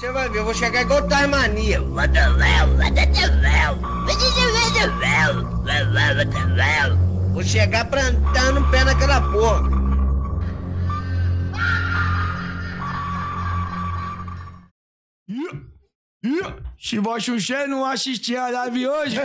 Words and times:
Você 0.00 0.10
vai 0.12 0.30
ver, 0.30 0.38
eu 0.38 0.44
vou 0.46 0.54
chegar 0.54 0.80
igual 0.80 1.06
Tasmania. 1.06 1.82
Vou 7.34 7.44
chegar 7.44 7.84
plantando 7.84 8.60
o 8.60 8.70
pé 8.70 8.82
naquela 8.82 9.20
porra. 9.30 9.68
Chivó 16.78 17.20
Xuxé 17.20 17.66
não 17.66 17.84
assistir 17.84 18.38
a 18.38 18.48
live 18.48 18.88
hoje. 18.88 19.16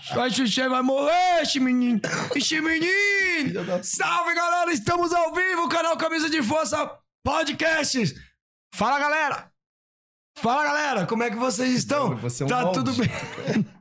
Chivó 0.00 0.28
Xuxé 0.28 0.68
vai 0.68 0.82
morrer, 0.82 1.42
esse 1.42 1.60
menino. 1.60 2.00
Esse 2.34 2.60
menino. 2.60 3.64
Salve, 3.80 4.34
galera. 4.34 4.72
Estamos 4.72 5.12
ao 5.12 5.32
vivo, 5.32 5.68
canal 5.68 5.96
Camisa 5.96 6.28
de 6.28 6.42
Força 6.42 6.90
Podcasts. 7.22 8.12
Fala, 8.74 8.98
galera. 8.98 9.50
Fala, 10.38 10.64
galera. 10.64 11.06
Como 11.06 11.22
é 11.22 11.30
que 11.30 11.36
vocês 11.36 11.72
estão? 11.74 12.16
Você 12.16 12.42
é 12.42 12.46
um 12.46 12.48
tá 12.48 12.62
balde. 12.62 12.78
tudo 12.78 12.94
bem? 12.94 13.08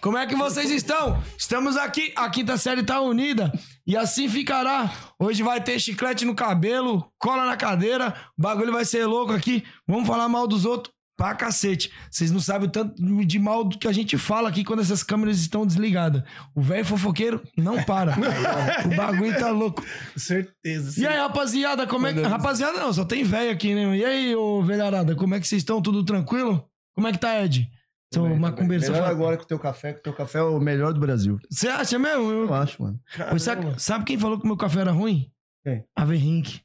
Como 0.00 0.16
é 0.18 0.26
que 0.26 0.34
vocês 0.34 0.70
estão? 0.70 1.22
Estamos 1.36 1.76
aqui, 1.76 2.12
a 2.16 2.28
quinta 2.28 2.56
série 2.56 2.82
tá 2.82 3.00
unida 3.00 3.52
e 3.86 3.96
assim 3.96 4.28
ficará. 4.28 4.90
Hoje 5.18 5.42
vai 5.42 5.62
ter 5.62 5.78
chiclete 5.78 6.24
no 6.24 6.34
cabelo, 6.34 7.12
cola 7.18 7.46
na 7.46 7.56
cadeira, 7.56 8.14
o 8.36 8.42
bagulho 8.42 8.72
vai 8.72 8.84
ser 8.84 9.06
louco 9.06 9.32
aqui. 9.32 9.64
Vamos 9.86 10.06
falar 10.06 10.28
mal 10.28 10.46
dos 10.46 10.64
outros 10.64 10.92
pra 11.18 11.34
cacete. 11.34 11.90
Vocês 12.10 12.30
não 12.30 12.38
sabem 12.40 12.68
o 12.68 12.70
tanto 12.70 12.94
de 13.26 13.38
mal 13.40 13.64
do 13.64 13.76
que 13.76 13.88
a 13.88 13.92
gente 13.92 14.16
fala 14.16 14.48
aqui 14.48 14.62
quando 14.64 14.80
essas 14.80 15.02
câmeras 15.02 15.38
estão 15.40 15.66
desligadas. 15.66 16.22
O 16.54 16.62
velho 16.62 16.84
fofoqueiro 16.84 17.42
não 17.56 17.82
para. 17.82 18.14
o 18.86 18.96
bagulho 18.96 19.36
tá 19.36 19.50
louco. 19.50 19.84
Certeza. 20.16 20.98
E 21.00 21.06
aí, 21.06 21.18
rapaziada, 21.18 21.86
como 21.86 22.06
é 22.06 22.14
que. 22.14 22.22
Rapaziada, 22.22 22.78
não, 22.78 22.92
só 22.92 23.04
tem 23.04 23.24
velho 23.24 23.50
aqui, 23.50 23.74
né? 23.74 23.96
E 23.96 24.04
aí, 24.04 24.36
ô 24.36 24.62
velharada, 24.62 25.14
como 25.16 25.34
é 25.34 25.40
que 25.40 25.48
vocês 25.48 25.60
estão? 25.60 25.82
Tudo 25.82 26.04
tranquilo? 26.04 26.64
Como 26.94 27.06
é 27.08 27.12
que 27.12 27.18
tá, 27.18 27.42
Ed? 27.44 27.68
Seu 28.14 28.24
macumbeiro, 28.36 28.82
seu 28.82 28.92
Melhor 28.94 29.10
agora 29.10 29.36
que 29.36 29.42
o 29.44 29.46
teu 29.46 29.58
café, 29.58 29.92
que 29.92 29.98
o 30.00 30.02
teu 30.02 30.12
café 30.14 30.38
é 30.38 30.42
o 30.42 30.58
melhor 30.58 30.94
do 30.94 31.00
Brasil. 31.00 31.38
Você 31.50 31.68
acha 31.68 31.98
mesmo? 31.98 32.30
Eu- 32.30 32.46
Eu 32.46 32.54
acho, 32.54 32.82
mano. 32.82 32.98
Sabe, 33.38 33.66
sabe 33.76 34.04
quem 34.06 34.16
falou 34.18 34.38
que 34.38 34.44
o 34.44 34.46
meu 34.46 34.56
café 34.56 34.80
era 34.80 34.92
ruim? 34.92 35.30
Quem? 35.62 35.84
A 35.94 36.04
Verrink. 36.06 36.62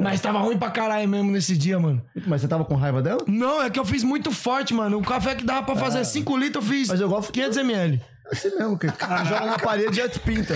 Mas 0.00 0.20
tava 0.20 0.38
ruim 0.38 0.58
pra 0.58 0.70
caralho 0.70 1.08
mesmo 1.08 1.30
nesse 1.30 1.56
dia, 1.56 1.78
mano. 1.78 2.02
Mas 2.26 2.40
você 2.40 2.48
tava 2.48 2.64
com 2.64 2.74
raiva 2.74 3.02
dela? 3.02 3.24
Não, 3.26 3.62
é 3.62 3.70
que 3.70 3.78
eu 3.78 3.84
fiz 3.84 4.02
muito 4.02 4.30
forte, 4.30 4.74
mano. 4.74 4.98
O 4.98 5.02
café 5.02 5.34
que 5.34 5.44
dava 5.44 5.64
pra 5.64 5.76
fazer 5.76 6.04
5 6.04 6.36
litros, 6.36 6.64
eu 6.64 6.70
fiz 6.70 6.88
Mas 6.88 7.00
eu 7.00 7.08
gosto 7.08 7.32
500ml. 7.32 8.00
É 8.00 8.34
assim 8.34 8.54
mesmo, 8.56 8.78
que 8.78 8.86
joga 8.86 9.46
na 9.46 9.58
parede 9.58 9.92
e 9.92 9.96
já 9.96 10.08
te 10.08 10.18
pinta. 10.20 10.54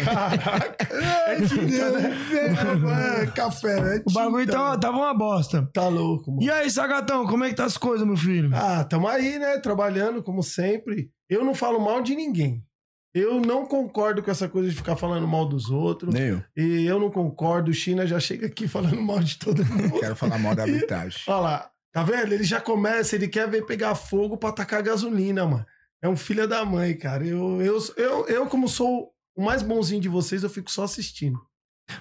É, 2.89 3.27
café, 3.27 3.81
né? 3.81 4.03
O 4.07 4.13
bagulho 4.13 4.47
tava, 4.47 4.79
tava 4.79 4.97
uma 4.97 5.13
bosta. 5.13 5.69
Tá 5.75 5.89
louco, 5.89 6.31
mano. 6.31 6.43
E 6.43 6.51
aí, 6.51 6.71
Sagatão, 6.71 7.27
como 7.27 7.45
é 7.45 7.49
que 7.51 7.55
tá 7.55 7.65
as 7.65 7.77
coisas, 7.77 8.07
meu 8.07 8.17
filho? 8.17 8.51
Ah, 8.55 8.85
tamo 8.85 9.09
aí, 9.09 9.39
né? 9.39 9.59
Trabalhando, 9.59 10.23
como 10.23 10.43
sempre. 10.43 11.11
Eu 11.29 11.45
não 11.45 11.55
falo 11.55 11.81
mal 11.81 12.01
de 12.03 12.15
ninguém. 12.15 12.63
Eu 13.19 13.41
não 13.41 13.65
concordo 13.65 14.23
com 14.23 14.31
essa 14.31 14.47
coisa 14.47 14.69
de 14.69 14.77
ficar 14.77 14.95
falando 14.95 15.27
mal 15.27 15.49
dos 15.49 15.71
outros. 15.71 16.13
Nem 16.13 16.25
eu. 16.25 16.45
E 16.55 16.85
eu 16.85 17.01
não 17.01 17.11
concordo. 17.11 17.71
O 17.71 17.75
China 17.75 18.07
já 18.07 18.21
chega 18.21 18.47
aqui 18.47 18.69
falando 18.69 19.01
mal 19.01 19.21
de 19.21 19.39
todo 19.39 19.65
mundo. 19.65 19.99
Quero 19.99 20.15
falar 20.15 20.39
mal 20.39 20.55
da 20.55 20.65
arbitragem. 20.65 21.23
Olha 21.27 21.39
lá. 21.39 21.71
Tá 21.91 22.03
vendo? 22.03 22.35
Ele 22.35 22.45
já 22.45 22.61
começa, 22.61 23.17
ele 23.17 23.27
quer 23.27 23.49
ver 23.49 23.65
pegar 23.65 23.95
fogo 23.95 24.37
pra 24.37 24.51
atacar 24.51 24.83
gasolina, 24.83 25.47
mano. 25.47 25.65
É 26.03 26.07
um 26.07 26.17
filho 26.17 26.47
da 26.47 26.63
mãe, 26.63 26.95
cara. 26.95 27.25
Eu, 27.25 27.63
eu, 27.63 27.79
eu, 27.97 28.27
eu, 28.27 28.47
como 28.49 28.69
sou 28.69 29.11
o 29.35 29.43
mais 29.43 29.63
bonzinho 29.63 30.03
de 30.03 30.09
vocês, 30.11 30.43
eu 30.43 30.51
fico 30.51 30.71
só 30.71 30.83
assistindo. 30.85 31.41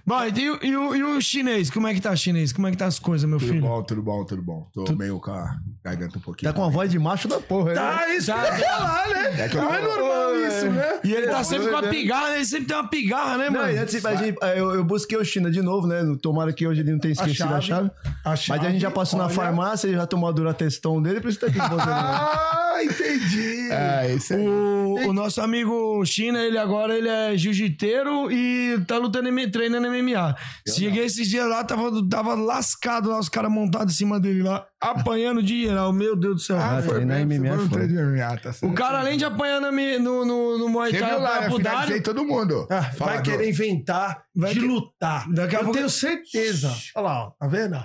Bom, 0.06 0.18
e, 0.36 0.50
o- 0.50 0.60
e 0.64 0.76
o, 0.76 0.96
e 0.96 1.04
o 1.04 1.22
chinês? 1.22 1.70
Como 1.70 1.88
é 1.88 1.94
que 1.94 2.02
tá, 2.02 2.16
chinês? 2.16 2.52
Como 2.52 2.68
é 2.68 2.72
que 2.72 2.78
tá 2.78 2.86
as 2.88 2.98
coisas, 3.00 3.30
meu 3.30 3.38
Tudo 3.40 3.50
filho? 3.52 3.62
bom, 3.62 3.84
tudo 3.84 4.02
bom, 4.02 4.24
tudo 4.26 4.42
bom. 4.42 4.68
Tô 4.74 4.84
meio 4.96 5.20
com 5.20 5.32
a 5.32 5.58
garganta 5.84 6.18
um 6.18 6.22
pouquinho. 6.22 6.52
Tá 6.52 6.58
com 6.58 6.64
a 6.66 6.70
voz 6.70 6.90
de 6.92 6.98
macho 6.98 7.28
da 7.28 7.40
porra, 7.40 7.70
né? 7.70 7.76
Tá, 7.76 8.10
isso 8.16 8.32
eu 8.32 8.38
ia 8.38 8.54
falar, 8.54 9.08
né? 9.10 9.42
É 9.42 9.48
que 9.50 9.56
eu 9.58 9.62
Não 9.62 9.74
é 9.74 9.82
normal 9.82 10.36
isso, 10.48 10.66
né? 10.72 11.00
E 11.04 11.14
ele 11.14 11.28
tá 11.28 11.44
sempre 11.44 11.70
com 11.70 11.78
a 11.78 11.82
né? 11.84 11.90
pigarra, 11.90 12.30
né? 12.30 12.36
ele 12.38 12.46
sempre 12.46 12.66
tem 12.66 12.78
uma 12.78 12.88
pigarra, 12.90 13.38
né, 13.38 13.46
Não, 13.50 13.62
mano? 13.62 13.74
e 13.74 13.78
antes, 13.78 14.06
a 14.06 14.16
gente- 14.16 14.38
eu, 14.56 14.76
eu 14.76 14.84
busquei 14.84 15.18
o 15.18 15.24
China 15.26 15.52
de 15.52 15.62
novo, 15.62 15.86
né? 15.88 16.02
Tomara 16.22 16.52
que 16.52 16.66
hoje 16.68 16.82
ele 16.82 16.92
não 16.92 17.00
tenha 17.00 17.12
esquecido 17.14 17.54
a 17.54 17.62
chave. 17.62 17.92
A 18.24 18.30
Mas 18.32 18.50
a 18.50 18.70
gente 18.70 18.82
já 18.82 18.90
passou 18.92 19.18
na 19.20 19.26
olha- 19.26 19.34
farmácia, 19.36 19.88
ele 19.88 19.96
já 19.98 20.08
tomou 20.08 20.28
a 20.30 20.32
duratestão 20.32 21.00
dele, 21.02 21.22
por 21.22 21.30
isso 21.30 21.40
tá 21.40 21.48
aqui 21.48 21.60
com 21.60 21.70
você. 21.70 21.86
né? 21.90 22.56
Ah, 22.76 22.84
entendi. 22.84 23.70
É, 23.72 24.14
isso 24.16 24.34
aí. 24.34 24.46
O, 24.46 24.96
o 25.08 25.14
nosso 25.14 25.40
amigo 25.40 26.04
China, 26.06 26.40
ele 26.44 26.58
agora 26.58 26.94
ele 26.98 27.08
é 27.08 27.38
jiu-jiteiro 27.38 28.30
e 28.30 28.78
tá 28.86 28.98
lutando, 28.98 29.30
em- 29.30 29.50
treinando 29.80 29.88
MMA. 30.04 30.36
Cheguei 30.68 31.06
esses 31.06 31.28
dias 31.28 31.48
lá, 31.48 31.64
tava, 31.64 31.92
tava 32.10 32.34
lascado 32.36 33.10
lá, 33.10 33.20
os 33.20 33.30
caras 33.30 33.52
montados 33.52 33.94
em 33.94 33.98
cima 33.98 34.20
dele 34.20 34.44
lá, 34.44 34.66
apanhando 34.82 35.42
de 35.44 35.64
geral. 35.64 35.92
Meu 35.94 36.16
Deus 36.16 36.36
do 36.36 36.42
céu. 36.42 36.58
Ah, 36.60 36.82
treinar 36.82 37.26
mesmo, 37.26 37.44
MMA 37.46 37.48
é 37.48 37.56
foi 37.56 37.64
no 37.64 37.70
foda. 37.70 37.82
treino 37.88 37.94
de 38.14 38.20
MMA, 38.22 38.38
tá 38.38 38.54
certo. 38.54 38.72
o 38.72 38.74
cara, 38.74 39.00
além 39.00 39.18
de 39.18 39.26
apanhar 39.26 39.60
na 39.62 39.72
mi- 39.72 40.00
no, 40.00 40.26
no, 40.26 40.58
no 40.58 40.70
Muay 40.70 40.92
Thai, 40.92 41.10
viu 41.10 41.20
lá, 41.20 41.36
Finalizei 41.44 41.62
Dário, 41.64 42.04
todo 42.04 42.24
mundo. 42.26 42.68
Ah, 42.70 42.82
vai 42.82 42.92
Falador. 42.94 43.24
querer 43.24 43.50
inventar 43.50 44.24
Vai 44.36 44.54
de 44.54 44.60
que- 44.60 44.66
lutar. 44.66 45.30
Daqui 45.32 45.56
a 45.56 45.60
eu 45.60 45.64
pouco- 45.64 45.78
tenho 45.78 45.90
certeza. 45.90 46.74
Olha 46.96 47.06
lá, 47.06 47.24
ó, 47.28 47.32
tá 47.32 47.48
vendo? 47.48 47.78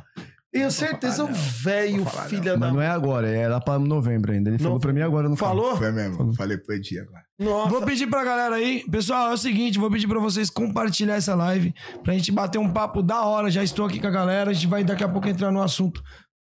Tenho 0.53 0.69
certeza, 0.71 1.23
não. 1.23 1.33
velho 1.33 2.05
filha 2.29 2.53
da... 2.55 2.57
Mas 2.59 2.73
não 2.73 2.83
é 2.83 2.89
agora, 2.89 3.29
é 3.29 3.47
lá 3.47 3.61
pra 3.61 3.79
novembro 3.79 4.33
ainda. 4.33 4.51
Ele 4.51 4.57
Não- 4.59 4.65
falou 4.65 4.81
pra 4.81 4.93
mim 4.93 5.01
agora 5.01 5.29
no 5.29 5.37
Falou? 5.37 5.77
Foi 5.77 5.93
mesmo, 5.93 6.35
falei 6.35 6.59
pro 6.59 6.75
Edi 6.75 6.99
agora. 6.99 7.23
Nossa. 7.41 7.71
Vou 7.71 7.83
pedir 7.83 8.07
pra 8.07 8.23
galera 8.23 8.57
aí, 8.57 8.85
pessoal, 8.91 9.31
é 9.31 9.33
o 9.33 9.39
seguinte, 9.39 9.79
vou 9.79 9.91
pedir 9.91 10.07
pra 10.07 10.21
vocês 10.21 10.51
compartilhar 10.51 11.15
essa 11.15 11.35
live, 11.35 11.75
pra 12.03 12.13
gente 12.13 12.31
bater 12.31 12.59
um 12.59 12.71
papo 12.71 13.03
da 13.03 13.23
hora, 13.23 13.51
já 13.51 13.65
estou 13.65 13.87
aqui 13.87 13.99
com 13.99 14.09
a 14.09 14.11
galera, 14.11 14.51
a 14.51 14.53
gente 14.53 14.67
vai 14.67 14.85
daqui 14.85 15.03
a 15.03 15.09
pouco 15.09 15.27
entrar 15.27 15.51
no 15.51 15.63
assunto 15.63 16.03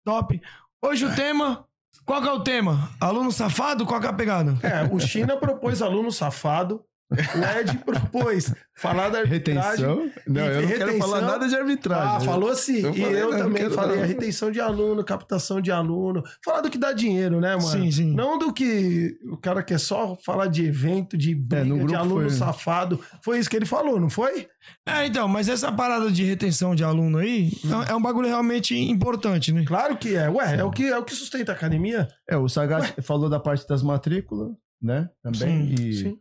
top. 0.05 0.41
Hoje 0.81 1.05
o 1.05 1.13
tema, 1.13 1.67
qual 2.05 2.23
que 2.23 2.29
é 2.29 2.33
o 2.33 2.39
tema? 2.39 2.89
Aluno 3.01 3.33
safado, 3.33 3.85
qual 3.85 4.01
que 4.01 4.07
é 4.07 4.11
a 4.11 4.13
pegada? 4.13 4.57
É, 4.63 4.85
o 4.85 5.01
China 5.01 5.37
propôs 5.37 5.83
aluno 5.83 6.13
safado. 6.13 6.85
O 7.09 7.59
Ed 7.61 7.79
propôs 7.85 8.53
falar 8.75 9.11
da 9.11 9.21
arbitragem. 9.21 9.87
Retenção? 9.87 10.11
Não, 10.27 10.45
eu 10.45 10.61
não 10.63 10.69
quero 10.69 10.87
Retenção. 10.87 10.99
falar 11.09 11.21
nada 11.21 11.49
de 11.49 11.55
arbitragem. 11.55 12.17
Ah, 12.17 12.21
falou 12.21 12.55
sim. 12.57 12.79
E 12.79 12.83
falei, 12.83 13.23
eu 13.23 13.31
não, 13.31 13.31
não 13.31 13.39
também 13.39 13.63
quero 13.63 13.75
falei 13.75 13.97
não. 13.99 14.03
a 14.03 14.07
retenção 14.07 14.51
de 14.51 14.61
aluno, 14.61 15.05
captação 15.05 15.61
de 15.61 15.71
aluno. 15.71 16.25
Falar 16.45 16.63
do 16.63 16.69
que 16.71 16.77
dá 16.77 16.93
dinheiro, 16.93 17.41
né, 17.41 17.51
mano? 17.55 17.69
Sim, 17.69 17.91
sim. 17.93 18.13
Não 18.13 18.37
do 18.39 18.53
que 18.53 19.17
o 19.31 19.37
cara 19.37 19.63
quer 19.63 19.79
só 19.79 20.17
falar 20.17 20.49
de 20.49 20.67
evento, 20.67 21.17
de 21.17 21.33
briga, 21.33 21.65
no 21.65 21.87
de 21.87 21.95
aluno 21.95 22.23
foi. 22.23 22.31
safado. 22.31 23.01
Foi 23.23 23.39
isso 23.39 23.49
que 23.49 23.55
ele 23.57 23.67
falou, 23.67 24.01
não 24.01 24.11
foi? 24.11 24.49
É, 24.85 25.07
então, 25.07 25.29
mas 25.29 25.49
essa 25.49 25.71
parada 25.71 26.11
de 26.11 26.25
retenção 26.25 26.75
de 26.75 26.83
aluno 26.83 27.19
aí 27.19 27.53
é- 27.89 27.93
é 27.93 27.95
um 27.95 28.03
bagulho 28.03 28.27
realmente 28.27 28.75
importante, 28.77 29.53
né? 29.53 29.65
Claro 29.65 29.97
que 29.97 30.17
é. 30.17 30.29
Ué, 30.29 30.57
é 30.57 30.65
o 30.65 30.73
que, 30.73 30.89
é 30.89 30.99
o 30.99 31.05
que 31.05 31.15
sustenta 31.15 31.53
a 31.53 31.55
academia? 31.55 32.09
É, 32.29 32.37
o 32.37 32.49
Sagat 32.49 33.01
falou 33.03 33.29
da 33.31 33.39
parte 33.39 33.65
das 33.69 33.81
matrículas, 33.81 34.51
né? 34.83 35.09
Também. 35.23 35.77
Sim, 35.77 35.85
e 35.87 35.93
sim. 35.93 36.19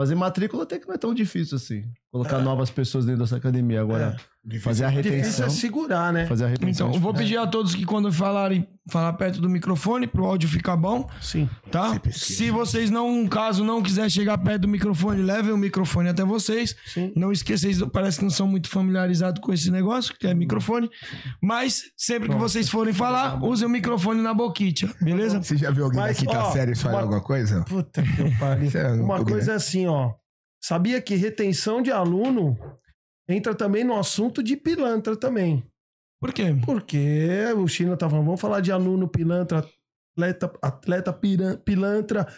Fazer 0.00 0.14
matrícula 0.14 0.62
até 0.62 0.78
que 0.78 0.88
não 0.88 0.94
é 0.94 0.98
tão 0.98 1.12
difícil 1.12 1.58
assim. 1.58 1.84
Colocar 2.12 2.40
novas 2.40 2.70
pessoas 2.70 3.04
dentro 3.06 3.20
dessa 3.22 3.36
academia. 3.36 3.80
Agora, 3.80 4.16
fazer 4.62 4.84
a 4.84 4.88
Difícil 4.90 5.12
retenção. 5.12 5.46
é 5.46 5.48
segurar, 5.50 6.12
né? 6.12 6.26
Fazer 6.26 6.44
a 6.44 6.48
retenção. 6.48 6.88
Então, 6.88 6.96
eu 6.96 7.00
vou 7.00 7.14
pedir 7.14 7.36
a 7.36 7.46
todos 7.46 7.72
que 7.72 7.84
quando 7.84 8.12
falarem, 8.12 8.66
falar 8.90 9.12
perto 9.12 9.40
do 9.40 9.48
microfone, 9.48 10.08
pro 10.08 10.24
áudio 10.24 10.48
ficar 10.48 10.76
bom, 10.76 11.08
Sim. 11.20 11.48
tá? 11.70 12.00
Se 12.10 12.50
vocês 12.50 12.90
não, 12.90 13.28
caso 13.28 13.62
não 13.62 13.80
quiser 13.80 14.10
chegar 14.10 14.36
perto 14.38 14.62
do 14.62 14.68
microfone, 14.68 15.22
levem 15.22 15.52
o 15.52 15.56
microfone 15.56 16.08
até 16.08 16.24
vocês. 16.24 16.74
Sim. 16.84 17.12
Não 17.14 17.30
esqueça, 17.30 17.62
vocês 17.72 17.80
parece 17.92 18.18
que 18.18 18.24
não 18.24 18.30
são 18.30 18.48
muito 18.48 18.68
familiarizados 18.68 19.40
com 19.40 19.52
esse 19.52 19.70
negócio, 19.70 20.12
que 20.18 20.26
é 20.26 20.34
microfone. 20.34 20.90
Mas 21.40 21.82
sempre 21.96 22.28
que 22.28 22.34
vocês 22.34 22.68
forem 22.68 22.92
falar, 22.92 23.40
usem 23.44 23.68
o 23.68 23.70
microfone 23.70 24.20
na 24.20 24.34
boquinha, 24.34 24.72
beleza? 25.00 25.40
Você 25.40 25.56
já 25.56 25.70
viu 25.70 25.84
alguém 25.84 26.00
Mas, 26.00 26.16
da 26.16 26.26
quinta 26.26 26.42
ó, 26.44 26.50
série 26.50 26.74
falar 26.74 26.94
uma- 26.94 27.00
alguma 27.02 27.20
coisa? 27.20 27.64
Puta 27.68 28.02
que 28.02 28.20
eu 28.20 28.32
pariu. 28.36 28.64
Isso 28.66 28.78
é 28.78 28.92
Uma 28.94 29.18
coisa 29.22 29.30
é 29.30 29.44
grande. 29.44 29.50
assim, 29.52 29.86
ó. 29.86 30.10
Sabia 30.62 31.00
que 31.00 31.14
retenção 31.14 31.80
de 31.80 31.90
aluno 31.90 32.58
entra 33.28 33.54
também 33.54 33.84
no 33.84 33.98
assunto 33.98 34.42
de 34.42 34.56
pilantra 34.56 35.16
também. 35.16 35.64
Por 36.20 36.32
quê? 36.32 36.54
Porque 36.66 37.46
o 37.56 37.66
China 37.66 37.96
tá 37.96 38.08
falando, 38.08 38.26
vamos 38.26 38.40
falar 38.40 38.60
de 38.60 38.70
aluno 38.70 39.08
pilantra, 39.08 39.66
atleta, 40.12 40.52
atleta 40.60 41.12
pilantra. 41.64 42.28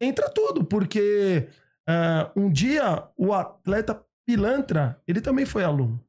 Entra 0.00 0.28
tudo, 0.28 0.64
porque 0.64 1.48
ah, 1.88 2.32
um 2.34 2.50
dia 2.50 3.08
o 3.16 3.32
atleta 3.32 4.04
pilantra, 4.26 5.00
ele 5.06 5.20
também 5.20 5.46
foi 5.46 5.62
aluno, 5.62 6.04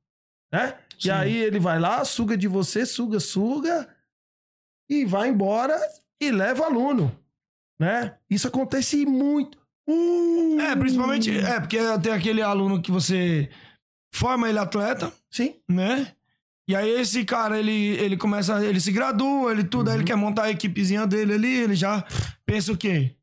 né? 0.52 0.80
Sim. 1.00 1.08
E 1.08 1.12
aí 1.12 1.38
ele 1.38 1.60
vai 1.60 1.80
lá, 1.80 2.04
suga 2.04 2.36
de 2.36 2.48
você, 2.48 2.86
suga, 2.86 3.20
suga, 3.20 3.88
e 4.90 5.06
vai 5.06 5.30
embora 5.30 5.80
e 6.20 6.32
leva 6.32 6.66
aluno, 6.66 7.16
né? 7.80 8.18
Isso 8.30 8.48
acontece 8.48 9.06
muito. 9.06 9.59
Uh! 9.90 10.60
É, 10.62 10.76
principalmente, 10.76 11.36
é, 11.38 11.60
porque 11.60 11.78
tem 12.02 12.12
aquele 12.14 12.42
aluno 12.42 12.82
que 12.82 12.92
você 12.92 13.50
forma 14.14 14.48
ele 14.50 14.60
atleta, 14.60 15.12
Sim, 15.32 15.56
né? 15.68 16.12
E 16.68 16.76
aí 16.76 16.88
esse 17.02 17.26
cara, 17.26 17.58
ele, 17.58 17.72
ele 17.98 18.16
começa, 18.16 18.64
ele 18.64 18.80
se 18.80 18.92
gradua, 18.92 19.52
ele 19.52 19.64
tudo, 19.64 19.88
aí 19.90 19.96
Uhum. 19.96 20.02
ele 20.02 20.08
quer 20.08 20.16
montar 20.16 20.44
a 20.44 20.52
equipezinha 20.52 21.08
dele 21.08 21.34
ali, 21.34 21.52
ele 21.58 21.76
já 21.76 22.06
pensa 22.46 22.72
o 22.72 22.78
quê? 22.78 23.16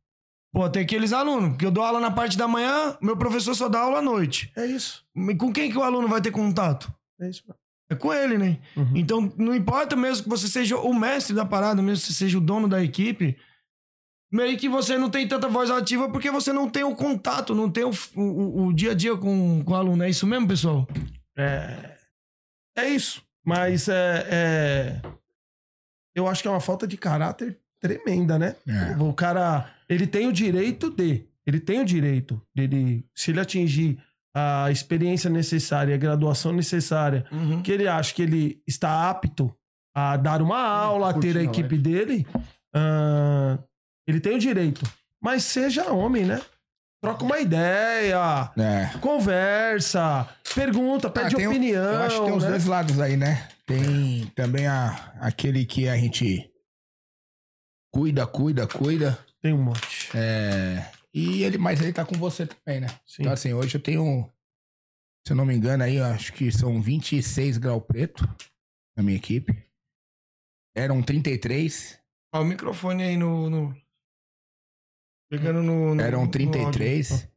Pô, 0.52 0.68
tem 0.68 0.82
aqueles 0.82 1.12
alunos, 1.12 1.50
porque 1.50 1.66
eu 1.66 1.70
dou 1.70 1.84
aula 1.84 2.00
na 2.00 2.10
parte 2.10 2.36
da 2.36 2.48
manhã, 2.48 2.96
meu 3.00 3.16
professor 3.16 3.54
só 3.54 3.68
dá 3.68 3.80
aula 3.80 3.98
à 3.98 4.02
noite. 4.02 4.50
é 4.56 4.66
isso. 4.66 5.04
E 5.14 5.34
Com 5.36 5.52
quem 5.52 5.70
que 5.70 5.78
o 5.78 5.82
aluno 5.84 6.08
vai 6.08 6.20
ter 6.20 6.32
contato? 6.32 6.92
É 7.20 7.28
isso. 7.28 7.42
É 7.88 7.94
com 7.94 8.12
ele, 8.12 8.36
né? 8.36 8.58
Uhum. 8.76 8.92
Então, 8.96 9.32
não 9.36 9.54
importa 9.54 9.94
mesmo 9.94 10.24
que 10.24 10.28
você 10.30 10.48
seja 10.48 10.76
o 10.76 10.92
mestre 10.92 11.32
da 11.34 11.44
parada, 11.44 11.80
mesmo 11.80 12.00
que 12.04 12.12
você 12.12 12.18
seja 12.18 12.38
o 12.38 12.40
dono 12.40 12.66
da 12.66 12.82
equipe, 12.82 13.36
meio 14.32 14.56
que 14.58 14.68
você 14.68 14.96
não 14.98 15.08
tem 15.10 15.26
tanta 15.26 15.48
voz 15.48 15.70
ativa 15.70 16.08
porque 16.10 16.30
você 16.30 16.52
não 16.52 16.68
tem 16.68 16.82
o 16.84 16.94
contato, 16.96 17.54
não 17.54 17.70
tem 17.70 17.84
o, 17.84 17.90
o, 18.14 18.66
o 18.66 18.72
dia 18.72 18.90
a 18.92 18.94
dia 18.94 19.16
com, 19.16 19.62
com 19.64 19.72
o 19.72 19.74
aluno. 19.76 20.02
É 20.02 20.10
isso 20.10 20.26
mesmo, 20.26 20.48
pessoal? 20.48 20.86
É, 21.36 21.96
é 22.76 22.88
isso. 22.88 23.22
Mas 23.44 23.88
é, 23.88 24.26
é- 24.30 25.02
eu 26.14 26.26
acho 26.26 26.42
que 26.42 26.48
é 26.48 26.50
uma 26.50 26.60
falta 26.60 26.86
de 26.86 26.96
caráter 26.96 27.58
tremenda, 27.80 28.38
né? 28.38 28.56
É. 28.66 28.96
O 29.02 29.12
cara, 29.12 29.70
ele 29.88 30.06
tem 30.06 30.26
o 30.26 30.32
direito 30.32 30.90
de, 30.90 31.24
ele 31.46 31.60
tem 31.60 31.80
o 31.80 31.84
direito 31.84 32.40
dele, 32.54 33.04
se 33.14 33.30
ele 33.30 33.40
atingir 33.40 33.98
a 34.34 34.70
experiência 34.70 35.30
necessária, 35.30 35.94
a 35.94 35.98
graduação 35.98 36.52
necessária, 36.52 37.24
Uhum. 37.30 37.62
que 37.62 37.70
ele 37.72 37.86
acha 37.86 38.12
que 38.14 38.22
ele 38.22 38.60
está 38.66 39.08
apto 39.08 39.54
a 39.94 40.16
dar 40.16 40.42
uma 40.42 40.58
aula, 40.60 41.10
a 41.10 41.14
ter 41.14 41.36
a 41.38 41.42
equipe 41.42 41.78
dele, 41.78 42.26
ah, 42.74 43.58
ele 44.06 44.20
tem 44.20 44.36
o 44.36 44.38
direito. 44.38 44.82
Mas 45.20 45.44
seja 45.44 45.90
homem, 45.92 46.24
né? 46.24 46.40
Troca 47.02 47.24
uma 47.24 47.38
ideia, 47.38 48.52
É. 48.56 48.98
conversa, 48.98 50.28
pergunta, 50.54 51.10
pede 51.10 51.34
Ah, 51.34 51.36
tem 51.38 51.46
o- 51.46 51.50
opinião. 51.50 51.84
Eu 51.84 52.02
acho 52.02 52.18
que 52.20 52.24
tem 52.26 52.36
os 52.36 52.42
né? 52.44 52.50
dois 52.50 52.64
lados 52.66 53.00
aí, 53.00 53.16
né? 53.16 53.48
Tem 53.66 54.26
também 54.34 54.66
a, 54.66 55.12
aquele 55.20 55.64
que 55.66 55.88
a 55.88 55.96
gente 55.96 56.50
cuida, 57.92 58.26
cuida, 58.26 58.66
cuida. 58.66 59.18
Tem 59.42 59.52
um 59.52 59.62
monte. 59.62 60.10
É, 60.16 60.90
e 61.12 61.42
ele, 61.42 61.58
mas 61.58 61.80
ele 61.80 61.92
tá 61.92 62.04
com 62.04 62.14
você 62.16 62.46
também, 62.46 62.80
né? 62.80 62.88
Sim. 63.06 63.22
Então, 63.22 63.32
assim, 63.32 63.52
hoje 63.52 63.76
eu 63.76 63.82
tenho, 63.82 64.30
se 65.26 65.32
eu 65.32 65.36
não 65.36 65.44
me 65.44 65.54
engano, 65.54 65.84
aí, 65.84 65.96
eu 65.96 66.04
acho 66.04 66.32
que 66.32 66.50
são 66.50 66.80
26 66.80 67.58
grau 67.58 67.80
preto 67.80 68.24
na 68.96 69.02
minha 69.02 69.16
equipe. 69.16 69.64
Eram 70.74 71.02
33, 71.02 71.98
Ó, 72.34 72.42
o 72.42 72.44
microfone 72.44 73.02
aí 73.02 73.16
no. 73.16 73.48
no- 73.48 73.76
Pegando 75.28 75.62
no. 75.62 75.94
no 75.94 76.02
eram 76.02 76.24
no 76.24 76.30
33. 76.30 77.28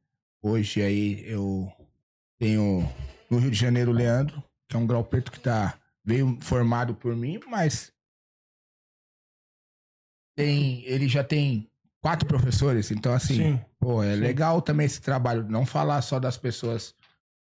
Hoje 0.41 0.81
aí 0.81 1.23
eu 1.25 1.71
tenho 2.37 2.87
no 3.29 3.39
Rio 3.39 3.51
de 3.51 3.57
Janeiro 3.57 3.91
o 3.91 3.93
Leandro, 3.93 4.41
que 4.67 4.75
é 4.75 4.79
um 4.79 4.87
grau 4.87 5.03
preto 5.03 5.31
que 5.31 5.39
tá, 5.39 5.77
veio 6.03 6.37
formado 6.39 6.95
por 6.95 7.15
mim, 7.15 7.39
mas 7.47 7.91
tem, 10.37 10.83
ele 10.85 11.09
já 11.09 11.23
tem 11.23 11.69
quatro 12.01 12.25
professores, 12.25 12.91
então 12.91 13.13
assim, 13.13 13.35
Sim. 13.35 13.61
Pô, 13.79 14.03
é 14.03 14.13
Sim. 14.15 14.21
legal 14.21 14.61
também 14.61 14.85
esse 14.85 15.01
trabalho. 15.01 15.43
Não 15.49 15.65
falar 15.65 16.01
só 16.01 16.19
das 16.19 16.37
pessoas 16.37 16.93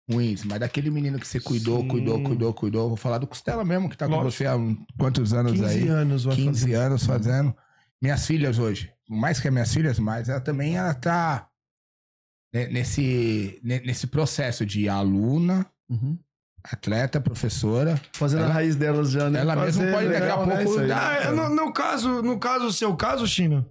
ruins, 0.09 0.43
mas 0.43 0.59
daquele 0.59 0.89
menino 0.89 1.19
que 1.19 1.27
você 1.27 1.39
cuidou, 1.39 1.81
Sim. 1.81 1.87
cuidou, 1.87 2.23
cuidou, 2.23 2.53
cuidou. 2.53 2.87
Vou 2.89 2.97
falar 2.97 3.17
do 3.19 3.27
Costela 3.27 3.63
mesmo, 3.63 3.89
que 3.89 3.97
tá 3.97 4.05
com 4.07 4.13
Lógico. 4.13 4.31
você 4.31 4.45
há 4.45 4.55
quantos 4.97 5.33
anos 5.33 5.53
15 5.53 5.65
aí? 5.65 5.87
anos 5.87 6.23
vai 6.23 6.35
15 6.35 6.61
fazer. 6.61 6.73
anos 6.75 7.05
fazendo. 7.05 7.55
Minhas 8.01 8.25
filhas 8.25 8.57
hoje. 8.57 8.91
Mais 9.09 9.39
que 9.39 9.47
as 9.47 9.53
minhas 9.53 9.73
filhas, 9.73 9.97
mas 9.99 10.29
ela 10.29 10.39
também 10.41 10.77
ela 10.77 10.93
tá 10.93 11.49
ne- 12.53 12.67
nesse, 12.67 13.59
ne- 13.63 13.79
nesse 13.79 14.05
processo 14.07 14.65
de 14.65 14.87
aluna, 14.87 15.65
Uhum. 15.89 16.17
atleta, 16.63 17.19
professora. 17.19 17.99
Fazendo 18.13 18.41
Ela- 18.43 18.49
a 18.51 18.53
raiz 18.53 18.75
delas 18.75 19.09
já, 19.11 19.29
né? 19.29 19.39
ela 19.39 19.55
mesma 19.55 19.81
Fazer, 19.83 19.93
pode 19.95 20.09
daqui 20.09 20.27
a 20.29 20.45
né, 20.45 20.63
pouco 20.63 20.87
dar- 20.87 21.09
Ah, 21.11 21.15
é, 21.23 21.31
no, 21.31 21.49
no 21.49 21.73
caso, 21.73 22.21
no 22.21 22.39
caso, 22.39 22.65
o 22.67 22.73
seu 22.73 22.95
caso, 22.95 23.25
China, 23.27 23.65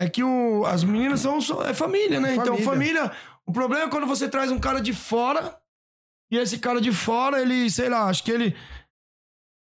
é 0.00 0.08
que 0.08 0.22
o, 0.22 0.66
as 0.66 0.84
meninas 0.84 1.20
são 1.20 1.40
só- 1.40 1.64
é 1.64 1.72
família, 1.72 2.20
né? 2.20 2.34
Então, 2.34 2.58
Família. 2.58 3.02
família. 3.04 3.12
O 3.46 3.52
problema 3.52 3.84
é 3.86 3.90
quando 3.90 4.06
você 4.06 4.28
traz 4.28 4.50
um 4.50 4.58
cara 4.58 4.80
de 4.80 4.92
fora 4.92 5.58
e 6.30 6.36
esse 6.36 6.58
cara 6.58 6.80
de 6.82 6.92
fora, 6.92 7.40
ele, 7.40 7.70
sei 7.70 7.88
lá, 7.88 8.04
acho 8.04 8.22
que 8.22 8.30
ele. 8.30 8.54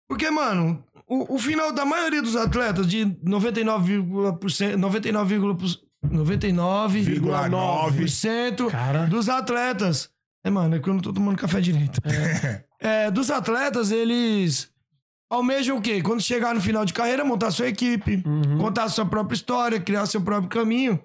Porque, 0.10 0.30
mano, 0.32 0.82
o, 1.08 1.36
o 1.36 1.40
final 1.40 1.72
da 1.72 1.86
maioria 1.86 2.22
dos 2.22 2.36
atletas, 2.36 2.86
de 2.88 3.06
99,%, 3.24 5.80
99,99% 6.08 8.70
Cara, 8.70 9.06
dos 9.06 9.30
atletas. 9.30 10.10
É, 10.44 10.50
mano, 10.50 10.76
é 10.76 10.80
que 10.80 10.88
eu 10.88 10.94
não 10.94 11.02
tô 11.02 11.14
tomando 11.14 11.38
café 11.38 11.62
direito. 11.62 12.02
É, 12.78 13.10
dos 13.10 13.32
atletas, 13.32 13.90
eles 13.90 14.70
almejam 15.28 15.78
o 15.78 15.82
quê? 15.82 16.04
Quando 16.04 16.22
chegar 16.22 16.54
no 16.54 16.62
final 16.62 16.86
de 16.86 16.94
carreira, 16.94 17.26
montar 17.26 17.50
sua 17.50 17.68
equipe, 17.68 18.22
uhum. 18.24 18.60
contar 18.60 18.88
sua 18.90 19.06
própria 19.06 19.34
história, 19.34 19.80
criar 19.80 20.06
seu 20.06 20.22
próprio 20.22 20.50
caminho. 20.50 21.02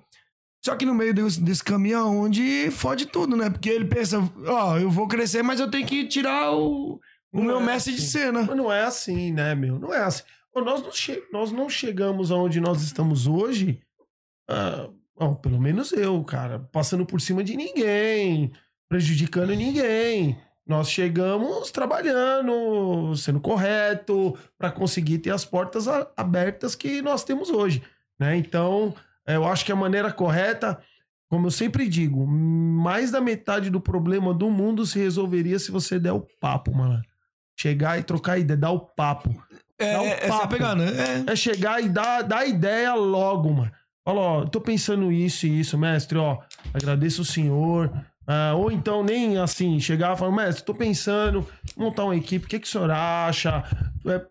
Só 0.62 0.76
que 0.76 0.85
no 0.85 0.94
meio 0.94 1.14
desse, 1.14 1.41
desse 1.41 1.64
caminho 1.64 1.96
é 1.96 2.03
onde 2.03 2.70
fode 2.70 3.06
tudo, 3.06 3.35
né? 3.35 3.49
Porque 3.49 3.70
ele 3.70 3.87
pensa, 3.87 4.23
ó, 4.46 4.76
eu 4.76 4.91
vou 4.91 5.08
crescer, 5.08 5.43
mas 5.43 5.58
eu 5.58 5.70
tenho 5.70 5.87
que 5.87 6.06
tirar 6.06 6.53
o, 6.53 7.00
o 7.32 7.38
Não 7.38 7.44
meu 7.44 7.61
é 7.61 7.62
mestre 7.65 7.93
de 7.93 7.99
assim. 8.00 8.09
cena. 8.09 8.43
Mas 8.43 8.56
não 8.56 8.73
é 8.73 8.82
assim, 8.85 9.32
né, 9.32 9.55
meu? 9.55 9.79
Não 9.79 9.93
é 9.94 10.03
assim. 10.03 10.23
Nós 10.55 10.82
não, 10.82 10.91
che- 10.93 11.23
nós 11.32 11.53
não 11.53 11.69
chegamos 11.71 12.31
aonde 12.32 12.61
nós 12.61 12.82
estamos 12.82 13.27
hoje, 13.27 13.81
ah, 14.49 14.88
bom, 15.17 15.35
pelo 15.35 15.61
menos 15.61 15.93
eu, 15.93 16.23
cara, 16.25 16.59
passando 16.73 17.06
por 17.06 17.21
cima 17.21 17.44
de 17.44 17.56
ninguém, 17.56 18.50
prejudicando 18.88 19.55
ninguém. 19.55 20.37
Nós 20.67 20.91
chegamos 20.91 21.71
trabalhando, 21.71 23.15
sendo 23.17 23.41
correto, 23.41 24.37
para 24.59 24.71
conseguir 24.71 25.19
ter 25.19 25.31
as 25.31 25.44
portas 25.44 25.87
abertas 26.17 26.75
que 26.75 27.00
nós 27.03 27.25
temos 27.25 27.49
hoje, 27.50 27.82
né? 28.19 28.37
Então, 28.37 28.94
eh, 29.27 29.37
eu 29.37 29.44
acho 29.44 29.65
que 29.65 29.73
a 29.73 29.77
maneira 29.77 30.12
correta, 30.12 30.81
como 31.29 31.47
eu 31.47 31.50
sempre 31.50 31.88
digo, 31.88 32.27
mais 32.27 33.11
da 33.11 33.21
metade 33.21 33.71
do 33.71 33.81
problema 33.81 34.35
do 34.35 34.50
mundo 34.50 34.85
se 34.87 34.99
resolveria 34.99 35.59
se 35.59 35.71
você 35.71 35.99
der 35.99 36.12
o 36.12 36.27
papo, 36.41 36.73
mano. 36.77 37.00
Chegar 37.60 37.98
e 37.98 38.02
trocar 38.02 38.38
ideia, 38.38 38.56
dar 38.56 38.70
o 38.70 38.80
papo. 38.80 39.28
É, 39.78 39.92
Dá 39.92 40.00
um 40.00 40.06
essa 40.06 40.24
é 40.24 40.28
a 40.28 40.38
papo. 40.38 40.48
pegada. 40.48 40.84
É, 40.84 41.32
É 41.32 41.36
chegar 41.36 41.82
e 41.82 41.88
dar, 41.90 42.22
dar 42.22 42.46
ideia 42.46 42.94
logo, 42.94 43.52
mano. 43.52 43.70
Fala, 44.02 44.20
ó, 44.20 44.44
tô 44.46 44.60
pensando 44.62 45.12
isso 45.12 45.46
e 45.46 45.60
isso, 45.60 45.76
mestre, 45.76 46.16
ó. 46.16 46.38
Agradeço 46.72 47.20
o 47.20 47.24
senhor. 47.24 47.92
Ah, 48.26 48.54
ou 48.54 48.70
então, 48.72 49.04
nem 49.04 49.36
assim, 49.36 49.78
chegar 49.78 50.14
e 50.14 50.18
falar, 50.18 50.32
mestre, 50.34 50.64
tô 50.64 50.72
pensando, 50.72 51.46
montar 51.76 52.04
uma 52.04 52.16
equipe, 52.16 52.46
o 52.46 52.48
que, 52.48 52.58
que 52.60 52.66
o 52.66 52.70
senhor 52.70 52.90
acha? 52.90 53.62
É, 54.06 54.22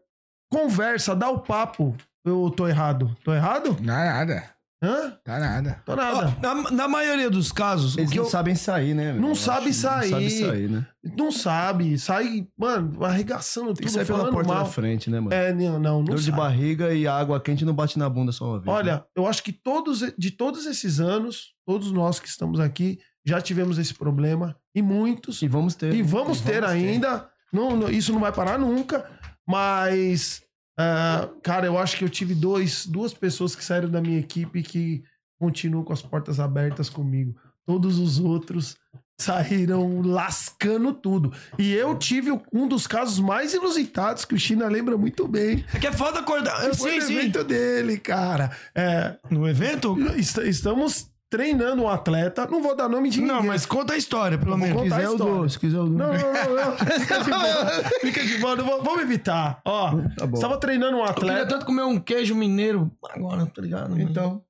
conversa, 0.51 1.15
dá 1.15 1.29
o 1.29 1.39
papo. 1.39 1.95
Eu 2.25 2.49
tô 2.49 2.67
errado. 2.67 3.15
Tô 3.23 3.31
errado? 3.33 3.77
Não 3.79 3.93
é 3.93 4.09
nada. 4.09 4.43
Hã? 4.81 5.11
Tá 5.25 5.37
nada. 5.39 5.81
Tô 5.85 5.93
nada. 5.93 6.37
na, 6.41 6.71
na 6.71 6.87
maioria 6.87 7.29
dos 7.29 7.51
casos, 7.51 7.97
Eles 7.97 8.09
o 8.09 8.11
que 8.13 8.17
não 8.17 8.23
eu, 8.25 8.29
sabem 8.29 8.55
sair, 8.55 8.93
né? 8.93 9.11
Não 9.11 9.29
Eu 9.29 9.35
sabe 9.35 9.69
acho. 9.71 9.79
sair. 9.79 10.09
Não 10.11 10.19
sabe 10.19 10.29
sair, 10.29 10.69
né? 10.69 10.87
Não 11.17 11.31
sabe. 11.33 11.99
Sai, 11.99 12.47
mano, 12.57 13.03
arregaçando 13.03 13.73
Tem 13.73 13.85
que 13.85 13.91
tudo, 13.91 13.91
sair 13.91 14.05
pela 14.05 14.31
porta 14.31 14.47
mal. 14.53 14.63
da 14.63 14.69
frente, 14.69 15.09
né, 15.09 15.19
mano? 15.19 15.33
É, 15.33 15.53
não, 15.53 15.73
não, 15.79 15.97
não 15.99 16.03
Dor 16.05 16.15
de 16.17 16.25
sabe. 16.25 16.37
barriga 16.37 16.93
e 16.93 17.05
água 17.07 17.41
quente 17.41 17.65
não 17.65 17.73
bate 17.73 17.99
na 17.99 18.07
bunda 18.09 18.31
só 18.31 18.45
uma 18.45 18.59
vez. 18.59 18.65
né? 18.67 18.71
Olha, 18.71 19.05
eu 19.15 19.27
acho 19.27 19.43
que 19.43 19.51
todos, 19.51 20.00
de 20.17 20.31
todos 20.31 20.65
esses 20.65 21.01
anos, 21.01 21.55
todos 21.65 21.91
nós 21.91 22.17
que 22.19 22.29
estamos 22.29 22.59
aqui, 22.62 23.00
já 23.25 23.41
tivemos 23.41 23.77
esse 23.77 23.93
problema. 23.93 24.55
E 24.74 24.81
muitos. 24.81 25.41
E 25.41 25.48
vamos 25.50 25.75
ter. 25.75 25.93
E 25.93 26.01
vamos 26.01 26.39
ter 26.39 26.63
ainda. 26.63 27.27
Não, 27.51 27.75
não- 27.75 27.89
isso 27.89 28.13
não 28.13 28.19
vai 28.21 28.31
parar 28.31 28.57
nunca. 28.57 29.05
Mas, 29.45 30.41
ah, 30.79 31.27
cara, 31.43 31.65
eu 31.67 31.77
acho 31.77 31.98
que 31.98 32.05
eu 32.05 32.09
tive 32.09 32.33
dois, 32.33 32.86
duas 32.86 33.13
pessoas 33.13 33.53
que 33.55 33.63
saíram 33.63 33.89
da 33.89 34.00
minha 34.01 34.17
equipe 34.19 34.63
que 34.63 35.03
continuam 35.38 35.83
com 35.83 35.91
as 35.91 36.01
portas 36.01 36.39
abertas 36.39 36.89
comigo. 36.89 37.36
Todos 37.67 38.00
os 38.00 38.17
outros 38.19 38.77
saíram 39.19 40.01
lascando 40.01 40.93
tudo. 40.93 41.33
E 41.57 41.74
eu 41.74 41.98
tive 41.98 42.31
um 42.53 42.67
dos 42.67 42.88
casos 42.88 43.19
mais 43.19 43.53
inusitados 43.53 44.24
que 44.24 44.33
o 44.33 44.39
China 44.39 44.67
lembra 44.67 44.98
muito 44.98 45.27
bem. 45.27 45.65
é 45.74 45.79
que 45.79 45.88
é 45.88 45.91
foda 45.91 46.19
acordar. 46.19 46.62
Eu, 46.63 46.69
no 46.69 46.75
sim. 46.75 46.95
evento 46.95 47.43
dele, 47.43 47.98
cara. 47.98 48.50
É, 48.74 49.17
No 49.29 49.45
evento? 49.48 49.98
est- 50.15 50.38
estamos 50.48 51.09
treinando 51.29 51.83
um 51.83 51.89
atleta. 51.89 52.48
Não 52.50 52.62
vou 52.62 52.75
dar 52.75 52.89
nome 52.89 53.09
de 53.09 53.21
ninguém. 53.21 53.36
Não, 53.36 53.43
mas 53.43 53.65
conta 53.65 53.93
a 53.93 53.98
história, 53.98 54.38
pelo 54.38 54.51
Vou 54.51 54.57
menos. 54.59 54.81
contar 54.81 54.95
a 54.98 55.03
história. 55.03 55.17
dou. 55.33 55.50
Se 55.50 55.59
quiser, 55.59 55.77
eu 55.77 55.86
dou. 55.86 55.98
Não, 55.98 56.07
não, 56.13 56.33
não, 56.33 56.55
não. 56.71 56.77
Fica 57.00 57.19
de 57.24 57.29
boa. 57.29 57.65
Fica 58.01 58.24
de 58.25 58.38
boa. 58.39 58.55
Vou- 58.55 58.83
Vamos 58.83 59.01
evitar. 59.01 59.62
Ó, 59.65 59.91
Tá 60.17 60.25
bom. 60.25 60.36
estava 60.36 60.57
treinando 60.57 60.98
um 60.98 61.05
Eu 61.05 61.13
queria 61.13 61.31
atleta. 61.33 61.48
tanto 61.48 61.65
comer 61.65 61.83
um 61.83 62.00
queijo 62.00 62.33
mineiro 62.36 62.91
agora, 63.09 63.45
tá 63.45 63.62
ligado? 63.62 64.00
Então, 64.00 64.41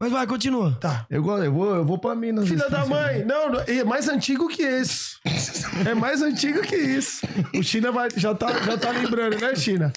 Mas 0.00 0.12
vai, 0.12 0.26
continua. 0.26 0.76
tá. 0.80 1.06
Eu, 1.10 1.24
eu 1.42 1.52
vou, 1.52 1.74
eu 1.74 1.84
vou 1.84 1.98
pra 1.98 2.14
Minas. 2.14 2.48
Filha 2.48 2.68
da 2.68 2.80
esse- 2.82 2.90
mãe. 2.90 3.24
Não, 3.24 3.50
não, 3.50 3.60
é 3.66 3.82
mais 3.84 4.08
antigo 4.08 4.46
que 4.48 4.62
esse. 4.62 5.16
É 5.88 5.94
mais 5.94 6.22
antigo 6.22 6.60
que 6.62 6.74
isso. 6.76 7.24
O 7.54 7.62
China 7.62 7.92
vai, 7.92 8.08
já, 8.16 8.34
tá, 8.34 8.48
já 8.62 8.76
tá 8.76 8.90
lembrando, 8.90 9.38
né, 9.40 9.54
China? 9.54 9.92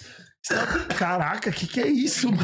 Caraca, 0.97 1.51
que 1.51 1.67
que 1.67 1.79
é 1.81 1.87
isso, 1.87 2.31
mano? 2.31 2.41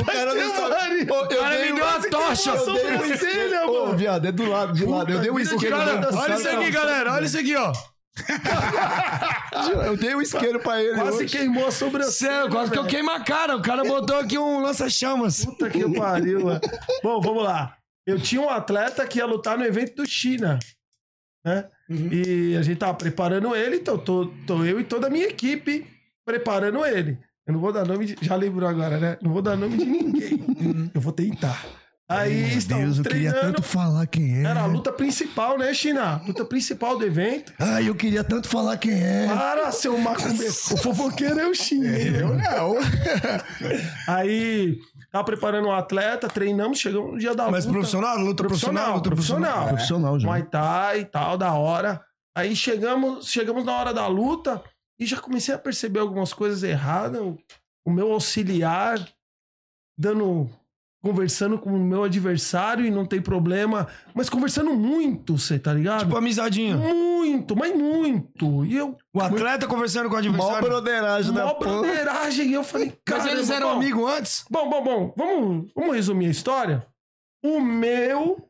O 0.00 0.04
cara 0.04 0.34
não 0.34 0.54
sabe. 0.54 1.06
Ô, 1.10 1.14
eu 1.14 1.28
cara 1.40 1.56
dei 1.56 1.72
me 1.72 1.76
deu 1.78 1.84
um- 1.84 1.88
a 1.88 2.00
tocha. 2.08 2.50
eu 2.50 2.72
dei 2.74 2.82
sobrancelha, 2.98 3.66
Ô, 3.66 3.86
mano. 3.86 3.96
viado, 3.98 4.26
é 4.26 4.32
do 4.32 4.48
lado, 4.48 4.72
de 4.72 4.84
lado. 4.86 5.12
Eu 5.12 5.20
dei 5.20 5.30
um 5.30 5.38
isqueiro. 5.38 5.76
cara, 5.76 6.08
Olha 6.16 6.34
isso 6.34 6.48
aqui, 6.48 6.70
galera. 6.70 7.12
Olha 7.12 7.24
isso 7.26 7.38
aqui, 7.38 7.54
ó. 7.56 7.72
Eu 9.84 9.96
dei 9.96 10.14
um 10.14 10.20
isqueiro 10.20 10.58
pra 10.60 10.82
ele. 10.82 10.94
Quase 10.94 11.24
hoje. 11.24 11.36
queimou 11.38 11.66
a 11.66 11.70
sobrancelha. 11.70 12.32
Céu, 12.32 12.48
quase 12.50 12.70
que 12.72 12.78
eu 12.78 12.86
queimo 12.86 13.10
a 13.10 13.20
cara. 13.20 13.56
O 13.56 13.62
cara 13.62 13.84
botou 13.84 14.18
aqui 14.18 14.38
um 14.38 14.60
lança-chamas. 14.60 15.44
Puta 15.44 15.70
que 15.70 15.88
pariu, 15.96 16.44
mano. 16.46 16.60
Bom, 17.02 17.20
vamos 17.20 17.44
lá. 17.44 17.76
Eu 18.06 18.18
tinha 18.20 18.40
um 18.40 18.48
atleta 18.50 19.06
que 19.06 19.18
ia 19.18 19.26
lutar 19.26 19.56
no 19.58 19.64
evento 19.64 19.94
do 19.96 20.06
China. 20.06 20.58
né? 21.44 21.66
E 21.90 22.56
a 22.58 22.62
gente 22.62 22.78
tava 22.78 22.94
preparando 22.94 23.54
ele, 23.54 23.76
então 23.76 23.96
tô, 23.96 24.26
tô 24.46 24.64
eu 24.64 24.80
e 24.80 24.84
toda 24.84 25.06
a 25.06 25.10
minha 25.10 25.26
equipe 25.26 25.86
preparando 26.28 26.84
ele. 26.84 27.18
Eu 27.46 27.54
não 27.54 27.60
vou 27.60 27.72
dar 27.72 27.86
nome 27.86 28.04
de. 28.04 28.16
Já 28.20 28.36
lembrou 28.36 28.68
agora, 28.68 28.98
né? 28.98 29.16
Não 29.22 29.32
vou 29.32 29.40
dar 29.40 29.56
nome 29.56 29.78
de 29.78 29.84
ninguém. 29.86 30.90
eu 30.94 31.00
vou 31.00 31.12
tentar. 31.12 31.64
Aí 32.06 32.48
Meu 32.48 32.58
estamos 32.58 32.84
Deus, 32.84 32.98
eu 32.98 33.04
queria 33.04 33.30
treinando. 33.30 33.56
tanto 33.56 33.68
falar 33.68 34.06
quem 34.06 34.38
é. 34.38 34.42
Era 34.42 34.62
a 34.62 34.66
luta 34.66 34.92
principal, 34.92 35.58
né, 35.58 35.72
China? 35.74 36.22
Luta 36.26 36.44
principal 36.44 36.98
do 36.98 37.04
evento. 37.04 37.52
Ai, 37.58 37.88
eu 37.88 37.94
queria 37.94 38.24
tanto 38.24 38.48
falar 38.48 38.76
quem 38.78 38.92
é. 38.94 39.26
Para, 39.26 39.70
seu 39.72 39.96
macumbeiro. 39.98 40.50
O 40.50 40.76
fofoqueiro 40.76 41.38
é 41.38 41.46
o 41.46 41.54
China. 41.54 41.86
Eu 41.98 42.34
não. 42.34 42.76
Aí, 44.08 44.78
tava 45.12 45.24
preparando 45.24 45.68
um 45.68 45.72
atleta, 45.72 46.28
treinamos, 46.28 46.78
chegamos 46.78 47.12
no 47.12 47.18
dia 47.18 47.34
da 47.34 47.50
Mas 47.50 47.64
luta. 47.66 47.78
profissional, 47.78 48.18
luta 48.18 48.42
profissional, 48.42 48.94
luta 48.94 49.10
profissional. 49.10 49.68
Profissional 49.68 50.18
já. 50.18 50.26
Muay 50.28 50.42
Thai 50.44 51.00
e 51.00 51.04
tal, 51.04 51.36
da 51.36 51.52
hora. 51.52 52.00
Aí 52.34 52.54
chegamos, 52.56 53.28
chegamos 53.28 53.64
na 53.64 53.72
hora 53.72 53.92
da 53.92 54.06
luta 54.06 54.62
e 54.98 55.06
já 55.06 55.20
comecei 55.20 55.54
a 55.54 55.58
perceber 55.58 56.00
algumas 56.00 56.32
coisas 56.32 56.62
erradas. 56.62 57.22
O, 57.84 57.90
meu 57.90 58.12
auxiliar 58.12 59.06
dando. 59.96 60.48
Conversando 61.00 61.60
com 61.60 61.70
o 61.70 61.78
meu 61.78 62.02
adversário 62.02 62.84
e 62.84 62.90
não 62.90 63.06
tem 63.06 63.22
problema. 63.22 63.86
Mas 64.12 64.28
conversando 64.28 64.74
muito, 64.74 65.38
você 65.38 65.56
tá 65.56 65.72
ligado? 65.72 66.00
Tipo 66.00 66.16
amizadinha. 66.16 66.76
muito, 66.76 67.54
mas 67.54 67.72
muito. 67.72 68.64
E 68.64 68.76
eu. 68.76 68.98
O 69.14 69.20
atleta 69.20 69.68
conversando 69.68 70.08
com 70.08 70.16
o 70.16 70.18
Mó 70.18 70.26
adversário. 70.26 70.68
broderagem 70.68 71.32
da 71.32 71.44
Mó 71.46 71.54
porra. 71.54 71.70
broderagem. 71.70 72.48
E 72.48 72.52
eu 72.52 72.64
falei, 72.64 72.98
cara. 73.04 73.22
Mas 73.22 73.32
eles 73.32 73.48
eram 73.48 73.70
amigos 73.70 74.10
antes? 74.10 74.44
Bom, 74.50 74.68
bom, 74.68 74.82
bom. 74.82 75.14
Vamos, 75.16 75.72
vamos 75.72 75.94
resumir 75.94 76.26
a 76.26 76.30
história? 76.30 76.84
O 77.44 77.60
meu 77.60 78.48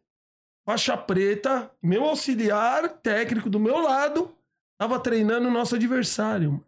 faixa 0.66 0.96
preta, 0.96 1.70
meu 1.82 2.04
auxiliar 2.04 2.88
técnico 2.88 3.48
do 3.48 3.60
meu 3.60 3.78
lado, 3.78 4.34
tava 4.78 4.98
treinando 5.00 5.48
o 5.48 5.50
nosso 5.50 5.74
adversário. 5.74 6.62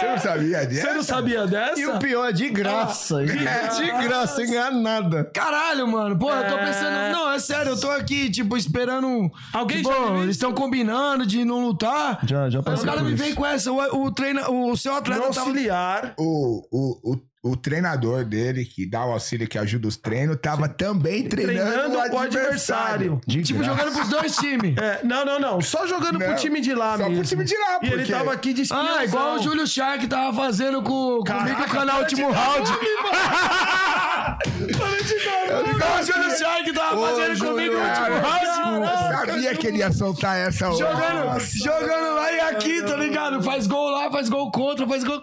Você 0.00 0.06
não 0.06 0.18
sabia 0.18 0.66
disso? 0.66 0.80
Você 0.82 0.92
não 0.94 1.02
sabia 1.02 1.46
dessa? 1.46 1.80
E 1.80 1.86
o 1.86 1.98
pior 1.98 2.28
é 2.28 2.32
de 2.32 2.48
graça. 2.48 3.24
de 3.24 3.32
de 3.32 3.38
graça. 3.44 3.82
graça, 4.02 4.36
sem 4.36 4.46
ganhar 4.50 4.70
nada. 4.70 5.24
Caralho, 5.34 5.86
mano. 5.88 6.18
Pô, 6.18 6.30
eu 6.32 6.46
tô 6.48 6.54
É. 6.58 6.66
pensando. 6.66 7.12
Não, 7.12 7.32
é 7.32 7.38
sério, 7.38 7.72
eu 7.72 7.80
tô 7.80 7.90
aqui, 7.90 8.30
tipo, 8.30 8.56
esperando. 8.56 9.30
Alguém 9.52 9.78
Tipo, 9.78 9.90
já 9.92 10.16
eles 10.22 10.36
estão 10.36 10.52
combinando 10.52 11.26
de 11.26 11.44
não 11.44 11.66
lutar. 11.66 12.20
Já, 12.26 12.48
já 12.50 12.58
Aí 12.58 12.64
passei 12.64 12.80
os 12.80 12.84
caras 12.84 13.00
por 13.02 13.08
me 13.10 13.14
vêm 13.14 13.34
com 13.34 13.46
essa. 13.46 13.72
O, 13.72 14.04
o, 14.04 14.12
treina, 14.12 14.48
o 14.50 14.76
seu 14.76 14.92
Meu 14.92 15.00
atleta 15.00 15.22
tava. 15.22 15.40
auxiliar. 15.40 16.14
O, 16.18 16.66
o, 16.70 17.12
o, 17.14 17.18
o 17.50 17.56
treinador 17.56 18.24
dele, 18.24 18.64
que 18.64 18.84
dá 18.88 19.04
o 19.04 19.12
auxílio, 19.12 19.48
que 19.48 19.58
ajuda 19.58 19.88
os 19.88 19.96
treinos, 19.96 20.36
tava 20.40 20.68
também 20.68 21.28
treinando, 21.28 21.70
Treinando 21.72 21.96
o 21.96 22.00
adversário. 22.18 22.24
adversário. 22.44 23.20
De 23.26 23.42
Tipo, 23.42 23.60
graça. 23.60 23.74
jogando 23.76 23.94
pros 23.96 24.08
dois 24.08 24.36
times. 24.36 24.74
É, 24.78 25.00
não, 25.04 25.24
não, 25.24 25.38
não. 25.40 25.60
Só 25.60 25.86
jogando 25.86 26.18
pro 26.18 26.28
Não, 26.28 26.36
time 26.36 26.60
de 26.60 26.74
lá 26.74 26.96
Só 26.96 27.04
mesmo. 27.04 27.16
pro 27.18 27.24
time 27.28 27.44
de 27.44 27.56
lá, 27.56 27.76
E 27.76 27.78
porque... 27.80 27.94
ele 27.94 28.06
tava 28.06 28.32
aqui 28.32 28.52
de 28.52 28.62
espiãozão. 28.62 28.96
Ah, 28.98 29.04
igual 29.04 29.34
o 29.36 29.42
Júlio 29.42 29.66
Shark 29.66 30.06
tava 30.06 30.36
fazendo 30.36 30.82
com, 30.82 31.20
comigo 31.26 31.60
no 31.60 31.68
canal 31.68 32.00
Último 32.00 32.30
Round. 32.30 32.70
Igual 34.68 35.98
o 35.98 36.02
Júlio 36.02 36.38
Shark 36.38 36.72
tava 36.72 37.06
fazendo 37.08 37.38
comigo 37.46 37.74
no 37.74 37.80
Último 37.80 38.18
Round. 38.28 38.86
eu 39.20 39.26
sabia 39.26 39.54
que 39.56 39.66
ele 39.66 39.78
ia 39.78 39.92
soltar 39.92 40.36
essa 40.36 40.68
hora. 40.68 40.76
Jogando, 40.78 41.40
jogando 41.40 42.14
lá 42.14 42.32
e 42.32 42.40
aqui, 42.40 42.82
tá 42.82 42.96
ligado? 42.96 43.42
Faz 43.42 43.66
gol 43.66 43.90
lá, 43.90 44.10
faz 44.10 44.28
gol 44.28 44.50
contra, 44.50 44.86
faz 44.86 45.04
gol. 45.04 45.22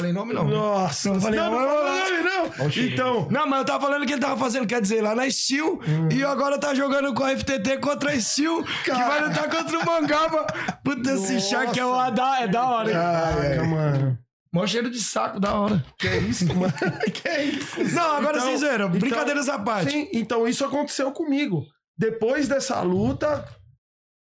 Falei 0.00 0.12
nome 0.12 0.34
não. 0.34 0.44
Nossa, 0.44 1.12
Não 1.12 1.20
falei, 1.20 1.38
não, 1.40 1.50
não, 1.50 1.60
não, 1.60 1.84
não, 1.84 2.46
não. 2.58 2.70
Então, 2.76 3.28
Não, 3.30 3.46
mas 3.46 3.58
eu 3.60 3.64
tava 3.64 3.80
falando 3.86 4.06
que 4.06 4.12
ele 4.12 4.20
tava 4.20 4.36
fazendo, 4.36 4.66
quer 4.66 4.80
dizer, 4.80 5.02
lá 5.02 5.14
na 5.14 5.30
Steel. 5.30 5.80
E 6.10 6.22
agora 6.24 6.58
tá 6.58 6.74
jogando 6.74 7.12
com 7.14 7.24
a 7.24 7.36
FTT 7.36 7.78
contra 7.78 8.12
a 8.12 8.20
Steel, 8.20 8.64
que 8.84 8.90
vai 8.90 9.26
lutar 9.26 9.48
contra 9.48 9.78
o 9.78 9.86
Mangaba. 9.86 10.46
Puta, 10.84 11.12
esse 11.12 11.40
Shark 11.40 11.78
é, 11.78 11.84
uma 11.84 12.10
da, 12.10 12.40
é 12.40 12.48
da 12.48 12.64
hora, 12.68 12.88
hein? 12.90 12.94
caraca, 12.96 13.64
mano. 13.64 14.18
Mó 14.52 14.66
cheiro 14.66 14.90
de 14.90 14.98
saco, 15.00 15.38
da 15.38 15.54
hora. 15.54 15.84
Que 15.96 16.08
é 16.08 16.18
isso, 16.18 16.46
mano? 16.54 16.72
que 17.14 17.28
é 17.28 17.44
isso? 17.44 17.84
Não, 17.94 18.16
agora 18.16 18.38
Então- 18.38 18.48
sem 18.48 18.56
zoeira, 18.58 18.86
então- 18.86 18.98
brincadeiras 18.98 19.48
à 19.48 19.58
parte. 19.58 19.92
Sim, 19.92 20.08
então 20.12 20.48
isso 20.48 20.64
aconteceu 20.64 21.12
comigo. 21.12 21.64
Depois 21.96 22.48
dessa 22.48 22.80
luta, 22.80 23.44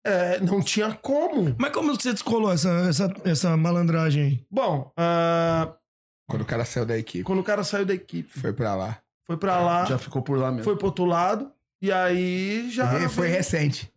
é, 0.05 0.39
não 0.39 0.62
tinha 0.62 0.93
como. 1.01 1.55
Mas 1.57 1.71
como 1.74 1.93
você 1.95 2.13
descolou 2.13 2.51
essa, 2.51 2.69
essa, 2.88 3.13
essa 3.25 3.57
malandragem 3.57 4.24
aí? 4.24 4.45
Bom, 4.51 4.91
ah, 4.95 5.74
Quando 6.29 6.43
o 6.43 6.45
cara 6.45 6.63
saiu 6.63 6.85
da 6.85 6.97
equipe, 6.97 7.24
quando 7.24 7.39
o 7.39 7.43
cara 7.43 7.63
saiu 7.63 7.85
da 7.85 7.93
equipe, 7.93 8.39
foi 8.39 8.53
pra 8.53 8.75
lá. 8.75 8.97
foi 9.25 9.35
pra 9.38 9.59
lá, 9.59 9.85
Já 9.85 9.97
ficou 9.97 10.21
por 10.21 10.38
lá 10.38 10.50
mesmo. 10.51 10.63
foi 10.63 10.75
pro 10.77 10.85
outro 10.88 11.05
lado, 11.05 11.51
e 11.81 11.91
aí 11.91 12.69
já. 12.71 12.88
Foi, 12.89 13.09
foi 13.09 13.27
recente. 13.27 13.91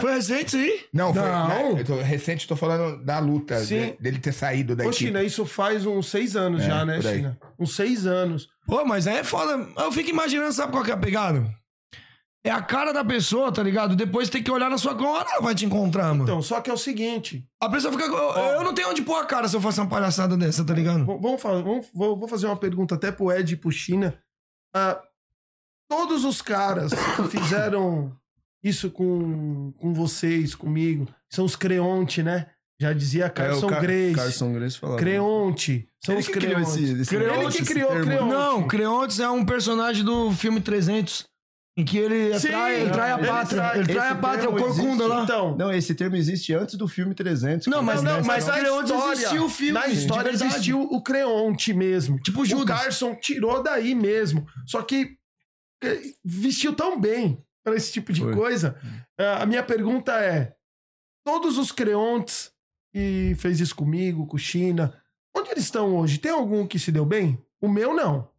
Foi 0.00 0.14
recente 0.14 0.46
isso 0.48 0.56
aí? 0.56 0.84
Não, 0.92 1.14
foi. 1.14 1.22
Não. 1.22 1.48
né, 1.48 1.80
eu 1.80 1.84
tô- 1.84 2.00
recente, 2.02 2.48
tô 2.48 2.56
falando 2.56 3.04
da 3.04 3.20
luta, 3.20 3.60
Sim. 3.60 3.92
de- 3.92 3.96
dele 4.02 4.18
ter 4.18 4.32
saído 4.32 4.74
da 4.74 4.84
Ô, 4.84 4.88
equipe. 4.88 5.04
China, 5.06 5.22
isso 5.22 5.46
faz 5.46 5.86
uns 5.86 6.08
seis 6.10 6.34
anos 6.34 6.62
É, 6.62 6.66
já, 6.66 6.84
né, 6.84 6.96
por 6.96 7.06
aí. 7.06 7.16
China? 7.18 7.38
Uns 7.56 7.76
seis 7.76 8.04
anos. 8.04 8.48
Pô, 8.66 8.84
mas 8.84 9.06
aí 9.06 9.18
é 9.18 9.24
foda. 9.24 9.64
Eu 9.78 9.92
fico 9.92 10.10
imaginando, 10.10 10.52
sabe 10.52 10.72
qual 10.72 10.82
que 10.82 10.90
é 10.90 10.94
a 10.94 10.96
pegada? 10.96 11.46
É 12.46 12.50
a 12.50 12.62
cara 12.62 12.92
da 12.92 13.04
pessoa, 13.04 13.50
tá 13.52 13.62
ligado? 13.62 13.96
Depois 13.96 14.28
tem 14.30 14.42
que 14.42 14.50
olhar 14.50 14.70
na 14.70 14.78
sua 14.78 14.94
cara, 14.96 15.28
ela 15.32 15.40
vai 15.42 15.54
te 15.54 15.64
encontrar, 15.66 16.08
mano. 16.08 16.22
Então, 16.24 16.40
só 16.42 16.60
que 16.60 16.70
é 16.70 16.72
o 16.72 16.76
seguinte: 16.78 17.44
A 17.60 17.68
pessoa 17.68 17.92
fica. 17.92 18.04
Eu, 18.04 18.12
eu 18.58 18.64
não 18.64 18.72
tenho 18.74 18.88
onde 18.90 19.02
pôr 19.02 19.16
a 19.20 19.24
cara 19.24 19.48
se 19.48 19.56
eu 19.56 19.60
faço 19.60 19.80
uma 19.80 19.88
palhaçada 19.90 20.36
dessa, 20.36 20.64
tá 20.64 20.72
ligado? 20.74 21.04
v- 21.04 21.18
vamos 21.20 21.42
vou, 21.92 22.16
vou 22.16 22.28
fazer 22.28 22.46
uma 22.46 22.56
pergunta 22.56 22.94
até 22.94 23.10
pro 23.10 23.32
Ed 23.32 23.52
e 23.52 23.56
pro 23.56 23.70
China. 23.72 24.16
Ah, 24.74 25.00
todos 25.88 26.24
os 26.24 26.40
caras 26.42 26.92
que 26.92 27.28
fizeram 27.38 28.16
isso 28.62 28.90
com, 28.90 29.72
com 29.78 29.92
vocês, 29.94 30.54
comigo, 30.54 31.06
são 31.30 31.44
os 31.44 31.54
Creonte, 31.56 32.22
né? 32.22 32.46
Já 32.80 32.92
dizia 32.92 33.30
Carson 33.30 33.68
É, 33.68 33.70
Car- 33.70 33.80
Grace. 33.80 34.14
Carson 34.14 34.52
Grace 34.52 34.78
falava. 34.78 34.98
Creonte. 34.98 35.88
São 36.04 36.14
Ele 36.14 36.20
os 36.20 36.26
que 36.26 36.32
criou 36.34 36.52
Creonte. 36.56 36.70
esse, 36.84 37.14
Ele 37.16 37.52
que 37.52 37.64
criou. 37.64 37.88
Creonte. 38.02 38.28
Não, 38.28 38.66
Creontes 38.68 39.18
é 39.18 39.30
um 39.30 39.46
personagem 39.46 40.04
do 40.04 40.30
filme 40.32 40.60
300. 40.60 41.26
Em 41.78 41.84
que 41.84 41.98
ele 41.98 42.38
Sim, 42.40 42.48
trai, 42.48 42.80
ele 42.80 42.90
trai 42.90 43.12
a 43.12 43.18
ele 43.18 43.26
pátria. 43.26 43.60
trai- 43.62 43.78
Ele 43.78 43.92
trai 43.92 44.08
a 44.08 44.14
pátria, 44.14 44.48
o 44.48 44.56
corcunda 44.56 44.86
existe. 45.04 45.08
lá. 45.08 45.22
Então, 45.24 45.56
Não, 45.58 45.70
esse 45.72 45.94
termo 45.94 46.16
existe 46.16 46.54
antes 46.54 46.74
do 46.76 46.88
filme 46.88 47.14
300. 47.14 47.66
Não, 47.66 47.82
mas 47.82 48.02
não, 48.02 48.14
mas 48.16 48.26
mas 48.26 48.46
na 48.46 48.54
Creonte 48.54 48.92
história, 48.92 49.12
existiu 49.18 49.44
o 49.44 49.48
filme. 49.50 49.72
na 49.72 49.86
de 49.86 49.92
história 49.94 50.30
existiu 50.30 50.80
o 50.80 51.02
Creonte 51.02 51.74
mesmo. 51.74 52.18
Tipo 52.20 52.40
O 52.40 52.44
Judas. 52.46 52.80
Carson 52.80 53.14
tirou 53.16 53.62
daí 53.62 53.94
mesmo. 53.94 54.46
Só 54.66 54.80
que 54.80 55.18
eh, 55.84 56.00
vestiu 56.24 56.72
tão 56.74 56.98
bem 56.98 57.44
para 57.62 57.76
esse 57.76 57.92
tipo 57.92 58.10
de 58.10 58.22
Foi. 58.22 58.32
coisa. 58.34 58.74
Ah, 59.18 59.42
A 59.42 59.46
minha 59.46 59.62
pergunta 59.62 60.12
é: 60.18 60.54
todos 61.26 61.58
os 61.58 61.70
Creontes 61.72 62.50
que 62.94 63.34
fez 63.38 63.60
isso 63.60 63.76
comigo, 63.76 64.26
com 64.26 64.38
China, 64.38 64.94
onde 65.36 65.50
eles 65.50 65.64
estão 65.64 65.94
hoje? 65.94 66.16
Tem 66.16 66.32
algum 66.32 66.66
que 66.66 66.78
se 66.78 66.90
deu 66.90 67.04
bem? 67.04 67.38
O 67.60 67.68
meu 67.68 67.92
não. 67.94 68.30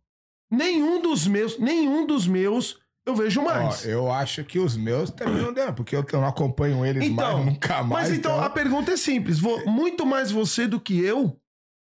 Nenhum 0.49 0.99
dos 0.99 1.27
meus, 1.27 1.59
nenhum 1.59 2.07
dos 2.07 2.25
meus 2.25 2.79
eu 3.07 3.15
vejo 3.15 3.41
Ó, 3.41 3.45
mais. 3.45 3.85
eu 3.85 4.11
acho 4.11 4.43
que 4.43 4.59
os 4.59 4.75
meus 4.77 5.09
também 5.09 5.41
não 5.41 5.53
deram, 5.53 5.73
porque 5.73 5.95
eu 5.95 6.05
não 6.13 6.27
acompanho 6.27 6.85
eles 6.85 7.05
Então, 7.05 7.37
mais, 7.37 7.45
nunca 7.53 7.83
mais. 7.83 8.09
Mas 8.09 8.17
então, 8.17 8.39
a 8.39 8.49
pergunta 8.49 8.91
é 8.91 8.97
simples. 8.97 9.39
Vo- 9.39 9.65
muito 9.65 10.05
mais 10.05 10.29
você 10.29 10.67
do 10.67 10.79
que 10.79 10.99
eu. 11.03 11.39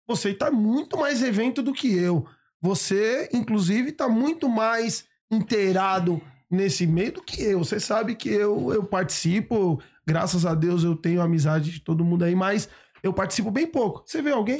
Você 0.07 0.33
tá 0.33 0.51
muito 0.51 0.97
mais 0.97 1.21
evento 1.23 1.61
do 1.61 1.71
que 1.73 1.93
eu. 1.95 2.25
Você, 2.61 3.29
inclusive, 3.33 3.91
tá 3.91 4.09
muito 4.09 4.49
mais 4.49 5.05
inteirado 5.31 6.21
nesse 6.49 6.85
meio 6.85 7.13
do 7.13 7.21
que 7.23 7.41
eu. 7.41 7.59
Você 7.59 7.79
sabe 7.79 8.15
que 8.15 8.27
eu, 8.29 8.73
eu 8.73 8.83
participo. 8.83 9.81
Graças 10.05 10.45
a 10.45 10.53
Deus 10.55 10.83
eu 10.83 10.95
tenho 10.95 11.21
amizade 11.21 11.71
de 11.71 11.79
todo 11.79 12.03
mundo 12.03 12.25
aí, 12.25 12.35
mas 12.35 12.67
eu 13.03 13.13
participo 13.13 13.49
bem 13.51 13.65
pouco. 13.67 14.03
Você 14.05 14.21
vê 14.21 14.31
alguém? 14.31 14.59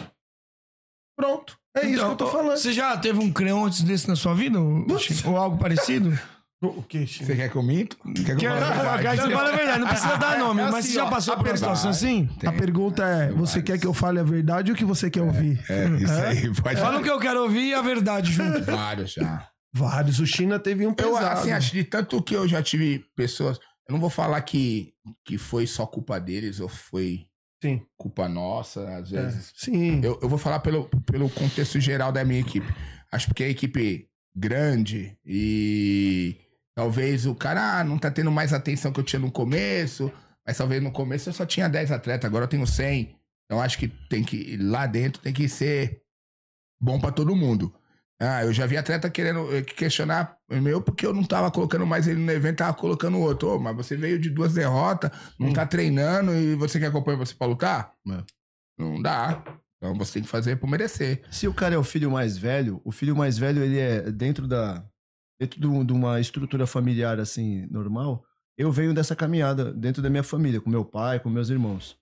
Pronto. 1.18 1.58
É 1.76 1.86
isso 1.86 2.00
que 2.00 2.12
eu 2.12 2.16
tô 2.16 2.26
Então, 2.26 2.28
falando. 2.28 2.58
Você 2.58 2.72
já 2.74 2.98
teve 2.98 3.20
um 3.20 3.32
Creontes 3.32 3.82
desse 3.82 4.08
na 4.08 4.16
sua 4.16 4.34
vida? 4.34 4.60
Ou, 4.60 4.86
ou 5.26 5.38
algo 5.38 5.58
parecido? 5.58 6.12
O 6.64 6.84
que, 6.84 7.08
Chico? 7.08 7.26
Você 7.26 7.36
quer 7.36 7.50
que 7.50 7.56
eu 7.56 7.64
minto? 7.64 7.98
Quer 7.98 8.36
que 8.36 8.36
Que, 8.36 8.46
eu 8.46 8.52
fale 8.52 8.64
a 8.66 8.70
verdade? 8.74 9.02
quer 9.02 9.16
que 9.18 9.22
você 9.24 9.32
fale 9.34 9.50
a 9.50 9.56
verdade, 9.56 9.80
não 9.80 9.88
precisa 9.88 10.16
dar 10.18 10.38
nome, 10.38 10.62
é 10.62 10.64
mas 10.66 10.76
assim, 10.76 10.88
você 10.90 10.94
já 10.94 11.06
passou 11.10 11.34
a 11.34 11.38
por 11.38 11.48
uma 11.48 11.58
situação 11.58 11.90
assim? 11.90 12.30
A 12.46 12.52
pergunta 12.52 13.04
é: 13.04 13.32
você 13.32 13.62
quer 13.64 13.80
que 13.80 13.88
eu 13.88 13.94
fale 13.96 14.20
a 14.20 14.24
verdade 14.24 14.70
ou 14.72 14.76
o 14.76 14.78
que 14.78 14.86
você 14.86 15.10
quer 15.10 15.22
ouvir? 15.24 15.60
É, 15.68 15.88
isso 16.00 16.14
aí, 16.14 16.54
pode 16.62 16.80
Fala 16.80 17.00
o 17.00 17.04
que 17.04 17.10
eu 17.10 17.20
quero 17.20 17.42
ouvir 17.42 17.70
e 17.70 17.74
a 17.74 17.82
verdade 17.82 18.32
junto. 18.32 18.62
Vários 18.72 19.14
já. 19.14 19.50
Vários. 19.74 20.20
O 20.20 20.28
China 20.28 20.60
teve 20.60 20.86
um 20.86 20.90
Eu, 20.92 20.96
pesado. 20.96 21.40
assim, 21.40 21.52
acho 21.52 21.72
de 21.74 21.84
tanto 21.84 22.22
que 22.22 22.36
eu 22.36 22.48
já 22.48 22.62
tive 22.62 23.06
pessoas. 23.16 23.58
Eu 23.90 23.94
não 23.94 24.00
vou 24.00 24.10
falar 24.12 24.40
que, 24.42 24.94
que 25.26 25.40
foi 25.40 25.66
só 25.66 25.88
culpa 25.88 26.20
deles 26.20 26.60
ou 26.60 26.70
foi 26.70 27.26
Sim. 27.64 27.82
culpa 27.98 28.30
nossa, 28.30 28.82
às 28.98 29.12
É. 29.12 29.24
vezes. 29.24 29.52
Sim. 29.56 30.00
Eu, 30.04 30.20
eu 30.22 30.30
vou 30.30 30.38
falar 30.38 30.60
pelo, 30.60 30.88
pelo 31.12 31.28
contexto 31.30 31.80
geral 31.80 32.12
da 32.12 32.24
minha 32.24 32.40
equipe. 32.42 32.68
Acho 33.12 33.28
porque 33.28 33.44
é 33.46 33.50
equipe 33.50 34.08
grande 34.36 35.18
e 35.26 36.38
talvez 36.76 37.26
o 37.26 37.36
cara 37.36 37.80
ah, 37.80 37.84
não 37.84 37.98
tá 37.98 38.10
tendo 38.12 38.32
mais 38.32 38.54
atenção 38.54 38.92
que 38.92 39.00
eu 39.00 39.04
tinha 39.04 39.20
no 39.20 39.32
começo, 39.32 40.12
mas 40.46 40.58
talvez 40.58 40.82
no 40.82 40.92
começo 40.92 41.30
eu 41.30 41.34
só 41.34 41.46
tinha 41.46 41.68
10 41.68 41.92
atletas, 41.92 42.26
agora 42.26 42.46
eu 42.46 42.50
tenho 42.50 42.66
100. 42.66 43.16
Então 43.46 43.62
acho 43.62 43.78
que 43.78 43.88
tem 43.88 44.24
que 44.24 44.58
lá 44.58 44.86
dentro 44.86 45.22
tem 45.22 45.34
que 45.34 45.50
ser 45.50 46.02
bom 46.82 47.00
pra 47.00 47.12
todo 47.12 47.36
mundo. 47.36 47.74
Ah, 48.20 48.44
eu 48.44 48.54
já 48.54 48.68
vi 48.68 48.78
atleta 48.78 49.10
querendo 49.10 49.54
eh, 49.56 49.64
questionar 49.64 50.38
meu 50.48 50.80
porque 50.80 51.06
eu 51.06 51.14
não 51.14 51.24
tava 51.24 51.50
colocando 51.50 51.88
mais 51.88 52.08
ele 52.08 52.20
no 52.20 52.32
evento, 52.32 52.58
tava 52.58 52.74
colocando 52.76 53.18
outro. 53.18 53.56
Ô, 53.56 53.60
mas 53.60 53.76
você 53.76 53.98
veio 53.98 54.20
de 54.20 54.30
duas 54.30 54.54
derrotas, 54.54 55.10
não 55.40 55.52
tá 55.52 55.66
treinando 55.66 56.32
e 56.34 56.54
você 56.54 56.80
quer 56.80 56.88
acompanhar 56.88 57.18
você 57.18 57.34
pra 57.34 57.48
lutar? 57.48 57.94
É. 58.08 58.24
Não 58.78 59.02
dá. 59.02 59.44
Então 59.78 59.96
você 59.96 60.14
tem 60.14 60.22
que 60.22 60.30
fazer 60.30 60.58
por 60.58 60.70
merecer. 60.70 61.24
Se 61.32 61.48
o 61.48 61.54
cara 61.54 61.74
é 61.74 61.78
o 61.78 61.84
filho 61.84 62.12
mais 62.12 62.38
velho, 62.38 62.80
o 62.86 62.92
filho 62.92 63.16
mais 63.16 63.40
velho, 63.40 63.64
ele 63.64 63.80
é 63.80 64.12
dentro 64.12 64.48
da. 64.48 64.86
Dentro 65.42 65.60
do- 65.60 65.84
de 65.84 65.92
uma 65.92 66.20
estrutura 66.20 66.68
familiar 66.68 67.20
assim, 67.20 67.66
normal. 67.72 68.24
Eu 68.56 68.72
venho 68.72 68.94
dessa 68.94 69.16
caminhada 69.16 69.74
dentro 69.74 70.00
da 70.00 70.08
minha 70.10 70.22
família, 70.22 70.62
com 70.62 70.70
meu 70.70 70.86
pai, 70.86 71.20
com 71.20 71.32
meus 71.32 71.50
irmãos. 71.50 71.98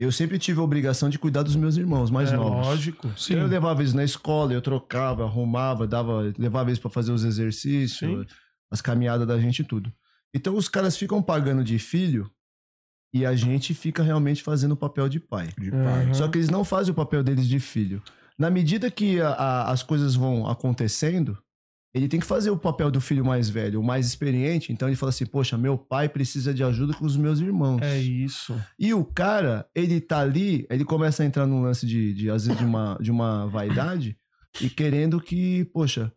Eu 0.00 0.10
sempre 0.10 0.38
tive 0.38 0.58
a 0.58 0.62
obrigação 0.62 1.10
de 1.10 1.18
cuidar 1.18 1.42
dos 1.42 1.54
meus 1.54 1.76
irmãos 1.76 2.10
mais 2.10 2.32
é 2.32 2.36
novos. 2.36 2.66
lógico. 2.66 3.06
Então 3.08 3.36
eu 3.42 3.46
levava 3.46 3.82
eles 3.82 3.92
na 3.92 4.04
escola, 4.04 4.54
eu 4.54 4.62
trocava, 4.62 5.24
arrumava, 5.24 5.86
dava, 5.86 6.32
levava 6.38 6.70
eles 6.70 6.78
pra 6.78 6.88
fazer 6.88 7.12
os 7.12 7.24
exercícios, 7.24 7.98
Sim. 7.98 8.24
as 8.70 8.80
caminhadas 8.80 9.26
da 9.28 9.38
gente 9.38 9.58
e 9.60 9.64
tudo. 9.64 9.92
Então 10.32 10.56
os 10.56 10.66
caras 10.66 10.96
ficam 10.96 11.20
pagando 11.22 11.62
de 11.62 11.78
filho 11.78 12.30
e 13.12 13.26
a 13.26 13.34
gente 13.34 13.74
fica 13.74 14.02
realmente 14.02 14.42
fazendo 14.42 14.72
o 14.72 14.76
papel 14.76 15.10
de 15.10 15.20
pai. 15.20 15.48
De 15.58 15.70
Uhum. 15.70 15.84
pai. 15.84 16.14
Só 16.14 16.26
que 16.28 16.38
eles 16.38 16.48
não 16.48 16.64
fazem 16.64 16.92
o 16.92 16.94
papel 16.96 17.22
deles 17.22 17.46
de 17.46 17.60
filho. 17.60 18.02
Na 18.38 18.48
medida 18.48 18.90
que 18.90 19.20
a- 19.20 19.30
a- 19.32 19.70
as 19.72 19.82
coisas 19.82 20.14
vão 20.14 20.46
acontecendo, 20.46 21.36
ele 21.94 22.08
tem 22.08 22.20
que 22.20 22.26
fazer 22.26 22.50
o 22.50 22.58
papel 22.58 22.90
do 22.90 23.00
filho 23.00 23.24
mais 23.24 23.48
velho, 23.48 23.80
o 23.80 23.84
mais 23.84 24.06
experiente. 24.06 24.72
Então 24.72 24.88
ele 24.88 24.96
fala 24.96 25.10
assim: 25.10 25.26
Poxa, 25.26 25.56
meu 25.56 25.78
pai 25.78 26.08
precisa 26.08 26.52
de 26.52 26.62
ajuda 26.62 26.94
com 26.94 27.04
os 27.04 27.16
meus 27.16 27.40
irmãos. 27.40 27.80
É 27.82 27.98
isso. 27.98 28.60
E 28.78 28.92
o 28.92 29.04
cara, 29.04 29.68
ele 29.74 30.00
tá 30.00 30.20
ali, 30.20 30.66
ele 30.70 30.84
começa 30.84 31.22
a 31.22 31.26
entrar 31.26 31.46
num 31.46 31.62
lance 31.62 31.86
de, 31.86 32.12
de 32.12 32.30
às 32.30 32.46
vezes, 32.46 32.58
de 32.58 32.64
uma, 32.64 32.98
de 33.00 33.10
uma 33.10 33.46
vaidade 33.46 34.18
e 34.60 34.68
querendo 34.68 35.20
que, 35.20 35.64
poxa, 35.66 36.12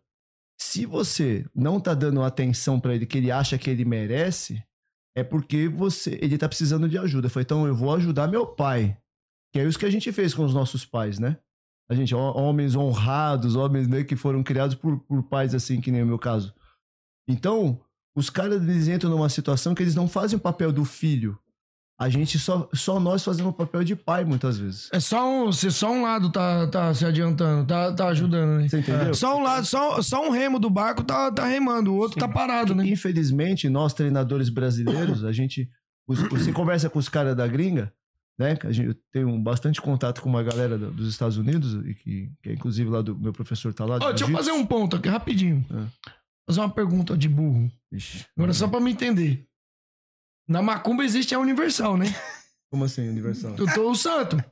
se 0.60 0.84
você 0.86 1.44
não 1.54 1.80
tá 1.80 1.94
dando 1.94 2.22
atenção 2.22 2.78
pra 2.78 2.94
ele 2.94 3.06
que 3.06 3.18
ele 3.18 3.30
acha 3.30 3.58
que 3.58 3.70
ele 3.70 3.84
merece, 3.84 4.62
é 5.16 5.22
porque 5.22 5.68
você, 5.68 6.18
ele 6.22 6.38
tá 6.38 6.48
precisando 6.48 6.88
de 6.88 6.98
ajuda. 6.98 7.28
Foi 7.28 7.42
então 7.42 7.66
eu 7.66 7.74
vou 7.74 7.94
ajudar 7.94 8.28
meu 8.28 8.46
pai. 8.46 8.96
Que 9.52 9.60
é 9.60 9.64
isso 9.64 9.78
que 9.78 9.86
a 9.86 9.90
gente 9.90 10.10
fez 10.12 10.32
com 10.32 10.44
os 10.44 10.54
nossos 10.54 10.84
pais, 10.84 11.18
né? 11.18 11.36
A 11.92 11.96
gente, 11.96 12.14
homens 12.14 12.74
honrados, 12.74 13.54
homens 13.54 13.86
né, 13.86 14.02
que 14.02 14.16
foram 14.16 14.42
criados 14.42 14.74
por, 14.74 14.98
por 15.00 15.22
pais 15.24 15.54
assim, 15.54 15.80
que 15.80 15.90
nem 15.90 16.02
o 16.02 16.06
meu 16.06 16.18
caso. 16.18 16.52
Então, 17.28 17.80
os 18.16 18.28
caras 18.30 18.62
eles 18.62 18.88
entram 18.88 19.10
numa 19.10 19.28
situação 19.28 19.74
que 19.74 19.82
eles 19.82 19.94
não 19.94 20.08
fazem 20.08 20.36
o 20.38 20.40
papel 20.40 20.72
do 20.72 20.84
filho. 20.84 21.38
A 22.00 22.08
gente 22.08 22.38
só, 22.38 22.68
só 22.74 22.98
nós 22.98 23.22
fazemos 23.22 23.52
o 23.52 23.56
papel 23.56 23.84
de 23.84 23.94
pai 23.94 24.24
muitas 24.24 24.58
vezes. 24.58 24.88
É 24.92 24.98
só 24.98 25.28
um, 25.30 25.52
se 25.52 25.70
só 25.70 25.92
um 25.92 26.02
lado 26.02 26.32
tá, 26.32 26.66
tá 26.66 26.92
se 26.92 27.04
adiantando, 27.06 27.64
tá, 27.66 27.94
tá 27.94 28.08
ajudando, 28.08 28.58
né? 28.60 28.68
Você 28.68 28.80
entendeu? 28.80 29.14
Só 29.14 29.38
um 29.38 29.42
lado, 29.42 29.64
só, 29.66 30.02
só 30.02 30.26
um 30.26 30.30
remo 30.30 30.58
do 30.58 30.68
barco 30.68 31.04
tá, 31.04 31.30
tá 31.30 31.44
remando, 31.46 31.92
o 31.92 31.96
outro 31.96 32.18
tá 32.18 32.26
parado, 32.26 32.74
né? 32.74 32.84
Infelizmente, 32.88 33.68
nós 33.68 33.94
treinadores 33.94 34.48
brasileiros, 34.48 35.22
a 35.24 35.30
gente. 35.30 35.68
os- 36.08 36.22
você 36.22 36.50
conversa 36.52 36.90
com 36.90 36.98
os 36.98 37.08
caras 37.08 37.36
da 37.36 37.46
gringa, 37.46 37.92
né? 38.42 38.58
Eu 38.84 38.94
tenho 39.12 39.38
bastante 39.38 39.80
contato 39.80 40.20
com 40.20 40.28
uma 40.28 40.42
galera 40.42 40.76
do- 40.76 40.90
dos 40.90 41.08
Estados 41.08 41.36
Unidos, 41.36 41.74
e 41.86 41.94
que, 41.94 42.32
que 42.42 42.50
é 42.50 42.52
inclusive 42.52 42.90
lá 42.90 43.00
do 43.00 43.16
meu 43.18 43.32
professor 43.32 43.72
tá 43.72 43.84
lá. 43.84 43.96
Ó, 44.02 44.10
deixa 44.10 44.24
eu 44.24 44.30
fazer 44.30 44.52
um 44.52 44.66
ponto 44.66 44.96
aqui, 44.96 45.08
rapidinho. 45.08 45.64
É. 45.70 46.10
Fazer 46.48 46.60
uma 46.60 46.70
pergunta 46.70 47.16
de 47.16 47.28
burro. 47.28 47.70
Ixi, 47.92 48.26
Agora, 48.36 48.52
só 48.52 48.66
pra 48.68 48.80
me 48.80 48.90
entender. 48.92 49.46
Na 50.48 50.60
macumba 50.60 51.04
existe 51.04 51.34
a 51.34 51.38
universal, 51.38 51.96
né? 51.96 52.06
Como 52.72 52.84
assim, 52.84 53.08
Universal? 53.08 53.54
Eu 53.58 53.66
tô 53.74 53.90
o 53.90 53.94
santo. 53.94 54.42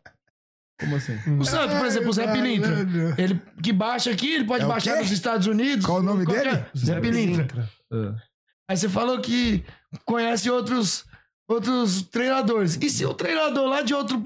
Como 0.78 0.94
assim? 0.96 1.14
O 1.38 1.44
santo, 1.44 1.76
por 1.76 1.86
exemplo, 1.86 2.10
o 2.10 2.12
Zé 2.12 2.30
Pilintra. 2.32 2.76
Ele 3.18 3.40
que 3.62 3.72
baixa 3.72 4.10
aqui, 4.10 4.34
ele 4.34 4.44
pode 4.44 4.64
É 4.64 4.66
baixar 4.68 4.96
nos 4.98 5.10
Estados 5.10 5.46
Unidos. 5.46 5.84
Qual 5.86 5.98
o 6.00 6.02
nome 6.02 6.24
qualquer- 6.24 6.52
dele? 6.54 6.66
Zé 6.76 7.00
Pilintra. 7.00 7.68
Aí 8.68 8.76
você 8.76 8.88
falou 8.88 9.20
que 9.20 9.64
conhece 10.04 10.48
outros, 10.50 11.04
outros 11.50 12.02
treinadores. 12.02 12.78
E 12.80 12.88
se 12.88 13.04
o 13.04 13.12
treinador 13.12 13.68
lá 13.68 13.82
de 13.82 13.92
outro, 13.92 14.22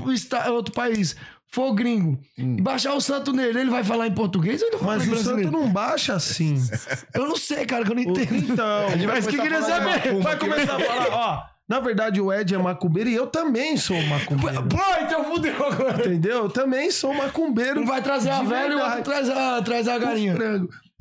outro 0.50 0.74
país 0.74 1.16
for 1.46 1.72
gringo 1.72 2.18
hum. 2.38 2.56
e 2.58 2.62
baixar 2.62 2.94
o 2.94 3.00
santo 3.00 3.32
nele, 3.32 3.60
ele 3.60 3.70
vai 3.70 3.84
falar 3.84 4.08
em 4.08 4.12
português 4.12 4.60
ou 4.60 4.68
ele 4.68 4.76
vai 4.76 4.98
Mas 4.98 5.08
o 5.08 5.16
santo 5.16 5.50
não 5.50 5.68
baixa 5.70 6.14
assim. 6.14 6.60
Eu 7.14 7.28
não 7.28 7.36
sei, 7.36 7.64
cara, 7.64 7.84
que 7.84 7.92
eu 7.92 7.94
não 7.94 8.02
entendo. 8.02 8.52
Então, 8.52 8.88
Mas 9.06 9.26
que 9.26 9.38
queria 9.38 9.62
saber. 9.62 10.20
vai 10.20 10.38
começar 10.38 10.76
a 10.76 10.80
falar, 10.80 11.08
ó. 11.10 11.54
Na 11.66 11.80
verdade, 11.80 12.20
o 12.20 12.30
Ed 12.30 12.54
é 12.54 12.58
macumbeiro 12.58 13.08
e 13.08 13.14
eu 13.14 13.26
também 13.26 13.78
sou 13.78 14.00
macumbeiro. 14.02 14.64
Pô, 14.64 14.82
então 15.00 15.24
fudeu 15.24 15.66
agora. 15.66 16.06
Entendeu? 16.06 16.42
Eu 16.42 16.48
também 16.50 16.90
sou 16.90 17.14
macumbeiro. 17.14 17.80
Um 17.80 17.86
vai 17.86 18.02
trazer 18.02 18.30
a 18.30 18.42
velha 18.42 18.72
e 18.72 18.76
o 18.76 18.80
outro 18.80 19.02
traz 19.02 19.30
a, 19.30 19.62
traz 19.62 19.88
a 19.88 19.96
galinha. 19.96 20.36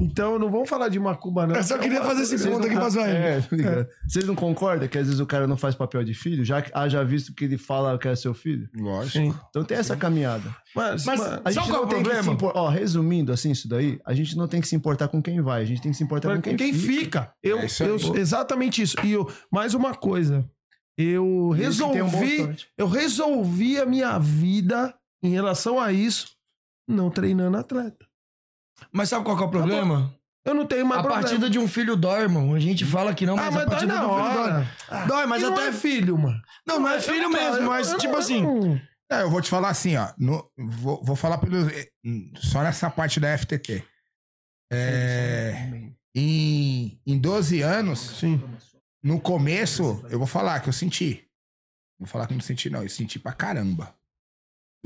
Então, 0.01 0.39
não 0.39 0.49
vamos 0.49 0.67
falar 0.67 0.89
de 0.89 0.99
macumba, 0.99 1.45
não. 1.45 1.55
Eu 1.55 1.63
só 1.63 1.77
queria 1.77 2.03
fazer 2.03 2.23
esse 2.23 2.49
ponto 2.49 2.65
aqui 2.65 2.75
pra. 2.75 3.07
É, 3.07 3.43
ligado. 3.51 3.87
Vocês 4.07 4.25
não 4.25 4.35
concordam 4.35 4.87
que 4.87 4.97
às 4.97 5.05
vezes 5.05 5.19
o 5.19 5.25
cara 5.25 5.45
não 5.47 5.55
faz 5.55 5.75
papel 5.75 6.03
de 6.03 6.13
filho, 6.15 6.43
já 6.43 6.61
que 6.61 6.71
haja 6.73 7.03
visto 7.05 7.33
que 7.33 7.45
ele 7.45 7.57
fala 7.57 7.97
que 7.97 8.07
é 8.07 8.15
seu 8.15 8.33
filho? 8.33 8.67
Lógico. 8.75 9.17
Sim. 9.17 9.33
Então 9.49 9.63
tem 9.63 9.77
essa 9.77 9.95
caminhada. 9.95 10.53
Mas, 10.75 11.05
Mas- 11.05 11.19
mas- 11.19 11.41
A 11.45 11.51
gente 11.51 11.69
qual 11.69 11.69
não 11.69 11.75
é 11.75 11.85
o 11.85 11.87
tem 11.87 11.99
que 12.03 12.09
se 12.09 12.11
problema? 12.15 12.33
importar. 12.33 12.59
Ó, 12.59 12.69
resumindo 12.69 13.31
assim 13.31 13.51
isso 13.51 13.67
daí, 13.69 13.99
a 14.03 14.13
gente 14.15 14.35
não 14.35 14.47
tem 14.47 14.59
que 14.59 14.67
se 14.67 14.75
importar 14.75 15.07
com 15.07 15.21
quem 15.21 15.39
vai, 15.41 15.61
a 15.61 15.65
gente 15.65 15.81
tem 15.81 15.91
que 15.91 15.97
se 15.97 16.03
importar 16.03 16.29
Mas 16.29 16.37
com 16.37 16.41
quem, 16.43 16.57
quem, 16.57 16.73
fica. 16.73 16.93
fica. 17.21 17.33
Eu, 17.43 17.59
É 17.59 17.65
isso 17.65 17.83
aí. 17.83 17.89
eu- 17.89 18.15
exatamente 18.17 18.81
isso. 18.81 18.95
E 19.05 19.11
eu, 19.11 19.31
mais 19.51 19.73
uma 19.75 19.93
coisa. 19.93 20.43
Eu 20.97 21.25
um 21.25 21.49
resolvi, 21.51 22.37
sorte. 22.37 22.67
eu 22.77 22.87
resolvi 22.87 23.79
a 23.79 23.85
minha 23.85 24.17
vida 24.19 24.93
em 25.23 25.29
relação 25.29 25.79
a 25.79 25.91
isso, 25.91 26.27
não 26.87 27.09
treinando 27.09 27.57
atleta. 27.57 28.05
Mas 28.91 29.09
sabe 29.09 29.23
qual 29.25 29.35
que 29.37 29.43
é 29.43 29.45
o 29.45 29.49
problema? 29.49 30.13
Eu 30.45 30.53
não 30.53 30.65
tenho 30.65 30.85
mais 30.85 30.99
a 30.99 31.03
problema. 31.03 31.23
partida 31.25 31.49
de 31.49 31.57
um 31.57 31.67
filho 31.67 31.95
dói, 31.95 32.23
irmão. 32.23 32.53
A 32.53 32.59
gente 32.59 32.83
fala 32.83 33.13
que 33.13 33.25
não, 33.25 33.35
mas, 33.37 33.45
ah, 33.45 33.47
a 33.47 33.51
mas 33.51 33.61
dói 33.61 33.69
partida 33.69 33.93
na 33.95 34.01
do 34.01 34.09
filho 34.09 34.33
dói. 34.33 34.37
hora. 34.51 35.05
Dói, 35.07 35.25
mas 35.25 35.41
E 35.41 35.45
não 35.45 35.53
até. 35.53 35.67
é 35.67 35.71
filho, 35.71 36.17
mano. 36.17 36.41
Não, 36.67 36.79
não 36.81 36.89
é 36.89 36.97
Eu 36.97 37.01
filho 37.01 37.21
não- 37.23 37.29
mesmo, 37.29 37.57
eu- 37.63 37.69
mas 37.69 37.91
eu 37.91 37.97
tipo 37.97 38.13
não- 38.13 38.19
assim. 38.19 38.41
não- 38.41 38.81
É, 39.11 39.21
eu 39.21 39.29
vou 39.29 39.41
te 39.41 39.49
falar 39.49 39.69
assim, 39.69 39.95
ó. 39.95 40.09
no- 40.17 40.49
vou, 40.57 41.01
vou 41.03 41.15
falar 41.15 41.37
pelo. 41.37 41.55
Só 42.37 42.61
nessa 42.61 42.89
parte 42.89 43.19
da 43.21 43.29
FTT. 43.37 43.85
É, 44.71 45.91
em, 46.15 46.99
em 47.05 47.17
12 47.19 47.61
anos, 47.61 47.99
Sim. 48.19 48.41
no 49.03 49.19
começo, 49.21 50.03
eu 50.09 50.17
vou 50.17 50.27
falar 50.27 50.59
que 50.61 50.67
eu 50.69 50.73
senti. 50.73 51.25
Vou 51.99 52.07
falar 52.07 52.27
que 52.27 52.33
eu 52.33 52.37
não 52.37 52.43
senti, 52.43 52.69
não. 52.69 52.83
Eu 52.83 52.89
senti 52.89 53.17
pra 53.19 53.31
caramba. 53.33 53.95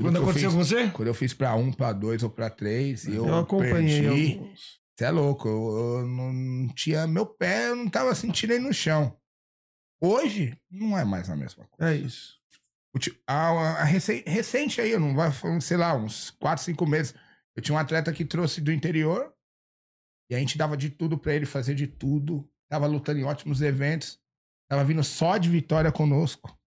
Quando 0.00 0.18
aconteceu 0.22 0.50
fiz- 0.50 0.58
com 0.58 0.64
você? 0.64 0.90
Quando 0.90 1.08
eu 1.08 1.14
fiz 1.14 1.34
pra 1.34 1.54
um, 1.54 1.72
pra 1.72 1.92
dois 1.92 2.22
ou 2.22 2.30
pra 2.30 2.48
três, 2.48 3.06
eu, 3.06 3.26
Eu, 3.26 3.34
acompanhei 3.38 4.00
perdi. 4.02 4.34
alguns. 4.36 4.78
Você 4.96 5.04
é 5.04 5.10
louco, 5.10 5.48
eu, 5.48 5.98
eu 6.00 6.06
não 6.06 6.68
tinha. 6.74 7.06
Meu 7.06 7.26
pé, 7.26 7.68
eu 7.68 7.76
não 7.76 7.88
tava 7.88 8.14
sentindo 8.14 8.52
ele 8.52 8.64
no 8.66 8.72
chão. 8.74 9.16
Hoje, 10.00 10.56
não 10.70 10.96
é 10.96 11.04
mais 11.04 11.28
a 11.30 11.36
mesma 11.36 11.66
coisa. 11.66 11.92
É 11.92 11.96
isso. 11.96 12.36
A, 13.26 13.48
a 13.80 13.84
recen- 13.84 14.24
recente 14.26 14.80
aí, 14.80 14.90
eu 14.90 14.98
não 15.00 15.14
vai, 15.14 15.30
sei 15.60 15.76
lá, 15.76 15.94
uns 15.94 16.30
4, 16.30 16.64
5 16.64 16.86
meses. 16.86 17.14
Eu 17.56 17.62
tinha 17.62 17.74
um 17.74 17.78
atleta 17.78 18.12
que 18.12 18.24
trouxe 18.24 18.60
do 18.60 18.72
interior 18.72 19.32
e 20.30 20.34
a 20.34 20.38
gente 20.38 20.58
dava 20.58 20.76
de 20.76 20.90
tudo 20.90 21.16
pra 21.18 21.34
ele 21.34 21.46
fazer 21.46 21.74
de 21.74 21.86
tudo. 21.86 22.48
Tava 22.68 22.86
lutando 22.86 23.18
em 23.20 23.24
ótimos 23.24 23.60
eventos. 23.62 24.18
Tava 24.68 24.84
vindo 24.84 25.02
só 25.04 25.36
de 25.36 25.48
vitória 25.48 25.90
conosco. 25.92 26.57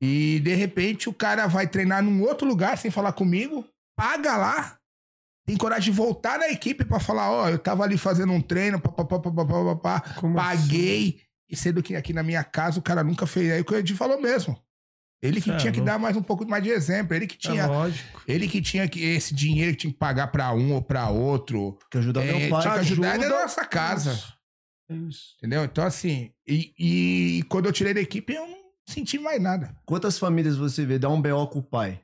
E 0.00 0.38
de 0.40 0.54
repente 0.54 1.08
o 1.08 1.12
cara 1.12 1.46
vai 1.46 1.66
treinar 1.66 2.02
num 2.02 2.22
outro 2.22 2.46
lugar 2.46 2.78
sem 2.78 2.90
falar 2.90 3.12
comigo, 3.12 3.64
paga 3.96 4.36
lá, 4.36 4.78
tem 5.46 5.56
coragem 5.56 5.90
de 5.92 5.96
voltar 5.96 6.38
na 6.38 6.48
equipe 6.50 6.84
pra 6.84 7.00
falar: 7.00 7.30
Ó, 7.30 7.48
eu 7.48 7.58
tava 7.58 7.82
ali 7.84 7.98
fazendo 7.98 8.32
um 8.32 8.40
treino, 8.40 8.80
papapá, 8.80 9.18
papapá, 9.18 9.74
papá, 9.74 10.00
Como 10.20 10.38
assim? 10.38 10.62
paguei. 10.62 11.20
E 11.50 11.56
sendo 11.56 11.82
que 11.82 11.96
aqui 11.96 12.12
na 12.12 12.22
minha 12.22 12.44
casa 12.44 12.78
o 12.78 12.82
cara 12.82 13.02
nunca 13.02 13.26
fez. 13.26 13.50
Aí 13.50 13.60
o 13.60 13.64
que 13.64 13.72
o 13.72 13.76
Edi 13.76 13.94
falou 13.94 14.20
mesmo. 14.20 14.56
Ele 15.20 15.40
que 15.40 15.50
É, 15.50 15.56
tinha 15.56 15.72
que 15.72 15.80
dar 15.80 15.98
mais 15.98 16.16
um 16.16 16.22
pouco 16.22 16.46
mais 16.46 16.62
de 16.62 16.68
exemplo. 16.68 17.12
Ele 17.16 17.26
que 17.26 17.34
É 17.34 17.50
tinha. 17.50 17.66
lógico. 17.66 18.22
ele 18.28 18.46
que 18.46 18.60
tinha 18.62 18.86
que, 18.86 19.02
esse 19.02 19.34
dinheiro 19.34 19.72
que 19.72 19.78
tinha 19.78 19.92
que 19.92 19.98
pagar 19.98 20.28
pra 20.28 20.52
um 20.52 20.74
ou 20.74 20.82
pra 20.82 21.08
outro. 21.08 21.76
Que 21.90 21.98
ajudar 21.98 22.22
É, 22.24 22.26
meu 22.38 22.50
pai. 22.50 22.60
tinha 22.62 22.74
que 22.74 22.80
ajudar 22.80 23.12
ajuda- 23.12 23.28
na 23.30 23.40
nossa 23.42 23.64
casa. 23.64 24.12
Isso. 24.12 24.34
É 24.90 24.94
isso. 24.94 25.22
Entendeu? 25.38 25.64
Então, 25.64 25.84
assim. 25.84 26.30
E, 26.46 26.72
e 26.78 27.42
quando 27.48 27.66
eu 27.66 27.72
tirei 27.72 27.92
da 27.94 28.00
equipe, 28.00 28.32
eu 28.34 28.46
não 28.46 28.57
senti 28.88 29.18
mais 29.18 29.40
nada. 29.40 29.76
Quantas 29.84 30.18
famílias 30.18 30.56
você 30.56 30.84
vê 30.84 30.98
dar 30.98 31.10
um 31.10 31.20
BO 31.20 31.46
com 31.48 31.58
o 31.58 31.62
pai? 31.62 32.00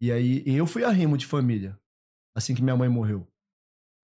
E 0.00 0.12
aí, 0.12 0.42
eu 0.46 0.66
fui 0.66 0.84
arrimo 0.84 1.18
de 1.18 1.26
família, 1.26 1.78
assim 2.36 2.54
que 2.54 2.62
minha 2.62 2.76
mãe 2.76 2.88
morreu. 2.88 3.26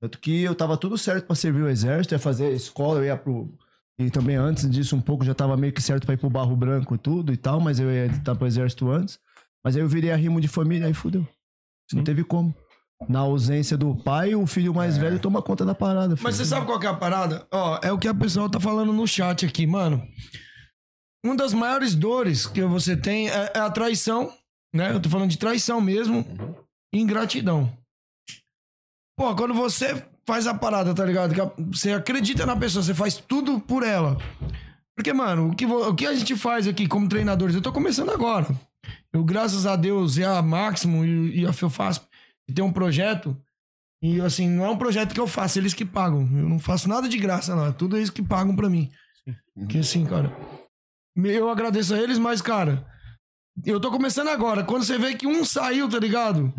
Tanto 0.01 0.19
que 0.19 0.43
eu 0.43 0.55
tava 0.55 0.77
tudo 0.77 0.99
certo 0.99 1.27
pra 1.27 1.37
servir 1.37 1.63
o 1.63 1.69
exército, 1.69 2.15
ia 2.15 2.19
fazer 2.19 2.53
escola, 2.53 2.99
eu 2.99 3.05
ia 3.05 3.17
pro. 3.17 3.49
E 3.99 4.11
também 4.11 4.35
antes 4.35 4.69
disso, 4.69 4.97
um 4.97 5.01
pouco, 5.01 5.25
já 5.25 5.35
tava 5.35 5.57
meio 5.57 5.73
que 5.73 5.81
certo 5.81 6.05
pra 6.05 6.15
ir 6.15 6.19
pro 6.19 6.29
Barro 6.29 6.57
Branco 6.57 6.97
e 6.97 6.99
tudo 6.99 7.33
e 7.33 7.37
tal, 7.37 7.61
mas 7.61 7.79
eu 7.79 7.91
ia 7.91 8.07
estar 8.07 8.35
pro 8.35 8.47
exército 8.47 8.91
antes. 8.91 9.21
Mas 9.63 9.77
aí 9.77 9.83
eu 9.83 9.89
virei 9.89 10.11
arrimo 10.11 10.41
de 10.41 10.49
família, 10.49 10.89
aí 10.89 10.93
fudeu. 10.93 11.27
Não 11.93 12.03
teve 12.03 12.25
como. 12.25 12.53
Na 13.09 13.21
ausência 13.21 13.77
do 13.77 13.95
pai, 13.95 14.35
o 14.35 14.47
filho 14.47 14.75
mais 14.75 14.97
velho 14.97 15.19
toma 15.21 15.41
conta 15.41 15.65
da 15.65 15.75
parada. 15.75 16.11
Mas 16.11 16.21
filho. 16.21 16.33
você 16.33 16.45
sabe 16.45 16.67
qual 16.67 16.81
que 16.81 16.87
é 16.87 16.91
a 16.91 16.95
parada? 16.95 17.47
Ó, 17.53 17.79
é 17.83 17.93
o 17.93 17.99
que 17.99 18.09
a 18.09 18.15
pessoa 18.15 18.51
tá 18.51 18.59
falando 18.59 18.93
no 18.93 19.07
chat 19.07 19.47
aqui, 19.47 19.67
mano. 19.67 20.07
Uma 21.25 21.35
das 21.35 21.55
maiores 21.55 21.95
dores 21.95 22.47
que 22.47 22.63
você 22.63 22.95
tem 22.95 23.31
é, 23.31 23.53
é 23.55 23.59
a 23.59 23.71
traição, 23.71 24.31
né? 24.75 24.93
Eu 24.93 25.01
tô 25.01 25.09
falando 25.09 25.31
de 25.31 25.39
traição 25.39 25.81
mesmo 25.81 26.23
e 26.93 27.01
ingratidão. 27.01 27.73
Pô, 29.17 29.35
quando 29.35 29.55
você 29.55 30.05
faz 30.27 30.47
a 30.47 30.53
parada, 30.53 30.95
tá 30.95 31.05
ligado? 31.05 31.35
Que 31.35 31.63
você 31.63 31.93
acredita 31.93 32.45
na 32.45 32.55
pessoa, 32.55 32.83
você 32.83 32.93
faz 32.93 33.17
tudo 33.17 33.59
por 33.59 33.83
ela. 33.83 34.19
Porque, 34.95 35.13
mano, 35.13 35.51
o 35.51 35.57
que, 35.57 35.65
o 35.65 35.95
que 35.95 36.07
a 36.07 36.15
gente 36.15 36.37
faz 36.37 36.69
aqui 36.69 36.87
como 36.87 37.09
treinadores? 37.09 37.55
Eu 37.55 37.63
tô 37.63 37.73
começando 37.73 38.11
agora. 38.11 38.47
Eu, 39.13 39.25
graças 39.25 39.65
a 39.67 39.77
Deus, 39.77 40.19
e 40.19 40.25
a 40.25 40.43
Máximo 40.43 41.05
e, 41.05 41.41
e 41.41 41.47
a 41.47 41.53
Feofasp, 41.53 42.07
que 42.47 42.55
tem 42.55 42.65
um 42.65 42.73
projeto. 42.73 43.37
E, 44.03 44.21
assim, 44.21 44.49
não 44.49 44.67
é 44.67 44.71
um 44.71 44.77
projeto 44.77 45.15
que 45.15 45.21
eu 45.21 45.27
faço, 45.27 45.59
eles 45.59 45.73
que 45.73 45.85
pagam. 45.85 46.21
Eu 46.21 46.49
não 46.49 46.59
faço 46.59 46.89
nada 46.89 47.09
de 47.09 47.17
graça, 47.17 47.57
não. 47.57 47.67
É 47.67 47.73
tudo 47.73 47.97
eles 47.97 48.11
que 48.11 48.23
pagam 48.23 48.55
pra 48.55 48.69
mim. 48.69 48.91
Que, 49.69 49.79
assim, 49.79 50.05
cara. 50.05 50.31
Eu 51.17 51.49
agradeço 51.49 51.95
a 51.95 51.99
eles, 51.99 52.19
mas, 52.19 52.43
cara, 52.43 52.85
eu 53.65 53.79
tô 53.79 53.91
começando 53.91 54.29
agora. 54.29 54.65
Quando 54.65 54.85
você 54.85 54.99
vê 54.99 55.15
que 55.15 55.27
um 55.27 55.45
saiu, 55.45 55.89
tá 55.89 55.99
ligado? 55.99 56.53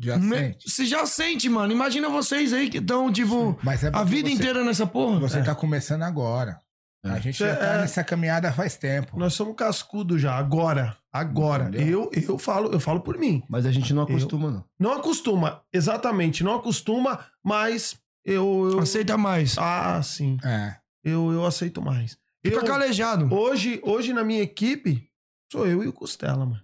Já 0.00 0.18
Me- 0.18 0.36
sente. 0.36 0.68
Você 0.70 0.84
já 0.86 1.06
sente, 1.06 1.48
mano. 1.48 1.72
Imagina 1.72 2.08
vocês 2.08 2.52
aí 2.52 2.68
que 2.68 2.78
estão, 2.78 3.12
tipo, 3.12 3.58
Mas 3.62 3.84
é 3.84 3.90
a 3.92 4.02
vida 4.04 4.28
você- 4.28 4.34
inteira 4.34 4.64
nessa 4.64 4.86
porra. 4.86 5.20
Você 5.20 5.42
tá 5.42 5.54
começando 5.54 6.02
agora. 6.02 6.58
A 7.02 7.18
gente 7.18 7.38
já 7.38 7.56
tá 7.56 7.64
É. 7.76 7.78
nessa 7.80 8.04
caminhada 8.04 8.52
faz 8.52 8.76
tempo. 8.76 9.18
Nós 9.18 9.32
somos 9.32 9.54
cascudo 9.56 10.18
já, 10.18 10.34
agora. 10.36 10.96
Agora. 11.10 11.70
Eu, 11.74 12.10
eu, 12.12 12.36
falo, 12.38 12.70
eu 12.72 12.78
falo 12.78 13.00
por 13.00 13.16
mim. 13.16 13.42
Mas 13.48 13.64
a 13.64 13.72
gente 13.72 13.94
não 13.94 14.02
acostuma, 14.02 14.50
não. 14.50 14.64
Não 14.78 14.92
acostuma, 14.92 15.62
exatamente, 15.72 16.44
não 16.44 16.56
acostuma, 16.56 17.20
mas 17.42 17.96
eu. 18.24 18.70
eu... 18.72 18.78
Aceita 18.80 19.16
mais. 19.16 19.56
Ah, 19.56 20.02
sim. 20.02 20.36
É. 20.44 20.76
Eu, 21.02 21.32
eu 21.32 21.46
aceito 21.46 21.80
mais. 21.80 22.18
Fica 22.44 22.56
Eu, 22.58 22.64
calejado. 22.64 23.32
hoje, 23.34 23.80
hoje 23.82 24.12
na 24.12 24.24
minha 24.24 24.42
equipe, 24.42 25.08
sou 25.52 25.66
eu 25.66 25.82
e 25.84 25.88
o 25.88 25.92
Costela, 25.92 26.46
mano. 26.46 26.60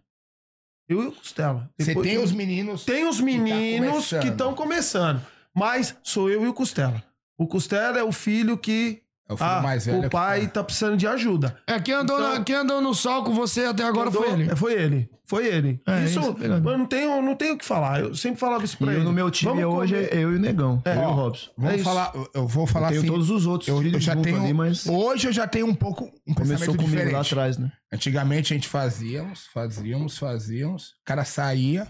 Eu 0.89 1.03
e 1.03 1.07
o 1.09 1.13
Costela. 1.13 1.69
Você 1.79 1.95
tem 1.95 2.15
eu- 2.15 2.23
os 2.23 2.33
meninos. 2.33 2.85
Tem 2.85 3.07
os 3.09 3.21
meninos 3.21 3.91
começando. 3.91 4.23
que 4.23 4.29
estão 4.29 4.55
começando. 4.55 5.27
Mas 5.55 5.97
sou 6.03 6.31
eu 6.31 6.45
e 6.45 6.49
o 6.49 6.55
Costela. 6.55 7.03
O 7.39 7.47
Costela 7.47 7.99
é 7.99 8.03
o 8.05 8.13
filho 8.13 8.57
que. 8.57 9.03
É 9.29 9.33
o 9.33 9.37
filho 9.37 9.51
Ah, 9.51 9.61
mais 9.61 9.85
velho. 9.87 10.07
o 10.07 10.11
pai 10.11 10.43
que 10.43 10.55
tá 10.55 10.63
precisando 10.63 10.97
de 10.97 11.07
ajuda. 11.07 11.61
É, 11.67 11.81
quem 11.81 11.93
andou, 11.93 12.17
Então- 12.19 12.35
na- 12.39 12.45
quem 12.45 12.55
andou 12.55 12.81
no 12.81 12.95
sol 12.95 13.25
com 13.25 13.35
você 13.35 13.65
até 13.65 13.83
agora 13.83 14.09
Andou- 14.09 14.23
foi 14.23 14.33
ele. 14.33 14.51
É, 14.51 14.55
Foi 14.57 14.73
ele. 14.73 15.11
Foi 15.29 15.47
ele. 15.47 15.81
É, 15.87 16.05
isso, 16.05 16.21
isso 16.21 16.31
é 16.31 16.33
verdade. 16.35 16.67
eu 16.67 16.79
não 16.79 16.87
tenho, 16.87 17.21
não 17.23 17.35
tenho 17.35 17.55
o 17.55 17.59
que 17.59 17.65
falar. 17.65 18.01
Eu 18.01 18.15
sempre 18.15 18.39
falava 18.39 18.65
isso 18.65 18.77
E 18.77 18.79
pra 18.79 18.93
ele. 18.93 19.01
eu 19.01 19.05
no 19.05 19.13
meu 19.13 19.29
time 19.31 19.61
Vamos 19.63 19.79
hoje 19.79 19.95
comer. 19.95 20.15
é 20.15 20.19
eu 20.25 20.33
e 20.33 20.37
o 20.37 20.39
Negão. 20.39 20.81
eu 20.85 20.93
e 20.95 20.97
o 20.99 21.11
Robson. 21.11 21.51
Vamos 21.57 21.73
É 21.73 21.75
isso. 21.77 21.85
falar. 21.85 22.13
eu- 22.33 22.47
vou 22.47 22.67
falar 22.67 22.87
Eu 22.87 22.91
tenho 22.91 23.03
assim. 23.03 23.11
todos 23.11 23.31
os 23.31 23.45
outros 23.47 23.69
Eu, 23.69 23.83
eu 23.83 24.01
já 24.01 24.15
tenho. 24.15 24.41
ali, 24.41 24.55
mas 24.55 24.87
Hoje 24.87 25.27
eu 25.29 25.33
já 25.33 25.47
tenho 25.49 25.67
um 25.67 25.75
pouco 25.75 26.13
um 26.27 26.33
começou 26.33 26.69
comigo 26.69 26.85
diferente. 26.91 27.13
lá 27.13 27.21
atrás, 27.23 27.59
né? 27.59 27.73
Antigamente 27.93 28.53
a 28.53 28.57
gente 28.57 28.69
fazíamos, 28.69 29.47
fazíamos, 29.53 30.17
fazíamos. 30.17 30.91
O 30.91 31.05
cara 31.05 31.25
saía 31.25 31.89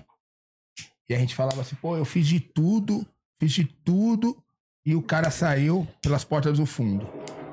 e 1.08 1.14
a 1.14 1.18
gente 1.18 1.34
falava 1.34 1.60
assim, 1.60 1.76
pô, 1.76 1.96
eu 1.96 2.04
fiz 2.06 2.26
de 2.26 2.40
tudo, 2.40 3.06
fiz 3.38 3.52
de 3.52 3.64
tudo 3.64 4.36
e 4.84 4.94
o 4.94 5.02
cara 5.02 5.30
saiu 5.30 5.86
pelas 6.02 6.24
portas 6.24 6.58
do 6.58 6.64
fundo. 6.64 7.06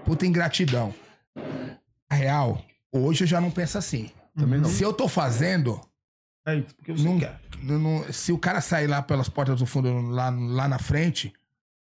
Puta 0.05 0.25
ingratidão. 0.25 0.93
A 2.09 2.15
real, 2.15 2.61
hoje 2.91 3.23
eu 3.25 3.27
já 3.27 3.41
não 3.41 3.51
penso 3.51 3.77
assim. 3.77 4.09
Também 4.35 4.59
não. 4.59 4.69
Se 4.69 4.83
eu 4.83 4.91
tô 4.93 5.07
fazendo, 5.07 5.79
É 6.45 6.55
isso, 6.55 6.75
porque 6.75 6.91
você 6.93 7.03
não- 7.03 7.19
quer. 7.19 7.39
não- 7.61 8.11
se 8.11 8.31
o 8.31 8.37
cara 8.37 8.61
sair 8.61 8.87
lá 8.87 9.01
pelas 9.01 9.29
portas 9.29 9.59
do 9.59 9.65
fundo, 9.65 9.91
lá, 10.09 10.29
lá 10.29 10.67
na 10.67 10.79
frente, 10.79 11.31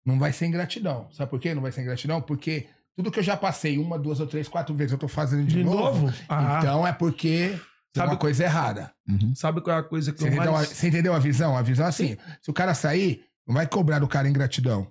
não 0.04 0.18
vai 0.18 0.33
ser 0.33 0.46
ingratidão. 0.46 1.09
Sabe 1.12 1.30
por 1.30 1.40
quê? 1.40 1.54
Não 1.54 1.62
vai 1.62 1.72
ser 1.72 1.80
ingratidão? 1.83 2.20
Porque 2.20 2.66
tudo 2.96 3.11
que 3.11 3.18
eu 3.18 3.22
já 3.24 3.37
passei 3.37 3.78
uma, 3.78 3.98
duas 3.98 4.20
ou 4.20 4.26
três, 4.26 4.46
quatro 4.48 4.74
vezes, 4.74 4.92
eu 4.92 4.98
tô 4.98 5.09
fazendo 5.09 5.46
de, 5.46 5.57
De 5.57 5.64
novo. 5.64 6.00
novo? 6.07 6.14
Ah. 6.28 6.59
Então 6.61 6.87
é 6.87 6.92
porque 6.92 7.59
Sabe- 7.96 8.11
uma 8.12 8.16
coisa 8.18 8.44
errada. 8.44 8.92
Sabe 9.35 9.61
qual 9.61 9.76
é 9.76 9.80
a 9.80 9.83
coisa 9.83 10.12
que 10.12 10.18
Você 10.18 10.24
eu 10.28 10.33
entendeu, 10.33 10.50
a, 10.50 10.57
mais... 10.59 10.68
você 10.68 10.88
entendeu 10.88 11.14
a 11.14 11.18
visão? 11.18 11.57
A 11.57 11.62
visão 11.62 11.87
é 11.87 11.88
assim: 11.88 12.16
se 12.42 12.50
o 12.50 12.54
cara 12.54 12.74
sair, 12.74 13.24
não 13.46 13.54
vai 13.54 13.66
cobrar 13.66 13.98
do 13.98 14.07
cara 14.09 14.28
ingratidão. 14.28 14.87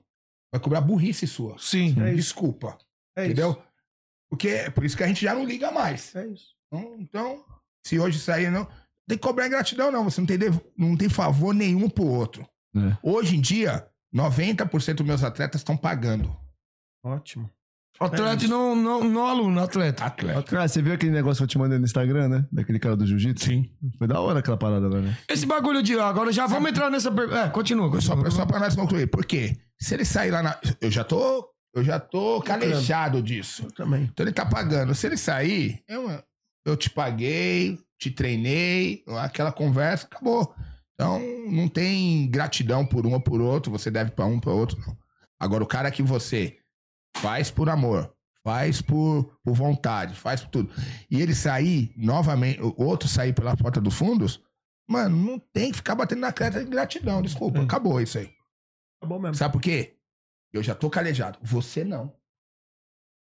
Vai 0.52 0.60
cobrar 0.60 0.82
burrice 0.82 1.26
sua. 1.28 1.56
Sim. 1.60 1.96
É 2.02 2.08
isso. 2.10 2.16
Desculpa. 2.18 2.78
É 3.16 3.26
entendeu? 3.26 3.52
isso. 3.52 3.60
Porque 4.30 4.48
é 4.50 4.70
por 4.70 4.84
isso 4.84 4.98
que 4.98 5.04
a 5.04 5.08
gente 5.08 5.22
já 5.22 5.34
não 5.36 5.46
liga 5.46 5.72
mais. 5.72 6.16
É 6.16 6.26
isso. 6.28 6.54
Então, 7.00 7.44
se 7.86 8.00
hoje 8.00 8.20
sair, 8.20 8.50
não. 8.52 8.66
Tem 9.08 9.18
que 9.18 9.24
cobrar 9.24 9.48
ingratidão, 9.48 9.92
não. 9.92 10.04
Você 10.06 10.22
não 10.22 10.26
tem, 10.28 10.38
dev- 10.38 10.60
não 10.78 10.96
tem 10.96 11.10
favor 11.10 11.54
nenhum 11.54 11.90
pro 11.90 12.06
outro. 12.06 12.48
É. 12.76 12.98
Hoje 13.04 13.36
em 13.36 13.42
dia, 13.42 13.86
90% 14.16 14.96
dos 14.96 15.06
meus 15.06 15.24
atletas 15.24 15.62
estão 15.62 15.76
pagando. 15.78 16.36
Ótimo. 17.04 17.50
Atleta 18.00 18.46
e 18.46 18.48
não, 18.48 18.76
não, 18.76 19.04
não 19.04 19.28
aluno, 19.28 19.62
atleta. 19.62 20.04
Atleta. 20.06 20.42
Cara, 20.44 20.68
você 20.68 20.82
viu 20.82 20.94
aquele 20.94 21.12
negócio 21.12 21.38
que 21.40 21.44
eu 21.44 21.48
te 21.48 21.58
mandei 21.60 21.78
no 21.78 21.86
Instagram, 21.86 22.28
né? 22.28 22.46
Daquele 22.52 22.80
cara 22.80 22.96
do 22.98 23.06
jiu-jitsu? 23.06 23.46
Sim. 23.46 23.70
Foi 24.00 24.08
da 24.08 24.20
hora 24.20 24.40
aquela 24.40 24.58
parada 24.58 24.90
lá, 24.90 25.00
né? 25.00 25.16
Esse 25.30 25.46
bagulho 25.46 25.84
de. 25.84 25.98
Agora 26.00 26.32
já 26.32 26.48
vamos 26.48 26.72
entrar 26.72 26.90
nessa 26.90 27.12
pergunta. 27.12 27.40
É, 27.40 27.50
continua. 27.50 27.86
Só, 28.02 28.16
continua. 28.16 28.22
pra- 28.24 28.32
só 28.32 28.46
pra 28.46 28.60
nós 28.60 28.76
concluir. 28.76 29.08
Por 29.08 29.24
quê? 29.26 29.56
Se 29.80 29.94
ele 29.94 30.06
sair 30.06 30.32
lá 30.32 30.42
na. 30.42 30.60
Eu 30.82 30.90
já 30.90 31.04
tô. 31.04 31.48
Eu 31.76 31.84
já 31.84 32.00
tô 32.00 32.42
calejado 32.42 33.22
disso. 33.22 33.64
Eu 33.66 33.72
também. 33.72 34.04
Então 34.06 34.26
ele 34.26 34.34
tá 34.34 34.46
pagando. 34.46 34.94
Se 34.96 35.06
ele 35.06 35.18
sair, 35.18 35.84
eu, 35.88 36.10
eu 36.66 36.76
te 36.78 36.90
paguei, 36.90 37.80
te 38.00 38.10
treinei, 38.12 39.04
aquela 39.22 39.52
conversa, 39.52 40.06
acabou. 40.06 40.54
Então 40.94 41.20
não 41.50 41.68
tem 41.68 42.30
gratidão 42.30 42.86
por 42.86 43.06
um 43.06 43.14
ou 43.14 43.22
por 43.22 43.42
outro, 43.42 43.72
você 43.72 43.90
deve 43.90 44.12
pra 44.12 44.26
um, 44.26 44.40
pra 44.40 44.52
outro, 44.54 44.80
não. 44.86 44.98
Agora, 45.40 45.64
o 45.64 45.68
cara 45.68 45.92
que 45.92 46.02
você 46.04 46.58
faz 47.18 47.52
por 47.52 47.68
amor, 47.70 48.16
faz 48.44 48.82
por, 48.82 49.38
por 49.44 49.54
vontade, 49.54 50.16
faz 50.16 50.42
por 50.42 50.50
tudo, 50.50 50.74
e 51.10 51.22
ele 51.22 51.34
sair 51.36 51.92
novamente, 51.98 52.62
o 52.62 52.74
outro 52.84 53.10
sair 53.10 53.34
pela 53.34 53.56
porta 53.58 53.82
dos 53.82 53.96
fundos, 53.96 54.42
mano, 54.88 55.16
não 55.18 55.40
tem 55.40 55.72
que 55.72 55.78
ficar 55.78 55.96
batendo 55.96 56.22
na 56.22 56.32
cara 56.32 56.64
de 56.64 56.70
gratidão, 56.70 57.22
desculpa, 57.22 57.60
É. 57.60 57.64
acabou 57.64 58.00
isso 58.00 58.18
aí. 58.18 58.32
Tá 59.02 59.08
bom 59.08 59.20
mesmo. 59.20 59.36
Sabe 59.36 59.52
por 59.54 59.62
quê? 59.62 59.98
Eu 60.54 60.62
já 60.64 60.74
tô 60.76 60.90
calejado. 60.90 61.40
Você 61.42 61.84
não. 61.84 62.16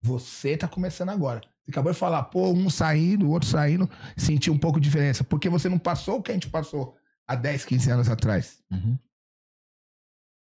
Você 0.03 0.57
tá 0.57 0.67
começando 0.69 1.11
agora. 1.11 1.41
Acabou 1.71 1.93
de 1.93 1.99
falar, 1.99 2.25
pô, 2.25 2.51
um 2.51 2.69
saindo, 2.69 3.27
o 3.27 3.31
outro 3.31 3.49
saindo, 3.49 3.89
sentiu 4.17 4.53
um 4.53 4.59
pouco 4.59 4.79
de 4.81 4.85
diferença. 4.85 5.25
Porque 5.25 5.49
você 5.49 5.69
não 5.69 5.79
passou 5.79 6.19
o 6.19 6.23
que 6.23 6.31
a 6.31 6.35
gente 6.35 6.49
passou 6.49 6.97
há 7.27 7.35
10, 7.35 7.65
15 7.65 7.91
anos 7.91 8.09
atrás. 8.09 8.63
Uhum. 8.71 8.99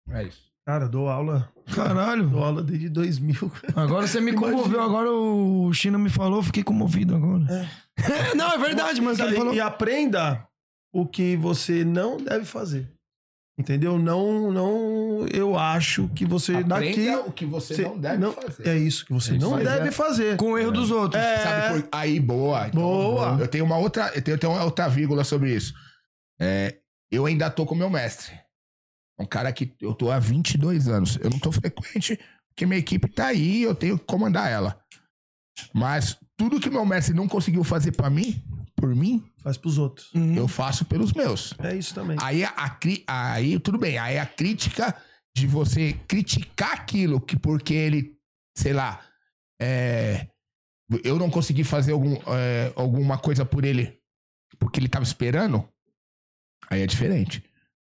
É 0.09 0.23
isso. 0.23 0.49
Cara, 0.65 0.85
eu 0.85 0.89
dou 0.89 1.09
aula. 1.09 1.51
Caralho. 1.73 2.29
Dou 2.29 2.43
aula 2.43 2.61
desde 2.63 2.89
2000. 2.89 3.51
Agora 3.75 4.05
você 4.07 4.19
me 4.21 4.31
Imagina. 4.33 4.57
comoveu. 4.57 4.81
Agora 4.81 5.11
o 5.11 5.73
China 5.73 5.97
me 5.97 6.09
falou, 6.09 6.43
fiquei 6.43 6.63
comovido 6.63 7.15
agora. 7.15 7.45
não, 8.35 8.51
é 8.51 8.57
verdade, 8.57 9.01
mas 9.01 9.19
ele 9.19 9.35
falou. 9.35 9.53
E 9.53 9.59
aprenda 9.59 10.47
o 10.93 11.07
que 11.07 11.35
você 11.35 11.83
não 11.83 12.17
deve 12.17 12.45
fazer. 12.45 12.91
Entendeu? 13.60 14.00
Não, 14.00 14.50
não, 14.54 15.28
eu 15.28 15.60
acho 15.60 16.08
que 16.15 16.24
você 16.26 16.63
daqui 16.63 16.91
Aprenda 17.10 17.22
o 17.24 17.32
que 17.34 17.45
você, 17.45 17.76
você 17.76 17.82
não 17.82 17.98
deve 18.00 18.17
não- 18.17 18.32
fazer. 18.32 18.67
é 18.69 18.78
isso 18.78 19.06
que 19.06 19.12
você 19.12 19.34
É 19.34 19.36
isso 19.36 19.50
não 19.50 19.58
deve 19.62 19.89
é. 19.89 19.91
fazer. 19.91 20.38
Com 20.38 20.54
o 20.54 20.58
erro 20.58 20.72
dos 20.72 20.89
outros. 20.91 21.22
É. 21.22 21.38
Sabe 21.43 21.82
por... 21.82 21.89
Aí, 21.91 22.19
boa. 22.22 22.67
Então, 22.69 22.82
Boa. 22.82 23.38
Eu 23.38 23.48
tenho 23.50 23.65
uma 23.65 23.78
outra, 23.78 24.10
eu 24.15 24.22
tenho, 24.22 24.36
eu 24.36 24.39
tenho 24.39 24.54
uma 24.54 24.63
outra 24.63 24.88
vírgula 24.88 25.26
sobre 25.26 25.54
isso. 25.54 25.74
É, 26.39 26.78
eu 27.12 27.26
ainda 27.26 27.50
tô 27.50 27.65
com 27.65 27.76
meu 27.76 27.89
mestre. 27.89 28.34
É 29.19 29.24
um 29.24 29.26
cara 29.26 29.52
que 29.52 29.76
eu 29.82 29.93
tô 29.93 30.10
há 30.10 30.17
22 30.19 30.88
anos. 30.88 31.17
Eu 31.22 31.30
não 31.30 31.38
tô 31.38 31.52
frequente, 31.52 32.17
porque 32.50 32.65
minha 32.65 32.80
equipe 32.80 33.10
tá 33.10 33.26
aí, 33.28 33.62
eu 33.63 33.76
tenho 33.76 34.00
que 34.00 34.06
comandar 34.06 34.50
ela. 34.50 34.80
Mas 35.74 36.17
tudo 36.38 36.62
que 36.62 36.69
meu 36.69 36.86
mestre 36.86 37.13
não 37.13 37.28
conseguiu 37.28 37.65
fazer 37.65 37.91
pra 37.91 38.10
mim, 38.10 38.41
por 38.79 38.95
mim, 38.95 39.23
Faz 39.41 39.57
pros 39.57 39.77
outros. 39.77 40.13
Uhum. 40.13 40.35
eu 40.35 40.47
faço 40.47 40.85
pelos 40.85 41.13
meus. 41.13 41.53
É 41.59 41.75
isso 41.75 41.93
também. 41.93 42.17
Aí, 42.21 42.43
a, 42.43 42.53
a 43.07 43.33
aí 43.33 43.59
tudo 43.59 43.77
bem, 43.77 43.97
aí 43.97 44.17
a 44.17 44.25
crítica 44.25 44.95
de 45.35 45.47
você 45.47 45.93
criticar 46.07 46.73
aquilo 46.73 47.21
que 47.21 47.37
porque 47.37 47.73
ele, 47.73 48.17
sei 48.57 48.73
lá, 48.73 48.99
é, 49.61 50.27
eu 51.03 51.17
não 51.17 51.29
consegui 51.29 51.63
fazer 51.63 51.91
algum, 51.91 52.15
é, 52.27 52.73
alguma 52.75 53.17
coisa 53.17 53.45
por 53.45 53.63
ele 53.63 53.99
porque 54.59 54.79
ele 54.79 54.89
tava 54.89 55.03
esperando, 55.03 55.67
aí 56.69 56.81
é 56.81 56.87
diferente. 56.87 57.43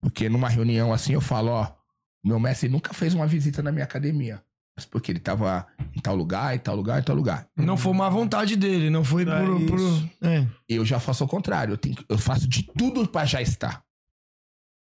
Porque 0.01 0.29
numa 0.29 0.49
reunião 0.49 0.93
assim 0.93 1.13
eu 1.13 1.21
falo, 1.21 1.51
ó, 1.51 1.75
meu 2.23 2.39
mestre 2.39 2.69
nunca 2.69 2.93
fez 2.93 3.13
uma 3.13 3.27
visita 3.27 3.61
na 3.61 3.71
minha 3.71 3.85
academia. 3.85 4.43
Mas 4.75 4.85
porque 4.85 5.11
ele 5.11 5.19
tava 5.19 5.67
em 5.95 5.99
tal 5.99 6.15
lugar, 6.15 6.55
em 6.55 6.59
tal 6.59 6.75
lugar, 6.75 6.99
em 6.99 7.03
tal 7.03 7.15
lugar. 7.15 7.47
Não 7.55 7.77
foi 7.77 7.91
uma 7.91 8.09
vontade 8.09 8.55
dele, 8.55 8.89
não 8.89 9.03
foi 9.03 9.23
É 9.23 9.67
por. 9.67 9.79
é. 10.21 10.47
Eu 10.67 10.83
já 10.83 10.99
faço 10.99 11.23
o 11.23 11.27
contrário, 11.27 11.73
eu, 11.73 11.77
tenho 11.77 11.95
eu 12.09 12.17
faço 12.17 12.47
de 12.47 12.63
tudo 12.63 13.07
pra 13.07 13.25
já 13.25 13.41
estar. 13.41 13.83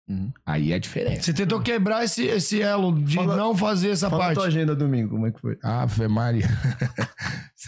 Uhum. 0.09 0.31
Aí 0.45 0.71
é 0.71 0.79
diferente. 0.79 1.25
Você 1.25 1.33
tentou 1.33 1.59
quebrar 1.59 2.01
esse, 2.05 2.23
esse 2.25 2.61
elo 2.61 2.93
de 2.97 3.15
Fala- 3.15 3.35
não 3.35 3.53
fazer 3.57 3.89
essa 3.89 4.09
Fala 4.09 4.23
a 4.23 4.25
parte. 4.27 4.37
tua 4.37 4.47
agenda 4.47 4.73
domingo, 4.73 5.09
como 5.09 5.27
é 5.27 5.31
que 5.31 5.41
foi? 5.41 5.57
Ave 5.61 6.07
Maria. 6.07 6.47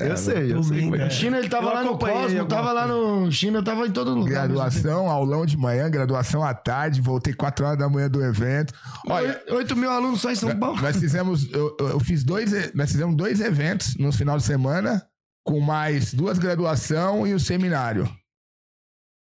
Eu 0.01 0.15
sei, 0.15 0.53
eu 0.53 0.63
sei 0.63 0.77
Domingo, 0.77 0.83
como 0.83 0.95
é 0.95 0.97
que 0.99 1.03
é. 1.03 1.07
é. 1.07 1.09
China, 1.09 1.37
ele 1.39 1.49
tava 1.49 1.67
Eu 1.67 1.73
lá 1.73 1.83
no 1.83 1.97
Cosmo, 1.97 2.45
tava 2.45 2.71
lá 2.71 2.87
no. 2.87 3.29
China, 3.29 3.61
tava 3.61 3.85
em 3.85 3.91
todo 3.91 4.13
lugar. 4.13 4.47
Graduação, 4.47 5.09
aulão 5.09 5.45
de 5.45 5.57
manhã, 5.57 5.89
graduação 5.89 6.41
à 6.41 6.53
tarde, 6.53 7.01
voltei 7.01 7.33
4 7.33 7.65
horas 7.65 7.77
da 7.77 7.89
manhã 7.89 8.09
do 8.09 8.23
evento. 8.23 8.73
Olha, 9.09 9.41
8 9.49 9.75
mil 9.75 9.89
alunos 9.89 10.21
só 10.21 10.31
em 10.31 10.35
São 10.35 10.57
Paulo. 10.57 10.79
nós 10.81 10.95
fizemos, 10.95 11.51
eu, 11.51 11.75
eu- 11.81 11.99
fiz 11.99 12.23
dois, 12.23 12.53
e- 12.53 12.71
nós 12.73 12.89
fizemos 12.91 13.13
dois 13.17 13.41
eventos 13.41 13.97
no 13.97 14.13
final 14.13 14.37
de 14.37 14.43
semana, 14.43 15.05
com 15.43 15.59
mais 15.59 16.13
duas 16.13 16.37
graduação 16.39 17.27
e 17.27 17.33
o 17.33 17.39
seminário. 17.39 18.09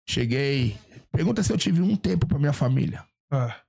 Cheguei. 0.08 0.78
Pergunta 1.12 1.42
se 1.42 1.52
eu 1.52 1.58
tive 1.58 1.82
um 1.82 1.94
tempo 1.94 2.26
pra 2.26 2.38
minha 2.38 2.52
família. 2.52 3.04
Ah, 3.30 3.60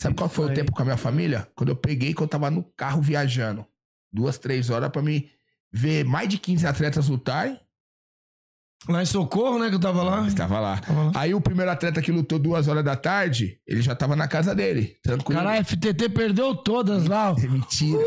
Sabe 0.00 0.14
qual 0.14 0.28
foi 0.28 0.46
o 0.46 0.54
tempo 0.54 0.72
com 0.72 0.82
a 0.82 0.84
minha 0.84 0.96
família? 0.96 1.48
Quando 1.56 1.70
eu 1.70 1.76
peguei, 1.76 2.12
que 2.12 2.20
eu 2.22 2.28
tava 2.28 2.50
no 2.50 2.62
carro 2.76 3.00
viajando. 3.00 3.66
Duas, 4.12 4.36
três 4.38 4.68
horas 4.68 4.90
pra 4.90 5.00
me 5.00 5.30
ver 5.72 6.04
mais 6.04 6.28
de 6.28 6.38
15 6.38 6.66
atletas 6.66 7.08
lutarem. 7.08 7.58
Lá 8.88 9.02
em 9.02 9.06
Socorro, 9.06 9.58
né, 9.58 9.70
que 9.70 9.74
eu 9.74 9.80
tava 9.80 10.02
lá. 10.02 10.26
Estava 10.28 10.60
lá. 10.60 10.78
Tava 10.78 11.04
lá. 11.04 11.12
Aí 11.14 11.34
o 11.34 11.40
primeiro 11.40 11.70
atleta 11.70 12.02
que 12.02 12.12
lutou 12.12 12.38
duas 12.38 12.68
horas 12.68 12.84
da 12.84 12.94
tarde, 12.94 13.58
ele 13.66 13.80
já 13.80 13.94
tava 13.96 14.14
na 14.14 14.28
casa 14.28 14.54
dele, 14.54 14.98
tranquilo. 15.02 15.40
Caralho, 15.40 15.60
a 15.62 15.64
FTT 15.64 16.10
perdeu 16.10 16.54
todas 16.54 17.06
lá. 17.06 17.34
É 17.42 17.48
mentira. 17.48 17.98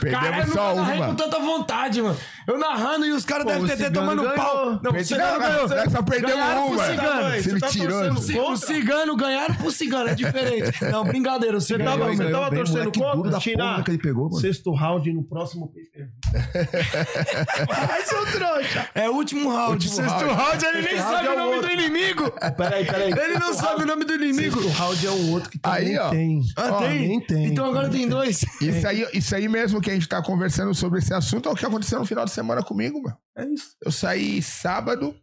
Perdemos 0.00 0.20
Caralho, 0.20 0.48
eu 0.48 0.52
só 0.52 0.68
nunca 0.70 0.80
narrei 0.82 0.98
com 0.98 1.04
uma. 1.06 1.14
tanta 1.14 1.38
vontade, 1.40 2.02
mano. 2.02 2.16
Eu 2.46 2.58
narrando 2.58 3.06
e 3.06 3.12
os 3.12 3.24
caras 3.24 3.46
FTT 3.52 3.76
Cigano 3.76 3.94
tomando 3.94 4.22
ganhou. 4.22 4.34
pau. 4.36 4.80
Não, 4.82 4.92
o 4.92 5.04
Cigano 5.04 5.38
ganhou. 5.40 5.68
nós 5.68 5.92
só 5.92 6.02
perdemos 6.02 6.32
Ganharam 6.34 6.62
pro 6.66 6.72
uma. 6.74 6.86
Cigano. 6.86 7.30
Você 7.30 7.42
Você 7.42 7.52
me 7.52 7.60
tá 7.60 7.68
tirou. 7.68 8.04
torcendo. 8.14 8.42
O 8.42 8.56
Cigano 8.56 9.16
ganharam 9.16 9.54
pro 9.54 9.70
Cigano, 9.70 10.08
é 10.08 10.14
diferente. 10.14 10.84
Não, 10.90 11.04
brincadeira, 11.04 11.56
o 11.56 11.60
Você 11.60 11.66
Cigano 11.74 11.84
tava, 11.90 12.04
ganhou. 12.04 12.16
você 12.16 12.30
tava 12.32 12.50
bem, 12.50 12.58
torcendo 12.58 12.78
moleque 12.78 12.98
duro 12.98 13.12
contra? 13.16 13.30
da 13.30 13.40
porra 13.40 13.82
que 13.84 13.90
ele 13.90 13.98
pegou, 13.98 14.24
mano. 14.28 14.40
sexto 14.40 14.72
round 14.74 15.12
no 15.12 15.22
próximo 15.24 15.72
pay-per-view. 15.72 16.12
Vai, 17.68 18.02
seu 18.02 18.26
trouxa. 18.26 18.88
É 18.94 19.08
o 19.08 19.12
último 19.14 19.50
round. 19.50 19.88
Sexto 19.88 20.24
round. 20.26 20.64
ele 20.64 20.82
nem 20.82 20.98
sabe 20.98 21.28
o 21.28 21.30
é 21.30 21.34
o 21.34 21.38
nome 21.38 21.54
outro. 21.56 21.68
do 21.68 21.72
inimigo. 21.74 22.30
Peraí, 22.56 22.84
peraí. 22.84 23.12
Ele 23.12 23.38
não 23.38 23.54
sabe 23.54 23.82
o 23.82 23.86
nome 23.86 24.04
do 24.04 24.14
inimigo. 24.14 24.60
Sexto 24.62 24.78
round 24.78 25.06
é 25.06 25.10
um 25.10 25.32
outro 25.32 25.50
que 25.50 25.58
também 25.58 25.88
Aí, 25.90 25.98
ó. 25.98 26.10
tem. 26.10 26.40
Ah, 26.56 26.72
tem? 26.72 27.08
nem 27.08 27.20
tem. 27.20 27.44
Então 27.46 27.66
agora 27.66 27.88
tem 27.88 28.08
dois. 28.08 28.44
Isso 28.60 28.86
aí, 28.86 29.06
isso 29.12 29.34
aí 29.34 29.48
mesmo 29.48 29.71
que 29.80 29.90
a 29.90 29.94
gente 29.94 30.08
tá 30.08 30.22
conversando 30.22 30.74
sobre 30.74 30.98
esse 30.98 31.12
assunto 31.14 31.48
é 31.48 31.52
o 31.52 31.54
que 31.56 31.64
aconteceu 31.66 31.98
no 31.98 32.04
final 32.06 32.24
de 32.24 32.30
semana 32.30 32.62
comigo, 32.62 33.00
meu. 33.02 33.16
É 33.36 33.44
isso. 33.46 33.74
Eu 33.84 33.90
saí 33.92 34.42
sábado, 34.42 35.14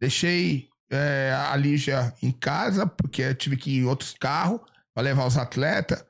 deixei 0.00 0.68
é, 0.90 1.34
a 1.50 1.56
Lígia 1.56 2.14
em 2.22 2.30
casa, 2.30 2.86
porque 2.86 3.22
eu 3.22 3.34
tive 3.34 3.56
que 3.56 3.70
ir 3.70 3.78
em 3.80 3.84
outros 3.84 4.14
carros 4.18 4.60
pra 4.94 5.02
levar 5.02 5.26
os 5.26 5.36
atletas. 5.36 6.04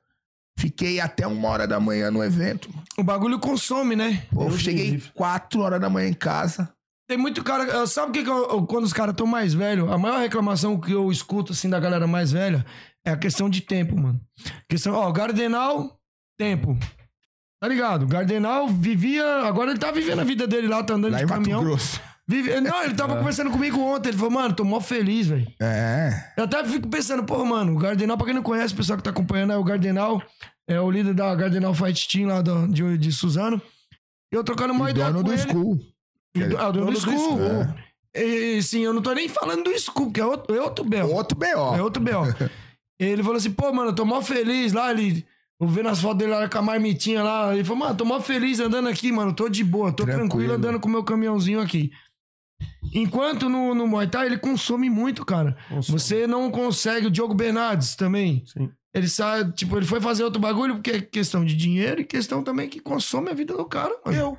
Fiquei 0.58 1.00
até 1.00 1.26
uma 1.26 1.48
hora 1.48 1.66
da 1.66 1.80
manhã 1.80 2.10
no 2.10 2.22
evento. 2.22 2.68
mano. 2.72 2.84
O 2.98 3.02
bagulho 3.02 3.38
consome, 3.40 3.96
né? 3.96 4.24
Pô, 4.32 4.44
eu 4.44 4.58
cheguei 4.58 4.90
livre. 4.90 5.10
quatro 5.12 5.60
horas 5.60 5.80
da 5.80 5.90
manhã 5.90 6.08
em 6.08 6.14
casa. 6.14 6.72
Tem 7.08 7.18
muito 7.18 7.42
cara. 7.42 7.86
Sabe 7.86 8.10
o 8.10 8.12
que, 8.12 8.22
que 8.24 8.30
eu- 8.30 8.64
quando 8.66 8.84
os 8.84 8.92
caras 8.92 9.12
estão 9.12 9.26
mais 9.26 9.52
velhos, 9.52 9.90
a 9.90 9.98
maior 9.98 10.20
reclamação 10.20 10.80
que 10.80 10.92
eu 10.92 11.10
escuto 11.10 11.52
assim 11.52 11.68
da 11.68 11.80
galera 11.80 12.06
mais 12.06 12.30
velha 12.32 12.64
é 13.04 13.10
a 13.10 13.16
questão 13.16 13.50
de 13.50 13.60
tempo, 13.62 13.96
mano. 13.96 14.20
Questão, 14.68 14.94
ó, 14.94 15.10
Gardenal, 15.12 15.98
tempo. 16.38 16.78
Tá 17.64 17.68
ligado? 17.68 18.06
Gardenal 18.06 18.68
vivia. 18.68 19.24
Agora 19.42 19.70
ele 19.70 19.78
tá 19.80 19.90
vivendo 19.90 20.20
a 20.20 20.24
vida 20.24 20.46
dele 20.46 20.68
lá, 20.68 20.82
tá 20.82 20.92
andando 20.94 21.12
Lá 21.12 21.16
de 21.18 21.24
em 21.24 21.26
Mato 21.26 21.38
caminhão. 21.40 21.64
Grosso. 21.64 21.98
Vive- 22.28 22.60
Não, 22.60 22.84
ele 22.84 22.92
tava 22.92 23.16
conversando 23.16 23.50
comigo 23.50 23.80
ontem. 23.80 24.10
Ele 24.10 24.18
falou, 24.18 24.32
mano, 24.32 24.54
tô 24.54 24.64
mó 24.64 24.82
feliz, 24.82 25.28
velho. 25.28 25.50
É. 25.58 26.10
Eu 26.36 26.44
até 26.44 26.62
fico 26.66 26.86
pensando, 26.88 27.24
pô, 27.24 27.42
mano, 27.42 27.72
o 27.74 27.78
Gardenal, 27.78 28.18
pra 28.18 28.26
quem 28.26 28.34
não 28.34 28.42
conhece, 28.42 28.74
o 28.74 28.76
pessoal 28.76 28.98
que 28.98 29.02
tá 29.02 29.08
acompanhando, 29.08 29.54
é 29.54 29.56
o 29.56 29.64
Gardenal, 29.64 30.22
é 30.68 30.78
o 30.78 30.90
líder 30.90 31.14
da 31.14 31.34
Gardenal 31.34 31.72
Fight 31.72 32.06
Team 32.06 32.28
lá 32.28 32.42
do- 32.42 32.68
de, 32.68 32.98
de 32.98 33.10
Suzano. 33.10 33.62
Eu 34.30 34.44
trocando 34.44 34.74
uma 34.74 34.90
ideia 34.90 35.06
dono 35.06 35.20
com 35.20 35.24
do 35.24 35.32
ele. 35.32 35.40
school. 35.42 35.76
Do- 36.36 36.58
Ah, 36.58 36.68
o 36.68 36.72
dono 36.72 36.72
do 36.72 36.92
Dono 36.92 36.92
do 36.92 37.00
School. 37.00 37.38
School. 37.38 37.74
E, 38.14 38.62
sim, 38.62 38.80
eu 38.84 38.92
não 38.92 39.00
tô 39.00 39.14
nem 39.14 39.26
falando 39.26 39.64
do 39.64 39.78
School, 39.80 40.12
que 40.12 40.20
é 40.20 40.26
outro, 40.26 40.54
é 40.54 40.60
outro 40.60 40.84
B.O. 40.84 41.10
Outro 41.14 41.38
É 41.42 41.46
B.O. 41.54 41.82
outro 41.82 42.02
B.O. 42.02 42.24
ele 43.00 43.22
falou 43.22 43.38
assim, 43.38 43.52
pô, 43.52 43.72
mano, 43.72 43.88
eu 43.88 43.94
tô 43.94 44.04
mó 44.04 44.20
feliz 44.20 44.74
lá, 44.74 44.90
ele... 44.90 45.24
Vendo 45.68 45.88
as 45.88 46.00
fotos 46.00 46.18
dele 46.18 46.32
lá 46.32 46.48
com 46.48 46.58
a 46.58 46.62
marmitinha 46.62 47.22
lá. 47.22 47.54
Ele 47.54 47.64
falou, 47.64 47.78
mano, 47.80 47.94
tô 47.96 48.04
mó 48.04 48.20
feliz 48.20 48.60
andando 48.60 48.88
aqui, 48.88 49.10
mano. 49.12 49.32
Tô 49.34 49.48
de 49.48 49.62
boa, 49.64 49.92
tô 49.92 50.04
tranquilo, 50.04 50.28
Tranquilo. 50.28 50.52
andando 50.54 50.80
com 50.80 50.88
o 50.88 50.92
meu 50.92 51.04
caminhãozinho 51.04 51.60
aqui. 51.60 51.90
Enquanto 52.92 53.48
no, 53.48 53.74
no 53.74 53.86
Muay 53.86 54.06
Thai 54.06 54.26
ele 54.26 54.38
consome 54.38 54.88
muito, 54.88 55.24
cara. 55.24 55.56
Consome. 55.68 55.98
Você 55.98 56.26
não 56.26 56.50
consegue. 56.50 57.06
O 57.06 57.10
Diogo 57.10 57.34
Bernardes 57.34 57.96
também. 57.96 58.42
Sim. 58.46 58.70
Ele 58.94 59.08
sai, 59.08 59.50
tipo, 59.52 59.76
ele 59.76 59.86
foi 59.86 60.00
fazer 60.00 60.22
outro 60.22 60.40
bagulho 60.40 60.74
porque 60.76 60.90
é 60.92 61.00
questão 61.00 61.44
de 61.44 61.56
dinheiro 61.56 62.00
e 62.00 62.04
questão 62.04 62.44
também 62.44 62.68
que 62.68 62.78
consome 62.80 63.28
a 63.30 63.34
vida 63.34 63.56
do 63.56 63.64
cara, 63.64 63.92
mano. 64.06 64.16
Eu. 64.16 64.38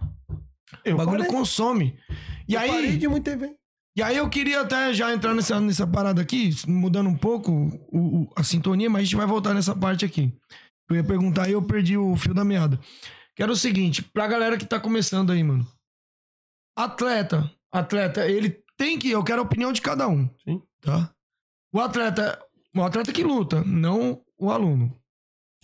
Eu 0.85 0.95
o 0.95 0.97
bagulho 0.97 1.19
parei. 1.19 1.33
consome. 1.33 1.97
E 2.47 2.53
Eu 2.53 2.59
aí. 2.61 2.69
parei 2.69 2.97
de 2.97 3.07
muito 3.07 3.27
evento. 3.27 3.55
E 3.97 4.03
aí 4.03 4.17
eu 4.17 4.29
queria 4.29 4.61
até 4.61 4.93
já 4.93 5.13
entrar 5.13 5.33
nessa, 5.33 5.59
nessa 5.59 5.88
parada 5.88 6.21
aqui, 6.21 6.49
mudando 6.67 7.07
um 7.09 7.15
pouco 7.15 7.51
o- 7.91 8.23
o- 8.23 8.29
a 8.35 8.43
sintonia, 8.43 8.89
mas 8.89 9.01
a 9.01 9.03
gente 9.05 9.15
vai 9.15 9.25
voltar 9.25 9.53
nessa 9.53 9.73
parte 9.75 10.03
aqui. 10.03 10.33
Eu 10.89 10.95
ia 10.95 11.03
perguntar 11.03 11.49
e 11.49 11.53
eu 11.53 11.61
perdi 11.61 11.97
o 11.97 12.15
fio 12.15 12.33
da 12.33 12.43
meada. 12.43 12.79
Que 13.35 13.43
era 13.43 13.51
o 13.51 13.55
seguinte, 13.55 14.01
pra 14.01 14.27
galera 14.27 14.57
que 14.57 14.65
tá 14.65 14.79
começando 14.79 15.31
aí, 15.31 15.43
mano. 15.43 15.67
Atleta, 16.77 17.51
atleta, 17.71 18.27
ele 18.27 18.63
tem 18.77 18.99
que, 18.99 19.09
eu 19.09 19.23
quero 19.23 19.41
a 19.41 19.45
opinião 19.45 19.73
de 19.73 19.81
cada 19.81 20.07
um. 20.07 20.29
Sim. 20.43 20.61
Tá? 20.81 21.11
O 21.73 21.79
atleta, 21.79 22.39
o 22.75 22.83
atleta 22.83 23.11
que 23.11 23.23
luta, 23.23 23.63
não 23.63 24.21
o 24.37 24.51
aluno. 24.51 24.95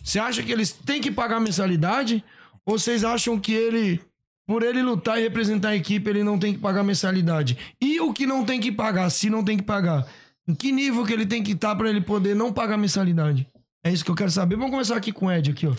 Você 0.02 0.18
acha 0.18 0.42
que 0.42 0.50
eles 0.50 0.72
têm 0.72 1.00
que 1.00 1.10
pagar 1.10 1.40
mensalidade? 1.40 2.24
Ou 2.66 2.78
vocês 2.78 3.04
acham 3.04 3.38
que 3.38 3.52
ele, 3.52 4.00
por 4.46 4.62
ele 4.62 4.82
lutar 4.82 5.18
e 5.18 5.22
representar 5.22 5.70
a 5.70 5.76
equipe, 5.76 6.08
ele 6.10 6.24
não 6.24 6.38
tem 6.38 6.52
que 6.52 6.60
pagar 6.60 6.82
mensalidade? 6.82 7.56
E 7.80 8.00
o 8.00 8.12
que 8.12 8.26
não 8.26 8.44
tem 8.44 8.60
que 8.60 8.72
pagar, 8.72 9.08
se 9.10 9.30
não 9.30 9.44
tem 9.44 9.56
que 9.56 9.62
pagar? 9.62 10.06
Em 10.46 10.54
que 10.54 10.72
nível 10.72 11.04
que 11.04 11.12
ele 11.12 11.26
tem 11.26 11.42
que 11.42 11.52
estar 11.52 11.76
pra 11.76 11.88
ele 11.88 12.00
poder 12.00 12.34
não 12.34 12.52
pagar 12.52 12.76
mensalidade? 12.76 13.48
É 13.84 13.90
isso 13.90 14.04
que 14.04 14.10
eu 14.10 14.14
quero 14.14 14.30
saber. 14.30 14.56
Vamos 14.56 14.70
começar 14.70 14.96
aqui 14.96 15.12
com 15.12 15.26
o 15.26 15.32
Ed 15.32 15.50
aqui, 15.50 15.66
ó. 15.66 15.74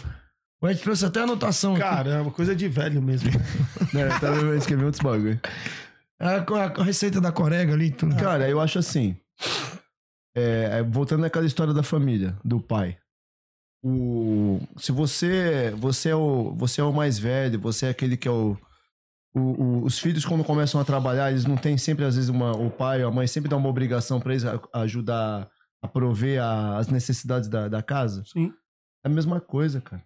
O 0.62 0.68
Ed 0.70 0.80
trouxe 0.82 1.06
até 1.06 1.22
anotação 1.22 1.74
aqui. 1.74 1.82
Caramba, 1.82 2.32
coisa 2.32 2.56
de 2.56 2.68
velho 2.68 3.02
mesmo. 3.02 3.30
É, 3.96 4.08
tá 4.20 4.32
vendo? 4.32 4.48
Eu 4.48 4.58
escrevi 4.58 4.84
outros 4.86 5.04
bagulho. 5.04 5.40
A, 6.20 6.38
a- 6.38 6.82
a 6.82 6.84
receita 6.84 7.22
da 7.22 7.32
corega 7.32 7.74
ali, 7.74 7.92
tudo. 7.92 8.16
Cara, 8.16 8.50
eu 8.50 8.60
acho 8.60 8.80
assim. 8.80 9.16
é, 10.36 10.80
é, 10.80 10.84
voltando 10.84 11.22
naquela 11.22 11.46
história 11.46 11.74
da 11.74 11.84
família, 11.84 12.36
do 12.44 12.60
pai. 12.60 12.98
O, 13.86 14.60
se 14.78 14.92
você 14.92 15.72
você 15.78 16.10
é 16.10 16.16
o 16.16 16.54
você 16.56 16.82
é 16.82 16.84
o 16.84 16.94
mais 16.94 17.20
velho, 17.20 17.60
você 17.60 17.86
é 17.88 17.90
aquele 17.90 18.16
que 18.18 18.28
é 18.28 18.32
o, 18.32 18.58
o- 19.36 19.40
o- 19.40 19.84
os 19.86 20.00
filhos 20.00 20.26
quando 20.26 20.44
começam 20.44 20.80
a 20.82 20.86
trabalhar, 20.86 21.30
eles 21.30 21.46
não 21.46 21.58
têm 21.58 21.78
sempre 21.78 22.06
às 22.06 22.16
vezes 22.16 22.30
uma 22.30 22.56
o 22.58 22.72
pai 22.72 23.04
ou 23.04 23.10
a 23.10 23.14
mãe 23.14 23.28
sempre 23.28 23.50
dá 23.50 23.58
uma 23.58 23.70
obrigação 23.70 24.20
pra 24.22 24.32
eles 24.34 24.46
a- 24.46 24.60
ajudar 24.76 25.48
a 25.84 25.88
prover 25.88 26.42
a- 26.42 26.78
as 26.78 26.88
necessidades 26.88 27.48
da, 27.50 27.68
da 27.68 27.84
casa. 27.84 28.24
Sim. 28.26 28.52
É 29.06 29.08
a 29.08 29.12
mesma 29.12 29.40
coisa, 29.42 29.80
cara. 29.82 30.02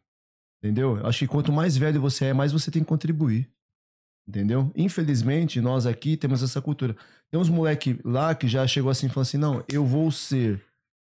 Entendeu? 0.62 1.06
Acho 1.06 1.20
que 1.20 1.28
quanto 1.28 1.52
mais 1.54 1.78
velho 1.78 2.02
você 2.02 2.26
é, 2.26 2.34
mais 2.34 2.52
você 2.52 2.70
tem 2.72 2.82
que 2.84 2.90
contribuir. 2.90 3.48
Entendeu? 4.28 4.72
Infelizmente, 4.76 5.62
nós 5.62 5.86
aqui 5.86 6.18
temos 6.18 6.44
essa 6.44 6.62
cultura. 6.62 6.96
Tem 7.32 7.40
uns 7.40 7.48
moleque 7.50 8.00
lá 8.04 8.36
que 8.36 8.48
já 8.48 8.66
chegou 8.68 8.90
assim 8.92 9.06
e 9.06 9.10
falou 9.10 9.22
assim: 9.22 9.38
não, 9.38 9.64
eu 9.72 9.86
vou 9.86 10.12
ser 10.12 10.62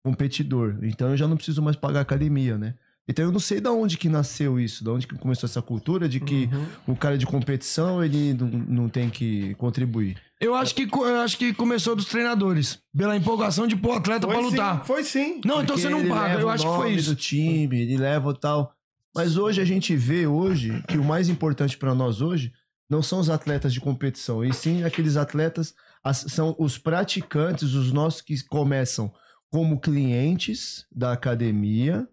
competidor, 0.05 0.77
então 0.81 1.09
eu 1.11 1.17
já 1.17 1.27
não 1.27 1.35
preciso 1.37 1.61
mais 1.61 1.75
pagar 1.77 2.01
academia, 2.01 2.57
né? 2.57 2.73
Então 3.07 3.23
eu 3.25 3.31
não 3.31 3.39
sei 3.39 3.59
da 3.61 3.71
onde 3.71 3.97
que 3.97 4.07
nasceu 4.09 4.59
isso, 4.59 4.83
da 4.83 4.91
onde 4.93 5.05
que 5.07 5.15
começou 5.15 5.47
essa 5.47 5.61
cultura 5.61 6.07
de 6.09 6.19
que 6.19 6.49
Uhum. 6.87 6.93
o 6.93 6.95
cara 6.95 7.17
de 7.17 7.25
competição 7.25 8.03
ele 8.03 8.33
não, 8.33 8.47
não 8.47 8.89
tem 8.89 9.09
que 9.09 9.53
contribuir. 9.55 10.17
Eu 10.43 10.55
acho 10.55 10.75
que 10.75 10.83
eu 10.91 11.15
acho 11.21 11.37
que 11.37 11.53
começou 11.53 11.95
dos 11.95 12.05
treinadores, 12.05 12.79
pela 12.95 13.15
empolgação 13.15 13.65
de 13.67 13.75
pôr 13.75 13.91
o 13.95 13.97
atleta 13.97 14.27
pra 14.27 14.35
Foi 14.35 14.43
lutar. 14.51 14.79
sim, 14.79 14.85
foi 14.85 15.03
sim. 15.03 15.41
Não, 15.45 15.61
então 15.63 15.75
Porque 15.75 15.81
você 15.81 15.89
não 15.89 16.07
paga. 16.07 16.39
Eu 16.41 16.49
acho 16.49 16.63
que 16.65 16.75
foi 16.75 16.85
nome 16.89 16.95
isso. 16.97 17.09
do 17.11 17.15
time, 17.15 17.79
ele 17.81 17.97
leva 17.97 18.29
o 18.29 18.33
tal. 18.33 18.73
Mas 19.15 19.37
hoje 19.37 19.61
a 19.61 19.65
gente 19.65 19.95
vê 19.95 20.25
hoje 20.27 20.83
que 20.87 20.97
o 20.97 21.03
mais 21.03 21.29
importante 21.29 21.77
pra 21.77 21.93
nós 21.95 22.19
hoje 22.21 22.51
não 22.89 23.01
são 23.01 23.19
os 23.19 23.29
atletas 23.29 23.73
de 23.73 23.79
competição, 23.79 24.43
e 24.43 24.53
sim 24.53 24.83
aqueles 24.83 25.15
atletas 25.17 25.73
as- 26.03 26.25
são 26.29 26.55
os 26.59 26.77
praticantes, 26.77 27.73
os 27.73 27.91
nossos 27.91 28.21
que 28.21 28.35
começam 28.47 29.11
como 29.51 29.79
clientes 29.79 30.85
da 30.91 31.13
academia 31.13 32.07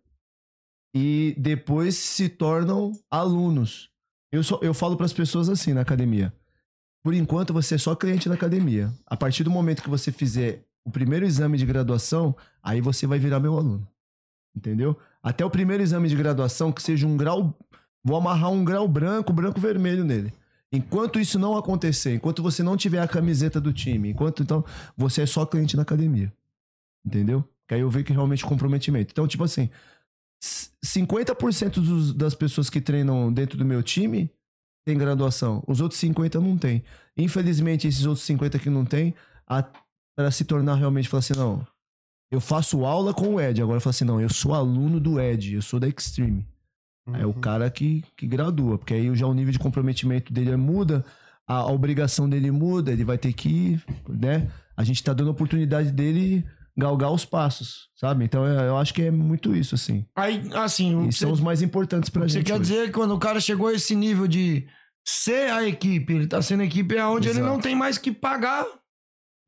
e 0.94 1.34
depois 1.38 1.96
se 1.96 2.28
tornam 2.28 2.92
alunos. 3.10 3.88
Eu, 4.32 4.42
só, 4.44 4.58
eu 4.62 4.72
falo 4.74 4.96
para 4.96 5.06
as 5.06 5.12
pessoas 5.12 5.48
assim 5.48 5.72
na 5.72 5.80
academia. 5.80 6.32
Por 7.02 7.14
enquanto 7.14 7.52
você 7.52 7.76
é 7.76 7.78
só 7.78 7.94
cliente 7.94 8.28
da 8.28 8.34
academia. 8.34 8.92
A 9.06 9.16
partir 9.16 9.42
do 9.44 9.50
momento 9.50 9.82
que 9.82 9.88
você 9.90 10.12
fizer 10.12 10.64
o 10.84 10.90
primeiro 10.90 11.24
exame 11.26 11.56
de 11.56 11.64
graduação, 11.66 12.36
aí 12.62 12.80
você 12.80 13.06
vai 13.06 13.18
virar 13.18 13.40
meu 13.40 13.56
aluno. 13.56 13.86
Entendeu? 14.54 14.96
Até 15.22 15.44
o 15.44 15.50
primeiro 15.50 15.82
exame 15.82 16.08
de 16.08 16.16
graduação, 16.16 16.72
que 16.72 16.82
seja 16.82 17.06
um 17.06 17.16
grau. 17.16 17.56
Vou 18.04 18.16
amarrar 18.16 18.50
um 18.50 18.64
grau 18.64 18.88
branco, 18.88 19.32
branco 19.32 19.60
vermelho 19.60 20.04
nele. 20.04 20.32
Enquanto 20.72 21.18
isso 21.18 21.38
não 21.38 21.56
acontecer, 21.56 22.14
enquanto 22.14 22.42
você 22.42 22.62
não 22.62 22.76
tiver 22.76 23.00
a 23.00 23.08
camiseta 23.08 23.60
do 23.60 23.72
time, 23.72 24.10
enquanto 24.10 24.42
então 24.42 24.64
você 24.96 25.22
é 25.22 25.26
só 25.26 25.44
cliente 25.44 25.76
da 25.76 25.82
academia. 25.82 26.32
Entendeu? 27.04 27.44
Que 27.66 27.74
aí 27.74 27.80
eu 27.80 27.90
vejo 27.90 28.04
que 28.04 28.12
realmente 28.12 28.44
comprometimento. 28.44 29.10
Então, 29.12 29.26
tipo 29.26 29.44
assim, 29.44 29.70
c- 30.42 30.70
50% 30.84 31.74
dos, 31.80 32.12
das 32.12 32.34
pessoas 32.34 32.68
que 32.70 32.80
treinam 32.80 33.32
dentro 33.32 33.56
do 33.58 33.64
meu 33.64 33.82
time 33.82 34.30
tem 34.84 34.96
graduação. 34.96 35.62
Os 35.66 35.80
outros 35.80 36.00
50 36.00 36.40
não 36.40 36.56
tem. 36.56 36.82
Infelizmente, 37.16 37.86
esses 37.86 38.06
outros 38.06 38.24
50 38.26 38.58
que 38.58 38.70
não 38.70 38.84
tem, 38.84 39.14
para 40.16 40.30
se 40.30 40.44
tornar 40.44 40.74
realmente, 40.74 41.08
falar 41.08 41.20
assim, 41.20 41.34
não, 41.34 41.66
eu 42.30 42.40
faço 42.40 42.84
aula 42.84 43.12
com 43.12 43.34
o 43.34 43.40
Ed. 43.40 43.60
Agora 43.60 43.78
eu 43.78 43.80
falo 43.80 43.90
assim, 43.90 44.04
não, 44.04 44.20
eu 44.20 44.28
sou 44.28 44.54
aluno 44.54 45.00
do 45.00 45.20
Ed, 45.20 45.54
eu 45.54 45.62
sou 45.62 45.80
da 45.80 45.88
Extreme. 45.88 46.46
Aí 47.12 47.22
é 47.22 47.26
o 47.26 47.34
cara 47.34 47.68
que, 47.70 48.04
que 48.16 48.26
gradua, 48.26 48.78
porque 48.78 48.94
aí 48.94 49.14
já 49.16 49.26
o 49.26 49.34
nível 49.34 49.52
de 49.52 49.58
comprometimento 49.58 50.32
dele 50.32 50.54
muda, 50.56 51.04
a, 51.46 51.56
a 51.56 51.72
obrigação 51.72 52.28
dele 52.28 52.50
muda, 52.50 52.92
ele 52.92 53.04
vai 53.04 53.18
ter 53.18 53.32
que, 53.32 53.80
né? 54.08 54.48
A 54.76 54.84
gente 54.84 55.02
tá 55.02 55.12
dando 55.12 55.28
a 55.28 55.32
oportunidade 55.32 55.90
dele 55.90 56.46
galgar 56.80 57.12
os 57.12 57.24
passos, 57.24 57.88
sabe? 57.94 58.24
Então 58.24 58.44
eu, 58.44 58.58
eu 58.60 58.76
acho 58.76 58.92
que 58.92 59.02
é 59.02 59.10
muito 59.12 59.54
isso, 59.54 59.76
assim. 59.76 60.04
Aí, 60.16 60.42
assim, 60.54 61.06
E 61.06 61.12
são 61.12 61.28
você, 61.28 61.34
os 61.34 61.40
mais 61.40 61.62
importantes 61.62 62.10
pra 62.10 62.22
que 62.22 62.32
você 62.32 62.38
gente. 62.38 62.46
quer 62.46 62.54
hoje. 62.54 62.62
dizer 62.62 62.78
é 62.82 62.86
que 62.86 62.92
quando 62.92 63.14
o 63.14 63.18
cara 63.18 63.40
chegou 63.40 63.68
a 63.68 63.72
esse 63.74 63.94
nível 63.94 64.26
de 64.26 64.66
ser 65.06 65.50
a 65.52 65.66
equipe, 65.66 66.12
ele 66.12 66.26
tá 66.26 66.42
sendo 66.42 66.62
a 66.62 66.64
equipe 66.66 66.96
é 66.96 67.06
onde 67.06 67.28
ele 67.28 67.40
não 67.40 67.60
tem 67.60 67.76
mais 67.76 67.96
que 67.98 68.10
pagar. 68.10 68.66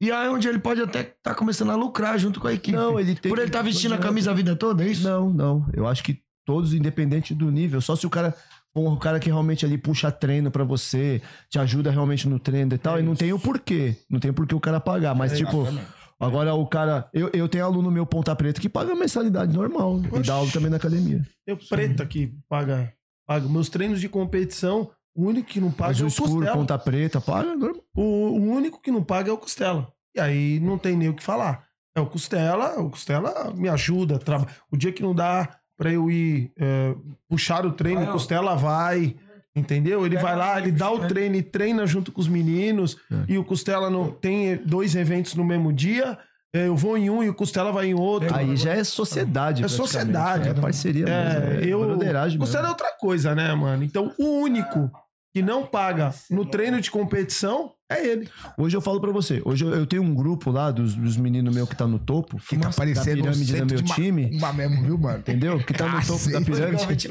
E 0.00 0.10
aí 0.10 0.26
é 0.26 0.30
onde 0.30 0.48
ele 0.48 0.58
pode 0.58 0.80
até 0.82 1.14
tá 1.22 1.34
começando 1.34 1.70
a 1.70 1.76
lucrar 1.76 2.18
junto 2.18 2.40
com 2.40 2.48
a 2.48 2.52
equipe. 2.52 2.76
Não, 2.76 2.98
ele 2.98 3.14
tem 3.14 3.30
Por 3.30 3.38
ele 3.38 3.48
estar 3.48 3.62
vestindo 3.62 3.94
a 3.94 3.98
camisa 3.98 4.30
a 4.30 4.34
vida 4.34 4.54
toda, 4.56 4.84
é 4.84 4.88
isso? 4.88 5.04
Não, 5.04 5.30
não. 5.30 5.66
Eu 5.72 5.86
acho 5.86 6.02
que 6.02 6.18
todos, 6.44 6.74
independente 6.74 7.34
do 7.34 7.50
nível, 7.52 7.80
só 7.80 7.94
se 7.94 8.04
o 8.06 8.10
cara 8.10 8.34
for 8.74 8.90
um 8.90 8.96
cara 8.96 9.20
que 9.20 9.28
realmente 9.28 9.64
ali 9.64 9.78
puxa 9.78 10.10
treino 10.10 10.50
pra 10.50 10.64
você, 10.64 11.22
te 11.48 11.58
ajuda 11.58 11.90
realmente 11.90 12.26
no 12.26 12.38
treino 12.40 12.74
e 12.74 12.78
tal, 12.78 12.98
e 12.98 13.02
não 13.02 13.14
tem 13.14 13.32
o 13.32 13.38
porquê. 13.38 13.96
Não 14.10 14.18
tem 14.18 14.32
porquê 14.32 14.54
o 14.54 14.60
cara 14.60 14.80
pagar. 14.80 15.14
Mas, 15.14 15.36
tipo, 15.36 15.60
Exatamente. 15.60 15.86
Agora 16.26 16.54
o 16.54 16.66
cara. 16.66 17.08
Eu, 17.12 17.30
eu 17.32 17.48
tenho 17.48 17.64
aluno 17.64 17.90
meu 17.90 18.06
Ponta 18.06 18.34
Preta 18.34 18.60
que 18.60 18.68
paga 18.68 18.94
mensalidade 18.94 19.54
normal. 19.54 20.00
E 20.14 20.20
dá 20.20 20.34
aula 20.34 20.50
também 20.50 20.70
na 20.70 20.76
academia. 20.76 21.26
Eu 21.46 21.56
preto 21.56 22.02
aqui, 22.02 22.34
paga, 22.48 22.92
paga. 23.26 23.48
Meus 23.48 23.68
treinos 23.68 24.00
de 24.00 24.08
competição, 24.08 24.90
o 25.14 25.26
único 25.26 25.48
que 25.48 25.60
não 25.60 25.70
paga 25.70 25.90
Mas 25.90 26.00
é 26.00 26.02
o 26.02 26.06
o 26.06 26.08
escuro, 26.08 26.32
Costela. 26.32 26.56
Ponta 26.56 26.78
Preta, 26.78 27.20
paga 27.20 27.54
normal. 27.54 27.82
O, 27.94 28.02
o 28.02 28.50
único 28.50 28.80
que 28.80 28.90
não 28.90 29.02
paga 29.02 29.30
é 29.30 29.32
o 29.32 29.38
Costela. 29.38 29.92
E 30.14 30.20
aí 30.20 30.60
não 30.60 30.78
tem 30.78 30.96
nem 30.96 31.08
o 31.08 31.14
que 31.14 31.22
falar. 31.22 31.66
É 31.94 32.00
o 32.00 32.06
Costela, 32.06 32.80
o 32.80 32.90
Costela 32.90 33.52
me 33.54 33.68
ajuda. 33.68 34.18
Traba... 34.18 34.46
O 34.70 34.76
dia 34.76 34.92
que 34.92 35.02
não 35.02 35.14
dá 35.14 35.58
pra 35.76 35.90
eu 35.92 36.10
ir 36.10 36.52
é, 36.56 36.94
puxar 37.28 37.66
o 37.66 37.72
treino, 37.72 38.02
o. 38.02 38.12
Costela 38.12 38.54
vai. 38.54 39.16
Entendeu? 39.54 40.06
Ele 40.06 40.16
vai 40.16 40.34
lá, 40.34 40.58
ele 40.58 40.72
dá 40.72 40.90
o 40.90 41.00
treino 41.06 41.36
e 41.36 41.42
treina 41.42 41.86
junto 41.86 42.10
com 42.10 42.20
os 42.20 42.28
meninos. 42.28 42.96
É. 43.10 43.32
E 43.34 43.38
o 43.38 43.44
Costela 43.44 43.90
não 43.90 44.10
tem 44.10 44.56
dois 44.56 44.94
eventos 44.96 45.34
no 45.34 45.44
mesmo 45.44 45.70
dia. 45.72 46.16
é, 46.54 46.66
Eu 46.68 46.74
vou 46.76 46.96
em 46.96 47.10
um 47.10 47.22
e 47.22 47.28
o 47.28 47.34
Costela 47.34 47.70
vai 47.70 47.88
em 47.88 47.94
outro. 47.94 48.34
Aí 48.34 48.56
já 48.56 48.72
é 48.72 48.82
sociedade. 48.82 49.62
É 49.62 49.68
sociedade, 49.68 50.48
É 50.48 50.54
parceria 50.54 51.04
mesmo. 51.04 51.18
É, 51.50 51.64
É, 51.64 51.66
eu. 51.66 51.96
mesmo. 51.98 52.38
Costela 52.38 52.66
é 52.68 52.70
outra 52.70 52.92
coisa, 52.98 53.34
né, 53.34 53.54
mano? 53.54 53.84
Então, 53.84 54.12
o 54.18 54.40
único 54.40 54.90
que 55.32 55.40
não 55.42 55.64
paga 55.66 56.14
no 56.30 56.44
treino 56.44 56.80
de 56.80 56.90
competição 56.90 57.72
é 57.90 58.06
ele. 58.06 58.28
Hoje 58.56 58.76
eu 58.76 58.80
falo 58.80 59.00
pra 59.00 59.10
você. 59.10 59.40
Hoje 59.44 59.64
eu, 59.64 59.70
eu 59.70 59.86
tenho 59.86 60.02
um 60.02 60.14
grupo 60.14 60.50
lá 60.50 60.70
dos, 60.70 60.94
dos 60.94 61.16
meninos 61.16 61.54
meus 61.54 61.68
que 61.68 61.76
tá 61.76 61.86
no 61.86 61.98
topo. 61.98 62.38
Que 62.48 62.56
tá 62.58 62.70
parecendo 62.70 63.22
da 63.22 63.30
um 63.30 63.32
pirâmide 63.32 63.60
do 63.60 63.66
meu 63.66 63.84
time. 63.94 64.30
Uma 64.36 64.52
mesmo, 64.52 64.82
viu, 64.82 64.98
mano? 64.98 65.18
Entendeu? 65.18 65.58
Que 65.58 65.72
tá 65.72 65.88
no 65.88 65.98
Ah, 65.98 66.02
topo 66.06 66.30
da 66.30 66.40
pirâmide. 66.40 67.08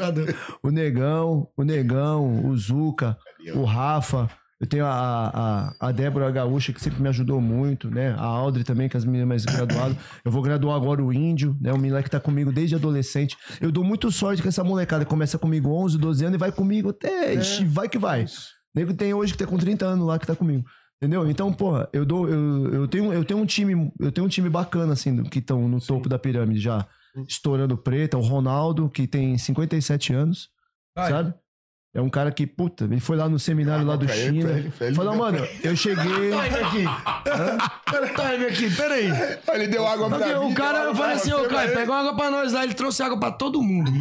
O 0.63 0.69
Negão, 0.69 1.47
o 1.57 1.63
Negão, 1.63 2.45
o 2.45 2.55
Zuca, 2.57 3.17
o 3.55 3.63
Rafa. 3.63 4.29
Eu 4.61 4.67
tenho 4.67 4.85
a, 4.85 5.73
a, 5.79 5.87
a 5.87 5.91
Débora 5.91 6.29
Gaúcha, 6.29 6.71
que 6.71 6.79
sempre 6.79 7.01
me 7.01 7.09
ajudou 7.09 7.41
muito, 7.41 7.89
né? 7.89 8.11
A 8.11 8.25
Audrey 8.25 8.63
também, 8.63 8.87
que 8.87 8.95
é 8.95 8.99
as 8.99 9.03
meninas 9.03 9.27
mais 9.27 9.43
graduadas. 9.43 9.97
Eu 10.23 10.31
vou 10.31 10.43
graduar 10.43 10.75
agora 10.75 11.03
o 11.03 11.11
Índio, 11.11 11.57
né? 11.59 11.73
O 11.73 11.79
moleque 11.79 12.11
tá 12.11 12.19
comigo 12.19 12.51
desde 12.51 12.75
adolescente. 12.75 13.35
Eu 13.59 13.71
dou 13.71 13.83
muito 13.83 14.11
sorte 14.11 14.39
que 14.39 14.47
essa 14.47 14.63
molecada 14.63 15.03
começa 15.03 15.39
comigo 15.39 15.71
11, 15.71 15.97
12 15.97 16.25
anos 16.25 16.35
e 16.35 16.37
vai 16.37 16.51
comigo 16.51 16.89
até... 16.89 17.33
Ixi, 17.33 17.65
vai 17.65 17.89
que 17.89 17.97
vai. 17.97 18.27
Nego 18.75 18.93
tem 18.93 19.15
hoje 19.15 19.33
que 19.33 19.39
tá 19.39 19.47
com 19.47 19.57
30 19.57 19.83
anos 19.83 20.05
lá 20.05 20.19
que 20.19 20.27
tá 20.27 20.35
comigo. 20.35 20.63
Entendeu? 21.01 21.27
Então, 21.27 21.51
porra, 21.51 21.89
eu 21.91 22.05
dou. 22.05 22.29
Eu, 22.29 22.73
eu, 22.73 22.87
tenho, 22.87 23.11
eu 23.11 23.25
tenho 23.25 23.39
um 23.39 23.45
time. 23.47 23.91
Eu 23.99 24.11
tenho 24.11 24.27
um 24.27 24.29
time 24.29 24.47
bacana, 24.47 24.93
assim, 24.93 25.23
que 25.23 25.39
estão 25.39 25.67
no 25.67 25.81
topo 25.81 26.07
da 26.07 26.19
pirâmide 26.19 26.59
já. 26.59 26.87
Estourando 27.27 27.75
preta. 27.75 28.19
O 28.19 28.21
Ronaldo, 28.21 28.87
que 28.87 29.07
tem 29.07 29.35
57 29.35 30.13
anos. 30.13 30.49
Sabe? 30.95 31.33
É 31.93 31.99
um 31.99 32.09
cara 32.09 32.31
que, 32.31 32.47
puta, 32.47 32.85
ele 32.85 33.01
foi 33.01 33.17
lá 33.17 33.27
no 33.27 33.37
seminário 33.37 33.85
lá 33.85 33.97
do 33.97 34.05
Pra 34.05 34.15
China. 34.15 34.49
ele, 34.49 34.71
pra 34.71 34.87
ele. 34.87 34.95
Falou, 34.95 35.13
mano, 35.15 35.45
eu 35.61 35.75
cheguei. 35.75 36.31
Aqui. 36.33 36.85
Time 38.15 38.45
aqui, 38.45 38.75
peraí. 38.75 39.09
Ele 39.53 39.67
deu 39.67 39.85
água 39.85 40.09
pra 40.09 40.39
mim. 40.39 40.51
o 40.51 40.53
cara, 40.53 40.85
eu 40.85 40.95
falei 40.95 41.15
assim, 41.15 41.33
ô 41.33 41.43
Caio, 41.49 41.73
pega 41.73 41.93
água 41.93 42.15
pra 42.15 42.31
nós 42.31 42.53
lá. 42.53 42.63
Ele 42.63 42.73
trouxe 42.73 43.03
água 43.03 43.19
pra 43.19 43.31
todo 43.31 43.61
mundo. 43.61 43.91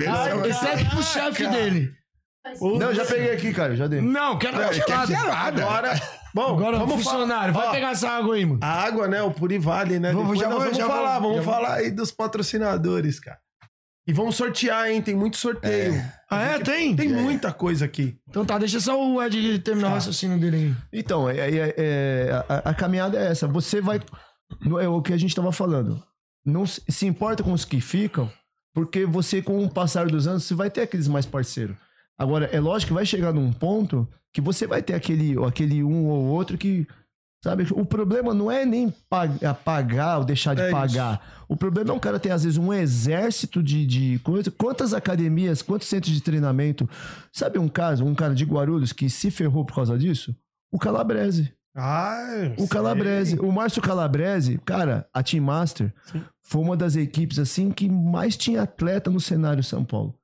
Exceto 0.47 0.89
pro 0.91 1.03
chefe 1.03 1.47
dele. 1.49 1.91
Não, 2.79 2.95
já 2.95 3.05
peguei 3.05 3.33
aqui, 3.33 3.53
cara, 3.53 3.75
já 3.77 3.87
dei. 3.87 4.01
Não, 4.01 4.39
quero 4.39 4.57
Não, 4.57 4.73
gelado. 4.73 5.07
gelada. 5.13 5.63
Agora, 5.63 6.01
bom, 6.35 6.55
Agora, 6.57 6.79
vamos 6.79 6.95
funcionário, 7.03 7.53
vai 7.53 7.71
pegar 7.71 7.91
essa 7.91 8.09
água 8.09 8.35
aí, 8.35 8.47
mano. 8.47 8.61
A 8.63 8.83
água, 8.85 9.07
né? 9.09 9.21
O 9.23 9.31
Purivale, 9.31 9.99
né? 9.99 10.13
Depois 10.15 10.39
já 10.39 10.49
vamos 10.49 10.79
falar, 10.79 11.19
vamos 11.19 11.45
falar 11.45 11.75
aí 11.75 11.91
dos 11.91 12.11
patrocinadores, 12.11 13.21
cara. 13.21 13.39
E 14.07 14.13
vamos 14.13 14.35
sortear, 14.37 14.91
hein? 14.91 15.01
Tem 15.03 15.15
muito 15.15 15.37
sorteio. 15.37 15.95
Ah, 16.29 16.43
é? 16.43 16.59
Tem? 16.59 16.97
Tem 16.97 17.09
muita 17.09 17.53
coisa 17.53 17.85
aqui. 17.85 18.17
Então 18.29 18.45
tá, 18.45 18.59
deixa 18.59 18.81
só 18.81 18.99
o 19.01 19.23
Ed 19.23 19.59
terminar 19.61 19.89
o 19.89 19.95
raciocínio 19.95 20.39
dele 20.39 20.57
aí. 20.57 20.75
Então, 20.93 21.29
é, 21.29 21.37
é- 21.39 21.75
é- 21.77 22.45
a, 22.49 22.71
a 22.71 22.75
caminhada 22.75 23.19
é 23.19 23.27
essa. 23.31 23.47
Você 23.47 23.81
vai. 23.81 24.01
É 24.81 24.89
o 24.89 25.01
que 25.03 25.13
a 25.13 25.17
gente 25.17 25.35
tava 25.35 25.53
falando. 25.53 26.03
Não 26.45 26.67
se, 26.67 26.83
se 26.89 27.07
importa 27.07 27.43
com 27.43 27.53
os 27.53 27.65
que 27.65 27.81
ficam, 27.81 28.31
porque 28.75 29.05
você, 29.05 29.43
com 29.43 29.63
o 29.63 29.71
passar 29.71 30.07
dos 30.07 30.27
anos, 30.27 30.45
você 30.45 30.55
vai 30.55 30.71
ter 30.71 30.83
aqueles 30.83 31.07
mais 31.07 31.27
parceiros. 31.27 31.77
Agora, 32.19 32.47
é 32.53 32.59
lógico 32.59 32.89
que 32.89 32.95
vai 32.95 33.07
chegar 33.07 33.33
num 33.33 33.53
ponto 33.53 34.09
que 34.33 34.41
você 34.41 34.67
vai 34.67 34.83
ter 34.83 34.95
aquele, 34.95 35.35
aquele 35.45 35.85
um 35.85 36.07
ou 36.07 36.25
outro 36.27 36.57
que. 36.59 36.87
Sabe? 37.43 37.67
O 37.73 37.87
problema 37.87 38.35
não 38.35 38.51
é 38.51 38.67
nem 38.67 38.93
pagar, 39.09 39.55
pagar 39.55 40.19
ou 40.19 40.25
deixar 40.25 40.55
de 40.55 40.61
É 40.61 40.67
isso. 40.67 40.73
pagar. 40.77 41.45
O 41.49 41.57
problema 41.57 41.91
é 41.91 41.93
um 41.95 41.99
cara 41.99 42.21
ter, 42.21 42.31
às 42.31 42.45
vezes, 42.45 42.59
um 42.59 42.71
exército 42.73 43.63
de, 43.63 43.87
de 43.87 44.19
coisa. 44.19 44.51
Quantas 44.51 44.93
academias, 44.93 45.63
quantos 45.63 45.89
centros 45.89 46.13
de 46.13 46.21
treinamento. 46.21 46.89
Sabe 47.33 47.59
um 47.59 47.67
caso, 47.69 48.05
um 48.05 48.15
cara 48.15 48.35
de 48.35 48.45
Guarulhos 48.45 48.93
que 48.93 49.09
se 49.09 49.31
ferrou 49.31 49.65
por 49.65 49.75
causa 49.75 49.97
disso? 49.99 50.37
O 50.71 50.79
Calabrese. 50.79 51.51
Ah, 51.75 52.53
O 52.59 52.69
Calabrese, 52.69 53.39
o 53.39 53.51
Márcio 53.51 53.81
Calabrese, 53.81 54.59
cara, 54.65 55.09
a 55.15 55.23
Team 55.23 55.45
Master 55.45 55.95
foi 56.43 56.61
uma 56.61 56.77
das 56.77 56.95
equipes 56.97 57.39
assim 57.39 57.71
que 57.71 57.89
mais 57.89 58.37
tinha 58.37 58.63
atleta 58.63 59.09
no 59.09 59.21
cenário 59.21 59.63
São 59.63 59.85
Paulo. 59.85 60.15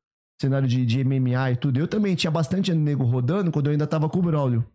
Cenário 0.40 0.68
de, 0.68 0.84
de 0.84 1.02
MMA 1.04 1.52
e 1.52 1.56
tudo. 1.56 1.78
Eu 1.78 1.88
também 1.88 2.14
tinha 2.14 2.30
bastante 2.30 2.74
nego 2.74 3.04
rodando 3.04 3.50
quando 3.50 3.66
eu 3.68 3.72
ainda 3.72 3.86
tava 3.86 4.08
com 4.08 4.18
o 4.18 4.22
Braulio, 4.22 4.66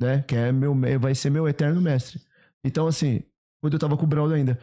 né? 0.00 0.22
Que 0.26 0.34
é 0.36 0.52
meu, 0.52 0.76
vai 1.00 1.14
ser 1.14 1.30
meu 1.30 1.48
eterno 1.48 1.80
mestre. 1.80 2.20
Então, 2.64 2.86
assim, 2.86 3.22
quando 3.60 3.74
eu 3.74 3.78
tava 3.78 3.96
com 3.96 4.04
o 4.04 4.08
Braulio 4.08 4.36
ainda. 4.36 4.58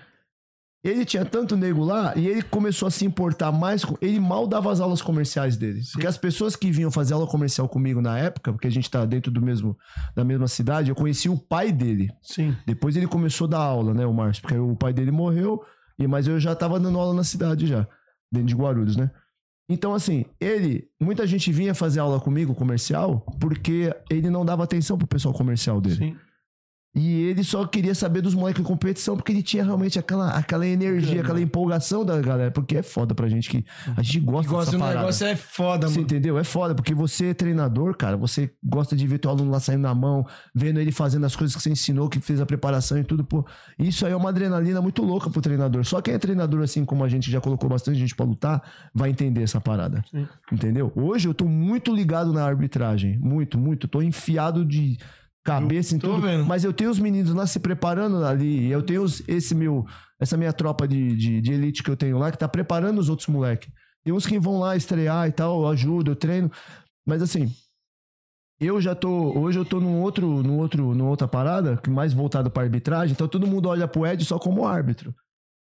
Ele 0.84 1.04
tinha 1.04 1.26
tanto 1.26 1.58
nego 1.58 1.84
lá 1.84 2.16
e 2.16 2.28
ele 2.28 2.44
começou 2.44 2.88
a 2.88 2.92
se 2.92 3.04
importar 3.06 3.52
mais. 3.52 3.84
com- 3.84 3.98
Ele 4.00 4.20
mal 4.20 4.46
dava 4.46 4.72
as 4.72 4.80
aulas 4.80 5.02
comerciais 5.02 5.58
dele. 5.58 5.82
Porque 5.92 6.06
as 6.06 6.16
pessoas 6.16 6.56
que 6.56 6.70
vinham 6.72 6.92
fazer 6.92 7.16
aula 7.16 7.26
comercial 7.26 7.68
comigo 7.68 8.00
na 8.02 8.20
época, 8.20 8.52
porque 8.54 8.68
a 8.68 8.72
gente 8.72 8.88
tá 8.92 9.04
dentro 9.04 9.32
do 9.32 9.42
mesmo, 9.42 9.76
da 10.16 10.24
mesma 10.24 10.48
cidade, 10.48 10.90
eu 10.90 10.96
conheci 10.96 11.28
o 11.28 11.40
pai 11.40 11.72
dele. 11.72 12.12
Sim. 12.22 12.56
Depois 12.68 12.96
ele 12.96 13.08
começou 13.08 13.48
a 13.48 13.50
dar 13.50 13.58
aula, 13.62 13.96
né, 13.96 14.06
o 14.06 14.14
Márcio? 14.14 14.44
Porque 14.44 14.56
o 14.60 14.76
pai 14.76 14.94
dele 14.94 15.10
morreu, 15.10 15.60
e 15.98 16.06
mas 16.06 16.28
eu 16.28 16.40
já 16.40 16.54
tava 16.56 16.80
dando 16.80 17.00
aula 17.00 17.16
na 17.16 17.24
cidade 17.24 17.66
já, 17.66 17.88
dentro 18.32 18.50
de 18.50 18.56
Guarulhos, 18.56 18.96
né? 18.96 19.10
Então, 19.70 19.94
assim, 19.94 20.26
ele. 20.40 20.88
Muita 21.00 21.26
gente 21.26 21.52
vinha 21.52 21.74
fazer 21.74 22.00
aula 22.00 22.20
comigo, 22.20 22.54
comercial, 22.54 23.26
porque 23.40 23.94
ele 24.10 24.30
não 24.30 24.46
dava 24.46 24.64
atenção 24.64 24.98
pro 24.98 25.08
pessoal 25.08 25.34
comercial 25.34 25.82
dele. 25.82 25.96
Sim. 25.96 26.18
E 26.96 27.24
ele 27.24 27.44
só 27.44 27.66
queria 27.68 27.94
saber 27.94 28.22
dos 28.22 28.34
moleques 28.34 28.62
em 28.62 28.64
competição, 28.64 29.18
porque 29.18 29.34
ele 29.34 29.44
tinha 29.44 29.62
realmente 29.66 30.00
aquela, 30.00 30.30
aquela 30.30 30.66
energia, 30.66 31.20
aquela 31.22 31.42
empolgação 31.42 32.06
da 32.06 32.22
galera. 32.22 32.52
Porque 32.52 32.78
é 32.78 32.82
foda 32.82 33.14
pra 33.14 33.28
gente 33.28 33.50
que. 33.50 33.66
A 33.98 34.02
gente 34.02 34.22
gosta, 34.22 34.50
Gosta 34.50 34.72
dessa 34.72 34.80
parada. 34.82 35.00
negócio 35.02 35.28
é 35.28 35.36
foda, 35.36 35.88
Você 35.88 35.96
mano. 35.96 36.04
entendeu? 36.06 36.38
É 36.40 36.44
foda, 36.46 36.74
porque 36.74 36.96
você 36.96 37.28
é 37.28 37.34
treinador, 37.34 37.98
cara. 37.98 38.16
Você 38.16 38.50
gosta 38.64 38.96
de 38.96 39.06
ver 39.06 39.18
teu 39.20 39.30
aluno 39.30 39.52
lá 39.52 39.60
saindo 39.60 39.82
na 39.82 39.94
mão, 39.94 40.26
vendo 40.54 40.80
ele 40.80 40.92
fazendo 40.94 41.26
as 41.26 41.36
coisas 41.36 41.54
que 41.54 41.62
você 41.62 41.70
ensinou, 41.70 42.08
que 42.08 42.22
fez 42.22 42.40
a 42.40 42.46
preparação 42.46 42.98
e 42.98 43.04
tudo. 43.04 43.26
Pô, 43.26 43.46
isso 43.78 44.06
aí 44.06 44.14
é 44.14 44.16
uma 44.16 44.30
adrenalina 44.30 44.82
muito 44.82 45.04
louca 45.04 45.30
pro 45.30 45.42
treinador. 45.42 45.84
Só 45.84 46.00
quem 46.02 46.14
é 46.14 46.18
treinador, 46.18 46.62
assim 46.64 46.86
como 46.86 47.04
a 47.04 47.10
gente 47.10 47.30
já 47.30 47.42
colocou 47.42 47.70
bastante 47.70 48.00
gente 48.00 48.16
pra 48.16 48.26
lutar, 48.26 48.62
vai 48.94 49.10
entender 49.10 49.44
essa 49.44 49.60
parada. 49.60 50.02
Sim. 50.10 50.26
Entendeu? 50.50 50.94
Hoje 50.96 51.28
eu 51.28 51.34
tô 51.34 51.44
muito 51.46 51.94
ligado 51.94 52.32
na 52.32 52.46
arbitragem. 52.46 53.18
Muito, 53.20 53.58
muito. 53.58 53.86
Tô 53.86 54.02
enfiado 54.02 54.64
de 54.64 54.98
cabeça 55.46 55.96
em 55.96 56.00
tô 56.00 56.16
tudo. 56.16 56.22
vendo. 56.24 56.46
Mas 56.46 56.64
eu 56.64 56.74
tenho 56.74 56.90
os 56.90 57.00
meninos 57.00 57.34
lá 57.34 57.46
se 57.48 57.60
preparando 57.60 58.26
ali. 58.26 58.70
Eu 58.70 58.82
tenho 58.84 59.04
os- 59.04 59.22
esse 59.28 59.54
meu, 59.56 59.86
essa 60.20 60.36
minha 60.36 60.52
tropa 60.52 60.88
de, 60.88 61.16
de, 61.16 61.40
de 61.42 61.54
elite 61.54 61.82
que 61.84 61.90
eu 61.90 61.96
tenho 61.96 62.18
lá, 62.18 62.32
que 62.32 62.38
tá 62.38 62.48
preparando 62.48 63.00
os 63.00 63.08
outros 63.10 63.28
moleques. 63.30 63.70
Tem 64.04 64.14
uns 64.14 64.26
que 64.26 64.38
vão 64.40 64.60
lá 64.60 64.76
estrear 64.76 65.28
e 65.28 65.32
tal, 65.32 65.62
eu 65.62 65.68
ajudo, 65.70 66.12
eu 66.12 66.16
treino. 66.16 66.52
Mas 67.08 67.22
assim, 67.22 67.52
eu 68.60 68.80
já 68.82 68.96
tô. 68.96 69.10
Hoje 69.38 69.60
eu 69.60 69.66
tô 69.66 69.80
num 69.80 70.02
outro, 70.02 70.42
num 70.44 70.58
outro, 70.58 70.94
numa 70.96 71.10
outra 71.10 71.28
parada, 71.28 71.78
que 71.78 71.90
mais 71.90 72.14
voltado 72.14 72.50
pra 72.50 72.64
arbitragem. 72.64 73.14
Então 73.14 73.28
todo 73.28 73.48
mundo 73.48 73.68
olha 73.70 73.88
pro 73.88 74.06
Ed 74.06 74.24
só 74.26 74.40
como 74.40 74.66
árbitro. 74.66 75.14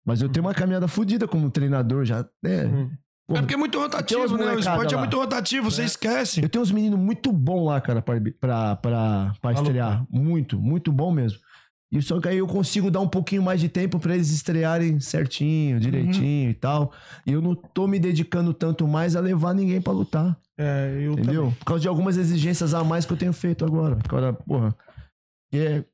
Mas 0.07 0.23
eu 0.23 0.29
tenho 0.29 0.47
uma 0.47 0.55
caminhada 0.55 0.89
fodida 0.89 1.29
como 1.29 1.51
treinador 1.51 2.05
já. 2.05 2.25
Né? 2.43 2.65
Uhum. 2.65 2.91
É 3.31 3.41
porque 3.41 3.55
é 3.55 3.57
muito 3.59 3.79
rotativo, 3.79 4.37
né? 4.39 4.55
O 4.55 4.59
esporte 4.59 4.95
é 4.95 4.97
lá. 4.97 5.03
muito 5.03 5.17
rotativo, 5.17 5.71
você 5.71 5.85
esquece. 5.85 6.43
Eu 6.43 6.49
tenho 6.49 6.63
uns 6.63 6.73
meninos 6.73 6.99
muito 6.99 7.31
bons 7.31 7.67
lá, 7.67 7.81
cara, 7.81 8.01
pra, 8.01 8.15
pra, 8.41 8.77
pra, 8.77 9.33
pra 9.41 9.53
estrear. 9.53 10.07
Muito, 10.11 10.59
muito 10.59 10.91
bom 10.91 11.11
mesmo. 11.13 11.39
E 11.91 12.03
só 12.03 12.21
que 12.21 12.29
aí 12.29 12.39
eu 12.39 12.47
consigo 12.47 12.91
dar 12.91 13.01
um 13.01 13.09
pouquinho 13.09 13.43
mais 13.43 13.61
de 13.61 13.69
tempo 13.69 13.99
pra 13.99 14.15
eles 14.15 14.31
estrearem 14.31 15.01
certinho, 15.01 15.81
direitinho 15.81 16.51
e 16.51 16.55
tal. 16.55 16.93
E 17.27 17.33
eu 17.33 17.41
não 17.41 17.55
tô 17.55 17.87
me 17.87 17.99
dedicando 17.99 18.53
tanto 18.53 18.87
mais 18.87 19.17
a 19.17 19.21
levar 19.21 19.55
ninguém 19.55 19.81
pra 19.81 19.93
lutar. 19.93 20.39
É, 20.59 20.99
eu 21.01 21.13
Entendeu? 21.13 21.43
também. 21.45 21.59
Por 21.59 21.65
causa 21.65 21.83
de 21.83 21.89
algumas 21.89 22.17
exigências 22.17 22.75
a 22.75 22.85
mais 22.85 23.07
que 23.07 23.13
eu 23.13 23.17
tenho 23.17 23.33
feito 23.33 23.65
agora. 23.65 23.99
Agora, 24.05 24.33
porra. 24.33 24.75
que 25.51 25.59
é 25.59 25.85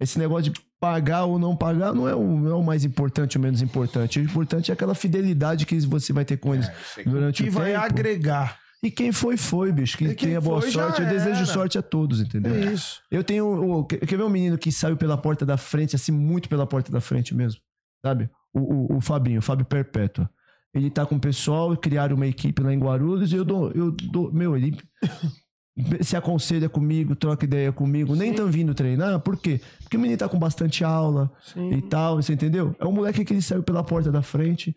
esse 0.00 0.18
negócio 0.18 0.52
de 0.52 0.60
pagar 0.80 1.24
ou 1.24 1.38
não 1.38 1.56
pagar 1.56 1.94
não 1.94 2.08
é, 2.08 2.14
o, 2.14 2.22
não 2.38 2.50
é 2.50 2.54
o 2.54 2.62
mais 2.62 2.84
importante 2.84 3.36
ou 3.38 3.42
menos 3.42 3.62
importante. 3.62 4.18
O 4.18 4.22
importante 4.22 4.70
é 4.70 4.74
aquela 4.74 4.94
fidelidade 4.94 5.64
que 5.66 5.78
você 5.80 6.12
vai 6.12 6.24
ter 6.24 6.36
com 6.36 6.54
eles 6.54 6.70
durante 7.04 7.42
Que 7.42 7.48
o 7.48 7.52
vai 7.52 7.72
tempo. 7.72 7.84
agregar. 7.84 8.58
E 8.82 8.90
quem 8.90 9.10
foi, 9.10 9.36
foi, 9.36 9.72
bicho. 9.72 9.96
Que 9.96 10.04
E 10.04 10.14
quem 10.14 10.28
tenha 10.28 10.40
boa 10.40 10.60
foi, 10.60 10.70
sorte. 10.70 11.00
Eu 11.02 11.08
desejo 11.08 11.46
sorte 11.46 11.78
a 11.78 11.82
todos, 11.82 12.20
entendeu? 12.20 12.54
É 12.54 12.72
isso. 12.72 13.00
Eu 13.10 13.24
tenho. 13.24 13.46
o- 13.46 13.84
quer 13.84 13.98
quer 14.00 14.16
ver 14.16 14.22
um 14.22 14.28
menino 14.28 14.58
que 14.58 14.70
saiu 14.70 14.96
pela 14.96 15.16
porta 15.16 15.46
da 15.46 15.56
frente, 15.56 15.96
assim, 15.96 16.12
muito 16.12 16.48
pela 16.48 16.66
porta 16.66 16.92
da 16.92 17.00
frente 17.00 17.34
mesmo? 17.34 17.60
Sabe? 18.04 18.28
O, 18.52 18.94
o, 18.94 18.96
o 18.98 19.00
Fabinho, 19.00 19.38
o 19.38 19.42
Fábio 19.42 19.64
Perpétua. 19.64 20.30
Ele 20.74 20.90
tá 20.90 21.06
com 21.06 21.16
o 21.16 21.20
pessoal, 21.20 21.74
criaram 21.76 22.16
uma 22.16 22.26
equipe 22.26 22.62
lá 22.62 22.72
em 22.72 22.78
Guarulhos 22.78 23.32
e 23.32 23.36
eu 23.36 23.44
dou. 23.46 23.72
Eu 23.72 23.90
dou 23.90 24.30
meu, 24.32 24.54
ele 24.56 24.76
se 26.00 26.16
aconselha 26.16 26.68
comigo, 26.68 27.14
troca 27.14 27.44
ideia 27.44 27.70
comigo, 27.72 28.14
nem 28.16 28.32
tão 28.32 28.46
vindo 28.46 28.74
treinar, 28.74 29.20
por 29.20 29.36
quê? 29.36 29.60
Porque 29.82 29.96
o 29.96 30.00
menino 30.00 30.18
tá 30.18 30.28
com 30.28 30.38
bastante 30.38 30.82
aula 30.82 31.30
Sim. 31.42 31.70
e 31.74 31.82
tal, 31.82 32.16
você 32.16 32.32
entendeu? 32.32 32.74
É 32.80 32.86
um 32.86 32.92
moleque 32.92 33.24
que 33.24 33.32
ele 33.34 33.42
saiu 33.42 33.62
pela 33.62 33.84
porta 33.84 34.10
da 34.10 34.22
frente, 34.22 34.74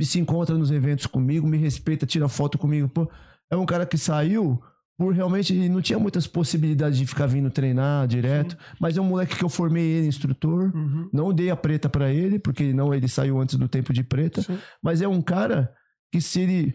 se 0.00 0.18
encontra 0.18 0.56
nos 0.56 0.70
eventos 0.70 1.06
comigo, 1.06 1.46
me 1.46 1.58
respeita, 1.58 2.06
tira 2.06 2.28
foto 2.28 2.56
comigo, 2.56 2.88
pô. 2.88 3.10
É 3.50 3.56
um 3.56 3.66
cara 3.66 3.84
que 3.86 3.98
saiu 3.98 4.60
por 4.96 5.14
realmente 5.14 5.54
ele 5.54 5.68
não 5.68 5.80
tinha 5.80 5.96
muitas 5.98 6.26
possibilidades 6.26 6.98
de 6.98 7.06
ficar 7.06 7.26
vindo 7.26 7.48
treinar 7.50 8.08
direto, 8.08 8.56
mas 8.80 8.96
é 8.96 9.00
um 9.00 9.04
moleque 9.04 9.36
que 9.36 9.44
eu 9.44 9.48
formei 9.48 9.84
ele 9.84 10.08
instrutor, 10.08 10.72
Uhum. 10.74 11.08
não 11.12 11.32
dei 11.32 11.50
a 11.50 11.56
preta 11.56 11.88
pra 11.88 12.10
ele, 12.10 12.36
porque 12.40 12.72
não 12.72 12.92
ele 12.92 13.06
saiu 13.06 13.40
antes 13.40 13.54
do 13.54 13.68
tempo 13.68 13.92
de 13.92 14.02
preta, 14.02 14.42
Sim. 14.42 14.58
mas 14.82 15.00
é 15.00 15.06
um 15.06 15.22
cara 15.22 15.70
que 16.10 16.20
se 16.20 16.40
ele 16.40 16.74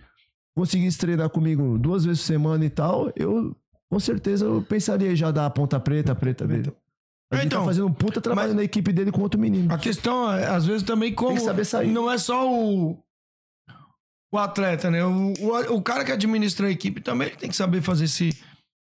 conseguisse 0.55 0.97
treinar 0.97 1.29
comigo 1.31 1.77
duas 1.77 2.05
vezes 2.05 2.21
por 2.21 2.27
semana 2.27 2.63
e 2.63 2.69
tal, 2.69 3.11
eu 3.17 3.53
com 3.91 3.99
certeza 3.99 4.45
eu 4.45 4.61
pensaria 4.61 5.15
já 5.15 5.31
dar 5.31 5.45
a 5.45 5.49
ponta 5.49 5.79
preta, 5.79 6.11
a 6.11 6.15
preta 6.15 6.47
dele. 6.47 6.73
Então, 7.41 7.61
tá 7.61 7.65
fazendo 7.65 7.87
um 7.87 7.93
puta 7.93 8.21
trabalho 8.21 8.49
mas- 8.49 8.57
na 8.57 8.63
equipe 8.63 8.91
dele 8.93 9.11
com 9.11 9.21
outro 9.21 9.39
menino. 9.39 9.73
A 9.73 9.77
questão 9.77 10.31
é, 10.31 10.45
às 10.47 10.65
vezes, 10.65 10.83
também 10.83 11.13
como. 11.13 11.29
Tem 11.31 11.39
que 11.39 11.45
saber 11.45 11.65
sair. 11.65 11.91
Não 11.91 12.09
é 12.11 12.17
só 12.17 12.51
o. 12.51 12.97
O 14.31 14.37
atleta, 14.37 14.89
né? 14.89 15.03
O, 15.05 15.33
o, 15.39 15.75
o 15.75 15.81
cara 15.81 16.03
que 16.03 16.11
administra 16.11 16.67
a 16.67 16.71
equipe 16.71 17.01
também 17.01 17.29
tem 17.35 17.49
que 17.49 17.55
saber 17.55 17.81
fazer 17.81 18.05
esse, 18.05 18.35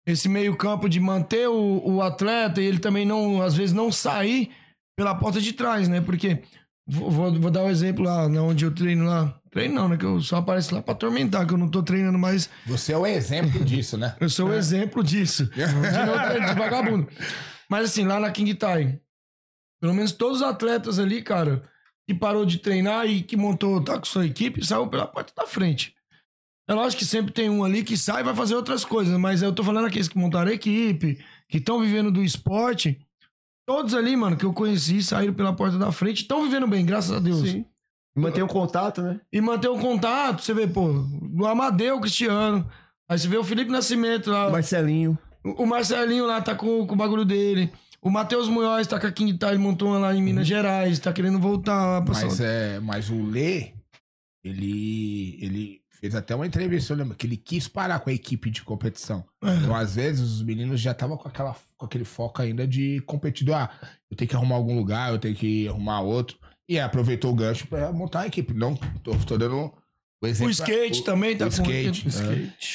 esse 0.07 0.26
meio-campo 0.26 0.88
de 0.88 0.99
manter 0.99 1.49
o, 1.49 1.82
o 1.86 2.03
atleta 2.03 2.62
e 2.62 2.64
ele 2.64 2.78
também 2.78 3.05
não, 3.05 3.42
às 3.42 3.55
vezes, 3.55 3.74
não 3.74 3.92
sair 3.92 4.51
pela 4.97 5.14
porta 5.14 5.40
de 5.40 5.53
trás, 5.53 5.88
né? 5.88 6.01
Porque. 6.01 6.42
Vou, 6.86 7.11
vou, 7.11 7.40
vou 7.40 7.51
dar 7.51 7.64
um 7.64 7.70
exemplo 7.70 8.05
lá, 8.05 8.28
na 8.28 8.42
onde 8.42 8.64
eu 8.64 8.74
treino 8.74 9.07
lá. 9.07 9.38
Treino 9.55 9.72
não, 9.72 9.88
né? 9.88 9.96
Que 9.96 10.05
eu 10.05 10.20
só 10.20 10.38
apareço 10.38 10.74
lá 10.74 10.82
pra 10.82 10.94
atormentar, 10.94 11.46
que 11.46 11.55
eu 11.55 11.59
não 11.59 11.68
tô 11.68 11.80
treinando 11.80 12.18
mais. 12.18 12.50
Você 12.66 12.92
é 12.92 12.98
o 12.98 13.07
exemplo 13.07 13.64
disso, 13.64 13.96
né? 13.96 14.16
Eu 14.18 14.28
sou 14.28 14.48
o 14.48 14.52
exemplo 14.52 15.00
disso. 15.00 15.46
De 15.55 15.61
não 15.64 16.28
treino 16.28 16.46
de 16.48 16.55
vagabundo. 16.55 17.09
Mas 17.70 17.84
assim, 17.84 18.05
lá 18.05 18.18
na 18.18 18.32
King 18.32 18.52
Tai, 18.57 19.00
pelo 19.80 19.94
menos 19.94 20.11
todos 20.11 20.38
os 20.38 20.42
atletas 20.42 20.98
ali, 20.98 21.22
cara, 21.22 21.62
que 22.05 22.12
parou 22.12 22.44
de 22.44 22.59
treinar 22.59 23.07
e 23.07 23.22
que 23.22 23.36
montou, 23.36 23.80
tá 23.80 23.96
com 23.96 24.05
sua 24.05 24.26
equipe, 24.26 24.66
saiu 24.66 24.88
pela 24.88 25.07
porta 25.07 25.32
da 25.36 25.46
frente. 25.46 25.94
É 26.68 26.74
lógico 26.74 26.98
que 26.98 27.07
sempre 27.07 27.32
tem 27.32 27.48
um 27.48 27.62
ali 27.62 27.84
que 27.84 27.96
sai 27.96 28.22
e 28.22 28.24
vai 28.24 28.34
fazer 28.34 28.57
outras 28.57 28.84
coisas, 28.84 29.16
mas 29.16 29.40
eu 29.40 29.52
tô 29.52 29.62
falando 29.62 29.86
aqueles 29.86 30.09
que 30.09 30.18
montaram 30.18 30.50
a 30.50 30.55
equipe, 30.55 31.24
que 31.48 31.59
estão 31.59 31.78
vivendo 31.78 32.11
do 32.11 32.24
esporte. 32.24 33.00
Todos 33.64 33.94
ali, 33.94 34.16
mano, 34.16 34.36
que 34.36 34.44
eu 34.44 34.52
conheci, 34.52 35.00
saíram 35.00 35.32
pela 35.32 35.55
porta 35.55 35.78
da 35.78 35.92
frente, 35.92 36.22
estão 36.22 36.42
vivendo 36.42 36.66
bem, 36.66 36.84
graças 36.84 37.12
a 37.12 37.20
Deus. 37.20 37.48
Sim. 37.48 37.64
Manter 38.16 38.42
o 38.42 38.48
contato, 38.48 39.02
né? 39.02 39.20
E 39.32 39.40
manter 39.40 39.68
o 39.68 39.78
contato, 39.78 40.42
você 40.42 40.54
vê, 40.54 40.66
pô, 40.66 41.04
o 41.36 41.46
Amadeu 41.46 42.00
Cristiano. 42.00 42.68
Aí 43.08 43.18
você 43.18 43.26
vê 43.28 43.36
o 43.36 43.44
Felipe 43.44 43.70
Nascimento 43.70 44.30
lá. 44.30 44.48
Marcelinho. 44.50 45.18
O 45.42 45.66
Marcelinho 45.66 46.26
lá 46.26 46.40
tá 46.40 46.54
com, 46.54 46.86
com 46.86 46.94
o 46.94 46.96
bagulho 46.96 47.24
dele. 47.24 47.70
O 48.00 48.10
Matheus 48.10 48.48
Munhoz 48.48 48.86
tá 48.86 49.00
com 49.00 49.06
a 49.06 49.12
King 49.12 49.36
montou 49.58 49.88
uma 49.88 49.98
lá 49.98 50.14
em 50.14 50.22
Minas 50.22 50.46
Gerais, 50.46 50.98
tá 50.98 51.12
querendo 51.12 51.38
voltar. 51.38 52.02
Pra 52.02 52.14
Mas, 52.14 52.32
São- 52.34 52.46
é, 52.46 52.78
mas 52.78 53.10
o 53.10 53.22
Lê, 53.22 53.72
ele, 54.44 55.38
ele 55.40 55.80
fez 55.88 56.14
até 56.14 56.34
uma 56.34 56.46
entrevista, 56.46 56.92
eu 56.92 56.98
lembro, 56.98 57.14
que 57.16 57.26
ele 57.26 57.36
quis 57.36 57.66
parar 57.66 57.98
com 58.00 58.10
a 58.10 58.12
equipe 58.12 58.50
de 58.50 58.62
competição. 58.62 59.24
Então, 59.42 59.74
às 59.74 59.94
vezes, 59.96 60.20
os 60.20 60.42
meninos 60.42 60.80
já 60.80 60.92
estavam 60.92 61.16
com, 61.16 61.28
aquela, 61.28 61.56
com 61.76 61.86
aquele 61.86 62.04
foco 62.04 62.42
ainda 62.42 62.66
de 62.66 63.00
competidor. 63.06 63.56
Ah, 63.56 63.70
eu 64.10 64.16
tenho 64.16 64.28
que 64.28 64.36
arrumar 64.36 64.56
algum 64.56 64.76
lugar, 64.76 65.10
eu 65.10 65.18
tenho 65.18 65.34
que 65.34 65.66
arrumar 65.66 66.00
outro. 66.00 66.36
E 66.68 66.78
aproveitou 66.78 67.32
o 67.32 67.34
gancho 67.34 67.66
pra 67.66 67.92
montar 67.92 68.20
a 68.20 68.26
equipe. 68.26 68.54
Não, 68.54 68.74
tô, 68.74 69.14
tô 69.16 69.36
dando 69.36 69.72
o 70.24 70.26
exemplo. 70.26 70.48
O 70.48 70.50
skate 70.50 71.04
também 71.04 71.36
tá 71.36 71.46
o 71.46 71.50
com 71.50 71.70
skate. 71.70 72.06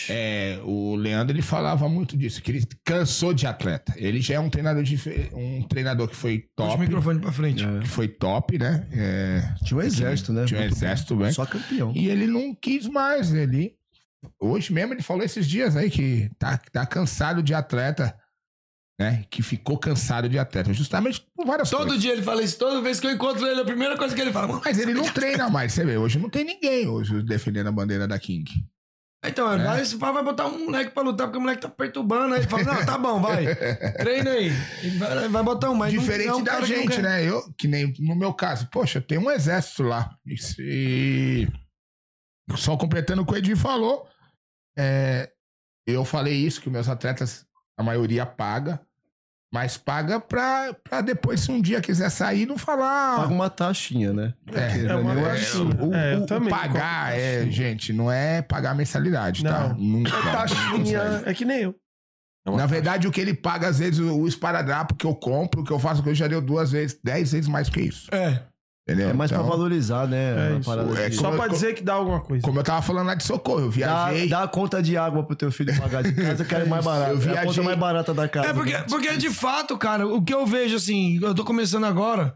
É, 0.09 0.59
o 0.63 0.95
Leandro 0.95 1.35
ele 1.35 1.41
falava 1.41 1.89
muito 1.89 2.15
disso, 2.15 2.41
que 2.41 2.51
ele 2.51 2.67
cansou 2.85 3.33
de 3.33 3.47
atleta. 3.47 3.93
Ele 3.97 4.21
já 4.21 4.35
é 4.35 4.39
um 4.39 4.49
treinador 4.49 4.83
de, 4.83 4.99
um 5.33 5.63
treinador 5.63 6.07
que 6.07 6.15
foi 6.15 6.45
Puxa 6.55 6.67
o 6.67 6.71
top, 6.71 6.79
microfone 6.79 7.19
pra 7.19 7.31
frente. 7.31 7.63
É. 7.63 7.79
que 7.79 7.87
foi 7.87 8.07
top, 8.07 8.59
né? 8.59 8.87
É, 8.91 9.53
Tinha 9.63 9.79
um 9.79 9.81
exército, 9.81 10.31
né? 10.31 10.45
tinha 10.45 10.59
um 10.59 10.63
Muito 10.63 10.75
exército, 10.75 11.15
bem. 11.15 11.31
Só 11.31 11.45
campeão. 11.45 11.91
E 11.95 12.07
ele 12.07 12.27
não 12.27 12.53
quis 12.53 12.87
mais. 12.87 13.33
Ele 13.33 13.73
hoje 14.39 14.71
mesmo 14.71 14.93
ele 14.93 15.01
falou 15.01 15.23
esses 15.23 15.47
dias 15.47 15.75
aí 15.75 15.89
que 15.89 16.29
tá, 16.37 16.59
tá 16.71 16.85
cansado 16.85 17.41
de 17.41 17.53
atleta, 17.53 18.15
né? 18.99 19.23
Que 19.29 19.41
ficou 19.41 19.77
cansado 19.77 20.27
de 20.27 20.37
atleta, 20.37 20.73
justamente 20.73 21.25
por 21.35 21.45
várias 21.45 21.69
Todo 21.69 21.83
coisas. 21.87 22.01
dia 22.01 22.11
ele 22.11 22.21
fala 22.21 22.43
isso, 22.43 22.57
toda 22.59 22.81
vez 22.81 22.99
que 22.99 23.07
eu 23.07 23.11
encontro 23.11 23.47
ele, 23.47 23.61
a 23.61 23.65
primeira 23.65 23.97
coisa 23.97 24.13
que 24.13 24.19
ele 24.21 24.33
fala. 24.33 24.61
Mas 24.63 24.77
ele 24.77 24.93
não 24.93 25.05
treina 25.13 25.49
mais, 25.49 25.71
você 25.73 25.85
vê. 25.85 25.97
Hoje 25.97 26.19
não 26.19 26.29
tem 26.29 26.43
ninguém 26.43 26.87
hoje 26.87 27.23
defendendo 27.23 27.67
a 27.67 27.71
bandeira 27.71 28.07
da 28.07 28.19
King. 28.19 28.49
Então, 29.25 29.51
É. 29.51 29.57
vai, 29.57 29.81
esse 29.81 29.97
pai 29.97 30.13
vai 30.13 30.23
botar 30.23 30.47
um 30.47 30.65
moleque 30.65 30.91
pra 30.91 31.03
lutar, 31.03 31.27
porque 31.27 31.37
o 31.37 31.41
moleque 31.41 31.61
tá 31.61 31.67
perturbando. 31.69 32.33
Aí 32.33 32.39
ele 32.41 32.47
fala, 32.49 32.63
não, 32.63 32.85
tá 32.85 32.97
bom, 32.97 33.21
vai. 33.21 33.53
Treina 33.99 34.31
aí. 34.31 34.49
Vai, 34.97 35.27
vai 35.27 35.43
botar 35.43 35.69
um, 35.69 35.75
mas 35.75 35.93
não- 35.93 36.01
Diferente 36.01 36.27
não 36.27 36.35
é 36.37 36.41
um 36.41 36.43
da 36.43 36.59
não 36.59 36.65
gente, 36.65 36.87
quer. 36.95 37.01
né? 37.01 37.23
Eu, 37.29 37.53
que 37.57 37.67
nem 37.67 37.93
no 37.99 38.15
meu 38.15 38.33
caso, 38.33 38.69
poxa, 38.71 39.01
tem 39.01 39.17
um 39.17 39.29
exército 39.29 39.83
lá. 39.83 40.09
E 40.57 41.47
só 42.55 42.77
completando 42.77 43.21
o 43.21 43.25
que 43.25 43.33
o 43.33 43.37
Edir 43.37 43.57
falou, 43.57 44.07
é, 44.77 45.29
eu 45.85 46.05
falei 46.05 46.33
isso, 46.35 46.61
que 46.61 46.69
meus 46.69 46.87
atletas, 46.87 47.45
a 47.77 47.83
maioria 47.83 48.25
paga, 48.25 48.79
mas 49.51 49.77
paga 49.77 50.19
pra, 50.19 50.73
pra 50.83 51.01
depois, 51.01 51.39
se 51.39 51.51
um 51.51 51.59
dia 51.61 51.81
quiser 51.81 52.09
sair, 52.09 52.45
não 52.45 52.57
falar. 52.57 53.17
Paga 53.17 53.33
uma 53.33 53.49
taxinha, 53.49 54.13
né? 54.13 54.33
É, 54.53 54.85
É 54.91 54.95
uma 54.95 55.13
Eu 55.13 55.27
é, 55.27 55.31
acho- 55.31 55.65
taxinha. 55.65 55.85
o, 55.87 55.93
É, 55.95 56.13
eu 56.15 56.37
o- 56.37 56.49
pagar 56.49 57.17
é, 57.17 57.45
gente, 57.49 57.91
não 57.91 58.11
é 58.11 58.41
pagar 58.41 58.75
mensalidade, 58.75 59.43
tá? 59.43 59.69
Não. 59.69 59.75
Nunca. 59.75 60.11
Taxinha 60.11 61.23
é 61.25 61.33
que 61.33 61.45
nem 61.45 61.61
eu. 61.61 61.75
É 62.45 62.49
uma 62.49 62.57
Na 62.59 62.65
verdade, 62.65 63.07
o 63.07 63.11
que 63.11 63.19
ele 63.19 63.33
paga, 63.33 63.67
às 63.67 63.79
vezes, 63.79 63.99
o, 63.99 64.19
o 64.21 64.27
esparadrapo 64.27 64.95
que 64.95 65.05
eu 65.05 65.13
compro, 65.13 65.63
que 65.63 65.71
eu 65.71 65.79
faço, 65.79 66.01
que 66.01 66.09
eu 66.09 66.15
já 66.15 66.27
deu 66.27 66.41
duas 66.41 66.71
vezes, 66.71 66.97
dez 67.03 67.31
vezes 67.33 67.47
mais 67.49 67.69
que 67.69 67.81
isso. 67.81 68.07
É. 68.13 68.41
Entendeu? 68.89 69.09
É 69.09 69.13
mais 69.13 69.31
Então, 69.31 69.43
pra 69.43 69.51
valorizar, 69.55 70.07
né? 70.07 70.53
É 70.53 70.57
É 71.07 71.11
Só 71.11 71.29
eu- 71.31 71.35
pra 71.37 71.47
dizer 71.47 71.73
que 71.75 71.83
dá 71.83 71.93
alguma 71.93 72.19
coisa. 72.21 72.43
Como 72.43 72.59
eu 72.59 72.63
tava 72.63 72.81
falando 72.81 73.07
lá 73.07 73.15
de 73.15 73.23
socorro, 73.23 73.59
eu 73.61 73.65
Dá, 73.67 73.71
viajei. 74.09 74.27
dá 74.29 74.43
a 74.43 74.47
conta 74.47 74.81
de 74.81 74.97
água 74.97 75.23
pro 75.23 75.35
teu 75.35 75.51
filho 75.51 75.75
pagar 75.77 76.01
de 76.03 76.11
casa, 76.13 76.43
que 76.43 76.55
é 76.55 76.65
mais 76.65 76.83
barato. 76.83 77.11
Eu 77.13 77.17
É 77.17 77.17
a 77.17 77.27
conta 77.27 77.41
viajei- 77.43 77.63
mais 77.63 77.77
barata 77.77 78.13
da 78.13 78.27
casa. 78.27 78.49
É 78.49 78.53
porque, 78.53 78.73
né? 78.73 78.85
porque 78.89 79.17
de 79.17 79.29
fato, 79.29 79.77
cara, 79.77 80.07
o 80.07 80.21
que 80.23 80.33
eu 80.33 80.45
vejo 80.45 80.75
assim, 80.75 81.19
eu 81.21 81.33
tô 81.35 81.43
começando 81.43 81.85
agora. 81.85 82.33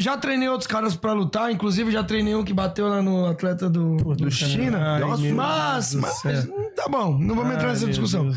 Já 0.00 0.16
treinei 0.16 0.48
outros 0.48 0.68
caras 0.68 0.94
pra 0.94 1.12
lutar, 1.12 1.50
inclusive 1.50 1.90
já 1.90 2.04
treinei 2.04 2.34
um 2.36 2.44
que 2.44 2.52
bateu 2.54 2.86
lá 2.86 3.02
no 3.02 3.26
atleta 3.26 3.68
do, 3.68 3.96
do 4.14 4.30
China. 4.30 4.94
Ai, 4.94 5.00
Nossa, 5.00 5.96
mas, 5.98 6.22
mas- 6.24 6.44
hum, 6.44 6.70
tá 6.76 6.86
bom, 6.88 7.18
não 7.18 7.34
me 7.44 7.54
entrar 7.54 7.68
nessa 7.70 7.86
discussão. 7.86 8.30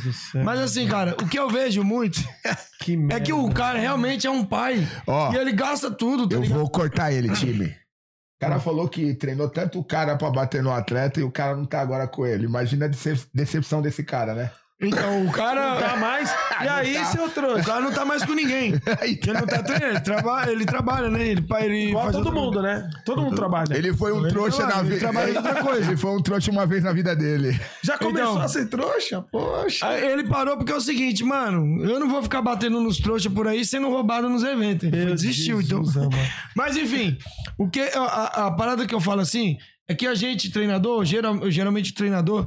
Mas 0.43 0.59
assim, 0.59 0.87
cara, 0.87 1.15
o 1.21 1.27
que 1.27 1.37
eu 1.37 1.47
vejo 1.49 1.83
muito 1.83 2.19
é 3.11 3.19
que 3.19 3.31
o 3.31 3.47
cara 3.51 3.77
realmente 3.77 4.25
é 4.25 4.31
um 4.31 4.43
pai. 4.43 4.87
Ó, 5.05 5.31
E 5.33 5.37
ele 5.37 5.51
gasta 5.51 5.91
tudo, 5.91 6.27
tá 6.27 6.35
eu 6.35 6.41
ligado? 6.41 6.57
vou 6.57 6.69
cortar 6.69 7.11
ele, 7.11 7.29
time. 7.29 7.67
O 7.67 8.39
cara 8.41 8.59
falou 8.59 8.89
que 8.89 9.13
treinou 9.13 9.47
tanto 9.47 9.77
o 9.77 9.83
cara 9.83 10.17
pra 10.17 10.31
bater 10.31 10.63
no 10.63 10.71
atleta 10.71 11.19
e 11.19 11.23
o 11.23 11.29
cara 11.31 11.55
não 11.55 11.63
tá 11.63 11.79
agora 11.79 12.07
com 12.07 12.25
ele. 12.25 12.45
Imagina 12.45 12.85
a 12.85 12.87
decep- 12.87 13.29
decepção 13.31 13.83
desse 13.83 14.03
cara, 14.03 14.33
né? 14.33 14.49
Então, 14.81 15.25
o 15.25 15.31
cara. 15.31 15.75
Tá 15.79 15.95
mais? 15.97 16.29
E 16.61 16.63
Não 16.63 16.73
aí, 16.75 16.93
tá. 16.93 17.05
seu 17.05 17.25
O 17.25 17.29
trouxa? 17.29 17.63
cara 17.63 17.81
não 17.81 17.91
tá 17.91 18.05
mais 18.05 18.23
com 18.23 18.33
ninguém. 18.33 18.73
Ele 19.01 19.33
não 19.33 19.47
tá 19.47 19.63
treinando, 19.63 19.93
ele 19.93 19.99
trabalha, 20.01 20.51
ele 20.51 20.63
trabalha, 20.65 21.09
né? 21.09 21.27
Ele, 21.27 21.43
ele 21.59 21.89
Igual 21.89 22.03
faz 22.03 22.15
todo 22.17 22.31
mundo, 22.31 22.61
né? 22.61 22.87
Todo 23.03 23.21
mundo 23.23 23.35
trabalha. 23.35 23.75
Ele 23.75 23.91
foi 23.95 24.11
um 24.13 24.19
Ele 24.19 24.29
trouxa 24.29 24.57
trabalha, 24.57 24.75
na 24.75 24.81
ele 24.83 24.89
vida. 24.93 24.99
trabalha 24.99 25.31
em 25.31 25.37
outra 25.37 25.55
coisa. 25.63 25.87
Ele 25.87 25.97
foi 25.97 26.11
um 26.11 26.21
trouxa 26.21 26.51
uma 26.51 26.65
vez 26.67 26.83
na 26.83 26.93
vida 26.93 27.15
dele. 27.15 27.59
Já 27.83 27.97
começou 27.97 28.33
Então- 28.33 28.41
a 28.43 28.47
ser 28.47 28.67
trouxa? 28.67 29.21
Poxa. 29.31 29.87
Aí 29.87 30.05
ele 30.05 30.25
parou 30.25 30.55
porque 30.57 30.71
é 30.71 30.75
o 30.75 30.81
seguinte, 30.81 31.23
mano, 31.23 31.83
eu 31.83 31.99
não 31.99 32.07
vou 32.07 32.21
ficar 32.21 32.43
batendo 32.43 32.79
nos 32.79 32.97
trouxas 32.99 33.31
por 33.33 33.47
aí 33.47 33.65
sendo 33.65 33.89
roubado 33.89 34.29
nos 34.29 34.43
eventos. 34.43 34.83
Ele 34.87 35.05
desistiu, 35.15 35.61
Jesus 35.63 35.95
então. 35.95 36.09
Mas 36.55 36.77
enfim, 36.77 37.17
o 37.57 37.67
que 37.67 37.81
a, 37.81 38.47
a- 38.47 38.51
parada 38.51 38.85
que 38.85 38.93
eu 38.93 39.01
falo 39.01 39.21
assim 39.21 39.57
é 39.89 39.95
que 39.95 40.05
a 40.05 40.13
gente, 40.13 40.51
treinador, 40.51 41.03
geral- 41.05 41.49
geralmente 41.49 41.91
o 41.91 41.95
treinador, 41.95 42.45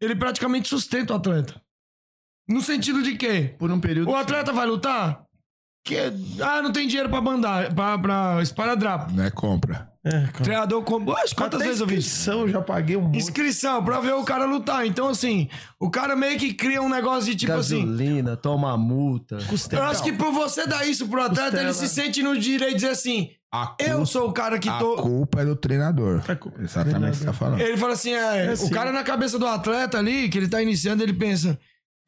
ele 0.00 0.14
praticamente 0.14 0.68
sustenta 0.68 1.12
o 1.12 1.16
atleta. 1.16 1.60
No 2.48 2.60
sentido 2.62 3.02
de 3.02 3.14
quê? 3.16 3.54
Por 3.58 3.70
um 3.70 3.78
período. 3.80 4.10
O 4.10 4.16
atleta 4.16 4.52
vai 4.52 4.66
lutar? 4.66 5.22
Que, 5.84 5.96
ah, 6.42 6.60
não 6.60 6.72
tem 6.72 6.86
dinheiro 6.86 7.08
pra 7.08 7.20
bandar, 7.20 7.72
pra, 7.74 7.98
pra 7.98 8.42
esparadrapo. 8.42 9.12
Não 9.12 9.24
é 9.24 9.30
compra. 9.30 9.88
É, 10.04 10.10
cara. 10.10 10.44
Treinador 10.44 10.82
como. 10.82 11.10
Oxe, 11.10 11.34
quantas 11.34 11.60
vezes 11.62 11.80
eu 11.80 11.86
vi 11.86 11.96
inscrição 11.96 12.40
eu 12.40 12.48
já 12.48 12.60
paguei 12.60 12.96
um 12.96 13.02
monte. 13.02 13.18
Inscrição 13.18 13.82
pra 13.84 14.00
ver 14.00 14.12
o 14.14 14.22
cara 14.24 14.44
lutar. 14.44 14.86
Então, 14.86 15.08
assim, 15.08 15.48
o 15.78 15.90
cara 15.90 16.14
meio 16.14 16.38
que 16.38 16.54
cria 16.54 16.80
um 16.80 16.88
negócio 16.88 17.30
de 17.30 17.36
tipo 17.36 17.52
assim. 17.52 17.80
Gasolina, 17.80 18.36
toma 18.36 18.76
multa. 18.76 19.38
Eu 19.72 19.82
acho 19.84 20.02
que 20.02 20.12
por 20.12 20.32
você 20.32 20.66
dar 20.66 20.86
isso 20.86 21.08
pro 21.08 21.22
atleta, 21.22 21.42
Costela. 21.50 21.62
ele 21.64 21.74
se 21.74 21.88
sente 21.88 22.22
no 22.22 22.38
direito 22.38 22.70
de 22.70 22.76
dizer 22.76 22.90
assim: 22.90 23.30
A 23.52 23.74
eu 23.78 23.88
culpa, 23.96 24.06
sou 24.06 24.28
o 24.28 24.32
cara 24.32 24.58
que 24.58 24.68
a 24.68 24.78
tô. 24.78 24.96
culpa 24.96 25.40
é 25.40 25.44
do 25.44 25.56
treinador. 25.56 26.22
É 26.28 26.34
culpa 26.34 26.62
Exatamente 26.62 27.08
o 27.08 27.10
que 27.12 27.16
você 27.18 27.24
tá 27.24 27.32
falando. 27.32 27.60
Ele 27.60 27.76
fala 27.76 27.92
assim: 27.94 28.12
é, 28.12 28.46
É 28.46 28.50
o 28.50 28.52
assim. 28.52 28.70
cara 28.70 28.92
na 28.92 29.02
cabeça 29.02 29.38
do 29.38 29.46
atleta 29.46 29.98
ali, 29.98 30.28
que 30.28 30.38
ele 30.38 30.48
tá 30.48 30.62
iniciando, 30.62 31.02
ele 31.02 31.14
pensa: 31.14 31.58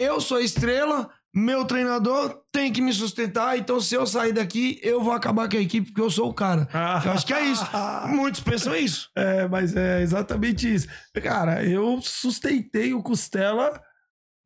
eu 0.01 0.18
sou 0.18 0.38
a 0.38 0.42
estrela, 0.42 1.11
meu 1.32 1.64
treinador 1.66 2.42
tem 2.51 2.72
que 2.72 2.80
me 2.80 2.92
sustentar, 2.92 3.59
então 3.59 3.78
se 3.78 3.94
eu 3.94 4.07
sair 4.07 4.32
daqui, 4.32 4.80
eu 4.82 5.05
vou 5.05 5.12
acabar 5.12 5.46
com 5.46 5.59
a 5.59 5.61
equipe 5.61 5.88
porque 5.88 6.01
eu 6.01 6.11
sou 6.11 6.30
o 6.30 6.34
cara. 6.34 6.66
Ah. 6.72 7.03
Eu 7.05 7.12
acho 7.12 7.26
que 7.26 7.34
é 7.34 7.42
isso. 7.42 7.64
Muitos 8.09 8.40
pensam 8.40 8.74
isso. 8.74 9.11
É, 9.14 9.46
mas 9.46 9.76
é 9.76 10.01
exatamente 10.01 10.74
isso. 10.74 10.88
Cara, 11.22 11.62
eu 11.62 12.01
sustentei 12.01 12.94
o 12.94 13.03
Costela 13.03 13.78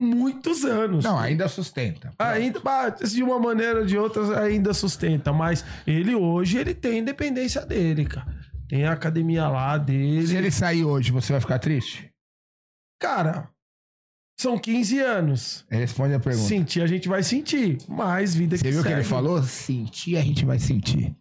muitos 0.00 0.64
anos. 0.64 1.04
Não, 1.04 1.16
ainda 1.16 1.46
sustenta. 1.46 2.12
Ainda, 2.18 2.60
de 2.90 3.22
uma 3.22 3.38
maneira 3.38 3.78
ou 3.78 3.86
de 3.86 3.96
outra, 3.96 4.42
ainda 4.42 4.74
sustenta. 4.74 5.32
Mas 5.32 5.64
ele 5.86 6.16
hoje, 6.16 6.58
ele 6.58 6.74
tem 6.74 6.98
independência 6.98 7.64
dele, 7.64 8.04
cara. 8.04 8.26
Tem 8.68 8.84
a 8.84 8.92
academia 8.92 9.46
lá 9.48 9.78
dele. 9.78 10.26
Se 10.26 10.36
ele 10.36 10.50
sair 10.50 10.84
hoje, 10.84 11.12
você 11.12 11.32
vai 11.32 11.40
ficar 11.40 11.60
triste? 11.60 12.10
Cara, 13.00 13.48
são 14.36 14.58
15 14.58 14.98
anos. 15.00 15.64
Responde 15.70 16.14
a 16.14 16.20
pergunta. 16.20 16.46
Sentir, 16.48 16.82
a 16.82 16.86
gente 16.86 17.08
vai 17.08 17.22
sentir. 17.22 17.78
Mas 17.88 18.34
vida 18.34 18.56
Você 18.56 18.64
que 18.64 18.70
viu 18.70 18.80
o 18.80 18.82
que 18.82 18.88
segue. 18.88 19.00
ele 19.00 19.08
falou? 19.08 19.42
Sentir, 19.42 20.16
a 20.16 20.22
gente 20.22 20.44
vai 20.44 20.58
sentir. 20.58 21.14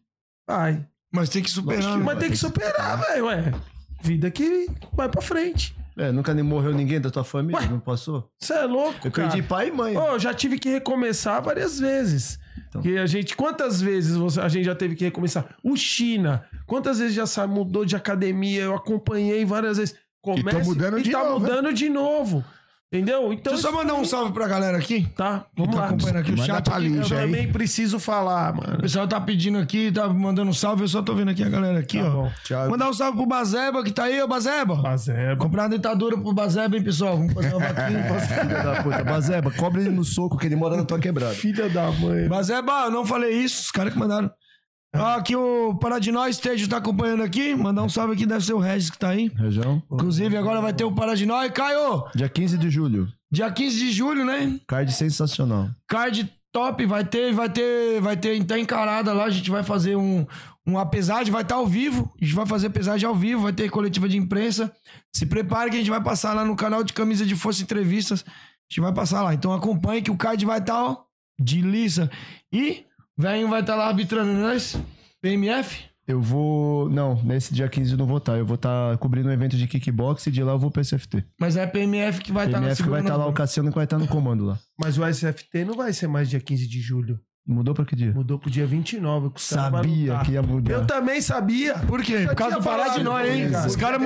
Vai. 0.48 0.86
Mas 1.12 1.30
tem 1.30 1.44
que 1.44 1.50
superar. 1.52 1.98
Né? 1.98 2.04
Mas 2.04 2.20
tem 2.20 2.30
que 2.32 2.38
superar, 2.38 2.98
velho. 3.00 3.26
Ué, 3.28 3.54
vida 4.02 4.30
que 4.32 4.68
vai 4.94 5.08
pra 5.08 5.22
frente. 5.22 5.76
É, 5.96 6.12
nunca 6.12 6.34
nem 6.34 6.44
morreu 6.44 6.74
ninguém 6.74 7.00
da 7.00 7.12
tua 7.12 7.24
família, 7.24 7.62
Ué. 7.62 7.68
não 7.70 7.80
passou? 7.80 8.28
Você 8.40 8.54
é 8.54 8.64
louco, 8.66 9.08
Eu 9.08 9.12
cara. 9.12 9.30
perdi 9.30 9.48
pai 9.48 9.68
e 9.68 9.72
mãe. 9.72 9.96
Ô, 9.96 10.14
eu 10.14 10.20
já 10.20 10.34
tive 10.34 10.58
que 10.58 10.68
recomeçar 10.70 11.40
várias 11.44 11.80
vezes. 11.80 12.40
Então. 12.68 12.82
Que 12.82 12.98
a 12.98 13.06
gente, 13.06 13.36
quantas 13.36 13.80
vezes 13.80 14.16
você- 14.18 14.42
a 14.42 14.48
gente 14.50 14.66
já 14.66 14.74
teve 14.74 14.96
que 14.96 15.04
recomeçar? 15.04 15.56
O 15.64 15.76
China, 15.78 16.44
quantas 16.66 16.98
vezes 16.98 17.14
já 17.14 17.28
sa- 17.28 17.46
mudou 17.46 17.86
de 17.86 17.96
academia? 17.96 18.64
Eu 18.64 18.76
acompanhei 18.76 19.46
várias 19.46 19.78
vezes. 19.78 19.94
Começa 20.20 20.64
mudando 20.64 20.98
e 20.98 21.04
de 21.04 21.12
tá 21.12 21.20
novo, 21.24 21.40
mudando 21.42 21.72
de 21.72 21.90
novo. 21.90 22.44
Entendeu? 22.94 23.34
Então, 23.34 23.54
Deixa 23.54 23.68
eu 23.68 23.72
só 23.72 23.76
mandar 23.76 23.96
um 23.96 24.06
salve 24.06 24.32
pra 24.34 24.48
galera 24.48 24.78
aqui. 24.78 25.08
tá, 25.18 25.46
Que 25.56 25.62
vamos 25.62 25.74
tá 25.76 25.82
lá. 25.82 25.88
acompanhando 25.88 26.18
aqui 26.18 26.32
o 26.32 26.38
Manda 26.38 26.46
chat. 26.54 26.64
pra 26.64 26.76
aqui. 26.76 26.84
Lígia. 26.84 27.00
Eu 27.00 27.04
Já 27.06 27.16
aí. 27.20 27.26
também 27.26 27.52
preciso 27.52 28.00
falar, 28.00 28.54
O 28.54 28.58
mano. 28.58 28.78
pessoal 28.82 29.08
tá 29.08 29.20
pedindo 29.20 29.58
aqui, 29.58 29.92
tá 29.92 30.08
mandando 30.08 30.52
um 30.52 30.54
salve. 30.54 30.84
Eu 30.84 30.88
só 30.88 31.02
tô 31.02 31.16
vendo 31.16 31.32
aqui 31.32 31.44
a 31.44 31.50
galera 31.50 31.80
aqui, 31.80 31.98
Tá 32.00 32.08
ó. 32.08 32.12
bom. 32.12 32.32
Thiago. 32.46 32.70
Mandar 32.70 32.90
um 32.90 32.94
salve 32.94 33.18
pro 33.18 33.26
Bazeba 33.26 33.84
que 33.84 33.92
tá 33.92 34.04
aí, 34.04 34.22
ô 34.22 34.28
Bazeba. 34.28 34.80
É, 35.10 35.36
Comprar 35.36 35.64
uma 35.64 35.70
dentadura 35.70 36.16
pro 36.18 36.32
Bazeba, 36.34 36.78
hein, 36.78 36.84
pessoal? 36.84 37.18
Vamos 37.18 37.34
fazer 37.34 37.56
uma 37.56 37.66
vaquinha. 37.74 38.04
Filha 38.20 38.64
da 38.64 38.84
puta. 38.84 39.04
Bazeba, 39.04 39.52
cobre 39.52 39.82
ele 39.82 39.90
no 39.90 40.04
soco 40.04 40.38
que 40.38 40.46
ele 40.46 40.56
mora 40.56 40.78
na 40.78 40.86
tua 40.86 41.00
quebrada. 41.00 41.34
filha 41.34 41.68
da 41.70 41.92
mãe. 41.92 42.28
Bazeba, 42.28 42.84
eu 42.86 42.92
não 42.92 43.04
falei 43.06 43.32
isso, 43.32 43.64
os 43.64 43.72
caras 43.72 43.92
que 43.92 43.98
mandaram. 43.98 44.30
Ó, 44.96 45.16
aqui 45.16 45.36
o 45.36 45.76
Paradinó 45.76 46.28
Estejo 46.28 46.68
tá 46.70 46.78
acompanhando 46.78 47.24
aqui. 47.24 47.56
Mandar 47.56 47.84
um 47.84 47.90
salve 47.90 48.14
aqui, 48.14 48.26
deve 48.26 48.46
ser 48.46 48.54
o 48.54 48.60
Regis 48.60 48.90
que 48.90 48.98
tá 48.98 49.10
aí. 49.10 49.32
Região? 49.36 49.82
Inclusive, 49.92 50.38
agora 50.38 50.62
vai 50.62 50.72
ter 50.74 50.84
o 50.84 50.92
Paradinó. 50.92 51.44
E 51.44 51.50
Caio, 51.50 52.06
Dia 52.16 52.30
15 52.30 52.58
de 52.58 52.70
julho. 52.70 53.08
dia 53.32 53.50
15 53.52 53.78
de 53.80 53.92
julho, 53.92 54.24
né? 54.26 54.60
Card 54.68 54.92
sensacional. 54.94 55.70
Card 55.88 56.32
top, 56.52 56.86
vai 56.86 57.04
ter, 57.04 57.34
vai 57.34 57.50
ter, 57.50 58.00
vai 58.00 58.16
ter, 58.16 58.44
tá 58.44 58.60
encarada 58.60 59.12
lá, 59.12 59.26
a 59.26 59.30
gente 59.32 59.50
vai 59.50 59.64
fazer 59.64 59.96
um, 59.96 60.24
uma 60.64 60.86
pesagem, 60.86 61.34
vai 61.34 61.42
estar 61.42 61.56
ao 61.56 61.66
vivo, 61.66 62.14
a 62.22 62.24
gente 62.24 62.36
vai 62.36 62.46
fazer 62.46 62.70
pesagem 62.70 63.08
ao 63.10 63.16
vivo, 63.16 63.42
vai 63.42 63.54
ter 63.54 63.72
coletiva 63.72 64.08
de 64.08 64.18
imprensa. 64.18 64.72
Se 65.12 65.26
prepare 65.26 65.72
que 65.72 65.78
a 65.78 65.80
gente 65.80 65.90
vai 65.90 66.04
passar 66.04 66.36
lá 66.36 66.46
no 66.46 66.56
canal 66.56 66.84
de 66.84 66.94
Camisa 66.94 67.26
de 67.26 67.36
Força 67.36 67.64
Entrevistas, 67.64 68.24
a 68.28 68.32
gente 68.70 68.82
vai 68.82 68.94
passar 68.94 69.24
lá. 69.24 69.34
Então 69.34 69.52
acompanhe 69.52 70.04
que 70.04 70.12
o 70.12 70.16
card 70.18 70.46
vai 70.46 70.60
estar, 70.60 70.84
ó, 70.84 70.98
de 71.40 71.60
liça. 71.62 72.08
E 72.52 72.86
o 73.18 73.22
velhinho 73.22 73.50
vai 73.50 73.62
estar 73.62 73.76
lá 73.76 73.88
arbitrando 73.88 74.34
nós, 74.34 74.78
PMF. 75.22 75.86
Eu 76.06 76.20
vou. 76.22 76.90
Não, 76.90 77.16
nesse 77.24 77.54
dia 77.54 77.70
15 77.70 77.94
eu 77.94 77.98
não 77.98 78.06
vou 78.06 78.18
estar. 78.18 78.38
Eu 78.38 78.46
vou 78.46 78.56
estar 78.56 78.98
cobrindo 78.98 79.30
um 79.30 79.32
evento 79.32 79.56
de 79.56 79.68
kickbox 79.68 80.28
e 80.28 80.32
de 80.32 80.44
lá 80.44 80.52
eu 80.52 80.60
vou 80.60 80.70
pro 80.70 80.84
SFT. 80.84 81.24
Mas 81.40 81.56
é 81.56 81.66
PMF 81.66 82.22
que 82.22 82.32
vai 82.32 82.46
estar 82.46 82.60
na 82.60 82.68
PMF 82.68 82.84
que 82.84 82.90
vai 82.90 83.02
estar 83.02 83.16
lá, 83.16 83.28
o. 83.28 83.34
Cassiano 83.34 83.70
que 83.70 83.76
vai 83.76 83.86
estar 83.86 83.98
no 83.98 84.08
comando 84.08 84.44
lá. 84.44 84.60
Mas 84.78 84.98
o 84.98 85.06
SFT 85.06 85.64
não 85.64 85.76
vai 85.76 85.94
ser 85.94 86.08
mais 86.08 86.30
dia 86.30 86.42
15 86.42 86.68
de 86.68 86.82
julho. 86.82 87.20
Mudou 87.46 87.74
pra 87.74 87.86
que 87.86 87.96
dia? 87.96 88.12
Mudou 88.14 88.40
pro 88.40 88.50
dia 88.50 88.66
29. 88.66 89.30
que 89.30 89.40
os 89.40 89.46
Sabia 89.46 90.20
que 90.20 90.32
ia 90.32 90.42
mudar. 90.42 90.74
Eu 90.74 90.88
também 90.88 91.22
sabia. 91.22 91.78
Por 91.80 92.02
quê? 92.02 92.26
Por 92.26 92.36
causa 92.36 92.60
do 92.60 93.04
Nós, 93.04 93.30
hein? 93.30 93.50
cara. 93.52 93.68
Os 93.68 93.76
caras 93.76 94.02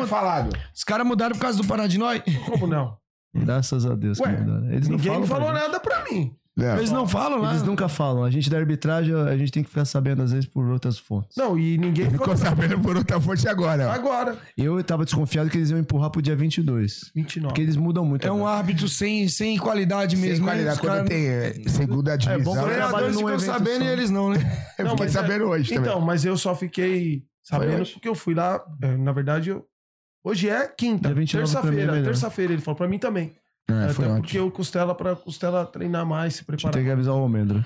os 0.73 0.83
caras 0.83 1.07
mudaram 1.07 1.35
por 1.35 1.41
causa 1.41 1.61
do 1.61 1.97
Nós. 1.99 2.21
Como 2.45 2.67
não? 2.67 2.97
Graças 3.45 3.85
a 3.85 3.95
Deus 3.95 4.19
que 4.19 4.27
Ué, 4.27 4.37
mudaram. 4.37 4.71
Eles 4.71 4.87
não 4.87 4.97
Ninguém 4.97 5.11
falam 5.13 5.27
pra 5.27 5.35
falou 5.37 5.53
gente. 5.53 5.61
nada 5.63 5.79
pra 5.79 6.03
mim. 6.09 6.35
É. 6.59 6.75
Eles 6.77 6.89
não 6.89 7.07
falam 7.07 7.39
lá. 7.39 7.51
Eles 7.51 7.61
nunca 7.61 7.87
falam. 7.87 8.23
A 8.23 8.31
gente 8.31 8.49
da 8.49 8.57
arbitragem, 8.57 9.13
a 9.13 9.37
gente 9.37 9.51
tem 9.51 9.61
que 9.61 9.69
ficar 9.69 9.85
sabendo 9.85 10.23
às 10.23 10.31
vezes 10.31 10.47
por 10.47 10.65
outras 10.65 10.97
fontes. 10.97 11.37
Não, 11.37 11.55
e 11.57 11.77
ninguém 11.77 12.09
Ficou 12.09 12.29
nada. 12.29 12.39
sabendo 12.39 12.79
por 12.79 12.97
outra 12.97 13.21
fonte 13.21 13.47
agora. 13.47 13.87
ó. 13.87 13.91
Agora. 13.91 14.35
Eu 14.57 14.83
tava 14.83 15.05
desconfiado 15.05 15.51
que 15.51 15.57
eles 15.57 15.69
iam 15.69 15.77
empurrar 15.77 16.09
pro 16.09 16.19
dia 16.19 16.35
22. 16.35 17.11
29. 17.13 17.49
Porque 17.49 17.61
eles 17.61 17.75
mudam 17.75 18.03
muito. 18.03 18.27
É 18.27 18.31
um 18.31 18.37
agora. 18.37 18.57
árbitro 18.57 18.89
sem, 18.89 19.27
sem 19.27 19.55
qualidade 19.59 20.17
Sem 20.17 20.25
mesmo. 20.29 20.47
né? 20.47 20.51
qualidade, 20.51 20.79
quando 20.79 20.93
caras- 20.93 21.09
tem 21.09 21.27
é, 21.27 21.53
segunda 21.67 22.17
divisão. 22.17 22.43
bom 22.43 22.51
Os 22.53 22.57
eu 22.57 22.63
trabalho 22.75 23.11
treinadores 23.11 23.15
ficam 23.17 23.39
sabendo 23.39 23.77
só. 23.77 23.83
e 23.83 23.87
eles 23.93 24.09
não, 24.09 24.29
né? 24.31 24.39
fiquei 24.75 24.85
mas 24.97 25.15
é- 25.15 25.21
sabendo 25.21 25.45
hoje 25.45 25.69
também. 25.75 25.89
Então, 25.91 26.01
mas 26.01 26.25
eu 26.25 26.35
só 26.37 26.55
fiquei 26.55 27.21
sabendo 27.43 27.85
porque 27.93 28.09
eu 28.09 28.15
fui 28.15 28.33
lá. 28.33 28.59
é, 28.81 28.97
Na 28.97 29.11
verdade, 29.11 29.51
eu. 29.51 29.63
Hoje 30.23 30.49
é 30.49 30.67
quinta. 30.67 31.07
Dia 31.09 31.15
29 31.15 31.51
pra 31.51 31.61
mim 31.61 31.67
é 31.69 31.79
Terça-feira. 31.79 32.03
Terça-feira, 32.03 32.53
ele 32.53 32.61
falou 32.61 32.77
pra 32.77 32.87
mim 32.87 32.99
também. 32.99 33.35
É, 33.69 33.89
foi 33.89 34.05
Até 34.05 34.13
ontem. 34.13 34.21
porque 34.21 34.39
o 34.39 34.49
Costela, 34.51 34.95
pra 34.95 35.15
Costela 35.15 35.65
treinar 35.65 36.05
mais, 36.05 36.35
se 36.35 36.45
preparar. 36.45 36.73
tem 36.73 36.83
que 36.83 36.89
avisar 36.91 37.13
o 37.13 37.17
Almendra. 37.19 37.63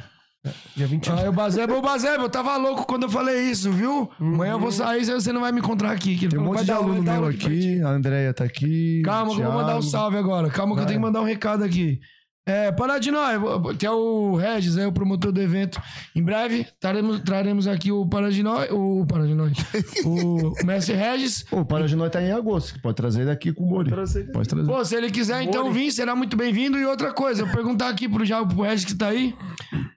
Dia 0.76 0.88
29. 0.88 1.24
Ah, 1.24 1.30
o 1.30 1.34
Bazeba, 1.34 1.76
o 1.78 1.82
Bazeba, 1.84 2.24
eu 2.24 2.30
tava 2.30 2.58
louco 2.58 2.88
quando 2.88 3.04
eu 3.04 3.10
falei 3.10 3.42
isso, 3.52 3.72
viu? 3.72 4.10
Amanhã 4.20 4.54
eu 4.54 4.60
vou 4.60 4.72
sair, 4.72 5.06
você 5.06 5.32
não 5.32 5.42
vai 5.42 5.52
me 5.52 5.60
encontrar 5.60 5.92
aqui. 5.92 6.18
que 6.18 6.28
Tem 6.28 6.40
um 6.40 6.44
monte 6.44 6.62
de 6.62 6.66
vai 6.66 6.76
aluno 6.78 7.04
vai 7.04 7.20
meu 7.20 7.28
aqui. 7.30 7.80
A 7.82 7.90
Andréia 7.90 8.34
tá 8.34 8.44
aqui. 8.44 9.04
Calma, 9.06 9.36
que 9.36 9.40
eu 9.40 9.46
vou 9.46 9.54
mandar 9.62 9.78
um 9.78 9.82
salve 9.84 10.18
agora. 10.18 10.50
Calma 10.50 10.76
que 10.76 10.82
eu 10.82 10.86
tenho 10.88 10.98
que 11.00 11.06
mandar 11.06 11.22
um 11.22 11.26
recado 11.26 11.64
aqui. 11.64 12.00
É, 12.44 12.72
Paradinói, 12.72 13.36
que 13.78 13.86
é 13.86 13.92
o 13.92 14.36
Regis, 14.36 14.76
é 14.76 14.88
o 14.88 14.92
promotor 14.92 15.32
do 15.32 15.40
evento. 15.40 15.80
Em 16.16 16.24
breve 16.24 16.66
traremos, 16.80 17.20
traremos 17.20 17.68
aqui 17.68 17.92
o 17.92 18.06
Paradinói, 18.06 18.70
o 18.72 19.06
Paradinói, 19.06 19.52
o 20.04 20.54
Mestre 20.66 20.96
Regis. 20.96 21.46
O 21.52 21.64
Paraginói 21.64 22.10
tá 22.10 22.22
em 22.22 22.32
agosto. 22.32 22.82
Pode 22.82 22.96
trazer 22.96 23.22
ele 23.22 23.32
aqui 23.32 23.54
com 23.54 23.64
o 23.64 23.70
Mori. 23.70 23.92
Pode 24.34 24.50
trazer. 24.50 24.66
Pô, 24.68 24.84
se 24.84 24.96
ele 24.96 25.12
quiser 25.12 25.44
então 25.44 25.66
Mori. 25.66 25.76
vir, 25.76 25.92
será 25.92 26.16
muito 26.16 26.36
bem-vindo. 26.36 26.80
E 26.80 26.86
outra 26.86 27.14
coisa, 27.14 27.44
eu 27.44 27.46
vou 27.46 27.56
perguntar 27.56 27.90
aqui 27.90 28.10
pro, 28.10 28.26
já, 28.26 28.44
pro 28.44 28.64
Regis 28.64 28.86
que 28.86 28.96
tá 28.96 29.10
aí. 29.10 29.36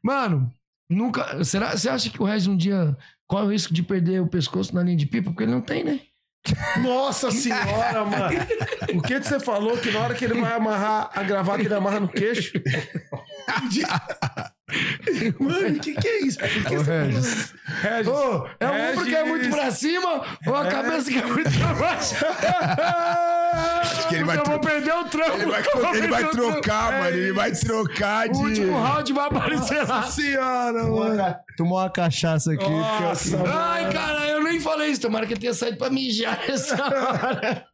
Mano, 0.02 0.52
nunca. 0.90 1.42
Será, 1.44 1.74
você 1.74 1.88
acha 1.88 2.10
que 2.10 2.20
o 2.22 2.26
Regis 2.26 2.46
um 2.46 2.56
dia. 2.56 2.94
Qual 3.26 3.42
é 3.42 3.46
o 3.46 3.50
risco 3.50 3.72
de 3.72 3.82
perder 3.82 4.20
o 4.20 4.28
pescoço 4.28 4.74
na 4.74 4.82
linha 4.82 4.98
de 4.98 5.06
pipa? 5.06 5.30
Porque 5.30 5.44
ele 5.44 5.52
não 5.52 5.62
tem, 5.62 5.82
né? 5.82 6.00
Nossa 6.82 7.30
senhora, 7.30 8.04
mano. 8.04 8.38
O 8.94 9.02
que 9.02 9.18
que 9.18 9.26
você 9.26 9.40
falou 9.40 9.76
que 9.78 9.90
na 9.90 10.00
hora 10.00 10.14
que 10.14 10.24
ele 10.24 10.40
vai 10.40 10.52
amarrar 10.52 11.10
a 11.14 11.22
gravata, 11.22 11.62
ele 11.62 11.74
amarra 11.74 12.00
no 12.00 12.08
queixo? 12.08 12.52
Mano, 15.38 15.76
o 15.76 15.80
que 15.80 15.92
que 15.94 16.08
é 16.08 16.20
isso? 16.22 16.38
Por 16.38 16.48
que 16.48 16.76
Ô, 16.76 16.82
você- 16.84 17.02
Regis. 17.02 17.54
Regis. 17.82 18.08
Ô, 18.08 18.48
é 18.58 18.66
o 18.66 18.90
ombro 18.92 19.04
que 19.04 19.14
é 19.14 19.24
muito 19.24 19.50
pra 19.50 19.70
cima 19.70 20.22
ou 20.46 20.56
a 20.56 20.66
cabeça 20.68 21.10
que 21.10 21.18
é 21.18 21.26
muito 21.26 21.50
pra 21.58 21.74
baixo? 21.74 22.14
Acho 23.82 24.08
que 24.08 24.14
ele 24.16 24.24
vai 24.24 24.38
Eu 24.38 24.44
vou 24.44 24.58
tro- 24.58 24.68
perder 24.70 24.94
o 24.94 25.04
trampo. 25.04 25.32
Ele 25.36 25.46
vai, 25.50 25.62
ele 25.96 26.08
vai 26.08 26.28
trocar, 26.30 26.92
É 26.92 26.98
mano. 26.98 27.16
Ele 27.16 27.32
vai 27.32 27.52
trocar 27.52 28.28
de. 28.28 28.34
O 28.38 28.42
último 28.42 28.78
round 28.82 29.12
vai 29.12 29.26
aparecer 29.26 29.86
lá. 29.88 30.02
senhora, 30.04 30.82
mano. 30.84 31.36
Tomou 31.56 31.78
uma 31.78 31.90
cachaça 31.90 32.52
aqui. 32.52 32.64
Nossa. 32.68 33.36
Ai, 33.46 33.92
cara, 33.92 34.26
eu 34.28 34.42
nem 34.42 34.58
falei 34.60 34.90
isso. 34.90 35.00
Tomara 35.02 35.26
que 35.26 35.34
eu 35.34 35.38
tenha 35.38 35.54
saído 35.54 35.76
pra 35.76 35.90
mijar 35.90 36.40
essa 36.48 36.74
hora. 36.82 37.66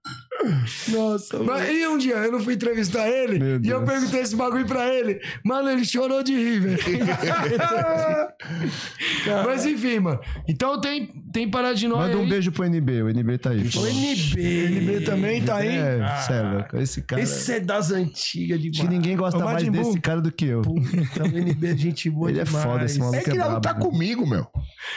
Nossa, 0.89 1.39
mano. 1.39 1.51
Mas, 1.53 1.69
e 1.71 1.87
um 1.87 1.99
dia 1.99 2.15
eu 2.17 2.33
não 2.33 2.41
fui 2.41 2.55
entrevistar 2.55 3.09
ele 3.09 3.39
Meu 3.39 3.49
e 3.49 3.53
eu 3.53 3.59
Deus. 3.81 3.85
perguntei 3.85 4.21
esse 4.21 4.37
bagulho 4.37 4.67
pra 4.67 4.87
ele. 4.89 5.21
Mano, 5.45 5.71
ele 5.71 5.85
chorou 5.85 6.23
de 6.23 6.35
rir, 6.35 6.61
velho. 6.61 6.79
Mas 9.45 9.67
enfim, 9.67 9.99
mano. 10.01 10.21
Então 10.49 10.81
tem, 10.81 11.11
tem 11.33 11.49
Paradinói 11.51 11.99
Manda 11.99 12.17
um 12.19 12.23
aí. 12.23 12.29
beijo 12.29 12.53
pro 12.53 12.65
NB. 12.65 13.03
O 13.03 13.09
NB 13.11 13.39
tá 13.39 13.51
aí. 13.51 13.59
O 13.61 13.87
NB. 13.87 14.67
NB 14.67 15.01
também 15.05 15.43
tá 15.43 15.57
aí. 15.57 15.69
É, 15.77 16.01
Ah. 16.03 16.17
sério. 16.19 16.65
Esse 16.83 17.03
cara. 17.03 17.23
Esse 17.23 17.53
é 17.53 17.61
das 17.61 17.91
antigas 17.91 18.59
Acho 18.59 18.65
que 18.65 18.71
demais. 18.71 18.91
ninguém 18.91 19.17
gosta 19.17 19.39
Ô, 19.39 19.45
mais 19.45 19.63
Buu. 19.63 19.73
desse 19.73 20.01
cara 20.01 20.21
do 20.21 20.31
que 20.33 20.47
eu. 20.47 20.63
Puta, 20.63 21.25
o 21.25 21.39
NB 21.39 21.67
é 21.69 21.77
gente 21.77 22.09
boa 22.11 22.31
Ele 22.31 22.41
é 22.41 22.45
demais. 22.45 22.65
foda, 22.65 22.85
esse 22.85 22.99
maluco. 22.99 23.17
É 23.19 23.23
que 23.23 23.31
ele 23.31 23.39
não 23.39 23.61
tá 23.61 23.75
comigo, 23.75 24.27
meu. 24.27 24.47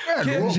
É 0.08 0.24
Que- 0.24 0.38
louco. 0.38 0.54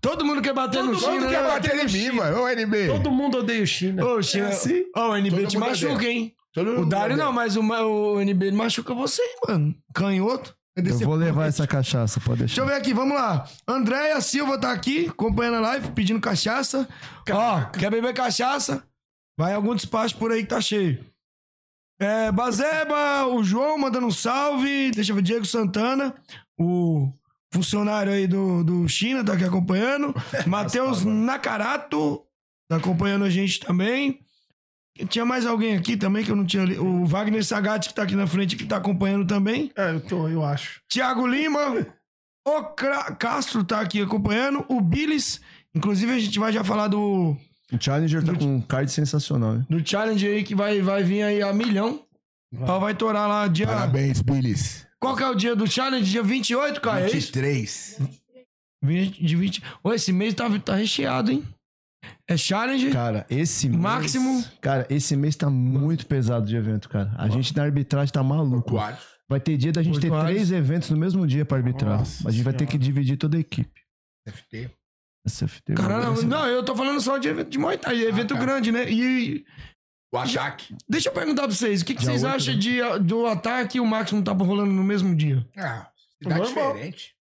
Todo 0.00 0.24
mundo 0.24 0.40
quer 0.40 0.54
bater 0.54 0.82
no 0.82 0.92
Todo 0.92 1.00
China, 1.00 1.12
mundo 1.12 1.24
né? 1.24 1.30
quer 1.30 1.42
bater 1.44 1.74
em 1.76 1.92
mim, 1.92 2.10
mano. 2.12 2.42
Ô, 2.42 2.48
NB. 2.48 2.86
Todo 2.86 3.10
mundo 3.10 3.38
odeia 3.38 3.62
o 3.62 3.66
China. 3.66 4.04
Ô, 4.06 4.22
China. 4.22 4.46
É 4.46 4.48
assim? 4.50 4.84
Ó, 4.96 5.10
o 5.10 5.16
NB 5.16 5.36
Todo 5.36 5.48
te 5.48 5.58
machuca, 5.58 5.92
odeia. 5.94 6.10
hein? 6.12 6.32
Todo 6.54 6.80
O 6.82 6.86
Dário 6.86 7.16
não, 7.16 7.32
mas 7.32 7.56
o, 7.56 7.60
o 7.62 8.20
NB 8.20 8.50
machuca 8.52 8.94
você, 8.94 9.20
hein, 9.22 9.36
mano. 9.48 9.74
Canhoto. 9.94 10.54
Eu 10.86 10.98
vou 11.00 11.14
levar 11.14 11.46
essa 11.46 11.66
cachaça, 11.66 12.20
pode 12.20 12.40
Deixa 12.40 12.60
eu 12.60 12.64
deixar. 12.66 12.76
ver 12.78 12.80
aqui, 12.80 12.94
vamos 12.94 13.16
lá. 13.16 13.48
Andréia 13.66 14.20
Silva 14.20 14.58
tá 14.58 14.72
aqui, 14.72 15.06
acompanhando 15.08 15.56
a 15.56 15.60
live, 15.60 15.90
pedindo 15.92 16.20
cachaça. 16.20 16.88
Ó, 17.30 17.64
quer 17.70 17.90
beber 17.90 18.14
cachaça? 18.14 18.84
Vai 19.38 19.52
em 19.52 19.54
algum 19.54 19.74
despacho 19.74 20.16
por 20.16 20.32
aí 20.32 20.42
que 20.42 20.48
tá 20.48 20.60
cheio. 20.60 21.04
É, 22.00 22.30
Bazeba, 22.30 23.26
o 23.26 23.42
João 23.42 23.76
mandando 23.78 24.06
um 24.06 24.10
salve. 24.10 24.90
Deixa 24.92 25.12
eu 25.12 25.16
ver, 25.16 25.22
Diego 25.22 25.44
Santana, 25.44 26.14
o 26.58 27.12
funcionário 27.52 28.12
aí 28.12 28.26
do, 28.26 28.62
do 28.62 28.88
China, 28.88 29.24
tá 29.24 29.32
aqui 29.32 29.44
acompanhando. 29.44 30.14
Matheus 30.46 31.04
Nakarato 31.04 32.22
tá 32.68 32.76
acompanhando 32.76 33.24
a 33.24 33.30
gente 33.30 33.60
também. 33.60 34.20
Tinha 35.08 35.24
mais 35.24 35.46
alguém 35.46 35.76
aqui 35.76 35.96
também 35.96 36.24
que 36.24 36.30
eu 36.30 36.36
não 36.36 36.44
tinha 36.44 36.64
li. 36.64 36.78
O 36.78 37.04
Wagner 37.06 37.44
Sagatti, 37.44 37.88
que 37.88 37.94
tá 37.94 38.02
aqui 38.02 38.16
na 38.16 38.26
frente, 38.26 38.56
que 38.56 38.64
tá 38.64 38.76
acompanhando 38.78 39.26
também. 39.26 39.70
É, 39.76 39.90
eu 39.92 40.00
tô, 40.00 40.28
eu 40.28 40.44
acho. 40.44 40.80
Tiago 40.88 41.26
Lima, 41.26 41.86
o 42.46 42.62
Cra- 42.64 43.12
Castro 43.14 43.62
tá 43.64 43.80
aqui 43.80 44.00
acompanhando, 44.02 44.64
o 44.68 44.80
Billis, 44.80 45.40
inclusive 45.74 46.12
a 46.12 46.18
gente 46.18 46.38
vai 46.38 46.52
já 46.52 46.64
falar 46.64 46.88
do, 46.88 47.36
O 47.72 47.78
Challenger 47.80 48.24
tá 48.24 48.34
com 48.34 48.56
um 48.56 48.60
card 48.60 48.90
sensacional, 48.90 49.56
hein? 49.56 49.66
do 49.68 49.86
challenge 49.86 50.26
aí 50.26 50.42
que 50.42 50.54
vai, 50.54 50.80
vai 50.80 51.02
vir 51.04 51.22
aí 51.22 51.42
a 51.42 51.52
milhão. 51.52 52.02
Vai, 52.52 52.80
vai 52.80 52.94
torar 52.94 53.28
lá 53.28 53.46
dia. 53.46 53.66
Parabéns, 53.66 54.22
Billis. 54.22 54.86
Qual 54.98 55.14
que 55.14 55.22
é 55.22 55.28
o 55.28 55.34
dia 55.34 55.54
do 55.54 55.66
challenge? 55.66 56.10
Dia 56.10 56.22
28, 56.22 56.80
cara? 56.80 57.02
É 57.02 57.06
isso? 57.06 57.14
23. 57.32 58.00
20, 58.82 59.24
de 59.24 59.36
20. 59.36 59.62
Ô, 59.84 59.92
esse 59.92 60.12
mês 60.12 60.34
tá, 60.34 60.48
tá 60.60 60.74
recheado, 60.74 61.30
hein? 61.30 61.44
É 62.28 62.36
challenge. 62.36 62.90
Cara, 62.90 63.26
esse 63.30 63.68
mês... 63.68 63.80
Máximo. 63.80 64.44
Cara, 64.60 64.86
esse 64.90 65.16
mês 65.16 65.34
tá 65.34 65.48
muito 65.48 66.06
pesado 66.06 66.46
de 66.46 66.54
evento, 66.54 66.88
cara. 66.88 67.10
A 67.16 67.28
gente 67.28 67.56
na 67.56 67.62
arbitragem 67.62 68.12
tá 68.12 68.22
maluco. 68.22 68.72
Quatro. 68.72 69.02
Vai 69.28 69.40
ter 69.40 69.56
dia 69.56 69.72
da 69.72 69.82
gente 69.82 69.98
ter 69.98 70.10
três 70.10 70.52
eventos 70.52 70.90
no 70.90 70.96
mesmo 70.96 71.26
dia 71.26 71.44
pra 71.44 71.56
arbitrar. 71.58 71.98
Nossa 71.98 72.28
a 72.28 72.30
gente 72.30 72.44
vai 72.44 72.52
ter 72.52 72.66
que 72.66 72.78
dividir 72.78 73.16
toda 73.16 73.36
a 73.36 73.40
equipe. 73.40 73.80
FT. 74.26 74.70
SFT. 75.26 75.74
Caramba, 75.74 76.22
não, 76.22 76.46
eu 76.46 76.62
tô 76.62 76.74
falando 76.74 77.00
só 77.00 77.18
de 77.18 77.28
evento 77.28 77.50
de 77.50 77.58
Muay 77.58 77.76
Thai, 77.76 78.02
evento 78.02 78.34
tá. 78.34 78.40
grande, 78.40 78.72
né? 78.72 78.90
E 78.90 79.44
O 80.12 80.16
ataque. 80.16 80.74
deixa 80.88 81.10
eu 81.10 81.12
perguntar 81.12 81.42
pra 81.42 81.52
vocês, 81.52 81.82
o 81.82 81.84
que, 81.84 81.94
que 81.94 82.02
vocês 82.04 82.24
acham 82.24 82.54
né? 82.54 82.60
de, 82.60 82.80
do 83.00 83.26
ataque 83.26 83.76
e 83.78 83.80
o 83.80 83.86
máximo 83.86 84.22
tá 84.22 84.32
rolando 84.32 84.72
no 84.72 84.82
mesmo 84.84 85.14
dia? 85.14 85.46
Ah, 85.56 85.90
cidade 86.22 86.40
Normal. 86.40 86.72
diferente. 86.72 87.14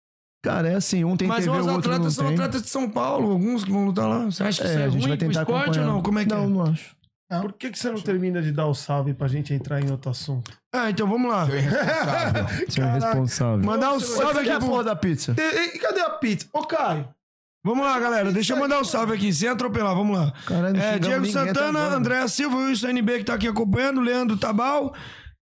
Cara, 0.44 0.70
é 0.70 0.76
assim, 0.76 1.04
um 1.04 1.18
tem 1.18 1.28
Mas 1.28 1.46
TV, 1.46 1.58
os 1.58 1.66
o 1.66 1.70
outro 1.72 1.90
não 1.90 1.96
atletas 1.98 2.14
são 2.16 2.26
tem. 2.26 2.34
atletas 2.36 2.62
de 2.64 2.70
São 2.70 2.90
Paulo, 2.90 3.32
alguns 3.32 3.64
que 3.64 3.72
vão 3.72 3.86
lutar 3.86 4.08
lá. 4.08 4.26
Você 4.26 4.44
acha 4.44 4.62
que 4.62 4.68
isso 4.68 4.78
É, 4.78 4.82
é 4.82 4.86
a 4.86 4.90
gente 4.90 5.02
ruim 5.02 5.10
vai 5.10 5.18
pro 5.18 5.32
esporte 5.32 5.80
ou 5.80 5.86
não? 5.86 6.02
Como 6.02 6.20
é 6.20 6.24
que 6.26 6.30
não, 6.34 6.44
é? 6.44 6.48
não 6.48 6.62
acho. 6.64 6.96
Por 7.42 7.52
que, 7.54 7.70
que 7.72 7.78
você 7.78 7.92
não 7.92 8.00
termina 8.00 8.42
de 8.42 8.54
dar 8.54 8.68
o 8.68 8.74
salve 8.74 9.14
pra 9.14 9.28
gente 9.28 9.54
entrar 9.54 9.82
em 9.84 9.92
outro 9.92 10.10
assunto? 10.10 10.50
Ah, 10.74 10.90
então 10.90 11.06
vamos 11.08 11.30
lá. 11.30 11.46
Seu 12.70 12.86
irresponsável. 12.86 13.60
É. 13.64 13.66
Mandar 13.66 13.94
um 13.94 14.00
salve 14.00 14.40
aqui 14.40 14.50
pro... 14.52 14.68
porra 14.68 14.84
da 14.86 14.96
pizza? 14.96 15.36
E, 15.38 15.76
e 15.76 15.80
cadê 15.80 16.00
a 16.02 16.12
pizza? 16.12 16.48
Ô, 16.54 16.62
Caio. 16.64 17.08
Vamos 17.66 17.86
lá, 17.86 18.00
galera. 18.00 18.32
Deixa 18.32 18.54
eu 18.54 18.58
mandar 18.58 18.80
um 18.80 18.86
salve 18.86 19.14
aqui, 19.14 19.34
sem 19.34 19.50
atropelar. 19.50 19.94
Vamos 19.94 20.18
lá. 20.18 20.32
Caralho, 20.46 20.78
É, 20.78 20.98
Diego 21.00 21.24
até 21.24 21.32
Santana, 21.34 21.80
agora. 21.80 21.96
André 21.98 22.28
Silva, 22.30 22.56
Wilson 22.58 22.88
NB 22.90 23.18
que 23.18 23.24
tá 23.26 23.34
aqui 23.34 23.48
acompanhando, 23.48 24.00
Leandro 24.00 24.38
Tabal, 24.38 24.94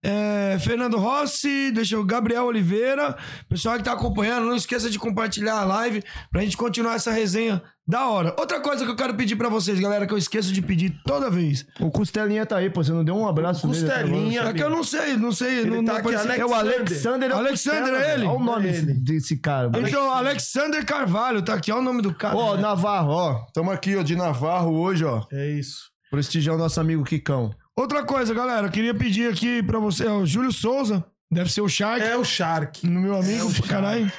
é, 0.05 0.59
Fernando 0.59 0.98
Rossi, 0.98 1.72
deixa 1.72 1.94
eu, 1.96 2.05
Gabriel 2.05 2.44
Oliveira, 2.44 3.16
pessoal 3.48 3.76
que 3.78 3.82
tá 3.82 3.92
acompanhando, 3.92 4.46
não 4.46 4.55
esqueça 4.55 4.90
de 4.90 4.98
compartilhar 4.98 5.55
a 5.61 5.64
live 5.64 6.02
pra 6.30 6.42
gente 6.42 6.57
continuar 6.57 6.94
essa 6.94 7.11
resenha 7.11 7.62
da 7.86 8.09
hora. 8.09 8.34
Outra 8.38 8.61
coisa 8.61 8.84
que 8.84 8.90
eu 8.90 8.96
quero 8.96 9.14
pedir 9.14 9.36
pra 9.36 9.48
vocês, 9.48 9.78
galera, 9.80 10.07
que 10.07 10.12
eu 10.14 10.18
esqueço 10.18 10.52
de 10.52 10.62
pedir 10.62 10.94
toda 11.05 11.28
vez. 11.30 11.66
O 11.80 11.90
Costelinha 11.90 12.46
tá 12.46 12.57
aí, 12.57 12.70
pô. 12.70 12.82
Você 12.82 12.92
não 12.92 13.05
deu 13.05 13.14
um 13.14 13.26
abraço 13.28 13.66
nele 13.68 13.84
agora? 13.84 14.00
Costelinha. 14.02 14.40
É 14.42 14.52
que 14.55 14.62
eu 14.62 14.70
não 14.70 14.82
sei, 14.82 15.16
não 15.18 15.32
sei, 15.32 15.59
Ele 15.61 15.70
não, 15.70 15.84
tá 15.84 15.98
aqui, 15.98 16.14
apareceu. 16.14 16.32
É 16.40 16.46
o 16.46 16.55
Alexander. 16.55 17.30
é 17.30 17.34
o 17.34 17.38
Alexander, 17.38 17.80
Costela, 17.82 18.05
é 18.05 18.14
ele? 18.14 18.24
Olha 18.26 18.38
o 18.38 18.42
nome 18.42 18.68
É 18.68 18.76
ele. 18.76 18.94
desse 18.94 19.36
cara. 19.38 19.68
mano. 19.68 19.86
Então, 19.86 20.11
Alexander 20.11 20.84
Carvalho 20.86 21.42
tá 21.42 21.52
aqui, 21.55 21.70
olha 21.70 21.82
o 21.82 21.84
nome 21.84 22.00
do 22.00 22.14
cara. 22.14 22.34
Ó, 22.36 22.57
Navarro, 22.57 23.11
ó. 23.12 23.46
Tamo 23.52 23.70
aqui, 23.70 23.96
ó, 23.96 24.02
de 24.02 24.16
Navarro 24.16 24.74
hoje, 24.80 25.05
ó. 25.05 25.22
É 25.30 25.50
isso. 25.50 25.90
Prestigiar 26.11 26.55
o 26.55 26.59
nosso 26.59 26.80
amigo 26.80 27.05
Kikão. 27.05 27.50
Outra 27.76 28.04
coisa, 28.04 28.32
galera, 28.32 28.66
eu 28.68 28.70
queria 28.70 28.94
pedir 28.94 29.30
aqui 29.30 29.62
pra 29.62 29.78
você, 29.78 30.06
ó, 30.06 30.18
o 30.18 30.26
Júlio 30.26 30.52
Souza, 30.52 31.04
deve 31.30 31.50
ser 31.52 31.60
o 31.60 31.68
Shark, 31.68 32.00
É 32.04 32.16
o 32.16 32.24
Shark. 32.24 32.86
no 32.86 33.00
meu 33.00 33.16
amigo, 33.16 33.50
Shark. 33.50 33.68
caralho. 33.68 34.12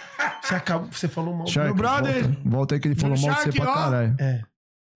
Você, 0.43 0.55
acabou, 0.55 0.89
você 0.91 1.07
falou 1.07 1.33
mal. 1.35 1.47
Shark, 1.47 1.73
brother. 1.73 2.23
Volta, 2.23 2.41
volta 2.45 2.75
aí 2.75 2.81
que 2.81 2.87
ele 2.89 2.95
falou 2.95 3.17
mal 3.17 3.29
de 3.29 3.35
Shark, 3.35 3.51
você 3.51 3.57
pra 3.61 3.73
caralho. 3.73 4.15
É. 4.19 4.41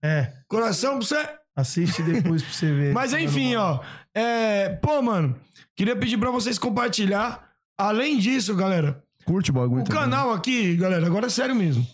É. 0.02 0.32
Coração 0.48 0.98
pra 0.98 1.06
você. 1.06 1.28
Assiste 1.56 2.02
depois 2.02 2.42
pra 2.42 2.52
você 2.52 2.72
ver. 2.72 2.92
Mas 2.94 3.12
enfim, 3.12 3.54
ó. 3.56 3.80
É, 4.14 4.68
pô, 4.70 5.00
mano, 5.02 5.36
queria 5.76 5.96
pedir 5.96 6.18
pra 6.18 6.30
vocês 6.30 6.58
compartilhar. 6.58 7.48
Além 7.78 8.18
disso, 8.18 8.54
galera, 8.54 9.02
Curte 9.24 9.50
o 9.50 9.54
bagulho 9.54 9.82
o 9.82 9.84
também. 9.84 10.00
canal 10.02 10.32
aqui, 10.32 10.76
galera, 10.76 11.06
agora 11.06 11.26
é 11.26 11.30
sério 11.30 11.54
mesmo. 11.54 11.86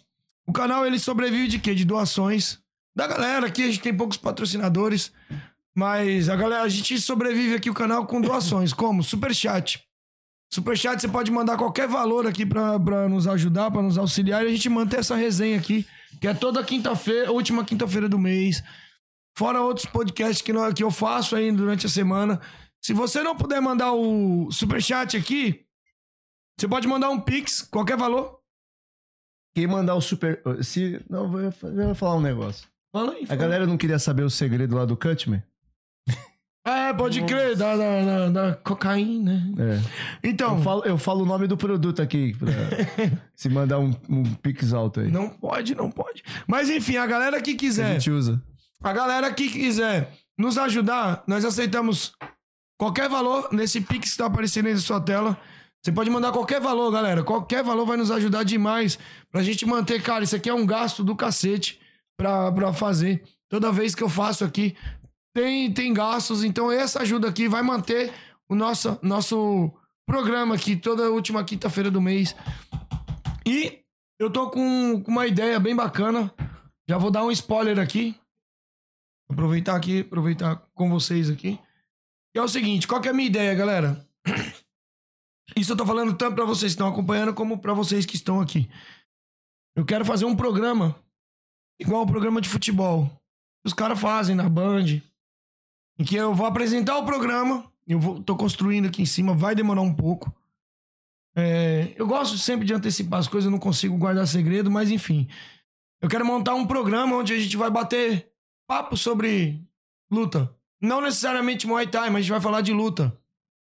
O 0.49 0.53
canal 0.53 0.85
ele 0.85 0.99
sobrevive 0.99 1.47
de 1.49 1.59
quê? 1.61 1.75
De 1.75 1.85
doações 1.85 2.59
da 2.95 3.07
galera 3.07 3.47
aqui. 3.47 3.63
A 3.63 3.67
gente 3.67 3.81
tem 3.81 3.97
poucos 3.97 4.17
patrocinadores, 4.17 5.13
mas 5.77 6.29
a 6.29 6.37
galera, 6.37 6.63
a 6.63 6.69
gente 6.69 6.99
sobrevive 7.01 7.55
aqui 7.55 7.69
o 7.69 7.75
canal 7.75 8.07
com 8.07 8.21
doações, 8.21 8.73
como 8.73 9.03
Superchat. 9.03 9.85
Superchat 10.53 11.01
você 11.03 11.09
pode 11.09 11.31
mandar 11.31 11.57
qualquer 11.59 11.87
valor 11.89 12.27
aqui 12.27 12.47
pra, 12.47 12.79
pra 12.81 13.09
nos 13.09 13.27
ajudar, 13.27 13.71
pra 13.71 13.83
nos 13.83 13.99
auxiliar 13.99 14.45
e 14.45 14.49
a 14.49 14.51
gente 14.51 14.69
manter 14.69 15.01
essa 15.01 15.15
resenha 15.17 15.59
aqui, 15.59 15.87
que 16.21 16.27
é 16.29 16.33
toda 16.33 16.65
quinta-feira, 16.65 17.31
última 17.33 17.65
quinta-feira 17.65 18.09
do 18.09 18.19
mês. 18.19 18.63
Fora 19.37 19.61
outros 19.61 19.85
podcasts 19.87 20.41
que, 20.41 20.53
nós- 20.53 20.73
que 20.73 20.83
eu 20.83 20.91
faço 20.91 21.37
aí 21.37 21.53
durante 21.53 21.85
a 21.85 21.89
semana. 21.91 22.41
Se 22.83 22.95
você 22.95 23.23
não 23.23 23.37
puder 23.37 23.61
mandar 23.61 23.93
o 23.93 24.51
superchat 24.51 25.17
aqui, 25.17 25.63
você 26.59 26.67
pode 26.67 26.89
mandar 26.89 27.11
um 27.11 27.21
Pix, 27.21 27.61
qualquer 27.63 27.99
valor. 27.99 28.39
Quem 29.55 29.67
mandar 29.67 29.95
o 29.95 30.01
super. 30.01 30.41
Se. 30.63 31.03
Não, 31.11 31.25
eu 31.25 31.51
vou- 31.51 31.95
falar 31.95 32.17
um 32.17 32.21
negócio. 32.21 32.67
Fala 32.93 33.13
aí. 33.13 33.25
A 33.25 33.27
fala. 33.27 33.41
galera 33.41 33.67
não 33.67 33.77
queria 33.77 33.99
saber 33.99 34.23
o 34.23 34.31
segredo 34.31 34.75
lá 34.77 34.85
do 34.85 34.97
Cutman? 34.97 35.43
É, 36.67 36.93
pode 36.93 37.23
crer, 37.23 37.55
da, 37.57 37.77
da, 37.77 38.03
da, 38.05 38.29
da 38.29 38.55
cocaína. 38.57 39.35
né? 39.57 39.81
É. 40.23 40.29
Então, 40.29 40.57
Eu 40.57 40.63
falo, 40.63 40.83
eu 40.85 40.99
falo 40.99 41.23
o 41.23 41.27
nome 41.27 41.47
do 41.47 41.57
produto 41.57 42.03
aqui. 42.03 42.35
Pra, 42.37 42.53
se 43.37 43.49
mandar 43.49 43.79
um, 43.79 43.95
um 44.09 44.25
pix 44.35 44.73
alto 44.73 45.01
aí. 45.01 45.11
não 45.11 45.29
pode, 45.29 45.75
não 45.77 45.91
pode. 45.91 46.25
Mas 46.47 46.69
enfim, 46.69 46.97
a 46.97 47.07
galera 47.07 47.41
que 47.41 47.53
a 47.53 47.57
quiser, 47.57 47.93
gente 47.93 48.11
usa. 48.11 48.43
a 48.83 48.93
galera 48.93 49.33
que 49.33 49.49
quiser 49.49 50.11
nos 50.37 50.59
ajudar, 50.59 51.23
nós 51.27 51.45
aceitamos 51.45 52.13
qualquer 52.79 53.09
valor 53.09 53.49
nesse 53.53 53.81
Pix 53.81 54.13
que 54.13 54.19
tá 54.19 54.27
aparecendo 54.27 54.67
aí 54.67 54.75
na 54.75 54.81
sua 54.81 55.01
tela. 55.01 55.39
Você 55.83 55.93
pode 55.93 56.11
mandar 56.11 56.33
qualquer 56.33 56.61
valor, 56.61 56.91
galera. 56.91 57.23
Qualquer 57.23 57.63
valor 57.63 57.87
vai 57.87 57.97
nos 57.97 58.11
ajudar 58.11 58.43
demais 58.43 58.99
pra 59.31 59.41
gente 59.43 59.65
manter. 59.65 60.03
Cara, 60.03 60.25
isso 60.25 60.35
aqui 60.35 60.51
é 60.51 60.55
um 60.55 60.67
gasto 60.67 61.05
do 61.05 61.15
cacete 61.15 61.79
pra, 62.19 62.51
pra 62.51 62.73
fazer. 62.73 63.23
Toda 63.49 63.71
vez 63.71 63.95
que 63.95 64.03
eu 64.03 64.09
faço 64.09 64.45
aqui, 64.45 64.75
tem, 65.37 65.71
tem 65.71 65.93
gastos. 65.93 66.43
Então, 66.43 66.73
essa 66.73 67.03
ajuda 67.03 67.29
aqui 67.29 67.47
vai 67.47 67.63
manter 67.63 68.11
o 68.49 68.55
nosso, 68.55 68.99
nosso 69.03 69.71
programa 70.07 70.55
aqui 70.55 70.75
toda 70.75 71.11
última 71.11 71.45
quinta-feira 71.45 71.91
do 71.91 72.01
mês. 72.01 72.35
E 73.47 73.85
eu 74.19 74.31
tô 74.31 74.49
com, 74.49 75.05
uma 75.07 75.27
ideia 75.27 75.61
bem 75.61 75.77
bacana. 75.77 76.33
Já 76.89 76.97
vou 76.97 77.11
dar 77.11 77.23
um 77.23 77.31
spoiler 77.31 77.79
aqui. 77.79 78.19
Aproveitar 79.31 79.77
aqui, 79.77 80.01
aproveitar 80.01 80.57
com 80.73 80.89
vocês 80.89 81.29
aqui. 81.29 81.59
Que 82.33 82.39
é 82.39 82.43
o 82.43 82.49
seguinte, 82.49 82.89
qual 82.89 83.03
que 83.03 83.09
é 83.09 83.11
a 83.11 83.15
minha 83.15 83.29
ideia, 83.29 83.55
galera? 83.55 84.09
Isso 85.55 85.73
eu 85.73 85.77
tô 85.77 85.85
falando 85.85 86.17
tanto 86.17 86.35
pra 86.35 86.47
vocês 86.47 86.73
que 86.73 86.77
estão 86.77 86.89
acompanhando 86.89 87.35
como 87.35 87.59
pra 87.59 87.75
vocês 87.75 88.07
que 88.07 88.17
estão 88.17 88.41
aqui. 88.41 88.71
Eu 89.77 89.85
quero 89.85 90.05
fazer 90.05 90.25
um 90.25 90.35
programa 90.35 90.97
igual 91.79 92.05
o 92.05 92.07
programa 92.07 92.41
de 92.41 92.49
futebol. 92.49 93.11
Os 93.67 93.75
caras 93.75 94.01
fazem 94.01 94.35
na 94.35 94.49
Band. 94.49 95.03
Em 95.99 96.05
que 96.05 96.17
eu 96.17 96.35
vou 96.35 96.47
apresentar 96.47 96.99
o 96.99 97.05
programa. 97.05 97.71
Eu 97.87 98.01
vou, 98.01 98.23
tô 98.23 98.37
construindo 98.37 98.87
aqui 98.87 99.03
em 99.03 99.07
cima, 99.07 99.35
vai 99.35 99.55
demorar 99.55 99.81
um 99.81 99.95
pouco. 99.95 100.35
É, 101.37 101.93
eu 101.97 102.07
gosto 102.07 102.39
sempre 102.39 102.67
de 102.67 102.75
antecipar 102.75 103.21
as 103.21 103.29
coisas, 103.29 103.51
não 103.51 103.59
consigo 103.59 103.97
guardar 103.97 104.27
segredo, 104.27 104.71
mas 104.71 104.91
enfim. 104.91 105.29
Eu 106.01 106.09
quero 106.09 106.25
montar 106.25 106.55
um 106.55 106.67
programa 106.67 107.17
onde 107.17 107.33
a 107.33 107.39
gente 107.39 107.57
vai 107.57 107.71
bater 107.71 108.31
papo 108.67 108.97
sobre 108.97 109.63
luta. 110.11 110.53
Não 110.81 111.01
necessariamente 111.01 111.67
Muay 111.67 111.87
Thai, 111.87 112.09
mas 112.11 112.17
a 112.17 112.21
gente 112.23 112.31
vai 112.31 112.41
falar 112.41 112.61
de 112.61 112.73
luta. 112.73 113.17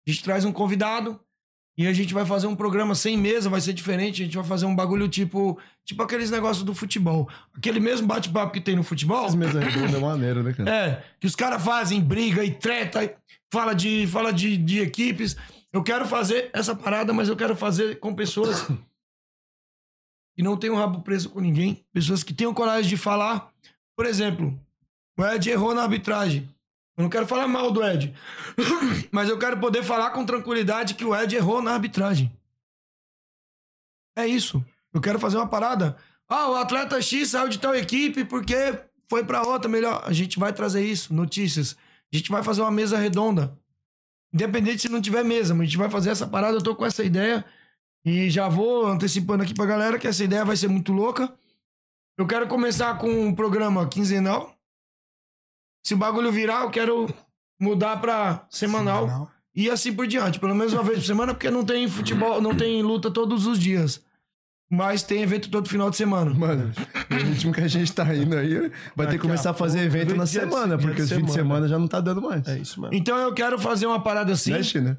A 0.08 0.12
gente 0.12 0.24
traz 0.24 0.46
um 0.46 0.52
convidado 0.52 1.20
e 1.78 1.88
a 1.88 1.94
gente 1.94 2.14
vai 2.14 2.26
fazer 2.26 2.48
um 2.48 2.56
programa 2.56 2.96
sem 2.96 3.18
mesa, 3.18 3.50
vai 3.50 3.60
ser 3.60 3.74
diferente. 3.74 4.22
A 4.22 4.26
gente 4.26 4.38
vai 4.38 4.46
fazer 4.46 4.66
um 4.66 4.74
bagulho 4.76 5.10
tipo, 5.10 5.60
tipo 5.84 6.02
aqueles 6.02 6.32
negócios 6.32 6.64
do 6.64 6.74
futebol. 6.74 7.30
Aquele 7.54 7.82
mesmo 7.82 8.08
bate-papo 8.08 8.54
que 8.54 8.62
tem 8.62 8.78
no 8.78 8.84
futebol. 8.84 9.26
As 9.26 9.36
mesas 9.36 9.62
redondas 9.62 9.94
é 9.94 10.00
maneiro, 10.00 10.42
né, 10.42 10.54
cara? 10.54 10.70
É, 10.76 11.04
que 11.20 11.28
os 11.28 11.36
caras 11.36 11.62
fazem 11.62 12.02
briga 12.02 12.44
e 12.46 12.52
treta, 12.52 13.04
e 13.04 13.14
fala 13.52 13.74
de, 13.74 14.08
fala 14.08 14.32
de, 14.32 14.56
de 14.56 14.80
equipes. 14.80 15.36
Eu 15.74 15.84
quero 15.84 16.08
fazer 16.08 16.50
essa 16.54 16.74
parada, 16.74 17.12
mas 17.12 17.28
eu 17.28 17.36
quero 17.36 17.56
fazer 17.56 18.00
com 18.00 18.16
pessoas 18.16 18.66
que 20.34 20.42
não 20.42 20.56
tenham 20.56 20.78
rabo 20.78 21.02
preso 21.02 21.30
com 21.30 21.42
ninguém, 21.42 21.86
pessoas 21.92 22.24
que 22.24 22.34
tenham 22.34 22.54
coragem 22.54 22.90
de 22.90 22.98
falar. 22.98 23.52
Por 23.98 24.06
exemplo, 24.06 24.58
o 25.18 25.26
Ed 25.26 25.50
errou 25.50 25.76
na 25.76 25.84
arbitragem. 25.84 26.50
Eu 26.98 27.04
não 27.04 27.10
quero 27.10 27.28
falar 27.28 27.48
mal 27.48 27.72
do 27.72 27.84
Ed, 27.84 28.14
mas 29.12 29.28
eu 29.28 29.38
quero 29.38 29.60
poder 29.60 29.84
falar 29.84 30.12
com 30.12 30.26
tranquilidade 30.26 30.94
que 30.94 31.04
o 31.04 31.16
Ed 31.16 31.36
errou 31.36 31.62
na 31.62 31.74
arbitragem. 31.74 32.32
É 34.18 34.26
isso. 34.26 34.64
Eu 34.94 35.02
quero 35.02 35.20
fazer 35.20 35.36
uma 35.36 35.48
parada. 35.48 35.98
Ah, 36.28 36.50
o 36.50 36.56
atleta 36.56 37.02
X 37.02 37.30
saiu 37.30 37.50
de 37.50 37.60
tal 37.60 37.76
equipe 37.76 38.24
porque 38.24 38.80
foi 39.10 39.26
pra 39.26 39.44
outra 39.44 39.70
melhor. 39.70 40.02
A 40.06 40.14
gente 40.14 40.40
vai 40.40 40.54
trazer 40.54 40.86
isso, 40.86 41.14
notícias. 41.14 41.76
A 42.14 42.16
gente 42.16 42.32
vai 42.32 42.42
fazer 42.42 42.62
uma 42.62 42.72
mesa 42.72 42.98
redonda. 42.98 43.58
Independente 44.34 44.84
se 44.84 44.90
não 44.90 45.02
tiver 45.02 45.24
mesa, 45.24 45.54
mas 45.54 45.64
a 45.64 45.66
gente 45.66 45.78
vai 45.78 45.90
fazer 45.90 46.12
essa 46.12 46.26
parada. 46.26 46.58
Eu 46.58 46.64
tô 46.64 46.76
com 46.76 46.86
essa 46.86 47.04
ideia. 47.04 47.44
E 48.06 48.30
já 48.30 48.48
vou 48.48 48.88
antecipando 48.88 49.44
aqui 49.44 49.54
pra 49.54 49.66
galera 49.66 50.00
que 50.00 50.08
essa 50.08 50.24
ideia 50.24 50.46
vai 50.46 50.56
ser 50.56 50.70
muito 50.70 50.94
louca. 50.94 51.34
Eu 52.18 52.26
quero 52.26 52.48
começar 52.48 52.98
com 52.98 53.10
um 53.10 53.36
programa 53.36 53.88
quinzenal. 53.88 54.55
Se 55.86 55.94
o 55.94 55.98
bagulho 55.98 56.32
virar, 56.32 56.64
eu 56.64 56.72
quero 56.72 57.08
mudar 57.62 57.98
pra 57.98 58.48
semanal. 58.50 59.30
E 59.56 59.70
assim 59.70 59.94
por 59.94 60.08
diante, 60.08 60.40
pelo 60.40 60.56
menos 60.56 60.74
uma 60.74 60.82
vez 60.82 60.98
por 60.98 61.06
semana, 61.06 61.32
porque 61.32 61.52
não 61.52 61.64
tem 61.64 61.88
futebol, 61.88 62.42
não 62.42 62.56
tem 62.58 62.82
luta 62.82 63.12
todos 63.12 63.46
os 63.46 63.60
dias. 63.60 64.02
Mas 64.68 65.04
tem 65.04 65.22
evento 65.22 65.48
todo 65.48 65.70
final 65.70 65.92
de 65.92 65.96
semana. 65.96 66.34
Mano, 66.34 66.72
o 67.12 67.14
ritmo 67.14 67.54
que 67.54 67.62
a 67.62 67.68
gente 67.68 67.94
tá 67.94 68.04
indo 68.16 68.36
aí, 68.36 68.58
vai 68.58 68.72
ter 68.72 68.72
Daqui 68.96 69.12
que 69.12 69.20
começar 69.20 69.50
a 69.50 69.52
a 69.52 69.54
fazer 69.54 69.82
pouco, 69.82 69.96
evento 69.96 70.16
na 70.16 70.26
semana, 70.26 70.76
porque 70.76 71.04
os 71.04 71.12
fins 71.12 71.26
de 71.28 71.32
semana. 71.32 71.68
já 71.68 71.78
não 71.78 71.88
tá 71.88 72.02
dando 72.02 72.20
mais. 72.20 72.48
É 72.48 72.58
isso 72.58 72.82
mesmo. 72.82 72.96
Então 72.96 73.16
eu 73.20 73.32
quero 73.32 73.60
fazer 73.60 73.86
uma 73.86 74.02
parada 74.02 74.34
assim. 74.34 74.54
Né? 74.82 74.98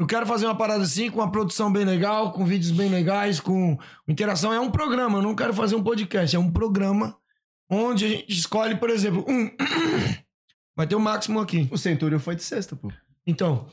Eu 0.00 0.06
quero 0.06 0.26
fazer 0.26 0.46
uma 0.46 0.56
parada 0.56 0.82
assim, 0.82 1.12
com 1.12 1.20
uma 1.20 1.30
produção 1.30 1.72
bem 1.72 1.84
legal, 1.84 2.32
com 2.32 2.44
vídeos 2.44 2.72
bem 2.72 2.90
legais, 2.90 3.38
com 3.38 3.78
interação. 4.08 4.52
É 4.52 4.58
um 4.58 4.70
programa, 4.72 5.18
eu 5.18 5.22
não 5.22 5.36
quero 5.36 5.54
fazer 5.54 5.76
um 5.76 5.82
podcast, 5.82 6.34
é 6.34 6.38
um 6.40 6.50
programa 6.50 7.16
onde 7.68 8.04
a 8.04 8.08
gente 8.08 8.32
escolhe, 8.32 8.76
por 8.76 8.90
exemplo, 8.90 9.24
um. 9.28 9.50
Vai 10.76 10.88
ter 10.88 10.96
o 10.96 11.00
máximo 11.00 11.38
aqui. 11.38 11.68
O 11.70 11.78
Centurion 11.78 12.18
foi 12.18 12.34
de 12.34 12.42
sexta, 12.42 12.74
pô. 12.74 12.90
Então, 13.24 13.66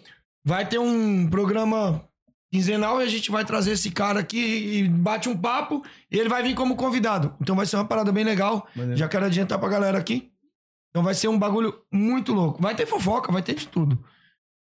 vai 0.46 0.68
ter 0.68 0.80
um 0.80 1.28
programa 1.28 2.08
quinzenal 2.52 3.02
e 3.02 3.06
a 3.06 3.08
gente 3.08 3.32
vai 3.32 3.46
trazer 3.46 3.72
esse 3.72 3.90
cara 3.90 4.20
aqui 4.20 4.38
e 4.38 4.88
bate 4.88 5.30
um 5.30 5.36
papo 5.36 5.84
e 6.12 6.20
ele 6.20 6.30
vai 6.30 6.44
vir 6.44 6.54
como 6.54 6.76
convidado. 6.76 7.34
Então 7.42 7.56
vai 7.56 7.66
ser 7.66 7.78
uma 7.78 7.86
parada 7.86 8.12
bem 8.12 8.24
legal. 8.24 8.68
Maneiro. 8.76 9.00
Já 9.00 9.08
quero 9.08 9.26
adiantar 9.26 9.58
pra 9.58 9.70
galera 9.70 9.98
aqui. 9.98 10.32
Então 10.90 11.02
vai 11.02 11.14
ser 11.14 11.30
um 11.30 11.40
bagulho 11.40 11.74
muito 11.92 12.34
louco. 12.34 12.62
Vai 12.62 12.76
ter 12.76 12.86
fofoca, 12.86 13.32
vai 13.32 13.42
ter 13.42 13.56
de 13.56 13.68
tudo. 13.68 13.98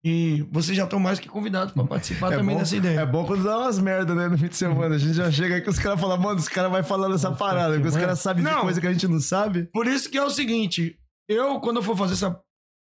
E 0.06 0.46
vocês 0.52 0.76
já 0.76 0.84
estão 0.84 1.00
mais 1.00 1.18
que 1.18 1.30
convidados 1.30 1.74
pra 1.74 1.86
participar 1.86 2.32
também 2.32 2.56
bom, 2.56 2.62
dessa 2.62 2.76
ideia. 2.76 3.00
é 3.00 3.06
bom 3.06 3.26
quando 3.26 3.44
dá 3.44 3.58
umas 3.58 3.80
merda, 3.80 4.14
né, 4.14 4.28
no 4.28 4.38
fim 4.38 4.50
de 4.50 4.56
semana. 4.58 4.96
A 4.96 4.98
gente 4.98 5.14
já 5.14 5.32
chega 5.32 5.56
aí 5.56 5.62
que 5.62 5.70
os 5.70 5.80
caras 5.80 6.00
falam, 6.00 6.18
mano, 6.18 6.40
os 6.40 6.50
caras 6.50 6.70
vai 6.70 6.84
falando 6.84 7.16
essa 7.16 7.32
parada, 7.32 7.76
porque 7.76 7.88
os 7.88 7.96
caras 7.96 8.20
sabem 8.20 8.44
de 8.44 8.52
coisa 8.54 8.82
que 8.82 8.88
a 8.88 8.92
gente 8.92 9.08
não 9.08 9.22
sabe. 9.22 9.64
Por 9.72 9.88
isso 9.88 10.10
que 10.10 10.18
é 10.18 10.24
o 10.24 10.30
seguinte, 10.30 11.00
eu, 11.28 11.60
quando 11.62 11.78
eu 11.78 11.84
for 11.84 11.96
fazer 11.96 12.14
essa, 12.16 12.38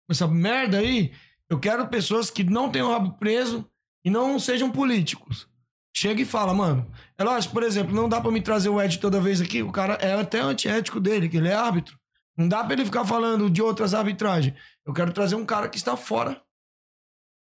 essa 0.09 0.27
merda 0.27 0.79
aí, 0.79 1.13
eu 1.49 1.59
quero 1.59 1.87
pessoas 1.87 2.29
que 2.29 2.43
não 2.43 2.69
tenham 2.69 2.91
rabo 2.91 3.13
preso 3.13 3.65
e 4.03 4.09
não 4.09 4.37
sejam 4.37 4.69
políticos. 4.69 5.47
Chega 5.95 6.21
e 6.21 6.25
fala, 6.25 6.53
mano. 6.53 6.91
É 7.17 7.23
lógico, 7.23 7.53
por 7.53 7.63
exemplo, 7.63 7.95
não 7.95 8.09
dá 8.09 8.19
pra 8.19 8.31
me 8.31 8.41
trazer 8.41 8.67
o 8.67 8.81
Ed 8.81 8.99
toda 8.99 9.21
vez 9.21 9.39
aqui. 9.39 9.61
O 9.61 9.71
cara 9.71 9.93
é 10.01 10.13
até 10.13 10.41
antiético 10.41 10.99
dele, 10.99 11.29
que 11.29 11.37
ele 11.37 11.47
é 11.47 11.53
árbitro. 11.53 11.97
Não 12.35 12.47
dá 12.47 12.63
pra 12.63 12.73
ele 12.73 12.83
ficar 12.83 13.05
falando 13.05 13.49
de 13.49 13.61
outras 13.61 13.93
arbitragens. 13.93 14.55
Eu 14.85 14.93
quero 14.93 15.13
trazer 15.13 15.35
um 15.35 15.45
cara 15.45 15.69
que 15.69 15.77
está 15.77 15.95
fora. 15.95 16.41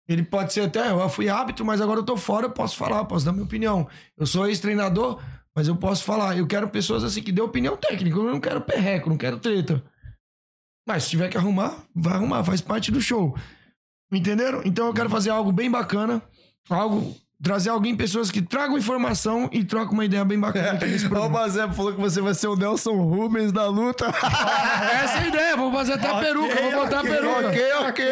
Ele 0.07 0.23
pode 0.23 0.53
ser 0.53 0.61
até, 0.61 0.89
eu 0.89 1.09
fui 1.09 1.27
árbitro, 1.27 1.65
mas 1.65 1.81
agora 1.81 1.99
eu 1.99 2.03
tô 2.03 2.15
fora, 2.15 2.45
eu 2.45 2.51
posso 2.51 2.77
falar, 2.77 3.03
posso 3.05 3.25
dar 3.25 3.33
minha 3.33 3.43
opinião. 3.43 3.87
Eu 4.17 4.25
sou 4.25 4.47
ex-treinador, 4.47 5.21
mas 5.53 5.67
eu 5.67 5.75
posso 5.75 6.03
falar. 6.03 6.37
Eu 6.37 6.47
quero 6.47 6.69
pessoas 6.69 7.03
assim 7.03 7.21
que 7.21 7.31
dê 7.31 7.41
opinião 7.41 7.75
técnica. 7.75 8.15
Eu 8.15 8.31
não 8.31 8.39
quero 8.39 8.61
perreco, 8.61 9.09
não 9.09 9.17
quero 9.17 9.37
treta. 9.37 9.83
Mas 10.87 11.03
se 11.03 11.09
tiver 11.09 11.27
que 11.27 11.37
arrumar, 11.37 11.83
vai 11.93 12.13
arrumar, 12.13 12.43
faz 12.45 12.61
parte 12.61 12.91
do 12.91 13.01
show. 13.01 13.35
Entenderam? 14.11 14.61
Então 14.63 14.87
eu 14.87 14.93
quero 14.93 15.09
fazer 15.09 15.29
algo 15.29 15.51
bem 15.51 15.69
bacana, 15.69 16.21
algo 16.69 17.13
trazer 17.41 17.69
alguém, 17.69 17.95
pessoas 17.95 18.31
que 18.31 18.41
tragam 18.41 18.77
informação 18.77 19.47
e 19.51 19.63
trocam 19.63 19.93
uma 19.93 20.05
ideia 20.05 20.25
bem 20.25 20.39
bacana 20.39 20.79
o. 21.25 21.29
Bazé 21.29 21.67
falou 21.71 21.93
que 21.93 22.01
você 22.01 22.19
vai 22.19 22.33
ser 22.33 22.47
o 22.47 22.55
Nelson 22.55 22.95
Rubens 22.95 23.51
da 23.51 23.67
luta. 23.67 24.07
Essa 24.09 25.19
é 25.19 25.23
a 25.23 25.27
ideia, 25.27 25.55
vou 25.57 25.71
fazer 25.71 25.93
até 25.93 26.09
a 26.09 26.19
peruca, 26.19 26.55
vou 26.61 26.71
botar 26.71 26.99
a 26.99 27.03
peruca. 27.03 27.47
ok, 27.47 27.71
ok. 27.89 28.11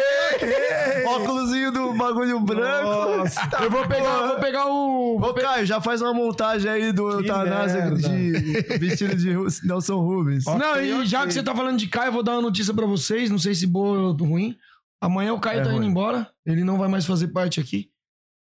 Óculosinho 1.06 1.72
do 1.72 1.92
bagulho 1.94 2.40
branco. 2.40 3.24
Tá 3.50 3.64
Eu 3.64 3.70
vou 3.70 3.86
pegar, 3.86 4.26
vou 4.26 4.38
pegar 4.38 4.66
o. 4.66 5.16
Ô, 5.20 5.34
Caio, 5.34 5.66
já 5.66 5.80
faz 5.80 6.00
uma 6.00 6.14
montagem 6.14 6.70
aí 6.70 6.92
do 6.92 7.10
Eutanásia 7.10 7.90
de 7.90 8.32
vestido 8.78 9.16
de 9.16 9.34
Nelson 9.66 9.98
Rubens. 9.98 10.44
Não, 10.44 10.80
e 10.80 11.06
já 11.06 11.26
que 11.26 11.32
você 11.32 11.42
tá 11.42 11.54
falando 11.54 11.78
de 11.78 11.88
Caio, 11.88 12.08
eu 12.08 12.12
vou 12.12 12.22
dar 12.22 12.32
uma 12.32 12.42
notícia 12.42 12.72
pra 12.72 12.86
vocês, 12.86 13.30
não 13.30 13.38
sei 13.38 13.54
se 13.54 13.66
boa 13.66 13.98
ou 13.98 14.12
ruim. 14.12 14.56
Amanhã 15.00 15.34
o 15.34 15.40
Caio 15.40 15.60
É 15.60 15.62
tá 15.62 15.70
indo 15.70 15.78
ruim. 15.78 15.88
embora, 15.88 16.28
ele 16.44 16.64
não 16.64 16.78
vai 16.78 16.88
mais 16.88 17.04
fazer 17.04 17.28
parte 17.28 17.60
aqui. 17.60 17.90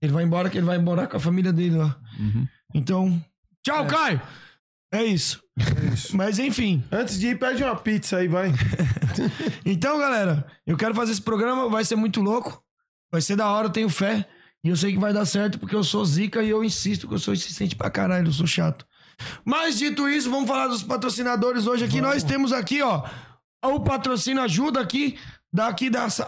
Ele 0.01 0.11
vai 0.13 0.23
embora, 0.23 0.49
que 0.49 0.57
ele 0.57 0.65
vai 0.65 0.77
morar 0.77 1.07
com 1.07 1.17
a 1.17 1.19
família 1.19 1.51
dele 1.51 1.77
lá. 1.77 1.97
Uhum. 2.19 2.47
Então, 2.73 3.25
tchau, 3.63 3.85
Caio! 3.87 4.21
É 4.93 5.03
isso. 5.03 5.41
Mas 6.13 6.39
enfim. 6.39 6.83
Antes 6.91 7.19
de 7.19 7.27
ir, 7.27 7.39
pede 7.39 7.63
uma 7.63 7.75
pizza 7.75 8.17
aí, 8.17 8.27
vai. 8.27 8.51
Então, 9.65 9.97
galera, 9.97 10.45
eu 10.67 10.75
quero 10.77 10.93
fazer 10.93 11.13
esse 11.13 11.21
programa, 11.21 11.69
vai 11.69 11.83
ser 11.83 11.95
muito 11.95 12.21
louco. 12.21 12.61
Vai 13.11 13.21
ser 13.21 13.35
da 13.35 13.49
hora, 13.49 13.67
eu 13.67 13.71
tenho 13.71 13.89
fé. 13.89 14.27
E 14.63 14.69
eu 14.69 14.75
sei 14.75 14.91
que 14.91 14.99
vai 14.99 15.13
dar 15.13 15.25
certo, 15.25 15.57
porque 15.57 15.75
eu 15.75 15.83
sou 15.83 16.03
zica 16.03 16.43
e 16.43 16.49
eu 16.49 16.63
insisto 16.63 17.07
que 17.07 17.13
eu 17.13 17.19
sou 17.19 17.33
insistente 17.33 17.75
pra 17.75 17.89
caralho, 17.89 18.27
eu 18.27 18.33
sou 18.33 18.45
chato. 18.45 18.85
Mas 19.43 19.77
dito 19.77 20.09
isso, 20.09 20.29
vamos 20.29 20.47
falar 20.47 20.67
dos 20.67 20.83
patrocinadores 20.83 21.67
hoje 21.67 21.85
aqui. 21.85 22.01
Nós 22.01 22.23
temos 22.23 22.51
aqui, 22.51 22.81
ó, 22.81 23.03
o 23.63 23.79
patrocínio 23.79 24.41
ajuda 24.41 24.81
aqui, 24.81 25.17
daqui 25.53 25.89
dessa. 25.89 26.27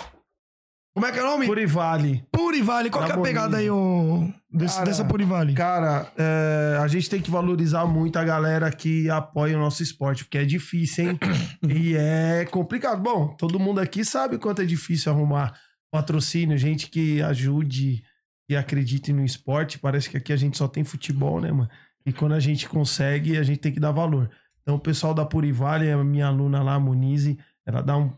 Como 0.98 1.06
é 1.06 1.12
que 1.12 1.20
é 1.20 1.24
o 1.24 1.28
nome? 1.28 1.46
Purivale. 1.46 2.26
Purivale. 2.32 2.90
Qual 2.90 3.06
que 3.06 3.12
é 3.12 3.14
a 3.14 3.18
Da 3.18 3.22
pegada 3.22 3.58
aí, 3.58 3.70
ô, 3.70 4.28
desse- 4.52 4.78
Cara, 4.78 4.86
dessa 4.88 5.06
Purivale? 5.06 5.54
Cara, 5.54 6.12
é, 6.18 6.80
a 6.82 6.88
gente 6.88 7.08
tem 7.08 7.22
que 7.22 7.30
valorizar 7.30 7.86
muito 7.86 8.18
a 8.18 8.24
galera 8.24 8.72
que 8.72 9.08
apoia 9.08 9.56
o 9.56 9.60
nosso 9.60 9.84
esporte, 9.84 10.26
porque 10.26 10.40
é 10.40 10.44
difícil, 10.44 11.12
hein? 11.12 11.20
e 11.70 11.96
é 11.96 12.48
complicado. 12.50 13.00
Bom, 13.00 13.28
todo 13.38 13.60
mundo 13.60 13.80
aqui 13.80 14.04
sabe 14.04 14.40
quanto 14.40 14.64
é 14.64 14.66
difícil 14.66 15.12
arrumar 15.12 15.54
patrocínio, 15.92 16.58
gente 16.58 16.90
que 16.90 17.22
ajude 17.22 18.04
e 18.50 18.56
acredite 18.56 19.14
no 19.14 19.24
esporte. 19.24 19.78
Parece 19.78 20.10
que 20.10 20.18
aqui 20.18 20.34
a 20.34 20.38
gente 20.38 20.58
só 20.58 20.68
tem 20.68 20.84
futebol, 20.84 21.40
né, 21.40 21.52
mano? 21.52 21.70
E 22.08 22.12
quando 22.12 22.34
a 22.34 22.40
gente 22.40 22.68
consegue, 22.68 23.38
a 23.38 23.44
gente 23.44 23.60
tem 23.60 23.72
que 23.72 23.80
dar 23.80 23.92
valor. 23.92 24.32
Então, 24.64 24.74
o 24.74 24.80
pessoal 24.80 25.14
da 25.14 25.24
Purivale, 25.24 25.92
a 25.92 26.04
minha 26.04 26.26
aluna 26.26 26.64
lá, 26.64 26.74
a 26.74 26.80
Munize, 26.80 27.38
ela 27.68 27.84
dá 27.84 27.96
um 27.96 28.12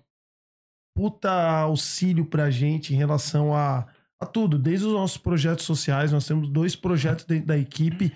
puta 1.00 1.32
auxílio 1.32 2.26
pra 2.26 2.52
gente 2.52 2.94
em 2.94 2.98
relação 2.98 3.56
a, 3.56 3.88
a 4.20 4.26
tudo, 4.26 4.60
desde 4.60 4.86
os 4.86 4.92
nossos 4.92 5.16
projetos 5.16 5.64
sociais. 5.64 6.12
Nós 6.12 6.28
temos 6.28 6.50
dois 6.50 6.76
projetos 6.76 7.24
dentro 7.24 7.48
da 7.48 7.58
equipe 7.58 8.12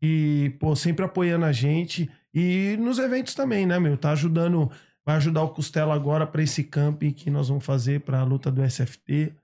e, 0.00 0.54
pô, 0.60 0.76
sempre 0.76 1.04
apoiando 1.04 1.44
a 1.44 1.50
gente. 1.50 2.08
E 2.32 2.76
nos 2.78 3.00
eventos 3.00 3.34
também, 3.34 3.66
né, 3.66 3.80
meu? 3.80 3.96
Tá 3.96 4.12
ajudando, 4.12 4.70
vai 5.04 5.16
ajudar 5.16 5.42
o 5.42 5.48
Costela 5.48 5.92
agora 5.92 6.28
para 6.28 6.40
esse 6.40 6.62
camping 6.62 7.10
que 7.10 7.28
nós 7.28 7.48
vamos 7.48 7.66
fazer 7.66 8.02
para 8.02 8.20
a 8.20 8.24
luta 8.24 8.52
do 8.52 8.62
SFT. 8.62 9.34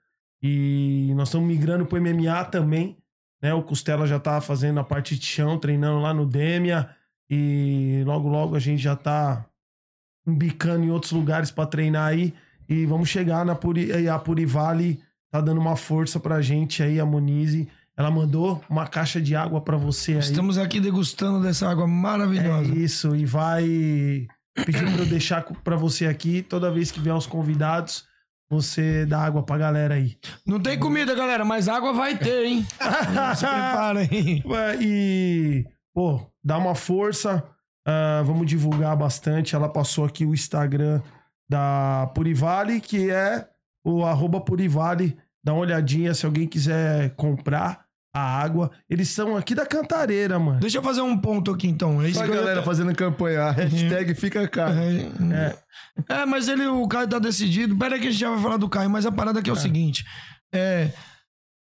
E 0.40 1.12
nós 1.16 1.30
estamos 1.30 1.48
migrando 1.48 1.84
pro 1.86 2.00
MMA 2.00 2.44
também, 2.44 2.96
né? 3.42 3.52
O 3.54 3.62
Costela 3.64 4.06
já 4.06 4.20
tá 4.20 4.40
fazendo 4.40 4.78
a 4.78 4.84
parte 4.84 5.18
de 5.18 5.26
chão, 5.26 5.58
treinando 5.58 6.00
lá 6.00 6.14
no 6.14 6.24
Demia. 6.24 6.90
E 7.28 8.04
logo, 8.06 8.28
logo 8.28 8.54
a 8.54 8.60
gente 8.60 8.80
já 8.80 8.94
tá 8.94 9.44
embicando 10.24 10.84
em 10.84 10.90
outros 10.92 11.10
lugares 11.10 11.50
para 11.50 11.66
treinar 11.66 12.06
aí. 12.06 12.32
E 12.68 12.86
vamos 12.86 13.08
chegar 13.08 13.44
na 13.44 13.54
Puri, 13.54 14.08
a 14.08 14.18
Purivale 14.18 15.00
tá 15.30 15.40
dando 15.40 15.60
uma 15.60 15.76
força 15.76 16.18
pra 16.20 16.40
gente 16.40 16.82
aí, 16.82 16.98
a 17.00 17.04
Monize. 17.06 17.68
Ela 17.96 18.10
mandou 18.10 18.62
uma 18.68 18.86
caixa 18.86 19.20
de 19.20 19.36
água 19.36 19.60
pra 19.60 19.76
você 19.76 20.12
aí. 20.12 20.18
Estamos 20.18 20.58
aqui 20.58 20.80
degustando 20.80 21.40
dessa 21.40 21.68
água 21.68 21.84
É 21.84 21.88
maravilhosa. 21.88 22.74
isso, 22.74 23.14
e 23.14 23.24
vai 23.24 24.26
pedir 24.64 24.92
pra 24.92 25.02
eu 25.02 25.06
deixar 25.06 25.42
pra 25.62 25.76
você 25.76 26.06
aqui, 26.06 26.42
toda 26.42 26.70
vez 26.72 26.90
que 26.90 27.00
vier 27.00 27.14
os 27.14 27.26
convidados, 27.26 28.04
você 28.50 29.06
dá 29.06 29.20
água 29.20 29.42
pra 29.42 29.58
galera 29.58 29.94
aí. 29.94 30.16
Não 30.46 30.60
tem 30.60 30.78
comida, 30.78 31.14
galera, 31.14 31.44
mas 31.44 31.68
água 31.68 31.92
vai 31.92 32.16
ter, 32.16 32.46
hein? 32.46 32.66
Se 33.36 33.46
prepara 33.46 34.00
aí. 34.00 34.42
E, 34.80 35.64
pô, 35.94 36.20
dá 36.42 36.58
uma 36.58 36.74
força, 36.74 37.44
ah, 37.86 38.22
vamos 38.24 38.46
divulgar 38.46 38.96
bastante. 38.96 39.54
Ela 39.54 39.68
passou 39.68 40.04
aqui 40.04 40.24
o 40.24 40.34
Instagram 40.34 41.00
da 41.48 42.10
Purivale, 42.14 42.80
que 42.80 43.10
é 43.10 43.48
o 43.84 44.04
arroba 44.04 44.40
Purivale. 44.40 45.16
Dá 45.44 45.52
uma 45.52 45.62
olhadinha 45.62 46.14
se 46.14 46.24
alguém 46.24 46.46
quiser 46.46 47.14
comprar 47.16 47.84
a 48.14 48.20
água. 48.20 48.70
Eles 48.88 49.08
são 49.08 49.36
aqui 49.36 49.54
da 49.54 49.66
Cantareira, 49.66 50.38
mano. 50.38 50.60
Deixa 50.60 50.78
eu 50.78 50.82
fazer 50.82 51.02
um 51.02 51.18
ponto 51.18 51.50
aqui, 51.50 51.66
então. 51.66 52.00
É 52.00 52.08
isso 52.08 52.22
a 52.22 52.24
que 52.24 52.30
eu 52.30 52.36
galera 52.36 52.62
fazendo 52.62 52.94
campanha. 52.94 53.50
Hashtag 53.50 54.14
fica 54.14 54.46
caro. 54.46 54.74
É, 54.78 55.56
é, 56.08 56.24
mas 56.24 56.48
ele, 56.48 56.66
o 56.66 56.86
Caio 56.86 57.08
tá 57.08 57.18
decidido. 57.18 57.76
Pera 57.76 57.96
aí 57.96 58.00
que 58.00 58.06
a 58.06 58.10
gente 58.10 58.20
já 58.20 58.30
vai 58.30 58.40
falar 58.40 58.56
do 58.56 58.68
Caio, 58.68 58.88
mas 58.88 59.04
a 59.04 59.12
parada 59.12 59.40
aqui 59.40 59.50
é 59.50 59.52
o 59.52 59.56
seguinte. 59.56 60.04
É, 60.54 60.90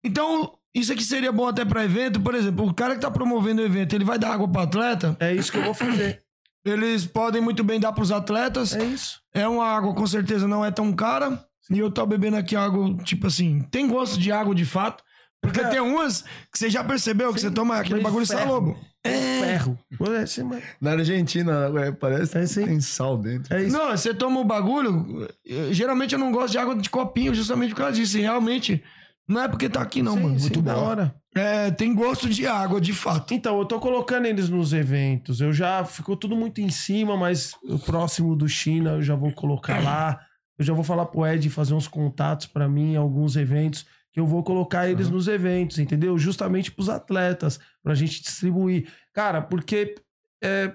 então, 0.05 0.53
isso 0.73 0.93
aqui 0.93 1.03
seria 1.03 1.32
bom 1.32 1.47
até 1.47 1.65
pra 1.65 1.84
evento. 1.84 2.21
Por 2.21 2.36
exemplo, 2.36 2.67
o 2.67 2.73
cara 2.73 2.93
que 2.93 3.01
tá 3.01 3.09
promovendo 3.09 3.61
o 3.61 3.65
evento, 3.65 3.93
ele 3.93 4.05
vai 4.05 4.19
dar 4.19 4.34
água 4.34 4.47
pro 4.47 4.61
atleta. 4.61 5.17
É 5.19 5.34
isso 5.34 5.51
que 5.51 5.57
eu 5.57 5.63
vou 5.63 5.73
fazer. 5.73 6.21
Eles 6.63 7.05
podem 7.05 7.41
muito 7.41 7.63
bem 7.63 7.80
dar 7.80 7.91
pros 7.91 8.11
atletas. 8.11 8.76
É 8.76 8.84
isso. 8.84 9.19
É 9.36 9.47
uma 9.47 9.65
água, 9.67 9.93
com 9.93 10.07
certeza, 10.07 10.47
não 10.47 10.65
é 10.65 10.71
tão 10.71 10.91
cara. 10.93 11.43
E 11.69 11.77
eu 11.79 11.91
tô 11.91 12.05
bebendo 12.05 12.38
aqui 12.38 12.55
água, 12.55 12.95
tipo 13.03 13.27
assim, 13.27 13.59
tem 13.71 13.88
gosto 13.88 14.19
de 14.19 14.31
água 14.31 14.55
de 14.55 14.65
fato. 14.65 15.03
Porque 15.41 15.59
É. 15.59 15.67
tem 15.67 15.79
umas 15.79 16.21
que 16.51 16.57
você 16.57 16.69
já 16.71 16.83
percebeu 16.83 17.31
que 17.33 17.39
você 17.39 17.51
toma 17.51 17.77
aquele 17.77 18.01
bagulho 18.01 18.25
ferro. 18.25 18.39
salobo. 18.39 18.77
Ferro. 19.05 19.77
É, 19.91 20.43
mas- 20.43 20.63
Na 20.81 20.91
Argentina, 20.93 21.71
é, 21.79 21.91
parece 21.91 22.38
É 22.39 22.45
que 22.45 22.67
tem 22.67 22.81
sal 22.81 23.15
dentro. 23.17 23.55
é 23.55 23.63
isso. 23.63 23.77
Não, 23.77 23.91
você 23.91 24.13
toma 24.13 24.39
o 24.39 24.43
bagulho. 24.43 25.27
geralmente 25.71 26.13
eu 26.13 26.19
não 26.19 26.31
gosto 26.31 26.51
de 26.53 26.57
água 26.57 26.75
de 26.75 26.89
copinho, 26.89 27.36
justamente 27.36 27.71
por 27.71 27.77
causa 27.77 27.93
disso. 27.93 28.17
E 28.17 28.21
realmente, 28.21 28.83
não 29.28 29.41
é 29.41 29.47
porque 29.47 29.67
tá 29.69 29.82
aqui, 29.82 30.01
não, 30.01 30.13
Sim, 30.13 30.23
mano. 30.23 30.36
sim, 30.39 30.43
Muito 30.45 30.61
da 30.61 30.73
bom. 30.76 30.82
hora. 30.82 31.15
É, 31.36 31.69
tem 31.71 31.93
gosto 31.93 32.30
de 32.30 32.45
água, 32.47 32.80
de 32.80 32.93
fato. 32.93 33.34
Então, 33.34 33.57
eu 33.59 33.65
tô 33.65 33.80
colocando 33.80 34.26
eles 34.26 34.47
nos 34.49 34.71
eventos. 34.71 35.41
Eu 35.41 35.51
já 35.51 35.84
ficou 35.84 36.15
tudo 36.15 36.36
muito 36.36 36.61
em 36.61 36.69
cima, 36.69 37.17
mas 37.17 37.51
o 37.63 37.78
próximo 37.78 38.36
do 38.36 38.47
China 38.47 38.91
eu 38.91 39.01
já 39.01 39.15
vou 39.15 39.32
colocar 39.34 39.84
lá. 39.84 40.19
Eu 40.57 40.63
já 40.63 40.73
vou 40.73 40.84
falar 40.84 41.05
pro 41.07 41.26
Ed 41.28 41.49
fazer 41.49 41.73
uns 41.73 41.88
contatos 41.88 42.47
pra 42.47 42.69
mim 42.69 42.93
em 42.93 42.95
alguns 42.95 43.36
eventos 43.36 43.86
que 44.13 44.19
eu 44.21 44.26
vou 44.26 44.41
colocar 44.43 44.88
eles 44.88 45.09
nos 45.09 45.28
eventos, 45.28 45.78
entendeu? 45.78 46.17
Justamente 46.17 46.71
pros 46.71 46.88
atletas, 46.88 47.59
pra 47.84 47.93
gente 47.93 48.21
distribuir. 48.21 48.88
Cara, 49.11 49.41
porque 49.41 49.95
é, 50.41 50.69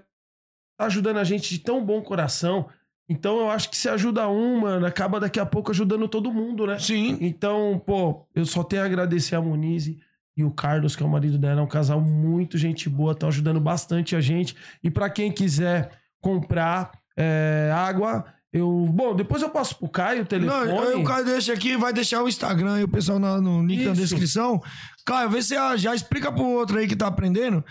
tá 0.77 0.85
ajudando 0.85 1.17
a 1.17 1.25
gente 1.25 1.49
de 1.49 1.59
tão 1.61 1.83
bom 1.83 2.03
coração. 2.03 2.69
Então 3.13 3.41
eu 3.41 3.51
acho 3.51 3.69
que 3.69 3.77
se 3.77 3.89
ajuda 3.89 4.29
um, 4.29 4.61
mano, 4.61 4.87
acaba 4.87 5.19
daqui 5.19 5.41
a 5.41 5.45
pouco 5.45 5.73
ajudando 5.73 6.07
todo 6.07 6.33
mundo, 6.33 6.65
né? 6.65 6.79
Sim. 6.79 7.19
Então, 7.21 7.83
pô, 7.85 8.25
eu 8.35 8.47
só 8.47 8.63
tenho 8.63 8.83
a 8.83 8.85
agradecer 8.87 9.35
a 9.35 9.43
Monize 9.43 9.99
e 10.37 10.45
o 10.45 10.51
Carlos, 10.53 10.95
que 10.95 11.03
é 11.03 11.07
o 11.07 11.09
marido 11.09 11.37
dela, 11.37 11.61
é 11.61 11.65
um 11.65 11.67
casal 11.67 12.01
muito 12.01 12.57
gente 12.57 12.89
boa, 12.89 13.11
estão 13.11 13.29
ajudando 13.29 13.61
bastante 13.61 14.15
a 14.15 14.21
gente. 14.21 14.55
E 14.83 14.89
pra 14.91 15.11
quem 15.11 15.33
quiser 15.33 15.91
comprar 16.21 16.93
é, 17.17 17.73
água, 17.75 18.25
eu. 18.53 18.87
Bom, 18.95 19.15
depois 19.17 19.43
eu 19.43 19.51
passo 19.51 19.77
pro 19.77 19.89
Caio 19.89 20.19
o 20.19 20.21
Não, 20.21 20.27
telefone. 20.27 20.93
eu- 20.93 21.01
o 21.01 21.05
Caio 21.05 21.25
deixa 21.25 21.53
aqui, 21.53 21.77
vai 21.77 21.93
deixar 21.93 22.23
o 22.23 22.29
Instagram 22.29 22.79
e 22.81 22.85
o 22.85 22.89
pessoal 22.89 23.19
na- 23.19 23.41
no 23.41 23.67
link 23.67 23.85
na 23.85 23.91
Isso. 23.93 24.01
descrição. 24.03 24.63
Caio, 25.05 25.29
vê 25.29 25.43
se 25.43 25.55
já, 25.55 25.77
já 25.77 25.95
explica 25.95 26.31
pro 26.31 26.45
outro 26.45 26.79
aí 26.79 26.87
que 26.87 26.95
tá 26.97 27.09
aprendendo 27.09 27.65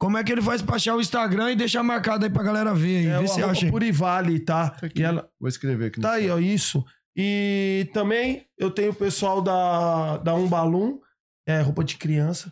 como 0.00 0.16
é 0.16 0.24
que 0.24 0.32
ele 0.32 0.40
faz 0.40 0.62
pra 0.62 0.76
achar 0.76 0.96
o 0.96 1.00
Instagram 1.00 1.52
e 1.52 1.56
deixar 1.56 1.82
marcado 1.82 2.24
aí 2.24 2.30
pra 2.30 2.42
galera 2.42 2.74
ver 2.74 3.00
aí. 3.00 3.06
é 3.08 3.18
vê 3.18 3.24
o 3.24 3.28
se 3.28 3.42
acha. 3.42 3.66
aí. 3.66 3.70
Purivale, 3.70 4.40
tá? 4.40 4.74
aqui. 4.82 5.00
E 5.00 5.02
ela, 5.02 5.28
Vou 5.38 5.46
escrever 5.46 5.88
aqui. 5.88 6.00
Tá 6.00 6.12
aí, 6.12 6.30
ó, 6.30 6.38
isso. 6.38 6.82
E 7.14 7.86
também 7.92 8.46
eu 8.58 8.70
tenho 8.70 8.92
o 8.92 8.94
pessoal 8.94 9.42
da, 9.42 10.16
da 10.16 10.34
Umbalum, 10.34 10.98
é 11.46 11.60
roupa 11.60 11.84
de 11.84 11.98
criança. 11.98 12.50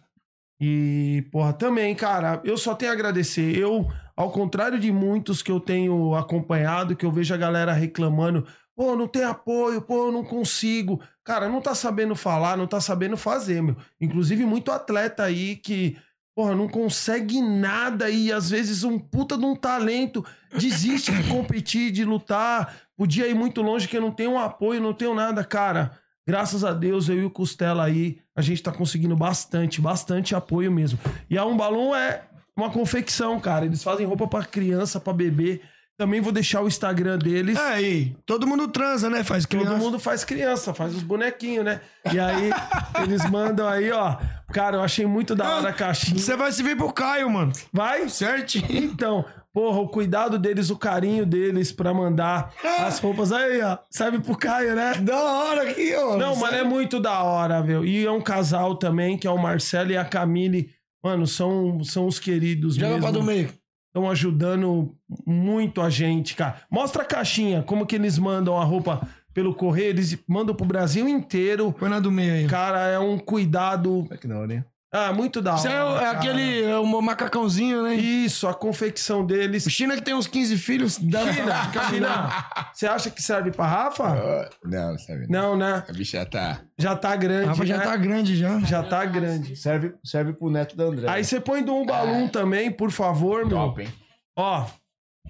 E, 0.60 1.26
porra, 1.32 1.54
também, 1.54 1.94
cara, 1.94 2.42
eu 2.44 2.58
só 2.58 2.74
tenho 2.74 2.92
a 2.92 2.94
agradecer. 2.94 3.56
Eu, 3.56 3.90
ao 4.14 4.30
contrário 4.30 4.78
de 4.78 4.92
muitos 4.92 5.40
que 5.40 5.50
eu 5.50 5.58
tenho 5.58 6.14
acompanhado, 6.14 6.94
que 6.94 7.06
eu 7.06 7.12
vejo 7.12 7.32
a 7.32 7.38
galera 7.38 7.72
reclamando, 7.72 8.46
pô, 8.76 8.94
não 8.94 9.08
tem 9.08 9.24
apoio, 9.24 9.80
pô, 9.80 10.08
eu 10.08 10.12
não 10.12 10.22
consigo. 10.22 11.00
Cara, 11.24 11.48
não 11.48 11.62
tá 11.62 11.74
sabendo 11.74 12.14
falar, 12.14 12.58
não 12.58 12.66
tá 12.66 12.78
sabendo 12.78 13.16
fazer, 13.16 13.62
meu. 13.62 13.76
Inclusive, 13.98 14.44
muito 14.44 14.70
atleta 14.70 15.22
aí 15.22 15.56
que, 15.56 15.96
porra, 16.38 16.54
não 16.54 16.68
consegue 16.68 17.42
nada 17.42 18.08
e 18.08 18.30
às 18.30 18.48
vezes 18.48 18.84
um 18.84 18.96
puta 18.96 19.36
de 19.36 19.44
um 19.44 19.56
talento 19.56 20.24
desiste 20.56 21.10
de 21.10 21.28
competir, 21.28 21.90
de 21.90 22.04
lutar. 22.04 22.76
Podia 22.96 23.26
ir 23.26 23.34
muito 23.34 23.60
longe 23.60 23.88
que 23.88 23.98
não 23.98 24.12
tenho 24.12 24.30
um 24.30 24.38
apoio, 24.38 24.80
não 24.80 24.94
tenho 24.94 25.16
nada, 25.16 25.42
cara. 25.42 25.98
Graças 26.24 26.62
a 26.62 26.72
Deus, 26.72 27.08
eu 27.08 27.16
e 27.16 27.24
o 27.24 27.30
Costela 27.30 27.82
aí, 27.82 28.20
a 28.36 28.40
gente 28.40 28.62
tá 28.62 28.70
conseguindo 28.70 29.16
bastante, 29.16 29.80
bastante 29.80 30.32
apoio 30.32 30.70
mesmo. 30.70 30.96
E 31.28 31.36
a 31.36 31.44
Um 31.44 31.56
Balão 31.56 31.92
é 31.92 32.22
uma 32.56 32.70
confecção, 32.70 33.40
cara. 33.40 33.66
Eles 33.66 33.82
fazem 33.82 34.06
roupa 34.06 34.28
pra 34.28 34.44
criança, 34.44 35.00
pra 35.00 35.12
bebê. 35.12 35.60
Também 35.98 36.20
vou 36.20 36.30
deixar 36.30 36.62
o 36.62 36.68
Instagram 36.68 37.18
deles. 37.18 37.58
É 37.58 37.60
aí, 37.60 38.16
todo 38.24 38.46
mundo 38.46 38.68
transa, 38.68 39.10
né? 39.10 39.24
Faz 39.24 39.44
criança. 39.44 39.70
Todo 39.70 39.78
mundo 39.80 39.98
faz 39.98 40.22
criança, 40.22 40.72
faz 40.72 40.94
os 40.94 41.02
bonequinhos, 41.02 41.64
né? 41.64 41.80
E 42.12 42.20
aí, 42.20 42.52
eles 43.02 43.28
mandam 43.28 43.66
aí, 43.66 43.90
ó. 43.90 44.16
Cara, 44.52 44.76
eu 44.76 44.80
achei 44.82 45.04
muito 45.06 45.34
da 45.34 45.56
hora 45.56 45.70
a 45.70 45.72
caixinha. 45.72 46.16
Você 46.16 46.36
vai 46.36 46.52
se 46.52 46.62
vir 46.62 46.76
pro 46.76 46.92
Caio, 46.92 47.28
mano. 47.28 47.52
Vai? 47.72 48.08
Certinho. 48.08 48.64
Então, 48.70 49.24
porra, 49.52 49.80
o 49.80 49.88
cuidado 49.88 50.38
deles, 50.38 50.70
o 50.70 50.76
carinho 50.76 51.26
deles 51.26 51.72
pra 51.72 51.92
mandar 51.92 52.54
as 52.78 53.00
roupas. 53.00 53.32
Aí, 53.32 53.60
ó. 53.60 53.76
Serve 53.90 54.20
pro 54.20 54.38
Caio, 54.38 54.76
né? 54.76 54.94
Da 55.00 55.20
hora 55.20 55.68
aqui, 55.68 55.92
ó. 55.96 56.16
Não, 56.16 56.36
mano, 56.36 56.56
é 56.56 56.62
muito 56.62 57.00
da 57.00 57.24
hora, 57.24 57.60
meu. 57.60 57.84
E 57.84 58.06
é 58.06 58.10
um 58.12 58.20
casal 58.20 58.76
também, 58.76 59.18
que 59.18 59.26
é 59.26 59.30
o 59.30 59.36
Marcelo 59.36 59.90
e 59.90 59.96
a 59.96 60.04
Camille. 60.04 60.70
Mano, 61.02 61.26
são, 61.26 61.82
são 61.82 62.06
os 62.06 62.20
queridos 62.20 62.76
Joga 62.76 62.88
mesmo. 62.88 63.02
pra 63.02 63.10
do 63.10 63.22
meio. 63.22 63.52
Estão 63.88 64.10
ajudando 64.10 64.94
muito 65.26 65.80
a 65.80 65.90
gente, 65.90 66.36
cara. 66.36 66.56
Mostra 66.70 67.02
a 67.02 67.06
caixinha, 67.06 67.62
como 67.62 67.86
que 67.86 67.96
eles 67.96 68.18
mandam 68.18 68.56
a 68.56 68.64
roupa 68.64 69.00
pelo 69.32 69.54
correio. 69.54 69.90
Eles 69.90 70.18
mandam 70.26 70.54
pro 70.54 70.66
Brasil 70.66 71.08
inteiro. 71.08 71.72
Põe 71.72 71.88
na 71.88 72.00
do 72.00 72.10
meio 72.10 72.32
aí. 72.34 72.46
Cara, 72.46 72.86
é 72.88 72.98
um 72.98 73.18
cuidado. 73.18 74.06
É 74.10 74.16
que 74.16 74.30
hora, 74.30 74.54
hein? 74.54 74.64
Ah, 74.90 75.12
muito 75.12 75.42
da 75.42 75.50
hora. 75.50 75.58
Isso 75.58 75.68
é, 75.68 75.84
o- 75.84 75.96
é 75.96 76.00
cara. 76.00 76.10
aquele 76.18 76.62
é 76.64 76.78
o 76.78 77.02
macacãozinho, 77.02 77.82
né? 77.82 77.94
Isso, 77.94 78.48
a 78.48 78.54
confecção 78.54 79.24
deles. 79.24 79.66
O 79.66 79.70
China 79.70 79.94
que 79.94 80.00
tem 80.02 80.14
uns 80.14 80.26
15 80.26 80.56
filhos. 80.56 80.96
Dá... 80.98 81.30
China, 81.30 81.72
China, 81.90 82.44
você 82.72 82.86
acha 82.86 83.10
que 83.10 83.22
serve 83.22 83.50
pra 83.50 83.66
Rafa? 83.66 84.04
Ah, 84.08 84.48
Não, 84.64 84.96
sabe? 84.98 85.26
Não, 85.28 85.56
né? 85.56 85.84
A 85.86 85.92
bicha 85.92 86.24
tá. 86.24 86.62
Já 86.78 86.96
tá 86.96 87.14
grande. 87.16 87.48
Rafa 87.48 87.66
já 87.66 87.76
né? 87.76 87.84
tá 87.84 87.96
grande 87.96 88.36
já. 88.36 88.60
Já 88.60 88.82
tá 88.82 89.04
grande. 89.04 89.56
Serve, 89.56 89.94
serve 90.02 90.32
pro 90.32 90.48
neto 90.50 90.74
da 90.74 90.84
André. 90.84 91.06
Aí 91.10 91.22
você 91.22 91.38
põe 91.38 91.62
do 91.62 91.74
um 91.74 91.84
balão 91.84 92.26
também, 92.26 92.70
por 92.72 92.90
favor, 92.90 93.44
meu. 93.44 93.58
Top, 93.58 93.82
hein? 93.82 93.92
Ó, 94.36 94.64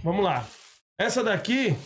vamos 0.05 0.25
lá. 0.25 0.45
Essa 1.01 1.25
daqui 1.25 1.77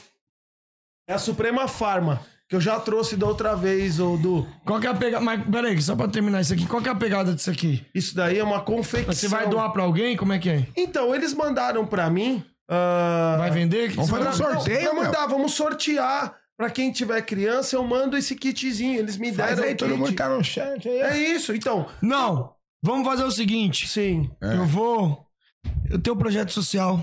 é 1.09 1.15
a 1.15 1.19
Suprema 1.19 1.67
Farma, 1.69 2.21
que 2.53 2.57
eu 2.57 2.61
já 2.61 2.79
trouxe 2.79 3.17
da 3.17 3.27
outra 3.27 3.57
vez, 3.57 3.99
ou 3.99 4.19
do. 4.19 4.47
Qual 4.63 4.79
que 4.79 4.87
é 4.87 4.91
a 4.91 4.95
pegada? 4.95 5.25
Mas 5.25 5.43
peraí, 5.51 5.81
só 5.81 5.97
pra 5.97 6.07
terminar 6.07 6.43
isso 6.43 6.53
aqui, 6.53 6.67
qual 6.67 6.83
que 6.83 6.89
é 6.91 6.93
a 6.93 6.95
pegada 6.95 7.33
disso 7.35 7.51
aqui? 7.51 7.83
Isso 7.95 8.15
daí 8.15 8.39
é 8.39 8.45
uma 8.45 8.61
confecção. 8.61 9.15
Você 9.15 9.27
vai 9.27 9.49
doar 9.49 9.73
pra 9.73 9.85
alguém? 9.85 10.15
Como 10.19 10.35
é 10.35 10.39
que 10.39 10.51
é? 10.51 10.67
Então, 10.77 11.15
eles 11.15 11.33
mandaram 11.33 11.87
pra 11.87 12.11
mim. 12.11 12.45
ah, 12.69 13.37
Vai 13.39 13.51
vender? 13.51 13.93
Vamos 13.93 14.11
fazer 14.11 14.23
um 14.23 14.25
não, 14.27 14.33
sorteio, 14.35 14.89
Vamos 14.91 15.03
meu. 15.05 15.13
dar, 15.13 15.27
vamos 15.27 15.55
sortear. 15.55 16.37
Pra 16.55 16.69
quem 16.69 16.93
tiver 16.93 17.23
criança, 17.23 17.75
eu 17.75 17.83
mando 17.85 18.19
esse 18.19 18.37
kitzinho. 18.37 18.99
Eles 18.99 19.17
me 19.17 19.33
Faz 19.33 19.57
deram. 19.57 19.69
aí, 19.69 19.73
o 19.73 19.77
todo 19.79 19.89
kit. 19.93 19.99
mundo 19.99 20.13
tá 20.15 20.29
no 20.29 20.45
chat 20.45 20.87
aí. 20.87 20.99
É 21.01 21.17
isso, 21.19 21.55
então. 21.55 21.87
Não, 22.03 22.53
vamos 22.83 23.07
fazer 23.09 23.25
o 23.25 23.31
seguinte. 23.31 23.89
Sim. 23.89 24.31
É. 24.43 24.57
Eu 24.57 24.67
vou... 24.67 25.25
Eu 25.89 25.99
tenho 25.99 26.15
um 26.15 26.19
projeto 26.19 26.53
social. 26.53 27.03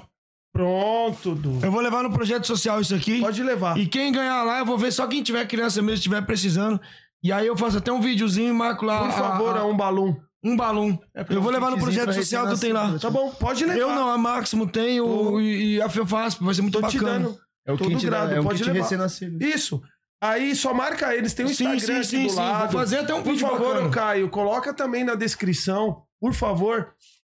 Pronto, 0.63 1.35
Du. 1.35 1.59
Eu 1.65 1.71
vou 1.71 1.79
levar 1.79 2.03
no 2.03 2.11
projeto 2.11 2.45
social 2.45 2.81
isso 2.81 2.93
aqui. 2.93 3.21
Pode 3.21 3.41
levar. 3.41 3.77
E 3.77 3.87
quem 3.87 4.11
ganhar 4.11 4.43
lá, 4.43 4.59
eu 4.59 4.65
vou 4.65 4.77
ver 4.77 4.91
só 4.91 5.07
quem 5.07 5.23
tiver 5.23 5.45
criança 5.47 5.81
mesmo, 5.81 5.95
estiver 5.95 6.21
precisando. 6.25 6.79
E 7.23 7.31
aí 7.31 7.47
eu 7.47 7.55
faço 7.55 7.77
até 7.77 7.91
um 7.93 8.01
videozinho 8.01 8.49
e 8.49 8.53
marco 8.53 8.85
lá. 8.85 8.99
Por 8.99 9.07
a- 9.07 9.11
favor, 9.11 9.55
a- 9.55 9.59
é 9.61 9.63
um 9.63 9.75
balão. 9.77 10.17
um 10.43 10.55
balão. 10.57 10.99
porque 11.15 11.35
eu 11.35 11.41
vou 11.41 11.51
levar 11.51 11.71
no 11.71 11.77
projeto 11.77 12.11
social 12.13 12.45
que 12.49 12.59
tem 12.59 12.73
lá. 12.73 12.97
Tá 12.99 13.09
bom, 13.09 13.29
pode 13.31 13.63
levar. 13.65 13.79
Eu 13.79 13.89
não, 13.89 14.09
a 14.09 14.17
Máximo 14.17 14.67
tem 14.69 14.99
o, 14.99 15.05
Tô- 15.07 15.39
e, 15.41 15.81
a 15.81 15.87
faço, 15.89 16.43
vai 16.43 16.53
ser 16.53 16.61
muito 16.61 16.79
Tô 16.81 16.87
te 16.87 16.97
bacana. 16.97 17.19
dando. 17.29 17.37
É 17.65 17.71
o 17.73 17.77
Todo 17.77 17.89
kit, 17.91 18.03
da, 18.05 18.09
grado, 18.09 18.33
é 18.35 18.39
um 18.41 18.43
pode 18.43 18.57
kit 18.59 18.67
levar. 18.69 18.83
recém-nascido. 18.83 19.41
Isso. 19.43 19.81
Aí 20.21 20.53
só 20.55 20.73
marca 20.73 21.15
eles, 21.15 21.33
tem 21.33 21.45
um 21.45 21.49
Sim, 21.49 21.73
Instagram 21.75 21.79
sim, 21.79 21.93
aqui 21.95 22.03
sim, 22.05 22.23
do 22.23 22.29
sim. 22.31 22.35
lado. 22.35 22.71
Vou 22.71 22.79
fazer 22.81 22.97
até 22.99 23.13
um 23.13 23.23
Por 23.23 23.31
vídeo 23.31 23.47
favor, 23.47 23.73
bacana. 23.75 23.89
Caio, 23.89 24.29
coloca 24.29 24.73
também 24.73 25.03
na 25.05 25.15
descrição, 25.15 26.03
por 26.19 26.33
favor. 26.33 26.89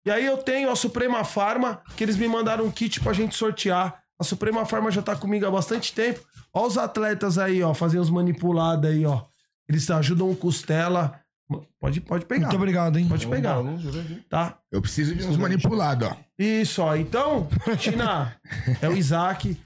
E 0.07 0.09
aí 0.09 0.25
eu 0.25 0.37
tenho 0.37 0.71
a 0.71 0.75
Suprema 0.77 1.25
Farma, 1.25 1.81
que 1.97 2.01
eles 2.01 2.15
me 2.15 2.29
mandaram 2.29 2.63
um 2.63 2.71
kit 2.71 3.01
pra 3.01 3.11
gente 3.11 3.35
sortear. 3.35 4.01
A 4.17 4.23
Suprema 4.23 4.65
Farma 4.65 4.89
já 4.89 5.01
tá 5.01 5.17
comigo 5.17 5.45
há 5.45 5.51
bastante 5.51 5.93
tempo. 5.93 6.21
Ó 6.53 6.65
os 6.65 6.77
atletas 6.77 7.37
aí, 7.37 7.61
ó, 7.61 7.73
fazendo 7.73 8.03
os 8.03 8.09
manipulados 8.09 8.89
aí, 8.89 9.05
ó. 9.05 9.25
Eles 9.67 9.91
ajudam 9.91 10.31
o 10.31 10.35
Costela. 10.37 11.19
Pode, 11.77 11.99
pode 11.99 12.25
pegar. 12.25 12.47
Muito 12.47 12.55
obrigado, 12.55 12.97
hein? 12.97 13.05
Pode 13.09 13.27
pegar, 13.27 13.57
eu 13.57 13.67
aqui. 13.99 14.23
tá? 14.29 14.57
Eu 14.71 14.81
preciso 14.81 15.13
de 15.13 15.25
uns 15.25 15.35
manipulados, 15.35 16.07
ó. 16.07 16.15
Isso, 16.39 16.81
ó. 16.81 16.95
Então, 16.95 17.49
Tina, 17.77 18.33
é 18.81 18.87
o 18.87 18.95
Isaac, 18.95 19.57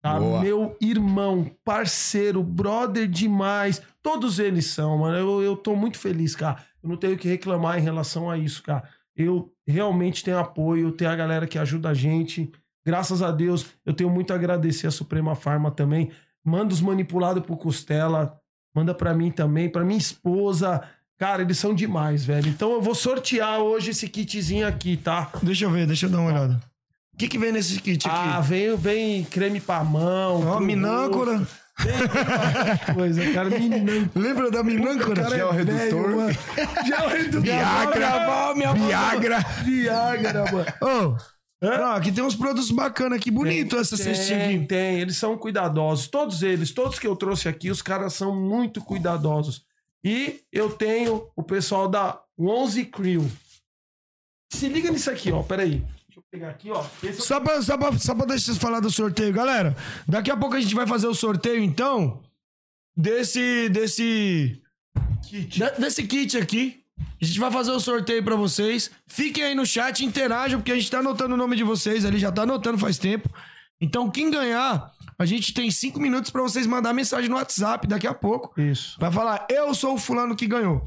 tá? 0.00 0.16
Boa. 0.20 0.40
Meu 0.40 0.76
irmão, 0.80 1.50
parceiro, 1.64 2.40
brother 2.40 3.08
demais. 3.08 3.82
Todos 4.00 4.38
eles 4.38 4.66
são, 4.66 4.98
mano. 4.98 5.18
Eu, 5.18 5.42
eu 5.42 5.56
tô 5.56 5.74
muito 5.74 5.98
feliz, 5.98 6.36
cara. 6.36 6.64
Eu 6.80 6.88
não 6.88 6.96
tenho 6.96 7.14
o 7.14 7.18
que 7.18 7.26
reclamar 7.26 7.80
em 7.80 7.82
relação 7.82 8.30
a 8.30 8.38
isso, 8.38 8.62
cara. 8.62 8.88
Eu 9.16 9.52
realmente 9.72 10.24
tenho 10.24 10.38
apoio, 10.38 10.92
tenho 10.92 11.10
a 11.10 11.16
galera 11.16 11.46
que 11.46 11.58
ajuda 11.58 11.90
a 11.90 11.94
gente. 11.94 12.50
Graças 12.86 13.22
a 13.22 13.30
Deus, 13.30 13.66
eu 13.84 13.92
tenho 13.92 14.08
muito 14.10 14.32
a 14.32 14.36
agradecer 14.36 14.86
a 14.86 14.90
Suprema 14.90 15.34
Farma 15.34 15.70
também. 15.70 16.10
Manda 16.44 16.72
os 16.72 16.80
manipulados 16.80 17.42
pro 17.44 17.56
Costela, 17.56 18.40
manda 18.74 18.94
pra 18.94 19.12
mim 19.12 19.30
também, 19.30 19.68
pra 19.68 19.84
minha 19.84 19.98
esposa. 19.98 20.82
Cara, 21.18 21.42
eles 21.42 21.58
são 21.58 21.74
demais, 21.74 22.24
velho. 22.24 22.48
Então 22.48 22.72
eu 22.72 22.80
vou 22.80 22.94
sortear 22.94 23.58
hoje 23.60 23.90
esse 23.90 24.08
kitzinho 24.08 24.66
aqui, 24.66 24.96
tá? 24.96 25.30
Deixa 25.42 25.64
eu 25.64 25.70
ver, 25.70 25.86
deixa 25.86 26.06
eu 26.06 26.10
dar 26.10 26.20
uma 26.20 26.30
olhada. 26.30 26.60
O 27.12 27.18
que 27.18 27.26
que 27.28 27.38
vem 27.38 27.50
nesse 27.50 27.80
kit 27.80 28.06
Ah, 28.08 28.38
aqui? 28.38 28.48
vem, 28.48 28.76
vem 28.76 29.24
creme 29.24 29.60
pra 29.60 29.82
mão. 29.82 30.46
Ó, 30.46 30.60
minâncora. 30.60 31.38
rosto. 31.38 31.56
Coisa, 32.94 33.32
cara. 33.32 33.50
Minâncora. 33.50 34.10
Lembra 34.14 34.50
da 34.50 34.62
minâncora? 34.62 35.22
Cara, 35.22 35.36
Gel 35.36 35.50
é 35.54 35.64
velho, 35.64 35.78
redutor. 35.78 36.16
mano. 36.16 36.38
Gel 36.86 37.08
redutor. 37.08 37.42
Viagra. 37.42 38.74
Viagra. 38.74 39.38
Viagra, 39.64 40.44
mano. 40.52 40.66
Ô, 40.82 41.16
não, 41.60 41.92
aqui 41.92 42.12
tem 42.12 42.22
uns 42.22 42.36
produtos 42.36 42.70
bacanas 42.70 43.18
aqui. 43.18 43.30
Bonito 43.30 43.76
essa 43.76 43.96
cestinha 43.96 44.38
Tem, 44.38 44.56
aqui. 44.58 44.66
tem. 44.66 45.00
Eles 45.00 45.16
são 45.16 45.36
cuidadosos. 45.36 46.06
Todos 46.08 46.42
eles, 46.42 46.72
todos 46.72 46.98
que 46.98 47.06
eu 47.06 47.16
trouxe 47.16 47.48
aqui, 47.48 47.70
os 47.70 47.82
caras 47.82 48.12
são 48.14 48.34
muito 48.34 48.80
cuidadosos. 48.80 49.64
E 50.04 50.40
eu 50.52 50.70
tenho 50.70 51.26
o 51.34 51.42
pessoal 51.42 51.88
da 51.88 52.20
11 52.38 52.84
Crew. 52.86 53.28
Se 54.52 54.68
liga 54.68 54.90
nisso 54.90 55.10
aqui, 55.10 55.30
ó. 55.32 55.42
Pera 55.42 55.62
aí. 55.62 55.70
Deixa 55.70 55.84
eu 55.84 55.97
pegar 56.30 56.50
aqui, 56.50 56.70
ó. 56.70 56.84
Esse 57.02 57.20
é 57.20 57.24
Só 57.24 57.40
pra, 57.40 57.60
só, 57.62 57.76
pra, 57.76 57.92
só 57.98 58.14
pra 58.14 58.26
deixar 58.26 58.46
vocês 58.46 58.58
falar 58.58 58.80
do 58.80 58.90
sorteio, 58.90 59.32
galera. 59.32 59.76
Daqui 60.06 60.30
a 60.30 60.36
pouco 60.36 60.54
a 60.56 60.60
gente 60.60 60.74
vai 60.74 60.86
fazer 60.86 61.06
o 61.06 61.14
sorteio, 61.14 61.62
então, 61.62 62.22
desse. 62.96 63.68
desse. 63.68 64.60
kit. 65.28 65.58
de- 65.58 65.80
desse 65.80 66.02
kit 66.06 66.36
aqui. 66.38 66.82
A 67.20 67.24
gente 67.24 67.38
vai 67.38 67.50
fazer 67.50 67.70
o 67.70 67.80
sorteio 67.80 68.22
pra 68.24 68.34
vocês. 68.34 68.90
Fiquem 69.06 69.44
aí 69.44 69.54
no 69.54 69.64
chat, 69.64 70.04
interajam, 70.04 70.60
porque 70.60 70.72
a 70.72 70.74
gente 70.74 70.90
tá 70.90 70.98
anotando 70.98 71.34
o 71.34 71.36
nome 71.36 71.56
de 71.56 71.62
vocês 71.62 72.04
ali, 72.04 72.18
já 72.18 72.30
tá 72.32 72.42
anotando 72.42 72.78
faz 72.78 72.98
tempo. 72.98 73.28
Então, 73.80 74.10
quem 74.10 74.30
ganhar, 74.30 74.90
a 75.16 75.24
gente 75.24 75.54
tem 75.54 75.70
cinco 75.70 76.00
minutos 76.00 76.30
pra 76.30 76.42
vocês 76.42 76.66
mandar 76.66 76.92
mensagem 76.92 77.30
no 77.30 77.36
WhatsApp 77.36 77.86
daqui 77.86 78.06
a 78.08 78.14
pouco. 78.14 78.60
Isso. 78.60 78.96
Vai 78.98 79.12
falar, 79.12 79.46
eu 79.48 79.72
sou 79.74 79.94
o 79.94 79.98
fulano 79.98 80.34
que 80.34 80.46
ganhou. 80.46 80.82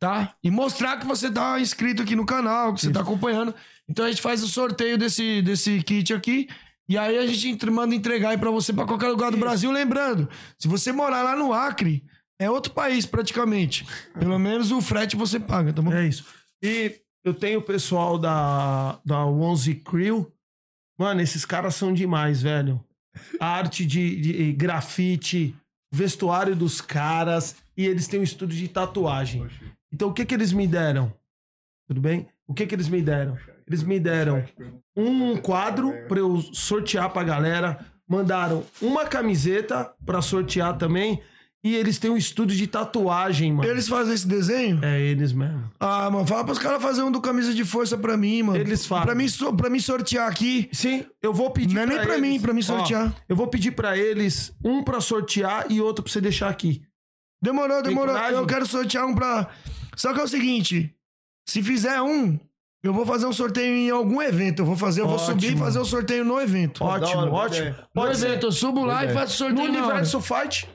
Tá? 0.00 0.34
E 0.42 0.50
mostrar 0.50 0.98
que 0.98 1.06
você 1.06 1.30
tá 1.30 1.60
inscrito 1.60 2.02
aqui 2.02 2.16
no 2.16 2.26
canal, 2.26 2.72
que 2.74 2.80
você 2.80 2.90
tá 2.90 3.00
acompanhando. 3.00 3.54
Então 3.88 4.04
a 4.04 4.10
gente 4.10 4.22
faz 4.22 4.42
o 4.42 4.48
sorteio 4.48 4.96
desse, 4.96 5.42
desse 5.42 5.82
kit 5.82 6.12
aqui. 6.14 6.48
E 6.88 6.98
aí 6.98 7.16
a 7.18 7.26
gente 7.26 7.48
entre- 7.48 7.70
manda 7.70 7.94
entregar 7.94 8.30
aí 8.30 8.38
pra 8.38 8.50
você 8.50 8.72
pra 8.72 8.84
qualquer 8.86 9.08
lugar 9.08 9.30
do 9.30 9.36
Brasil. 9.38 9.70
Lembrando, 9.72 10.28
se 10.58 10.68
você 10.68 10.92
morar 10.92 11.22
lá 11.22 11.34
no 11.36 11.52
Acre, 11.52 12.04
é 12.38 12.50
outro 12.50 12.72
país 12.72 13.06
praticamente. 13.06 13.86
Pelo 14.18 14.38
menos 14.38 14.70
o 14.70 14.80
frete 14.80 15.16
você 15.16 15.38
paga, 15.40 15.72
tá 15.72 15.80
bom? 15.80 15.92
É 15.92 16.06
isso. 16.06 16.24
E 16.62 17.00
eu 17.24 17.32
tenho 17.32 17.60
o 17.60 17.62
pessoal 17.62 18.18
da, 18.18 19.00
da 19.04 19.24
Onze 19.26 19.74
Crew. 19.76 20.30
Mano, 20.98 21.20
esses 21.22 21.44
caras 21.44 21.74
são 21.74 21.92
demais, 21.92 22.42
velho. 22.42 22.82
A 23.40 23.46
arte 23.46 23.84
de, 23.86 24.20
de 24.20 24.52
grafite, 24.52 25.54
vestuário 25.92 26.54
dos 26.54 26.80
caras. 26.80 27.56
E 27.76 27.86
eles 27.86 28.06
têm 28.06 28.20
um 28.20 28.24
estúdio 28.24 28.58
de 28.58 28.68
tatuagem. 28.68 29.48
Então, 29.92 30.08
o 30.10 30.12
que 30.12 30.24
que 30.24 30.34
eles 30.34 30.52
me 30.52 30.66
deram? 30.66 31.12
Tudo 31.88 32.00
bem? 32.00 32.28
O 32.46 32.52
que 32.54 32.66
que 32.66 32.74
eles 32.74 32.88
me 32.88 33.00
deram? 33.02 33.36
Eles 33.66 33.82
me 33.82 33.98
deram 33.98 34.44
um 34.96 35.36
quadro 35.36 35.92
pra 36.08 36.18
eu 36.18 36.40
sortear 36.52 37.10
pra 37.10 37.22
galera. 37.24 37.78
Mandaram 38.08 38.62
uma 38.82 39.06
camiseta 39.06 39.90
pra 40.04 40.20
sortear 40.20 40.76
também. 40.76 41.20
E 41.66 41.74
eles 41.74 41.98
têm 41.98 42.10
um 42.10 42.16
estúdio 42.18 42.54
de 42.54 42.66
tatuagem, 42.66 43.50
mano. 43.50 43.66
Eles 43.66 43.88
fazem 43.88 44.12
esse 44.12 44.28
desenho? 44.28 44.84
É 44.84 45.00
eles 45.00 45.32
mesmo. 45.32 45.64
Ah, 45.80 46.10
mano, 46.10 46.26
fala 46.26 46.44
pros 46.44 46.58
caras 46.58 46.82
fazerem 46.82 47.08
um 47.08 47.10
do 47.10 47.22
camisa 47.22 47.54
de 47.54 47.64
força 47.64 47.96
pra 47.96 48.18
mim, 48.18 48.42
mano. 48.42 48.58
Eles 48.58 48.84
fazem. 48.84 49.06
Pra 49.06 49.14
mim, 49.14 49.26
so- 49.28 49.54
pra 49.54 49.70
mim 49.70 49.80
sortear 49.80 50.28
aqui. 50.30 50.68
Sim, 50.70 51.06
eu 51.22 51.32
vou 51.32 51.50
pedir 51.50 51.74
Não 51.74 51.82
é 51.84 51.86
nem 51.86 51.96
pra 51.96 52.18
eles- 52.18 52.20
mim, 52.20 52.38
pra 52.38 52.52
mim 52.52 52.60
Ó, 52.60 52.64
sortear. 52.64 53.14
eu 53.26 53.34
vou 53.34 53.46
pedir 53.46 53.70
pra 53.70 53.96
eles 53.96 54.52
um 54.62 54.82
pra 54.82 55.00
sortear 55.00 55.64
e 55.70 55.80
outro 55.80 56.02
pra 56.04 56.12
você 56.12 56.20
deixar 56.20 56.50
aqui. 56.50 56.82
Demorou, 57.42 57.82
demorou. 57.82 58.14
Eu 58.14 58.44
quero 58.46 58.66
sortear 58.66 59.06
um 59.06 59.14
pra. 59.14 59.48
Só 59.96 60.12
que 60.12 60.20
é 60.20 60.22
o 60.22 60.28
seguinte: 60.28 60.94
se 61.48 61.62
fizer 61.62 62.02
um, 62.02 62.38
eu 62.84 62.92
vou 62.92 63.06
fazer 63.06 63.26
um 63.26 63.32
sorteio 63.32 63.74
em 63.74 63.90
algum 63.90 64.20
evento. 64.22 64.60
Eu 64.62 64.66
vou 64.66 64.76
fazer, 64.76 65.00
eu 65.00 65.06
vou 65.06 65.14
Ótimo. 65.16 65.30
subir 65.40 65.54
e 65.54 65.58
fazer 65.58 65.78
o 65.78 65.84
sorteio 65.84 66.24
no 66.24 66.40
evento. 66.40 66.84
Ótimo, 66.84 67.22
hora, 67.22 67.30
ótimo. 67.32 67.66
ideia. 67.68 67.76
No 67.94 68.02
Pode 68.02 68.18
ser. 68.18 68.26
evento, 68.28 68.46
eu 68.46 68.52
subo 68.52 68.84
lá 68.84 69.00
e 69.02 69.04
ideia. 69.08 69.18
faço 69.20 69.32
No 69.44 69.48
sorteio. 69.56 69.70
hora. 69.70 69.78
universo 69.78 70.20
fight. 70.20 70.68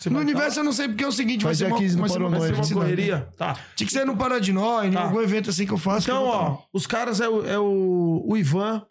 Você 0.00 0.10
No 0.10 0.18
universo 0.18 0.60
eu 0.60 0.64
não 0.64 0.72
sei 0.72 0.88
porque 0.88 1.04
é 1.04 1.06
o 1.06 1.12
seguinte: 1.12 1.44
vai 1.44 1.50
Faz 1.54 1.58
ser 1.58 1.66
uma, 1.66 1.76
aqui 1.76 1.88
no 1.88 1.98
vai 2.00 2.08
ser 2.10 2.18
uma, 2.18 2.28
Paranói, 2.30 2.52
vai 2.52 2.64
ser 2.64 2.74
uma 2.74 2.82
correria. 2.82 3.28
Tá. 3.38 3.56
Tinha 3.76 3.86
que 3.86 3.92
ser 3.92 4.04
no 4.04 4.16
Paradinói, 4.16 4.88
em 4.88 4.92
Tá. 4.92 5.02
algum 5.04 5.20
evento 5.22 5.50
assim 5.50 5.64
que 5.66 5.72
eu 5.72 5.78
faço. 5.78 6.10
Então, 6.10 6.22
eu 6.24 6.28
ó, 6.28 6.58
os 6.72 6.86
caras 6.86 7.20
é 7.20 7.28
o, 7.28 7.46
é 7.46 7.58
o, 7.58 8.22
o 8.26 8.36
Ivan, 8.36 8.82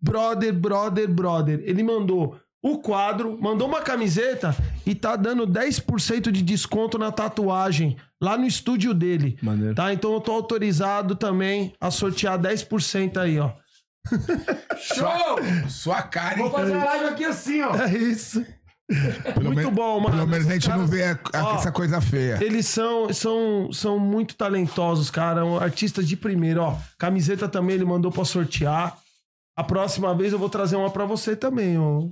brother, 0.00 0.52
brother, 0.52 1.08
brother. 1.08 1.62
Ele 1.64 1.82
mandou 1.82 2.36
o 2.62 2.78
quadro, 2.78 3.38
mandou 3.40 3.66
uma 3.66 3.80
camiseta 3.80 4.54
e 4.84 4.94
tá 4.94 5.16
dando 5.16 5.46
10% 5.46 6.30
de 6.30 6.42
desconto 6.42 6.98
na 6.98 7.10
tatuagem 7.10 7.96
lá 8.20 8.36
no 8.36 8.46
estúdio 8.46 8.92
dele. 8.94 9.38
Maneiro. 9.42 9.74
Tá? 9.74 9.92
Então 9.92 10.12
eu 10.12 10.20
tô 10.20 10.32
autorizado 10.32 11.14
também 11.14 11.72
a 11.80 11.90
sortear 11.90 12.38
10% 12.38 13.16
aí, 13.18 13.38
ó. 13.38 13.50
Show! 14.78 15.68
Sua 15.68 16.02
cara, 16.02 16.34
hein? 16.36 16.42
Vou 16.42 16.50
fazer 16.50 16.74
a 16.74 16.84
live 16.84 17.04
aqui 17.06 17.24
assim, 17.24 17.60
ó. 17.62 17.74
É 17.76 17.92
isso. 17.96 18.44
Pelo 19.34 19.52
Muito 19.52 19.70
bom, 19.70 20.00
mano. 20.00 20.16
Pelo 20.16 20.26
menos 20.28 20.48
a 20.48 20.52
gente 20.54 20.68
não 20.68 20.76
caras- 20.78 20.90
vê 20.90 21.04
a- 21.04 21.18
a- 21.34 21.44
Ó, 21.44 21.54
essa 21.56 21.70
coisa 21.70 22.00
feia. 22.00 22.38
Eles 22.42 22.66
são, 22.66 23.12
são, 23.12 23.72
são 23.72 23.98
muito 23.98 24.34
talentosos, 24.34 25.10
cara. 25.10 25.44
um 25.44 25.56
Artistas 25.58 26.08
de 26.08 26.16
primeiro, 26.16 26.60
ó. 26.62 26.76
Camiseta 26.98 27.48
também 27.48 27.76
ele 27.76 27.84
mandou 27.84 28.10
pra 28.10 28.24
sortear. 28.24 28.96
A 29.56 29.62
próxima 29.62 30.12
vez 30.14 30.32
eu 30.32 30.38
vou 30.38 30.48
trazer 30.48 30.74
uma 30.76 30.90
pra 30.90 31.04
você 31.04 31.36
também, 31.36 31.78
ó. 31.78 32.02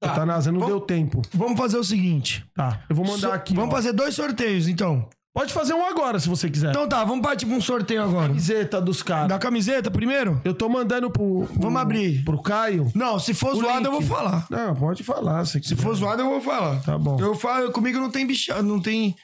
Tá. 0.00 0.14
Tanasa, 0.14 0.50
não 0.52 0.60
Vamos- 0.60 0.74
deu 0.74 0.80
tempo. 0.80 1.20
Vamos 1.34 1.58
fazer 1.58 1.76
o 1.78 1.84
seguinte: 1.84 2.44
Tá, 2.54 2.80
eu 2.88 2.94
vou 2.96 3.04
mandar 3.04 3.28
so- 3.28 3.32
aqui. 3.34 3.54
Vamos 3.54 3.72
ó. 3.72 3.76
fazer 3.76 3.92
dois 3.92 4.14
sorteios, 4.14 4.68
então. 4.68 5.08
Pode 5.36 5.52
fazer 5.52 5.74
um 5.74 5.84
agora, 5.84 6.18
se 6.18 6.30
você 6.30 6.48
quiser. 6.48 6.70
Então 6.70 6.88
tá, 6.88 7.04
vamos 7.04 7.20
partir 7.20 7.44
pra 7.44 7.54
um 7.54 7.60
sorteio 7.60 8.02
agora. 8.02 8.28
Camiseta 8.28 8.80
dos 8.80 9.02
caras. 9.02 9.28
Da 9.28 9.38
camiseta 9.38 9.90
primeiro? 9.90 10.40
Eu 10.42 10.54
tô 10.54 10.66
mandando 10.66 11.10
pro, 11.10 11.46
Vamos 11.56 11.78
abrir. 11.78 12.24
pro 12.24 12.40
Caio. 12.40 12.90
Não, 12.94 13.18
se 13.18 13.34
for 13.34 13.52
O 13.52 13.56
zoado, 13.56 13.76
link. 13.80 13.84
eu 13.84 13.92
vou 13.92 14.00
falar. 14.02 14.46
Não, 14.48 14.74
pode 14.74 15.04
falar. 15.04 15.44
Se, 15.44 15.62
Se 15.62 15.76
for 15.76 15.94
zoado, 15.94 16.22
eu 16.22 16.30
vou 16.30 16.40
falar. 16.40 16.80
Tá 16.82 16.96
bom. 16.96 17.18
Eu 17.20 17.34
falo, 17.34 17.70
comigo 17.70 17.98
não 18.00 18.10
tem 18.10 18.26
bichado, 18.26 18.62
não 18.62 18.80
tem. 18.80 19.14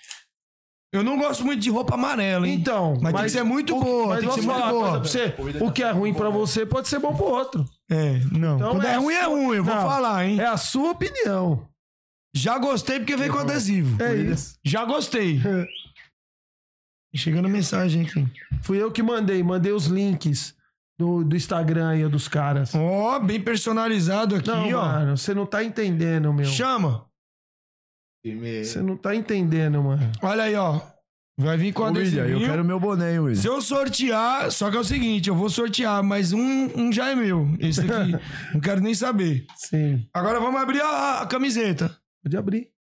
Eu 0.93 1.03
não 1.03 1.17
gosto 1.17 1.43
muito 1.47 1.61
de 1.63 1.71
roupa 1.71 1.95
amarela, 1.95 2.47
hein? 2.47 2.53
Então, 2.61 2.99
Mas 3.01 3.15
tem 3.15 3.23
que 3.25 3.31
ser 3.31 3.43
muito 3.43 3.75
boa, 3.81 4.09
mas 4.09 4.21
tem 4.21 4.29
que 4.29 4.35
ser 4.35 4.43
muito 4.47 4.69
boa. 4.69 4.91
pra 4.91 4.99
você? 4.99 5.35
O 5.63 5.73
que 5.73 5.83
é 5.83 5.91
ruim 5.93 6.13
pra 6.13 6.29
você 6.29 6.67
pode 6.67 6.89
ser 6.89 6.99
bom 6.99 7.15
pro 7.15 7.25
outro. 7.25 7.65
É, 7.91 8.21
não. 8.31 8.57
Então 8.57 8.71
Quando 8.73 8.87
é, 8.87 8.93
é 8.93 8.97
ruim, 8.99 9.15
é 9.15 9.25
sua- 9.25 9.29
ruim, 9.35 9.57
eu 9.57 9.65
vou 9.65 9.75
Não, 9.75 9.83
falar, 9.83 10.27
hein? 10.27 10.39
É 10.39 10.45
a 10.47 10.59
sua 10.59 10.91
opinião. 10.91 11.67
Já 12.37 12.59
gostei 12.59 12.99
porque 12.99 13.17
veio 13.17 13.33
com 13.33 13.39
adesivo. 13.39 14.03
É 14.03 14.15
isso. 14.15 14.57
Já 14.63 14.85
gostei. 14.85 15.41
Chegando 17.15 17.49
mensagem 17.49 18.03
aqui. 18.07 18.27
Fui 18.63 18.83
eu 18.83 18.91
que 18.91 19.03
mandei, 19.03 19.43
mandei 19.43 19.73
os 19.73 19.87
links 19.87 20.55
do, 20.99 21.23
do 21.23 21.37
Instagram 21.37 21.89
aí 21.91 22.09
dos 22.09 22.27
caras. 22.27 22.75
Ó, 22.75 23.19
bem 23.21 23.41
personalizado 23.41 24.37
aqui, 24.37 24.49
Não, 24.49 24.69
ó. 24.71 24.87
mano, 24.87 25.17
você 25.17 25.35
não 25.35 25.45
tá 25.45 25.63
entendendo, 25.63 26.33
meu. 26.33 26.47
Chama. 26.47 27.07
Você 28.25 28.81
não 28.81 28.97
tá 28.97 29.15
entendendo, 29.15 29.83
mano. 29.83 30.11
Olha 30.23 30.45
aí, 30.45 30.55
ó. 30.55 30.81
Vai 31.37 31.57
vir 31.57 31.73
com 31.73 31.83
Ô, 31.83 31.87
William, 31.93 32.27
eu 32.27 32.41
quero 32.41 32.65
meu 32.65 32.79
boné, 32.79 33.15
hein, 33.15 33.19
William. 33.19 33.41
Se 33.41 33.49
eu 33.49 33.61
sortear, 33.61 34.51
só 34.53 34.71
que 34.71 34.77
é 34.77 34.81
o 34.81 34.85
seguinte, 34.85 35.29
eu 35.29 35.35
vou 35.35 35.51
sortear, 35.51 36.03
mas 36.03 36.33
um, 36.33 36.71
um 36.77 36.93
já 36.93 37.11
é 37.11 37.15
meu. 37.15 37.49
Esse 37.59 37.81
aqui, 37.81 38.13
não 38.55 38.61
quero 38.61 38.81
nem 38.81 38.95
saber. 38.95 39.45
Sim. 39.57 40.07
Agora 40.15 40.39
vamos 40.39 40.61
abrir 40.61 40.81
a, 40.81 41.23
a 41.23 41.27
camiseta. 41.27 41.97
Pode 42.23 42.37
abrir. 42.37 42.72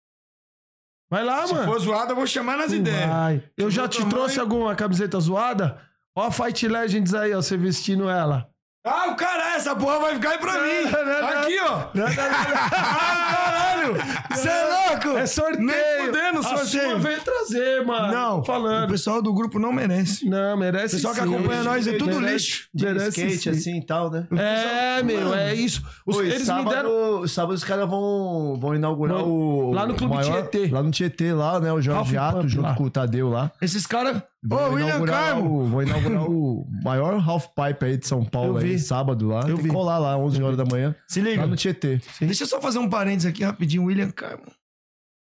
Vai 1.12 1.22
lá, 1.22 1.46
Se 1.46 1.52
mano. 1.52 1.66
for 1.70 1.78
zoado, 1.78 2.12
eu 2.12 2.16
vou 2.16 2.26
chamar 2.26 2.56
nas 2.56 2.72
ideias. 2.72 3.06
Vai. 3.06 3.42
Eu 3.54 3.70
Se 3.70 3.76
já 3.76 3.86
te 3.86 3.98
tamanho- 3.98 4.16
trouxe 4.16 4.40
alguma 4.40 4.74
camiseta 4.74 5.20
zoada? 5.20 5.76
Ó 6.16 6.22
a 6.26 6.30
Fight 6.30 6.66
Legends 6.66 7.12
aí, 7.12 7.34
ó, 7.34 7.42
você 7.42 7.54
vestindo 7.54 8.08
ela. 8.08 8.48
Ah, 8.84 9.10
o 9.12 9.14
cara, 9.14 9.54
essa 9.54 9.76
porra 9.76 10.00
vai 10.00 10.14
ficar 10.14 10.30
aí 10.30 10.38
pra 10.38 10.54
mim. 10.54 10.90
Não, 10.90 11.04
não, 11.04 11.20
não. 11.20 11.28
Aqui, 11.40 11.56
ó. 11.60 11.78
Não, 11.94 12.04
não, 12.04 12.14
não. 12.14 12.56
Ah, 12.72 13.36
caralho. 13.36 13.94
Você 14.32 14.48
é 14.48 14.88
louco? 14.90 15.18
É 15.18 15.26
sorteio. 15.26 15.64
Nem 15.66 16.06
fudendo 16.06 16.42
sorteio. 16.42 16.98
veio 16.98 17.20
trazer, 17.20 17.86
mano. 17.86 18.12
Não, 18.12 18.30
Tô 18.36 18.40
o 18.40 18.44
falando. 18.44 18.90
pessoal 18.90 19.22
do 19.22 19.32
grupo 19.32 19.60
não 19.60 19.72
merece. 19.72 20.28
Não, 20.28 20.56
merece 20.56 20.94
O 20.94 20.98
pessoal 20.98 21.14
que 21.14 21.20
sim. 21.20 21.32
acompanha 21.32 21.62
nós 21.62 21.86
é 21.86 21.92
tudo 21.92 22.06
Merece- 22.20 22.32
lixo. 22.32 22.68
De 22.74 22.84
merece 22.84 23.08
skate, 23.20 23.38
sim. 23.42 23.50
assim 23.50 23.78
e 23.78 23.86
tal, 23.86 24.10
né? 24.10 24.26
É, 24.36 25.00
meu, 25.04 25.32
é 25.32 25.54
isso. 25.54 25.80
Os, 26.04 26.16
Oi, 26.16 26.26
eles 26.30 26.42
sábado, 26.42 26.64
me 26.64 26.70
deram... 26.74 27.28
sábado 27.28 27.54
os 27.54 27.62
caras 27.62 27.88
vão, 27.88 28.58
vão 28.60 28.74
inaugurar 28.74 29.18
Vão- 29.18 29.28
o. 29.30 29.72
lá 29.72 29.86
no 29.86 29.94
Clube 29.94 30.12
maior, 30.16 30.48
Tietê. 30.48 30.66
Lá 30.72 30.82
no 30.82 30.90
Tietê, 30.90 31.32
lá, 31.32 31.60
né? 31.60 31.72
O 31.72 31.80
Jorge 31.80 32.16
Ato, 32.16 32.48
junto 32.48 32.66
lá. 32.66 32.74
com 32.74 32.82
o 32.82 32.90
Tadeu 32.90 33.28
lá. 33.30 33.52
Esses 33.62 33.86
caras... 33.86 34.20
Ô, 34.44 34.48
Vão 34.56 34.72
William 34.72 35.04
Carmo. 35.04 35.60
o- 35.60 35.64
Vão 35.66 35.82
inaugurar 35.82 36.24
o 36.28 36.66
maior 36.82 37.14
half 37.28 37.46
pipe 37.48 37.84
aí 37.86 37.96
de 37.96 38.06
São 38.06 38.24
Paulo, 38.24 38.58
aí, 38.58 38.78
sábado 38.78 39.28
lá. 39.28 39.40
Eu 39.42 39.54
Tem 39.54 39.56
vi. 39.56 39.62
que 39.64 39.68
colar 39.68 39.98
lá, 39.98 40.16
11 40.18 40.42
horas 40.42 40.56
da 40.56 40.64
manhã. 40.64 40.94
Se 41.06 41.20
liga. 41.20 41.42
Lá 41.42 41.46
no 41.46 41.54
Tietê. 41.56 42.00
Deixa 42.20 42.42
eu 42.42 42.48
só 42.48 42.60
fazer 42.60 42.78
um 42.78 42.88
parênteses 42.90 43.30
aqui 43.30 43.44
rapidinho, 43.44 43.84
William 43.84 44.10
Carmo. 44.10 44.44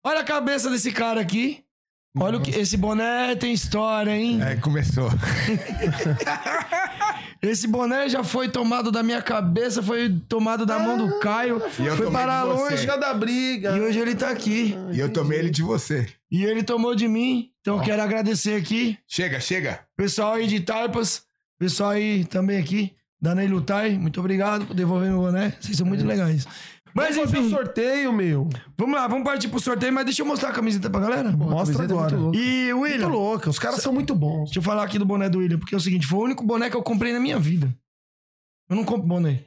Olha 0.06 0.20
a 0.20 0.24
cabeça 0.24 0.70
desse 0.70 0.92
cara 0.92 1.22
aqui. 1.22 1.64
Olha 2.18 2.38
o 2.38 2.42
que. 2.42 2.52
Esse 2.52 2.78
boné 2.78 3.36
tem 3.36 3.52
história, 3.54 4.12
hein? 4.12 4.42
É, 4.42 4.56
começou. 4.56 5.10
Esse 7.42 7.68
boné 7.68 8.10
já 8.10 8.24
foi 8.24 8.50
tomado 8.50 8.92
da 8.92 9.04
minha 9.04 9.22
cabeça, 9.22 9.82
foi 9.84 10.10
tomado 10.28 10.66
da 10.66 10.80
mão 10.80 10.98
do 10.98 11.20
Caio. 11.20 11.62
E 11.80 11.86
eu 11.86 11.96
foi 11.96 12.06
tomei 12.08 12.20
parar 12.22 12.44
de 12.44 12.50
você. 12.54 12.88
longe. 12.88 13.00
Da 13.00 13.14
briga. 13.14 13.78
E 13.78 13.82
hoje 13.82 14.00
ele 14.00 14.16
tá 14.16 14.30
aqui. 14.30 14.76
E 14.92 15.00
eu 15.00 15.12
tomei 15.12 15.40
ele 15.40 15.50
de 15.50 15.62
você. 15.62 16.08
E 16.32 16.44
ele 16.44 16.64
tomou 16.64 16.96
de 16.96 17.08
mim. 17.08 17.50
Então 17.66 17.78
eu 17.78 17.84
quero 17.84 18.00
agradecer 18.04 18.54
aqui. 18.62 18.96
Chega, 19.08 19.40
chega. 19.40 19.80
Pessoal 19.98 20.34
aí 20.34 20.46
de 20.46 20.60
Taipas. 20.60 21.24
Pessoal 21.58 21.90
aí 21.90 22.24
também 22.24 22.60
aqui. 22.60 22.94
Da 23.20 23.34
Ney 23.34 23.48
Lutai. 23.48 23.98
Muito 23.98 24.20
obrigado 24.20 24.68
por 24.68 24.76
devolver 24.76 25.10
meu 25.10 25.22
boné. 25.22 25.50
Vocês 25.60 25.76
são 25.76 25.88
muito 25.88 26.06
legais. 26.06 26.46
Mas 26.94 27.16
Vamos 27.16 27.32
fazer 27.32 27.40
enfim, 27.44 27.48
um 27.48 27.58
sorteio, 27.58 28.14
meu. 28.14 28.48
vamos 28.78 28.96
lá, 28.96 29.08
vamos 29.08 29.24
partir 29.24 29.48
pro 29.48 29.60
sorteio, 29.60 29.92
mas 29.92 30.06
deixa 30.06 30.22
eu 30.22 30.28
mostrar 30.28 30.50
a 30.50 30.54
camiseta 30.54 30.92
pra 30.92 31.00
galera. 31.00 31.32
Mostra 31.32 31.76
camiseta 31.76 31.82
é 31.82 31.98
agora. 31.98 32.16
muito 32.18 32.24
louca. 32.24 32.38
E 32.38 32.74
Muito 32.74 32.92
William, 32.94 33.08
louca. 33.08 33.50
Os 33.50 33.58
caras 33.58 33.82
são 33.82 33.92
muito 33.92 34.14
bons. 34.14 34.46
deixa 34.46 34.60
eu 34.60 34.64
falar 34.64 34.84
aqui 34.84 35.00
do 35.00 35.06
boné 35.06 35.28
do 35.28 35.40
William, 35.40 35.58
porque 35.58 35.74
é 35.74 35.78
o 35.78 35.82
seguinte, 35.82 36.06
foi 36.06 36.20
o 36.20 36.24
único 36.24 36.44
boné 36.44 36.70
que 36.70 36.78
eu 36.78 36.84
comprei 36.84 37.12
na 37.14 37.20
minha 37.20 37.40
vida. 37.40 37.76
Eu 38.70 38.76
não 38.76 38.86
compro 38.86 39.08
boné. 39.08 39.40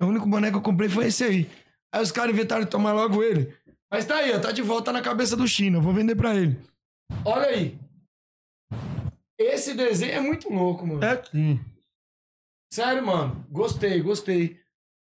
O 0.00 0.06
único 0.06 0.26
boné 0.28 0.50
que 0.52 0.56
eu 0.56 0.62
comprei 0.62 0.88
foi 0.88 1.08
esse 1.08 1.24
aí. 1.24 1.50
Aí 1.92 2.00
os 2.00 2.12
caras 2.12 2.32
inventaram 2.32 2.62
de 2.64 2.70
tomar 2.70 2.92
logo 2.92 3.24
ele. 3.24 3.52
Mas 3.90 4.04
tá 4.04 4.14
aí, 4.14 4.32
ó, 4.32 4.38
tá 4.38 4.52
de 4.52 4.62
volta 4.62 4.92
na 4.92 5.02
cabeça 5.02 5.36
do 5.36 5.48
China. 5.48 5.78
Eu 5.78 5.82
vou 5.82 5.92
vender 5.92 6.14
pra 6.14 6.34
ele. 6.36 6.56
Olha 7.24 7.48
aí. 7.48 7.78
Esse 9.38 9.74
desenho 9.74 10.12
é 10.12 10.20
muito 10.20 10.52
louco, 10.52 10.86
mano. 10.86 11.02
É 11.04 11.22
sim. 11.30 11.60
Sério, 12.72 13.04
mano. 13.04 13.44
Gostei, 13.50 14.00
gostei. 14.00 14.60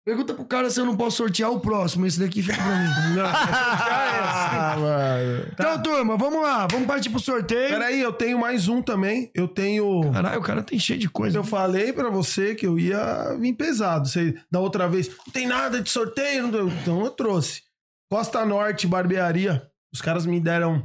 Pergunta 0.05 0.32
pro 0.32 0.46
cara 0.46 0.70
se 0.70 0.80
eu 0.80 0.86
não 0.86 0.96
posso 0.96 1.18
sortear 1.18 1.51
o 1.51 1.61
próximo. 1.61 2.07
Esse 2.07 2.18
daqui 2.18 2.42
fica 2.42 2.57
pra 2.57 2.76
mim. 2.76 3.20
Ah, 4.53 4.76
mano. 4.78 5.46
Então, 5.53 5.82
turma, 5.82 6.16
vamos 6.16 6.42
lá. 6.42 6.66
Vamos 6.66 6.86
partir 6.86 7.11
pro 7.11 7.20
sorteio. 7.20 7.68
Peraí, 7.70 8.01
eu 8.01 8.12
tenho 8.12 8.38
mais 8.38 8.68
um 8.68 8.80
também. 8.82 9.30
Eu 9.34 9.46
tenho. 9.46 10.11
Caralho, 10.12 10.40
o 10.40 10.42
cara 10.42 10.62
tem 10.62 10.78
cheio 10.78 10.98
de 10.98 11.09
coisa. 11.09 11.38
Eu 11.38 11.44
falei 11.44 11.92
pra 11.92 12.09
você 12.09 12.55
que 12.55 12.66
eu 12.66 12.78
ia 12.78 13.36
vir 13.38 13.53
pesado. 13.55 14.09
Você, 14.09 14.34
da 14.51 14.61
outra 14.61 14.88
vez, 14.88 15.09
não 15.09 15.32
tem 15.32 15.46
nada 15.46 15.80
de 15.80 15.90
sorteio. 15.90 16.48
Então 16.48 17.05
eu 17.05 17.11
trouxe. 17.11 17.62
Costa 18.11 18.44
Norte 18.44 18.86
Barbearia. 18.86 19.70
Os 19.92 20.01
caras 20.01 20.24
me 20.26 20.40
deram 20.40 20.84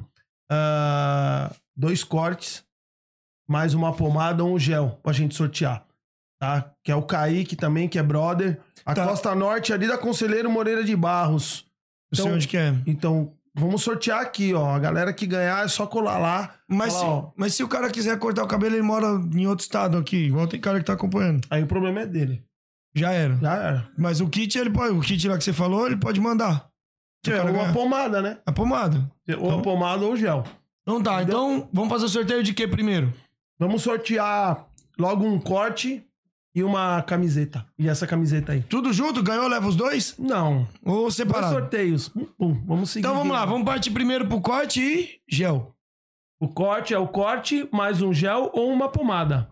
ah, 0.50 1.52
dois 1.76 2.04
cortes, 2.04 2.64
mais 3.48 3.74
uma 3.74 3.94
pomada 3.94 4.44
ou 4.44 4.56
um 4.56 4.60
gel 4.60 5.00
pra 5.04 5.14
gente 5.14 5.36
sortear. 5.36 5.86
Tá? 6.40 6.72
Que 6.84 6.92
é 6.92 6.96
o 6.96 7.02
Kaique 7.04 7.56
também, 7.56 7.88
que 7.88 7.98
é 7.98 8.04
brother. 8.04 8.60
A 8.86 8.94
Tá. 8.94 9.06
Costa 9.08 9.34
Norte 9.34 9.74
ali 9.74 9.88
da 9.88 9.98
Conselheiro 9.98 10.50
Moreira 10.50 10.84
de 10.84 10.96
Barros. 10.96 11.66
Não 12.12 12.16
sei 12.18 12.26
Então- 12.26 12.36
onde 12.36 12.48
que 12.48 12.58
é. 12.58 12.76
Então, 12.86 13.34
vamos 13.56 13.82
sortear 13.82 14.20
aqui, 14.22 14.54
ó. 14.54 14.70
A 14.76 14.80
galera 14.80 15.14
que 15.14 15.26
ganhar 15.26 15.64
é 15.66 15.68
só 15.68 15.88
colar 15.88 16.18
lá. 16.18 16.54
Mas 16.68 16.94
se, 16.94 17.04
ó. 17.04 17.32
mas 17.36 17.54
se 17.56 17.64
o 17.64 17.68
cara 17.68 17.90
quiser 17.90 18.18
cortar 18.20 18.44
o 18.44 18.48
cabelo, 18.48 18.76
ele 18.76 18.82
mora 18.84 19.08
em 19.34 19.48
outro 19.48 19.64
estado 19.64 19.98
aqui. 19.98 20.18
Igual 20.26 20.48
tem 20.48 20.60
cara 20.60 20.80
que 20.80 20.86
tá 20.86 20.94
acompanhando. 20.94 21.46
Aí 21.50 21.64
o 21.64 21.68
problema 21.68 22.02
é 22.02 22.06
dele. 22.06 22.44
Já 22.94 23.12
era. 23.12 23.38
Já 23.38 23.54
era. 23.56 23.90
Mas 23.98 24.22
o 24.22 24.30
kit, 24.30 24.58
ele 24.58 24.70
pode. 24.70 24.94
O 24.94 25.02
kit 25.02 25.28
lá 25.28 25.38
que 25.38 25.44
você 25.44 25.54
falou, 25.54 25.86
ele 25.88 25.98
pode 25.98 26.20
mandar. 26.20 26.70
É 27.32 27.42
uma 27.44 27.74
pomada, 27.74 28.22
né? 28.22 28.38
A 28.46 28.52
pomada. 28.52 29.10
Ou 29.40 29.60
a 29.60 29.62
pomada 29.62 30.06
ou 30.06 30.16
gel. 30.16 30.44
Então 30.84 31.02
tá, 31.02 31.22
então 31.24 31.68
vamos 31.74 31.90
fazer 31.90 32.06
o 32.06 32.10
sorteio 32.10 32.44
de 32.44 32.54
quê 32.54 32.68
primeiro? 32.68 33.12
Vamos 33.58 33.82
sortear 33.82 34.68
logo 35.00 35.26
um 35.26 35.40
corte 35.40 36.06
e 36.54 36.64
uma 36.64 37.02
camiseta. 37.02 37.66
E 37.78 37.90
essa 37.90 38.06
camiseta 38.06 38.52
aí. 38.54 38.62
Tudo 38.62 38.94
junto? 38.94 39.24
Ganhou, 39.24 39.48
leva 39.48 39.68
os 39.68 39.76
dois? 39.76 40.16
Não. 40.18 40.68
Ou 40.86 41.02
Dois 41.02 41.16
separado? 41.16 41.54
sorteios. 41.54 42.08
Pum, 42.10 42.26
pum. 42.38 42.64
Vamos 42.66 42.92
seguir. 42.92 43.06
Então 43.06 43.18
vamos 43.18 43.34
lá, 43.34 43.46
vamos 43.46 43.66
partir 43.66 43.92
primeiro 43.92 44.28
pro 44.28 44.40
corte 44.42 44.82
e 44.82 45.20
gel. 45.28 45.76
O 46.40 46.48
corte 46.48 46.94
é 46.94 47.00
o 47.00 47.08
corte, 47.08 47.68
mais 47.72 48.02
um 48.02 48.14
gel 48.14 48.52
ou 48.54 48.72
uma 48.72 48.90
pomada. 48.90 49.50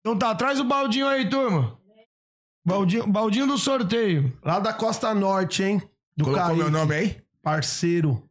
Então 0.00 0.16
tá, 0.18 0.34
traz 0.34 0.58
o 0.58 0.64
baldinho 0.64 1.06
aí, 1.06 1.28
turma. 1.28 1.78
Baldinho, 2.64 3.06
baldinho 3.06 3.46
do 3.46 3.58
sorteio. 3.58 4.32
Lá 4.42 4.58
da 4.58 4.72
Costa 4.72 5.14
Norte, 5.14 5.62
hein? 5.62 5.82
Do 6.16 6.24
Colocou 6.24 6.44
Kaique, 6.46 6.62
meu 6.62 6.70
nome 6.70 6.94
aí? 6.94 7.22
Parceiro. 7.42 8.22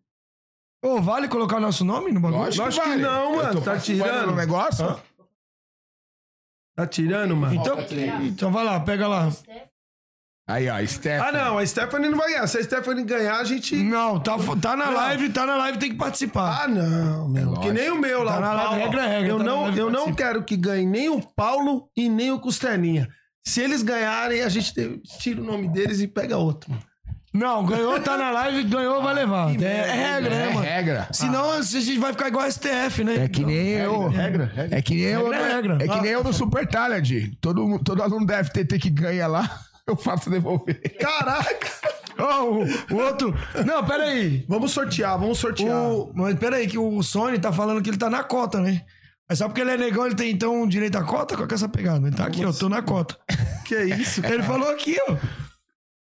Ô, 0.83 1.01
vale 1.01 1.27
colocar 1.27 1.59
nosso 1.59 1.83
nome 1.83 2.11
no 2.11 2.19
bagulho? 2.19 2.41
Lógico, 2.43 2.63
Lógico 2.63 2.83
que 2.83 2.89
vale. 2.89 3.01
não, 3.01 3.31
Eu 3.31 3.35
mano. 3.37 3.53
tô 3.55 3.61
Tá 3.61 3.71
participando 3.71 4.07
tirando? 4.09 4.29
do 4.29 4.35
negócio? 4.35 4.85
Hã? 4.85 4.99
Tá 6.75 6.87
tirando, 6.87 7.35
mano? 7.35 7.53
Então, 7.55 7.77
então 8.23 8.51
vai 8.51 8.63
lá, 8.63 8.79
pega 8.79 9.07
lá. 9.07 9.29
Aí, 10.47 10.67
ó, 10.69 10.83
Steph. 10.87 11.21
Ah, 11.21 11.31
não. 11.31 11.57
A 11.59 11.65
Stephanie 11.67 12.09
não 12.09 12.17
vai 12.17 12.29
ganhar. 12.31 12.47
Se 12.47 12.57
a 12.57 12.63
Stephanie 12.63 13.03
ganhar, 13.03 13.37
a 13.39 13.43
gente... 13.43 13.75
Não, 13.75 14.19
tá, 14.19 14.35
tá 14.59 14.75
na 14.75 14.89
live, 14.89 15.29
tá 15.31 15.45
na 15.45 15.55
live, 15.57 15.77
tem 15.77 15.91
que 15.91 15.97
participar. 15.97 16.63
Ah, 16.63 16.67
não, 16.67 17.27
meu. 17.27 17.45
lógico. 17.49 17.67
que 17.67 17.71
nem 17.73 17.91
o 17.91 17.99
meu 17.99 18.23
lá. 18.23 18.31
Tá 18.33 18.37
o 18.37 18.41
na 18.41 18.63
Paulo. 18.63 18.75
regra, 18.77 19.03
é 19.03 19.07
regra, 19.07 19.29
Eu 19.29 19.37
tá 19.37 19.43
na 19.43 19.49
não, 19.51 19.61
live, 19.63 19.79
eu 19.79 19.85
não 19.91 19.93
participa. 20.05 20.17
quero 20.17 20.43
que 20.43 20.57
ganhe 20.57 20.85
nem 20.87 21.09
o 21.09 21.21
Paulo 21.21 21.89
e 21.95 22.09
nem 22.09 22.31
o 22.31 22.39
Costelinha. 22.39 23.07
Se 23.45 23.61
eles 23.61 23.83
ganharem, 23.83 24.41
a 24.41 24.49
gente 24.49 24.73
te- 24.73 24.97
tira 25.19 25.39
o 25.41 25.43
nome 25.43 25.67
deles 25.67 25.99
e 25.99 26.07
pega 26.07 26.37
outro. 26.37 26.71
mano. 26.71 26.83
Não, 27.31 27.63
ganhou, 27.63 27.99
tá 28.01 28.17
na 28.17 28.31
live, 28.31 28.63
ganhou, 28.63 29.03
vai 29.03 29.13
levar. 29.13 29.51
É, 29.61 29.63
é 29.63 29.91
regra, 29.91 30.29
né, 30.29 30.49
É 30.49 30.53
mano? 30.53 30.65
regra. 30.65 31.07
Senão 31.11 31.51
a 31.51 31.61
gente 31.61 31.97
vai 31.99 32.11
ficar 32.11 32.27
igual 32.27 32.43
a 32.45 32.51
STF, 32.51 33.03
né? 33.03 33.25
É 33.25 33.27
que 33.27 33.45
nem 33.45 33.69
eu. 33.69 34.07
Regra, 34.07 34.51
regra. 34.55 34.77
É 34.77 34.81
que 34.81 34.95
nem 34.95 35.03
eu. 35.03 35.29
Regra 35.29 35.37
é 35.47 35.55
regra. 35.55 35.77
É 35.79 35.87
que 35.87 36.01
nem 36.01 36.11
eu 36.11 36.23
no 36.23 36.33
Super 36.33 36.67
Talent. 36.67 37.07
Todo, 37.39 37.79
todo 37.79 38.01
aluno 38.01 38.25
deve 38.25 38.49
ter, 38.49 38.65
ter 38.65 38.79
que 38.79 38.89
ganhar 38.89 39.27
lá. 39.27 39.47
Eu 39.87 39.95
faço 39.95 40.29
devolver. 40.29 40.79
Caraca! 40.99 41.67
Ó, 42.19 42.43
o, 42.43 42.63
o 42.93 42.95
outro. 42.97 43.33
Não, 43.65 43.83
pera 43.83 44.03
aí. 44.03 44.45
Vamos 44.47 44.71
sortear, 44.71 45.17
vamos 45.17 45.39
sortear. 45.39 45.75
O, 45.75 46.11
mas 46.13 46.37
pera 46.37 46.57
aí, 46.57 46.67
que 46.67 46.77
o 46.77 47.01
Sony 47.01 47.39
tá 47.39 47.51
falando 47.51 47.81
que 47.81 47.89
ele 47.89 47.97
tá 47.97 48.07
na 48.07 48.21
cota, 48.21 48.61
né? 48.61 48.83
Mas 49.27 49.39
só 49.39 49.47
porque 49.47 49.61
ele 49.61 49.71
é 49.71 49.77
negão, 49.77 50.05
ele 50.05 50.13
tem 50.13 50.29
então 50.29 50.67
direito 50.67 50.95
à 50.95 51.03
cota? 51.03 51.35
Qual 51.35 51.47
que 51.47 51.53
é 51.53 51.55
essa 51.55 51.67
pegada? 51.67 52.05
Ele 52.07 52.15
tá 52.15 52.25
aqui, 52.27 52.45
ó, 52.45 52.51
tô 52.53 52.69
na 52.69 52.83
cota. 52.83 53.17
Que 53.65 53.75
isso? 53.83 54.25
Ele 54.25 54.41
falou 54.43 54.69
aqui, 54.69 54.97
ó. 55.07 55.15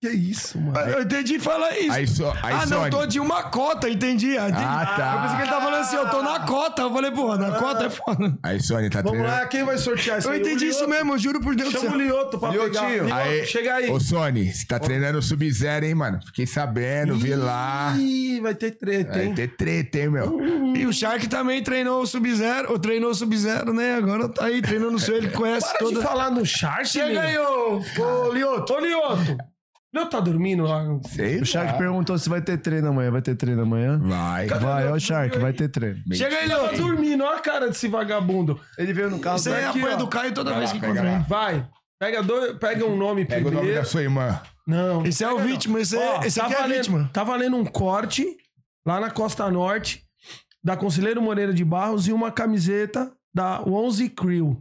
Que 0.03 0.09
isso, 0.09 0.59
mano? 0.59 0.77
Eu 0.77 1.03
entendi 1.03 1.39
falar 1.39 1.79
isso. 1.79 1.91
Aí, 1.93 2.05
só, 2.05 2.33
aí 2.43 2.53
ah, 2.55 2.65
não, 2.65 2.79
Sony. 2.79 2.89
tô 2.91 3.05
de 3.05 3.21
uma 3.21 3.43
cota, 3.43 3.89
entendi. 3.89 4.37
Ah, 4.37 4.49
entendi. 4.49 4.65
Ah, 4.67 4.93
tá. 4.97 5.13
Eu 5.15 5.21
pensei 5.21 5.35
que 5.37 5.41
ele 5.43 5.49
tava 5.49 5.61
falando 5.63 5.81
assim, 5.81 5.95
eu 5.95 6.09
tô 6.09 6.21
na 6.21 6.39
cota. 6.41 6.81
Eu 6.81 6.91
falei, 6.91 7.11
porra, 7.11 7.37
na 7.37 7.51
cota 7.57 7.85
é 7.85 7.89
foda. 7.89 8.37
Aí, 8.43 8.59
Sony, 8.61 8.89
tá 8.89 9.01
Vamos 9.01 9.17
treinando. 9.19 9.39
lá, 9.41 9.47
quem 9.47 9.63
vai 9.63 9.77
sortear 9.77 10.19
isso 10.19 10.27
Eu 10.27 10.33
aí? 10.33 10.41
entendi 10.41 10.65
O 10.65 10.67
isso 10.67 10.79
Lioto. 10.79 10.89
mesmo, 10.93 11.13
eu 11.13 11.17
juro 11.19 11.39
por 11.39 11.55
Deus 11.55 11.71
do 11.71 11.79
Chama 11.79 11.95
o. 11.95 12.01
Lioto 12.01 12.37
pra 12.37 12.49
Liotinho. 12.49 12.73
pegar. 12.73 12.89
Lioto, 12.91 13.13
Aí, 13.13 13.45
chega 13.45 13.75
aí. 13.75 13.89
Ô, 13.89 13.97
Sony, 13.97 14.51
você 14.53 14.65
tá 14.65 14.77
treinando 14.77 15.21
Sub-Zero, 15.21 15.85
hein, 15.85 15.95
mano? 15.95 16.19
Fiquei 16.25 16.45
sabendo, 16.45 17.15
vi 17.15 17.33
lá. 17.33 17.95
Ih, 17.97 18.41
vai 18.41 18.55
ter 18.55 18.71
treta, 18.71 19.13
Vai 19.13 19.23
hein? 19.27 19.33
ter 19.33 19.55
treta, 19.55 19.99
hein, 19.99 20.09
meu? 20.09 20.37
E 20.75 20.85
o 20.85 20.91
Shark 20.91 21.29
também 21.29 21.63
treinou 21.63 22.01
o 22.01 22.05
Sub-Zero, 22.05 22.73
ou 22.73 22.77
treinou 22.77 23.11
o 23.11 23.15
Sub-Zero, 23.15 23.71
né? 23.73 23.95
Agora 23.95 24.27
tá 24.27 24.47
aí 24.47 24.61
treinando 24.61 24.95
o 24.95 24.99
seu, 24.99 25.15
ele 25.15 25.29
conhece 25.29 25.69
Para 25.69 25.79
toda. 25.79 25.95
de 26.01 26.05
falar 26.05 26.29
no 26.29 26.45
Shark, 26.45 26.85
Chega 26.89 27.21
aí, 27.21 27.37
ô, 27.37 27.79
ô 27.99 28.33
Lioto. 28.33 28.73
Ô, 28.73 28.79
Lioto. 28.81 29.37
Lioto 29.93 30.09
tá 30.09 30.19
dormindo 30.19 30.63
lá? 30.63 30.83
Sei 31.07 31.39
O 31.39 31.45
Shark 31.45 31.73
lá. 31.73 31.77
perguntou 31.77 32.17
se 32.17 32.27
vai 32.27 32.41
ter 32.41 32.57
treino 32.57 32.87
amanhã. 32.89 33.11
Vai 33.11 33.21
ter 33.21 33.35
treino 33.35 33.61
amanhã? 33.61 33.99
Vai. 33.99 34.47
Vai, 34.47 34.87
ó 34.91 34.95
o 34.95 34.99
Shark, 34.99 35.37
vai 35.37 35.53
ter 35.53 35.69
treino. 35.69 35.99
Chega 36.13 36.35
aí, 36.35 36.49
Tá 36.49 36.71
dormindo, 36.75 37.23
olha 37.23 37.37
a 37.37 37.41
cara 37.41 37.67
desse 37.67 37.87
vagabundo. 37.87 38.59
Ele 38.77 38.91
veio 38.93 39.09
no 39.11 39.19
carro 39.19 39.35
Isso 39.37 39.49
aí 39.49 39.61
é 39.61 39.67
aqui, 39.67 39.79
apoio 39.79 39.93
ó. 39.93 39.97
do 39.97 40.07
Caio 40.07 40.33
toda 40.33 40.49
Vai 40.51 40.59
vez 40.59 40.71
lá, 40.71 40.75
que 40.75 40.81
pega 40.81 40.93
encontra 40.93 41.15
ele. 41.15 41.23
Vai. 41.27 41.69
Pega, 41.99 42.23
dois, 42.23 42.57
pega 42.57 42.85
um 42.85 42.97
nome 42.97 43.23
Pega 43.25 43.41
o 43.41 43.51
nome 43.51 43.57
primeiro. 43.57 43.79
da 43.81 43.85
sua 43.85 44.01
irmã. 44.01 44.41
Não. 44.67 45.05
Esse 45.05 45.23
é 45.23 45.31
o 45.31 45.37
vítima, 45.39 45.79
esse, 45.79 45.95
é, 45.95 46.09
Ó, 46.17 46.23
esse 46.23 46.39
tá 46.39 46.45
aqui 46.47 46.55
é 46.55 46.57
valendo- 46.61 46.75
vítima. 46.77 47.09
Tá 47.13 47.23
valendo 47.23 47.55
um 47.57 47.65
corte 47.65 48.25
lá 48.85 48.99
na 48.99 49.11
Costa 49.11 49.49
Norte 49.51 50.03
da 50.63 50.75
Conselheiro 50.75 51.21
Moreira 51.21 51.53
de 51.53 51.63
Barros 51.63 52.07
e 52.07 52.13
uma 52.13 52.31
camiseta 52.31 53.11
da 53.33 53.61
11 53.61 54.09
Crew. 54.09 54.59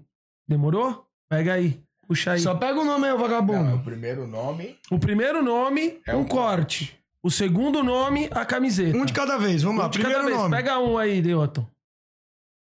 Demorou? 0.48 1.06
Pega 1.30 1.54
aí. 1.54 1.80
Puxa 2.12 2.32
aí. 2.32 2.40
Só 2.40 2.54
pega 2.54 2.78
o 2.78 2.84
nome 2.84 3.06
aí, 3.06 3.12
ô 3.12 3.16
Não, 3.16 3.24
é 3.24 3.26
o 3.26 3.28
vagabundo. 3.28 3.78
primeiro 3.84 4.26
nome. 4.26 4.78
O 4.90 4.98
primeiro 4.98 5.42
nome, 5.42 6.00
É 6.06 6.14
um 6.14 6.20
um 6.20 6.24
corte. 6.26 6.98
O 7.22 7.30
segundo 7.30 7.82
nome, 7.82 8.28
a 8.32 8.44
camiseta. 8.44 8.96
Um 8.96 9.04
de 9.06 9.12
cada 9.12 9.38
vez, 9.38 9.62
vamos 9.62 9.78
lá. 9.78 9.86
Um 9.86 9.90
de 9.90 9.98
cada 9.98 10.08
Primeiro 10.14 10.28
vez. 10.28 10.38
nome. 10.42 10.56
Pega 10.56 10.78
um 10.78 10.98
aí, 10.98 11.22
Deoton. 11.22 11.66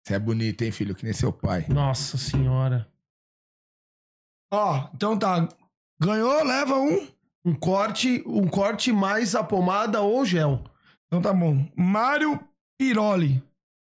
Você 0.05 0.14
é 0.14 0.18
bonito, 0.18 0.62
hein, 0.62 0.70
filho? 0.72 0.95
Que 0.95 1.05
nem 1.05 1.12
seu 1.14 1.33
pai. 1.33 1.64
Nossa 1.68 2.18
senhora. 2.18 2.87
Ó, 4.53 4.89
então 4.95 5.18
tá. 5.18 5.49
Ganhou, 6.01 6.45
leva 6.45 6.76
um. 6.78 7.09
Um 7.45 7.55
corte, 7.55 8.22
um 8.26 8.47
corte 8.49 8.93
mais 8.93 9.35
a 9.35 9.43
pomada 9.43 10.01
ou 10.03 10.24
gel. 10.24 10.62
Então 11.07 11.22
tá 11.22 11.33
bom. 11.33 11.66
Mário 11.76 12.39
Piroli. 12.78 13.43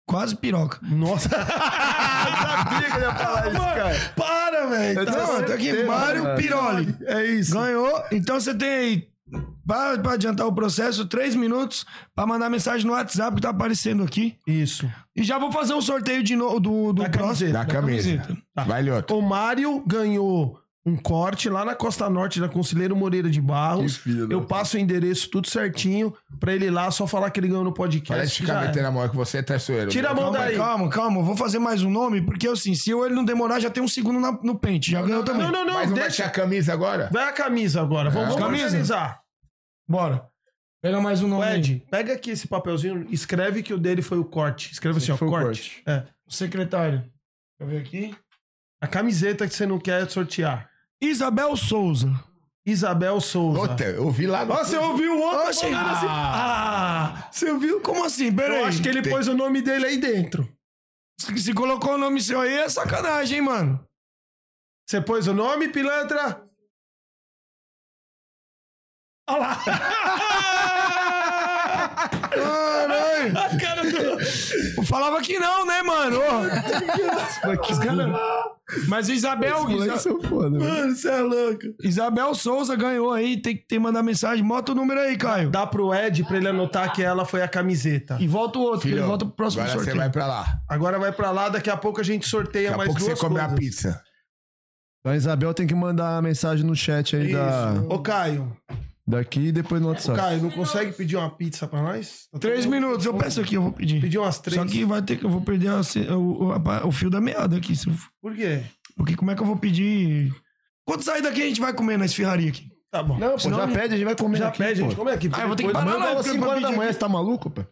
Quase 0.06 0.36
piroca. 0.36 0.78
Nossa. 0.82 1.28
sabia 1.30 2.90
que 2.90 2.96
ele 2.96 3.04
ia 3.04 3.14
falar 3.14 3.48
isso, 3.48 3.58
cara. 3.58 4.12
Para, 4.16 4.66
velho. 4.66 5.00
Eu 5.00 5.06
Tá 5.06 5.12
Não, 5.12 5.26
certeza, 5.36 5.54
aqui. 5.54 5.84
Mário 5.84 6.36
Piroli. 6.36 6.96
É 7.06 7.24
isso. 7.24 7.52
Ganhou. 7.54 8.02
Então 8.12 8.38
você 8.38 8.54
tem 8.54 8.68
aí, 8.68 9.08
pra, 9.66 9.98
pra 9.98 10.12
adiantar 10.12 10.46
o 10.46 10.52
processo, 10.54 11.06
três 11.06 11.34
minutos 11.34 11.86
pra 12.14 12.26
mandar 12.26 12.50
mensagem 12.50 12.86
no 12.86 12.92
WhatsApp 12.92 13.36
que 13.36 13.42
tá 13.42 13.48
aparecendo 13.50 14.02
aqui. 14.04 14.36
Isso. 14.46 14.90
E 15.16 15.22
já 15.22 15.38
vou 15.38 15.50
fazer 15.50 15.74
o 15.74 15.80
sorteio 15.82 16.22
de 16.22 16.36
novo 16.36 16.60
do, 16.60 16.92
do 16.92 17.02
Da 17.02 17.08
próximo. 17.08 17.52
camiseta. 17.52 17.58
Da 17.58 17.64
camisa. 17.64 18.38
Tá. 18.54 18.64
Vai, 18.64 18.82
Lioto. 18.82 19.16
O 19.16 19.22
Mário 19.22 19.82
ganhou 19.86 20.58
um 20.86 20.96
corte 20.96 21.48
lá 21.48 21.64
na 21.64 21.74
Costa 21.74 22.10
Norte 22.10 22.38
da 22.40 22.48
Conselheiro 22.48 22.94
Moreira 22.94 23.30
de 23.30 23.40
Barros. 23.40 23.96
Que 23.96 24.02
filho 24.02 24.30
Eu 24.30 24.44
passo 24.44 24.76
o 24.76 24.80
endereço 24.80 25.30
tudo 25.30 25.48
certinho 25.48 26.14
pra 26.38 26.52
ele 26.52 26.66
ir 26.66 26.70
lá, 26.70 26.90
só 26.90 27.06
falar 27.06 27.30
que 27.30 27.40
ele 27.40 27.48
ganhou 27.48 27.64
no 27.64 27.72
podcast. 27.72 28.08
Parece 28.14 28.34
que 28.36 28.42
ficar 28.42 28.60
metendo 28.66 28.86
a 28.88 28.90
mão 28.90 29.08
que 29.08 29.16
você 29.16 29.38
é 29.38 29.42
traiçoeiro. 29.42 29.90
Tira 29.90 30.10
a 30.10 30.14
mão 30.14 30.24
Calma, 30.24 30.38
daí. 30.38 30.56
calma, 30.56 30.88
calma. 30.90 31.22
Vou 31.22 31.36
fazer 31.36 31.58
mais 31.58 31.82
um 31.82 31.90
nome, 31.90 32.20
porque 32.20 32.46
assim, 32.46 32.74
se 32.74 32.90
ele 32.92 33.14
não 33.14 33.24
demorar, 33.24 33.60
já 33.60 33.70
tem 33.70 33.82
um 33.82 33.88
segundo 33.88 34.20
na- 34.20 34.38
no 34.42 34.58
pente. 34.58 34.90
Já 34.90 35.00
ganhou 35.00 35.24
também. 35.24 35.42
Não, 35.42 35.50
não, 35.52 35.64
não. 35.64 35.74
Mas 35.74 35.88
não 35.88 35.96
vai 35.96 36.04
deixa. 36.08 36.26
a 36.26 36.30
camisa 36.30 36.72
agora? 36.74 37.08
Vai 37.10 37.28
a 37.28 37.32
camisa 37.32 37.80
agora. 37.80 38.10
Vamos, 38.10 38.28
É, 38.28 38.30
vamos 38.32 38.44
camisa? 38.44 38.64
organizar. 38.66 39.20
Bora. 39.88 40.26
Pega 40.82 41.00
mais 41.00 41.22
um 41.22 41.28
nome. 41.28 41.46
Ed, 41.46 41.82
pega 41.90 42.12
aqui 42.12 42.28
esse 42.30 42.46
papelzinho, 42.46 43.06
escreve 43.10 43.62
que 43.62 43.72
o 43.72 43.78
dele 43.78 44.02
foi 44.02 44.18
o 44.18 44.24
corte. 44.24 44.70
Escreve 44.70 44.98
assim, 44.98 45.12
ó, 45.12 45.14
o 45.14 45.18
corte. 45.18 45.82
É. 45.86 46.02
Secretário. 46.28 46.98
Deixa 46.98 47.12
eu 47.60 47.66
ver 47.68 47.78
aqui. 47.78 48.14
A 48.82 48.86
camiseta 48.86 49.48
que 49.48 49.54
você 49.54 49.64
não 49.64 49.78
quer 49.78 50.06
sortear. 50.10 50.68
Isabel 51.08 51.56
Souza. 51.56 52.08
Isabel 52.66 53.20
Souza. 53.20 53.60
Outra, 53.60 53.86
eu 53.90 54.10
vi 54.10 54.26
lá 54.26 54.44
no. 54.44 54.52
Ó, 54.54 54.64
você 54.64 54.76
ouviu 54.78 55.16
o 55.16 55.20
outro 55.20 55.48
Oxe, 55.48 55.60
falando 55.70 55.90
assim. 55.90 56.06
ah, 56.08 57.14
Ah, 57.26 57.28
você 57.30 57.50
ouviu? 57.50 57.80
Como 57.80 58.04
assim? 58.04 58.34
Pera 58.34 58.54
Eu 58.54 58.60
aí. 58.62 58.68
acho 58.68 58.82
que 58.82 58.88
ele 58.88 59.02
tem- 59.02 59.12
pôs 59.12 59.28
o 59.28 59.34
nome 59.34 59.60
dele 59.60 59.86
aí 59.86 59.98
dentro. 59.98 60.48
Se, 61.20 61.36
se 61.38 61.52
colocou 61.54 61.94
o 61.94 61.98
nome 61.98 62.20
seu 62.22 62.40
aí, 62.40 62.54
é 62.54 62.68
sacanagem, 62.68 63.38
hein, 63.38 63.44
mano? 63.44 63.86
Você 64.88 65.00
pôs 65.00 65.26
o 65.26 65.34
nome, 65.34 65.68
pilantra? 65.68 66.42
Olha 69.28 69.38
lá. 69.40 69.56
Caralho. 69.56 70.24
Falava 74.84 75.20
que 75.20 75.38
não, 75.38 75.66
né, 75.66 75.82
mano? 75.82 76.18
Os 77.70 77.78
cara- 77.78 78.10
Mas 78.88 79.08
Isabel, 79.08 79.68
Isa- 79.70 79.98
são 79.98 80.20
foda. 80.22 80.58
Mano, 80.58 80.94
você 80.96 81.08
é 81.08 81.20
louco. 81.20 81.60
Isabel 81.82 82.34
Souza 82.34 82.74
ganhou 82.76 83.12
aí. 83.12 83.36
Tem 83.40 83.56
que 83.56 83.78
mandar 83.78 84.02
mensagem. 84.02 84.44
Bota 84.44 84.72
o 84.72 84.74
número 84.74 85.00
aí, 85.00 85.16
Caio. 85.16 85.50
Dá 85.50 85.66
pro 85.66 85.94
Ed 85.94 86.24
pra 86.24 86.36
ele 86.38 86.48
anotar 86.48 86.92
que 86.92 87.02
ela 87.02 87.24
foi 87.24 87.42
a 87.42 87.48
camiseta. 87.48 88.16
E 88.20 88.26
volta 88.26 88.58
o 88.58 88.62
outro, 88.62 88.80
que 88.80 88.88
ele 88.88 88.96
Filho, 88.96 89.06
volta 89.06 89.24
pro 89.26 89.34
próximo 89.34 89.62
agora 89.62 89.78
você 89.78 89.84
sorteio. 89.84 89.98
vai 90.02 90.10
pra 90.10 90.26
lá. 90.26 90.46
Agora 90.68 90.98
vai 90.98 91.12
pra 91.12 91.30
lá, 91.30 91.48
daqui 91.48 91.70
a 91.70 91.76
pouco 91.76 92.00
a 92.00 92.04
gente 92.04 92.26
sorteia 92.26 92.70
Daqui 92.70 92.74
a 92.74 92.78
mais 92.78 92.88
pouco 92.88 93.00
você 93.00 93.06
duas 93.08 93.20
come 93.20 93.34
coisas. 93.34 93.52
a 93.52 93.56
pizza. 93.56 94.02
Então 95.00 95.12
a 95.12 95.16
Isabel 95.16 95.52
tem 95.52 95.66
que 95.66 95.74
mandar 95.74 96.16
a 96.16 96.22
mensagem 96.22 96.64
no 96.64 96.74
chat 96.74 97.14
aí 97.14 97.32
da, 97.32 97.74
Isso. 97.76 97.86
Ô, 97.90 97.98
Caio. 97.98 98.56
Daqui 99.06 99.40
e 99.48 99.52
depois 99.52 99.80
no 99.80 99.88
WhatsApp. 99.88 100.18
Caio, 100.18 100.42
não 100.42 100.50
consegue 100.50 100.92
pedir 100.92 101.16
uma 101.16 101.30
pizza 101.30 101.66
pra 101.68 101.82
nós? 101.82 102.28
Três 102.40 102.64
minutos, 102.66 103.04
eu 103.06 103.14
peço 103.14 103.40
aqui, 103.40 103.54
eu 103.54 103.62
vou 103.62 103.72
pedir. 103.72 104.00
Pedir 104.00 104.18
umas 104.18 104.38
três. 104.38 104.60
Só 104.60 104.66
que 104.66 104.84
vai 104.84 105.02
ter 105.02 105.16
que 105.16 105.24
eu 105.24 105.30
vou 105.30 105.40
perder 105.40 105.68
a 105.68 105.80
o, 106.16 106.44
o- 106.52 106.88
o 106.88 106.92
fio 106.92 107.10
da 107.10 107.20
meada 107.20 107.56
aqui. 107.56 107.74
se 107.76 107.88
eu- 107.88 107.94
Por 108.20 108.34
quê? 108.34 108.62
Porque 108.96 109.16
como 109.16 109.30
é 109.30 109.34
que 109.34 109.42
eu 109.42 109.46
vou 109.46 109.56
pedir. 109.56 110.32
Quando 110.86 111.02
sair 111.02 111.22
daqui, 111.22 111.42
a 111.42 111.46
gente 111.46 111.60
vai 111.60 111.72
comer 111.72 111.98
na 111.98 112.04
esfirraria 112.04 112.48
aqui. 112.50 112.68
Tá 112.90 113.02
bom. 113.02 113.18
Não, 113.18 113.32
pô, 113.32 113.38
Senão 113.38 113.58
já 113.58 113.66
pede, 113.68 113.94
a 113.94 113.96
gente 113.96 114.04
vai 114.04 114.14
comer 114.16 114.38
Já 114.38 114.48
aqui, 114.48 114.58
pede, 114.58 114.80
a 114.80 114.84
pô. 114.84 114.90
gente 114.90 114.98
come 114.98 115.10
aqui. 115.10 115.30
Ah, 115.32 115.40
eu 115.42 115.46
vou 115.48 115.56
ter 115.56 115.66
que 115.66 115.72
parar 115.72 115.84
Manda 115.86 115.98
lá, 115.98 116.08
às 116.10 116.14
porque 116.16 116.30
5 116.30 116.44
eu 116.44 116.48
horas 116.50 116.62
da 116.62 116.68
manhã, 116.70 116.82
aqui. 116.84 116.92
você 116.92 116.98
tá 116.98 117.08
maluco, 117.08 117.50
pô? 117.50 117.64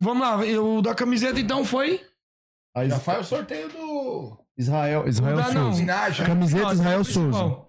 Vamos 0.00 0.22
lá, 0.22 0.46
eu, 0.46 0.76
o 0.78 0.82
da 0.82 0.94
camiseta 0.94 1.38
então 1.40 1.64
foi. 1.64 2.00
A 2.74 2.84
Is- 2.84 2.90
Já 2.92 2.98
faz 3.00 3.26
o 3.26 3.28
sorteio 3.28 3.68
do. 3.68 4.38
Israel, 4.56 5.06
Israel 5.06 5.36
Não 5.36 5.42
dá, 5.44 5.52
não. 5.52 5.72
Souza. 5.74 6.24
Camiseta 6.24 6.64
Não, 6.64 6.72
Israel 6.72 7.00
é 7.00 7.04
Souza. 7.04 7.20
principal. 7.28 7.67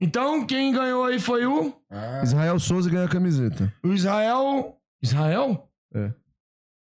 Então, 0.00 0.44
quem 0.46 0.72
ganhou 0.72 1.04
aí 1.04 1.18
foi 1.18 1.46
o. 1.46 1.72
Ah, 1.90 2.20
Israel 2.22 2.58
Souza 2.60 2.90
ganha 2.90 3.04
a 3.06 3.08
camiseta. 3.08 3.72
O 3.82 3.88
Israel. 3.92 4.76
Israel? 5.02 5.68
É. 5.94 6.12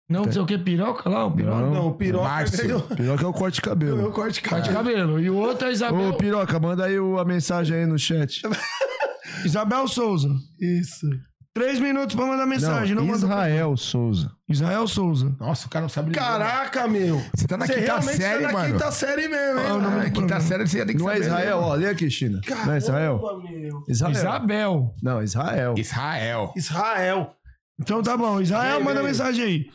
Não, 0.07 0.23
não 0.23 0.31
sei 0.31 0.41
o 0.41 0.45
que, 0.45 0.57
piroca 0.57 1.07
lá, 1.10 1.26
o 1.26 1.31
piroca. 1.31 1.61
Não. 1.61 1.72
Não, 1.73 1.88
o 1.88 1.94
piroca 1.95 2.23
Márcio. 2.27 2.57
ganhou. 2.68 2.81
Piroca 2.81 3.23
é 3.23 3.27
o 3.27 3.34
corte 3.34 3.56
de 3.56 3.61
cabelo. 3.61 3.98
Ganhou 3.98 4.11
corte 4.11 4.41
de 4.41 4.49
Corte 4.49 4.68
de 4.69 4.73
cabelo. 4.76 4.98
cabelo. 5.14 5.19
E 5.19 5.30
o 5.30 5.36
outro 5.38 5.68
é 5.68 5.72
Isabel. 5.72 6.10
Ô, 6.10 6.18
Piroca, 6.18 6.60
manda 6.60 6.86
aí 6.86 6.99
o- 6.99 7.19
a 7.19 7.26
mensagem 7.26 7.77
aí 7.77 7.86
no 7.86 7.98
chat. 7.99 8.41
Isabel 9.45 9.88
Souza. 9.88 10.30
Isso. 10.60 11.07
Três 11.53 11.80
minutos 11.80 12.15
pra 12.15 12.26
mandar 12.27 12.45
mensagem. 12.45 12.93
Não, 12.95 13.01
Não, 13.01 13.11
manda- 13.11 13.17
Israel 13.26 13.76
Souza. 13.76 14.31
Israel 14.47 14.88
Souza. 14.88 15.35
Nossa, 15.39 15.65
o 15.65 15.69
cara 15.69 15.81
não 15.81 15.89
sabe. 15.89 16.11
Caraca, 16.11 16.88
meu. 16.88 17.19
Você 17.35 17.47
tá 17.47 17.57
na 17.57 17.65
Você 17.65 17.73
quinta 17.73 17.85
realmente 17.85 18.17
série, 18.17 18.41
tá 18.41 18.47
na 18.47 18.53
mano. 18.53 18.73
quinta 18.73 18.91
série 18.91 19.27
mesmo, 19.27 19.59
hein? 19.59 19.65
Ah, 19.65 19.69
não, 19.69 19.81
na 19.81 19.89
não, 20.03 20.09
quinta 20.11 20.39
série 20.41 20.67
você 20.67 20.77
já 20.77 20.85
tem 20.85 20.95
que 20.95 21.01
Não 21.01 21.09
é 21.09 21.13
saber 21.15 21.26
Israel, 21.26 21.57
ler, 21.59 21.65
ó, 21.65 21.73
lê 21.73 21.88
aqui, 21.89 22.09
China. 22.09 22.39
Não 22.65 22.73
é 22.73 22.77
Israel? 22.77 23.19
Caramba, 23.19 23.49
meu. 23.49 23.84
Israel. 23.89 24.11
Isabel. 24.13 24.95
Não, 25.01 25.23
Israel. 25.23 25.73
Israel. 25.77 26.53
Israel. 26.55 27.35
Então 27.81 28.03
tá 28.03 28.15
bom. 28.15 28.39
Israel, 28.39 28.76
Vem, 28.77 28.84
manda 28.85 28.99
vem. 28.99 29.07
mensagem 29.09 29.43
aí. 29.43 29.65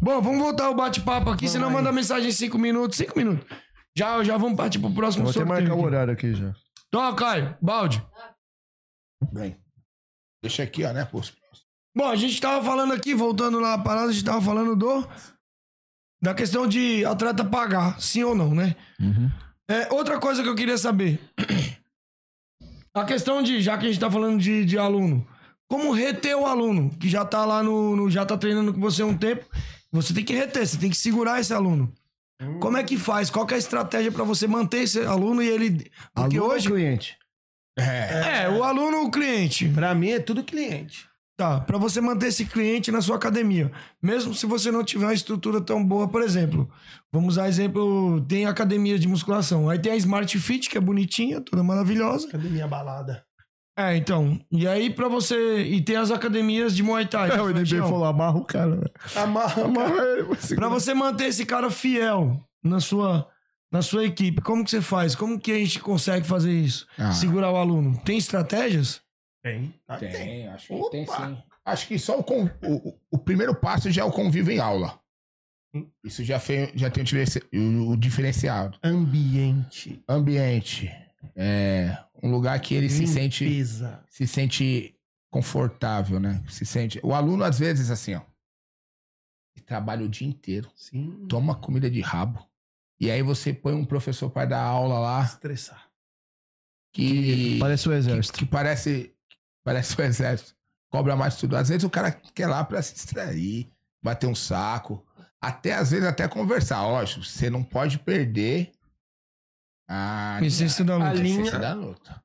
Bom, 0.00 0.20
vamos 0.20 0.38
voltar 0.38 0.68
o 0.70 0.74
bate-papo 0.74 1.30
aqui, 1.30 1.48
senão 1.48 1.68
aí. 1.68 1.72
manda 1.74 1.90
mensagem 1.90 2.28
em 2.28 2.32
cinco 2.32 2.58
minutos. 2.58 2.98
Cinco 2.98 3.18
minutos. 3.18 3.44
Já, 3.96 4.22
já 4.22 4.36
vamos 4.36 4.56
partir 4.56 4.78
pro 4.78 4.90
próximo 4.92 5.24
Vou 5.24 5.30
até 5.30 5.40
sorteio. 5.40 5.60
marcar 5.60 5.74
o 5.74 5.78
aqui. 5.78 5.86
horário 5.86 6.12
aqui 6.12 6.34
já. 6.34 6.52
Então, 6.88 7.14
Caio, 7.16 7.56
balde. 7.62 8.04
Bem. 9.32 9.56
Deixa 10.44 10.62
aqui, 10.62 10.84
ó, 10.84 10.92
né, 10.92 11.06
pô. 11.06 11.22
Bom, 11.96 12.06
a 12.06 12.16
gente 12.16 12.38
tava 12.38 12.62
falando 12.62 12.92
aqui, 12.92 13.14
voltando 13.14 13.58
lá 13.58 13.72
a 13.72 13.78
parada, 13.78 14.10
a 14.10 14.12
gente 14.12 14.24
tava 14.24 14.42
falando 14.42 14.76
do. 14.76 15.08
Da 16.22 16.34
questão 16.34 16.66
de 16.66 17.02
atleta 17.04 17.42
pagar, 17.42 17.98
sim 17.98 18.22
ou 18.24 18.34
não, 18.34 18.54
né? 18.54 18.76
Uhum. 19.00 19.30
É, 19.70 19.90
outra 19.90 20.18
coisa 20.18 20.42
que 20.42 20.48
eu 20.48 20.54
queria 20.54 20.76
saber. 20.76 21.18
A 22.94 23.04
questão 23.04 23.42
de, 23.42 23.62
já 23.62 23.78
que 23.78 23.86
a 23.86 23.88
gente 23.88 23.98
tá 24.00 24.10
falando 24.10 24.38
de, 24.38 24.66
de 24.66 24.76
aluno, 24.78 25.26
como 25.66 25.92
reter 25.92 26.36
o 26.36 26.44
aluno 26.46 26.90
que 27.00 27.08
já 27.08 27.24
tá 27.24 27.44
lá 27.46 27.62
no, 27.62 27.96
no- 27.96 28.10
já 28.10 28.24
tá 28.26 28.36
treinando 28.36 28.72
com 28.74 28.80
você 28.80 29.00
há 29.02 29.06
um 29.06 29.16
tempo, 29.16 29.44
você 29.90 30.12
tem 30.12 30.24
que 30.24 30.34
reter, 30.34 30.66
você 30.66 30.76
tem 30.78 30.90
que 30.90 30.96
segurar 30.96 31.40
esse 31.40 31.54
aluno. 31.54 31.90
Como 32.60 32.76
é 32.76 32.84
que 32.84 32.98
faz? 32.98 33.30
Qual 33.30 33.46
que 33.46 33.54
é 33.54 33.56
a 33.56 33.58
estratégia 33.58 34.12
pra 34.12 34.24
você 34.24 34.46
manter 34.46 34.80
esse 34.82 35.00
aluno 35.00 35.42
e 35.42 35.48
ele 35.48 35.90
porque 36.14 36.36
Aluno 36.36 36.52
hoje 36.52 36.68
cliente? 36.68 37.16
É. 37.78 38.44
é, 38.44 38.48
o 38.48 38.62
aluno 38.62 38.98
ou 38.98 39.06
o 39.06 39.10
cliente. 39.10 39.68
Pra 39.68 39.94
mim 39.94 40.10
é 40.10 40.20
tudo 40.20 40.44
cliente. 40.44 41.08
Tá, 41.36 41.58
pra 41.60 41.78
você 41.78 42.00
manter 42.00 42.28
esse 42.28 42.44
cliente 42.44 42.92
na 42.92 43.00
sua 43.00 43.16
academia. 43.16 43.72
Mesmo 44.00 44.32
se 44.32 44.46
você 44.46 44.70
não 44.70 44.84
tiver 44.84 45.06
uma 45.06 45.14
estrutura 45.14 45.60
tão 45.60 45.84
boa, 45.84 46.06
por 46.06 46.22
exemplo. 46.22 46.70
Vamos 47.12 47.34
usar 47.34 47.48
exemplo, 47.48 48.20
tem 48.28 48.46
academia 48.46 48.96
de 48.96 49.08
musculação. 49.08 49.68
Aí 49.68 49.78
tem 49.78 49.92
a 49.92 49.96
Smart 49.96 50.38
Fit, 50.38 50.70
que 50.70 50.78
é 50.78 50.80
bonitinha, 50.80 51.40
toda 51.40 51.64
maravilhosa. 51.64 52.28
Cadê 52.28 52.48
minha 52.48 52.68
balada? 52.68 53.24
É, 53.76 53.96
então. 53.96 54.40
E 54.52 54.68
aí 54.68 54.88
pra 54.88 55.08
você... 55.08 55.62
E 55.62 55.80
tem 55.80 55.96
as 55.96 56.12
academias 56.12 56.76
de 56.76 56.84
Muay 56.84 57.06
Thai. 57.06 57.30
É, 57.30 57.42
o 57.42 57.50
NB 57.50 57.64
Tião. 57.64 57.88
falou, 57.88 58.04
amarra 58.04 58.38
o 58.38 58.44
cara, 58.44 58.76
velho. 58.76 58.92
Amarra. 59.16 59.64
Amarra 59.64 60.02
ele. 60.16 60.54
Pra 60.54 60.68
você 60.68 60.94
manter 60.94 61.24
esse 61.24 61.44
cara 61.44 61.68
fiel 61.68 62.40
na 62.62 62.78
sua, 62.78 63.28
na 63.74 63.82
sua 63.82 64.04
equipe, 64.04 64.40
como 64.40 64.62
que 64.64 64.70
você 64.70 64.80
faz? 64.80 65.16
Como 65.16 65.38
que 65.38 65.50
a 65.50 65.58
gente 65.58 65.80
consegue 65.80 66.24
fazer 66.24 66.52
isso? 66.52 66.86
Ah. 66.96 67.10
Segurar 67.12 67.50
o 67.50 67.56
aluno? 67.56 68.00
Tem 68.04 68.16
estratégias? 68.16 69.02
Tem. 69.42 69.74
Ah, 69.88 69.96
Tem, 69.98 70.46
acho 70.48 70.68
que 70.68 70.74
Opa. 70.74 70.90
tem 70.90 71.06
sim. 71.06 71.42
Acho 71.64 71.88
que 71.88 71.98
só 71.98 72.18
o, 72.20 72.22
con- 72.22 72.48
o, 72.62 72.96
o- 73.10 73.18
primeiro 73.18 73.52
passo 73.54 73.90
já 73.90 74.02
é 74.02 74.04
o 74.04 74.12
convívio 74.12 74.52
em 74.52 74.60
aula. 74.60 75.00
Isso 76.04 76.22
já, 76.22 76.38
fe- 76.38 76.70
já 76.76 76.88
tem 76.88 77.02
o, 77.02 77.04
diferenci- 77.04 77.42
o- 77.52 77.90
o 77.90 77.96
diferenciado. 77.96 78.78
Ambiente. 78.82 80.00
Ambiente. 80.08 80.88
É 81.34 81.98
um 82.22 82.30
lugar 82.30 82.60
que 82.60 82.74
ele 82.74 82.88
se 82.88 83.06
sente, 83.08 83.44
Limpeza. 83.44 84.04
se 84.08 84.24
sente 84.26 84.94
confortável, 85.32 86.20
né? 86.20 86.42
Se 86.48 86.64
sente. 86.64 87.00
O 87.02 87.12
aluno, 87.12 87.42
às 87.42 87.58
vezes, 87.58 87.90
assim, 87.90 88.14
ó. 88.14 88.20
Ele 89.56 89.64
trabalha 89.64 90.04
o 90.04 90.08
dia 90.08 90.28
inteiro, 90.28 90.70
Sim. 90.76 91.26
toma 91.28 91.54
comida 91.56 91.90
de 91.90 92.00
rabo. 92.00 92.38
E 93.00 93.10
aí 93.10 93.22
você 93.22 93.52
põe 93.52 93.74
um 93.74 93.84
professor 93.84 94.30
para 94.30 94.46
dar 94.50 94.62
aula 94.62 94.98
lá 94.98 95.24
Estressar. 95.24 95.88
que. 96.92 97.58
Parece 97.58 97.88
o 97.88 97.90
que, 97.92 97.96
exército. 97.96 98.38
que 98.38 98.46
parece, 98.46 99.14
parece 99.64 100.00
o 100.00 100.02
exército. 100.04 100.54
Cobra 100.90 101.16
mais 101.16 101.36
tudo. 101.36 101.56
Às 101.56 101.68
vezes 101.68 101.84
o 101.84 101.90
cara 101.90 102.12
quer 102.12 102.46
lá 102.46 102.64
pra 102.64 102.80
se 102.80 102.94
distrair, 102.94 103.68
bater 104.02 104.26
um 104.28 104.34
saco. 104.34 105.04
Até, 105.40 105.74
às 105.74 105.90
vezes, 105.90 106.06
até 106.06 106.26
conversar. 106.28 106.82
Lógico, 106.86 107.24
você 107.24 107.50
não 107.50 107.62
pode 107.62 107.98
perder 107.98 108.72
a, 109.88 110.38
Essência 110.42 110.84
da 110.84 110.96
luta. 110.96 111.10
a 111.10 111.14
linha- 111.14 111.58
da 111.58 111.74
luta. 111.74 112.24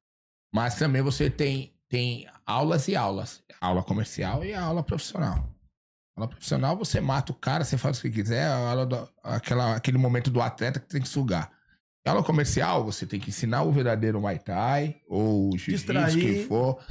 Mas 0.53 0.75
também 0.75 1.01
você 1.01 1.29
tem, 1.29 1.73
tem 1.89 2.27
aulas 2.45 2.87
e 2.87 2.95
aulas. 2.95 3.43
Aula 3.59 3.83
comercial 3.83 4.45
e 4.45 4.53
aula 4.53 4.81
profissional. 4.83 5.49
Aula 6.19 6.27
profissional, 6.29 6.77
você 6.77 6.99
mata 6.99 7.31
o 7.31 7.35
cara, 7.35 7.63
você 7.63 7.77
faz 7.77 7.97
o 7.97 8.01
que 8.01 8.09
quiser. 8.09 8.47
Do- 8.87 9.09
aquela, 9.23 9.75
aquele 9.75 9.97
momento 9.97 10.29
do 10.29 10.41
atleta 10.41 10.79
que 10.79 10.87
tem 10.87 11.01
que 11.01 11.07
sugar. 11.07 11.51
Aula 12.05 12.23
comercial, 12.23 12.83
você 12.83 13.05
tem 13.05 13.19
que 13.19 13.29
ensinar 13.29 13.61
o 13.63 13.71
verdadeiro 13.71 14.19
Muay 14.19 14.39
Thai 14.39 14.95
ou 15.07 15.53
o 15.53 15.57
jiu-jitsu, 15.57 16.17
quem 16.19 16.45
for. 16.47 16.83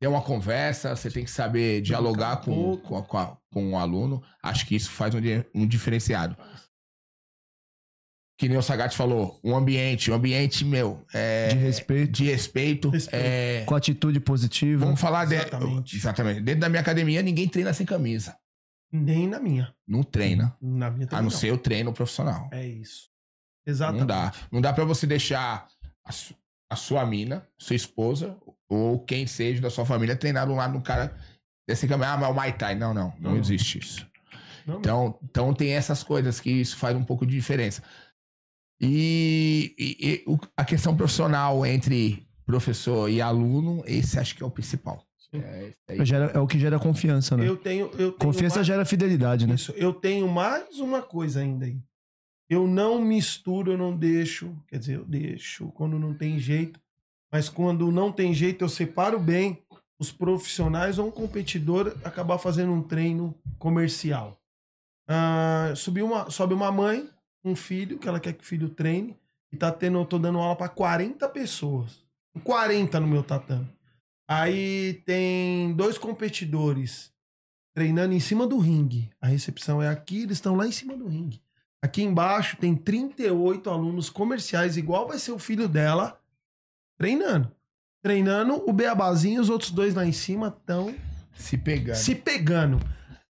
Ter 0.00 0.08
uma 0.08 0.20
conversa, 0.20 0.94
você 0.94 1.10
tem 1.10 1.24
que 1.24 1.30
saber 1.30 1.80
dialogar 1.80 2.38
com, 2.38 2.76
com, 2.78 3.00
com, 3.02 3.16
a- 3.18 3.36
com 3.50 3.72
o 3.72 3.78
aluno. 3.78 4.22
Acho 4.42 4.66
que 4.66 4.74
isso 4.76 4.90
faz 4.90 5.14
um, 5.14 5.18
um 5.54 5.66
diferenciado. 5.66 6.36
Que 8.38 8.48
nem 8.48 8.58
o 8.58 8.62
Sagat 8.62 8.94
falou, 8.94 9.40
um 9.42 9.56
ambiente, 9.56 10.10
um 10.10 10.14
ambiente, 10.14 10.62
meu, 10.64 11.02
é, 11.14 11.48
De 11.48 11.56
respeito, 11.56 12.12
de 12.12 12.24
respeito. 12.26 12.90
Respeito. 12.90 13.24
é, 13.24 13.64
com 13.64 13.74
atitude 13.74 14.20
positiva. 14.20 14.84
vamos 14.84 15.00
falar 15.00 15.24
de, 15.24 15.36
Exatamente. 15.36 15.96
exatamente. 15.96 16.40
Dentro 16.42 16.60
da 16.60 16.68
minha 16.68 16.82
academia, 16.82 17.22
ninguém 17.22 17.48
treina 17.48 17.72
sem 17.72 17.86
camisa. 17.86 18.36
Nem 18.92 19.26
na 19.28 19.38
minha. 19.40 19.74
Não 19.86 20.02
treina. 20.02 20.54
Na 20.60 20.90
minha 20.90 21.06
A 21.06 21.08
também 21.10 21.24
não 21.24 21.30
ser 21.30 21.52
o 21.52 21.58
treino 21.58 21.92
profissional. 21.92 22.48
É 22.52 22.66
isso. 22.66 23.10
Exatamente. 23.66 24.00
Não 24.00 24.06
dá. 24.06 24.32
Não 24.52 24.60
dá 24.60 24.72
pra 24.72 24.84
você 24.84 25.06
deixar 25.06 25.66
a, 26.04 26.12
su- 26.12 26.34
a 26.70 26.76
sua 26.76 27.04
mina, 27.04 27.46
sua 27.58 27.74
esposa, 27.76 28.36
ou 28.68 29.00
quem 29.04 29.26
seja 29.26 29.60
da 29.60 29.70
sua 29.70 29.84
família 29.84 30.16
treinar 30.16 30.48
um 30.48 30.54
lado 30.56 30.74
no 30.74 30.82
cara 30.82 31.16
desse 31.68 31.86
caminho. 31.88 32.08
Ah, 32.10 32.16
mas 32.16 32.28
é 32.28 32.30
o 32.30 32.34
Muay 32.34 32.52
Thai. 32.52 32.74
Não, 32.76 32.94
não. 32.94 33.12
Não, 33.18 33.32
Não. 33.32 33.36
existe 33.38 33.78
isso. 33.78 34.06
Não, 34.66 34.78
Então, 34.78 35.18
então 35.22 35.54
tem 35.54 35.72
essas 35.72 36.02
coisas 36.02 36.40
que 36.40 36.50
isso 36.50 36.76
faz 36.76 36.96
um 36.96 37.04
pouco 37.04 37.26
de 37.26 37.34
diferença. 37.34 37.82
E, 38.80 39.74
e- 39.78 40.24
e 40.26 40.38
a 40.56 40.64
questão 40.64 40.96
profissional 40.96 41.64
entre 41.64 42.26
professor 42.44 43.08
e 43.10 43.20
aluno, 43.20 43.82
esse 43.86 44.18
acho 44.18 44.34
que 44.36 44.42
é 44.42 44.46
o 44.46 44.50
principal. 44.50 45.05
É, 45.38 45.72
aí. 45.88 46.04
Gera- 46.04 46.30
é 46.34 46.38
o 46.38 46.46
que 46.46 46.58
gera 46.58 46.78
confiança, 46.78 47.36
né? 47.36 47.48
eu 47.48 47.56
tenho. 47.56 47.86
Eu 47.92 48.12
tenho 48.12 48.12
Confiança 48.12 48.56
mais- 48.56 48.66
gera 48.66 48.84
fidelidade, 48.84 49.46
né? 49.46 49.54
Isso. 49.54 49.72
Eu 49.76 49.92
tenho 49.92 50.28
mais 50.28 50.78
uma 50.80 51.02
coisa 51.02 51.40
ainda 51.40 51.66
aí. 51.66 51.76
Eu 52.48 52.66
não 52.68 53.00
misturo, 53.00 53.72
eu 53.72 53.78
não 53.78 53.96
deixo. 53.96 54.54
Quer 54.68 54.78
dizer, 54.78 54.96
eu 54.96 55.04
deixo 55.04 55.68
quando 55.72 55.98
não 55.98 56.14
tem 56.14 56.38
jeito. 56.38 56.78
Mas 57.32 57.48
quando 57.48 57.90
não 57.90 58.12
tem 58.12 58.32
jeito, 58.32 58.62
eu 58.64 58.68
separo 58.68 59.18
bem 59.18 59.58
os 59.98 60.12
profissionais 60.12 60.98
ou 60.98 61.08
um 61.08 61.10
competidor 61.10 61.96
acabar 62.04 62.38
fazendo 62.38 62.70
um 62.72 62.82
treino 62.82 63.34
comercial. 63.58 64.38
Ah, 65.08 65.72
subi 65.74 66.02
uma, 66.02 66.30
sobe 66.30 66.54
uma 66.54 66.70
mãe, 66.70 67.08
um 67.44 67.54
filho, 67.56 67.98
que 67.98 68.08
ela 68.08 68.20
quer 68.20 68.32
que 68.32 68.42
o 68.44 68.46
filho 68.46 68.68
treine, 68.68 69.16
e 69.52 69.56
tá 69.56 69.70
tendo, 69.72 69.98
eu 69.98 70.04
tô 70.04 70.18
dando 70.18 70.38
aula 70.38 70.54
para 70.56 70.68
40 70.68 71.28
pessoas. 71.28 72.04
40 72.44 73.00
no 73.00 73.06
meu 73.06 73.22
tatame. 73.22 73.66
Aí 74.28 75.02
tem 75.06 75.72
dois 75.74 75.96
competidores 75.98 77.12
treinando 77.74 78.14
em 78.14 78.20
cima 78.20 78.46
do 78.46 78.58
ringue. 78.58 79.10
A 79.20 79.26
recepção 79.26 79.82
é 79.82 79.88
aqui, 79.88 80.22
eles 80.22 80.38
estão 80.38 80.56
lá 80.56 80.66
em 80.66 80.72
cima 80.72 80.96
do 80.96 81.06
ringue. 81.06 81.40
Aqui 81.82 82.02
embaixo 82.02 82.56
tem 82.56 82.74
38 82.74 83.68
alunos 83.70 84.08
comerciais, 84.10 84.76
igual 84.76 85.06
vai 85.06 85.18
ser 85.18 85.32
o 85.32 85.38
filho 85.38 85.68
dela, 85.68 86.20
treinando. 86.98 87.52
Treinando 88.02 88.68
o 88.68 88.72
Beabazinho, 88.72 89.40
os 89.40 89.50
outros 89.50 89.70
dois 89.70 89.94
lá 89.94 90.04
em 90.06 90.12
cima 90.12 90.48
estão 90.48 90.94
Se 91.34 91.56
pegando. 91.58 91.96
se 91.96 92.14
pegando. 92.14 92.80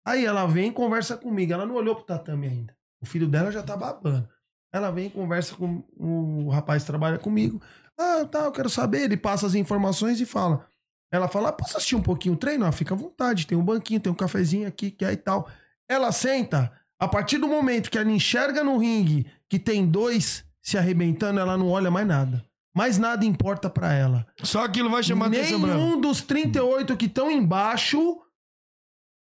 Aí 0.04 0.24
ela 0.24 0.46
vem 0.46 0.68
e 0.68 0.72
conversa 0.72 1.16
comigo. 1.16 1.52
Ela 1.52 1.64
não 1.64 1.76
olhou 1.76 1.94
pro 1.96 2.04
tatame 2.04 2.46
ainda. 2.46 2.76
O 3.00 3.06
filho 3.06 3.26
dela 3.26 3.50
já 3.50 3.62
tá 3.62 3.76
babando. 3.76 4.28
Ela 4.72 4.90
vem 4.90 5.06
e 5.06 5.10
conversa 5.10 5.54
com 5.54 5.82
o 5.96 6.48
rapaz 6.50 6.82
que 6.82 6.88
trabalha 6.88 7.18
comigo. 7.18 7.62
Ah, 7.96 8.24
tá, 8.24 8.40
eu 8.40 8.52
quero 8.52 8.68
saber. 8.68 9.02
Ele 9.02 9.16
passa 9.16 9.46
as 9.46 9.54
informações 9.54 10.20
e 10.20 10.26
fala. 10.26 10.66
Ela 11.14 11.28
fala: 11.28 11.50
ah, 11.50 11.52
posso 11.52 11.76
assistir 11.76 11.94
um 11.94 12.02
pouquinho 12.02 12.34
o 12.34 12.36
treino? 12.36 12.66
Ah, 12.66 12.72
fica 12.72 12.92
à 12.92 12.96
vontade. 12.96 13.46
Tem 13.46 13.56
um 13.56 13.64
banquinho, 13.64 14.00
tem 14.00 14.10
um 14.10 14.16
cafezinho 14.16 14.66
aqui, 14.66 14.90
que 14.90 15.04
é 15.04 15.12
e 15.12 15.16
tal. 15.16 15.48
Ela 15.88 16.10
senta. 16.10 16.72
A 16.98 17.06
partir 17.06 17.38
do 17.38 17.46
momento 17.46 17.88
que 17.88 17.98
ela 17.98 18.10
enxerga 18.10 18.64
no 18.64 18.78
ringue 18.78 19.26
que 19.48 19.58
tem 19.58 19.86
dois 19.86 20.44
se 20.60 20.76
arrebentando, 20.76 21.38
ela 21.38 21.56
não 21.56 21.70
olha 21.70 21.90
mais 21.90 22.06
nada. 22.06 22.44
Mais 22.74 22.98
nada 22.98 23.24
importa 23.24 23.70
pra 23.70 23.92
ela. 23.92 24.26
Só 24.42 24.64
aquilo 24.64 24.90
vai 24.90 25.02
chamar 25.04 25.26
a 25.26 25.28
atenção 25.28 25.60
pra 25.60 25.70
ela. 25.70 25.78
Nenhum 25.78 26.00
dos 26.00 26.20
38 26.22 26.96
que 26.96 27.06
estão 27.06 27.30
embaixo 27.30 28.20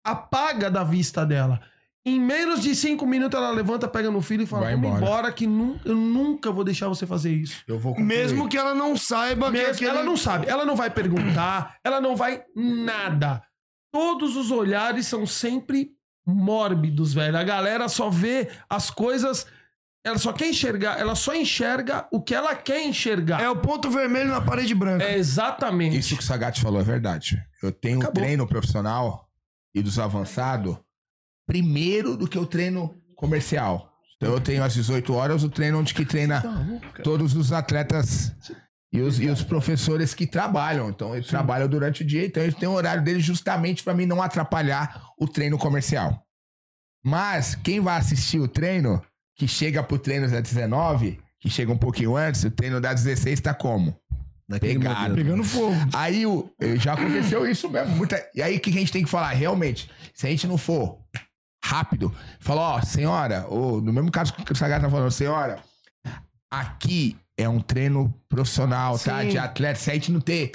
apaga 0.04 0.72
da 0.72 0.84
vista 0.84 1.24
dela. 1.24 1.62
Em 2.06 2.20
menos 2.20 2.62
de 2.62 2.76
cinco 2.76 3.06
minutos 3.06 3.40
ela 3.40 3.50
levanta, 3.52 3.88
pega 3.88 4.12
no 4.12 4.22
filho 4.22 4.44
e 4.44 4.46
fala: 4.46 4.64
Vai 4.64 4.74
Vamos 4.76 4.88
embora." 4.90 5.06
embora, 5.06 5.32
que 5.32 5.48
nu- 5.48 5.80
eu 5.86 5.96
nunca 5.96 6.52
vou 6.52 6.64
deixar 6.64 6.88
você 6.90 7.06
fazer 7.08 7.32
isso. 7.34 7.64
Eu 7.66 7.80
vou 7.80 7.94
concluir. 7.94 8.06
Mesmo 8.08 8.50
que 8.50 8.58
ela 8.58 8.76
não 8.76 8.98
saiba 8.98 9.46
que 9.48 9.58
Mesmo- 9.58 9.72
aquele... 9.74 9.90
Ela 9.92 10.04
não 10.04 10.18
sabe, 10.18 10.48
ela 10.48 10.66
não 10.66 10.76
vai 10.76 10.90
perguntar, 10.90 11.78
ela 11.84 12.02
não 12.02 12.16
vai 12.16 12.44
nada. 12.56 13.42
Todos 13.92 14.36
os 14.36 14.52
olhares 14.52 15.08
são 15.08 15.26
sempre 15.26 15.92
mórbidos, 16.28 17.14
velho. 17.14 17.38
A 17.38 17.44
galera 17.44 17.88
só 17.88 18.10
vê 18.10 18.50
as 18.70 18.90
coisas. 18.90 19.46
Ela 20.06 20.18
só 20.18 20.34
quer 20.34 20.50
enxergar, 20.50 21.00
ela 21.00 21.16
só 21.16 21.34
enxerga 21.34 22.06
o 22.12 22.22
que 22.22 22.36
ela 22.36 22.54
quer 22.56 22.84
enxergar. 22.86 23.42
É 23.42 23.50
o 23.50 23.56
ponto 23.56 23.90
vermelho 23.90 24.30
na 24.32 24.42
parede 24.42 24.76
branca. 24.76 25.02
É 25.06 25.18
exatamente. 25.18 25.98
Isso 25.98 26.18
que 26.18 26.22
o 26.24 26.26
Sagatti 26.26 26.60
falou 26.60 26.82
é 26.82 26.84
verdade. 26.84 27.42
Eu 27.62 27.72
tenho 27.72 28.00
Acabou. 28.00 28.22
treino 28.22 28.46
profissional 28.46 29.30
e 29.74 29.82
dos 29.82 29.98
avançados 30.00 30.76
primeiro 31.46 32.16
do 32.18 32.28
que 32.28 32.38
o 32.38 32.46
treino 32.46 32.96
comercial. 33.16 33.90
Então 34.18 34.34
eu 34.34 34.40
tenho 34.40 34.64
às 34.64 34.74
18 34.74 35.14
horas 35.14 35.44
o 35.44 35.50
treino 35.50 35.80
onde 35.80 35.94
que 35.94 36.06
treina 36.06 36.42
todos 37.04 37.36
os 37.36 37.52
atletas 37.52 38.34
e 38.92 39.02
os, 39.02 39.20
e 39.20 39.28
os 39.28 39.44
professores 39.44 40.14
que 40.14 40.26
trabalham. 40.26 40.90
Então 40.90 41.14
eles 41.16 41.28
trabalham 41.28 41.68
durante 41.68 42.04
o 42.04 42.06
dia, 42.06 42.26
então 42.26 42.42
eles 42.42 42.56
têm 42.56 42.70
o 42.70 42.74
horário 42.74 43.04
deles 43.04 43.24
justamente 43.26 43.84
para 43.84 43.94
mim 43.94 44.06
não 44.06 44.22
atrapalhar 44.22 45.04
o 45.20 45.28
treino 45.28 45.58
comercial. 45.58 46.24
Mas 47.04 47.56
quem 47.56 47.80
vai 47.82 47.98
assistir 47.98 48.40
o 48.40 48.48
treino, 48.48 49.02
que 49.36 49.48
chega 49.48 49.84
pro 49.84 49.98
treino 50.00 50.26
às 50.26 50.32
19, 50.32 51.20
que 51.42 51.50
chega 51.50 51.72
um 51.72 51.78
pouquinho 51.78 52.16
antes, 52.16 52.44
o 52.46 52.52
treino 52.52 52.80
das 52.80 53.04
16 53.04 53.42
tá 53.42 53.54
como? 53.54 53.94
Pegado. 54.60 55.16
Pegando 55.16 55.44
fogo. 55.44 55.76
Aí 55.94 56.26
o, 56.26 56.50
já 56.80 56.94
aconteceu 56.94 57.46
isso 57.50 57.70
mesmo. 57.70 57.96
muita- 57.96 58.24
e 58.34 58.42
aí 58.42 58.56
o 58.56 58.60
que 58.60 58.70
a 58.70 58.74
gente 58.74 58.92
tem 58.92 59.04
que 59.04 59.10
falar? 59.10 59.34
Realmente, 59.34 59.90
se 60.14 60.28
a 60.28 60.30
gente 60.30 60.48
não 60.48 60.58
for 60.58 61.00
rápido, 61.64 62.14
falar, 62.40 62.76
ó, 62.76 62.82
senhora, 62.82 63.46
ou 63.48 63.80
no 63.82 63.94
mesmo 63.94 64.12
caso 64.12 64.34
que 64.34 64.52
o 64.52 64.56
Sagata 64.56 64.86
tá 64.86 64.92
falando, 64.92 65.10
senhora, 65.12 65.64
aqui 66.52 67.18
é 67.38 67.48
um 67.48 67.62
treino 67.62 68.14
profissional, 68.28 69.00
tá? 69.00 69.22
Sim. 69.22 69.30
De 69.30 69.38
atleta. 69.38 69.80
Se 69.80 69.90
a 69.90 69.94
gente 69.94 70.12
não 70.12 70.20
ter 70.20 70.52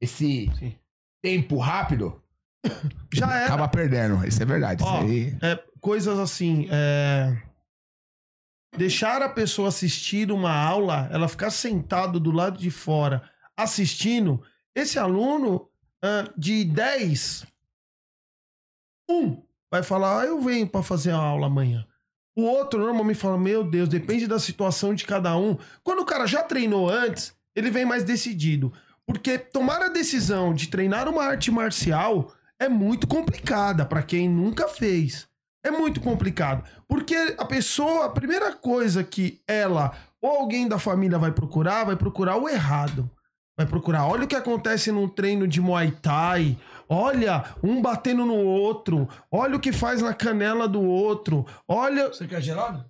esse 0.00 0.50
Sim. 0.58 0.74
tempo 1.22 1.58
rápido, 1.58 2.22
Já 3.12 3.34
era. 3.34 3.46
acaba 3.46 3.68
perdendo. 3.68 4.24
Isso 4.26 4.40
é 4.40 4.46
verdade. 4.46 4.82
Ó, 4.84 5.02
isso 5.02 5.06
aí. 5.06 5.36
é, 5.42 5.62
coisas 5.80 6.18
assim, 6.18 6.68
é, 6.70 7.36
deixar 8.76 9.20
a 9.20 9.28
pessoa 9.28 9.68
assistir 9.68 10.30
uma 10.30 10.54
aula, 10.54 11.08
ela 11.12 11.28
ficar 11.28 11.50
sentado 11.50 12.20
do 12.20 12.30
lado 12.30 12.56
de 12.56 12.70
fora 12.70 13.28
assistindo, 13.56 14.42
esse 14.74 14.98
aluno 14.98 15.68
de 16.36 16.64
10, 16.64 17.46
um 19.08 19.42
vai 19.72 19.82
falar, 19.82 20.20
ah, 20.20 20.26
eu 20.26 20.38
venho 20.38 20.68
para 20.68 20.82
fazer 20.82 21.12
a 21.12 21.16
aula 21.16 21.46
amanhã. 21.46 21.86
O 22.36 22.42
outro 22.42 22.78
normalmente 22.78 23.18
fala, 23.18 23.38
meu 23.38 23.64
Deus, 23.64 23.88
depende 23.88 24.26
da 24.26 24.38
situação 24.38 24.94
de 24.94 25.06
cada 25.06 25.34
um. 25.34 25.56
Quando 25.82 26.00
o 26.00 26.04
cara 26.04 26.26
já 26.26 26.42
treinou 26.42 26.90
antes, 26.90 27.34
ele 27.56 27.70
vem 27.70 27.86
mais 27.86 28.04
decidido. 28.04 28.70
Porque 29.06 29.38
tomar 29.38 29.80
a 29.80 29.88
decisão 29.88 30.52
de 30.52 30.68
treinar 30.68 31.08
uma 31.08 31.24
arte 31.24 31.50
marcial 31.50 32.32
é 32.60 32.68
muito 32.68 33.06
complicada 33.06 33.86
para 33.86 34.02
quem 34.02 34.28
nunca 34.28 34.68
fez. 34.68 35.26
É 35.64 35.70
muito 35.70 36.02
complicado. 36.02 36.64
Porque 36.86 37.34
a 37.38 37.44
pessoa, 37.46 38.06
a 38.06 38.10
primeira 38.10 38.52
coisa 38.52 39.02
que 39.02 39.40
ela 39.48 39.92
ou 40.20 40.30
alguém 40.30 40.68
da 40.68 40.78
família 40.78 41.18
vai 41.18 41.32
procurar, 41.32 41.84
vai 41.84 41.96
procurar 41.96 42.36
o 42.36 42.48
errado. 42.48 43.10
Vai 43.56 43.66
procurar, 43.66 44.06
olha 44.06 44.24
o 44.24 44.28
que 44.28 44.36
acontece 44.36 44.92
num 44.92 45.08
treino 45.08 45.46
de 45.46 45.60
Muay 45.60 45.90
Thai. 45.90 46.58
Olha, 46.92 47.44
um 47.62 47.80
batendo 47.80 48.24
no 48.26 48.36
outro. 48.36 49.08
Olha 49.30 49.56
o 49.56 49.60
que 49.60 49.72
faz 49.72 50.02
na 50.02 50.12
canela 50.12 50.68
do 50.68 50.82
outro. 50.82 51.46
Olha, 51.66 52.08
Você 52.08 52.26
quer 52.26 52.42
gelado? 52.42 52.84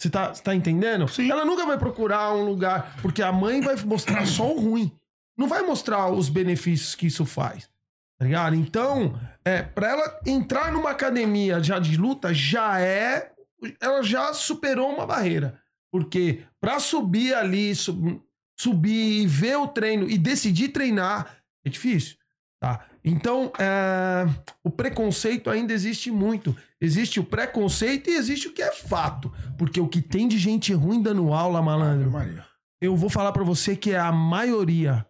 você 0.00 0.10
tá, 0.10 0.34
você 0.34 0.42
tá 0.42 0.52
entendendo? 0.52 1.06
Ela 1.30 1.44
nunca 1.44 1.64
vai 1.64 1.78
procurar 1.78 2.34
um 2.34 2.44
lugar, 2.44 2.96
porque 3.00 3.22
a 3.22 3.30
mãe 3.30 3.60
vai 3.60 3.76
mostrar 3.84 4.26
só 4.26 4.52
o 4.52 4.58
ruim. 4.60 4.90
Não 5.38 5.46
vai 5.46 5.62
mostrar 5.62 6.08
os 6.10 6.28
benefícios 6.28 6.96
que 6.96 7.06
isso 7.06 7.24
faz. 7.24 7.70
Tá 8.18 8.24
ligado? 8.26 8.56
Então, 8.56 9.16
é, 9.44 9.62
pra 9.62 9.90
ela 9.90 10.20
entrar 10.26 10.72
numa 10.72 10.90
academia 10.90 11.62
já 11.62 11.78
de 11.78 11.96
luta, 11.96 12.34
já 12.34 12.80
é. 12.80 13.32
Ela 13.80 14.02
já 14.02 14.34
superou 14.34 14.92
uma 14.92 15.06
barreira. 15.06 15.60
Porque 15.92 16.42
pra 16.60 16.80
subir 16.80 17.34
ali, 17.34 17.72
sub- 17.74 18.20
subir 18.58 19.22
e 19.22 19.26
ver 19.26 19.56
o 19.56 19.68
treino 19.68 20.10
e 20.10 20.18
decidir 20.18 20.68
treinar, 20.70 21.36
é 21.64 21.70
difícil. 21.70 22.16
Tá? 22.60 22.84
Então, 23.04 23.52
é, 23.58 24.28
o 24.62 24.70
preconceito 24.70 25.50
ainda 25.50 25.72
existe 25.72 26.10
muito. 26.10 26.56
Existe 26.80 27.18
o 27.18 27.24
preconceito 27.24 28.08
e 28.08 28.14
existe 28.14 28.48
o 28.48 28.52
que 28.52 28.62
é 28.62 28.72
fato. 28.72 29.32
Porque 29.58 29.80
o 29.80 29.88
que 29.88 30.00
tem 30.00 30.28
de 30.28 30.38
gente 30.38 30.72
ruim 30.72 31.02
dando 31.02 31.32
aula, 31.32 31.60
malandro, 31.60 32.10
Maria. 32.10 32.46
eu 32.80 32.96
vou 32.96 33.10
falar 33.10 33.32
pra 33.32 33.42
você 33.42 33.74
que 33.74 33.90
é 33.90 33.98
a 33.98 34.12
maioria. 34.12 35.04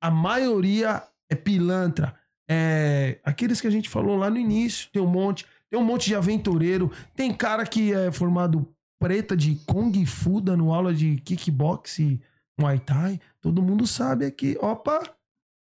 A 0.00 0.10
maioria 0.10 1.02
é 1.28 1.34
pilantra. 1.34 2.14
É 2.48 3.18
aqueles 3.24 3.60
que 3.60 3.66
a 3.66 3.70
gente 3.70 3.88
falou 3.88 4.16
lá 4.16 4.28
no 4.28 4.36
início, 4.36 4.88
tem 4.92 5.00
um 5.00 5.06
monte, 5.06 5.46
tem 5.70 5.78
um 5.78 5.84
monte 5.84 6.06
de 6.06 6.14
aventureiro, 6.14 6.92
tem 7.14 7.32
cara 7.32 7.64
que 7.64 7.92
é 7.92 8.12
formado 8.12 8.68
preta 9.00 9.36
de 9.36 9.56
Kung 9.66 9.92
Fu 10.06 10.40
dando 10.40 10.72
aula 10.72 10.94
de 10.94 11.16
kickbox 11.16 11.98
e 11.98 12.20
Muay 12.58 12.78
Thai. 12.78 13.20
Todo 13.40 13.62
mundo 13.62 13.86
sabe 13.86 14.26
aqui. 14.26 14.56
Opa! 14.60 15.02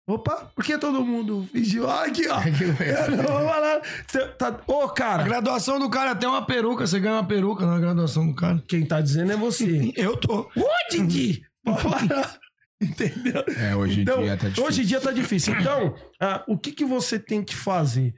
Opa, 0.09 0.51
por 0.57 0.65
que 0.65 0.77
todo 0.77 1.05
mundo 1.05 1.49
fingiu? 1.53 1.89
Ah, 1.89 2.05
aqui, 2.07 2.27
ó. 2.29 2.41
Eu 2.83 3.17
não 3.17 3.25
vou 3.25 3.49
falar. 3.49 3.81
Cê 4.09 4.27
tá... 4.29 4.61
Ô, 4.67 4.83
A 4.83 4.93
cara, 4.93 5.23
graduação 5.23 5.79
do 5.79 5.89
cara 5.89 6.13
até 6.13 6.27
uma 6.27 6.45
peruca. 6.45 6.87
Você 6.87 6.99
ganha 6.99 7.15
uma 7.15 7.27
peruca 7.27 7.65
na 7.65 7.79
graduação 7.79 8.27
do 8.27 8.35
cara. 8.35 8.63
quem 8.67 8.85
tá 8.85 9.01
dizendo 9.01 9.31
é 9.33 9.37
você. 9.37 9.93
Eu 9.97 10.17
tô. 10.17 10.41
Ô, 10.57 10.67
Didi! 10.91 11.43
Entendeu? 12.83 13.45
É, 13.59 13.77
hoje 13.77 14.01
em 14.01 14.03
Então, 14.03 14.23
dia 14.23 14.37
tá 14.37 14.49
difícil. 14.49 14.65
hoje 14.65 14.83
em 14.83 14.85
dia 14.87 15.01
tá 15.01 15.13
difícil. 15.13 15.55
Então, 15.61 15.95
ah, 16.21 16.43
o 16.49 16.57
que, 16.59 16.73
que 16.73 16.85
você 16.85 17.19
tem 17.19 17.45
que 17.45 17.55
fazer? 17.55 18.15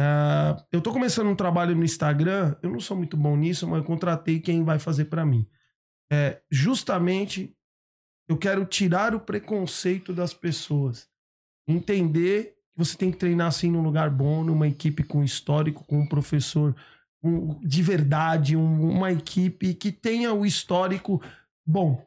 Ah, 0.00 0.56
eu 0.72 0.80
tô 0.80 0.92
começando 0.92 1.28
um 1.28 1.36
trabalho 1.36 1.76
no 1.76 1.84
Instagram, 1.84 2.56
eu 2.62 2.70
não 2.70 2.80
sou 2.80 2.96
muito 2.96 3.16
bom 3.16 3.36
nisso, 3.36 3.68
mas 3.68 3.78
eu 3.80 3.84
contratei 3.84 4.40
quem 4.40 4.64
vai 4.64 4.78
fazer 4.78 5.04
pra 5.06 5.26
mim. 5.26 5.46
É, 6.10 6.40
justamente, 6.50 7.54
eu 8.28 8.38
quero 8.38 8.64
tirar 8.64 9.14
o 9.14 9.20
preconceito 9.20 10.14
das 10.14 10.32
pessoas. 10.32 11.06
Entender 11.68 12.54
que 12.74 12.78
você 12.84 12.96
tem 12.96 13.10
que 13.10 13.18
treinar 13.18 13.48
assim 13.48 13.70
num 13.70 13.82
lugar 13.82 14.08
bom, 14.10 14.42
numa 14.42 14.66
equipe 14.66 15.02
com 15.02 15.22
histórico, 15.22 15.84
com 15.84 16.00
um 16.00 16.06
professor 16.06 16.74
um- 17.22 17.58
de 17.60 17.82
verdade, 17.82 18.56
um- 18.56 18.90
uma 18.90 19.10
equipe 19.12 19.74
que 19.74 19.90
tenha 19.92 20.32
o 20.32 20.46
histórico 20.46 21.20
bom. 21.66 22.04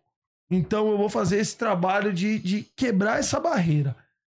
Então 0.49 0.89
eu 0.89 0.97
vou 0.97 1.09
fazer 1.09 1.37
esse 1.37 1.57
trabalho 1.57 2.13
de, 2.13 2.39
de 2.39 2.63
quebrar 2.75 3.19
essa 3.19 3.39
barreira. 3.39 3.95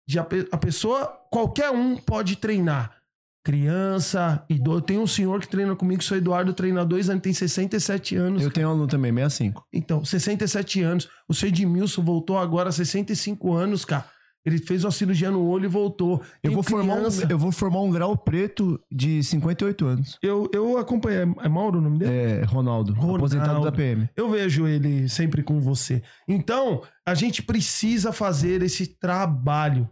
De 0.07 0.19
a, 0.19 0.27
a 0.51 0.57
pessoa, 0.57 1.05
qualquer 1.31 1.69
um 1.71 1.95
pode 1.95 2.35
treinar. 2.35 2.97
Criança, 3.45 4.43
idoso. 4.49 4.81
Tem 4.81 4.97
um 4.97 5.05
senhor 5.05 5.39
que 5.41 5.47
treina 5.47 5.75
comigo, 5.75 6.01
sou 6.01 6.17
Eduardo, 6.17 6.53
treina 6.53 6.85
dois 6.85 7.09
anos, 7.09 7.21
tem 7.21 7.33
67 7.33 8.15
anos. 8.15 8.41
Eu 8.41 8.49
tenho 8.49 8.67
um 8.67 8.71
aluno 8.71 8.87
também, 8.87 9.11
65. 9.11 9.65
Então, 9.71 10.03
67 10.03 10.81
anos. 10.81 11.09
O 11.27 11.33
seu 11.33 11.49
Edmilson 11.49 12.01
voltou 12.03 12.37
agora, 12.37 12.71
65 12.71 13.53
anos, 13.53 13.83
cara. 13.85 14.05
Ele 14.45 14.57
fez 14.57 14.83
uma 14.83 14.91
cirurgia 14.91 15.31
no 15.31 15.45
olho 15.47 15.65
e 15.65 15.67
voltou. 15.69 16.21
Eu 16.43 16.51
vou, 16.51 16.63
formar 16.63 16.95
um, 16.95 16.97
criança. 16.97 17.27
eu 17.29 17.37
vou 17.37 17.51
formar 17.51 17.81
um 17.81 17.89
grau 17.89 18.17
preto 18.17 18.79
de 18.91 19.23
58 19.23 19.85
anos. 19.85 20.19
Eu, 20.21 20.49
eu 20.53 20.77
acompanhei. 20.77 21.21
É 21.41 21.47
Mauro 21.47 21.79
o 21.79 21.81
nome 21.81 21.99
dele? 21.99 22.11
É, 22.11 22.43
Ronaldo, 22.43 22.93
Ronaldo. 22.93 23.15
aposentado 23.17 23.63
da 23.63 23.71
PM. 23.71 24.09
Eu 24.15 24.29
vejo 24.29 24.67
ele 24.67 25.07
sempre 25.07 25.43
com 25.43 25.61
você. 25.61 26.03
Então, 26.27 26.81
a 27.05 27.13
gente 27.13 27.41
precisa 27.41 28.11
fazer 28.11 28.61
esse 28.61 28.85
trabalho. 28.85 29.89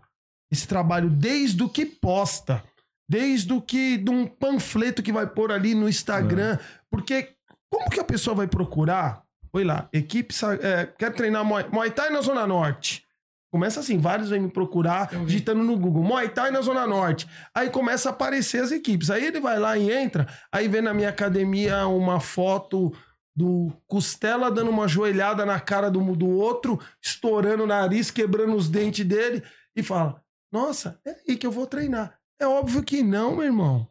Esse 0.52 0.68
trabalho 0.68 1.10
desde 1.10 1.64
o 1.64 1.69
que 1.69 1.86
posta. 1.86 2.61
desde 3.07 3.52
o 3.52 3.61
que 3.61 3.98
de 3.98 4.10
um 4.10 4.26
panfleto 4.26 5.03
que 5.03 5.11
vai 5.11 5.28
pôr 5.28 5.52
ali 5.52 5.73
no 5.73 5.88
Instagram. 5.88 6.57
Porque 6.90 7.30
como 7.69 7.90
que 7.90 7.99
a 7.99 8.06
pessoa 8.06 8.36
vai 8.36 8.48
procurar? 8.48 9.23
Oi 9.53 9.65
lá, 9.65 9.90
equipe 9.91 10.34
é, 10.61 10.86
quer 10.86 11.14
treinar 11.14 11.44
Muay, 11.44 11.68
Muay 11.72 11.91
Thai 11.91 12.10
na 12.10 12.22
Zona 12.22 12.48
Norte. 12.48 13.06
Começa 13.52 13.82
assim, 13.82 13.98
vários 13.98 14.30
vêm 14.30 14.40
me 14.41 14.49
procurar, 14.49 15.10
digitando 15.26 15.61
no 15.61 15.78
Google, 15.78 16.03
Muay 16.03 16.30
Thai 16.30 16.52
na 16.52 16.61
Zona 16.61 16.88
Norte. 16.88 17.28
Aí 17.53 17.69
começa 17.69 18.07
a 18.07 18.11
aparecer 18.14 18.64
as 18.64 18.72
equipes. 18.72 19.10
Aí 19.10 19.26
ele 19.26 19.41
vai 19.41 19.60
lá 19.60 19.78
e 19.78 19.91
entra, 19.91 20.26
aí 20.52 20.69
vê 20.69 20.80
na 20.82 20.94
minha 20.94 21.10
academia 21.10 21.86
uma 21.86 22.22
foto 22.22 22.94
do 23.36 23.72
Costela 23.88 24.49
dando 24.49 24.69
uma 24.69 24.88
joelhada 24.88 25.45
na 25.45 25.60
cara 25.60 25.91
do, 25.91 25.99
do 26.15 26.30
outro, 26.30 26.80
estourando 27.02 27.64
o 27.64 27.68
nariz, 27.68 28.10
quebrando 28.10 28.56
os 28.56 28.69
dentes 28.69 29.06
dele, 29.06 29.44
e 29.76 29.84
fala: 29.84 30.22
Nossa, 30.52 30.99
é 31.06 31.15
aí 31.28 31.36
que 31.36 31.45
eu 31.45 31.52
vou 31.52 31.68
treinar. 31.68 32.18
É 32.40 32.48
óbvio 32.48 32.82
que 32.84 33.03
não, 33.03 33.36
meu 33.36 33.45
irmão. 33.45 33.88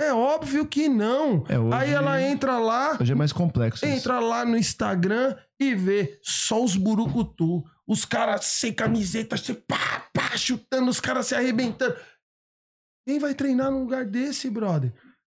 É 0.00 0.12
óbvio 0.12 0.64
que 0.64 0.88
não. 0.88 1.44
É, 1.48 1.56
Aí 1.76 1.92
ela 1.92 2.22
entra 2.22 2.58
lá, 2.58 2.96
Hoje 3.00 3.12
é 3.12 3.14
mais 3.16 3.32
complexo. 3.32 3.84
isso. 3.84 3.94
entra 3.96 4.20
lá 4.20 4.44
no 4.44 4.56
Instagram 4.56 5.36
e 5.58 5.74
vê 5.74 6.18
só 6.22 6.62
os 6.62 6.76
burucutu. 6.76 7.64
Os 7.88 8.04
caras 8.04 8.44
sem 8.44 8.72
camiseta, 8.72 9.36
se 9.36 9.54
pá, 9.54 10.08
pá, 10.12 10.36
chutando, 10.36 10.90
os 10.90 11.00
caras 11.00 11.26
se 11.26 11.34
arrebentando. 11.34 11.96
Quem 13.06 13.18
vai 13.18 13.34
treinar 13.34 13.70
num 13.70 13.80
lugar 13.80 14.04
desse, 14.04 14.50
brother? 14.50 14.92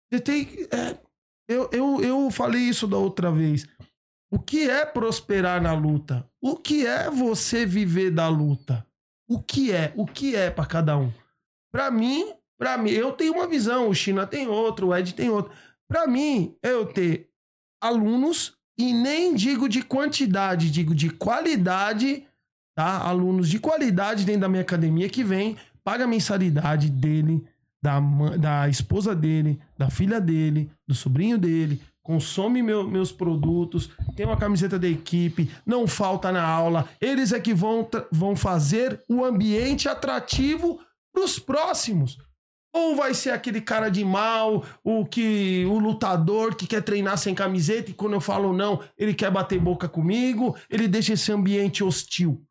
Você 0.10 0.22
tem. 0.22 0.48
é, 0.72 0.98
eu, 1.50 1.70
eu, 1.74 2.02
eu 2.02 2.32
falei 2.32 2.62
isso 2.62 2.88
da 2.88 2.98
outra 2.98 3.30
vez. 3.30 3.68
O 4.32 4.40
que 4.40 4.70
é 4.70 4.86
prosperar 4.86 5.62
na 5.62 5.74
luta? 5.74 6.30
O 6.42 6.56
que 6.56 6.88
é 6.88 7.10
você 7.10 7.66
viver 7.66 8.12
da 8.12 8.28
luta? 8.30 8.88
O 9.30 9.42
que 9.42 9.72
é? 9.72 9.94
O 9.96 10.06
que 10.06 10.36
é 10.36 10.50
pra 10.50 10.66
cada 10.66 10.98
um? 10.98 11.12
Pra 11.74 11.92
mim, 11.92 12.34
para 12.58 12.78
mim, 12.78 12.92
eu 12.92 13.12
tenho 13.12 13.34
uma 13.34 13.48
visão, 13.48 13.90
o 13.90 13.94
China 13.94 14.26
tem 14.26 14.48
outra, 14.48 14.86
o 14.86 14.96
Ed 14.96 15.14
tem 15.14 15.30
outra. 15.30 15.54
Pra 15.90 16.08
mim, 16.08 16.58
eu 16.64 16.86
ter 16.86 17.30
alunos 17.82 18.58
e 18.78 18.94
nem 18.94 19.36
digo 19.36 19.68
de 19.68 19.82
quantidade, 19.82 20.72
digo 20.72 20.96
de 20.96 21.10
qualidade, 21.10 22.26
tá? 22.76 23.00
Alunos 23.00 23.50
de 23.50 23.58
qualidade 23.58 24.26
dentro 24.26 24.42
da 24.42 24.50
minha 24.50 24.62
academia 24.62 25.10
que 25.10 25.24
vem, 25.24 25.56
paga 25.84 26.04
a 26.04 26.08
mensalidade 26.08 26.90
dele, 26.90 27.44
da, 27.82 28.00
da 28.38 28.68
esposa 28.70 29.16
dele, 29.16 29.60
da 29.78 29.90
filha 29.90 30.20
dele, 30.20 30.70
do 30.88 30.94
sobrinho 30.94 31.38
dele, 31.38 31.82
consome 32.04 32.62
meu- 32.62 32.88
meus 32.88 33.12
produtos, 33.12 33.90
tem 34.16 34.26
uma 34.26 34.38
camiseta 34.38 34.78
da 34.78 34.88
equipe, 34.88 35.50
não 35.66 35.88
falta 35.88 36.32
na 36.32 36.44
aula. 36.44 36.88
Eles 37.02 37.32
é 37.32 37.40
que 37.40 37.54
vão, 37.54 37.88
vão 38.12 38.36
fazer 38.36 39.02
o 39.10 39.24
ambiente 39.24 39.88
atrativo 39.88 40.80
pros 41.14 41.40
próximos. 41.40 42.18
Ou 42.76 42.96
vai 42.96 43.14
ser 43.14 43.30
aquele 43.32 43.62
cara 43.62 43.88
de 43.90 44.04
mal, 44.04 44.66
o 44.84 45.06
que 45.06 45.66
o 45.66 45.80
lutador 45.80 46.56
que 46.56 46.68
quer 46.68 46.82
treinar 46.82 47.18
sem 47.18 47.34
camiseta 47.34 47.90
e 47.90 47.94
quando 47.94 48.14
eu 48.14 48.22
falo 48.22 48.52
não, 48.52 48.82
ele 48.98 49.14
quer 49.14 49.32
bater 49.32 49.58
boca 49.60 49.88
comigo, 49.88 50.56
ele 50.70 50.88
deixa 50.88 51.14
esse 51.14 51.32
ambiente 51.32 51.84
hostil. 51.84 52.45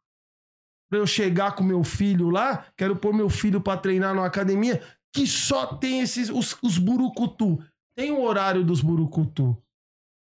Pra 0.91 0.99
eu 0.99 1.07
chegar 1.07 1.55
com 1.55 1.65
meu 1.65 1.83
filho 1.83 2.31
lá, 2.31 2.67
quero 2.77 2.95
pôr 2.97 3.13
meu 3.13 3.29
filho 3.29 3.61
pra 3.61 3.77
treinar 3.77 4.15
numa 4.15 4.27
academia 4.27 4.83
que 5.13 5.27
só 5.27 5.67
tem 5.67 6.01
esses 6.01 6.29
os, 6.29 6.57
os 6.63 6.79
burucutu. 6.79 7.59
Tem 7.97 8.11
o 8.11 8.23
horário 8.23 8.65
dos 8.65 8.81
burucutu. 8.81 9.57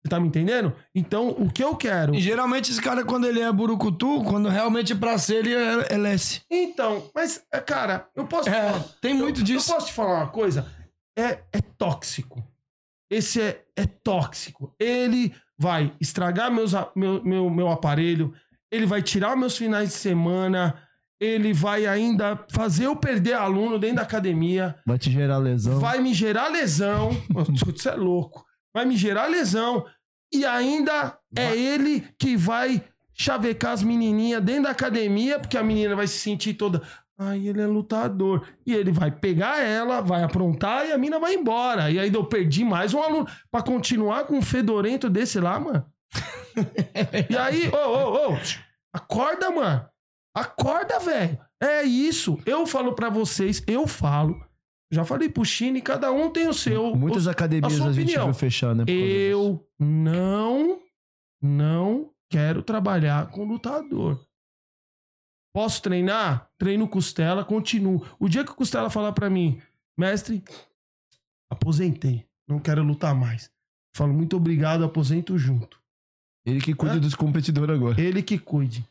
Você 0.02 0.10
tá 0.10 0.20
me 0.20 0.28
entendendo? 0.28 0.72
Então, 0.94 1.30
o 1.30 1.50
que 1.50 1.64
eu 1.64 1.74
quero 1.74 2.14
E 2.14 2.20
geralmente 2.20 2.70
esse 2.70 2.80
cara, 2.80 3.04
quando 3.04 3.26
ele 3.26 3.40
é 3.40 3.50
burucutu, 3.50 4.22
quando 4.22 4.48
realmente 4.48 4.92
é 4.92 4.96
pra 4.96 5.18
ser, 5.18 5.44
ele 5.44 5.52
é, 5.52 5.94
é 5.94 5.96
lesse. 5.96 6.42
Então, 6.48 7.10
mas, 7.12 7.44
é, 7.52 7.60
cara, 7.60 8.08
eu 8.14 8.24
posso 8.24 8.48
É, 8.48 8.70
falar. 8.70 8.84
tem 9.00 9.12
muito 9.12 9.40
eu, 9.40 9.44
disso. 9.44 9.68
Eu 9.70 9.74
posso 9.74 9.86
te 9.88 9.92
falar 9.92 10.18
uma 10.18 10.28
coisa? 10.28 10.72
É, 11.18 11.40
é 11.52 11.60
tóxico. 11.76 12.40
Esse 13.10 13.40
é, 13.40 13.64
é 13.74 13.84
tóxico. 13.86 14.72
Ele 14.78 15.34
vai 15.58 15.92
estragar 16.00 16.52
meus, 16.52 16.72
meu, 16.94 17.24
meu, 17.24 17.50
meu 17.50 17.68
aparelho, 17.68 18.32
ele 18.70 18.86
vai 18.86 19.02
tirar 19.02 19.36
meus 19.36 19.56
finais 19.56 19.88
de 19.90 19.94
semana, 19.94 20.74
ele 21.20 21.52
vai 21.52 21.86
ainda 21.86 22.38
fazer 22.52 22.86
eu 22.86 22.96
perder 22.96 23.34
aluno 23.34 23.78
dentro 23.78 23.96
da 23.96 24.02
academia, 24.02 24.76
Vai 24.86 24.98
te 24.98 25.10
gerar 25.10 25.38
lesão. 25.38 25.78
vai 25.78 25.98
me 26.00 26.12
gerar 26.12 26.48
lesão. 26.48 27.10
Isso 27.74 27.88
é 27.88 27.94
louco. 27.94 28.44
Vai 28.74 28.84
me 28.84 28.96
gerar 28.96 29.26
lesão. 29.26 29.86
E 30.32 30.44
ainda 30.44 31.16
é 31.34 31.56
ele 31.56 32.06
que 32.18 32.36
vai 32.36 32.82
chavecar 33.14 33.72
as 33.72 33.82
menininhas 33.82 34.42
dentro 34.42 34.64
da 34.64 34.70
academia, 34.70 35.38
porque 35.38 35.56
a 35.56 35.62
menina 35.62 35.96
vai 35.96 36.06
se 36.06 36.18
sentir 36.18 36.54
toda. 36.54 36.82
Ai, 37.18 37.48
ele 37.48 37.62
é 37.62 37.66
lutador. 37.66 38.46
E 38.66 38.74
ele 38.74 38.92
vai 38.92 39.10
pegar 39.10 39.62
ela, 39.62 40.02
vai 40.02 40.22
aprontar 40.22 40.86
e 40.86 40.92
a 40.92 40.98
mina 40.98 41.18
vai 41.18 41.34
embora. 41.34 41.90
E 41.90 41.98
aí 41.98 42.12
eu 42.12 42.24
perdi 42.24 42.62
mais 42.62 42.92
um 42.92 43.00
aluno 43.00 43.26
pra 43.50 43.62
continuar 43.62 44.24
com 44.24 44.36
um 44.36 44.42
fedorento 44.42 45.08
desse 45.08 45.40
lá, 45.40 45.58
mano. 45.58 45.86
e 47.30 47.36
aí, 47.36 47.68
ô, 47.68 47.76
ô, 47.76 48.32
ô, 48.32 48.38
acorda, 48.92 49.50
mano. 49.50 49.88
Acorda, 50.34 50.98
velho. 50.98 51.38
É 51.62 51.82
isso. 51.82 52.38
Eu 52.44 52.66
falo 52.66 52.94
pra 52.94 53.08
vocês, 53.08 53.62
eu 53.66 53.86
falo. 53.86 54.44
Já 54.90 55.04
falei 55.04 55.28
pro 55.28 55.44
Chine, 55.44 55.82
cada 55.82 56.12
um 56.12 56.30
tem 56.30 56.46
o 56.48 56.54
seu. 56.54 56.94
Muitas 56.94 57.26
o- 57.26 57.30
academias 57.30 57.80
a 57.80 57.88
a, 57.88 57.92
gente 57.92 58.16
viu 58.18 58.34
fechar, 58.34 58.74
né? 58.74 58.84
Eu 58.86 59.66
não, 59.78 60.80
não 61.42 62.10
quero 62.30 62.62
trabalhar 62.62 63.30
com 63.30 63.44
lutador. 63.44 64.24
Posso 65.54 65.82
treinar? 65.82 66.50
Treino 66.58 66.86
costela, 66.86 67.44
continuo. 67.44 68.06
O 68.18 68.28
dia 68.28 68.44
que 68.44 68.52
o 68.52 68.54
costela 68.54 68.90
falar 68.90 69.12
pra 69.12 69.30
mim, 69.30 69.60
mestre, 69.98 70.44
aposentei, 71.50 72.26
não 72.46 72.58
quero 72.60 72.82
lutar 72.82 73.14
mais. 73.14 73.50
Falo, 73.96 74.12
muito 74.12 74.36
obrigado, 74.36 74.84
aposento 74.84 75.38
junto. 75.38 75.80
Ele 76.46 76.60
que 76.60 76.72
cuida 76.74 76.94
Hã? 76.94 76.98
dos 76.98 77.14
competidores 77.14 77.74
agora. 77.74 78.00
Ele 78.00 78.22
que 78.22 78.38
cuide. 78.38 78.86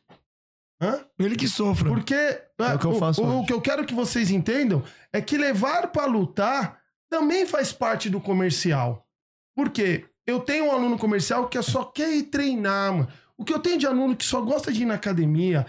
Hã? 0.81 0.99
Ele 1.17 1.35
que 1.37 1.47
sofra. 1.47 1.87
Porque 1.89 2.13
É 2.13 2.73
o 2.75 2.79
que 2.79 2.85
eu 2.85 2.95
faço 2.95 3.23
o, 3.23 3.37
hoje. 3.39 3.47
que 3.47 3.53
eu 3.53 3.61
quero 3.61 3.85
que 3.85 3.93
vocês 3.93 4.29
entendam 4.29 4.83
é 5.13 5.21
que 5.21 5.37
levar 5.37 5.87
pra 5.87 6.05
lutar 6.05 6.79
também 7.09 7.45
faz 7.45 7.71
parte 7.71 8.09
do 8.09 8.19
comercial. 8.19 9.07
Por 9.55 9.69
quê? 9.69 10.05
Eu 10.27 10.41
tenho 10.41 10.65
um 10.65 10.71
aluno 10.71 10.97
comercial 10.97 11.47
que 11.47 11.61
só 11.63 11.85
quer 11.85 12.13
ir 12.13 12.23
treinar, 12.23 12.91
mano. 12.91 13.07
O 13.37 13.45
que 13.45 13.53
eu 13.53 13.59
tenho 13.59 13.77
de 13.77 13.85
aluno 13.87 14.15
que 14.15 14.25
só 14.25 14.41
gosta 14.41 14.71
de 14.71 14.81
ir 14.81 14.85
na 14.85 14.95
academia, 14.95 15.65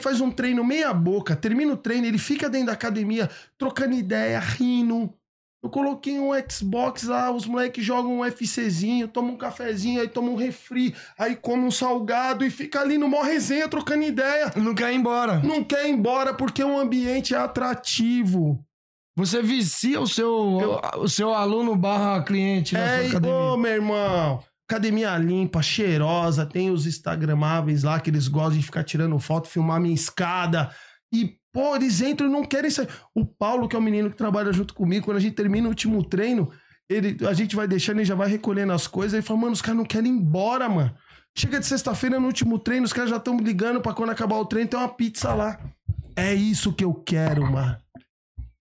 faz 0.00 0.20
um 0.20 0.30
treino 0.30 0.64
meia 0.64 0.92
boca, 0.94 1.34
termina 1.36 1.72
o 1.72 1.76
treino, 1.76 2.06
ele 2.06 2.18
fica 2.18 2.48
dentro 2.48 2.68
da 2.68 2.72
academia 2.72 3.30
trocando 3.58 3.94
ideia, 3.94 4.38
rindo. 4.38 5.12
Eu 5.64 5.70
coloquei 5.70 6.20
um 6.20 6.30
Xbox 6.46 7.04
lá, 7.04 7.30
os 7.32 7.46
moleques 7.46 7.82
jogam 7.82 8.18
um 8.20 8.24
FCzinho, 8.24 9.08
tomam 9.08 9.32
um 9.32 9.36
cafezinho, 9.38 9.98
aí 10.02 10.06
tomam 10.08 10.34
um 10.34 10.36
refri, 10.36 10.94
aí 11.18 11.34
come 11.34 11.64
um 11.64 11.70
salgado 11.70 12.44
e 12.44 12.50
fica 12.50 12.80
ali 12.82 12.98
no 12.98 13.08
mó 13.08 13.22
resenha 13.22 13.66
trocando 13.66 14.02
ideia 14.02 14.52
Não 14.56 14.74
quer 14.74 14.92
ir 14.92 14.96
embora. 14.96 15.38
não 15.42 15.64
quer 15.64 15.88
ir 15.88 15.92
embora 15.92 16.34
porque 16.34 16.62
o 16.62 16.78
ambiente 16.78 17.34
é 17.34 17.38
atrativo. 17.38 18.62
Você 19.16 19.40
vicia 19.40 19.98
o 20.00 20.06
seu, 20.06 20.80
o 20.98 21.08
seu 21.08 21.32
aluno 21.32 21.74
barra 21.74 22.22
cliente 22.22 22.74
na 22.74 22.80
É, 22.80 22.98
sua 23.00 23.08
academia. 23.10 23.34
ô 23.34 23.56
meu 23.56 23.72
irmão, 23.72 24.44
academia 24.68 25.16
limpa, 25.16 25.62
cheirosa, 25.62 26.44
tem 26.44 26.70
os 26.70 26.84
instagramáveis 26.86 27.84
lá 27.84 27.98
que 28.00 28.10
eles 28.10 28.28
gostam 28.28 28.58
de 28.58 28.62
ficar 28.66 28.84
tirando 28.84 29.18
foto, 29.18 29.48
filmar 29.48 29.80
minha 29.80 29.94
escada. 29.94 30.70
E, 31.12 31.36
pô, 31.54 31.74
eles 31.76 32.00
entram 32.02 32.26
e 32.28 32.30
não 32.30 32.44
querem 32.44 32.70
sair. 32.70 32.88
O 33.14 33.24
Paulo, 33.24 33.68
que 33.68 33.76
é 33.76 33.78
o 33.78 33.82
menino 33.82 34.10
que 34.10 34.16
trabalha 34.16 34.52
junto 34.52 34.74
comigo, 34.74 35.06
quando 35.06 35.16
a 35.16 35.20
gente 35.20 35.34
termina 35.36 35.66
o 35.66 35.70
último 35.70 36.02
treino, 36.04 36.50
ele, 36.90 37.16
a 37.26 37.32
gente 37.32 37.56
vai 37.56 37.66
deixando 37.68 38.02
e 38.02 38.04
já 38.04 38.14
vai 38.16 38.28
recolhendo 38.28 38.72
as 38.72 38.86
coisas. 38.86 39.14
Ele 39.14 39.22
fala, 39.22 39.40
mano, 39.40 39.52
os 39.52 39.62
caras 39.62 39.78
não 39.78 39.84
querem 39.86 40.12
ir 40.12 40.16
embora, 40.16 40.68
mano. 40.68 40.92
Chega 41.38 41.58
de 41.60 41.66
sexta-feira 41.66 42.20
no 42.20 42.26
último 42.26 42.58
treino, 42.58 42.84
os 42.84 42.92
caras 42.92 43.08
já 43.10 43.16
estão 43.16 43.36
ligando 43.38 43.80
pra 43.80 43.94
quando 43.94 44.10
acabar 44.10 44.36
o 44.36 44.44
treino, 44.44 44.68
tem 44.68 44.78
uma 44.78 44.88
pizza 44.88 45.32
lá. 45.32 45.58
É 46.16 46.34
isso 46.34 46.72
que 46.72 46.84
eu 46.84 46.92
quero, 46.92 47.42
mano. 47.50 47.76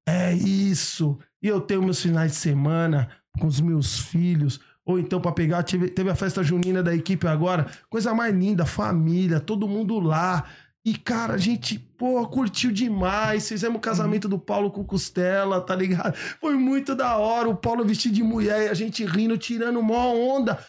É 0.07 0.33
isso. 0.33 1.17
E 1.41 1.47
eu 1.47 1.59
tenho 1.61 1.83
meus 1.83 2.01
finais 2.01 2.31
de 2.31 2.37
semana 2.37 3.09
com 3.39 3.47
os 3.47 3.59
meus 3.59 3.99
filhos. 3.99 4.59
Ou 4.85 4.99
então 4.99 5.21
pra 5.21 5.31
pegar, 5.31 5.63
tive- 5.63 5.87
teve 5.89 6.09
a 6.09 6.15
festa 6.15 6.43
junina 6.43 6.83
da 6.83 6.93
equipe 6.93 7.25
agora. 7.27 7.67
Coisa 7.89 8.13
mais 8.13 8.33
linda, 8.35 8.65
família, 8.65 9.39
todo 9.39 9.67
mundo 9.67 9.99
lá. 9.99 10.43
E, 10.85 10.97
cara, 10.97 11.35
a 11.35 11.37
gente, 11.37 11.79
pô, 11.79 12.27
curtiu 12.27 12.71
demais. 12.71 13.47
Fizemos 13.47 13.77
o 13.77 13.81
casamento 13.81 14.27
do 14.27 14.37
Paulo 14.37 14.69
com 14.69 14.83
Costela, 14.83 15.61
tá 15.61 15.73
ligado? 15.73 16.15
Foi 16.41 16.55
muito 16.55 16.93
da 16.93 17.17
hora. 17.17 17.47
O 17.47 17.55
Paulo 17.55 17.85
vestido 17.85 18.15
de 18.15 18.23
mulher 18.23 18.63
e 18.63 18.69
a 18.69 18.73
gente 18.73 19.05
rindo, 19.05 19.37
tirando 19.37 19.81
mó 19.81 20.13
onda. 20.13 20.59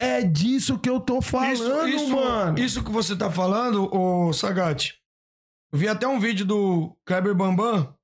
É 0.00 0.22
disso 0.22 0.78
que 0.78 0.88
eu 0.88 0.98
tô 0.98 1.20
falando, 1.20 1.86
isso, 1.86 1.88
isso, 1.88 2.08
mano. 2.10 2.58
isso 2.58 2.82
que 2.82 2.90
você 2.90 3.14
tá 3.14 3.30
falando, 3.30 3.94
ô 3.94 4.32
Sagatti. 4.32 4.94
Eu 5.70 5.78
vi 5.78 5.88
até 5.88 6.08
um 6.08 6.18
vídeo 6.18 6.44
do 6.44 6.96
Kleber 7.04 7.34
Bambam, 7.34 7.94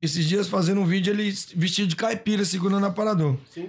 esses 0.00 0.26
dias 0.26 0.48
fazendo 0.48 0.80
um 0.80 0.86
vídeo, 0.86 1.12
ele 1.12 1.30
vestido 1.56 1.88
de 1.88 1.96
caipira, 1.96 2.44
segurando 2.44 2.86
aparador. 2.86 3.36
Sim. 3.50 3.68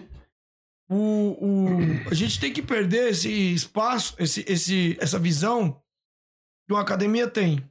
O, 0.87 1.37
o, 1.41 2.09
a 2.09 2.13
gente 2.13 2.39
tem 2.39 2.53
que 2.53 2.61
perder 2.61 3.09
esse 3.09 3.29
espaço, 3.31 4.13
esse, 4.19 4.45
esse, 4.47 4.95
essa 4.99 5.17
visão 5.17 5.81
que 6.71 6.75
uma 6.75 6.81
academia 6.81 7.27
tem, 7.27 7.61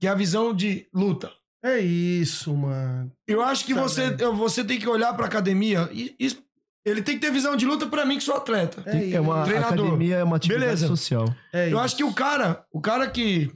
que 0.00 0.06
é 0.06 0.10
a 0.10 0.14
visão 0.14 0.52
de 0.52 0.86
luta. 0.92 1.30
É 1.64 1.78
isso, 1.78 2.52
mano. 2.56 3.12
Eu 3.26 3.40
acho 3.40 3.64
que 3.64 3.72
você, 3.72 4.10
você 4.34 4.64
tem 4.64 4.80
que 4.80 4.88
olhar 4.88 5.14
pra 5.14 5.26
academia. 5.26 5.88
E, 5.92 6.14
e- 6.18 6.36
ele 6.84 7.00
tem 7.02 7.14
que 7.14 7.20
ter 7.24 7.30
visão 7.32 7.54
de 7.56 7.64
luta 7.64 7.86
pra 7.86 8.04
mim, 8.04 8.18
que 8.18 8.24
sou 8.24 8.34
atleta. 8.34 8.82
É 8.90 9.20
uma 9.20 9.44
Treinador. 9.44 9.86
academia, 9.86 10.16
é 10.16 10.24
uma 10.24 10.34
atividade 10.36 10.64
Beleza. 10.64 10.86
social. 10.88 11.32
É 11.52 11.66
Eu 11.66 11.68
isso. 11.68 11.78
acho 11.78 11.96
que 11.96 12.02
o 12.02 12.12
cara, 12.12 12.66
o 12.72 12.80
cara 12.80 13.08
que 13.08 13.52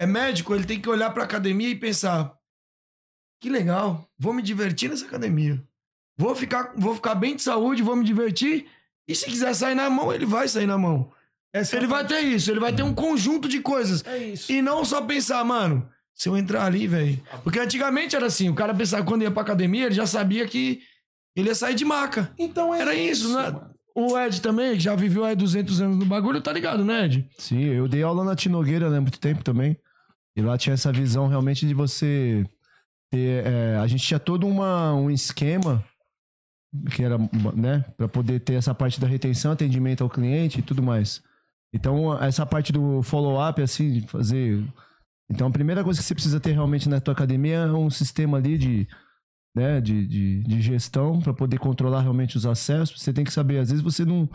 é 0.00 0.06
médico, 0.06 0.54
ele 0.54 0.64
tem 0.64 0.80
que 0.80 0.88
olhar 0.88 1.10
pra 1.10 1.24
academia 1.24 1.68
e 1.68 1.76
pensar: 1.76 2.34
que 3.42 3.50
legal, 3.50 4.08
vou 4.18 4.32
me 4.32 4.40
divertir 4.40 4.88
nessa 4.88 5.04
academia. 5.04 5.62
Vou 6.16 6.34
ficar, 6.34 6.72
vou 6.76 6.94
ficar 6.94 7.14
bem 7.14 7.36
de 7.36 7.42
saúde, 7.42 7.82
vou 7.82 7.94
me 7.96 8.04
divertir. 8.04 8.66
E 9.06 9.14
se 9.14 9.26
quiser 9.26 9.52
sair 9.54 9.74
na 9.74 9.90
mão, 9.90 10.10
ele 10.10 10.24
vai 10.24 10.48
sair 10.48 10.66
na 10.66 10.78
mão. 10.78 11.12
Essa 11.52 11.76
é 11.76 11.78
Ele 11.80 11.86
vai 11.86 12.06
ter 12.06 12.20
isso, 12.20 12.50
ele 12.50 12.60
vai 12.60 12.72
ter 12.72 12.82
um 12.82 12.94
conjunto 12.94 13.48
de 13.48 13.60
coisas. 13.60 14.04
É 14.06 14.16
isso. 14.18 14.50
E 14.50 14.62
não 14.62 14.84
só 14.84 15.02
pensar, 15.02 15.44
mano, 15.44 15.86
se 16.14 16.28
eu 16.28 16.36
entrar 16.36 16.64
ali, 16.64 16.86
velho. 16.86 17.20
Porque 17.42 17.58
antigamente 17.58 18.16
era 18.16 18.26
assim, 18.26 18.48
o 18.48 18.54
cara 18.54 18.74
pensava 18.74 19.02
que 19.02 19.08
quando 19.08 19.22
ia 19.22 19.30
pra 19.30 19.42
academia, 19.42 19.86
ele 19.86 19.94
já 19.94 20.06
sabia 20.06 20.46
que 20.46 20.80
ele 21.36 21.48
ia 21.48 21.54
sair 21.54 21.74
de 21.74 21.84
maca. 21.84 22.32
Então 22.38 22.74
é 22.74 22.80
Era 22.80 22.94
isso, 22.94 23.28
né? 23.34 23.42
mano. 23.42 23.70
O 23.94 24.18
Ed 24.18 24.40
também, 24.40 24.72
que 24.72 24.80
já 24.80 24.94
viveu 24.94 25.22
aí 25.24 25.36
200 25.36 25.82
anos 25.82 25.98
no 25.98 26.06
bagulho, 26.06 26.40
tá 26.40 26.50
ligado, 26.50 26.82
né, 26.82 27.04
Ed? 27.04 27.28
Sim, 27.38 27.62
eu 27.62 27.86
dei 27.86 28.02
aula 28.02 28.24
na 28.24 28.34
Tinogueira, 28.34 28.88
né, 28.88 28.96
há 28.96 29.00
muito 29.02 29.20
tempo 29.20 29.44
também. 29.44 29.76
E 30.34 30.40
lá 30.40 30.56
tinha 30.56 30.72
essa 30.72 30.90
visão 30.90 31.28
realmente 31.28 31.66
de 31.66 31.74
você 31.74 32.46
ter. 33.10 33.46
é, 33.46 33.76
a 33.76 33.86
gente 33.86 34.02
tinha 34.02 34.18
todo 34.18 34.46
uma, 34.46 34.94
um 34.94 35.10
esquema 35.10 35.84
que 36.90 37.04
era, 37.04 37.18
né, 37.54 37.84
para 37.98 38.08
poder 38.08 38.40
ter 38.40 38.54
essa 38.54 38.74
parte 38.74 38.98
da 38.98 39.06
retenção, 39.06 39.52
atendimento 39.52 40.02
ao 40.02 40.08
cliente 40.08 40.60
e 40.60 40.62
tudo 40.62 40.82
mais. 40.82 41.22
Então, 41.72 42.22
essa 42.22 42.44
parte 42.44 42.72
do 42.72 43.02
follow-up, 43.02 43.60
assim, 43.62 43.92
de 43.92 44.06
fazer. 44.06 44.62
Então, 45.30 45.46
a 45.46 45.50
primeira 45.50 45.82
coisa 45.82 46.00
que 46.00 46.06
você 46.06 46.14
precisa 46.14 46.38
ter 46.38 46.52
realmente 46.52 46.88
na 46.88 47.00
tua 47.00 47.14
academia 47.14 47.56
é 47.56 47.72
um 47.72 47.88
sistema 47.88 48.36
ali 48.36 48.58
de, 48.58 48.86
né, 49.56 49.80
de, 49.80 50.06
de, 50.06 50.42
de 50.42 50.60
gestão 50.60 51.20
para 51.20 51.32
poder 51.32 51.58
controlar 51.58 52.02
realmente 52.02 52.36
os 52.36 52.44
acessos. 52.44 53.00
Você 53.00 53.12
tem 53.12 53.24
que 53.24 53.32
saber, 53.32 53.58
às 53.58 53.70
vezes 53.70 53.82
você 53.82 54.04
não 54.04 54.28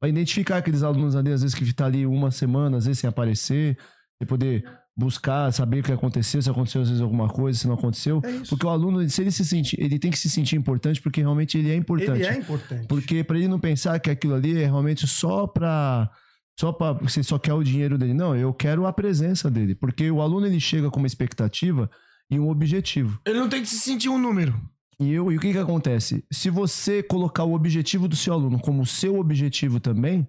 vai 0.00 0.10
identificar 0.10 0.58
aqueles 0.58 0.82
alunos 0.82 1.16
ali, 1.16 1.32
às 1.32 1.42
vezes 1.42 1.56
que 1.56 1.72
tá 1.72 1.86
ali 1.86 2.06
uma 2.06 2.30
semana, 2.30 2.76
às 2.76 2.86
vezes 2.86 3.00
sem 3.00 3.08
aparecer, 3.08 3.76
você 4.18 4.26
poder 4.26 4.64
buscar, 4.96 5.52
saber 5.52 5.80
o 5.80 5.82
que 5.82 5.92
aconteceu, 5.92 6.40
se 6.40 6.48
aconteceu 6.48 6.82
às 6.82 6.88
vezes 6.88 7.02
alguma 7.02 7.28
coisa, 7.28 7.58
se 7.58 7.66
não 7.66 7.74
aconteceu. 7.74 8.20
É. 8.24 8.46
Porque 8.48 8.64
o 8.64 8.68
aluno, 8.68 9.08
se 9.08 9.20
ele 9.20 9.30
se 9.30 9.44
sentir, 9.44 9.80
ele 9.80 9.98
tem 9.98 10.10
que 10.10 10.18
se 10.18 10.30
sentir 10.30 10.56
importante 10.56 11.00
porque 11.00 11.20
realmente 11.20 11.58
ele 11.58 11.70
é 11.70 11.74
importante. 11.74 12.20
Ele 12.20 12.26
é 12.26 12.38
importante. 12.38 12.86
Porque 12.86 13.24
pra 13.24 13.36
ele 13.36 13.48
não 13.48 13.58
pensar 13.58 13.98
que 13.98 14.10
aquilo 14.10 14.34
ali 14.34 14.62
é 14.62 14.66
realmente 14.66 15.06
só 15.06 15.46
pra. 15.46 16.10
Só 16.58 16.72
pra. 16.72 16.92
Você 16.94 17.22
só 17.22 17.38
quer 17.38 17.54
o 17.54 17.62
dinheiro 17.62 17.98
dele. 17.98 18.14
Não, 18.14 18.36
eu 18.36 18.52
quero 18.52 18.86
a 18.86 18.92
presença 18.92 19.50
dele. 19.50 19.74
Porque 19.74 20.10
o 20.10 20.20
aluno 20.20 20.46
ele 20.46 20.60
chega 20.60 20.90
com 20.90 20.98
uma 20.98 21.06
expectativa 21.06 21.90
e 22.30 22.38
um 22.38 22.48
objetivo. 22.48 23.20
Ele 23.26 23.38
não 23.38 23.48
tem 23.48 23.62
que 23.62 23.68
se 23.68 23.78
sentir 23.78 24.08
um 24.08 24.18
número. 24.18 24.54
E, 24.98 25.12
eu, 25.12 25.30
e 25.32 25.36
o 25.36 25.40
que 25.40 25.52
que 25.52 25.58
acontece? 25.58 26.24
Se 26.30 26.48
você 26.50 27.02
colocar 27.02 27.44
o 27.44 27.54
objetivo 27.54 28.06
do 28.06 28.16
seu 28.16 28.32
aluno 28.32 28.60
como 28.60 28.86
seu 28.86 29.18
objetivo 29.18 29.80
também, 29.80 30.26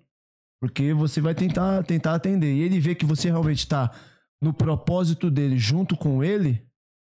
porque 0.60 0.94
você 0.94 1.22
vai 1.22 1.36
tentar, 1.36 1.84
tentar 1.84 2.16
atender. 2.16 2.54
E 2.54 2.62
ele 2.62 2.80
vê 2.80 2.96
que 2.96 3.06
você 3.06 3.30
realmente 3.30 3.60
está 3.60 3.92
no 4.42 4.54
propósito 4.54 5.30
dele 5.30 5.58
junto 5.58 5.96
com 5.96 6.24
ele, 6.24 6.66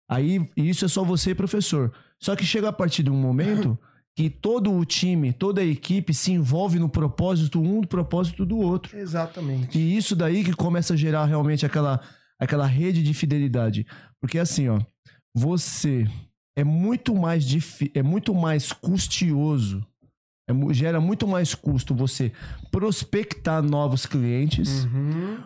aí 0.09 0.49
isso 0.57 0.85
é 0.85 0.89
só 0.89 1.05
você 1.05 1.31
e 1.31 1.35
professor. 1.35 1.93
Só 2.19 2.35
que 2.35 2.45
chega 2.45 2.69
a 2.69 2.73
partir 2.73 3.03
de 3.03 3.11
um 3.11 3.17
momento 3.17 3.79
que 4.17 4.29
todo 4.29 4.73
o 4.73 4.85
time, 4.85 5.33
toda 5.33 5.61
a 5.63 5.65
equipe 5.65 6.13
se 6.13 6.33
envolve 6.33 6.79
no 6.79 6.89
propósito 6.89 7.61
um 7.61 7.81
do 7.81 7.89
propósito 7.89 8.45
do 8.45 8.59
outro. 8.59 8.97
Exatamente. 8.97 9.79
E 9.79 9.97
isso 9.97 10.15
daí 10.15 10.45
que 10.45 10.53
começa 10.53 10.93
a 10.95 10.97
gerar 10.97 11.25
realmente 11.25 11.65
aquela, 11.65 12.01
aquela 12.39 12.67
rede 12.67 13.03
de 13.03 13.15
fidelidade. 13.15 13.87
Porque 14.21 14.39
assim, 14.39 14.69
ó, 14.69 14.81
você 15.35 16.07
é 16.57 16.63
muito 16.63 17.15
mais 17.15 17.45
é 17.95 18.03
muito 18.03 18.35
mais 18.35 18.71
custioso, 18.73 19.83
é 20.47 20.75
gera 20.75 21.01
muito 21.01 21.27
mais 21.27 21.55
custo 21.55 21.95
você 21.95 22.31
prospectar 22.71 23.63
novos 23.63 24.05
clientes, 24.05 24.85
Uhum. 24.85 25.43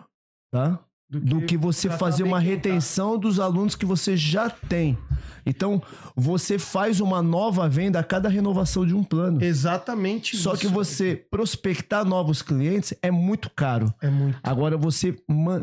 tá? 0.51 0.79
Do 1.09 1.41
que 1.41 1.55
você 1.55 1.87
tratar 1.87 1.99
fazer 2.05 2.23
bem 2.23 2.31
uma 2.33 2.39
tá. 2.39 2.43
retenção 2.45 3.17
dos 3.17 3.39
alunos 3.39 3.75
que 3.75 3.85
você 3.85 4.17
já 4.17 4.49
tem. 4.49 4.97
Então, 5.45 5.81
você 6.13 6.59
faz 6.59 6.99
uma 6.99 7.21
nova 7.21 7.69
venda 7.69 7.97
a 7.99 8.03
cada 8.03 8.27
renovação 8.27 8.85
de 8.85 8.93
um 8.93 9.01
plano. 9.01 9.41
Exatamente 9.41 10.35
Só 10.35 10.51
isso. 10.53 10.61
que 10.61 10.67
você 10.67 11.15
prospectar 11.15 12.03
novos 12.03 12.41
clientes 12.41 12.93
é 13.01 13.09
muito 13.09 13.49
caro. 13.49 13.93
É 14.01 14.09
muito. 14.09 14.37
Agora, 14.43 14.75
você 14.75 15.15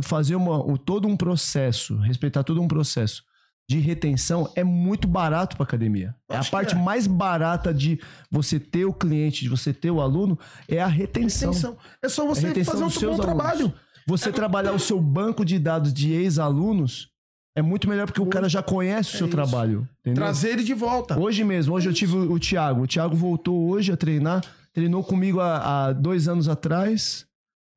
fazer 0.02 0.36
uma, 0.36 0.56
o- 0.64 0.78
todo 0.78 1.06
um 1.06 1.14
processo, 1.16 1.96
respeitar 1.98 2.42
todo 2.42 2.62
um 2.62 2.66
processo 2.68 3.22
de 3.68 3.78
retenção 3.78 4.50
é 4.54 4.64
muito 4.64 5.06
barato 5.06 5.56
para 5.56 5.64
academia. 5.64 6.14
É 6.30 6.36
a 6.36 6.38
Acho 6.40 6.48
que 6.48 6.52
parte 6.56 6.74
é. 6.74 6.78
mais 6.78 7.06
barata 7.06 7.72
de 7.74 8.00
você 8.30 8.58
ter 8.58 8.86
o 8.86 8.92
cliente, 8.92 9.42
de 9.42 9.48
você 9.50 9.72
ter 9.74 9.90
o 9.90 10.00
aluno, 10.00 10.38
é 10.66 10.80
a 10.80 10.86
retenção. 10.86 11.50
Retenção. 11.50 11.76
É 12.02 12.08
só 12.08 12.26
você 12.26 12.64
fazer 12.64 12.84
um 12.84 12.88
bom 12.88 13.00
alunos. 13.06 13.20
trabalho. 13.20 13.72
Você 14.06 14.30
trabalhar 14.32 14.72
o 14.72 14.78
seu 14.78 15.00
banco 15.00 15.44
de 15.44 15.58
dados 15.58 15.92
de 15.92 16.12
ex-alunos 16.12 17.08
é 17.56 17.62
muito 17.62 17.88
melhor 17.88 18.06
porque 18.06 18.20
o 18.20 18.26
cara 18.26 18.48
já 18.48 18.62
conhece 18.62 19.12
o 19.12 19.14
É 19.14 19.18
seu 19.18 19.26
isso. 19.28 19.36
trabalho. 19.36 19.88
Entendeu? 20.00 20.22
Trazer 20.22 20.50
ele 20.50 20.64
de 20.64 20.74
volta. 20.74 21.18
Hoje 21.18 21.44
mesmo, 21.44 21.74
hoje 21.74 21.88
eu 21.88 21.94
tive 21.94 22.16
o 22.16 22.38
Thiago. 22.38 22.82
O 22.82 22.86
Thiago 22.86 23.14
voltou 23.16 23.68
hoje 23.70 23.92
a 23.92 23.96
treinar. 23.96 24.44
Treinou 24.72 25.04
comigo 25.04 25.40
há, 25.40 25.86
há 25.86 25.92
dois 25.92 26.26
anos 26.28 26.48
atrás. 26.48 27.24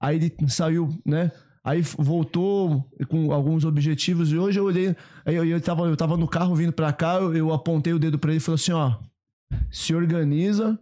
Aí 0.01 0.15
ele 0.17 0.35
saiu, 0.49 0.89
né? 1.05 1.31
Aí 1.63 1.81
voltou 1.81 2.89
com 3.07 3.31
alguns 3.31 3.65
objetivos. 3.65 4.31
E 4.31 4.37
hoje 4.37 4.59
eu 4.59 4.63
olhei. 4.65 4.95
Aí 5.25 5.35
eu, 5.35 5.45
eu, 5.45 5.61
tava, 5.61 5.83
eu 5.85 5.95
tava 5.95 6.17
no 6.17 6.27
carro 6.27 6.55
vindo 6.55 6.71
pra 6.73 6.91
cá. 6.91 7.15
Eu, 7.15 7.35
eu 7.35 7.53
apontei 7.53 7.93
o 7.93 7.99
dedo 7.99 8.17
pra 8.17 8.31
ele 8.31 8.37
e 8.37 8.41
falei 8.41 8.55
assim: 8.55 8.71
ó, 8.71 8.95
se 9.71 9.93
organiza. 9.93 10.79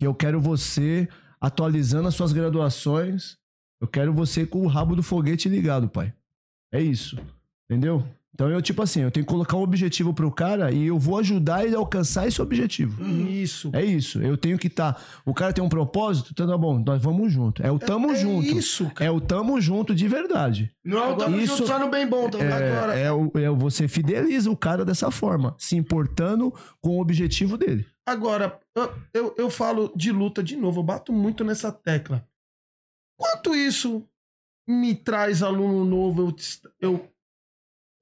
Que 0.00 0.06
eu 0.06 0.14
quero 0.14 0.40
você 0.40 1.08
atualizando 1.40 2.08
as 2.08 2.14
suas 2.14 2.32
graduações. 2.32 3.36
Eu 3.80 3.86
quero 3.88 4.12
você 4.12 4.46
com 4.46 4.62
o 4.62 4.66
rabo 4.66 4.96
do 4.96 5.02
foguete 5.02 5.48
ligado, 5.48 5.88
pai. 5.88 6.12
É 6.72 6.80
isso. 6.80 7.16
Entendeu? 7.68 8.04
Então 8.34 8.50
eu, 8.50 8.60
tipo 8.60 8.82
assim, 8.82 9.00
eu 9.00 9.10
tenho 9.10 9.24
que 9.24 9.32
colocar 9.32 9.56
um 9.56 9.62
objetivo 9.62 10.12
pro 10.12 10.30
cara 10.30 10.70
e 10.70 10.88
eu 10.88 10.98
vou 10.98 11.18
ajudar 11.18 11.64
ele 11.64 11.74
a 11.74 11.78
alcançar 11.78 12.28
esse 12.28 12.40
objetivo. 12.42 13.02
Isso. 13.02 13.70
É 13.72 13.82
isso. 13.82 14.20
Eu 14.20 14.36
tenho 14.36 14.58
que 14.58 14.66
estar. 14.66 15.02
O 15.24 15.32
cara 15.32 15.54
tem 15.54 15.64
um 15.64 15.70
propósito, 15.70 16.32
então 16.32 16.46
tá 16.46 16.56
bom, 16.58 16.78
nós 16.78 17.00
vamos 17.02 17.32
junto. 17.32 17.62
É 17.62 17.70
o 17.70 17.78
tamo 17.78 18.10
é 18.10 18.16
junto. 18.16 18.46
isso, 18.46 18.90
cara. 18.90 19.06
É 19.08 19.10
o 19.10 19.22
tamo 19.22 19.58
junto 19.58 19.94
de 19.94 20.06
verdade. 20.06 20.70
Não 20.84 20.98
é 20.98 21.12
o 21.14 21.16
tamo 21.16 21.38
Isso- 21.38 21.56
junto 21.56 21.66
só 21.68 21.78
no 21.78 21.88
bem 21.90 22.06
bom 22.06 22.28
também. 22.28 22.48
É, 22.48 23.04
é, 23.04 23.12
o, 23.12 23.30
é 23.36 23.50
o- 23.50 23.56
você 23.56 23.88
fideliza 23.88 24.50
o 24.50 24.56
cara 24.56 24.84
dessa 24.84 25.10
forma, 25.10 25.54
se 25.58 25.74
importando 25.74 26.52
com 26.82 26.98
o 26.98 27.00
objetivo 27.00 27.56
dele. 27.56 27.86
Agora, 28.06 28.60
eu, 28.74 28.92
eu, 29.14 29.34
eu 29.38 29.50
falo 29.50 29.90
de 29.96 30.12
luta 30.12 30.42
de 30.42 30.56
novo, 30.56 30.80
eu 30.80 30.84
bato 30.84 31.10
muito 31.10 31.42
nessa 31.42 31.72
tecla. 31.72 32.22
Quanto 33.16 33.54
isso 33.54 34.06
me 34.68 34.94
traz 34.94 35.42
aluno 35.42 35.84
novo, 35.84 36.22
eu, 36.22 36.36
eu, 36.80 37.12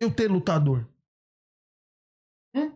eu 0.01 0.15
ter 0.15 0.31
lutador? 0.31 0.87
Hum? 2.55 2.73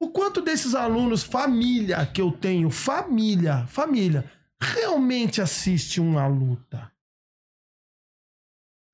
O 0.00 0.10
quanto 0.10 0.40
desses 0.40 0.74
alunos, 0.74 1.22
família 1.22 2.06
que 2.06 2.20
eu 2.20 2.32
tenho, 2.32 2.70
família, 2.70 3.66
família, 3.66 4.30
realmente 4.60 5.40
assiste 5.40 6.00
uma 6.00 6.26
luta? 6.26 6.90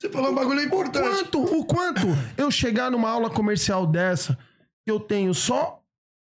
Você 0.01 0.10
falou 0.10 0.30
um 0.30 0.34
bagulho 0.34 0.62
importante. 0.62 1.30
Quanto, 1.30 1.59
o 1.59 1.64
quanto 1.64 2.06
eu 2.36 2.51
chegar 2.51 2.90
numa 2.90 3.09
aula 3.09 3.30
comercial 3.30 3.86
dessa, 3.86 4.38
que 4.84 4.90
eu 4.90 5.01
tenho 5.01 5.32
só. 5.32 5.82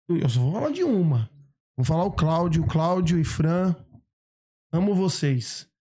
Eu 0.09 0.29
só 0.29 0.41
vou 0.41 0.53
falar 0.53 0.71
de 0.71 0.85
uma. 0.85 1.31
Vou 1.77 1.85
falar 1.85 2.05
o 2.05 2.13
Cláudio, 2.13 2.67
Cláudio 2.67 3.19
e 3.19 3.25
Fran. 3.25 3.75
Amo 4.73 4.95
vocês. 4.95 5.72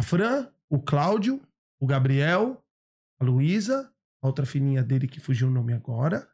A 0.00 0.02
Fran, 0.02 0.50
o 0.70 0.80
Cláudio, 0.80 1.46
o 1.78 1.86
Gabriel, 1.86 2.64
a 3.20 3.24
Luísa, 3.24 3.92
a 4.22 4.26
outra 4.26 4.46
fininha 4.46 4.82
dele 4.82 5.06
que 5.06 5.20
fugiu 5.20 5.48
o 5.48 5.50
nome 5.50 5.74
agora. 5.74 6.26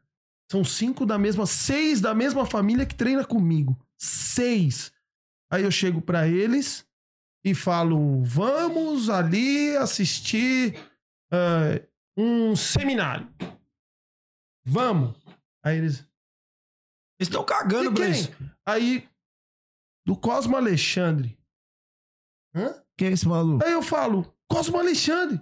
São 0.49 0.63
cinco 0.63 1.05
da 1.05 1.17
mesma, 1.17 1.45
seis 1.45 1.99
da 1.99 2.15
mesma 2.15 2.45
família 2.45 2.85
que 2.85 2.95
treina 2.95 3.25
comigo. 3.25 3.77
Seis. 3.97 4.93
Aí 5.51 5.65
eu 5.65 5.71
chego 5.71 6.01
pra 6.01 6.29
eles 6.29 6.87
e 7.43 7.53
falo: 7.53 8.23
vamos 8.23 9.09
ali 9.09 9.75
assistir 9.75 10.79
ah, 11.29 11.77
um 12.15 12.55
seminário. 12.55 13.29
Vamos. 14.65 15.13
Aí 15.61 15.77
eles. 15.77 15.99
Eles 17.19 17.27
estão 17.27 17.43
cagando 17.43 17.93
pra 17.93 18.07
isso. 18.07 18.31
Aí. 18.65 19.09
Do 20.05 20.15
Cosmo 20.15 20.55
Alexandre. 20.55 21.37
Hã? 22.55 22.81
Quem 22.97 23.09
é 23.09 23.11
esse 23.11 23.27
maluco? 23.27 23.63
Aí 23.63 23.71
eu 23.73 23.81
falo, 23.81 24.25
Cosmo 24.47 24.77
Alexandre. 24.79 25.39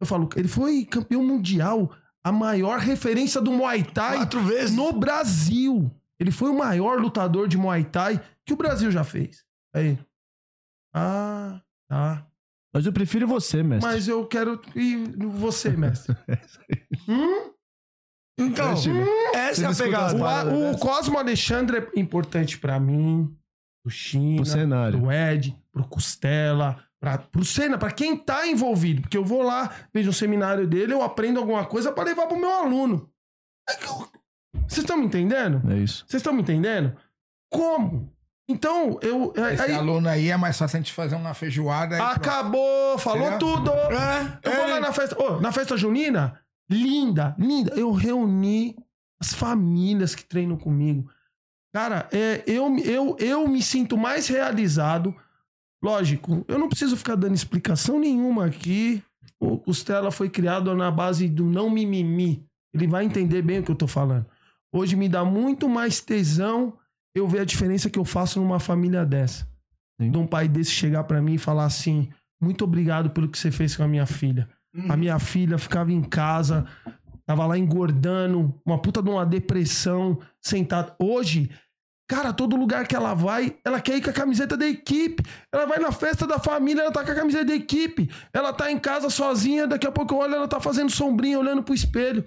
Eu 0.00 0.06
falo, 0.06 0.28
ele 0.36 0.46
foi 0.48 0.84
campeão 0.84 1.24
mundial, 1.24 1.92
a 2.22 2.30
maior 2.30 2.78
referência 2.78 3.40
do 3.40 3.50
Muay 3.50 3.82
Thai 3.82 4.18
Quatro 4.18 4.40
vezes. 4.42 4.76
no 4.76 4.92
Brasil. 4.92 5.90
Ele 6.20 6.30
foi 6.30 6.50
o 6.50 6.56
maior 6.58 7.00
lutador 7.00 7.48
de 7.48 7.56
Muay 7.56 7.84
Thai 7.84 8.20
que 8.44 8.52
o 8.52 8.56
Brasil 8.56 8.90
já 8.90 9.02
fez. 9.04 9.44
Aí. 9.74 9.98
Ah, 10.94 11.60
tá. 11.88 12.26
Mas 12.74 12.86
eu 12.86 12.92
prefiro 12.92 13.26
você, 13.26 13.62
mestre. 13.62 13.90
Mas 13.90 14.06
eu 14.08 14.26
quero. 14.26 14.60
E 14.76 14.96
você, 15.26 15.70
mestre? 15.70 16.16
hum? 17.08 17.52
Então, 18.40 18.70
É, 18.72 18.76
Chico. 18.76 18.96
essa 19.34 19.62
é 19.64 19.66
a 19.66 19.74
pegada. 19.74 20.14
O, 20.54 20.56
o 20.56 20.60
dessa? 20.72 20.78
Cosmo 20.78 21.18
Alexandre 21.18 21.78
é 21.78 21.98
importante 22.00 22.56
pra 22.58 22.78
mim, 22.78 23.36
pro 23.88 23.96
China, 23.96 24.36
Pro 24.36 24.44
cenário. 24.46 25.00
pro 25.00 25.10
Ed, 25.12 25.56
pro 25.72 25.84
Costela, 25.88 26.82
pra, 27.00 27.18
pro 27.18 27.44
Senna, 27.44 27.78
pra 27.78 27.90
quem 27.90 28.16
tá 28.16 28.46
envolvido. 28.46 29.02
Porque 29.02 29.16
eu 29.16 29.24
vou 29.24 29.42
lá, 29.42 29.70
vejo 29.92 30.10
um 30.10 30.12
seminário 30.12 30.66
dele, 30.66 30.92
eu 30.92 31.02
aprendo 31.02 31.38
alguma 31.40 31.64
coisa 31.64 31.90
pra 31.92 32.04
levar 32.04 32.26
pro 32.26 32.38
meu 32.38 32.50
aluno. 32.52 33.08
É 33.68 33.74
Vocês 34.66 34.78
estão 34.78 34.96
me 34.96 35.06
entendendo? 35.06 35.62
É 35.70 35.76
isso. 35.78 36.04
Vocês 36.06 36.20
estão 36.20 36.32
me 36.32 36.42
entendendo? 36.42 36.96
Como? 37.52 38.12
Então, 38.50 38.98
eu. 39.02 39.32
Esse 39.52 39.62
aí- 39.62 39.74
aluno 39.74 40.08
aí 40.08 40.30
é 40.30 40.36
mais 40.36 40.56
fácil 40.56 40.76
a 40.78 40.80
gente 40.80 40.92
fazer 40.92 41.16
uma 41.16 41.34
feijoada. 41.34 41.96
pronto. 41.96 42.12
acabou, 42.16 42.98
falou 42.98 43.26
Entendeu? 43.28 43.38
tudo. 43.56 43.70
É, 43.70 44.38
Eu 44.42 44.52
vou 44.56 44.66
lá 44.68 44.80
na 44.80 44.92
festa. 44.92 45.22
Ô, 45.22 45.38
na 45.40 45.52
festa 45.52 45.76
junina, 45.76 46.40
linda, 46.70 47.36
linda. 47.38 47.74
Eu 47.74 47.92
reuni 47.92 48.74
as 49.20 49.34
famílias 49.34 50.14
que 50.14 50.24
treinam 50.24 50.56
comigo. 50.56 51.10
Cara, 51.72 52.08
é, 52.12 52.42
eu, 52.46 52.76
eu, 52.78 53.16
eu 53.18 53.48
me 53.48 53.62
sinto 53.62 53.96
mais 53.96 54.26
realizado. 54.28 55.14
Lógico, 55.82 56.44
eu 56.48 56.58
não 56.58 56.68
preciso 56.68 56.96
ficar 56.96 57.14
dando 57.14 57.34
explicação 57.34 58.00
nenhuma 58.00 58.46
aqui. 58.46 59.02
O 59.38 59.58
Costela 59.58 60.10
foi 60.10 60.28
criado 60.28 60.74
na 60.74 60.90
base 60.90 61.28
do 61.28 61.44
não 61.44 61.70
mimimi. 61.70 62.44
Ele 62.74 62.86
vai 62.86 63.04
entender 63.04 63.42
bem 63.42 63.60
o 63.60 63.62
que 63.62 63.70
eu 63.70 63.76
tô 63.76 63.86
falando. 63.86 64.26
Hoje 64.72 64.96
me 64.96 65.08
dá 65.08 65.24
muito 65.24 65.68
mais 65.68 66.00
tesão 66.00 66.76
eu 67.14 67.26
ver 67.26 67.40
a 67.40 67.44
diferença 67.44 67.88
que 67.88 67.98
eu 67.98 68.04
faço 68.04 68.40
numa 68.40 68.60
família 68.60 69.04
dessa. 69.04 69.48
Sim. 70.00 70.10
De 70.10 70.18
um 70.18 70.26
pai 70.26 70.48
desse 70.48 70.70
chegar 70.70 71.04
pra 71.04 71.22
mim 71.22 71.34
e 71.34 71.38
falar 71.38 71.64
assim: 71.64 72.08
muito 72.40 72.64
obrigado 72.64 73.10
pelo 73.10 73.28
que 73.28 73.38
você 73.38 73.50
fez 73.50 73.76
com 73.76 73.82
a 73.82 73.88
minha 73.88 74.06
filha. 74.06 74.48
A 74.88 74.96
minha 74.96 75.18
filha 75.18 75.58
ficava 75.58 75.90
em 75.90 76.02
casa, 76.02 76.66
tava 77.28 77.44
lá 77.44 77.58
engordando, 77.58 78.58
uma 78.64 78.80
puta 78.80 79.02
de 79.02 79.10
uma 79.10 79.26
depressão, 79.26 80.18
sentada. 80.42 80.96
Hoje, 80.98 81.50
cara, 82.10 82.32
todo 82.32 82.56
lugar 82.56 82.88
que 82.88 82.96
ela 82.96 83.12
vai, 83.12 83.54
ela 83.62 83.82
quer 83.82 83.98
ir 83.98 84.02
com 84.02 84.08
a 84.08 84.14
camiseta 84.14 84.56
da 84.56 84.66
equipe. 84.66 85.22
Ela 85.52 85.66
vai 85.66 85.78
na 85.78 85.92
festa 85.92 86.26
da 86.26 86.38
família, 86.38 86.80
ela 86.80 86.90
tá 86.92 87.04
com 87.04 87.10
a 87.12 87.14
camiseta 87.14 87.44
da 87.44 87.54
equipe. 87.54 88.10
Ela 88.32 88.50
tá 88.54 88.72
em 88.72 88.78
casa 88.78 89.10
sozinha, 89.10 89.66
daqui 89.66 89.86
a 89.86 89.92
pouco 89.92 90.14
eu 90.14 90.18
olho, 90.20 90.36
ela 90.36 90.48
tá 90.48 90.58
fazendo 90.58 90.90
sombrinha, 90.90 91.38
olhando 91.38 91.62
pro 91.62 91.74
espelho. 91.74 92.26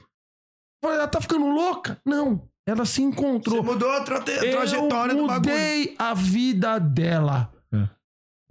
Ela 0.83 1.07
tá 1.07 1.19
ficando 1.19 1.47
louca? 1.47 1.99
Não. 2.05 2.47
Ela 2.67 2.85
se 2.85 3.01
encontrou. 3.01 3.63
Você 3.63 3.71
mudou 3.71 3.89
a 3.91 4.01
tra- 4.03 4.21
trajetória 4.21 5.13
eu 5.13 5.17
do 5.21 5.27
bagulho. 5.27 5.51
mudei 5.51 5.95
a 5.97 6.13
vida 6.13 6.77
dela. 6.79 7.51
É. 7.73 7.89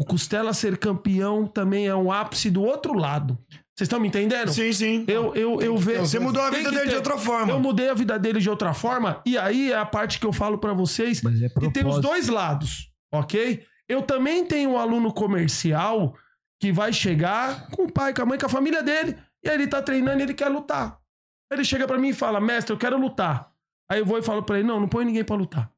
O 0.01 0.05
Costela 0.05 0.53
ser 0.53 0.77
campeão 0.79 1.47
também 1.47 1.87
é 1.87 1.95
um 1.95 2.11
ápice 2.11 2.51
do 2.51 2.63
outro 2.63 2.93
lado. 2.93 3.39
Vocês 3.81 3.87
estão 3.89 3.99
me 3.99 4.09
entendendo? 4.09 4.53
Sim, 4.53 4.71
sim. 4.75 5.05
Eu, 5.09 5.35
eu, 5.35 5.59
eu 5.63 5.75
vejo. 5.79 6.01
Você 6.01 6.19
mudou 6.19 6.43
a 6.43 6.51
vida 6.51 6.71
dele 6.71 6.83
de 6.85 6.91
ter- 6.91 6.97
outra 6.97 7.17
forma. 7.17 7.51
Eu 7.53 7.59
mudei 7.61 7.89
a 7.89 7.95
vida 7.95 8.19
dele 8.19 8.39
de 8.39 8.51
outra 8.51 8.75
forma. 8.75 9.23
E 9.25 9.39
aí 9.39 9.73
é 9.73 9.77
a 9.79 9.87
parte 9.87 10.21
que 10.21 10.27
eu 10.27 10.35
falo 10.35 10.59
pra 10.59 10.75
vocês. 10.75 11.23
Mas 11.23 11.41
é 11.41 11.49
que 11.49 11.71
tem 11.71 11.87
os 11.87 11.99
dois 11.99 12.29
lados, 12.29 12.91
ok? 13.11 13.65
Eu 13.89 14.03
também 14.03 14.45
tenho 14.45 14.73
um 14.73 14.79
aluno 14.79 15.11
comercial 15.15 16.15
que 16.61 16.71
vai 16.71 16.93
chegar 16.93 17.69
com 17.71 17.85
o 17.85 17.91
pai, 17.91 18.13
com 18.13 18.21
a 18.21 18.27
mãe, 18.27 18.39
com 18.39 18.45
a 18.45 18.51
família 18.51 18.83
dele. 18.83 19.17
E 19.43 19.49
aí 19.49 19.55
ele 19.55 19.67
tá 19.67 19.81
treinando 19.81 20.21
e 20.21 20.25
ele 20.25 20.35
quer 20.35 20.49
lutar. 20.49 20.99
Ele 21.51 21.65
chega 21.65 21.87
pra 21.87 21.97
mim 21.97 22.09
e 22.11 22.13
fala, 22.13 22.39
mestre, 22.39 22.75
eu 22.75 22.79
quero 22.79 22.99
lutar. 23.01 23.51
Aí 23.91 24.01
eu 24.01 24.05
vou 24.05 24.19
e 24.19 24.23
falo 24.23 24.43
pra 24.43 24.59
ele, 24.59 24.69
não, 24.69 24.79
não 24.79 24.89
põe 24.89 25.07
ninguém 25.07 25.25
pra 25.25 25.35
lutar. 25.37 25.71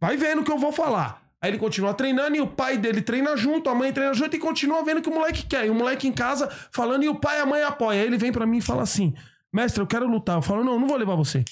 Vai 0.00 0.16
vendo 0.16 0.40
o 0.40 0.44
que 0.44 0.50
eu 0.50 0.58
vou 0.58 0.72
falar. 0.72 1.22
Aí 1.44 1.50
ele 1.50 1.58
continua 1.58 1.92
treinando 1.92 2.34
e 2.34 2.40
o 2.40 2.46
pai 2.46 2.78
dele 2.78 3.02
treina 3.02 3.36
junto, 3.36 3.68
a 3.68 3.74
mãe 3.74 3.92
treina 3.92 4.14
junto 4.14 4.34
e 4.34 4.38
continua 4.38 4.82
vendo 4.82 5.00
o 5.00 5.02
que 5.02 5.10
o 5.10 5.14
moleque 5.14 5.44
quer. 5.44 5.66
E 5.66 5.68
o 5.68 5.74
moleque 5.74 6.08
em 6.08 6.12
casa 6.12 6.48
falando 6.72 7.02
e 7.02 7.08
o 7.10 7.16
pai 7.16 7.38
e 7.38 7.42
a 7.42 7.44
mãe 7.44 7.62
apoiam. 7.62 8.00
Aí 8.00 8.06
ele 8.06 8.16
vem 8.16 8.32
pra 8.32 8.46
mim 8.46 8.56
e 8.56 8.62
fala 8.62 8.80
assim: 8.80 9.12
Mestre, 9.52 9.82
eu 9.82 9.86
quero 9.86 10.08
lutar. 10.08 10.36
Eu 10.36 10.42
falo: 10.42 10.64
Não, 10.64 10.80
não 10.80 10.88
vou 10.88 10.96
levar 10.96 11.14
você. 11.16 11.44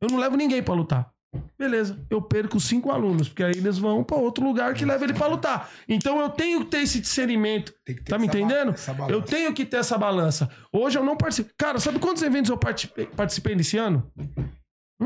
Eu 0.00 0.08
não 0.10 0.16
levo 0.16 0.34
ninguém 0.34 0.62
pra 0.62 0.72
lutar. 0.72 1.10
Beleza, 1.58 2.02
eu 2.08 2.22
perco 2.22 2.58
cinco 2.58 2.90
alunos, 2.90 3.28
porque 3.28 3.44
aí 3.44 3.52
eles 3.54 3.76
vão 3.76 4.02
pra 4.02 4.16
outro 4.16 4.42
lugar 4.42 4.72
que 4.72 4.82
leva 4.82 5.04
ele 5.04 5.12
pra 5.12 5.26
lutar. 5.26 5.68
Então 5.86 6.18
eu 6.20 6.30
tenho 6.30 6.60
que 6.60 6.70
ter 6.70 6.78
esse 6.78 6.98
discernimento. 6.98 7.74
Tem 7.84 7.96
que 7.96 8.04
ter 8.04 8.10
Tá 8.10 8.18
me 8.18 8.28
entendendo? 8.28 8.74
Eu 9.10 9.20
tenho 9.20 9.52
que 9.52 9.66
ter 9.66 9.76
essa 9.76 9.98
balança. 9.98 10.48
Hoje 10.72 10.98
eu 10.98 11.04
não 11.04 11.18
participo. 11.18 11.52
Cara, 11.58 11.78
sabe 11.78 11.98
quantos 11.98 12.22
eventos 12.22 12.50
eu 12.50 12.56
participei, 12.56 13.04
participei 13.04 13.54
nesse 13.54 13.76
ano? 13.76 14.10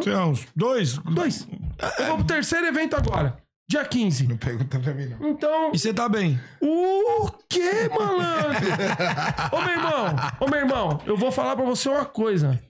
Tem 0.01 0.16
uns 0.16 0.47
dois. 0.55 0.99
Dois. 0.99 1.49
Eu 1.99 2.07
vou 2.07 2.16
pro 2.19 2.27
terceiro 2.27 2.66
evento 2.66 2.94
agora, 2.94 3.41
dia 3.68 3.84
15. 3.84 4.26
Não 4.28 4.36
pergunta 4.36 4.78
pra 4.78 4.93
mim, 4.94 5.06
não. 5.06 5.30
Então, 5.30 5.70
E 5.72 5.78
você 5.78 5.93
tá 5.94 6.09
bem? 6.09 6.39
o 6.60 7.30
que, 7.48 7.89
malandro? 7.89 8.68
Ô, 9.52 9.60
meu 9.62 9.70
irmão, 9.72 10.06
ô, 10.40 10.47
meu 10.51 10.59
irmão, 10.60 11.01
eu 11.06 11.16
vou 11.16 11.32
falar 11.32 11.56
pra 11.56 11.64
você 11.64 11.89
uma 11.89 12.05
coisa. 12.05 12.62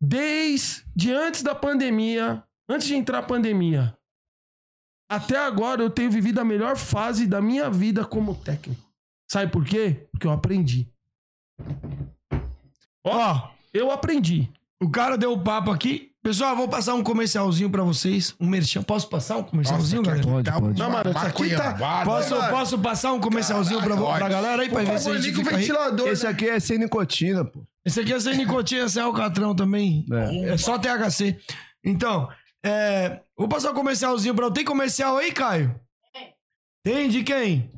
Desde 0.00 1.12
antes 1.12 1.42
da 1.42 1.54
pandemia, 1.54 2.42
antes 2.68 2.86
de 2.86 2.94
entrar 2.94 3.18
a 3.18 3.22
pandemia, 3.22 3.96
até 5.10 5.36
agora 5.38 5.82
eu 5.82 5.90
tenho 5.90 6.10
vivido 6.10 6.38
a 6.40 6.44
melhor 6.44 6.76
fase 6.76 7.26
da 7.26 7.40
minha 7.40 7.68
vida 7.70 8.04
como 8.04 8.34
técnico. 8.34 8.80
Sabe 9.30 9.50
por 9.50 9.64
quê? 9.64 10.08
Porque 10.12 10.26
eu 10.26 10.30
aprendi. 10.32 10.88
Ó, 13.04 13.50
Eu 13.72 13.90
aprendi. 13.90 14.50
o 14.82 14.90
cara 14.90 15.16
deu 15.16 15.32
o 15.32 15.42
papo 15.42 15.70
aqui. 15.70 16.09
Pessoal, 16.22 16.54
vou 16.54 16.68
passar 16.68 16.94
um 16.94 17.02
comercialzinho 17.02 17.70
pra 17.70 17.82
vocês. 17.82 18.34
Um 18.38 18.46
merchan. 18.46 18.82
Posso 18.82 19.08
passar 19.08 19.38
um 19.38 19.42
comercialzinho, 19.42 20.02
Nossa, 20.02 20.18
galera? 20.22 20.42
Pode, 20.42 20.60
pode. 20.66 20.78
Não, 20.78 20.90
mano, 20.90 21.10
isso 21.10 21.26
aqui 21.26 21.56
tá-. 21.56 22.04
Posso, 22.04 22.36
posso 22.50 22.78
passar 22.78 23.12
um 23.12 23.20
comercialzinho 23.20 23.80
pra, 23.80 23.96
Caraca, 23.96 24.18
pra 24.18 24.28
galera 24.28 24.62
aí? 24.62 24.68
Pra 24.68 24.82
ver 24.82 24.98
se 24.98 25.10
a 25.10 25.18
gente 25.18 25.34
fica 25.34 25.56
rico? 25.56 26.08
Esse 26.08 26.26
aqui 26.26 26.48
é 26.48 26.60
sem 26.60 26.78
nicotina, 26.78 27.42
pô. 27.44 27.64
Esse 27.84 28.00
aqui 28.00 28.12
é 28.12 28.20
sem 28.20 28.36
nicotina, 28.36 28.86
sem 28.88 29.02
alcatrão 29.02 29.54
também. 29.54 30.04
É. 30.12 30.50
É 30.50 30.56
só 30.58 30.78
THC. 30.78 31.38
Então, 31.82 32.28
é, 32.62 33.20
vou 33.34 33.48
passar 33.48 33.70
um 33.70 33.74
comercialzinho 33.74 34.34
pra... 34.34 34.50
Tem 34.50 34.64
comercial 34.64 35.16
aí, 35.16 35.32
Caio? 35.32 35.74
Tem 36.84 37.08
de 37.08 37.22
quem? 37.22 37.70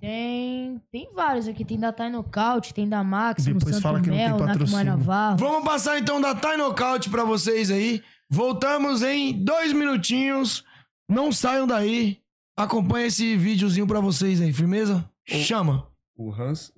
Tem, 0.00 0.80
tem 0.90 1.10
vários 1.12 1.46
aqui. 1.46 1.62
Tem 1.62 1.78
da 1.78 1.92
Thai 1.92 2.10
Nocaute, 2.10 2.72
tem 2.72 2.88
da 2.88 3.04
Máximo, 3.04 3.58
Depois 3.58 3.74
Santo 3.74 3.82
fala 3.82 4.00
que 4.00 4.08
não 4.08 4.16
tem 4.16 4.26
Mel, 4.28 4.38
patrocínio. 4.38 4.84
Nakimar 4.84 4.98
Navarro. 4.98 5.36
Vamos 5.36 5.64
passar 5.64 5.98
então 5.98 6.18
da 6.20 6.34
Thai 6.34 6.56
Knockout 6.56 7.10
pra 7.10 7.22
vocês 7.22 7.70
aí. 7.70 8.02
Voltamos 8.30 9.02
em 9.02 9.32
dois 9.44 9.74
minutinhos. 9.74 10.64
Não 11.06 11.30
saiam 11.30 11.66
daí. 11.66 12.18
Acompanha 12.56 13.06
esse 13.06 13.36
videozinho 13.36 13.86
pra 13.86 14.00
vocês 14.00 14.40
aí, 14.40 14.52
firmeza? 14.52 15.04
Chama. 15.26 15.86
O 16.16 16.32
Hans. 16.32 16.72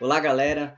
Olá, 0.00 0.20
galera. 0.20 0.76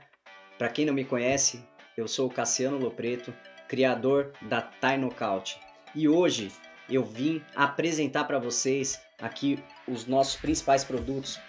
Para 0.57 0.69
quem 0.69 0.85
não 0.85 0.93
me 0.93 1.05
conhece, 1.05 1.63
eu 1.95 2.07
sou 2.07 2.27
o 2.27 2.33
Cassiano 2.33 2.77
Lopreto, 2.77 3.33
criador 3.67 4.31
da 4.41 4.61
Thai 4.61 4.97
Knockout. 4.97 5.59
E 5.95 6.07
hoje 6.07 6.51
eu 6.89 7.03
vim 7.03 7.41
apresentar 7.55 8.23
para 8.23 8.39
vocês 8.39 8.99
aqui 9.21 9.63
os 9.87 10.05
nossos 10.05 10.35
principais 10.35 10.83
produtos, 10.83 11.39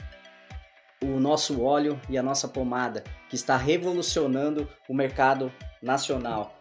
o 1.03 1.19
nosso 1.19 1.63
óleo 1.63 2.01
e 2.09 2.19
a 2.19 2.23
nossa 2.23 2.47
pomada, 2.47 3.03
que 3.29 3.35
está 3.35 3.57
revolucionando 3.57 4.69
o 4.89 4.95
mercado 4.95 5.53
nacional. 5.83 6.59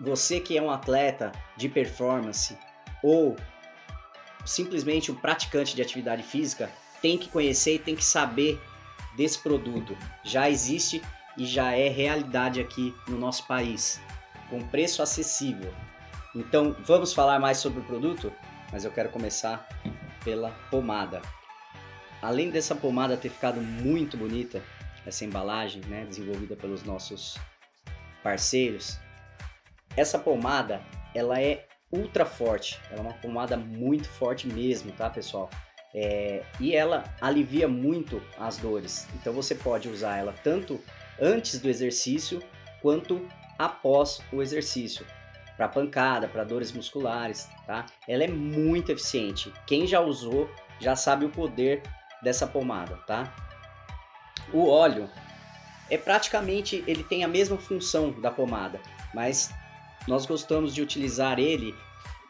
Você 0.00 0.40
que 0.40 0.56
é 0.56 0.62
um 0.62 0.70
atleta 0.70 1.32
de 1.56 1.68
performance 1.68 2.56
ou 3.02 3.36
simplesmente 4.44 5.10
um 5.10 5.14
praticante 5.14 5.74
de 5.74 5.82
atividade 5.82 6.22
física, 6.22 6.70
tem 7.00 7.16
que 7.16 7.28
conhecer 7.28 7.74
e 7.74 7.78
tem 7.78 7.94
que 7.94 8.04
saber 8.04 8.60
desse 9.16 9.38
produto. 9.38 9.96
Já 10.22 10.48
existe 10.48 11.02
e 11.36 11.46
já 11.46 11.72
é 11.72 11.88
realidade 11.88 12.60
aqui 12.60 12.94
no 13.08 13.18
nosso 13.18 13.46
país, 13.46 14.00
com 14.48 14.66
preço 14.68 15.02
acessível. 15.02 15.72
Então, 16.34 16.76
vamos 16.80 17.12
falar 17.12 17.38
mais 17.40 17.58
sobre 17.58 17.80
o 17.80 17.84
produto, 17.84 18.32
mas 18.72 18.84
eu 18.84 18.92
quero 18.92 19.08
começar 19.08 19.68
pela 20.24 20.50
pomada. 20.70 21.20
Além 22.22 22.50
dessa 22.50 22.74
pomada 22.74 23.16
ter 23.16 23.30
ficado 23.30 23.60
muito 23.60 24.16
bonita, 24.16 24.62
essa 25.04 25.24
embalagem, 25.24 25.82
né, 25.86 26.04
desenvolvida 26.04 26.54
pelos 26.54 26.84
nossos 26.84 27.36
parceiros, 28.22 28.98
essa 29.96 30.18
pomada, 30.18 30.80
ela 31.14 31.40
é 31.40 31.66
ultra 31.90 32.24
forte, 32.24 32.78
ela 32.90 32.98
é 32.98 33.02
uma 33.02 33.14
pomada 33.14 33.56
muito 33.56 34.08
forte 34.08 34.46
mesmo, 34.46 34.92
tá, 34.92 35.10
pessoal? 35.10 35.50
É, 35.92 36.44
e 36.60 36.76
ela 36.76 37.02
alivia 37.20 37.66
muito 37.66 38.22
as 38.38 38.56
dores. 38.58 39.08
Então 39.16 39.32
você 39.32 39.54
pode 39.54 39.88
usar 39.88 40.18
ela 40.18 40.32
tanto 40.44 40.80
antes 41.20 41.58
do 41.58 41.68
exercício 41.68 42.40
quanto 42.80 43.26
após 43.58 44.22
o 44.32 44.40
exercício. 44.40 45.04
Para 45.60 45.68
pancada, 45.68 46.26
para 46.26 46.42
dores 46.42 46.72
musculares, 46.72 47.46
tá? 47.66 47.84
Ela 48.08 48.24
é 48.24 48.28
muito 48.28 48.90
eficiente. 48.90 49.52
Quem 49.66 49.86
já 49.86 50.00
usou 50.00 50.50
já 50.80 50.96
sabe 50.96 51.26
o 51.26 51.28
poder 51.28 51.82
dessa 52.22 52.46
pomada, 52.46 52.96
tá? 53.06 53.30
O 54.54 54.66
óleo 54.66 55.06
é 55.90 55.98
praticamente 55.98 56.82
ele 56.86 57.04
tem 57.04 57.24
a 57.24 57.28
mesma 57.28 57.58
função 57.58 58.10
da 58.10 58.30
pomada, 58.30 58.80
mas 59.12 59.52
nós 60.08 60.24
gostamos 60.24 60.74
de 60.74 60.80
utilizar 60.80 61.38
ele 61.38 61.74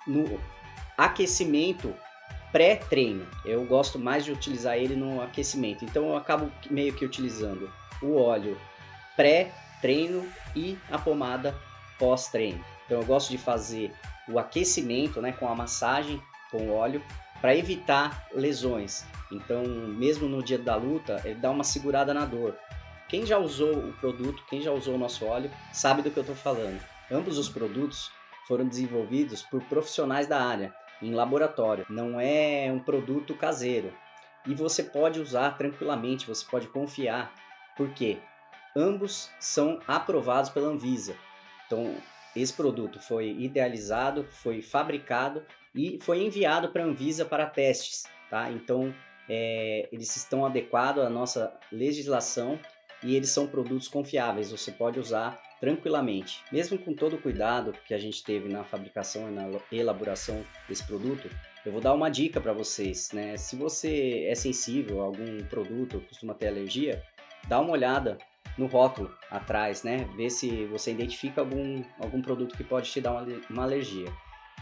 no 0.09 0.41
aquecimento 0.99 1.95
pré-treino. 2.51 3.25
Eu 3.45 3.65
gosto 3.65 3.97
mais 3.97 4.25
de 4.25 4.33
utilizar 4.33 4.77
ele 4.77 4.97
no 4.97 5.23
aquecimento. 5.23 5.85
Então 5.85 6.09
eu 6.09 6.17
acabo 6.17 6.51
meio 6.69 6.93
que 6.93 7.05
utilizando 7.05 7.73
o 8.03 8.17
óleo 8.17 8.61
pré-treino 9.15 10.27
e 10.57 10.77
a 10.91 10.99
pomada 10.99 11.55
pós-treino. 11.97 12.80
Então 12.91 12.99
eu 12.99 13.07
gosto 13.07 13.31
de 13.31 13.39
fazer 13.39 13.93
o 14.29 14.37
aquecimento, 14.37 15.23
né, 15.23 15.31
com 15.31 15.47
a 15.47 15.55
massagem 15.55 16.21
com 16.51 16.73
óleo 16.73 17.01
para 17.41 17.55
evitar 17.55 18.27
lesões. 18.35 19.07
Então, 19.31 19.63
mesmo 19.65 20.29
no 20.29 20.43
dia 20.43 20.59
da 20.59 20.75
luta, 20.75 21.23
ele 21.25 21.37
dá 21.37 21.53
uma 21.53 21.63
segurada 21.63 22.13
na 22.13 22.25
dor. 22.25 22.59
Quem 23.09 23.25
já 23.25 23.39
usou 23.39 23.79
o 23.79 23.93
produto, 23.93 24.43
quem 24.51 24.61
já 24.61 24.73
usou 24.73 24.97
o 24.97 24.99
nosso 24.99 25.25
óleo, 25.25 25.53
sabe 25.73 26.03
do 26.03 26.11
que 26.11 26.17
eu 26.17 26.23
estou 26.23 26.35
falando. 26.35 26.81
Ambos 27.09 27.39
os 27.39 27.49
produtos 27.49 28.11
foram 28.49 28.67
desenvolvidos 28.67 29.41
por 29.41 29.63
profissionais 29.63 30.27
da 30.27 30.43
área, 30.43 30.75
em 31.01 31.15
laboratório. 31.15 31.87
Não 31.89 32.21
é 32.21 32.73
um 32.73 32.81
produto 32.81 33.35
caseiro. 33.35 33.95
E 34.45 34.53
você 34.53 34.83
pode 34.83 35.21
usar 35.21 35.57
tranquilamente, 35.57 36.27
você 36.27 36.45
pode 36.45 36.67
confiar. 36.67 37.33
Por 37.77 37.91
quê? 37.91 38.19
Ambos 38.77 39.31
são 39.39 39.79
aprovados 39.87 40.51
pela 40.51 40.67
Anvisa. 40.67 41.15
Então, 41.67 41.95
esse 42.35 42.53
produto 42.53 43.01
foi 43.01 43.31
idealizado, 43.31 44.25
foi 44.25 44.63
fabricado 44.63 45.43
e 45.75 45.99
foi 46.01 46.23
enviado 46.23 46.69
para 46.69 46.85
a 46.85 46.87
Anvisa 46.87 47.25
para 47.25 47.47
testes, 47.47 48.05
tá? 48.29 48.51
Então, 48.51 48.95
é, 49.29 49.89
eles 49.93 50.15
estão 50.17 50.45
adequados 50.45 51.05
à 51.05 51.11
nossa 51.11 51.57
legislação 51.71 52.59
e 53.03 53.17
eles 53.17 53.31
são 53.31 53.47
produtos 53.47 53.89
confiáveis, 53.89 54.51
você 54.51 54.71
pode 54.73 54.99
usar 54.99 55.41
tranquilamente. 55.61 56.43
Mesmo 56.51 56.79
com 56.79 56.95
todo 56.95 57.17
o 57.17 57.21
cuidado 57.21 57.73
que 57.87 57.95
a 57.95 57.99
gente 57.99 58.25
teve 58.25 58.49
na 58.49 58.65
fabricação 58.65 59.29
e 59.29 59.33
na 59.33 59.49
elaboração 59.71 60.45
desse 60.69 60.85
produto, 60.85 61.31
eu 61.65 61.73
vou 61.73 61.81
dar 61.81 61.93
uma 61.93 62.11
dica 62.11 62.41
para 62.41 62.53
vocês, 62.53 63.13
né? 63.13 63.37
Se 63.37 63.57
você 63.57 64.25
é 64.27 64.35
sensível 64.35 65.03
a 65.03 65.05
algum 65.05 65.45
produto, 65.45 66.03
costuma 66.09 66.35
ter 66.35 66.49
alergia, 66.49 67.03
dá 67.47 67.61
uma 67.61 67.73
olhada 67.73 68.17
no 68.57 68.67
rótulo 68.67 69.15
atrás, 69.31 69.83
né? 69.83 70.09
Ver 70.17 70.31
se 70.31 70.67
você 70.67 70.91
identifica 70.91 71.41
algum, 71.41 71.83
algum 71.99 72.21
produto 72.21 72.57
que 72.57 72.65
pode 72.65 72.91
te 72.91 73.01
dar 73.01 73.13
uma, 73.13 73.27
uma 73.49 73.63
alergia. 73.63 74.13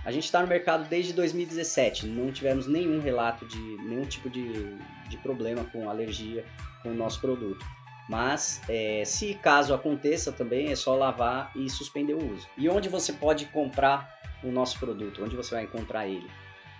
A 0.04 0.12
gente 0.12 0.24
está 0.24 0.40
no 0.40 0.46
mercado 0.46 0.88
desde 0.88 1.12
2017, 1.12 2.06
não 2.06 2.30
tivemos 2.32 2.68
nenhum 2.68 3.00
relato 3.00 3.44
de 3.46 3.58
nenhum 3.58 4.06
tipo 4.06 4.30
de, 4.30 4.76
de 5.08 5.16
problema 5.18 5.64
com 5.64 5.90
alergia 5.90 6.44
com 6.82 6.90
o 6.90 6.94
nosso 6.94 7.20
produto. 7.20 7.66
Mas 8.08 8.62
é, 8.68 9.02
se 9.04 9.34
caso 9.34 9.74
aconteça 9.74 10.30
também 10.32 10.70
é 10.70 10.76
só 10.76 10.94
lavar 10.94 11.50
e 11.54 11.68
suspender 11.68 12.14
o 12.14 12.32
uso. 12.32 12.48
E 12.56 12.66
onde 12.68 12.88
você 12.88 13.12
pode 13.12 13.44
comprar 13.46 14.16
o 14.42 14.50
nosso 14.50 14.78
produto? 14.78 15.22
Onde 15.22 15.36
você 15.36 15.56
vai 15.56 15.64
encontrar 15.64 16.06
ele? 16.06 16.26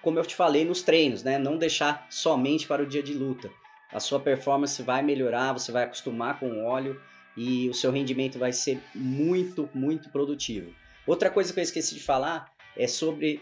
como 0.03 0.19
eu 0.19 0.27
te 0.27 0.35
falei, 0.35 0.65
nos 0.65 0.83
treinos, 0.83 1.23
né? 1.23 1.39
Não 1.39 1.57
deixar 1.57 2.07
somente 2.11 2.67
para 2.67 2.83
o 2.83 2.87
dia 2.87 3.03
de 3.03 3.15
luta. 3.15 3.51
A 3.93 4.01
sua 4.01 4.19
performance 4.19 4.83
vai 4.83 5.03
melhorar, 5.03 5.53
você 5.53 5.71
vai 5.71 5.85
acostumar 5.85 6.39
com 6.41 6.49
o 6.49 6.65
óleo 6.65 7.01
e 7.37 7.69
o 7.69 7.75
seu 7.75 7.91
rendimento 7.91 8.39
vai 8.39 8.53
ser 8.53 8.81
muito, 8.95 9.71
muito 9.73 10.11
produtivo. 10.11 10.75
Outra 11.07 11.31
coisa 11.31 11.53
que 11.53 11.61
eu 11.61 11.63
esqueci 11.63 11.95
de 11.95 12.03
falar 12.03 12.53
é 12.77 12.87
sobre 12.87 13.41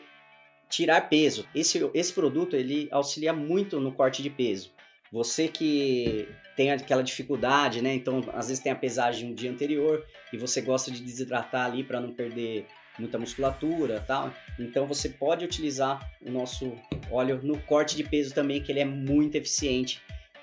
tirar 0.72 1.02
peso. 1.02 1.46
Esse, 1.54 1.78
esse 1.92 2.12
produto 2.14 2.56
ele 2.56 2.88
auxilia 2.90 3.32
muito 3.32 3.78
no 3.78 3.92
corte 3.92 4.22
de 4.22 4.30
peso. 4.30 4.72
Você 5.12 5.46
que 5.46 6.26
tem 6.56 6.72
aquela 6.72 7.02
dificuldade, 7.02 7.82
né? 7.82 7.94
Então, 7.94 8.24
às 8.32 8.48
vezes 8.48 8.62
tem 8.62 8.72
a 8.72 8.76
pesagem 8.76 9.30
um 9.30 9.34
dia 9.34 9.50
anterior 9.50 10.04
e 10.32 10.38
você 10.38 10.62
gosta 10.62 10.90
de 10.90 11.02
desidratar 11.02 11.66
ali 11.66 11.84
para 11.84 12.00
não 12.00 12.12
perder 12.12 12.66
muita 12.98 13.18
musculatura, 13.18 14.02
tal. 14.06 14.32
Então, 14.58 14.86
você 14.86 15.10
pode 15.10 15.44
utilizar 15.44 16.10
o 16.24 16.30
nosso 16.30 16.72
óleo 17.10 17.38
no 17.42 17.58
corte 17.60 17.94
de 17.94 18.04
peso 18.04 18.34
também, 18.34 18.62
que 18.62 18.72
ele 18.72 18.80
é 18.80 18.84
muito 18.86 19.34
eficiente 19.34 20.00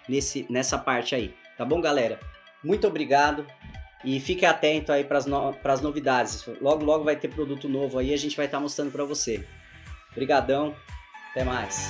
nesse 0.08 0.46
nessa 0.48 0.78
parte 0.78 1.16
aí. 1.16 1.34
Tá 1.58 1.66
bom, 1.66 1.82
galera? 1.82 2.20
Muito 2.64 2.88
obrigado. 2.88 3.48
E 4.04 4.20
fique 4.20 4.46
atento 4.46 4.92
aí 4.92 5.04
para 5.04 5.18
as 5.18 5.26
no, 5.26 5.56
novidades. 5.82 6.46
Logo, 6.62 6.86
logo 6.86 7.04
vai 7.04 7.16
ter 7.16 7.28
produto 7.28 7.68
novo 7.68 7.98
aí, 7.98 8.14
a 8.14 8.18
gente 8.18 8.38
vai 8.38 8.46
estar 8.46 8.58
tá 8.58 8.62
mostrando 8.62 8.92
para 8.92 9.04
você. 9.04 9.44
Obrigadão, 10.12 10.76
até 11.32 11.44
mais. 11.44 11.90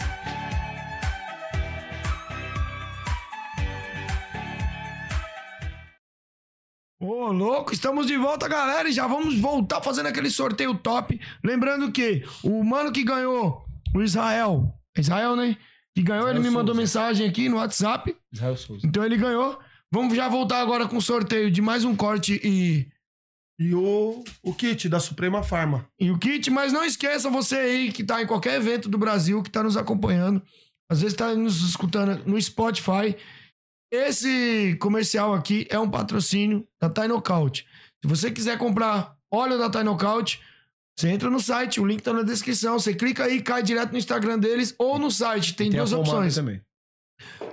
Ô, 7.01 7.31
louco, 7.31 7.73
estamos 7.73 8.07
de 8.07 8.17
volta, 8.17 8.47
galera, 8.47 8.89
e 8.89 8.91
já 8.91 9.07
vamos 9.07 9.39
voltar 9.39 9.81
fazendo 9.81 10.07
aquele 10.07 10.29
sorteio 10.29 10.75
top. 10.75 11.19
Lembrando 11.43 11.91
que 11.91 12.23
o 12.43 12.61
mano 12.63 12.91
que 12.91 13.05
ganhou, 13.05 13.65
o 13.95 14.01
Israel, 14.01 14.73
Israel, 14.97 15.35
né? 15.35 15.55
Que 15.95 16.03
ganhou, 16.03 16.27
Israel 16.27 16.35
ele 16.35 16.43
me 16.43 16.53
mandou 16.53 16.75
Souza. 16.75 16.81
mensagem 16.81 17.27
aqui 17.27 17.47
no 17.47 17.55
WhatsApp. 17.55 18.15
Israel 18.33 18.57
Souza. 18.57 18.85
Então 18.85 19.03
ele 19.05 19.15
ganhou. 19.15 19.57
Vamos 19.89 20.13
já 20.13 20.27
voltar 20.27 20.59
agora 20.59 20.87
com 20.87 20.97
o 20.97 21.01
sorteio 21.01 21.49
de 21.49 21.61
mais 21.61 21.85
um 21.85 21.95
corte 21.95 22.39
e 22.43 22.87
e 23.59 23.75
o, 23.75 24.23
o 24.41 24.53
kit 24.53 24.87
da 24.87 25.01
Suprema 25.01 25.43
Farma. 25.43 25.85
E 25.99 26.09
o 26.09 26.17
kit, 26.17 26.49
mas 26.49 26.71
não 26.71 26.85
esqueça 26.85 27.29
você 27.29 27.57
aí 27.57 27.91
que 27.91 28.05
tá 28.05 28.23
em 28.23 28.25
qualquer 28.25 28.55
evento 28.55 28.87
do 28.87 28.97
Brasil, 28.97 29.43
que 29.43 29.51
tá 29.51 29.61
nos 29.61 29.75
acompanhando, 29.75 30.41
às 30.89 31.01
vezes 31.01 31.17
tá 31.17 31.35
nos 31.35 31.61
escutando 31.61 32.23
no 32.25 32.41
Spotify. 32.41 33.17
Esse 33.91 34.77
comercial 34.79 35.33
aqui 35.33 35.67
é 35.69 35.77
um 35.77 35.89
patrocínio 35.89 36.65
da 36.81 36.89
Tainocaut. 36.89 37.67
Se 38.01 38.09
você 38.09 38.31
quiser 38.31 38.57
comprar 38.57 39.17
óleo 39.29 39.57
da 39.57 39.69
Tainocaut, 39.69 40.39
você 40.97 41.09
entra 41.09 41.29
no 41.29 41.39
site, 41.39 41.81
o 41.81 41.85
link 41.85 42.01
tá 42.01 42.13
na 42.13 42.23
descrição. 42.23 42.79
Você 42.79 42.93
clica 42.93 43.25
aí, 43.25 43.41
cai 43.41 43.61
direto 43.61 43.91
no 43.91 43.97
Instagram 43.97 44.39
deles 44.39 44.73
ou 44.77 44.97
no 44.97 45.11
site. 45.11 45.53
Tem, 45.53 45.69
tem 45.69 45.79
duas 45.79 45.91
opções. 45.91 46.35
Também. 46.35 46.61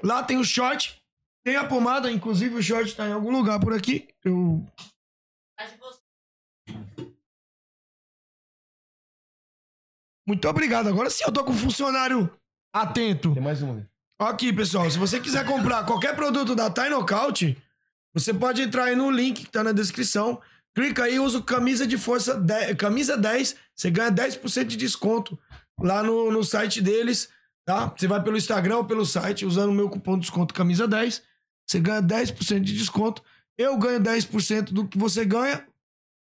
Lá 0.04 0.22
tem 0.22 0.36
o 0.36 0.44
short, 0.44 1.00
tem 1.44 1.56
a 1.56 1.64
pomada, 1.64 2.10
inclusive 2.10 2.54
o 2.54 2.62
short 2.62 2.94
tá 2.94 3.08
em 3.08 3.12
algum 3.12 3.32
lugar 3.32 3.58
por 3.58 3.72
aqui. 3.72 4.08
Eu 4.24 4.64
muito 10.26 10.48
obrigado. 10.48 10.88
Agora 10.88 11.08
sim 11.08 11.24
eu 11.24 11.32
tô 11.32 11.44
com 11.44 11.52
um 11.52 11.56
funcionário 11.56 12.30
atento. 12.72 13.32
Tem 13.32 13.42
mais 13.42 13.62
uma. 13.62 13.88
Aqui, 14.18 14.52
pessoal, 14.52 14.90
se 14.90 14.98
você 14.98 15.20
quiser 15.20 15.44
comprar 15.44 15.84
qualquer 15.84 16.16
produto 16.16 16.54
da 16.54 16.70
Thai 16.70 16.88
Knockout, 16.88 17.56
você 18.14 18.32
pode 18.32 18.62
entrar 18.62 18.84
aí 18.84 18.96
no 18.96 19.10
link 19.10 19.44
que 19.44 19.50
tá 19.50 19.62
na 19.62 19.72
descrição. 19.72 20.40
Clica 20.74 21.04
aí, 21.04 21.20
usa 21.20 21.42
camisa 21.42 21.86
de 21.86 21.98
força 21.98 22.34
10, 22.34 22.76
camisa 22.76 23.16
10, 23.16 23.56
você 23.74 23.90
ganha 23.90 24.10
10% 24.10 24.64
de 24.64 24.76
desconto 24.76 25.38
lá 25.80 26.02
no, 26.02 26.30
no 26.30 26.42
site 26.42 26.80
deles, 26.80 27.28
tá? 27.64 27.92
Você 27.96 28.06
vai 28.06 28.22
pelo 28.22 28.36
Instagram 28.36 28.78
ou 28.78 28.84
pelo 28.84 29.04
site 29.04 29.44
usando 29.46 29.70
o 29.70 29.74
meu 29.74 29.88
cupom 29.88 30.14
de 30.14 30.22
desconto 30.22 30.54
camisa 30.54 30.88
10, 30.88 31.22
você 31.66 31.80
ganha 31.80 32.02
10% 32.02 32.60
de 32.60 32.74
desconto. 32.74 33.22
Eu 33.58 33.76
ganho 33.78 34.00
10% 34.00 34.72
do 34.72 34.86
que 34.86 34.98
você 34.98 35.24
ganha 35.24 35.66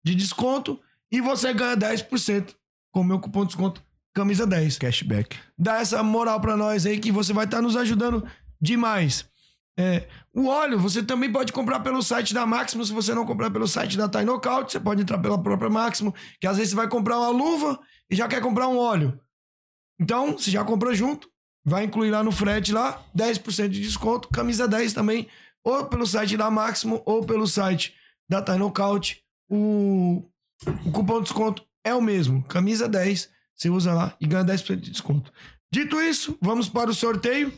de 0.04 0.14
desconto 0.14 0.80
e 1.10 1.20
você 1.20 1.52
ganha 1.52 1.76
10% 1.76 2.54
com 2.90 3.00
o 3.00 3.04
meu 3.04 3.20
cupom 3.20 3.42
de 3.42 3.48
desconto 3.48 3.82
camisa 4.14 4.47
10. 4.47 4.78
Cashback. 4.78 5.39
Dá 5.59 5.78
essa 5.78 6.02
moral 6.02 6.40
pra 6.40 6.56
nós 6.56 6.86
aí 6.86 6.98
que 6.98 7.12
você 7.12 7.32
vai 7.32 7.44
estar 7.44 7.62
nos 7.62 7.76
ajudando 7.76 8.26
demais. 8.60 9.30
É, 9.78 10.06
o 10.34 10.47
óleo 10.48 10.78
você 10.78 11.02
também 11.02 11.32
pode 11.32 11.52
comprar 11.52 11.80
pelo 11.80 12.02
site 12.02 12.34
da 12.34 12.47
Máximo. 12.47 12.84
Se 12.84 12.93
você 12.93 13.14
não 13.14 13.26
comprar 13.26 13.51
pelo 13.51 13.66
site 13.66 13.97
da 13.97 14.09
Thai 14.09 14.24
Knockout, 14.24 14.70
você 14.70 14.80
pode 14.80 15.02
entrar 15.02 15.18
pela 15.18 15.43
própria 15.43 15.70
Máximo. 15.70 16.14
Que 16.40 16.47
às 16.47 16.56
vezes 16.56 16.70
você 16.70 16.76
vai 16.76 16.89
comprar 16.89 17.18
uma 17.18 17.30
luva 17.30 17.80
e 18.10 18.16
já 18.16 18.28
quer 18.28 18.40
comprar 18.40 18.68
um 18.68 18.78
óleo. 18.78 19.18
Então, 20.01 20.32
você 20.32 20.51
já 20.51 20.64
comprou 20.64 20.94
junto, 20.94 21.28
vai 21.64 21.84
incluir 21.84 22.10
lá 22.10 22.22
no 22.22 22.32
frete 22.32 22.72
lá, 22.72 23.02
10% 23.16 23.68
de 23.68 23.80
desconto, 23.80 24.28
camisa 24.28 24.66
10 24.66 24.93
também, 24.93 25.28
ou 25.64 25.86
pelo 25.86 26.06
site 26.06 26.36
da 26.36 26.51
Máximo 26.51 27.02
ou 27.06 27.24
pelo 27.24 27.47
site 27.47 27.94
da 28.28 28.43
Thai 28.43 28.59
Knockout. 28.59 29.22
O, 29.48 30.28
o 30.84 30.90
cupom 30.93 31.18
de 31.18 31.24
desconto 31.24 31.62
é 31.84 31.94
o 31.94 32.01
mesmo, 32.01 32.43
camisa 32.44 32.89
10, 32.89 33.28
você 33.54 33.70
usa 33.70 33.92
lá 33.92 34.16
e 34.20 34.26
ganha 34.26 34.44
10% 34.44 34.76
de 34.76 34.90
desconto. 34.90 35.32
Dito 35.72 36.00
isso, 36.00 36.36
vamos 36.40 36.68
para 36.68 36.90
o 36.90 36.94
sorteio. 36.94 37.52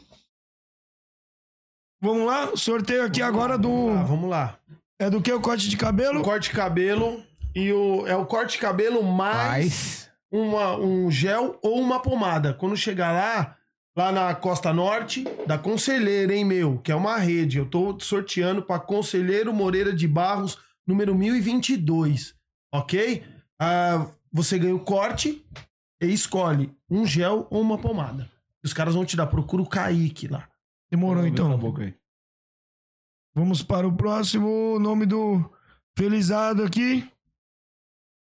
Vamos 2.01 2.27
lá, 2.27 2.53
o 2.53 2.57
sorteio 2.57 3.05
aqui 3.05 3.23
agora 3.23 3.57
do. 3.57 3.91
Ah, 3.91 4.03
vamos 4.03 4.29
lá. 4.29 4.59
É 4.99 5.09
do 5.09 5.23
que? 5.23 5.33
O 5.33 5.41
corte 5.41 5.69
de 5.69 5.77
cabelo? 5.77 6.21
O 6.21 6.23
corte 6.23 6.51
de 6.51 6.57
cabelo 6.57 7.23
e 7.55 7.73
o 7.73 8.07
é 8.07 8.15
o 8.15 8.27
corte 8.27 8.53
de 8.53 8.59
cabelo 8.59 9.03
mais 9.03 9.65
Mas. 9.67 10.11
uma, 10.31 10.77
um 10.77 11.11
gel 11.11 11.59
ou 11.63 11.81
uma 11.81 12.01
pomada. 12.01 12.53
Quando 12.53 12.77
chegar 12.77 13.13
lá, 13.13 13.57
lá 13.97 14.13
na 14.13 14.35
Costa 14.35 14.73
Norte, 14.73 15.25
da 15.47 15.57
Conselheira, 15.59 16.35
hein, 16.35 16.45
meu? 16.45 16.79
Que 16.79 16.93
é 16.93 16.95
uma 16.95 17.17
rede. 17.17 17.59
Eu 17.59 17.67
tô 17.67 17.99
sorteando 17.99 18.63
pra 18.63 18.79
Conselheiro 18.79 19.53
Moreira 19.53 19.93
de 19.93 20.07
Barros, 20.07 20.59
número 20.87 21.15
1022. 21.15 22.35
Ok? 22.73 23.25
Ah, 23.59 24.07
você 24.33 24.59
ganha 24.59 24.75
o 24.77 24.81
corte 24.81 25.45
escolhe 26.13 26.75
um 26.91 27.07
gel 27.07 27.47
ou 27.51 27.61
uma 27.61 27.79
pomada. 27.79 28.31
Os 28.63 28.73
caras 28.73 28.95
vão 28.95 29.05
te 29.05 29.17
dar. 29.17 29.27
Procura 29.27 29.63
o 29.63 29.69
Kaique 29.69 30.29
lá. 30.29 30.49
Demorou 30.91 31.27
então. 31.27 31.59
Vamos 33.35 33.63
para 33.63 33.87
o 33.87 33.97
próximo 33.97 34.79
nome 34.79 35.07
do 35.07 35.45
felizado 35.97 36.63
aqui. 36.63 37.09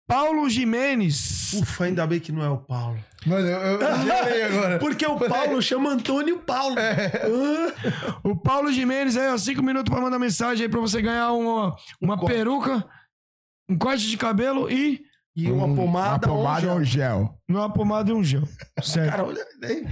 Paulo 0.06 0.48
Jimenez. 0.48 1.52
Ufa, 1.54 1.84
ainda 1.84 2.06
bem 2.06 2.20
que 2.20 2.30
não 2.30 2.42
é 2.42 2.48
o 2.48 2.58
Paulo. 2.58 2.98
Mano, 3.26 3.46
eu, 3.46 3.80
eu 3.80 3.96
gelei 4.04 4.42
agora. 4.44 4.78
Porque 4.78 5.04
o 5.04 5.18
Paulo 5.18 5.60
chama 5.62 5.90
Antônio 5.90 6.38
Paulo. 6.38 6.76
Ah. 6.78 8.20
O 8.22 8.36
Paulo 8.36 8.72
Jimenez 8.72 9.16
aí, 9.16 9.28
ó, 9.28 9.36
cinco 9.36 9.62
minutos 9.62 9.92
pra 9.92 10.00
mandar 10.00 10.18
mensagem 10.18 10.64
aí 10.64 10.70
pra 10.70 10.80
você 10.80 11.02
ganhar 11.02 11.32
uma, 11.32 11.76
uma 12.00 12.16
corte. 12.16 12.34
peruca, 12.34 12.88
um 13.68 13.76
corte 13.76 14.06
de 14.06 14.16
cabelo 14.16 14.70
e 14.70 15.04
E 15.36 15.50
uma 15.50 15.66
um- 15.66 15.76
pomada, 15.76 16.26
Uma 16.26 16.36
pomada 16.36 16.72
ou 16.72 16.78
um 16.78 16.84
gel. 16.84 17.18
gel. 17.18 17.34
uma 17.48 17.70
pomada 17.72 18.10
e 18.10 18.14
um 18.14 18.24
gel. 18.24 18.42
Certo. 18.82 19.10
Cara, 19.10 19.24
olha. 19.24 19.44
aí. 19.64 19.86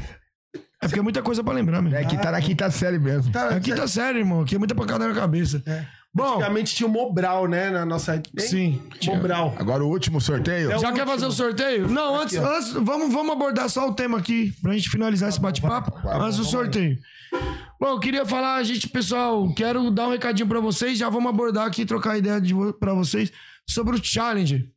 É 0.82 0.86
porque 0.86 0.98
é 0.98 1.02
muita 1.02 1.22
coisa 1.22 1.42
pra 1.42 1.52
lembrar, 1.54 1.80
meu. 1.82 1.94
É 1.94 2.04
que 2.04 2.16
tá 2.16 2.30
na 2.30 2.40
quinta 2.40 2.70
série 2.70 2.98
mesmo. 2.98 3.32
Tá, 3.32 3.48
Aqui 3.50 3.74
tá 3.74 3.86
sério, 3.86 4.20
irmão. 4.20 4.42
Aqui 4.42 4.54
é 4.54 4.58
muita 4.58 4.74
pancada 4.74 5.06
na 5.08 5.14
cabeça. 5.14 5.62
É. 5.66 5.84
Bom, 6.14 6.34
Antigamente 6.36 6.74
tinha 6.76 6.86
o 6.86 6.90
Mobral, 6.90 7.48
né? 7.48 7.70
Na 7.70 7.84
nossa. 7.84 8.14
Hein? 8.16 8.22
sim. 8.38 8.82
Mobral. 9.06 9.54
Agora 9.58 9.82
o 9.84 9.88
último 9.88 10.20
sorteio. 10.20 10.70
É 10.70 10.76
o 10.76 10.78
Já 10.78 10.92
quer 10.92 11.00
último. 11.00 11.10
fazer 11.12 11.26
o 11.26 11.32
sorteio? 11.32 11.88
Não, 11.88 12.20
antes, 12.20 12.36
ó. 12.38 12.56
antes 12.56 12.72
vamos, 12.72 13.12
vamos 13.12 13.32
abordar 13.32 13.68
só 13.68 13.88
o 13.88 13.94
tema 13.94 14.18
aqui 14.18 14.52
pra 14.62 14.72
gente 14.74 14.88
finalizar 14.90 15.28
esse 15.28 15.40
bate-papo. 15.40 15.92
Antes 16.08 16.36
do 16.38 16.44
sorteio. 16.44 16.98
Bom, 17.80 17.88
eu 17.88 17.98
queria 18.00 18.24
falar, 18.24 18.62
gente, 18.62 18.88
pessoal, 18.88 19.52
quero 19.54 19.90
dar 19.90 20.06
um 20.06 20.12
recadinho 20.12 20.46
pra 20.48 20.60
vocês. 20.60 20.96
Já 20.96 21.08
vamos 21.08 21.28
abordar 21.30 21.66
aqui, 21.66 21.84
trocar 21.84 22.16
ideia 22.16 22.40
de, 22.40 22.54
pra 22.78 22.94
vocês 22.94 23.32
sobre 23.68 23.96
o 23.96 24.00
challenge 24.04 24.70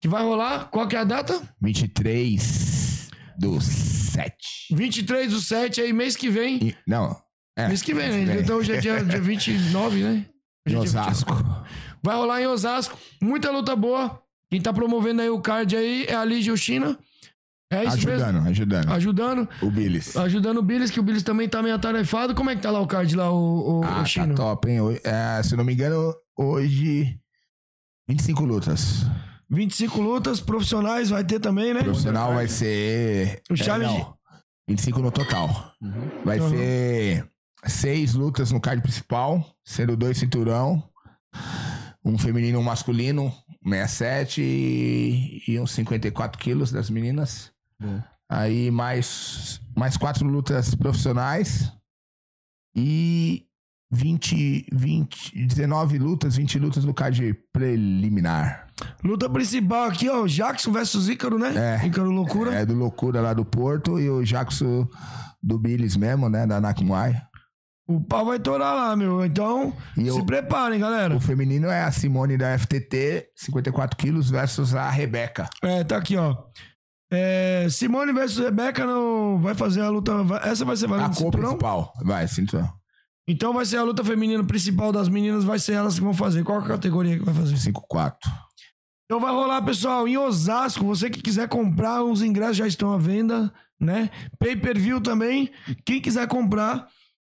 que 0.00 0.08
vai 0.08 0.22
rolar. 0.22 0.66
Qual 0.70 0.86
que 0.88 0.96
é 0.96 1.00
a 1.00 1.04
data? 1.04 1.40
23 1.60 3.08
do 3.38 3.60
7. 3.60 4.34
23 4.72 5.30
do 5.32 5.40
7 5.40 5.80
aí, 5.80 5.92
mês 5.92 6.16
que 6.16 6.28
vem. 6.28 6.58
E- 6.68 6.76
Não. 6.86 7.16
É, 7.56 7.66
Mês 7.68 7.82
que 7.82 7.92
vem, 7.92 8.24
né? 8.24 8.40
Então 8.40 8.56
hoje 8.58 8.72
é 8.72 8.80
dia, 8.80 9.04
dia 9.04 9.20
29, 9.20 10.02
né? 10.04 10.10
Em 10.10 10.16
Hoje 10.16 10.26
é 10.66 10.70
dia 10.70 10.78
Osasco. 10.80 11.32
Vai 12.02 12.14
rolar 12.16 12.40
em 12.40 12.46
Osasco. 12.46 12.96
Muita 13.20 13.50
luta 13.50 13.74
boa. 13.74 14.22
Quem 14.50 14.60
tá 14.60 14.72
promovendo 14.72 15.22
aí 15.22 15.28
o 15.28 15.40
card 15.40 15.76
aí 15.76 16.04
é 16.08 16.14
a 16.14 16.24
Lígia 16.24 16.56
China. 16.56 16.96
É 17.70 17.84
isso 17.84 17.96
mesmo. 18.06 18.12
Ajudando, 18.24 18.48
ajudando. 18.48 18.92
Ajudando. 18.92 19.48
O 19.60 19.70
Billis. 19.70 20.16
Ajudando 20.16 20.58
o 20.58 20.62
Billis, 20.62 20.90
que 20.90 21.00
o 21.00 21.02
Billis 21.02 21.22
também 21.24 21.48
tá 21.48 21.60
meio 21.62 21.74
atarefado. 21.74 22.34
Como 22.34 22.48
é 22.48 22.54
que 22.56 22.62
tá 22.62 22.70
lá 22.70 22.80
o 22.80 22.86
card 22.86 23.14
lá, 23.16 23.30
o, 23.30 23.80
o, 23.80 23.84
Ah, 23.84 24.02
o 24.02 24.06
Chino? 24.06 24.28
tá 24.28 24.34
top, 24.34 24.70
hein? 24.70 24.80
Hoje- 24.80 25.00
é, 25.04 25.42
se 25.42 25.52
eu 25.52 25.58
não 25.58 25.64
me 25.64 25.74
engano, 25.74 26.14
hoje. 26.38 27.18
25 28.08 28.44
lutas. 28.44 29.04
25 29.50 30.00
lutas 30.00 30.40
profissionais 30.40 31.08
vai 31.10 31.24
ter 31.24 31.40
também, 31.40 31.72
né? 31.72 31.82
Profissional 31.82 32.34
vai 32.34 32.48
ser. 32.48 33.42
O 33.50 33.56
challenge- 33.56 33.94
É, 33.96 33.98
não, 34.00 34.14
25 34.68 35.00
no 35.00 35.10
total. 35.10 35.72
Vai 36.24 36.38
Uhum. 36.40 36.50
ser 36.50 37.30
seis 37.64 38.14
lutas 38.14 38.52
no 38.52 38.60
card 38.60 38.82
principal, 38.82 39.44
sendo 39.64 39.96
dois 39.96 40.18
cinturão. 40.18 40.82
Um 42.04 42.16
feminino 42.18 42.58
e 42.58 42.60
um 42.60 42.64
masculino, 42.64 43.32
67 43.64 44.40
e, 44.42 45.42
e 45.48 45.58
uns 45.60 45.72
54 45.72 46.38
quilos 46.38 46.70
das 46.70 46.88
meninas. 46.90 47.50
Bom. 47.80 48.02
Aí 48.30 48.70
mais, 48.70 49.60
mais 49.76 49.96
quatro 49.96 50.26
lutas 50.26 50.74
profissionais 50.74 51.72
e 52.76 53.46
20, 53.90 54.66
20, 54.72 55.46
19 55.46 55.98
lutas, 55.98 56.36
20 56.36 56.58
lutas 56.58 56.84
no 56.84 56.92
card 56.92 57.34
preliminar. 57.52 58.66
Luta 59.02 59.28
principal 59.30 59.84
aqui, 59.88 60.08
ó. 60.08 60.26
Jackson 60.26 60.70
versus 60.72 61.08
Ícaro, 61.08 61.38
né? 61.38 61.78
É. 61.82 61.86
Ícaro 61.86 62.10
Loucura. 62.10 62.54
É 62.54 62.66
do 62.66 62.74
Loucura 62.74 63.20
lá 63.20 63.32
do 63.32 63.44
Porto 63.44 63.98
e 63.98 64.08
o 64.08 64.22
Jackson 64.24 64.86
do 65.42 65.58
Billis 65.58 65.96
mesmo, 65.96 66.28
né? 66.28 66.46
Da 66.46 66.60
Nakumai. 66.60 67.20
O 67.88 67.98
pau 68.00 68.26
vai 68.26 68.38
torar 68.38 68.74
lá, 68.74 68.94
meu. 68.94 69.24
Então, 69.24 69.72
E 69.96 70.02
se 70.02 70.08
eu- 70.08 70.24
preparem, 70.26 70.78
galera. 70.78 71.16
O 71.16 71.20
feminino 71.20 71.68
é 71.68 71.82
a 71.82 71.90
Simone 71.90 72.36
da 72.36 72.52
FTT, 72.58 73.28
54 73.34 73.96
quilos, 73.96 74.28
versus 74.28 74.74
a 74.74 74.90
Rebeca. 74.90 75.48
É, 75.62 75.82
tá 75.82 75.96
aqui, 75.96 76.14
ó. 76.14 76.36
É, 77.10 77.66
Simone 77.70 78.12
versus 78.12 78.36
Rebeca 78.44 78.84
não 78.84 79.38
vai 79.40 79.54
fazer 79.54 79.80
a 79.80 79.88
luta. 79.88 80.12
Essa 80.42 80.66
vai 80.66 80.76
ser 80.76 80.92
A 80.92 81.08
cor 81.08 81.30
principal. 81.32 81.92
Vai, 82.04 82.28
cinturão. 82.28 82.70
Então 83.28 83.52
vai 83.52 83.66
ser 83.66 83.76
a 83.76 83.82
luta 83.82 84.02
feminina 84.02 84.42
principal 84.42 84.90
das 84.90 85.06
meninas, 85.08 85.44
vai 85.44 85.58
ser 85.58 85.74
elas 85.74 85.96
que 85.96 86.00
vão 86.00 86.14
fazer. 86.14 86.42
Qual 86.42 86.58
a 86.58 86.66
categoria 86.66 87.18
que 87.18 87.24
vai 87.24 87.34
fazer? 87.34 87.56
5-4. 87.56 88.14
Então 89.04 89.20
vai 89.20 89.30
rolar, 89.30 89.60
pessoal, 89.62 90.08
em 90.08 90.16
Osasco. 90.16 90.84
Você 90.86 91.10
que 91.10 91.20
quiser 91.20 91.46
comprar, 91.46 92.02
os 92.02 92.22
ingressos 92.22 92.56
já 92.56 92.66
estão 92.66 92.92
à 92.92 92.96
venda, 92.98 93.52
né? 93.78 94.10
Pay 94.38 94.56
per 94.56 94.78
view 94.78 95.00
também. 95.00 95.50
Quem 95.84 96.00
quiser 96.00 96.26
comprar, 96.26 96.88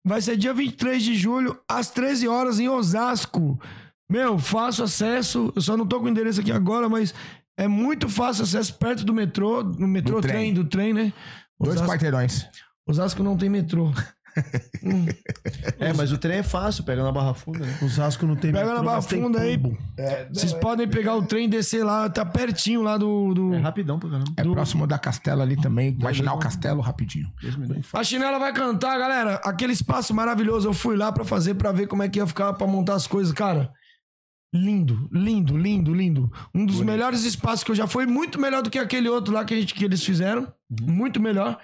vai 0.04 0.22
ser 0.22 0.36
dia 0.38 0.54
23 0.54 1.02
de 1.02 1.14
julho, 1.14 1.58
às 1.68 1.90
13 1.90 2.26
horas, 2.26 2.58
em 2.58 2.68
Osasco. 2.70 3.60
Meu, 4.10 4.38
fácil 4.38 4.84
acesso. 4.84 5.52
Eu 5.54 5.60
só 5.62 5.76
não 5.76 5.86
tô 5.86 5.98
com 6.00 6.06
o 6.06 6.08
endereço 6.08 6.40
aqui 6.40 6.52
agora, 6.52 6.88
mas 6.88 7.14
é 7.56 7.68
muito 7.68 8.08
fácil 8.08 8.44
acesso 8.44 8.74
perto 8.74 9.04
do 9.04 9.12
metrô, 9.12 9.62
no 9.62 9.86
metrô 9.86 10.16
Do 10.16 10.22
trem. 10.22 10.34
trem. 10.34 10.54
do 10.54 10.64
trem, 10.64 10.94
né? 10.94 11.12
Dois 11.60 11.76
Osasco, 11.76 11.92
quarteirões. 11.92 12.46
Osasco 12.86 13.22
não 13.22 13.36
tem 13.36 13.48
metrô. 13.50 13.92
É, 15.78 15.92
mas 15.92 16.12
o 16.12 16.18
trem 16.18 16.38
é 16.38 16.42
fácil, 16.42 16.84
pega 16.84 17.02
na 17.02 17.12
Barra 17.12 17.34
Funda, 17.34 17.60
né? 17.64 17.78
Osasco 17.82 18.26
não 18.26 18.34
tem 18.36 18.52
Pega 18.52 18.64
metrô, 18.66 18.78
na 18.78 18.84
Barra 18.84 18.96
mas 18.96 19.06
tem 19.06 19.22
Funda 19.22 19.40
aí. 19.40 19.56
combo. 19.58 19.78
Vocês 20.32 20.52
podem 20.52 20.88
pegar 20.88 21.14
o 21.16 21.22
trem 21.24 21.46
e 21.46 21.48
descer 21.48 21.84
lá, 21.84 22.08
tá 22.08 22.24
pertinho 22.24 22.82
lá 22.82 22.96
do. 22.96 23.34
do... 23.34 23.54
É 23.54 23.58
rapidão 23.58 23.98
pra 23.98 24.10
caramba. 24.10 24.32
É 24.36 24.42
Do- 24.42 24.52
próximo 24.52 24.86
da 24.86 24.98
Castela 24.98 25.42
ali 25.42 25.56
também. 25.60 25.90
Imaginar 25.98 26.34
o 26.34 26.38
Castelo 26.38 26.80
rapidinho. 26.80 27.30
Dois 27.40 27.56
minutos. 27.56 27.90
A 27.94 28.02
chinela 28.04 28.38
vai 28.38 28.52
cantar, 28.52 28.98
galera. 28.98 29.34
Aquele 29.44 29.72
espaço 29.72 30.14
maravilhoso. 30.14 30.68
Eu 30.68 30.72
fui 30.72 30.96
lá 30.96 31.12
pra 31.12 31.24
fazer, 31.24 31.54
pra 31.54 31.72
ver 31.72 31.86
como 31.86 32.02
é 32.02 32.08
que 32.08 32.18
ia 32.18 32.26
ficar, 32.26 32.52
pra 32.54 32.66
montar 32.66 32.94
as 32.94 33.06
coisas. 33.06 33.32
Cara, 33.32 33.72
lindo, 34.54 35.08
lindo, 35.12 35.56
lindo, 35.56 35.94
lindo. 35.94 36.32
Um 36.54 36.66
dos 36.66 36.80
melhores 36.80 37.24
espaços 37.24 37.64
que 37.64 37.70
eu 37.70 37.74
já 37.74 37.86
fui. 37.86 38.06
Muito 38.06 38.40
melhor 38.40 38.62
do 38.62 38.70
que 38.70 38.78
aquele 38.78 39.08
outro 39.08 39.32
lá 39.32 39.44
que, 39.44 39.54
a 39.54 39.56
gente, 39.60 39.74
que 39.74 39.84
eles 39.84 40.02
fizeram. 40.04 40.52
Muito 40.82 41.20
melhor. 41.20 41.58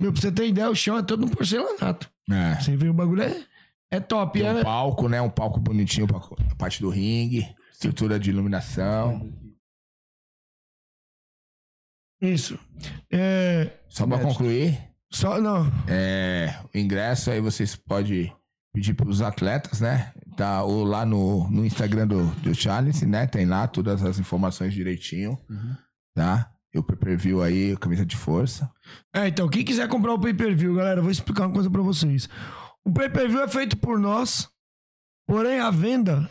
Meu, 0.00 0.12
pra 0.12 0.20
você 0.20 0.32
ter 0.32 0.48
ideia, 0.48 0.68
o 0.68 0.74
chão 0.74 0.98
é 0.98 1.02
todo 1.02 1.24
um 1.24 1.28
porcelanato. 1.28 2.10
É. 2.30 2.54
Você 2.60 2.76
vê 2.76 2.88
o 2.88 2.94
bagulho 2.94 3.22
é, 3.22 3.44
é 3.90 4.00
top. 4.00 4.38
Tem 4.38 4.48
um 4.48 4.58
É, 4.58 4.64
palco, 4.64 5.08
né? 5.08 5.20
Um 5.20 5.30
palco 5.30 5.60
bonitinho 5.60 6.06
pra 6.06 6.18
a 6.18 6.54
parte 6.56 6.80
do 6.80 6.88
ringue. 6.88 7.46
Estrutura 7.72 8.18
de 8.18 8.30
iluminação. 8.30 9.32
isso. 12.20 12.58
É, 13.12 13.70
Só 13.88 14.06
pra 14.06 14.18
concluir, 14.18 14.78
só, 15.12 15.38
não. 15.40 15.66
é, 15.88 16.58
o 16.74 16.78
ingresso 16.78 17.30
aí 17.30 17.40
vocês 17.40 17.76
podem 17.76 18.34
pedir 18.72 18.94
pros 18.94 19.20
atletas, 19.20 19.80
né? 19.80 20.12
Tá 20.36 20.64
ou 20.64 20.82
lá 20.84 21.04
no, 21.04 21.48
no 21.50 21.64
Instagram 21.64 22.06
do, 22.08 22.26
do 22.40 22.54
Challenge, 22.54 23.04
né? 23.06 23.26
Tem 23.26 23.44
lá 23.44 23.68
todas 23.68 24.02
as 24.02 24.18
informações 24.18 24.72
direitinho, 24.72 25.38
tá? 26.14 26.50
Eu 26.74 26.82
preview 26.82 27.40
aí, 27.40 27.76
camisa 27.76 28.04
de 28.04 28.16
força. 28.16 28.68
É, 29.14 29.28
então, 29.28 29.48
quem 29.48 29.64
quiser 29.64 29.86
comprar 29.88 30.12
o 30.12 30.18
pay-per-view, 30.20 30.74
galera, 30.74 31.00
vou 31.00 31.10
explicar 31.10 31.46
uma 31.46 31.52
coisa 31.54 31.70
pra 31.70 31.80
vocês. 31.80 32.28
O 32.84 32.92
pay-per-view 32.92 33.42
é 33.42 33.48
feito 33.48 33.76
por 33.76 33.96
nós, 33.96 34.48
porém 35.26 35.60
a 35.60 35.70
venda 35.70 36.28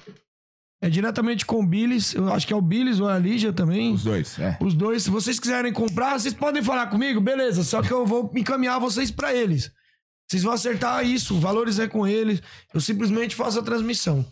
É 0.81 0.89
diretamente 0.89 1.45
com 1.45 1.61
o 1.61 1.65
Billis. 1.65 2.13
Eu 2.13 2.31
acho 2.31 2.45
que 2.45 2.51
é 2.51 2.55
o 2.55 2.61
Billis 2.61 2.99
ou 2.99 3.09
é 3.09 3.13
a 3.13 3.17
Lígia 3.17 3.53
também. 3.53 3.93
Os 3.93 4.03
dois, 4.03 4.37
é. 4.37 4.57
Os 4.61 4.73
dois, 4.73 5.03
se 5.03 5.09
vocês 5.09 5.39
quiserem 5.39 5.71
comprar, 5.71 6.19
vocês 6.19 6.33
podem 6.33 6.61
falar 6.61 6.87
comigo, 6.87 7.21
beleza. 7.21 7.63
Só 7.63 7.81
que 7.81 7.89
eu 7.89 8.05
vou 8.05 8.29
encaminhar 8.35 8.81
vocês 8.81 9.09
pra 9.09 9.33
eles. 9.33 9.71
Vocês 10.27 10.43
vão 10.43 10.51
acertar 10.51 11.05
isso, 11.05 11.39
valores 11.39 11.79
é 11.79 11.87
com 11.87 12.05
eles. 12.05 12.41
Eu 12.73 12.81
simplesmente 12.81 13.33
faço 13.33 13.59
a 13.59 13.63
transmissão. 13.63 14.25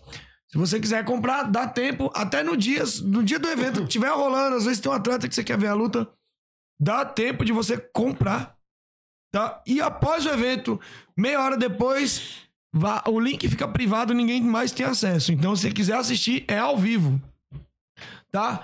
Se 0.52 0.58
você 0.58 0.80
quiser 0.80 1.06
comprar, 1.06 1.44
dá 1.44 1.66
tempo. 1.66 2.12
Até 2.14 2.44
no 2.44 2.58
dia, 2.58 2.84
no 3.04 3.24
dia 3.24 3.40
do 3.40 3.48
evento 3.48 3.80
que 3.82 3.88
estiver 3.88 4.10
rolando, 4.12 4.58
às 4.58 4.66
vezes 4.66 4.80
tem 4.82 4.92
um 4.92 4.96
atleta 4.96 5.28
que 5.28 5.34
você 5.34 5.44
quer 5.44 5.58
ver 5.58 5.68
a 5.68 5.74
luta, 5.74 6.10
dá 6.80 7.06
tempo 7.06 7.46
de 7.46 7.54
você 7.54 7.78
comprar. 7.78 8.58
Tá? 9.34 9.62
E 9.66 9.80
após 9.80 10.26
o 10.26 10.30
evento, 10.30 10.78
meia 11.16 11.40
hora 11.42 11.56
depois, 11.56 12.40
vá- 12.74 13.02
o 13.08 13.18
link 13.18 13.48
fica 13.48 13.66
privado, 13.66 14.14
ninguém 14.14 14.42
mais 14.42 14.74
tem 14.74 14.86
acesso. 14.86 15.32
Então, 15.32 15.56
se 15.56 15.62
você 15.62 15.72
quiser 15.72 15.96
assistir, 15.96 16.44
é 16.50 16.58
ao 16.60 16.78
vivo. 16.78 17.22
Tá? 18.30 18.62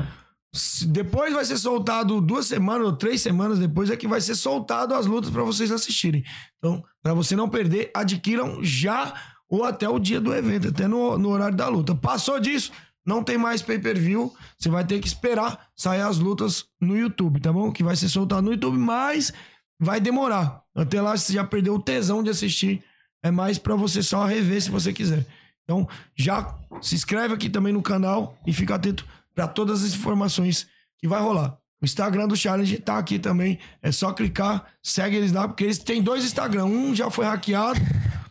Depois 0.88 1.34
vai 1.34 1.45
ser 1.45 1.57
soltado 1.57 2.19
duas 2.19 2.47
semanas 2.47 2.88
ou 2.88 2.93
três 2.97 3.22
semanas 3.22 3.59
depois 3.59 3.89
é 3.89 3.95
que 3.95 4.07
vai 4.07 4.19
ser 4.19 4.35
soltado 4.35 4.93
as 4.93 5.05
lutas 5.05 5.30
pra 5.30 5.43
vocês 5.43 5.72
assistirem. 5.72 6.23
Então, 6.57 6.84
pra 7.01 7.14
você 7.14 7.34
não 7.35 7.47
perder, 7.47 7.91
adquiram 7.93 8.61
já 8.61 9.14
ou 9.49 9.64
até 9.64 9.88
o 9.88 9.99
dia 9.99 10.19
do 10.19 10.34
evento, 10.34 10.69
até 10.69 10.88
no, 10.88 11.18
no 11.18 11.30
horário 11.30 11.56
da 11.56 11.68
luta. 11.68 11.95
Passou 11.95 12.40
disso, 12.40 12.72
não 13.06 13.24
tem 13.24 13.38
mais 13.38 13.61
pay-per-view, 13.61 14.34
você 14.57 14.69
vai 14.69 14.86
ter 14.86 14.99
que 14.99 15.07
esperar 15.07 15.68
sair 15.76 16.02
as 16.02 16.18
lutas 16.18 16.65
no 16.80 16.98
YouTube, 16.98 17.40
tá 17.40 17.53
bom? 17.53 17.72
Que 17.72 17.84
vai 17.84 17.95
ser 17.95 18.10
soltado 18.10 18.41
no 18.41 18.52
YouTube, 18.52 18.78
mas 18.78 19.32
vai 19.80 20.02
demorar. 20.02 20.61
Até 20.76 21.02
lá 21.02 21.15
você 21.15 21.34
já 21.34 21.44
perdeu 21.44 21.76
o 21.76 21.82
tesão 21.82 22.22
de 22.22 22.30
assistir. 22.30 22.84
É 23.24 23.32
mais 23.32 23.57
pra 23.57 23.76
você 23.76 24.03
só 24.03 24.26
rever 24.26 24.61
se 24.61 24.69
você 24.69 24.94
quiser. 24.94 25.26
Então, 25.64 25.88
já 26.15 26.56
se 26.82 26.95
inscreve 26.95 27.34
aqui 27.34 27.49
também 27.49 27.74
no 27.74 27.82
canal 27.82 28.38
e 28.45 28.53
fica 28.53 28.76
atento 28.76 29.06
para 29.36 29.48
todas 29.48 29.84
as 29.84 29.94
informações 29.94 30.68
que 30.98 31.07
vai 31.07 31.22
rolar. 31.22 31.57
O 31.82 31.86
Instagram 31.86 32.28
do 32.28 32.36
Challenge 32.36 32.78
tá 32.80 32.98
aqui 32.98 33.19
também. 33.19 33.60
É 33.82 33.91
só 33.91 34.11
clicar, 34.11 34.65
segue 34.82 35.18
eles 35.18 35.32
lá, 35.32 35.48
porque 35.48 35.64
eles 35.64 35.78
têm 35.78 36.02
dois 36.02 36.24
Instagram. 36.24 36.65
Um 36.65 36.95
já 36.95 37.11
foi 37.11 37.26
hackeado, 37.26 37.80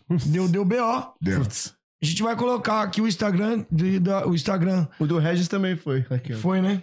deu, 0.27 0.49
deu 0.49 0.65
BO. 0.65 1.15
Deus. 1.21 1.75
A 2.03 2.07
gente 2.07 2.23
vai 2.23 2.37
colocar 2.37 2.83
aqui 2.83 3.01
o 3.01 3.09
Instagram, 3.09 3.65
de- 3.71 3.99
da- 3.99 4.27
o 4.27 4.35
Instagram 4.35 4.87
O 5.01 5.07
do 5.07 5.19
Regis 5.19 5.49
também 5.49 5.77
foi. 5.77 6.05
Aqui, 6.11 6.35
foi, 6.35 6.61
né? 6.61 6.83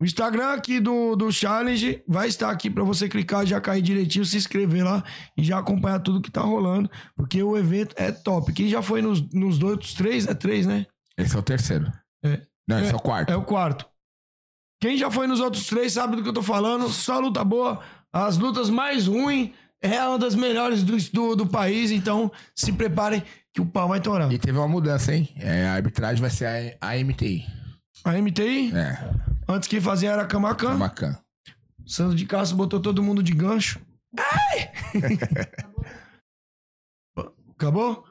O 0.00 0.04
Instagram 0.04 0.52
aqui 0.52 0.78
do, 0.78 1.16
do 1.16 1.32
Challenge 1.32 2.02
vai 2.06 2.28
estar 2.28 2.50
aqui 2.50 2.70
pra 2.70 2.84
você 2.84 3.08
clicar, 3.08 3.44
já 3.44 3.60
cair 3.60 3.82
direitinho, 3.82 4.24
se 4.24 4.36
inscrever 4.36 4.84
lá 4.84 5.02
e 5.36 5.42
já 5.42 5.58
acompanhar 5.58 5.98
tudo 6.00 6.20
que 6.20 6.30
tá 6.30 6.40
rolando, 6.40 6.88
porque 7.16 7.42
o 7.42 7.56
evento 7.56 7.94
é 7.98 8.12
top. 8.12 8.52
Quem 8.52 8.68
já 8.68 8.80
foi 8.80 9.02
nos, 9.02 9.20
nos 9.32 9.58
dois, 9.58 9.94
três, 9.94 10.26
é 10.28 10.34
três, 10.34 10.66
né? 10.66 10.86
Esse 11.16 11.34
é 11.34 11.38
o 11.38 11.42
terceiro. 11.42 11.90
É. 12.24 12.40
Não, 12.68 12.78
esse 12.78 12.90
é, 12.90 12.92
É. 12.92 12.96
o 12.96 13.00
quarto. 13.00 13.30
É 13.32 13.36
o 13.36 13.42
quarto. 13.42 13.86
Quem 14.80 14.96
já 14.96 15.10
foi 15.10 15.26
nos 15.26 15.40
outros 15.40 15.66
três 15.66 15.92
sabe 15.94 16.14
do 16.14 16.22
que 16.22 16.28
eu 16.28 16.32
tô 16.34 16.42
falando. 16.42 16.88
Só 16.90 17.18
luta 17.18 17.42
boa. 17.42 17.80
As 18.12 18.38
lutas 18.38 18.70
mais 18.70 19.08
ruins 19.08 19.50
é 19.80 20.02
uma 20.04 20.18
das 20.18 20.34
melhores 20.34 20.82
do, 20.82 20.96
do, 21.12 21.36
do 21.36 21.46
país. 21.46 21.90
Então 21.90 22.30
se 22.54 22.72
preparem 22.72 23.22
que 23.52 23.60
o 23.60 23.66
pau 23.66 23.88
vai 23.88 24.00
torar. 24.00 24.32
E 24.32 24.38
teve 24.38 24.58
uma 24.58 24.68
mudança, 24.68 25.14
hein? 25.14 25.28
É, 25.36 25.66
a 25.66 25.74
arbitragem 25.74 26.20
vai 26.20 26.30
ser 26.30 26.76
a, 26.80 26.90
a 26.92 26.96
MTI. 26.96 27.44
A 28.04 28.12
MTI, 28.12 28.72
É, 28.76 29.10
antes 29.48 29.68
quem 29.68 29.80
fazia 29.80 30.10
era 30.12 30.22
a 30.22 30.26
Camacan. 30.26 30.78
Santos 31.86 32.16
de 32.16 32.26
Castro 32.26 32.56
botou 32.56 32.80
todo 32.80 33.02
mundo 33.02 33.22
de 33.22 33.32
gancho. 33.32 33.80
Ai! 34.16 34.70
Acabou? 37.56 38.04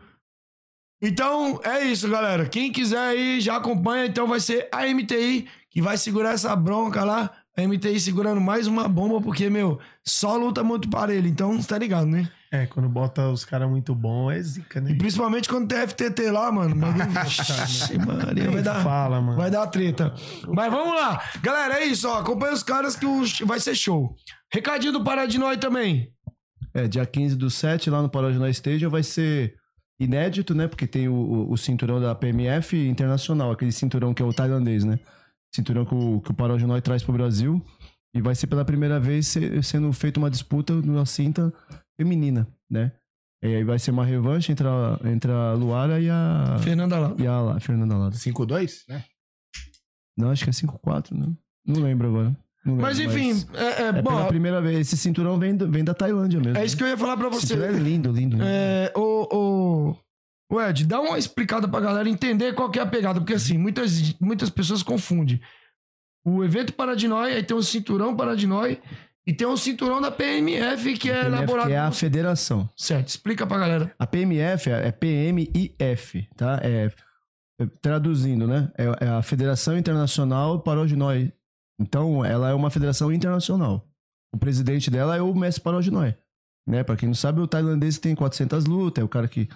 Então, 1.01 1.61
é 1.63 1.83
isso, 1.85 2.09
galera. 2.09 2.49
Quem 2.49 2.71
quiser 2.71 2.99
aí, 2.99 3.39
já 3.39 3.57
acompanha. 3.57 4.07
Então 4.07 4.27
vai 4.27 4.39
ser 4.39 4.67
a 4.71 4.85
MTI 4.87 5.47
que 5.69 5.81
vai 5.81 5.97
segurar 5.97 6.31
essa 6.31 6.55
bronca 6.55 7.03
lá. 7.03 7.31
A 7.57 7.67
MTI 7.67 7.99
segurando 7.99 8.39
mais 8.39 8.67
uma 8.67 8.87
bomba, 8.87 9.19
porque, 9.19 9.49
meu, 9.49 9.79
só 10.05 10.37
luta 10.37 10.63
muito 10.63 10.87
parelho. 10.89 11.27
Então, 11.27 11.59
você 11.59 11.67
tá 11.67 11.77
ligado, 11.77 12.05
né? 12.05 12.29
É, 12.51 12.67
quando 12.67 12.87
bota 12.87 13.27
os 13.29 13.43
caras 13.43 13.67
muito 13.67 13.95
bons, 13.95 14.31
é 14.31 14.41
zica, 14.41 14.79
né? 14.79 14.91
E 14.91 14.95
principalmente 14.95 15.49
quando 15.49 15.67
tem 15.67 15.79
FTT 15.87 16.29
lá, 16.29 16.51
mano. 16.51 16.75
o 16.77 16.79
bagulho- 16.79 18.25
Maria, 18.25 18.51
vai 18.51 18.61
dar... 18.61 18.83
fala, 18.83 19.19
mano. 19.19 19.37
Vai 19.37 19.49
dar 19.49 19.65
treta. 19.67 20.13
Mas 20.47 20.71
vamos 20.71 20.95
lá. 20.95 21.21
Galera, 21.41 21.79
é 21.81 21.85
isso, 21.85 22.07
ó. 22.07 22.19
Acompanha 22.19 22.53
os 22.53 22.61
caras 22.63 22.95
que 22.95 23.05
vai 23.43 23.59
ser 23.59 23.73
show. 23.75 24.15
Recadinho 24.53 24.93
do 24.93 25.03
Pará 25.03 25.25
de 25.25 25.37
Nós 25.39 25.57
também. 25.57 26.09
É, 26.75 26.87
dia 26.87 27.05
15 27.07 27.35
do 27.35 27.49
7, 27.49 27.89
lá 27.89 28.01
no 28.03 28.09
Parodinal 28.09 28.47
Stadium, 28.49 28.89
vai 28.91 29.01
ser 29.01 29.55
inédito, 29.99 30.53
né? 30.53 30.67
Porque 30.67 30.85
tem 30.85 31.07
o, 31.09 31.13
o- 31.15 31.51
o 31.51 31.57
cinturão 31.57 31.99
da 31.99 32.13
PMF 32.13 32.77
internacional, 32.87 33.51
aquele 33.51 33.71
cinturão 33.71 34.13
que 34.13 34.21
é 34.21 34.25
o 34.25 34.31
tailandês, 34.31 34.83
né? 34.83 34.99
Cinturão 35.57 35.85
que 35.85 35.93
o, 35.93 36.21
que 36.21 36.31
o 36.31 36.33
Parodinal 36.33 36.81
traz 36.81 37.03
pro 37.03 37.13
Brasil. 37.13 37.61
E 38.13 38.21
vai 38.21 38.33
ser 38.33 38.47
pela 38.47 38.63
primeira 38.65 38.99
vez 38.99 39.27
se- 39.27 39.61
sendo 39.61 39.91
feita 39.93 40.19
uma 40.19 40.29
disputa 40.31 40.73
numa 40.73 41.05
cinta 41.05 41.53
feminina, 41.99 42.47
né? 42.69 42.91
E 43.43 43.47
aí 43.55 43.63
vai 43.63 43.77
ser 43.77 43.91
uma 43.91 44.03
revanche 44.05 44.51
entre 44.51 44.67
a, 44.67 44.99
entre 45.05 45.31
a 45.31 45.53
Luara 45.53 45.99
e 45.99 46.09
a, 46.09 46.57
Fernanda 46.61 46.97
lá. 46.97 47.13
e 47.19 47.27
a, 47.27 47.39
La- 47.41 47.59
Fernanda 47.59 47.95
Lada. 47.97 48.15
5-2, 48.15 48.83
né? 48.89 49.03
Não, 50.17 50.31
acho 50.31 50.43
que 50.43 50.49
é 50.49 50.53
5-4, 50.53 51.11
né? 51.11 51.27
Não 51.65 51.81
lembro 51.81 52.07
agora. 52.07 52.35
Não 52.65 52.73
lembro, 52.73 52.81
Mas 52.81 52.99
enfim, 52.99 53.45
é, 53.53 53.63
é, 53.83 53.87
É 53.89 54.01
bom, 54.01 54.09
pela 54.15 54.25
primeira 54.27 54.59
vez. 54.61 54.79
Esse 54.79 54.97
cinturão 54.97 55.37
vem, 55.37 55.55
do- 55.55 55.69
vem 55.69 55.83
da 55.83 55.93
Tailândia 55.93 56.39
mesmo. 56.39 56.57
é 56.57 56.65
isso 56.65 56.75
que 56.75 56.83
eu 56.83 56.87
ia 56.87 56.97
falar 56.97 57.15
pra 57.17 57.27
Esse 57.27 57.41
você. 57.41 57.47
cinturão 57.53 57.75
é 57.75 57.79
lindo, 57.79 58.11
lindo. 58.11 58.37
É, 58.41 58.91
o, 58.95 59.01
o, 60.49 60.61
Ed, 60.61 60.85
dá 60.85 61.01
uma 61.01 61.17
explicada 61.17 61.67
pra 61.67 61.79
galera 61.79 62.07
entender 62.07 62.53
qual 62.53 62.69
que 62.69 62.79
é 62.79 62.81
a 62.81 62.85
pegada, 62.85 63.19
porque 63.19 63.33
assim, 63.33 63.57
muitas, 63.57 64.13
muitas 64.19 64.49
pessoas 64.49 64.81
confundem. 64.81 65.41
O 66.25 66.43
evento 66.43 66.73
Paradinói, 66.73 67.33
aí 67.33 67.43
tem 67.43 67.55
o 67.55 67.63
cinturão 67.63 68.15
Paradinói 68.15 68.81
e 69.25 69.33
tem 69.33 69.45
o 69.45 69.57
cinturão 69.57 70.01
da 70.01 70.09
PMF 70.09 70.97
que 70.97 71.09
é 71.09 71.23
PMF, 71.23 71.27
elaborado. 71.27 71.67
que 71.67 71.73
é 71.73 71.79
a 71.79 71.91
federação. 71.91 72.69
Certo, 72.75 73.09
explica 73.09 73.45
pra 73.45 73.59
galera. 73.59 73.93
A 73.99 74.07
PMF 74.07 74.69
é 74.69 74.87
é 74.87 74.91
PMIF, 74.91 76.27
tá? 76.35 76.59
É, 76.63 76.89
é, 77.59 77.65
traduzindo, 77.81 78.47
né? 78.47 78.71
É, 78.77 79.05
é 79.05 79.09
a 79.09 79.21
Federação 79.21 79.77
Internacional 79.77 80.61
Parodinói. 80.61 81.33
Então, 81.79 82.23
ela 82.23 82.49
é 82.49 82.53
uma 82.53 82.69
federação 82.71 83.11
internacional. 83.11 83.87
O 84.33 84.37
presidente 84.37 84.89
dela 84.89 85.15
é 85.15 85.21
o 85.21 85.33
Messi 85.33 85.59
Parodinói. 85.59 86.15
Né? 86.67 86.83
Pra 86.83 86.95
quem 86.95 87.07
não 87.07 87.15
sabe, 87.15 87.39
o 87.39 87.47
tailandês 87.47 87.97
tem 87.97 88.15
400 88.15 88.65
lutas, 88.65 89.01
é 89.01 89.05
o 89.05 89.09
cara 89.09 89.27
que 89.27 89.47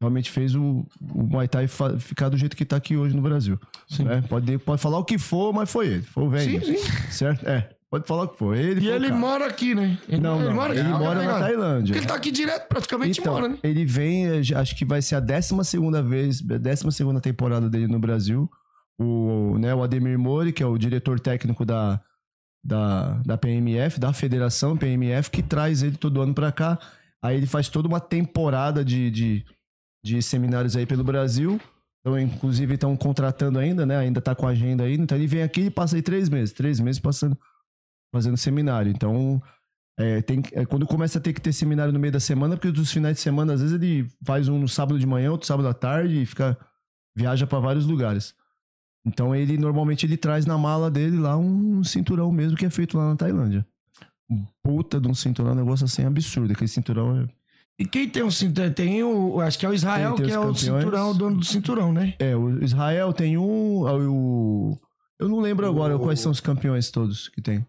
realmente 0.00 0.30
fez 0.30 0.54
o, 0.54 0.86
o 1.00 1.22
Muay 1.22 1.48
Thai 1.48 1.66
ficar 1.98 2.28
do 2.28 2.36
jeito 2.36 2.56
que 2.56 2.64
tá 2.64 2.76
aqui 2.76 2.96
hoje 2.96 3.14
no 3.16 3.22
Brasil. 3.22 3.58
né? 4.00 4.22
Pode, 4.28 4.58
pode 4.58 4.80
falar 4.82 4.98
o 4.98 5.04
que 5.04 5.18
for, 5.18 5.52
mas 5.52 5.70
foi 5.70 5.86
ele. 5.88 6.02
Foi 6.02 6.24
o 6.24 6.28
velho. 6.28 6.64
Sim, 6.64 6.76
Certo? 7.10 7.48
É, 7.48 7.70
pode 7.90 8.06
falar 8.06 8.24
o 8.24 8.28
que 8.28 8.36
for. 8.38 8.54
Ele 8.56 8.80
E 8.82 8.88
ele 8.88 9.08
cara. 9.08 9.18
mora 9.18 9.46
aqui, 9.46 9.74
né? 9.74 9.98
Ele, 10.08 10.20
Não, 10.20 10.38
não. 10.38 10.52
mora 10.54 10.72
Ele 10.74 10.80
aqui, 10.82 10.90
mora 10.90 11.20
tá 11.20 11.26
na? 11.26 11.38
Tailândia. 11.40 11.86
Porque 11.86 11.98
ele 11.98 12.06
tá 12.06 12.14
aqui 12.14 12.30
direto, 12.30 12.68
praticamente 12.68 13.20
Então, 13.20 13.32
mora, 13.34 13.48
né? 13.48 13.58
ele 13.62 13.84
vem, 13.86 14.42
já- 14.42 14.60
acho 14.60 14.76
que 14.76 14.84
vai 14.84 15.00
ser 15.00 15.14
a 15.16 15.20
12 15.20 15.54
vez, 16.06 16.42
a 16.50 16.58
12 16.58 17.20
temporada 17.22 17.68
dele 17.70 17.86
no 17.86 17.98
Brasil. 17.98 18.50
O, 18.98 19.56
né, 19.58 19.74
o 19.74 19.82
Ademir 19.82 20.18
Mori, 20.18 20.52
que 20.52 20.62
é 20.62 20.66
o 20.66 20.78
diretor 20.78 21.20
técnico 21.20 21.64
da, 21.66 22.00
da, 22.64 23.20
da 23.24 23.36
PMF, 23.38 24.00
da 24.00 24.12
federação 24.12 24.76
PMF, 24.76 25.30
que 25.30 25.42
traz 25.42 25.82
ele 25.82 25.96
todo 25.96 26.20
ano 26.20 26.34
pra 26.34 26.50
cá. 26.50 26.78
Aí 27.22 27.36
ele 27.36 27.46
faz 27.46 27.68
toda 27.68 27.88
uma 27.88 28.00
temporada 28.00 28.84
de, 28.84 29.10
de, 29.10 29.44
de 30.06 30.22
seminários 30.22 30.76
aí 30.76 30.86
pelo 30.86 31.02
Brasil. 31.02 31.60
Então, 32.00 32.18
inclusive, 32.18 32.74
estão 32.74 32.96
contratando 32.96 33.58
ainda, 33.58 33.84
né? 33.84 33.96
Ainda 33.96 34.20
tá 34.20 34.34
com 34.34 34.46
a 34.46 34.50
agenda 34.50 34.84
ainda. 34.84 35.02
Então, 35.02 35.18
ele 35.18 35.26
vem 35.26 35.42
aqui 35.42 35.62
e 35.62 35.70
passa 35.70 35.96
aí 35.96 36.02
três 36.02 36.28
meses. 36.28 36.52
Três 36.52 36.78
meses 36.78 37.00
passando, 37.00 37.36
fazendo 38.12 38.36
seminário. 38.36 38.92
Então, 38.92 39.42
é, 39.98 40.22
tem, 40.22 40.42
é, 40.52 40.64
quando 40.64 40.86
começa 40.86 41.18
a 41.18 41.20
ter 41.20 41.32
que 41.32 41.40
ter 41.40 41.52
seminário 41.52 41.92
no 41.92 41.98
meio 41.98 42.12
da 42.12 42.20
semana, 42.20 42.56
porque 42.56 42.70
dos 42.70 42.92
finais 42.92 43.16
de 43.16 43.22
semana, 43.22 43.54
às 43.54 43.60
vezes 43.60 43.74
ele 43.74 44.08
faz 44.24 44.46
um 44.48 44.58
no 44.58 44.68
sábado 44.68 44.98
de 45.00 45.06
manhã, 45.06 45.32
outro 45.32 45.46
sábado 45.46 45.66
à 45.66 45.74
tarde 45.74 46.22
e 46.22 46.26
fica 46.26 46.56
viaja 47.16 47.46
para 47.46 47.58
vários 47.58 47.86
lugares. 47.86 48.34
Então 49.04 49.34
ele 49.34 49.56
normalmente 49.56 50.04
ele 50.04 50.16
traz 50.16 50.44
na 50.44 50.58
mala 50.58 50.90
dele 50.90 51.16
lá 51.16 51.36
um 51.36 51.82
cinturão 51.82 52.30
mesmo 52.30 52.56
que 52.56 52.66
é 52.66 52.70
feito 52.70 52.98
lá 52.98 53.08
na 53.08 53.16
Tailândia. 53.16 53.66
Puta 54.62 55.00
de 55.00 55.08
um 55.08 55.14
cinturão, 55.14 55.52
um 55.52 55.54
negócio 55.54 55.84
assim 55.84 56.04
absurdo. 56.04 56.52
Aquele 56.52 56.68
cinturão 56.68 57.22
é. 57.22 57.28
E 57.78 57.84
quem 57.86 58.08
tem 58.08 58.22
o 58.22 58.30
cinturão? 58.30 58.72
Tem 58.72 59.02
o. 59.04 59.40
Acho 59.40 59.58
que 59.58 59.66
é 59.66 59.68
o 59.68 59.74
Israel, 59.74 60.14
Tem- 60.14 60.24
tem 60.24 60.26
que 60.26 60.32
é 60.32 60.38
os 60.40 60.44
o 60.44 60.48
campeões. 60.66 60.82
cinturão, 60.84 61.10
o 61.10 61.14
dono 61.14 61.36
do 61.36 61.44
cinturão, 61.44 61.92
né? 61.92 62.14
É, 62.18 62.34
o 62.34 62.62
Israel 62.64 63.12
tem 63.12 63.36
um. 63.36 63.86
aí 63.86 64.06
O, 64.06 64.78
eu 65.18 65.28
não 65.28 65.40
lembro 65.40 65.66
agora 65.66 65.98
quais 65.98 66.20
são 66.20 66.32
os 66.32 66.40
campeões 66.40 66.90
todos 66.90 67.28
que 67.28 67.42
tem. 67.42 67.66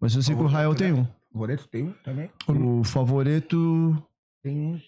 Mas 0.00 0.14
eu 0.16 0.22
sei 0.22 0.34
que 0.34 0.42
o 0.42 0.46
Israel 0.46 0.74
tem 0.74 0.92
um. 0.92 1.06
O 1.32 1.38
Boreto 1.38 1.66
tem 1.68 1.84
um 1.84 1.92
também? 2.04 2.30
O 2.48 2.82
favorito. 2.84 3.96
Tem 4.42 4.56
um. 4.56 4.80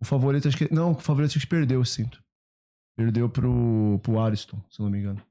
O 0.00 0.04
favorito 0.04 0.46
acho 0.48 0.56
que. 0.56 0.72
Não, 0.72 0.92
o 0.92 0.94
favorito 0.94 1.30
acho 1.30 1.40
que 1.40 1.46
perdeu 1.46 1.80
o 1.80 1.84
cinto. 1.86 2.22
Perdeu 2.96 3.28
pro, 3.28 3.98
pro 4.02 4.18
Ariston, 4.18 4.58
se 4.70 4.80
eu 4.80 4.84
não 4.84 4.90
me 4.90 4.98
engano. 4.98 5.22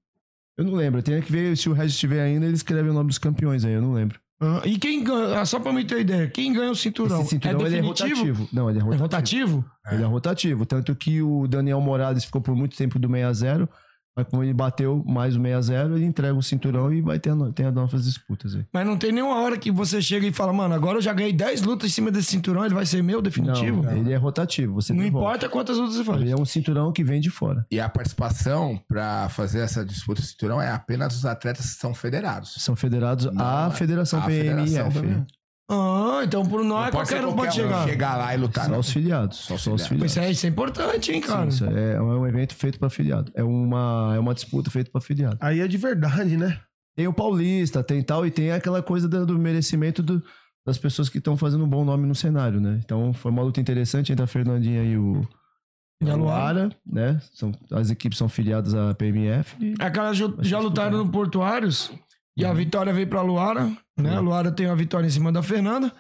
Eu 0.58 0.66
não 0.66 0.74
lembro. 0.74 1.04
Tem 1.04 1.22
que 1.22 1.32
ver 1.32 1.56
se 1.56 1.70
o 1.70 1.74
Regis 1.74 1.94
estiver 1.94 2.22
ainda, 2.22 2.46
ele 2.46 2.56
escreve 2.56 2.90
o 2.90 2.94
nome 2.94 3.10
dos 3.10 3.18
campeões 3.20 3.64
aí, 3.64 3.74
eu 3.74 3.82
não 3.82 3.94
lembro. 3.94 4.20
Ah, 4.40 4.62
e 4.66 4.78
quem 4.78 5.04
ganha, 5.04 5.40
ah, 5.42 5.46
só 5.46 5.60
pra 5.60 5.74
me 5.74 5.84
ter 5.84 6.02
ideia, 6.02 6.28
quem 6.30 6.54
ganha 6.54 6.70
o 6.70 6.76
cinturão? 6.76 7.22
Esse 7.22 7.32
cinturão 7.32 7.60
é 7.62 7.68
é 7.68 7.70
definitivo? 7.70 8.10
rotativo. 8.10 8.50
Não, 8.54 8.70
ele 8.70 8.78
é 8.78 8.82
É 8.82 8.84
rotativo. 8.86 9.04
rotativo? 9.04 9.66
Ele 9.92 10.04
é 10.04 10.06
rotativo. 10.06 10.66
Tanto 10.66 10.96
que 10.96 11.22
o 11.22 11.48
Daniel 11.48 11.82
Morales 11.82 12.24
ficou 12.26 12.40
por 12.42 12.56
muito 12.56 12.78
tempo 12.78 13.00
do 13.00 13.08
6 13.10 13.26
a 13.26 13.34
0 13.34 13.70
Mas 14.18 14.26
como 14.28 14.44
ele 14.44 14.54
bateu 14.54 15.04
mais 15.06 15.36
o 15.36 15.40
6x0, 15.40 15.96
ele 15.96 16.06
entrega 16.06 16.34
o 16.34 16.42
cinturão 16.42 16.92
e 16.92 17.02
vai 17.02 17.20
ter, 17.20 17.32
ter 17.54 17.72
novas 17.72 18.06
disputas 18.06 18.56
aí. 18.56 18.66
Mas 18.74 18.86
não 18.86 18.98
tem 18.98 19.12
nenhuma 19.12 19.36
hora 19.36 19.58
que 19.58 19.72
você 19.72 20.02
chega 20.02 20.26
e 20.26 20.34
fala, 20.34 20.52
mano, 20.52 20.74
agora 20.74 20.98
eu 20.98 21.02
já 21.02 21.14
ganhei 21.14 21.32
10 21.32 21.62
lutas 21.62 21.92
em 21.92 21.94
cima 21.94 22.10
desse 22.10 22.30
cinturão, 22.30 22.66
ele 22.66 22.74
vai 22.74 22.86
ser 22.86 23.04
meu 23.04 23.22
definitivo. 23.22 23.84
Não, 23.84 23.96
ele 23.96 24.12
é 24.12 24.18
rotativo. 24.18 24.74
Você 24.74 24.92
Não 24.92 25.06
importa 25.06 25.48
quantas 25.48 25.78
lutas 25.78 25.96
você 25.96 26.04
faz. 26.04 26.22
Ele 26.22 26.32
é 26.32 26.36
um 26.36 26.46
cinturão 26.46 26.92
que 26.92 27.04
vem 27.04 27.22
de 27.22 27.30
fora. 27.30 27.66
E 27.70 27.80
a 27.80 27.88
participação 27.88 28.82
pra 28.88 29.30
fazer 29.30 29.60
essa 29.60 29.86
disputa 29.86 30.22
de 30.22 30.28
cinturão 30.30 30.60
é 30.60 30.72
apenas 30.72 31.14
dos 31.14 31.26
atletas 31.26 31.74
que 31.76 31.80
são 31.80 31.94
federados. 31.94 32.56
São 32.58 32.76
federados 32.76 33.26
Não, 33.32 33.46
à 33.46 33.70
Federação 33.70 34.20
a 34.20 34.24
PMIF. 34.24 34.72
federação. 34.72 35.26
Ah, 35.70 36.22
então 36.24 36.46
por 36.46 36.64
nós 36.64 36.86
Não 36.86 36.92
pode 36.92 37.10
qualquer 37.10 37.26
um 37.28 37.34
pode 37.36 37.54
chegar. 37.56 37.88
chegar 37.88 38.16
lá 38.16 38.34
e 38.34 38.38
lutar. 38.38 38.66
Só 38.66 38.72
não. 38.72 38.80
os 38.80 38.90
filiados. 38.90 39.38
Só 39.38 39.58
Só 39.58 39.74
os 39.74 39.86
filiados. 39.88 40.12
Isso 40.12 40.20
é, 40.22 40.32
isso 40.32 40.46
é 40.46 40.50
importante, 40.50 41.12
hein, 41.12 41.20
cara? 41.22 41.52
Sim, 41.52 41.66
isso 41.66 41.78
é, 41.78 41.94
é 41.96 42.02
um 42.02 42.26
evento 42.26 42.56
feito 42.56 42.80
pra 42.80 42.90
filiado. 42.90 43.32
É 43.36 43.44
uma, 43.44 44.14
é 44.16 44.20
uma 44.20 44.34
disputa 44.34 44.72
feita 44.72 44.90
pra 44.90 45.02
filiado. 45.02 45.38
Aí 45.42 45.60
é 45.60 45.68
de 45.68 45.78
verdade, 45.78 46.38
né? 46.38 46.60
Tem 46.96 47.08
o 47.08 47.14
paulista, 47.14 47.84
tem 47.84 48.02
tal, 48.02 48.26
e 48.26 48.32
tem 48.32 48.52
aquela 48.52 48.82
coisa 48.82 49.08
do, 49.10 49.26
do 49.26 49.38
merecimento 49.38 50.02
do- 50.02 50.24
das 50.66 50.78
pessoas 50.78 51.10
que 51.10 51.18
estão 51.18 51.38
fazendo 51.38 51.64
um 51.64 51.68
bom 51.70 51.84
nome 51.86 52.08
no 52.08 52.16
cenário, 52.16 52.60
né? 52.60 52.80
Então 52.84 53.14
foi 53.14 53.32
uma 53.32 53.42
luta 53.44 53.60
interessante 53.62 54.12
entre 54.12 54.24
a 54.24 54.28
Fernandinha 54.28 54.84
e 54.84 54.98
o 54.98 55.26
E 56.02 56.10
a 56.10 56.16
Luara. 56.16 56.70
né? 56.86 57.20
São, 57.34 57.52
as 57.72 57.90
equipes 57.92 58.18
são 58.18 58.28
filiadas 58.30 58.74
à 58.74 58.94
PMF. 58.94 59.56
e- 59.64 59.76
Aquelas 59.80 60.16
já, 60.18 60.28
já 60.40 60.60
lutaram 60.60 60.98
no 60.98 61.10
Portuários 61.12 61.92
e 62.38 62.46
a 62.46 62.54
vitória 62.54 62.94
veio 62.94 63.08
pra 63.08 63.22
Luara, 63.22 63.72
né? 63.98 64.16
A 64.16 64.20
Luara 64.20 64.52
tem 64.52 64.68
a 64.68 64.76
vitória 64.76 65.08
em 65.08 65.10
cima 65.10 65.32
da 65.32 65.42
Fernanda. 65.42 65.92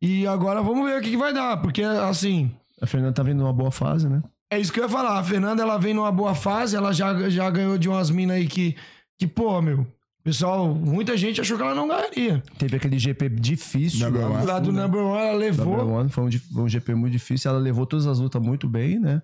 E 0.00 0.26
agora 0.26 0.62
vamos 0.62 0.88
ver 0.88 0.98
o 0.98 1.02
que, 1.02 1.10
que 1.10 1.16
vai 1.16 1.32
dar, 1.32 1.58
porque 1.58 1.82
assim, 1.82 2.50
A 2.80 2.86
Fernanda 2.86 3.12
tá 3.12 3.22
vindo 3.22 3.38
numa 3.38 3.52
boa 3.52 3.70
fase, 3.70 4.08
né? 4.08 4.22
é 4.52 4.60
isso 4.60 4.70
que 4.70 4.78
eu 4.78 4.84
ia 4.84 4.88
falar. 4.88 5.18
A 5.18 5.24
Fernanda 5.24 5.62
ela 5.62 5.78
vem 5.78 5.94
numa 5.94 6.12
boa 6.12 6.34
fase, 6.34 6.76
ela 6.76 6.92
já, 6.92 7.28
já 7.30 7.48
ganhou 7.48 7.78
de 7.78 7.88
umas 7.88 8.10
minas 8.10 8.36
aí 8.36 8.46
que, 8.46 8.76
que, 9.18 9.26
pô, 9.26 9.62
meu, 9.62 9.86
pessoal, 10.22 10.74
muita 10.74 11.16
gente 11.16 11.40
achou 11.40 11.56
que 11.56 11.62
ela 11.62 11.74
não 11.74 11.88
ganharia. 11.88 12.42
Teve 12.58 12.76
aquele 12.76 12.98
GP 12.98 13.30
difícil. 13.30 14.04
Number 14.04 14.28
lá 14.28 14.36
one. 14.36 14.46
Lá 14.46 14.58
do 14.58 14.70
né? 14.70 14.82
number 14.82 15.00
one, 15.00 15.20
ela 15.20 15.38
levou. 15.38 15.78
Number 15.78 15.94
one, 15.94 16.08
foi 16.10 16.24
um, 16.24 16.62
um 16.62 16.68
GP 16.68 16.94
muito 16.94 17.12
difícil. 17.12 17.50
Ela 17.50 17.58
levou 17.58 17.86
todas 17.86 18.06
as 18.06 18.18
lutas 18.18 18.42
muito 18.42 18.68
bem, 18.68 18.98
né? 18.98 19.22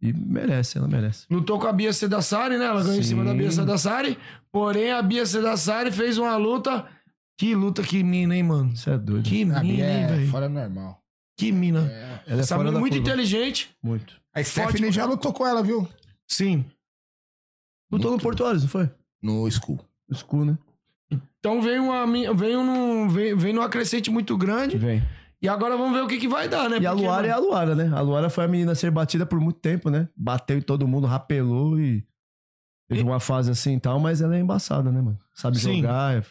E 0.00 0.12
merece, 0.12 0.78
ela 0.78 0.86
merece. 0.86 1.26
Lutou 1.30 1.58
com 1.58 1.66
a 1.66 1.72
Bia 1.72 1.92
Sedassari, 1.92 2.56
né? 2.56 2.66
Ela 2.66 2.82
ganhou 2.82 2.98
em 2.98 3.02
cima 3.02 3.24
da 3.24 3.34
Bia 3.34 3.50
Sim. 3.50 3.56
Sedassari. 3.58 4.16
Porém, 4.52 4.92
a 4.92 5.02
Bia 5.02 5.26
Sedassari 5.26 5.90
fez 5.90 6.18
uma 6.18 6.36
luta. 6.36 6.86
Que 7.36 7.54
luta, 7.54 7.82
que 7.82 8.02
mina, 8.02 8.36
hein, 8.36 8.42
mano? 8.42 8.72
Isso 8.72 8.88
é 8.90 8.96
doido. 8.98 9.24
Que 9.28 9.42
A 9.42 9.62
mina, 9.62 9.62
hein, 9.84 10.04
é 10.04 10.06
velho? 10.06 10.28
fora 10.30 10.48
normal. 10.48 11.02
Que 11.36 11.50
mina. 11.52 11.88
É. 11.90 12.20
Ela 12.28 12.40
é 12.40 12.42
Essa 12.42 12.54
fora 12.56 12.68
mina 12.68 12.80
muito 12.80 12.94
curva. 12.94 13.08
inteligente. 13.08 13.70
Muito. 13.82 14.14
A 14.34 14.42
Stephanie 14.42 14.92
já 14.92 15.04
lutou 15.04 15.32
com 15.32 15.46
ela, 15.46 15.62
viu? 15.62 15.88
Sim. 16.26 16.64
Lutou 17.90 18.12
no 18.12 18.18
Portuários, 18.18 18.62
não 18.62 18.68
foi? 18.70 18.88
No 19.22 19.50
school. 19.50 19.80
School, 20.12 20.44
né? 20.44 20.58
Então 21.40 21.62
vem 21.62 21.78
uma 21.78 22.06
vem 22.34 22.54
num 22.56 23.08
vem, 23.08 23.34
vem 23.36 23.52
numa 23.52 23.68
crescente 23.68 24.10
muito 24.10 24.36
grande 24.36 24.76
Vem. 24.76 25.02
E 25.42 25.48
agora 25.48 25.76
vamos 25.76 25.92
ver 25.96 26.02
o 26.04 26.08
que, 26.08 26.18
que 26.18 26.28
vai 26.28 26.48
dar, 26.48 26.68
né? 26.68 26.78
E 26.80 26.86
a 26.86 26.90
Porque, 26.90 27.04
Luara 27.06 27.26
é 27.26 27.30
mano, 27.30 27.42
a 27.42 27.46
Luara, 27.46 27.74
né? 27.74 27.90
A 27.96 28.00
Luara 28.00 28.30
foi 28.30 28.44
a 28.44 28.48
menina 28.48 28.72
a 28.72 28.74
ser 28.74 28.90
batida 28.90 29.24
por 29.26 29.38
muito 29.40 29.60
tempo, 29.60 29.88
né? 29.90 30.08
Bateu 30.16 30.58
em 30.58 30.62
todo 30.62 30.86
mundo, 30.88 31.06
rapelou 31.06 31.78
e. 31.78 32.04
Teve 32.88 33.02
uma 33.02 33.20
fase 33.20 33.50
assim 33.50 33.76
e 33.76 33.80
tal, 33.80 34.00
mas 34.00 34.22
ela 34.22 34.34
é 34.34 34.40
embaçada, 34.40 34.90
né, 34.90 35.00
mano? 35.02 35.18
Sabe 35.34 35.58
Sim. 35.58 35.76
jogar. 35.82 36.16
é- 36.16 36.22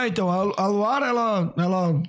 É, 0.00 0.08
então 0.08 0.30
a, 0.30 0.62
a 0.62 0.66
Luara 0.66 1.06
ela 1.06 1.54
ela 1.56 2.02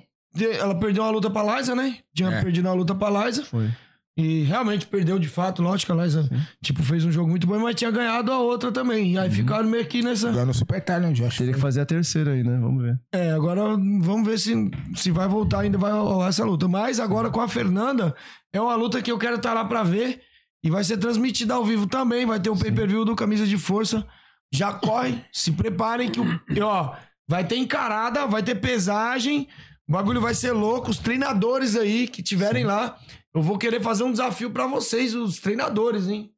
ela 0.60 0.74
perdeu 0.74 1.02
uma 1.04 1.10
luta 1.10 1.28
pra 1.30 1.56
Liza, 1.56 1.74
né? 1.74 1.98
Tinha 2.14 2.30
É. 2.30 2.42
perdido 2.42 2.66
uma 2.66 2.74
luta 2.74 2.94
pra 2.94 3.08
Liza 3.26 3.44
Foi. 3.44 3.70
E 4.16 4.44
realmente 4.44 4.86
perdeu 4.86 5.18
de 5.18 5.28
fato, 5.28 5.62
lógico, 5.62 5.92
a 5.92 6.02
Liza 6.02 6.26
tipo 6.62 6.82
fez 6.82 7.04
um 7.04 7.12
jogo 7.12 7.28
muito 7.28 7.46
bom, 7.46 7.58
mas 7.58 7.74
tinha 7.74 7.90
ganhado 7.90 8.32
a 8.32 8.38
outra 8.38 8.72
também. 8.72 9.12
E 9.12 9.18
aí 9.18 9.30
ficaram 9.30 9.68
meio 9.68 9.84
que 9.84 10.02
nessa 10.02 10.28
Jogando 10.28 10.48
no 10.48 10.54
Super 10.54 10.80
Talent, 10.82 11.14
Josh. 11.14 11.36
Teria 11.36 11.52
que 11.52 11.60
fazer 11.60 11.82
a 11.82 11.86
terceira 11.86 12.32
aí, 12.32 12.42
né? 12.42 12.58
Vamos 12.58 12.82
ver. 12.82 12.98
É, 13.12 13.32
agora 13.32 13.62
vamos 13.62 14.26
ver 14.26 14.38
se, 14.38 14.70
se 14.94 15.10
vai 15.10 15.28
voltar, 15.28 15.60
ainda 15.60 15.76
vai 15.76 15.92
rolar 15.92 16.28
essa 16.28 16.44
luta. 16.46 16.66
Mas 16.66 16.98
agora 16.98 17.28
com 17.28 17.42
a 17.42 17.48
Fernanda, 17.48 18.14
é 18.54 18.60
uma 18.60 18.74
luta 18.74 19.02
que 19.02 19.12
eu 19.12 19.18
quero 19.18 19.36
estar 19.36 19.52
lá 19.52 19.66
pra 19.66 19.82
ver. 19.82 20.22
E 20.64 20.70
vai 20.70 20.82
ser 20.82 20.96
transmitida 20.96 21.52
ao 21.52 21.64
vivo 21.64 21.86
também. 21.86 22.24
Vai 22.24 22.40
ter 22.40 22.48
o 22.48 22.56
pay-per-view 22.56 23.04
do 23.04 23.14
Camisa 23.14 23.46
de 23.46 23.58
Força. 23.58 24.06
Já 24.50 24.72
corre, 24.72 25.22
se 25.30 25.52
preparem 25.52 26.10
que 26.10 26.20
o. 26.20 26.40
ó, 26.62 26.94
vai 27.28 27.44
ter 27.44 27.56
encarada, 27.56 28.26
vai 28.26 28.42
ter 28.42 28.54
pesagem. 28.54 29.46
O 29.86 29.92
bagulho 29.92 30.22
vai 30.22 30.34
ser 30.34 30.52
louco. 30.52 30.90
Os 30.90 30.98
treinadores 30.98 31.76
aí 31.76 32.08
que 32.08 32.22
tiverem 32.22 32.64
lá. 32.64 32.96
Eu 33.36 33.42
vou 33.42 33.58
querer 33.58 33.80
fazer 33.82 34.02
um 34.04 34.10
desafio 34.10 34.50
pra 34.50 34.66
vocês, 34.66 35.14
os 35.14 35.38
treinadores, 35.38 36.08
hein? 36.08 36.32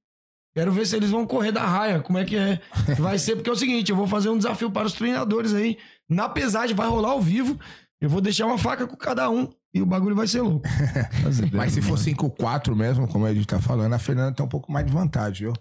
Quero 0.56 0.72
ver 0.72 0.84
se 0.86 0.96
eles 0.96 1.10
vão 1.10 1.24
correr 1.24 1.52
da 1.52 1.64
raia. 1.64 2.00
Como 2.00 2.18
é 2.18 2.24
que 2.24 2.36
é? 2.36 2.60
Vai 2.98 3.18
ser, 3.18 3.36
porque 3.36 3.48
é 3.48 3.52
o 3.52 3.56
seguinte: 3.56 3.90
eu 3.90 3.96
vou 3.96 4.06
fazer 4.08 4.28
um 4.30 4.36
desafio 4.36 4.70
para 4.70 4.86
os 4.86 4.92
treinadores 4.94 5.54
aí. 5.54 5.78
Na 6.08 6.28
pesagem, 6.28 6.74
vai 6.74 6.88
rolar 6.88 7.10
ao 7.10 7.20
vivo. 7.20 7.56
Eu 8.00 8.08
vou 8.08 8.20
deixar 8.20 8.46
uma 8.46 8.58
faca 8.58 8.86
com 8.86 8.96
cada 8.96 9.30
um. 9.30 9.48
E 9.74 9.80
o 9.82 9.86
bagulho 9.86 10.16
vai 10.16 10.26
ser 10.26 10.40
louco. 10.40 10.66
Mas 11.52 11.72
se 11.72 11.82
for 11.82 11.98
5-4 11.98 12.74
mesmo, 12.74 13.06
como 13.06 13.26
a 13.26 13.34
gente 13.34 13.46
tá 13.46 13.60
falando, 13.60 13.92
a 13.92 13.98
Fernanda 13.98 14.34
tem 14.34 14.44
um 14.44 14.48
pouco 14.48 14.72
mais 14.72 14.86
de 14.86 14.92
vantagem, 14.92 15.46
viu? 15.48 15.52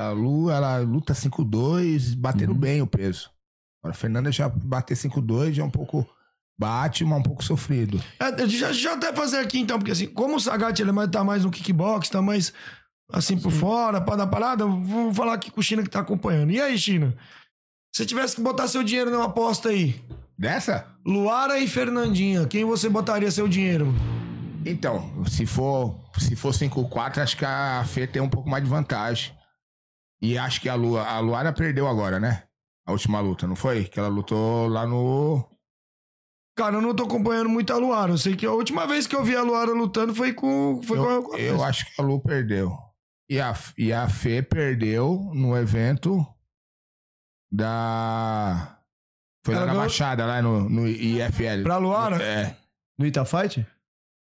A 0.00 0.10
Lu, 0.10 0.48
ela 0.50 0.78
luta 0.78 1.12
5-2, 1.12 2.14
batendo 2.16 2.52
Uhum. 2.52 2.58
bem 2.58 2.80
o 2.80 2.86
peso. 2.86 3.28
Agora, 3.82 3.94
a 3.94 3.98
Fernanda 3.98 4.30
já 4.32 4.48
bater 4.48 4.96
5-2 4.96 5.52
já 5.54 5.62
é 5.62 5.66
um 5.66 5.70
pouco 5.70 6.06
bate, 6.62 7.04
mas 7.04 7.18
um 7.18 7.22
pouco 7.22 7.44
sofrido. 7.44 8.02
É, 8.18 8.30
deixa, 8.32 8.66
deixa 8.66 8.88
eu 8.88 8.94
até 8.94 9.12
fazer 9.12 9.38
aqui 9.38 9.58
então, 9.58 9.78
porque 9.78 9.92
assim, 9.92 10.06
como 10.06 10.36
o 10.36 10.40
Sagat 10.40 10.80
ele 10.80 10.90
é 10.90 11.06
tá 11.06 11.24
mais 11.24 11.44
no 11.44 11.50
kickbox, 11.50 12.08
tá 12.08 12.22
mais 12.22 12.52
assim 13.12 13.38
por 13.38 13.52
fora, 13.52 14.00
para 14.00 14.16
dar 14.16 14.26
parada, 14.26 14.64
vou 14.64 15.12
falar 15.12 15.34
aqui 15.34 15.50
com 15.50 15.60
o 15.60 15.62
China 15.62 15.82
que 15.82 15.90
tá 15.90 16.00
acompanhando. 16.00 16.50
E 16.50 16.60
aí, 16.60 16.78
China? 16.78 17.14
Se 17.94 18.06
tivesse 18.06 18.36
que 18.36 18.40
botar 18.40 18.68
seu 18.68 18.82
dinheiro 18.82 19.10
numa 19.10 19.26
aposta 19.26 19.68
aí, 19.68 20.00
Dessa? 20.38 20.86
Luara 21.06 21.60
e 21.60 21.68
Fernandinha, 21.68 22.46
quem 22.46 22.64
você 22.64 22.88
botaria 22.88 23.30
seu 23.30 23.46
dinheiro? 23.46 23.94
Então, 24.66 25.24
se 25.26 25.46
for, 25.46 25.96
se 26.18 26.34
for 26.34 26.52
5-4, 26.52 27.18
acho 27.18 27.36
que 27.36 27.44
a 27.44 27.84
Fê 27.86 28.06
tem 28.06 28.20
um 28.22 28.28
pouco 28.28 28.48
mais 28.48 28.64
de 28.64 28.68
vantagem. 28.68 29.32
E 30.20 30.38
acho 30.38 30.60
que 30.60 30.68
a, 30.68 30.74
Lu, 30.74 30.98
a 30.98 31.18
Luara 31.20 31.52
perdeu 31.52 31.86
agora, 31.86 32.18
né? 32.18 32.44
A 32.84 32.92
última 32.92 33.20
luta, 33.20 33.46
não 33.46 33.54
foi? 33.54 33.84
Que 33.84 33.98
ela 34.00 34.08
lutou 34.08 34.66
lá 34.66 34.86
no. 34.86 35.48
Cara, 36.56 36.76
eu 36.76 36.82
não 36.82 36.94
tô 36.94 37.04
acompanhando 37.04 37.48
muito 37.48 37.72
a 37.72 37.76
Luara. 37.78 38.12
Eu 38.12 38.18
sei 38.18 38.36
que 38.36 38.44
a 38.44 38.52
última 38.52 38.86
vez 38.86 39.06
que 39.06 39.16
eu 39.16 39.24
vi 39.24 39.34
a 39.34 39.42
Luara 39.42 39.72
lutando 39.72 40.14
foi 40.14 40.32
com. 40.34 40.82
Foi 40.82 40.98
eu, 40.98 41.22
com 41.22 41.34
a, 41.34 41.38
eu 41.38 41.62
acho 41.64 41.86
que 41.86 42.00
a 42.00 42.04
Lu 42.04 42.20
perdeu. 42.20 42.76
E 43.30 43.40
a, 43.40 43.54
e 43.78 43.92
a 43.92 44.08
Fê 44.08 44.42
perdeu 44.42 45.30
no 45.32 45.56
evento 45.56 46.26
da. 47.50 48.78
Foi 49.44 49.54
lá 49.54 49.60
Ela 49.62 49.66
na 49.66 49.72
ganhou- 49.72 49.82
Baixada, 49.88 50.26
lá 50.26 50.42
no, 50.42 50.68
no 50.68 50.86
IFL. 50.88 51.62
Pra 51.62 51.76
Luara? 51.78 52.22
É. 52.22 52.56
No 52.98 53.06
Itafight? 53.06 53.66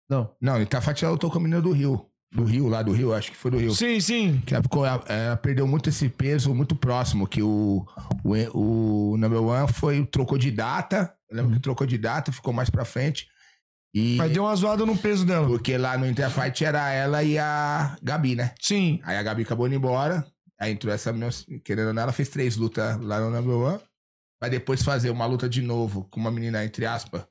Não. 0.09 0.29
Não, 0.39 0.61
Itafati 0.61 1.03
ela 1.03 1.13
lutou 1.13 1.29
com 1.29 1.37
a 1.37 1.41
menina 1.41 1.61
do 1.61 1.71
Rio. 1.71 2.05
Do 2.31 2.43
Rio, 2.43 2.67
lá 2.67 2.81
do 2.81 2.91
Rio, 2.91 3.13
acho 3.13 3.31
que 3.31 3.37
foi 3.37 3.51
do 3.51 3.57
Rio. 3.57 3.73
Sim, 3.73 3.99
sim. 3.99 4.41
Que 4.45 4.53
ela, 4.53 4.63
ela 5.07 5.37
perdeu 5.37 5.65
muito 5.65 5.89
esse 5.89 6.07
peso 6.09 6.53
muito 6.53 6.75
próximo, 6.75 7.25
que 7.27 7.41
o, 7.41 7.85
o, 8.23 9.11
o 9.13 9.17
number 9.17 9.41
one 9.41 9.71
foi, 9.71 10.05
trocou 10.05 10.37
de 10.37 10.51
data. 10.51 11.13
Eu 11.29 11.37
lembro 11.37 11.53
que 11.53 11.59
trocou 11.59 11.85
de 11.85 11.97
data, 11.97 12.31
ficou 12.31 12.53
mais 12.53 12.69
pra 12.69 12.85
frente. 12.85 13.27
E, 13.93 14.15
Mas 14.17 14.31
deu 14.31 14.43
uma 14.43 14.55
zoada 14.55 14.85
no 14.85 14.97
peso 14.97 15.25
dela. 15.25 15.47
Porque 15.47 15.77
lá 15.77 15.97
no 15.97 16.07
Interfight 16.07 16.63
era 16.63 16.91
ela 16.91 17.23
e 17.23 17.37
a 17.37 17.97
Gabi, 18.01 18.35
né? 18.35 18.53
Sim. 18.61 18.99
Aí 19.03 19.17
a 19.17 19.23
Gabi 19.23 19.43
acabou 19.43 19.67
indo 19.67 19.75
embora. 19.75 20.25
Aí 20.59 20.71
entrou 20.71 20.93
essa 20.93 21.11
menina, 21.11 21.31
querendo 21.63 21.89
ou 21.89 21.93
não, 21.93 22.03
ela 22.03 22.11
fez 22.11 22.29
três 22.29 22.57
lutas 22.57 22.99
lá 22.99 23.19
no 23.19 23.29
number 23.29 23.55
one. 23.55 23.79
Vai 24.39 24.49
depois 24.49 24.83
fazer 24.83 25.09
uma 25.09 25.25
luta 25.25 25.47
de 25.49 25.61
novo 25.61 26.07
com 26.09 26.19
uma 26.19 26.31
menina, 26.31 26.63
entre 26.63 26.85
aspas, 26.85 27.25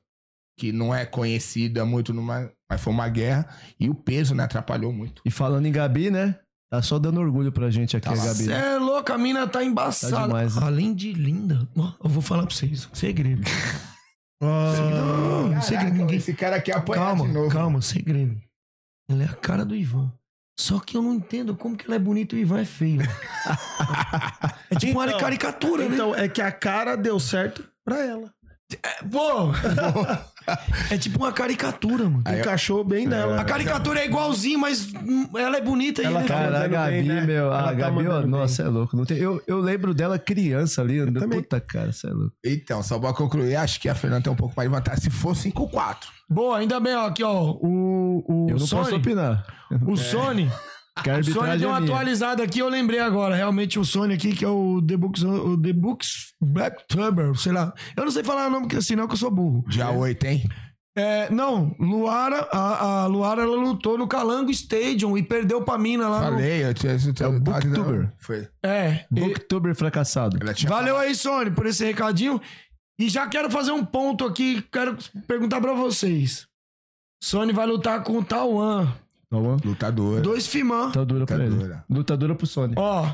que 0.57 0.71
não 0.71 0.93
é 0.93 1.05
conhecida 1.05 1.85
muito, 1.85 2.13
numa, 2.13 2.51
mas 2.69 2.81
foi 2.81 2.91
uma 2.91 3.07
guerra. 3.07 3.47
E 3.79 3.89
o 3.89 3.95
peso, 3.95 4.35
né, 4.35 4.43
atrapalhou 4.43 4.91
muito. 4.91 5.21
E 5.25 5.31
falando 5.31 5.65
em 5.65 5.71
Gabi, 5.71 6.09
né? 6.09 6.39
Tá 6.69 6.81
só 6.81 6.99
dando 6.99 7.21
orgulho 7.21 7.51
pra 7.51 7.69
gente 7.69 7.95
aqui, 7.95 8.07
Tá 8.09 8.13
a. 8.13 8.17
Gabi. 8.17 8.43
Cê 8.43 8.47
né? 8.47 8.75
é 8.75 8.77
louco, 8.77 9.11
a 9.13 9.17
mina 9.17 9.47
tá 9.47 9.63
embaçada. 9.63 10.15
Tá 10.15 10.23
demais, 10.27 10.55
né? 10.55 10.63
Além 10.65 10.93
de 10.93 11.13
linda, 11.13 11.67
eu 11.75 12.09
vou 12.09 12.21
falar 12.21 12.45
pra 12.45 12.53
vocês, 12.53 12.89
segredo. 12.93 13.41
Não, 14.41 15.49
um 15.57 15.61
segredo, 15.61 15.95
ninguém. 15.95 16.17
Esse 16.17 16.33
cara 16.33 16.57
aqui 16.57 16.71
apanhar 16.71 17.13
de 17.13 17.17
Calma, 17.17 17.33
novo. 17.33 17.49
calma, 17.49 17.81
segredo. 17.81 18.39
Ela 19.09 19.23
é 19.23 19.25
a 19.25 19.33
cara 19.33 19.63
do 19.65 19.75
Ivan. 19.75 20.11
Só 20.59 20.79
que 20.79 20.97
eu 20.97 21.01
não 21.01 21.13
entendo 21.13 21.55
como 21.55 21.77
que 21.77 21.85
ela 21.85 21.95
é 21.95 21.99
bonita 21.99 22.35
e 22.35 22.39
o 22.39 22.41
Ivan 22.41 22.59
é 22.59 22.65
feio. 22.65 23.01
é 24.69 24.75
tipo 24.75 24.93
uma 24.99 25.05
Então, 25.07 25.19
caricatura, 25.19 25.87
né? 25.87 25.95
Então, 25.95 26.15
é 26.15 26.27
que 26.27 26.41
a 26.41 26.51
cara 26.51 26.95
deu 26.95 27.19
certo 27.19 27.63
pra 27.85 28.03
ela. 28.03 28.33
Pô! 29.09 29.51
é 30.91 30.97
tipo 30.97 31.17
uma 31.19 31.31
caricatura, 31.31 32.03
mano. 32.03 32.21
Aí 32.25 32.35
eu- 32.35 32.39
Encaixou 32.41 32.83
bem 32.83 33.07
nela. 33.07 33.39
A 33.39 33.45
caricatura 33.45 34.01
é 34.01 34.05
igualzinha, 34.05 34.57
mas 34.57 34.89
ela 35.37 35.57
é 35.57 35.61
bonita 35.61 36.01
e 36.01 36.05
Ela 36.05 36.21
é 36.21 36.25
tá 36.25 36.37
feio. 36.37 36.51
Cara, 36.51 36.65
a 36.65 36.67
Gabi, 36.67 36.91
bem, 36.91 37.03
né? 37.03 37.21
meu. 37.21 37.45
Ela 37.45 37.59
A 37.59 37.63
tá 37.63 37.73
Gabi, 37.73 37.97
ó, 37.99 38.03
mandando 38.03 38.27
nossa, 38.27 38.63
é 38.63 38.67
louco. 38.67 38.97
Não 38.97 39.05
tem, 39.05 39.17
eu, 39.17 39.41
eu 39.47 39.59
lembro 39.59 39.93
dela 39.93 40.19
criança 40.19 40.81
ali. 40.81 40.99
andando. 40.99 41.21
também. 41.21 41.41
Puta, 41.41 41.61
cara, 41.61 41.93
você 41.93 42.07
é 42.07 42.11
louco. 42.11 42.33
Então, 42.43 42.83
só 42.83 42.99
pra 42.99 43.13
concluir, 43.13 43.55
acho 43.55 43.79
que 43.79 43.87
a 43.87 43.95
Fernanda 43.95 44.23
tem 44.23 44.33
um 44.33 44.37
pouco 44.37 44.53
mais 44.57 44.69
de 44.69 44.75
vantagem. 44.75 45.01
Se 45.03 45.09
for 45.09 45.33
5-4. 45.33 45.95
Boa, 46.29 46.57
ainda 46.57 46.77
bem, 46.81 46.93
ó, 46.95 47.07
aqui, 47.07 47.23
ó. 47.23 47.51
O, 47.61 48.23
o 48.27 48.47
Eu 48.49 48.57
não 48.57 48.67
posso 48.67 48.67
Sony. 48.85 48.97
opinar. 48.97 49.45
O 49.87 49.95
Sony. 49.95 50.51
Que 51.03 51.09
a 51.09 51.19
O 51.19 51.23
Sony 51.23 51.57
deu 51.57 51.69
é 51.69 51.71
uma 51.73 51.79
minha. 51.79 51.91
atualizada 51.93 52.43
aqui, 52.43 52.59
eu 52.59 52.69
lembrei 52.69 52.99
agora. 52.99 53.35
Realmente 53.35 53.77
o 53.79 53.85
Sony 53.85 54.13
aqui, 54.13 54.33
que 54.35 54.43
é 54.45 54.49
o 54.49 54.81
The 54.81 54.97
Books, 54.97 55.23
o 55.23 55.57
The 55.61 55.73
Books 55.73 56.33
Black 56.41 56.83
Tubber, 56.87 57.35
sei 57.35 57.51
lá. 57.51 57.73
Eu 57.95 58.05
não 58.05 58.11
sei 58.11 58.23
falar 58.23 58.47
o 58.47 58.49
nome 58.49 58.67
assim, 58.75 58.95
não, 58.95 59.07
que 59.07 59.13
eu 59.13 59.17
sou 59.17 59.31
burro. 59.31 59.63
Dia 59.67 59.89
8, 59.89 60.23
hein? 60.25 60.43
É, 60.99 61.29
não, 61.29 61.75
Luara, 61.79 62.47
a, 62.51 63.03
a 63.03 63.05
Luara, 63.05 63.43
ela 63.43 63.55
lutou 63.55 63.99
no 63.99 64.07
Calango 64.07 64.49
Stadium 64.49 65.15
e 65.15 65.21
perdeu 65.21 65.61
pra 65.61 65.77
mina 65.77 66.09
lá. 66.09 66.31
no- 66.31 66.37
Falei, 66.37 66.63
eu 66.65 66.73
tinha. 66.73 66.93
É 66.93 67.27
o 67.27 67.39
Booktuber. 67.39 68.11
Foi. 68.17 68.47
É. 68.63 69.05
e- 69.11 69.19
Booktuber 69.19 69.75
fracassado. 69.75 70.37
Ela 70.41 70.55
tinha 70.55 70.67
Valeu 70.69 70.97
aí, 70.97 71.13
Sony, 71.13 71.51
por 71.51 71.67
esse 71.67 71.85
recadinho. 71.85 72.41
E 72.99 73.09
já 73.09 73.27
quero 73.27 73.51
fazer 73.51 73.71
um 73.71 73.85
ponto 73.85 74.25
aqui, 74.25 74.63
quero 74.71 74.97
perguntar 75.27 75.61
pra 75.61 75.73
vocês. 75.73 76.47
Sony 77.23 77.53
vai 77.53 77.67
lutar 77.67 78.01
com 78.03 78.17
o 78.17 78.23
Tauan. 78.23 78.91
Tauan. 79.29 79.57
Lutador. 79.63 80.21
Dois 80.21 80.47
Fimã. 80.47 80.85
Lutadora 80.85 81.25
pra 81.25 81.35
ele. 81.37 81.49
Lutadora. 81.49 81.85
Lutadora 81.89 82.35
pro 82.35 82.47
Sony. 82.47 82.73
Ó. 82.77 83.13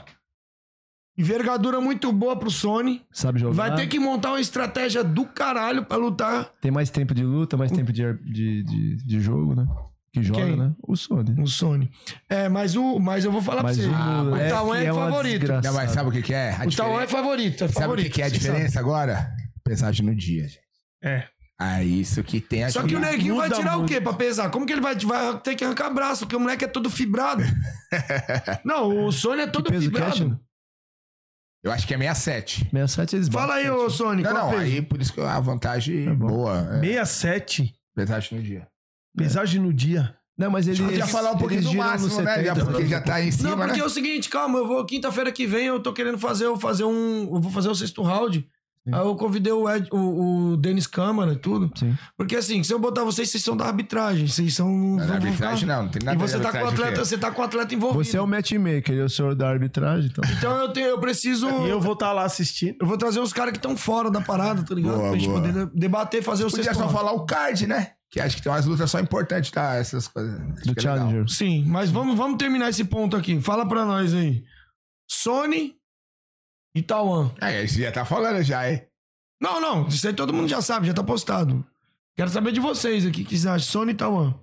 Envergadura 1.18 1.80
muito 1.80 2.11
boa 2.11 2.35
pro 2.35 2.49
Sony. 2.49 3.03
Sabe 3.11 3.40
jogar. 3.40 3.53
Vai 3.53 3.76
ter 3.76 3.88
que 3.88 3.99
montar 3.99 4.30
uma 4.31 4.40
estratégia 4.41 5.03
do 5.03 5.26
caralho 5.26 5.85
pra 5.85 5.95
lutar 5.95 6.52
Tem 6.60 6.72
mais 6.72 6.90
tempo 6.90 7.14
de 7.14 7.23
luta, 7.23 7.56
mais 7.56 7.72
tempo 7.72 7.94
de, 7.94 8.02
de, 8.23 8.64
de, 8.64 8.95
de 8.98 9.19
jogo, 9.19 9.53
né? 9.53 9.68
Que 10.11 10.22
joga, 10.23 10.45
Quem? 10.45 10.56
né? 10.57 10.72
O 10.88 10.95
Sony. 10.95 11.35
o 11.41 11.48
Sony. 11.48 11.91
É, 12.30 12.48
mas 12.49 12.76
o. 12.76 12.99
Mas 12.99 13.26
eu 13.26 13.31
vou 13.31 13.41
falar 13.41 13.64
Mas 13.64 13.77
pra 13.77 13.88
você. 13.88 13.91
o 13.91 14.22
o 14.22 14.26
moleque 14.26 14.49
Tauan 14.49 14.77
é, 14.77 14.85
é 14.85 14.94
favorito. 14.94 15.48
Não, 15.64 15.73
mas 15.73 15.91
sabe 15.91 16.10
o 16.10 16.11
que, 16.11 16.22
que 16.22 16.34
é? 16.34 16.52
A 16.56 16.65
O 16.65 16.76
Tauan 16.76 17.02
é 17.02 17.07
favorito. 17.07 17.64
É 17.64 17.68
Sabe 17.68 17.94
o 17.94 17.95
que, 17.98 18.10
que 18.10 18.22
é 18.22 18.26
a 18.26 18.30
diferença 18.30 18.80
agora? 18.80 19.31
Pesagem 19.64 20.06
no 20.06 20.15
dia, 20.15 20.44
gente. 20.48 20.60
É. 21.03 21.27
Ah, 21.59 21.84
isso 21.84 22.23
que 22.23 22.41
tem 22.41 22.67
Só 22.69 22.84
que 22.84 22.95
o 22.95 22.99
neguinho 22.99 23.35
vai 23.35 23.49
tirar 23.49 23.77
o 23.77 23.85
quê 23.85 24.01
pra 24.01 24.13
pesar? 24.13 24.49
Como 24.49 24.65
que 24.65 24.73
ele 24.73 24.81
vai, 24.81 24.95
vai 24.95 25.39
ter 25.39 25.55
que 25.55 25.63
arrancar 25.63 25.89
braço? 25.91 26.25
Porque 26.25 26.35
o 26.35 26.39
moleque 26.39 26.65
é 26.65 26.67
todo 26.67 26.89
fibrado. 26.89 27.43
Não, 28.65 29.05
o 29.05 29.11
Sony 29.11 29.43
é 29.43 29.47
todo 29.47 29.69
peso 29.69 29.89
que 29.89 29.97
é, 29.97 29.99
fibrado. 29.99 30.17
Chino? 30.17 30.39
Eu 31.63 31.71
acho 31.71 31.88
que 31.88 31.93
é 31.93 31.97
67. 31.97 32.69
67 32.71 33.15
eles 33.15 33.27
Fala 33.30 33.55
aí, 33.55 33.69
ô 33.69 33.89
Sony. 33.89 34.21
Não, 34.21 34.31
qual 34.31 34.43
não, 34.43 34.51
peso? 34.51 34.63
aí 34.63 34.81
por 34.81 35.01
isso 35.01 35.13
que 35.13 35.21
a 35.21 35.39
vantagem 35.39 36.09
É 36.09 36.13
boa. 36.13 36.57
É, 36.75 36.81
67. 36.81 37.73
pesagem 37.95 38.38
no 38.38 38.43
dia. 38.43 38.67
Pesagem 39.15 39.61
no 39.61 39.73
dia. 39.73 40.17
Não, 40.38 40.49
mas 40.49 40.67
eles. 40.67 40.81
Podia 40.81 41.07
falar 41.07 41.31
um 41.31 41.38
pouquinho 41.38 41.61
do 41.61 41.73
máximo, 41.75 42.21
né? 42.21 42.35
70, 42.35 42.43
Já, 42.43 42.65
porque 42.65 42.88
já 42.88 43.01
tá 43.01 43.21
em 43.21 43.31
cima, 43.31 43.51
Não, 43.51 43.57
porque 43.57 43.77
né? 43.77 43.80
é 43.80 43.85
o 43.85 43.89
seguinte, 43.89 44.30
calma, 44.30 44.57
eu 44.57 44.67
vou 44.67 44.84
quinta-feira 44.85 45.31
que 45.31 45.45
vem, 45.45 45.67
eu 45.67 45.80
tô 45.80 45.93
querendo 45.93 46.17
fazer, 46.17 46.45
eu 46.45 46.59
fazer 46.59 46.84
um, 46.84 47.30
eu 47.34 47.39
vou 47.39 47.51
fazer 47.51 47.69
o 47.69 47.75
sexto 47.75 48.01
round. 48.01 48.45
Aí 48.85 48.99
eu 48.99 49.15
convidei 49.15 49.53
o, 49.53 49.69
Ed, 49.69 49.88
o, 49.93 50.51
o 50.51 50.57
Denis 50.57 50.85
Câmara 50.85 51.31
e 51.31 51.38
tudo. 51.38 51.72
Sim. 51.73 51.95
Porque 52.18 52.35
assim, 52.35 52.61
se 52.64 52.73
eu 52.73 52.80
botar 52.80 53.03
vocês, 53.05 53.30
vocês 53.30 53.41
são 53.41 53.55
da 53.55 53.65
arbitragem, 53.65 54.27
vocês 54.27 54.53
são 54.53 54.68
Não, 54.69 54.95
na 54.97 55.03
ficar- 55.03 55.14
arbitragem 55.15 55.68
não, 55.68 55.84
não 55.84 55.89
tem 55.89 56.01
nada 56.03 56.18
E 56.18 56.22
a 56.22 56.26
ver 56.26 56.31
você 56.31 56.38
com 56.38 56.43
tá 56.43 56.51
com 56.60 56.68
atleta, 56.68 56.91
quê? 56.91 57.05
você 57.05 57.18
tá 57.18 57.31
com 57.31 57.41
o 57.41 57.45
atleta 57.45 57.73
envolvido. 57.76 58.03
Você 58.03 58.18
é 58.18 58.22
o 58.22 58.27
matchmaker, 58.27 58.93
eu 58.95 59.07
sou 59.07 59.34
da 59.34 59.49
arbitragem, 59.49 60.10
então. 60.11 60.23
Então 60.38 60.57
eu 60.57 60.73
tenho, 60.73 60.88
eu 60.88 60.99
preciso 60.99 61.47
E 61.65 61.69
eu 61.69 61.80
vou 61.80 61.93
estar 61.93 62.11
lá 62.11 62.23
assistindo. 62.26 62.76
eu 62.81 62.85
vou 62.85 62.97
trazer 62.97 63.22
uns 63.22 63.31
caras 63.31 63.51
que 63.53 63.57
estão 63.57 63.77
fora 63.77 64.11
da 64.11 64.19
parada, 64.19 64.64
tá 64.64 64.76
ligado? 64.76 64.97
Boa, 64.97 65.10
pra 65.11 65.18
gente 65.19 65.30
boa. 65.30 65.41
poder 65.41 65.65
debater, 65.73 66.22
fazer 66.22 66.43
o 66.43 66.49
Podia 66.49 66.65
sexto 66.65 66.76
só 66.80 66.85
round. 66.88 66.93
falar 66.97 67.11
o 67.14 67.26
card, 67.26 67.65
né? 67.68 67.91
Que 68.11 68.19
acho 68.19 68.35
que 68.35 68.43
tem 68.43 68.51
umas 68.51 68.65
lutas 68.65 68.91
só 68.91 68.99
importantes, 68.99 69.49
tá? 69.49 69.76
Essas 69.76 70.07
coisas. 70.10 70.34
Acho 70.39 70.65
Do 70.65 70.72
é 70.72 70.73
legal. 70.81 70.97
Challenger. 70.97 71.30
Sim, 71.30 71.64
mas 71.68 71.89
vamos, 71.89 72.15
vamos 72.18 72.38
terminar 72.38 72.69
esse 72.69 72.84
ponto 72.84 73.15
aqui. 73.15 73.39
Fala 73.41 73.65
pra 73.68 73.85
nós 73.85 74.14
aí. 74.14 74.43
Sony 75.10 75.76
e 76.75 76.81
Tauan. 76.81 77.31
É, 77.41 77.65
você 77.65 77.81
já 77.83 77.91
tá 77.91 78.05
falando 78.05 78.41
já, 78.43 78.69
hein? 78.71 78.81
Não, 79.41 79.59
não, 79.59 79.87
isso 79.87 80.07
aí 80.07 80.13
todo 80.13 80.33
mundo 80.33 80.47
já 80.47 80.61
sabe, 80.61 80.87
já 80.87 80.93
tá 80.93 81.03
postado. 81.03 81.65
Quero 82.15 82.29
saber 82.29 82.51
de 82.51 82.59
vocês 82.59 83.05
aqui, 83.05 83.21
o 83.23 83.25
que 83.25 83.31
vocês 83.31 83.45
acham? 83.45 83.67
Sony 83.67 83.91
e 83.91 83.95
Tauan. 83.95 84.33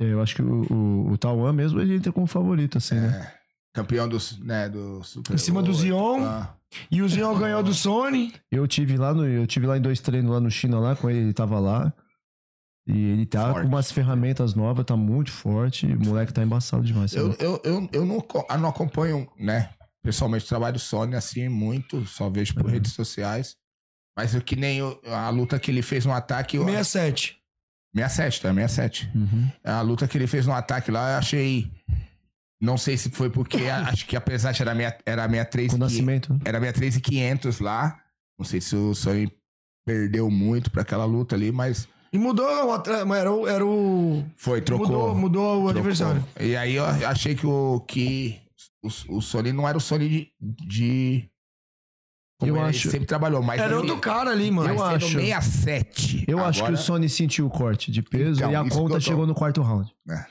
É, 0.00 0.04
Eu 0.04 0.20
acho 0.20 0.34
que 0.34 0.42
o, 0.42 0.66
o, 0.72 1.12
o 1.12 1.18
Tauan 1.18 1.52
mesmo 1.52 1.80
ele 1.80 1.94
entra 1.96 2.10
como 2.12 2.26
favorito, 2.26 2.78
assim, 2.78 2.96
né? 2.96 3.30
É. 3.40 3.44
Campeão 3.74 4.08
do, 4.08 4.18
né, 4.40 4.68
do 4.68 5.02
Super 5.02 5.34
Em 5.34 5.38
cima 5.38 5.62
do 5.62 5.72
Zion. 5.74 6.24
ah. 6.24 6.54
E 6.90 7.02
o 7.02 7.08
Zion 7.08 7.36
ganhou 7.38 7.62
do 7.62 7.72
Sony. 7.74 8.32
Eu 8.50 8.66
tive 8.66 8.96
lá 8.96 9.12
no, 9.14 9.24
eu 9.26 9.46
tive 9.46 9.66
lá 9.66 9.76
em 9.76 9.80
dois 9.80 10.00
treinos 10.00 10.30
lá 10.30 10.40
no 10.40 10.50
China 10.50 10.78
lá 10.80 10.96
com 10.96 11.08
ele, 11.10 11.20
ele 11.20 11.32
tava 11.32 11.58
lá. 11.60 11.92
E 12.86 12.92
ele 13.12 13.26
tá 13.26 13.50
Forte. 13.52 13.62
com 13.62 13.68
umas 13.74 13.90
ferramentas 13.90 14.54
novas, 14.54 14.84
tá 14.84 14.96
muito 14.96 15.30
forte. 15.30 15.86
O 15.86 16.00
moleque 16.04 16.32
tá 16.32 16.42
embaçado 16.42 16.84
demais. 16.84 17.12
sabe? 17.12 17.24
Eu, 17.24 17.36
eu, 17.38 17.60
eu, 17.64 17.88
eu, 17.92 18.04
não, 18.04 18.24
eu 18.50 18.58
não 18.58 18.68
acompanho, 18.68 19.28
né? 19.38 19.70
Pessoalmente, 20.04 20.44
o 20.44 20.48
trabalho 20.48 20.74
do 20.74 20.78
Sony 20.78 21.16
assim 21.16 21.48
muito, 21.48 22.04
só 22.06 22.28
vejo 22.28 22.54
por 22.54 22.66
Uhum. 22.66 22.70
redes 22.70 22.92
sociais. 22.92 23.56
Mas 24.16 24.34
eu 24.34 24.40
que 24.42 24.54
nem 24.54 24.80
o- 24.82 25.00
a 25.06 25.28
luta 25.30 25.58
que 25.58 25.70
ele 25.70 25.82
fez 25.82 26.04
no 26.06 26.12
ataque. 26.12 26.56
Eu, 26.58 26.64
67. 26.66 27.36
67, 27.96 28.40
tá? 28.42 28.52
67. 28.54 29.10
Uhum. 29.14 29.50
A 29.64 29.80
luta 29.80 30.06
que 30.06 30.16
ele 30.18 30.26
fez 30.26 30.46
no 30.46 30.52
ataque 30.52 30.90
lá, 30.90 31.12
eu 31.12 31.18
achei. 31.18 31.70
Não 32.60 32.76
sei 32.78 32.96
se 32.96 33.10
foi 33.10 33.30
porque 33.30 33.56
acho 33.98 34.06
que 34.06 34.14
apesar 34.16 34.52
de 34.52 34.62
era 34.62 34.74
minha, 34.74 34.96
era 35.04 35.26
minha 35.26 35.44
3 35.44 35.70
Com 35.70 35.76
o 35.76 35.80
nascimento. 35.80 36.32
né? 36.32 36.40
era 36.44 36.60
minha 36.60 36.72
3,500 36.72 37.58
lá. 37.60 37.98
Não 38.38 38.44
sei 38.46 38.60
se 38.60 38.76
o 38.76 38.94
Sony 38.94 39.32
perdeu 39.86 40.30
muito 40.30 40.70
pra 40.70 40.82
aquela 40.82 41.04
luta 41.04 41.34
ali, 41.34 41.50
mas 41.52 41.88
E 42.12 42.18
mudou 42.18 42.46
o 42.46 43.14
era 43.14 43.32
o. 43.32 43.48
Era 43.48 43.64
o 43.66 44.24
foi, 44.36 44.60
trocou. 44.60 44.86
Mudou, 44.88 45.14
mudou 45.14 45.42
o 45.54 45.54
trocou. 45.64 45.70
adversário. 45.70 46.24
E 46.40 46.56
aí 46.56 46.74
eu 46.74 46.84
achei 46.84 47.34
que 47.34 47.46
o, 47.46 47.80
que 47.80 48.40
o, 48.84 49.16
o 49.16 49.22
Sony 49.22 49.52
não 49.52 49.68
era 49.68 49.76
o 49.78 49.80
Sony 49.80 50.08
de. 50.08 50.32
de 50.66 51.30
como 52.40 52.50
Eu 52.52 52.56
ele 52.56 52.68
acho- 52.70 52.90
sempre 52.90 53.06
trabalhou, 53.06 53.42
mas 53.42 53.60
Era 53.60 53.76
outro 53.76 53.98
cara 54.00 54.30
ali, 54.30 54.50
mano. 54.50 54.68
Eu 54.68 54.82
acho- 54.82 55.08
67. 55.08 56.24
Eu 56.28 56.44
acho 56.44 56.58
que 56.58 56.64
agora- 56.66 56.74
o 56.80 56.82
Sony 56.82 57.08
sentiu 57.08 57.46
o 57.46 57.50
corte 57.50 57.90
de 57.92 58.02
peso 58.02 58.40
Então, 58.40 58.50
e 58.52 58.56
a 58.56 58.68
conta 58.68 58.98
chegou 59.00 59.26
no 59.26 59.34
quarto 59.34 59.62
round. 59.62 59.90
É. 60.10 60.26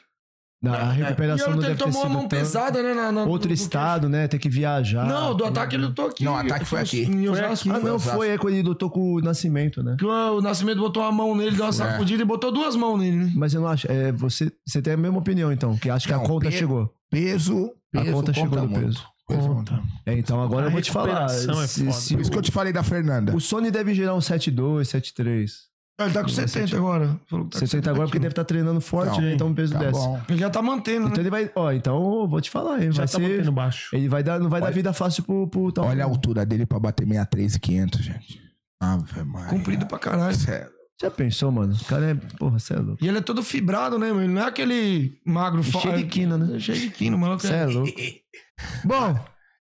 Na- 0.64 0.92
a 0.92 0.94
E 0.94 0.98
recuperação 1.04 1.48
ele 1.48 1.56
não 1.58 1.62
deve 1.62 1.76
ter 1.76 1.84
tomou 1.84 2.00
a 2.00 2.04
sido 2.06 2.14
mão 2.14 2.22
tão... 2.28 2.40
pesada, 2.40 2.82
né? 2.82 2.94
na- 2.94 3.12
na- 3.12 3.24
Outro 3.26 3.50
do- 3.50 3.54
do 3.54 3.54
estado, 3.54 4.08
né? 4.08 4.30
Ter 4.30 4.40
que 4.40 4.48
viajar. 4.48 5.06
Não, 5.06 5.36
do 5.36 5.44
ataque 5.44 5.76
ele 5.76 5.86
lutou 5.88 6.08
aqui. 6.08 6.24
Não, 6.24 6.32
o 6.34 6.38
ataque 6.38 6.64
foi 6.64 6.80
aqui. 6.80 7.02
Em 7.02 7.26
Foi 7.28 7.30
Osasco. 7.30 7.70
Ah, 7.72 7.80
não, 7.80 8.00
foi 8.00 8.30
é 8.30 8.38
quando 8.38 8.54
ele 8.54 8.64
lutou 8.64 8.90
com 8.90 9.16
o 9.16 9.20
Nascimento, 9.20 9.84
né? 9.84 9.98
Que 10.00 10.06
o 10.06 10.40
Nascimento 10.40 10.80
botou 10.80 11.04
a 11.04 11.12
mão 11.12 11.36
nele, 11.36 11.52
deu 11.58 11.66
uma 11.66 11.74
Foi. 11.74 11.86
sacudida 11.86 12.22
e 12.24 12.26
botou 12.26 12.50
duas 12.50 12.76
mãos 12.78 12.98
nele, 12.98 13.18
né? 13.18 13.32
Mas 13.36 13.54
eu 13.54 13.60
não 13.62 13.68
acho. 13.68 13.92
É, 13.92 14.14
você, 14.14 14.50
você 14.66 14.82
tem 14.82 14.94
a 14.94 14.98
mesma 14.98 15.18
opinião, 15.20 15.52
então, 15.52 15.76
que 15.78 15.90
acha 15.90 16.08
que 16.08 16.14
Não, 16.14 16.24
a 16.24 16.26
conta 16.28 16.50
pe- 16.50 16.56
chegou. 16.58 16.90
Peso, 17.12 17.72
A 17.94 18.06
conta 18.06 18.34
chegou 18.34 18.62
no 18.62 18.68
muito. 18.70 18.86
peso. 18.86 19.04
Conta. 19.26 19.82
É, 20.06 20.14
então 20.18 20.42
agora 20.42 20.66
A 20.66 20.68
eu 20.68 20.72
vou 20.72 20.82
te 20.82 20.92
falar. 20.92 21.26
é 21.26 21.28
se- 21.30 21.46
foda. 21.48 21.68
se 21.92 22.14
Por 22.16 22.22
isso 22.22 22.32
que 22.32 22.38
eu 22.38 22.42
te 22.42 22.52
falei 22.52 22.72
da 22.74 22.84
Fernanda. 22.84 23.34
o, 23.34 23.36
o 23.36 23.42
Sony 23.42 23.70
deve 23.70 23.94
gerar 23.94 24.16
um 24.16 24.20
7-2, 24.20 24.88
7-3. 24.88 25.52
Ele 26.00 26.12
tá 26.12 26.22
com 26.24 26.28
Vai 26.30 26.48
70 26.48 26.68
ser- 26.68 26.76
agora. 26.76 27.20
Falou 27.30 27.46
que 27.46 27.52
tá 27.52 27.60
com 27.60 27.66
70 27.68 27.90
agora 27.92 28.08
porque 28.08 28.20
deve 28.20 28.32
estar 28.32 28.44
treinando 28.44 28.82
forte, 28.82 29.12
Não, 29.12 29.22
né? 29.22 29.34
Então 29.36 29.52
o 29.52 29.54
peso 29.56 29.74
Tá 29.74 29.80
desce. 29.80 29.92
bom. 29.94 30.22
Ele 30.28 30.40
já 30.40 30.50
tá 30.50 30.62
mantendo, 30.62 31.02
Então 31.08 31.18
né? 31.18 31.22
ele 31.22 31.30
vai. 31.30 31.52
Ó, 31.56 31.72
então 31.72 32.28
vou 32.28 32.42
te 32.42 32.50
falar, 32.50 32.82
hein? 32.82 32.92
Já 32.92 33.04
Vai 33.04 33.08
tá 33.08 33.20
ser. 33.20 33.22
mantendo 33.22 33.52
baixo. 33.52 33.96
Ele 33.96 34.10
vai 34.10 34.24
dar, 34.24 34.40
não 34.40 34.50
vai 34.50 34.60
dar 34.60 34.72
vida 34.72 34.92
fácil 34.92 35.24
pro, 35.24 35.48
pro 35.48 35.72
tal. 35.72 35.86
Olha 35.86 36.04
a 36.04 36.08
altura 36.08 36.46
dele 36.46 36.66
pra 36.66 36.80
bater 36.80 37.06
63,500, 37.08 38.02
gente. 38.04 38.42
Ave 38.82 39.24
Maria. 39.24 39.50
Comprido 39.50 39.86
pra 39.86 40.00
caralho. 40.00 40.36
Sério. 40.36 40.72
Já 41.02 41.12
pensou, 41.12 41.52
mano? 41.52 41.74
O 41.80 41.86
cara 41.86 42.12
é. 42.12 42.16
Porra, 42.38 42.58
cê 42.60 42.74
é 42.74 42.78
louco. 42.78 43.04
E 43.04 43.08
ele 43.08 43.18
é 43.20 43.22
todo 43.22 43.44
fibrado, 43.44 44.00
né, 44.00 44.08
mano? 44.10 44.22
Ele 44.24 44.34
não 44.34 44.42
é 44.42 44.46
aquele 44.48 45.20
magro 45.26 45.62
E 45.62 45.64
cheio 45.64 45.98
de 45.98 46.04
quina, 46.06 46.38
né? 46.38 46.60
Cheio 46.60 46.80
de 46.80 46.90
quina, 46.90 47.16
mano. 47.18 47.40
Cê 47.40 47.54
é 47.54 47.66
louco. 47.66 47.92
Bom, 48.86 49.20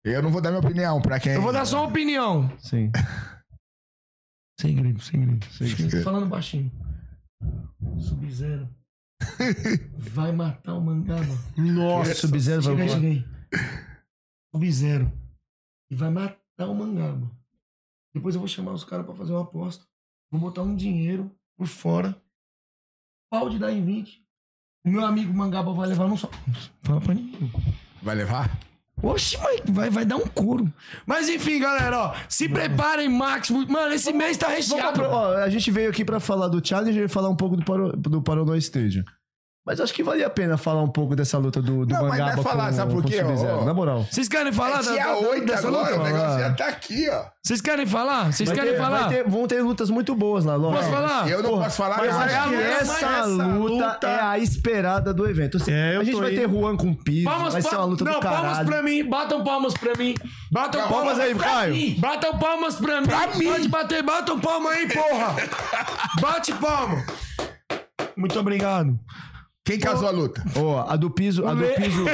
Eu 0.05 0.23
não 0.23 0.31
vou 0.31 0.41
dar 0.41 0.51
minha 0.51 0.61
opinião 0.61 1.01
pra 1.01 1.19
quem. 1.21 1.33
eu 1.35 1.43
vou 1.43 1.53
dar 1.53 1.65
só 1.65 1.81
uma 1.83 1.89
opinião. 1.89 2.51
Sim. 2.59 2.91
Sem 4.59 4.75
grito, 4.75 5.03
sem 5.03 5.21
grito. 5.21 5.47
grito. 5.59 6.03
Falando 6.03 6.27
baixinho. 6.27 6.73
Sub-Zero. 7.99 8.69
Vai 9.99 10.33
matar 10.33 10.75
o 10.75 10.81
mangaba. 10.81 11.35
Nossa, 11.57 12.15
Sub-Zero 12.15 12.63
vai. 12.63 12.89
Aí. 12.89 13.25
Sub-Zero. 14.53 15.13
E 15.91 15.95
vai 15.95 16.11
matar 16.11 16.69
o 16.69 16.75
mangaba. 16.75 17.31
Depois 18.15 18.35
eu 18.35 18.41
vou 18.41 18.49
chamar 18.49 18.73
os 18.73 18.85
caras 18.85 19.07
pra 19.07 19.15
fazer 19.15 19.33
uma 19.33 19.43
aposta. 19.43 19.85
Vou 20.31 20.41
botar 20.41 20.63
um 20.63 20.75
dinheiro 20.75 21.31
por 21.57 21.67
fora. 21.67 22.21
Pau 23.31 23.49
de 23.49 23.59
dar 23.59 23.73
em 23.73 23.85
20. 23.85 24.25
O 24.85 24.91
meu 24.91 25.05
amigo 25.05 25.33
mangaba 25.33 25.73
vai 25.73 25.89
levar 25.89 26.09
não 26.09 26.17
só. 26.17 26.31
Fala 26.83 27.01
pra 27.01 27.15
ninguém. 27.15 27.51
Vai 28.03 28.15
levar? 28.15 28.59
Oxe, 29.03 29.37
mas 29.43 29.61
vai, 29.69 29.91
vai 29.91 30.05
dar 30.07 30.17
um 30.17 30.27
couro. 30.27 30.73
Mas 31.07 31.29
enfim, 31.29 31.59
galera, 31.61 31.99
ó. 31.99 32.15
Se 32.29 32.49
preparem, 32.49 33.09
Max. 33.09 33.51
Mano, 33.51 33.93
esse 33.95 34.13
mês 34.13 34.37
tá 34.39 34.47
Vamos 34.49 34.67
recheado. 34.71 35.01
pra- 35.01 35.09
ó, 35.11 35.35
a 35.37 35.51
gente 35.51 35.71
veio 35.71 35.91
aqui 35.91 36.05
pra 36.05 36.19
falar 36.19 36.49
do 36.49 36.67
Challenger 36.67 37.05
e 37.05 37.09
falar 37.09 37.29
um 37.29 37.37
pouco 37.37 37.57
do, 37.57 37.65
Paro, 38.23 38.45
do 38.45 38.57
Stadium. 38.57 39.05
Mas 39.67 39.81
acho 39.81 39.93
que 39.93 40.01
valia 40.05 40.29
a 40.29 40.31
pena 40.31 40.57
falar 40.57 40.81
um 40.81 40.89
pouco 40.89 41.17
dessa 41.17 41.37
luta 41.39 41.61
do, 41.61 41.85
do 41.85 41.93
Não, 41.93 42.03
mas 42.03 42.11
Mangaba 42.13 42.33
não 42.35 42.41
é 42.41 42.45
falar, 42.45 42.69
com, 42.69 42.77
sabe 42.77 42.93
por 42.95 43.03
com 43.03 43.09
o 43.09 43.11
quê, 43.11 43.19
Sub-Zero, 43.19 43.59
ó? 43.63 43.65
Na 43.65 43.75
moral. 43.75 44.07
Vocês 44.09 44.29
querem 44.29 44.53
falar? 44.53 44.79
É 44.79 44.83
da- 44.85 44.93
dia 44.93 45.05
da- 45.07 45.17
8 45.17 45.45
dessa 45.47 45.67
agora, 45.67 45.89
luta? 45.97 46.01
o 46.01 46.05
negócio 46.05 46.39
já 46.39 46.53
tá 46.53 46.67
aqui, 46.69 47.09
ó. 47.11 47.25
Vocês 47.45 47.61
querem 47.61 47.85
falar? 47.87 48.33
Vocês 48.33 48.53
querem 48.53 48.73
ter- 48.75 48.79
falar? 48.79 49.09
ter- 49.09 49.29
vão 49.29 49.47
ter 49.49 49.61
lutas 49.63 49.91
muito 49.91 50.15
boas 50.15 50.45
lá, 50.45 50.55
lógico. 50.55 50.83
Posso 50.85 50.95
falar? 50.95 51.29
Eu 51.29 51.43
não 51.43 51.51
Porra, 51.51 51.65
posso 51.65 51.77
falar 51.79 51.97
Mas 51.99 52.15
acho 52.17 52.43
que 52.49 52.55
luta, 52.55 52.63
essa, 52.65 52.87
mas 52.93 53.03
essa 53.03 53.25
luta, 53.25 53.75
luta- 53.87 54.09
é 54.09 54.21
a 54.21 54.39
esperada 54.39 55.13
do 55.13 55.29
evento. 55.29 55.57
Assim, 55.57 55.73
É, 55.73 55.97
eu 55.97 56.01
a 56.01 56.05
gente 56.05 56.17
vai 56.17 56.33
indo. 56.33 56.41
ter 56.43 56.49
Juan 56.49 56.77
com 56.77 56.95
piso, 56.95 57.25
Palmas 57.25 57.53
vai 57.53 57.63
pra... 57.63 57.71
ser 57.71 57.77
uma 57.77 57.85
luta 57.87 58.05
Não, 58.05 58.13
do 58.13 58.21
caralho. 58.21 58.43
palmas 58.47 58.67
pra 58.67 58.83
mim. 58.85 59.05
Batam 59.09 59.43
palmas 59.45 59.75
pra 59.75 59.93
mim. 59.99 60.15
Batam 60.53 60.81
Não, 60.83 60.89
palmas 60.89 61.19
palmas 61.19 61.25
aí, 61.25 61.35
Caio. 61.35 61.75
mim. 61.75 61.97
Batam 61.99 62.39
palmas 62.39 62.75
pra 62.77 63.01
mim. 63.01 63.07
Pra 63.09 63.27
mim. 63.35 63.45
Pode 63.51 63.69
bater, 63.69 64.03
batam 64.05 64.39
palma 64.39 64.71
aí, 64.71 64.87
porra. 64.89 65.35
Bate 66.23 66.53
palma. 66.55 67.05
Muito 68.17 68.39
obrigado. 68.39 68.97
Quem 69.67 69.79
casou 69.79 70.07
a 70.09 70.11
luta? 70.13 70.43
Ó, 70.57 70.87
a 70.89 70.97
do 70.97 71.11
piso, 71.11 71.45
a 71.47 71.53
do 71.53 71.63
piso, 71.65 72.05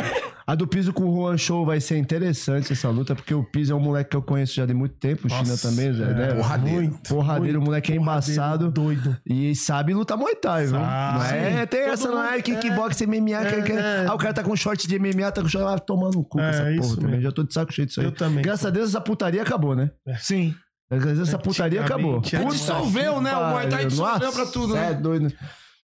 a 0.47 0.55
do 0.55 0.67
Piso 0.67 0.93
com 0.93 1.05
o 1.05 1.15
Juan 1.15 1.37
Show 1.37 1.65
vai 1.67 1.81
ser 1.81 1.99
interessante 1.99 2.73
essa 2.73 2.89
luta, 2.89 3.15
porque 3.15 3.33
o 3.35 3.45
Piso 3.45 3.73
é 3.73 3.77
um 3.77 3.81
moleque 3.81 4.11
que 4.11 4.17
eu 4.17 4.23
conheço 4.23 4.55
já 4.55 4.67
de 4.67 4.73
muito 4.75 4.97
tempo, 4.97 5.27
o 5.27 5.31
China 5.31 5.43
Nossa, 5.51 5.69
também, 5.69 5.93
Zé, 5.93 6.03
é, 6.03 6.07
né? 6.15 6.35
porradeiro. 6.35 6.81
Muito, 6.83 7.09
Porradeiro, 7.09 7.61
o 7.61 7.63
moleque 7.63 7.93
é 7.93 7.97
porradeiro, 7.97 8.33
embaçado. 8.37 8.71
Doido. 8.71 9.17
E 9.27 9.55
sabe 9.55 9.95
lutar 9.95 10.17
Muay 10.19 10.35
Thai, 10.35 10.67
viu? 10.67 10.77
Sabe. 10.81 11.19
Não 11.19 11.25
é, 11.61 11.67
tem 11.67 11.81
Todo 11.83 11.93
essa, 11.93 12.09
não 12.09 12.23
é 12.25 12.33
mundo- 12.33 12.43
kickbox, 12.43 13.01
MMA, 13.03 13.45
que, 13.45 13.63
que, 13.63 13.73
é. 13.73 14.07
ah, 14.09 14.15
o 14.15 14.19
cara 14.19 14.33
tá 14.35 14.43
com 14.43 14.57
short 14.57 14.89
de 14.89 14.99
MMA, 14.99 15.31
tá 15.31 15.43
com 15.43 15.49
short, 15.49 15.67
ah, 15.75 15.79
tomando 15.79 16.15
no 16.17 16.25
cu 16.25 16.31
com 16.39 16.41
É, 16.41 16.49
essa 16.51 16.71
isso 16.73 16.81
porra 16.83 16.95
também. 16.97 17.11
mesmo. 17.11 17.23
Já 17.23 17.33
tô 17.33 17.43
de 17.45 17.53
saco 17.55 17.73
cheio 17.73 17.87
disso 17.87 18.01
aí. 18.01 18.07
Eu 18.07 18.13
também. 18.13 18.43
Graças 18.43 18.67
a 18.67 18.71
Deus 18.71 18.89
essa 18.89 19.01
putaria 19.01 19.43
acabou, 19.43 19.77
né? 19.77 19.91
Sim. 20.19 20.55
Graças 20.91 21.11
a 21.11 21.15
Deus 21.15 21.29
essa 21.29 21.39
putaria 21.39 21.81
acabou. 21.83 22.21
Dissolveu, 22.21 23.15
que 23.17 23.21
né? 23.21 23.37
O 23.37 23.51
Muay 23.51 23.69
Thai 23.69 23.87
dissolveu 23.87 24.33
pra 24.33 24.47
tudo, 24.47 24.75
né? 24.75 24.91
É 24.91 24.95
doido. 24.95 25.33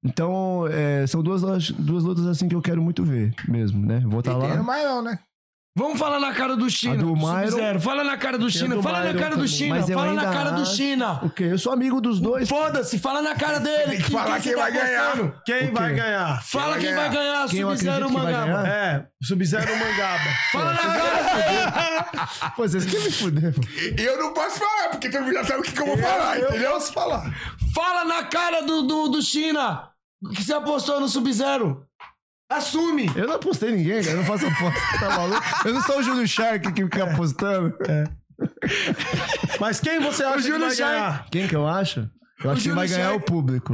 Então, 0.06 0.68
é, 0.72 1.07
são 1.07 1.23
duas, 1.23 1.41
duas 1.72 2.03
lutas 2.03 2.27
assim 2.27 2.48
que 2.48 2.53
eu 2.53 2.61
quero 2.61 2.82
muito 2.82 3.03
ver 3.03 3.34
mesmo, 3.48 3.84
né? 3.84 4.03
Vou 4.06 4.19
estar 4.19 4.36
tem 4.36 4.52
o 4.52 4.56
lá. 4.57 4.64
maior, 4.64 5.02
né? 5.02 5.18
Vamos 5.77 5.99
falar 5.99 6.22
na 6.22 6.32
cara 6.34 6.56
do 6.56 6.69
China. 6.69 6.94
A 6.94 6.98
do 6.98 7.14
Myron- 7.18 7.48
Sub-Zero. 7.49 7.82
Fala 7.82 8.03
na 8.06 8.15
cara 8.15 8.38
do 8.38 8.49
China. 8.49 8.76
do 8.76 8.84
Fala 8.84 8.99
na 8.99 9.06
Myron 9.07 9.19
cara 9.19 9.36
do. 9.36 9.45
China. 9.45 9.76
Mas 9.76 9.90
eu 9.90 9.98
Fala 9.99 10.14
na 10.14 10.32
cara 10.32 10.52
do 10.52 10.65
China. 10.65 11.19
O 11.22 11.30
quê? 11.30 11.44
Eu 11.52 11.57
sou 11.57 11.73
amigo 11.73 11.99
dos 11.99 12.22
dois. 12.22 12.48
Foda-se, 12.48 12.98
fala 12.98 13.22
na 13.22 13.36
cara 13.36 13.60
dele. 13.60 13.98
Tem 13.98 14.02
que 14.02 14.10
falar 14.11 14.40
você 14.40 14.49
quem 14.49 14.56
vai 14.56 14.72
ganhar. 14.72 15.41
Quem 15.45 15.73
vai 15.73 15.94
ganhar? 15.94 16.41
Fala 16.44 16.77
quem 16.77 16.94
vai 16.95 17.10
ganhar. 17.10 17.49
Quem 17.49 17.60
eu 17.60 17.69
Sub-Zero 17.72 18.10
Mangaba. 18.10 18.68
É, 18.69 19.06
Sub-Zero 19.22 19.77
Mangaba. 19.77 20.30
Fala 20.53 20.72
na 20.72 20.77
cara. 20.80 22.52
Pô, 22.56 22.65
vocês 22.65 22.86
querem 22.86 23.06
me 23.07 23.11
fuder, 23.11 23.53
pô. 23.53 23.61
Eu 24.02 24.18
não 24.18 24.34
posso 24.34 24.60
falar, 24.60 24.90
porque 24.91 25.10
todo 25.10 25.23
mundo 25.23 25.34
já 25.34 25.44
sabe 25.44 25.60
o 25.60 25.64
que, 25.64 25.73
que 25.73 25.82
eu 25.82 25.86
vou 25.88 25.98
falar, 25.98 26.40
eu 26.40 26.49
entendeu? 26.52 26.72
posso 26.72 26.94
falar. 26.94 27.34
Fala 27.73 28.06
na 28.06 28.23
cara 28.23 28.61
do, 28.61 28.84
do, 28.84 29.10
do 29.10 29.22
China. 29.22 29.90
Que 30.34 30.44
você 30.44 30.54
apostou 30.54 31.00
no 31.00 31.08
Sub-Zero. 31.08 31.86
Assume. 32.50 33.10
Eu 33.16 33.28
não 33.28 33.36
apostei 33.36 33.72
em 33.72 33.78
ninguém, 33.78 34.02
cara. 34.04 34.12
Eu 34.12 34.18
não 34.18 34.26
faço 34.26 34.46
aposta. 34.48 34.80
Tá 35.00 35.10
maluco? 35.18 35.44
Eu 35.66 35.74
não 35.74 35.82
sou 35.82 36.00
o 36.00 36.04
Júlio 36.04 36.28
Shark 36.28 36.72
que 36.74 36.84
fica 36.84 37.04
apostando. 37.06 37.76
Mas 39.60 39.80
quem 39.80 40.00
você 40.00 40.24
acha 40.24 40.38
que 40.38 40.44
Júlio 40.44 40.68
vai 40.68 40.76
Chay- 40.76 40.88
ganhar? 40.92 41.26
Quem 41.32 41.48
que 41.48 41.56
eu 41.56 41.68
acho? 41.68 42.10
Eu 42.44 42.52
acho 42.52 42.62
que 42.64 42.72
vai 42.72 42.88
ganhar 42.88 43.10
Shark. 43.12 43.18
o 43.18 43.26
público. 43.26 43.74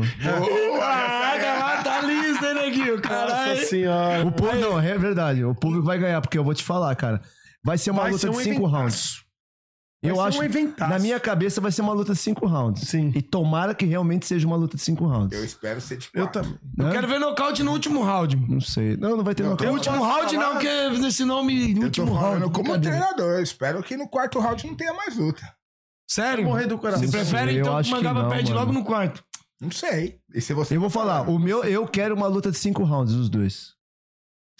Ah, 0.82 1.38
cara, 1.42 1.84
tá 1.84 2.02
liso, 2.02 2.46
hein, 2.46 2.54
neguinho? 2.54 3.02
Caralho. 3.02 3.52
Nossa 3.56 3.66
senhora. 3.66 4.26
O 4.26 4.32
público, 4.32 4.58
não, 4.60 4.80
é 4.80 4.98
verdade. 4.98 5.44
O 5.44 5.56
público 5.56 5.86
vai 5.86 5.98
ganhar, 5.98 6.22
porque 6.22 6.38
eu 6.38 6.44
vou 6.44 6.54
te 6.54 6.64
falar, 6.64 6.96
cara. 6.96 7.22
Vai 7.66 7.78
ser 7.78 7.92
uma 7.92 8.04
Vai 8.04 8.12
luta 8.12 8.22
ser 8.22 8.30
um 8.30 8.38
de 8.38 8.44
cinco 8.44 8.66
rounds. 8.68 9.24
Vai 10.04 10.12
eu 10.12 10.20
acho. 10.22 10.40
um 10.40 10.44
eventaço. 10.44 10.90
na 10.92 10.98
minha 10.98 11.20
cabeça 11.20 11.62
vai 11.62 11.72
ser 11.72 11.82
uma 11.84 11.94
luta 11.94 12.14
de 12.14 12.20
cinco 12.20 12.48
rounds. 12.48 12.88
Sim. 12.90 13.12
E 13.16 13.22
tomara 13.22 13.76
que 13.76 13.86
realmente 13.86 14.26
seja 14.26 14.48
uma 14.48 14.56
luta 14.56 14.76
de 14.76 14.82
cinco 14.84 15.06
rounds. 15.06 15.38
Eu 15.38 15.46
espero 15.46 15.80
ser 15.80 15.98
de 15.98 16.10
Eu 16.14 16.24
quatro. 16.24 16.42
também. 16.42 16.60
Eu 16.88 16.92
quero 16.92 17.08
ver 17.08 17.20
nocaute 17.20 17.62
no 17.62 17.72
último 17.72 18.04
round. 18.04 18.36
Não 18.50 18.60
sei. 18.60 18.98
Não, 18.98 19.16
não 19.16 19.24
vai 19.24 19.36
ter 19.36 19.44
Não, 19.44 19.52
nocaute. 19.52 19.68
No 19.72 19.78
último 19.78 19.98
posso 20.00 20.10
round 20.10 20.36
falar? 20.36 20.46
não, 20.48 20.52
porque 20.54 21.08
esse 21.08 21.24
nome 21.24 21.76
Eu 21.78 21.84
último 21.84 22.14
round. 22.14 22.50
como 22.52 22.80
treinador. 22.80 23.34
Eu 23.36 23.44
espero 23.44 23.84
que 23.84 23.96
no 23.96 24.08
quarto 24.08 24.40
round 24.40 24.66
não 24.66 24.76
tenha 24.76 24.94
mais 24.94 25.16
luta. 25.16 25.42
Sério? 26.10 26.44
Morrer 26.46 26.66
do 26.66 26.78
coração. 26.80 27.06
Você 27.08 27.12
prefere 27.12 27.56
Eu 27.56 27.62
então 27.62 27.74
que 27.76 27.82
o 27.82 27.84
que 27.84 27.92
Mangaba 27.92 28.24
não, 28.24 28.30
perde 28.30 28.52
logo 28.54 28.72
no 28.74 28.84
quarto? 28.84 29.24
Não 29.62 29.70
sei. 29.70 30.18
E 30.34 30.42
se 30.42 30.54
você 30.54 30.76
Eu 30.76 30.82
vou 30.82 30.90
falar, 30.90 31.30
o 31.30 31.38
meu, 31.38 31.64
eu 31.64 31.88
quero 31.88 32.16
uma 32.16 32.26
luta 32.28 32.50
de 32.50 32.58
cinco 32.58 32.84
rounds, 32.84 33.14
os 33.14 33.30
dois. 33.30 33.74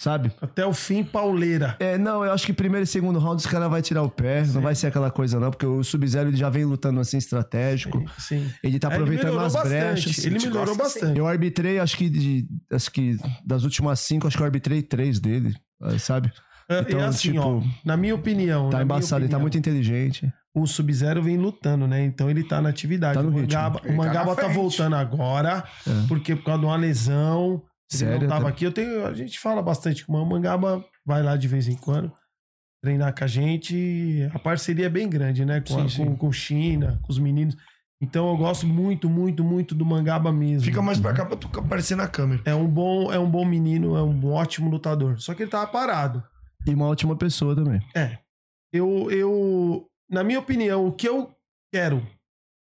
Sabe? 0.02 0.32
Até 0.40 0.66
o 0.66 0.72
fim, 0.72 1.04
pauleira. 1.04 1.76
É, 1.78 1.96
não, 1.96 2.24
eu 2.24 2.32
acho 2.32 2.44
que 2.44 2.52
primeiro 2.52 2.82
e 2.82 2.86
segundo 2.88 3.20
round 3.20 3.36
os 3.40 3.46
caras 3.46 3.70
vai 3.70 3.80
tirar 3.80 4.02
o 4.02 4.10
pé. 4.10 4.44
Não 4.46 4.60
vai 4.60 4.74
ser 4.74 4.88
aquela 4.88 5.12
coisa, 5.12 5.38
não, 5.38 5.48
porque 5.50 5.64
o 5.64 5.84
Sub-Zero 5.84 6.28
ele 6.30 6.36
já 6.36 6.50
vem 6.50 6.64
lutando 6.64 6.98
assim 6.98 7.18
estratégico. 7.18 8.04
Sim. 8.18 8.50
Ele 8.64 8.80
tá 8.80 8.88
É, 8.88 8.94
aproveitando 8.94 9.26
melhorou 9.26 9.46
as 9.46 9.52
bastante. 9.52 9.70
brechas. 10.02 10.24
Ele 10.24 10.38
melhorou 10.40 10.66
gosta 10.76 10.82
bastante. 10.82 11.16
Eu 11.20 11.26
arbitrei, 11.28 11.78
acho 11.78 11.96
que, 11.96 12.10
de, 12.10 12.48
acho 12.72 12.90
que 12.90 13.16
das 13.46 13.62
últimas 13.62 14.00
cinco, 14.00 14.26
acho 14.26 14.36
que 14.36 14.42
eu 14.42 14.46
arbitrei 14.46 14.82
três 14.82 15.20
dele, 15.20 15.54
eh, 15.84 15.98
sabe? 15.98 16.32
É, 16.68 16.80
Então, 16.80 16.98
e 16.98 17.02
assim, 17.04 17.30
tipo, 17.32 17.40
ó, 17.40 17.62
na 17.84 17.96
minha 17.96 18.14
opinião. 18.16 18.70
Tá 18.70 18.82
embaçado, 18.82 19.20
ele 19.22 19.28
tá 19.28 19.36
opinião, 19.36 19.40
muito 19.42 19.56
inteligente. 19.56 20.32
O 20.52 20.66
Sub-Zero 20.66 21.22
vem 21.22 21.36
lutando, 21.38 21.86
né? 21.86 22.04
Então 22.04 22.28
ele 22.28 22.42
tá 22.42 22.60
na 22.60 22.70
atividade. 22.70 23.14
Tá 23.14 23.22
no 23.22 23.28
o. 23.30 23.32
Mangaba, 23.34 23.80
Ele 23.84 23.94
o 23.94 23.96
tá 23.98 24.04
Mangaba 24.04 24.34
tá 24.34 24.42
frente. 24.42 24.54
voltando 24.56 24.96
agora, 24.96 25.62
É. 25.86 26.06
porque 26.08 26.34
por 26.34 26.44
causa 26.44 26.60
de 26.60 26.66
uma 26.66 26.76
lesão. 26.76 27.62
Ele 27.92 27.98
Sério? 27.98 28.20
não 28.22 28.28
tava 28.28 28.42
Tá- 28.44 28.48
aqui. 28.50 28.64
Eu 28.64 28.72
tenho, 28.72 29.06
a 29.06 29.12
gente 29.14 29.38
fala 29.38 29.60
bastante 29.62 30.04
com 30.06 30.12
o 30.14 30.26
Mangaba, 30.26 30.84
vai 31.04 31.22
lá 31.22 31.36
de 31.36 31.46
vez 31.48 31.68
em 31.68 31.76
quando 31.76 32.12
treinar 32.82 33.14
com 33.16 33.24
a 33.24 33.26
gente. 33.26 34.28
A 34.34 34.38
parceria 34.38 34.86
é 34.86 34.88
bem 34.88 35.08
grande, 35.08 35.44
né? 35.44 35.60
Com, 35.60 35.74
a- 35.78 35.82
Sim, 35.82 35.88
sim. 35.88 36.04
com, 36.06 36.16
com 36.16 36.32
China, 36.32 36.98
com 37.02 37.12
os 37.12 37.18
meninos. 37.18 37.56
Então 38.00 38.28
eu 38.28 38.36
gosto 38.36 38.66
muito, 38.66 39.08
muito, 39.08 39.44
muito 39.44 39.74
do 39.76 39.86
Mangaba 39.86 40.32
mesmo. 40.32 40.64
Fica 40.64 40.82
mais 40.82 40.98
pra 40.98 41.12
cá 41.12 41.24
pra 41.24 41.36
tu 41.36 41.48
aparecer 41.58 41.96
na 41.96 42.08
câmera. 42.08 42.42
É 42.44 42.52
um 42.54 42.66
bom, 42.66 43.12
é 43.12 43.18
um 43.18 43.30
bom 43.30 43.44
menino, 43.44 43.96
é 43.96 44.02
um 44.02 44.32
ótimo 44.32 44.68
lutador. 44.70 45.20
Só 45.20 45.34
que 45.34 45.42
ele 45.44 45.50
tava 45.50 45.68
parado. 45.70 46.22
E 46.66 46.74
uma 46.74 46.86
ótima 46.86 47.14
pessoa 47.16 47.54
também. 47.54 47.80
É. 47.94 48.18
Eu, 48.72 49.08
eu, 49.10 49.86
na 50.10 50.24
minha 50.24 50.40
opinião, 50.40 50.84
o 50.86 50.92
que 50.92 51.08
eu 51.08 51.30
quero, 51.72 52.04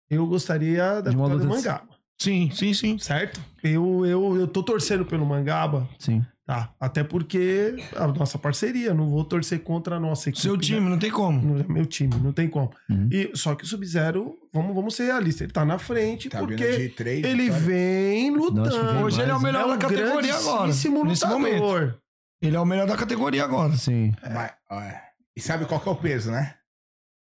eu 0.09 0.25
gostaria 0.25 1.01
da 1.01 1.11
De 1.11 1.15
uma 1.15 1.27
do 1.29 1.35
luta 1.35 1.45
de- 1.45 1.51
Mangaba, 1.53 1.88
Sim, 2.21 2.49
sim, 2.53 2.73
sim. 2.73 2.97
certo? 2.97 3.39
Eu, 3.63 4.05
eu, 4.05 4.37
eu 4.37 4.47
tô 4.47 4.61
torcendo 4.61 5.05
pelo 5.05 5.25
Mangaba, 5.25 5.87
Sim. 5.97 6.25
tá? 6.45 6.73
Até 6.79 7.03
porque 7.03 7.75
a 7.95 8.07
nossa 8.07 8.37
parceria, 8.37 8.93
não 8.93 9.09
vou 9.09 9.23
torcer 9.23 9.59
contra 9.61 9.95
a 9.95 9.99
nossa 9.99 10.29
equipe. 10.29 10.41
Seu 10.41 10.55
né? 10.55 10.59
time, 10.61 10.89
não 10.89 10.99
tem 10.99 11.09
como. 11.11 11.59
É 11.59 11.63
Meu 11.71 11.85
time, 11.85 12.13
não 12.21 12.33
tem 12.33 12.49
como. 12.49 12.71
Uhum. 12.89 13.07
E, 13.11 13.31
só 13.35 13.55
que 13.55 13.63
o 13.63 13.67
Sub-Zero, 13.67 14.37
vamos, 14.53 14.75
vamos 14.75 14.95
ser 14.95 15.05
realistas, 15.05 15.41
ele 15.41 15.51
tá 15.53 15.63
na 15.63 15.77
frente 15.79 16.29
Tá 16.29 16.39
porque 16.39 16.89
três. 16.89 17.23
ele 17.23 17.43
vitórias. 17.43 17.63
vem 17.65 18.31
lutando. 18.31 18.69
Nossa, 18.69 18.99
Hoje 19.03 19.21
ele 19.21 19.31
é 19.31 19.35
o 19.35 19.41
melhor 19.41 19.67
da 19.67 19.77
categoria 19.77 20.35
agora. 20.35 20.67
Nesse 20.67 20.89
momento. 20.89 21.23
lutador. 21.25 21.97
Ele 22.41 22.55
é 22.55 22.59
o 22.59 22.65
melhor 22.65 22.87
da 22.87 22.95
categoria 22.97 23.43
agora. 23.43 23.75
Sim. 23.75 24.13
Mas, 24.33 24.51
olha, 24.69 25.01
e 25.35 25.41
sabe 25.41 25.65
qual 25.65 25.79
que 25.79 25.87
é 25.89 25.91
o 25.91 25.95
peso, 25.95 26.31
né? 26.31 26.55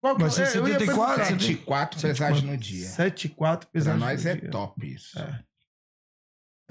Qual 0.01 0.15
que- 0.15 0.21
Vai 0.21 0.29
ser 0.31 0.41
é, 0.43 0.57
eu 0.57 0.67
ia 0.67 0.79
74, 0.79 1.15
perguntar. 1.15 1.25
7 1.25 1.51
e 1.51 1.55
4 1.57 1.99
pesagem 2.01 2.45
no 2.45 2.57
dia. 2.57 2.87
7 2.87 3.25
e 3.25 3.29
4 3.29 3.67
Pra 3.67 3.73
pesagem 3.73 3.99
nós 3.99 4.23
no 4.23 4.29
é 4.29 4.35
dia. 4.35 4.49
top 4.49 4.93
isso. 4.93 5.19
É. 5.19 5.43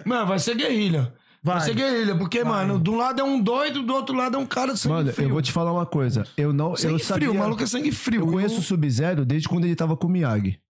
Mano, 0.04 0.26
vai 0.26 0.38
ser 0.38 0.54
guerrilha. 0.56 1.12
Vai, 1.42 1.56
Vai. 1.58 1.66
ser 1.66 1.74
guerrilha, 1.74 2.16
porque, 2.16 2.42
Vai. 2.42 2.52
mano, 2.66 2.80
de 2.82 2.90
um 2.90 2.96
lado 2.96 3.20
é 3.20 3.24
um 3.24 3.40
doido, 3.40 3.82
do 3.82 3.94
outro 3.94 4.14
lado 4.14 4.36
é 4.36 4.38
um 4.40 4.46
cara 4.46 4.72
de 4.72 4.78
sangue 4.80 4.94
Mano, 4.94 5.12
frio. 5.12 5.28
eu 5.28 5.32
vou 5.32 5.42
te 5.42 5.52
falar 5.52 5.72
uma 5.72 5.86
coisa. 5.86 6.26
Eu 6.36 6.52
não. 6.52 6.74
Sangue 6.74 6.94
eu 6.94 6.98
frio, 6.98 7.06
sabia, 7.08 7.30
o 7.30 7.34
maluco 7.34 7.62
é 7.62 7.66
sangue 7.66 7.92
frio. 7.92 8.22
Eu 8.22 8.26
conheço 8.32 8.58
o 8.58 8.62
Sub-Zero 8.62 9.24
desde 9.24 9.48
quando 9.48 9.64
ele 9.64 9.76
tava 9.76 9.96
com 9.96 10.06
o 10.06 10.10
Miyagi. 10.10 10.60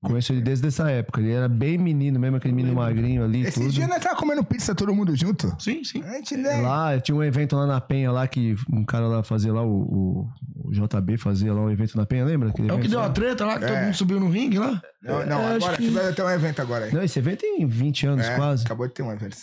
Conheço 0.00 0.32
ele 0.32 0.40
desde 0.40 0.68
essa 0.68 0.88
época. 0.90 1.20
Ele 1.20 1.32
era 1.32 1.48
bem 1.48 1.76
menino 1.76 2.20
mesmo, 2.20 2.36
aquele 2.36 2.54
menino 2.54 2.76
magrinho 2.76 3.24
ali. 3.24 3.42
Esse 3.42 3.58
tudo. 3.60 3.72
dia 3.72 3.88
nós 3.88 4.00
tava 4.02 4.14
comendo 4.14 4.44
pizza 4.44 4.72
todo 4.74 4.94
mundo 4.94 5.16
junto. 5.16 5.54
Sim, 5.60 5.82
sim. 5.82 6.02
A 6.04 6.12
gente, 6.12 6.36
né? 6.36 6.60
Lá, 6.60 7.00
tinha 7.00 7.16
um 7.16 7.22
evento 7.22 7.56
lá 7.56 7.66
na 7.66 7.80
Penha, 7.80 8.12
lá 8.12 8.26
que 8.28 8.54
um 8.72 8.84
cara 8.84 9.08
lá 9.08 9.24
fazia 9.24 9.52
lá, 9.52 9.62
o, 9.62 9.68
o, 9.82 10.28
o 10.66 10.70
JB 10.72 11.16
fazia 11.18 11.52
lá 11.52 11.62
um 11.62 11.70
evento 11.70 11.96
na 11.96 12.06
Penha, 12.06 12.24
lembra? 12.24 12.50
Aquele 12.50 12.70
É 12.70 12.74
o 12.74 12.78
que 12.80 12.86
deu 12.86 13.00
lá? 13.00 13.06
a 13.06 13.10
treta 13.10 13.44
lá, 13.44 13.54
que 13.58 13.66
todo 13.66 13.74
É. 13.76 13.84
mundo 13.86 13.94
subiu 13.94 14.20
no 14.20 14.28
ringue 14.30 14.58
lá. 14.60 14.80
Não, 15.02 15.26
não 15.26 15.40
É, 15.40 15.46
acho 15.56 15.64
agora 15.66 15.76
que- 15.76 15.90
vai 15.90 16.12
ter 16.12 16.22
um 16.22 16.30
evento 16.30 16.62
agora 16.62 16.84
aí. 16.84 16.92
Não, 16.94 17.02
esse 17.02 17.18
evento 17.18 17.40
tem 17.40 17.66
20 17.66 18.06
anos 18.06 18.24
É, 18.24 18.36
quase. 18.36 18.64
Acabou 18.64 18.86
de 18.86 18.94
ter 18.94 19.02
um 19.02 19.12
evento. 19.12 19.36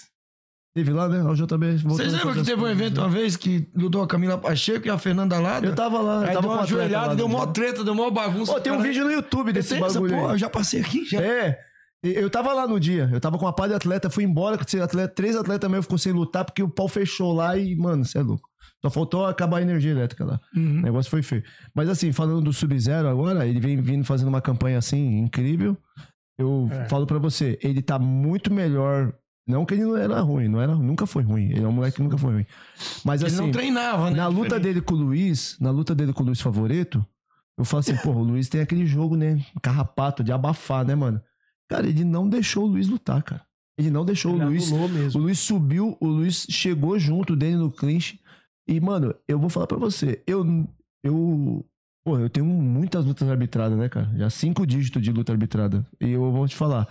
Teve 0.75 0.91
lá, 0.91 1.07
né? 1.07 1.23
O 1.23 1.33
JB 1.33 1.77
Vocês 1.77 2.11
lembram 2.11 2.33
que 2.33 2.43
teve 2.43 2.61
um 2.61 2.67
evento 2.67 2.99
uma 2.99 3.09
vez 3.09 3.37
que 3.37 3.65
lutou 3.73 4.03
a 4.03 4.07
Camila 4.07 4.37
Pacheco 4.37 4.85
e 4.85 4.89
a 4.89 4.97
Fernanda 4.97 5.39
Lada? 5.39 5.65
Eu 5.65 5.73
tava 5.73 6.01
lá, 6.01 6.15
eu 6.23 6.27
Aí 6.27 6.33
tava 6.33 6.41
deu 6.41 6.51
uma 6.51 6.61
ajoelhada, 6.63 7.07
lá 7.07 7.13
deu 7.15 7.29
mó 7.29 7.45
dia. 7.45 7.53
treta, 7.53 7.83
deu 7.83 7.95
mó 7.95 8.09
bagunça. 8.11 8.51
Pô, 8.51 8.59
tem 8.59 8.73
um 8.73 8.77
Cara, 8.77 8.87
vídeo 8.89 9.05
no 9.05 9.11
YouTube 9.11 9.53
desse 9.53 9.75
essa 9.75 9.93
bagulho 9.93 10.13
porra, 10.13 10.27
aí. 10.27 10.33
eu 10.33 10.37
já 10.37 10.49
passei 10.49 10.81
aqui, 10.81 11.05
já. 11.05 11.21
É. 11.21 11.57
Eu 12.03 12.29
tava 12.29 12.53
lá 12.53 12.67
no 12.67 12.77
dia, 12.79 13.09
eu 13.11 13.19
tava 13.21 13.37
com 13.37 13.45
uma 13.45 13.53
pá 13.53 13.67
de 13.67 13.73
atleta, 13.73 14.09
fui 14.09 14.25
embora, 14.25 14.57
com 14.57 14.63
atleta, 14.63 15.07
três 15.15 15.35
atletas 15.35 15.71
meus 15.71 15.85
ficou 15.85 15.97
sem 15.97 16.11
lutar 16.11 16.43
porque 16.43 16.61
o 16.61 16.69
pau 16.69 16.87
fechou 16.89 17.33
lá 17.33 17.57
e, 17.57 17.73
mano, 17.75 18.03
você 18.03 18.17
é 18.17 18.21
louco. 18.21 18.47
Só 18.83 18.89
faltou 18.91 19.25
acabar 19.25 19.57
a 19.57 19.61
energia 19.61 19.91
elétrica 19.91 20.25
lá. 20.25 20.39
Uhum. 20.55 20.79
O 20.79 20.81
negócio 20.83 21.09
foi 21.09 21.23
feio. 21.23 21.41
Mas 21.73 21.87
assim, 21.89 22.11
falando 22.11 22.41
do 22.41 22.53
Sub-Zero 22.53 23.07
agora, 23.07 23.47
ele 23.47 23.59
vem 23.61 23.81
vindo 23.81 24.03
fazendo 24.03 24.27
uma 24.27 24.41
campanha 24.41 24.77
assim, 24.77 25.17
incrível. 25.19 25.75
Eu 26.37 26.67
É. 26.69 26.85
falo 26.89 27.07
pra 27.07 27.17
você, 27.17 27.57
ele 27.63 27.81
tá 27.81 27.97
muito 27.97 28.53
melhor. 28.53 29.13
Não 29.47 29.65
que 29.65 29.75
ele 29.75 29.83
não 29.83 29.95
era 29.95 30.19
ruim, 30.21 30.47
não 30.47 30.59
era, 30.59 30.75
nunca 30.75 31.05
foi 31.05 31.23
ruim. 31.23 31.51
Ele 31.51 31.63
é 31.63 31.67
um 31.67 31.71
moleque 31.71 31.97
que 31.97 32.03
nunca 32.03 32.17
foi 32.17 32.33
ruim. 32.33 32.45
Mas 33.03 33.21
Ele 33.21 33.31
assim, 33.31 33.37
não 33.43 33.51
treinava, 33.51 34.09
né? 34.09 34.17
na 34.17 34.27
luta 34.27 34.59
dele 34.59 34.81
com 34.81 34.95
o 34.95 34.97
Luiz, 34.97 35.55
na 35.59 35.69
luta 35.69 35.93
dele 35.93 36.13
com 36.13 36.23
o 36.23 36.25
Luiz 36.25 36.41
Favoreto, 36.41 37.05
eu 37.57 37.63
falo 37.63 37.81
assim, 37.81 37.95
porra, 37.97 38.19
o 38.19 38.23
Luiz 38.23 38.49
tem 38.49 38.61
aquele 38.61 38.85
jogo, 38.85 39.15
né? 39.15 39.45
Carrapato, 39.61 40.23
de 40.23 40.31
abafar, 40.31 40.85
né, 40.85 40.95
mano? 40.95 41.21
Cara, 41.69 41.87
ele 41.87 42.03
não 42.03 42.27
deixou 42.27 42.65
o 42.65 42.67
Luiz 42.67 42.87
lutar, 42.87 43.21
cara. 43.23 43.43
Ele 43.77 43.91
não 43.91 44.03
deixou 44.05 44.33
Ele 44.35 44.43
o 44.43 44.47
Luiz. 44.47 44.67
anulou 44.71 44.87
O 44.87 44.91
mesmo. 44.91 45.21
Luiz 45.21 45.39
subiu, 45.39 45.97
o 45.99 46.07
Luiz 46.07 46.47
chegou 46.49 46.97
junto 46.97 47.35
dele 47.35 47.55
no 47.55 47.71
clinch. 47.71 48.19
E, 48.67 48.79
mano, 48.79 49.13
eu 49.27 49.37
vou 49.39 49.49
falar 49.49 49.67
pra 49.67 49.77
você, 49.77 50.21
eu. 50.25 50.43
Eu. 51.03 51.63
Pô, 52.03 52.17
eu 52.19 52.29
tenho 52.29 52.45
muitas 52.45 53.03
lutas 53.05 53.27
arbitradas, 53.29 53.77
né, 53.77 53.89
cara? 53.89 54.11
Já 54.15 54.29
cinco 54.29 54.65
dígitos 54.65 55.01
de 55.01 55.11
luta 55.11 55.31
arbitrada. 55.31 55.85
E 55.99 56.11
eu 56.11 56.31
vou 56.31 56.47
te 56.47 56.55
falar. 56.55 56.87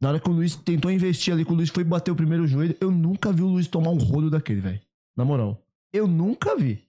Na 0.00 0.10
hora 0.10 0.20
que 0.20 0.28
o 0.30 0.32
Luiz 0.32 0.54
tentou 0.54 0.90
investir 0.90 1.32
ali, 1.34 1.44
que 1.44 1.52
o 1.52 1.54
Luiz 1.54 1.70
foi 1.70 1.82
bater 1.82 2.10
o 2.10 2.16
primeiro 2.16 2.46
joelho, 2.46 2.76
eu 2.80 2.90
nunca 2.90 3.32
vi 3.32 3.42
o 3.42 3.48
Luiz 3.48 3.66
tomar 3.66 3.90
um 3.90 3.98
rolo 3.98 4.30
daquele, 4.30 4.60
velho. 4.60 4.80
Na 5.16 5.24
moral. 5.24 5.60
Eu 5.92 6.06
nunca 6.06 6.56
vi. 6.56 6.84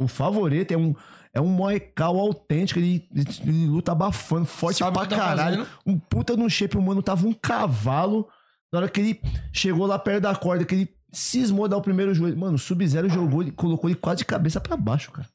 O 0.00 0.08
favorito 0.08 0.72
é 0.72 0.76
um, 0.76 0.94
é 1.32 1.40
um 1.40 1.48
moecal 1.48 2.16
autêntico, 2.18 2.80
ele, 2.80 3.08
ele 3.14 3.66
luta 3.66 3.92
abafando, 3.92 4.44
forte 4.44 4.78
Sabe 4.78 4.96
pra 4.96 5.06
tá 5.06 5.16
caralho. 5.16 5.64
fazendo? 5.64 5.78
Um 5.86 5.98
puta 5.98 6.36
no 6.36 6.48
shape, 6.48 6.76
o 6.76 6.82
mano 6.82 7.02
tava 7.02 7.26
um 7.26 7.32
cavalo. 7.32 8.28
Na 8.72 8.80
hora 8.80 8.88
que 8.88 9.00
ele 9.00 9.20
chegou 9.52 9.86
lá 9.86 9.98
perto 9.98 10.22
da 10.22 10.34
corda, 10.34 10.64
que 10.64 10.74
ele 10.74 10.88
cismou 11.12 11.68
dar 11.68 11.76
o 11.76 11.82
primeiro 11.82 12.14
joelho. 12.14 12.36
Mano, 12.36 12.56
o 12.56 12.58
Sub-Zero 12.58 13.08
jogou, 13.08 13.42
ele 13.42 13.50
colocou 13.52 13.88
ele 13.88 13.98
quase 13.98 14.18
de 14.18 14.24
cabeça 14.24 14.60
pra 14.60 14.76
baixo, 14.76 15.10
cara. 15.10 15.28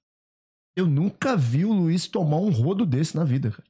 Eu 0.76 0.88
nunca 0.88 1.38
vi 1.38 1.66
o 1.66 1.74
Luiz 1.74 2.08
tomar 2.08 2.38
um 2.38 2.50
rodo 2.50 2.86
desse 2.86 3.16
na 3.16 3.24
vida, 3.24 3.52
cara. 3.52 3.64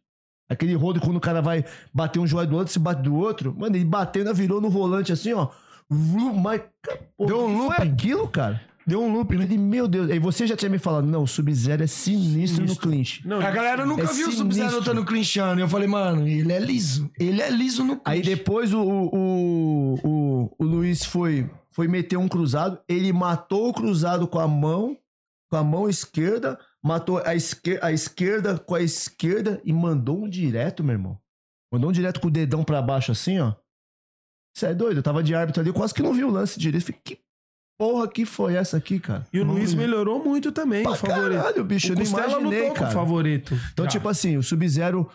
Aquele 0.49 0.75
rodo 0.75 0.99
quando 0.99 1.17
o 1.17 1.21
cara 1.21 1.41
vai 1.41 1.63
bater 1.93 2.19
um 2.19 2.27
joelho 2.27 2.49
do 2.49 2.57
outro, 2.57 2.73
se 2.73 2.79
bate 2.79 3.01
do 3.01 3.15
outro. 3.15 3.55
Mano, 3.57 3.75
ele 3.75 3.85
batendo, 3.85 4.33
virou 4.33 4.59
no 4.61 4.69
volante 4.69 5.11
assim, 5.11 5.33
ó. 5.33 5.49
Mas, 5.89 6.61
pô, 7.17 7.25
Deu 7.25 7.45
um 7.45 7.69
que 7.69 7.75
foi 7.75 7.87
aquilo, 7.87 8.27
cara? 8.27 8.61
Deu 8.85 9.01
um 9.01 9.13
loop, 9.13 9.37
né? 9.37 9.45
Ele, 9.45 9.57
meu 9.57 9.87
Deus. 9.87 10.11
Aí 10.11 10.19
você 10.19 10.45
já 10.45 10.57
tinha 10.57 10.69
me 10.69 10.77
falado, 10.77 11.07
não, 11.07 11.23
o 11.23 11.27
Sub-Zero 11.27 11.83
é 11.83 11.87
sinistro, 11.87 12.65
no 12.65 12.75
clinch. 12.75 13.25
Não, 13.25 13.39
A 13.39 13.49
galera 13.49 13.85
nunca 13.85 14.03
É 14.03 14.05
viu 14.05 14.13
o 14.13 14.31
sinistro. 14.31 14.37
Sub-Zero 14.39 14.75
lutando 14.75 15.05
clinchando. 15.05 15.61
E 15.61 15.63
eu 15.63 15.69
falei, 15.69 15.87
mano, 15.87 16.27
ele 16.27 16.51
é 16.51 16.59
liso. 16.59 17.09
Ele 17.17 17.41
é 17.41 17.49
liso 17.49 17.83
no 17.83 17.95
clinch. 17.95 18.01
Aí 18.05 18.21
depois 18.21 18.73
o, 18.73 18.81
o, 18.81 19.99
o, 20.03 20.55
o 20.59 20.63
Luiz 20.65 21.05
foi, 21.05 21.49
foi 21.71 21.87
meter 21.87 22.17
um 22.17 22.27
cruzado. 22.27 22.77
Ele 22.87 23.13
matou 23.13 23.69
o 23.69 23.73
cruzado 23.73 24.27
com 24.27 24.39
a 24.39 24.47
mão, 24.47 24.97
com 25.49 25.55
a 25.55 25.63
mão 25.63 25.87
esquerda, 25.87 26.59
matou 26.83 27.19
a, 27.25 27.33
esquer, 27.33 27.83
a 27.83 27.91
esquerda 27.91 28.57
com 28.59 28.75
a 28.75 28.81
esquerda 28.81 29.61
e 29.63 29.71
mandou 29.71 30.23
um 30.23 30.29
direto, 30.29 30.83
meu 30.83 30.93
irmão. 30.93 31.19
Mandou 31.71 31.89
um 31.89 31.93
direto 31.93 32.19
com 32.19 32.27
o 32.27 32.31
dedão 32.31 32.63
pra 32.63 32.81
baixo 32.81 33.11
assim, 33.11 33.39
ó. 33.39 33.53
Você 34.55 34.67
é 34.67 34.73
doido? 34.75 34.97
Eu 34.97 35.03
tava 35.03 35.23
de 35.23 35.33
árbitro 35.33 35.61
ali, 35.61 35.69
eu 35.69 35.73
quase 35.73 35.93
que 35.93 36.03
não 36.03 36.13
vi 36.13 36.23
o 36.23 36.29
lance 36.29 36.59
direito. 36.59 36.85
Falei, 36.85 37.01
que 37.03 37.19
porra 37.79 38.07
que 38.07 38.25
foi 38.25 38.55
essa 38.55 38.77
aqui, 38.77 38.99
cara? 38.99 39.25
E 39.33 39.39
o 39.39 39.43
Luiz 39.43 39.73
melhorou 39.73 40.23
muito 40.23 40.51
também, 40.51 40.83
Pra 40.83 40.91
o 40.91 40.95
favorito. 40.95 41.37
caralho, 41.41 41.63
bicho, 41.63 41.87
eu 41.87 41.95
o 41.95 41.99
não 41.99 42.05
Costela 42.05 42.39
imaginei, 42.39 42.61
com 42.67 42.71
o 42.71 42.75
cara. 42.75 42.91
favorito. 42.91 43.59
Então, 43.73 43.85
Já. 43.85 43.91
tipo 43.91 44.07
assim, 44.07 44.37
o 44.37 44.43
Sub-Zero 44.43 45.09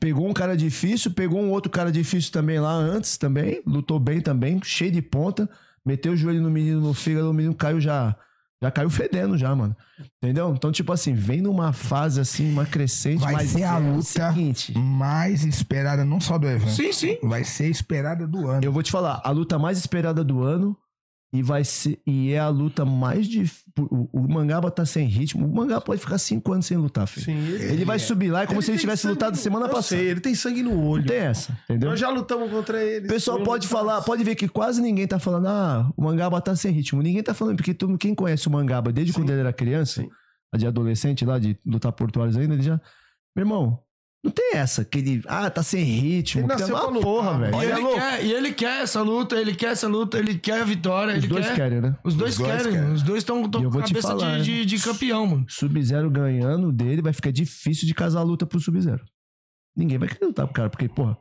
pegou 0.00 0.28
um 0.28 0.32
cara 0.32 0.56
difícil, 0.56 1.12
pegou 1.12 1.40
um 1.40 1.50
outro 1.50 1.70
cara 1.70 1.92
difícil 1.92 2.32
também 2.32 2.58
lá 2.58 2.72
antes 2.72 3.16
também, 3.16 3.62
lutou 3.64 4.00
bem 4.00 4.20
também, 4.20 4.60
cheio 4.64 4.90
de 4.90 5.00
ponta, 5.02 5.48
meteu 5.84 6.12
o 6.12 6.16
joelho 6.16 6.42
no 6.42 6.50
menino 6.50 6.80
no 6.80 6.92
fígado, 6.94 7.30
o 7.30 7.34
menino 7.34 7.54
caiu 7.54 7.80
já, 7.80 8.16
já 8.62 8.70
caiu 8.70 8.90
fedendo 8.90 9.38
já, 9.38 9.54
mano. 9.54 9.74
Entendeu? 10.22 10.52
Então, 10.54 10.70
tipo 10.70 10.92
assim, 10.92 11.14
vem 11.14 11.40
numa 11.40 11.72
fase 11.72 12.20
assim, 12.20 12.50
uma 12.52 12.66
crescente, 12.66 13.20
Vai 13.20 13.32
mas 13.32 13.50
ser 13.50 13.64
a 13.64 13.76
é 13.76 13.80
o 13.80 13.92
luta. 13.96 14.02
seguinte, 14.02 14.76
Mais 14.76 15.44
esperada 15.44 16.04
não 16.04 16.20
só 16.20 16.36
do 16.38 16.46
evento. 16.48 16.70
Sim, 16.72 16.92
sim. 16.92 17.18
Vai 17.22 17.44
ser 17.44 17.68
esperada 17.68 18.26
do 18.26 18.46
ano. 18.48 18.64
eu 18.64 18.72
vou 18.72 18.82
te 18.82 18.90
falar, 18.90 19.20
a 19.24 19.30
luta 19.30 19.58
mais 19.58 19.78
esperada 19.78 20.22
do 20.22 20.42
ano 20.42 20.76
e 21.32 21.42
vai 21.42 21.62
ser 21.64 22.00
e 22.06 22.32
é 22.32 22.38
a 22.40 22.48
luta 22.48 22.84
mais 22.84 23.26
difícil. 23.28 23.70
O, 23.78 24.08
o 24.12 24.28
Mangaba 24.28 24.68
tá 24.70 24.84
sem 24.84 25.06
ritmo. 25.06 25.46
O 25.46 25.54
Mangaba 25.54 25.80
pode 25.80 26.00
ficar 26.00 26.18
cinco 26.18 26.52
anos 26.52 26.66
sem 26.66 26.76
lutar, 26.76 27.06
filho. 27.06 27.24
Sim, 27.26 27.38
ele, 27.38 27.64
Ele 27.72 27.84
vai 27.84 27.98
subir 28.00 28.30
lá 28.30 28.42
é 28.42 28.46
como 28.46 28.60
se 28.60 28.70
ele 28.72 28.78
tivesse 28.78 29.06
lutado 29.06 29.36
no- 29.36 29.40
semana 29.40 29.66
eu 29.66 29.70
passada. 29.70 30.00
Sei, 30.00 30.10
ele 30.10 30.20
tem 30.20 30.34
sangue 30.34 30.62
no 30.62 30.84
olho. 30.84 31.02
Não 31.02 31.08
tem 31.08 31.18
essa, 31.18 31.56
entendeu? 31.64 31.90
Nós 31.90 32.00
já 32.00 32.10
lutamos 32.10 32.50
contra 32.50 32.82
ele. 32.82 33.06
O 33.06 33.08
pessoal 33.08 33.40
pode 33.44 33.68
falar, 33.68 34.02
pode 34.02 34.24
ver 34.24 34.34
que 34.34 34.48
quase 34.48 34.82
ninguém 34.82 35.06
tá 35.06 35.18
falando, 35.20 35.46
ah, 35.46 35.90
o 35.96 36.02
Mangaba 36.02 36.40
tá 36.40 36.54
sem 36.56 36.72
ritmo. 36.72 37.00
Ninguém 37.00 37.22
tá 37.22 37.32
falando, 37.32 37.56
porque 37.56 37.72
todo, 37.72 37.96
quem 37.96 38.14
conhece 38.14 38.48
o 38.48 38.50
Mangaba 38.50 38.92
desde 38.92 39.12
quando 39.12 39.30
ele 39.30 39.40
era 39.40 39.52
criança, 39.52 40.04
de 40.56 40.66
adolescente 40.66 41.24
lá, 41.24 41.38
de 41.38 41.56
lutar 41.64 41.92
portuários 41.92 42.36
ainda, 42.36 42.54
ele 42.54 42.62
já. 42.64 42.80
Meu 43.36 43.44
irmão, 43.44 43.78
não 44.22 44.30
tem 44.30 44.50
essa, 44.52 44.84
que 44.84 44.98
ele, 44.98 45.22
ah, 45.26 45.48
tá 45.48 45.62
sem 45.62 45.82
ritmo. 45.82 46.42
Ele 46.42 46.48
nasceu 46.48 46.74
uma 46.74 46.80
pra 46.80 46.90
lutar, 46.90 47.02
porra, 47.02 47.38
velho. 47.38 47.54
E 47.54 47.64
é 47.64 47.70
ele, 47.70 47.94
quer, 47.94 48.24
e 48.24 48.32
ele 48.32 48.52
quer 48.52 48.82
essa 48.82 49.00
luta, 49.00 49.36
ele 49.36 49.54
quer 49.54 49.72
essa 49.72 49.88
luta, 49.88 50.18
ele 50.18 50.38
quer 50.38 50.60
a 50.60 50.64
vitória. 50.64 51.12
Os 51.16 51.24
ele 51.24 51.26
dois 51.26 51.46
quer... 51.46 51.56
querem, 51.56 51.80
né? 51.80 51.96
Os 52.04 52.14
dois 52.14 52.32
Os 52.32 52.38
dois 52.38 52.50
querem. 52.50 52.72
querem. 52.72 52.92
Os 52.92 53.02
dois 53.02 53.18
estão 53.18 53.42
com 53.42 53.70
cabeça 53.70 54.08
falar, 54.08 54.40
de, 54.40 54.66
de, 54.66 54.76
de 54.76 54.82
campeão, 54.82 55.26
mano. 55.26 55.46
Sub-Zero 55.48 56.10
ganhando 56.10 56.70
dele, 56.70 57.00
vai 57.00 57.14
ficar 57.14 57.30
difícil 57.30 57.86
de 57.86 57.94
casar 57.94 58.20
a 58.20 58.22
luta 58.22 58.44
pro 58.44 58.60
Sub-Zero. 58.60 59.02
Ninguém 59.74 59.96
vai 59.96 60.08
querer 60.08 60.26
lutar 60.26 60.46
pro 60.46 60.54
cara, 60.54 60.68
porque, 60.68 60.86
porra, 60.86 61.16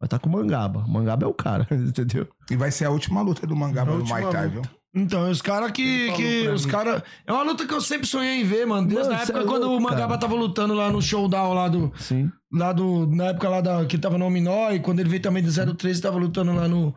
vai 0.00 0.06
estar 0.06 0.20
com 0.20 0.28
o 0.28 0.32
Mangaba. 0.32 0.80
O 0.80 0.88
Mangaba 0.88 1.24
é 1.24 1.28
o 1.28 1.34
cara, 1.34 1.66
entendeu? 1.74 2.28
E 2.48 2.56
vai 2.56 2.70
ser 2.70 2.84
a 2.84 2.90
última 2.90 3.20
luta 3.20 3.48
do 3.48 3.56
Mangaba 3.56 3.94
A 3.94 3.96
no 3.96 4.04
Muay 4.04 4.30
Thai, 4.30 4.48
viu? 4.48 4.62
Então, 4.94 5.28
os 5.28 5.42
caras 5.42 5.72
que. 5.72 6.12
Que 6.12 6.48
os 6.48 6.64
cara... 6.64 7.02
É 7.26 7.32
uma 7.32 7.42
luta 7.42 7.66
que 7.66 7.74
eu 7.74 7.80
sempre 7.80 8.06
sonhei 8.06 8.40
em 8.40 8.44
ver, 8.44 8.64
mano. 8.64 8.86
Desde 8.86 9.04
Mano, 9.08 9.16
na 9.16 9.22
época 9.22 9.40
é 9.40 9.44
quando 9.44 9.62
louco, 9.66 9.76
o 9.78 9.80
Mangaba 9.82 10.08
cara. 10.08 10.18
tava 10.20 10.34
lutando 10.36 10.72
lá 10.72 10.88
no 10.90 11.02
showdown 11.02 11.52
lá 11.52 11.66
do. 11.68 11.92
Sim. 11.96 12.30
Lá 12.52 12.72
do. 12.72 13.04
Na 13.06 13.24
época 13.26 13.48
lá 13.48 13.60
da. 13.60 13.84
Que 13.86 13.96
ele 13.96 14.02
tava 14.02 14.16
no 14.16 14.26
Ominó 14.26 14.70
e 14.70 14.78
quando 14.78 15.00
ele 15.00 15.08
veio 15.08 15.20
também 15.20 15.42
do 15.42 15.74
013, 15.74 16.00
tava 16.00 16.16
lutando 16.16 16.54
lá 16.54 16.68
no. 16.68 16.94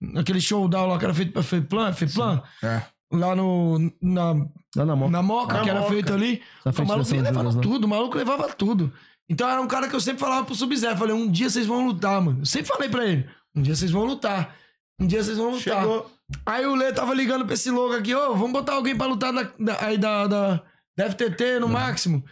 Naquele 0.00 0.40
showdown 0.40 0.86
lá 0.88 0.98
que 0.98 1.04
era 1.06 1.14
feito 1.14 1.32
pra 1.32 1.42
Feplan, 1.42 1.92
Feplan. 1.94 2.42
É. 2.62 2.82
Lá 3.10 3.34
no. 3.34 3.78
Na, 4.02 4.34
Lá 4.76 4.84
na 4.84 4.94
mão. 4.94 5.08
na 5.08 5.22
Moca, 5.22 5.54
Na 5.56 5.62
que 5.62 5.70
era 5.70 5.80
Moca. 5.80 5.92
feito 5.92 6.12
ali. 6.12 6.42
O 6.66 6.84
maluco 6.86 7.10
levava 7.14 7.42
né? 7.52 7.60
tudo, 7.62 7.84
o 7.84 7.88
maluco 7.88 8.18
levava 8.18 8.48
tudo. 8.50 8.92
Então 9.30 9.48
era 9.48 9.60
um 9.60 9.66
cara 9.66 9.88
que 9.88 9.96
eu 9.96 10.00
sempre 10.00 10.20
falava 10.20 10.44
pro 10.44 10.54
Sub-Zero. 10.54 10.96
Falei, 10.98 11.14
um 11.14 11.30
dia 11.30 11.48
vocês 11.48 11.66
vão 11.66 11.86
lutar, 11.86 12.20
mano. 12.20 12.40
Eu 12.40 12.46
sempre 12.46 12.68
falei 12.68 12.90
pra 12.90 13.06
ele, 13.06 13.26
um 13.54 13.62
dia 13.62 13.74
vocês 13.74 13.90
vão 13.90 14.04
lutar. 14.04 14.54
Um 15.00 15.06
dia 15.06 15.22
vocês 15.22 15.38
vão 15.38 15.50
lutar. 15.52 15.80
Chegou. 15.80 16.10
Aí 16.44 16.66
o 16.66 16.74
Lê 16.74 16.92
tava 16.92 17.14
ligando 17.14 17.44
pra 17.44 17.54
esse 17.54 17.70
louco 17.70 17.94
aqui, 17.94 18.14
ô, 18.14 18.32
vamos 18.34 18.52
botar 18.52 18.74
alguém 18.74 18.96
pra 18.96 19.06
lutar 19.06 19.32
da, 19.32 19.42
da- 19.58 19.84
aí 19.86 19.96
da, 19.96 20.26
da, 20.26 20.62
da 20.96 21.10
FTT 21.10 21.58
no 21.60 21.68
máximo. 21.68 22.24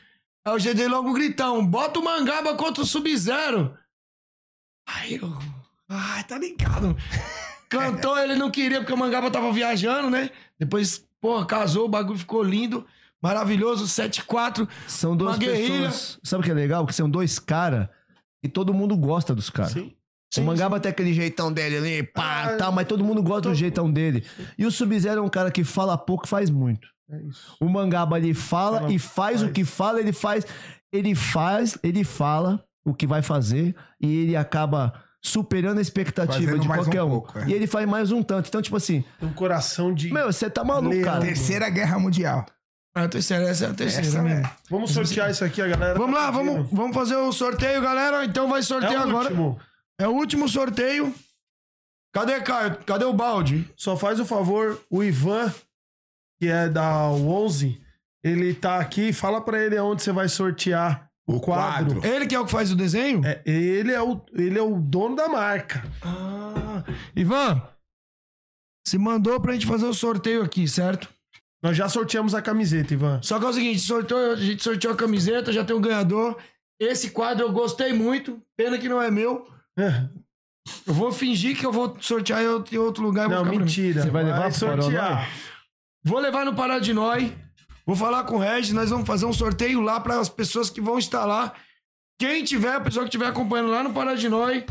Aí 0.46 0.54
o 0.54 0.58
GD 0.58 0.86
logo 0.88 1.12
gritão, 1.12 1.64
bota 1.66 1.98
o 1.98 2.04
Mangaba 2.04 2.54
contra 2.54 2.82
o 2.82 2.86
Sub-Zero. 2.86 3.76
Aí 4.88 5.16
eu, 5.16 5.32
ai, 5.88 6.22
tá 6.24 6.38
ligado. 6.38 6.96
Cantou, 7.68 8.16
ele 8.16 8.36
não 8.36 8.50
queria 8.50 8.78
porque 8.78 8.92
o 8.92 8.96
Mangaba 8.96 9.30
tava 9.30 9.50
viajando, 9.52 10.08
né? 10.08 10.30
Depois, 10.58 11.04
porra, 11.20 11.44
casou, 11.46 11.86
o 11.86 11.88
bagulho 11.88 12.18
ficou 12.18 12.42
lindo, 12.42 12.86
maravilhoso, 13.20 13.86
7-4. 13.86 14.68
São 14.86 15.16
duas 15.16 15.36
pessoas. 15.38 16.18
Sabe 16.22 16.42
o 16.42 16.44
que 16.44 16.50
é 16.52 16.54
legal? 16.54 16.86
Que 16.86 16.94
são 16.94 17.10
dois 17.10 17.40
caras 17.40 17.88
e 18.40 18.48
todo 18.48 18.72
mundo 18.72 18.96
gosta 18.96 19.34
dos 19.34 19.50
caras. 19.50 19.72
Sim. 19.72 19.95
O 20.38 20.42
Mangaba 20.42 20.78
tem 20.80 20.90
aquele 20.90 21.12
jeitão 21.14 21.52
dele 21.52 21.76
ali, 21.78 22.02
pá, 22.02 22.44
Ah, 22.44 22.56
tal, 22.56 22.72
mas 22.72 22.86
todo 22.86 23.02
mundo 23.04 23.22
gosta 23.22 23.48
do 23.48 23.54
jeitão 23.54 23.90
dele. 23.90 24.24
E 24.58 24.66
o 24.66 24.70
Sub-Zero 24.70 25.20
é 25.20 25.22
um 25.22 25.28
cara 25.28 25.50
que 25.50 25.64
fala 25.64 25.96
pouco 25.96 26.26
e 26.26 26.28
faz 26.28 26.50
muito. 26.50 26.88
É 27.10 27.16
isso. 27.22 27.56
O 27.60 27.68
Mangaba 27.68 28.18
ele 28.18 28.34
fala 28.34 28.78
Fala, 28.80 28.92
e 28.92 28.98
faz, 28.98 29.36
o 29.40 29.44
faz. 29.44 29.52
que 29.52 29.64
fala, 29.64 30.00
ele 30.00 30.12
faz. 30.12 30.46
Ele 30.92 31.14
faz, 31.14 31.78
ele 31.82 32.04
fala 32.04 32.62
o 32.84 32.92
que 32.94 33.06
vai 33.06 33.22
fazer 33.22 33.74
e 34.00 34.22
ele 34.22 34.36
acaba 34.36 34.92
superando 35.22 35.78
a 35.78 35.82
expectativa 35.82 36.32
Fazendo 36.52 36.60
de 36.60 36.68
qualquer 36.68 37.02
um 37.02 37.06
um. 37.06 37.10
pouco, 37.10 37.38
é. 37.38 37.48
E 37.48 37.52
ele 37.52 37.66
faz 37.66 37.88
mais 37.88 38.12
um 38.12 38.22
tanto. 38.22 38.48
Então, 38.48 38.60
tipo 38.62 38.76
assim, 38.76 39.04
Tem 39.20 39.28
um 39.28 39.32
coração 39.32 39.92
de. 39.94 40.12
meu, 40.12 40.32
você 40.32 40.48
tá 40.50 40.62
maluco, 40.64 40.90
Leão. 40.94 41.04
cara. 41.04 41.20
Terceira 41.20 41.68
Guerra 41.70 41.98
Mundial. 41.98 42.44
A 42.94 43.06
terceira, 43.08 43.44
essa 43.48 43.66
é 43.66 43.70
a 43.70 43.74
terceira, 43.74 44.06
Essa 44.06 44.22
né? 44.22 44.42
é. 44.44 44.50
Vamos 44.70 44.90
sortear 44.90 45.30
isso 45.30 45.44
aqui, 45.44 45.60
a 45.60 45.66
galera. 45.68 45.98
Vamos 45.98 46.16
tá 46.16 46.22
lá, 46.22 46.30
vamos, 46.30 46.70
vamos 46.72 46.94
fazer 46.94 47.16
o 47.16 47.30
sorteio, 47.30 47.80
galera. 47.82 48.24
Então 48.24 48.48
vai 48.48 48.60
É 48.60 48.62
sortear 48.62 49.06
o 49.06 49.10
agora. 49.10 49.28
último. 49.28 49.58
É 49.98 50.06
o 50.06 50.12
último 50.12 50.48
sorteio. 50.48 51.14
Cadê, 52.12 52.40
Caio? 52.40 52.78
Cadê 52.84 53.04
o 53.04 53.12
balde? 53.12 53.70
Só 53.76 53.96
faz 53.96 54.20
o 54.20 54.26
favor, 54.26 54.80
o 54.90 55.02
Ivan, 55.02 55.52
que 56.38 56.48
é 56.48 56.68
da 56.68 57.08
11, 57.08 57.80
ele 58.22 58.54
tá 58.54 58.78
aqui. 58.80 59.12
Fala 59.12 59.40
pra 59.40 59.62
ele 59.62 59.76
aonde 59.76 60.02
você 60.02 60.12
vai 60.12 60.28
sortear 60.28 61.10
o, 61.26 61.40
quadro. 61.40 62.00
quadro. 62.00 62.08
Ele 62.08 62.26
que 62.26 62.34
é 62.34 62.40
o 62.40 62.44
que 62.44 62.50
faz 62.52 62.70
o 62.70 62.76
desenho? 62.76 63.22
É, 63.24 63.42
ele, 63.44 63.92
é 63.92 64.02
o, 64.02 64.20
ele 64.32 64.58
é 64.58 64.62
o 64.62 64.78
dono 64.78 65.16
da 65.16 65.28
marca. 65.28 65.82
Ah, 66.02 66.84
Ivan, 67.14 67.62
você 68.86 68.98
mandou 68.98 69.40
pra 69.40 69.52
gente 69.52 69.66
fazer 69.66 69.86
o 69.86 69.94
sorteio 69.94 70.42
aqui, 70.42 70.68
certo? 70.68 71.08
Nós 71.62 71.76
já 71.76 71.88
sorteamos 71.88 72.34
a 72.34 72.42
camiseta, 72.42 72.94
Ivan. 72.94 73.20
Só 73.22 73.38
que 73.38 73.44
é 73.44 73.48
o 73.48 73.52
seguinte, 73.52 73.80
sorteou, 73.80 74.32
a 74.32 74.36
gente 74.36 74.62
sorteou 74.62 74.94
a 74.94 74.96
camiseta, 74.96 75.52
já 75.52 75.64
tem 75.64 75.74
um 75.74 75.80
ganhador. 75.80 76.36
Esse 76.78 77.10
quadro 77.10 77.44
eu 77.44 77.52
gostei 77.52 77.92
muito, 77.92 78.40
pena 78.56 78.78
que 78.78 78.88
não 78.88 79.02
é 79.02 79.10
meu. 79.10 79.46
Eu 80.86 80.94
vou 80.94 81.12
fingir 81.12 81.56
que 81.56 81.64
eu 81.64 81.70
vou 81.72 81.96
sortear 82.00 82.42
em 82.42 82.48
outro, 82.48 82.74
em 82.74 82.78
outro 82.78 83.02
lugar. 83.02 83.26
e 83.26 83.30
Não, 83.30 83.44
mentira. 83.44 84.02
Você 84.02 84.10
vai 84.10 84.24
levar 84.24 84.50
pro 84.50 84.52
sortear. 84.58 85.28
Vou 86.04 86.18
levar 86.18 86.44
no 86.44 86.54
Pará 86.54 86.78
de 86.78 86.92
Noi. 86.92 87.36
Vou 87.86 87.94
falar 87.94 88.24
com 88.24 88.36
o 88.36 88.38
Regis. 88.40 88.72
Nós 88.72 88.90
vamos 88.90 89.06
fazer 89.06 89.26
um 89.26 89.32
sorteio 89.32 89.80
lá 89.80 90.00
para 90.00 90.18
as 90.18 90.28
pessoas 90.28 90.68
que 90.70 90.80
vão 90.80 90.98
estar 90.98 91.24
lá. 91.24 91.52
Quem 92.18 92.42
tiver, 92.42 92.74
a 92.76 92.80
pessoa 92.80 93.04
que 93.04 93.08
estiver 93.08 93.26
acompanhando 93.28 93.70
lá 93.70 93.82
no 93.82 93.92
Pará 93.92 94.14
de 94.14 94.28
Noi, 94.28 94.64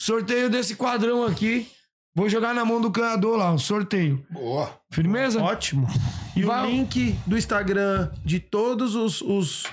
sorteio 0.00 0.50
desse 0.50 0.74
quadrão 0.76 1.24
aqui. 1.24 1.68
Vou 2.14 2.28
jogar 2.28 2.54
na 2.54 2.64
mão 2.64 2.80
do 2.80 2.90
ganhador 2.90 3.36
lá, 3.36 3.52
o 3.52 3.58
sorteio. 3.58 4.24
Boa. 4.30 4.74
Firmeza? 4.90 5.42
Ótimo. 5.42 5.86
E 6.34 6.42
Vai- 6.42 6.66
o 6.66 6.70
link 6.70 7.12
do 7.26 7.36
Instagram 7.36 8.10
de 8.24 8.40
todos 8.40 8.94
os, 8.94 9.20
os, 9.20 9.64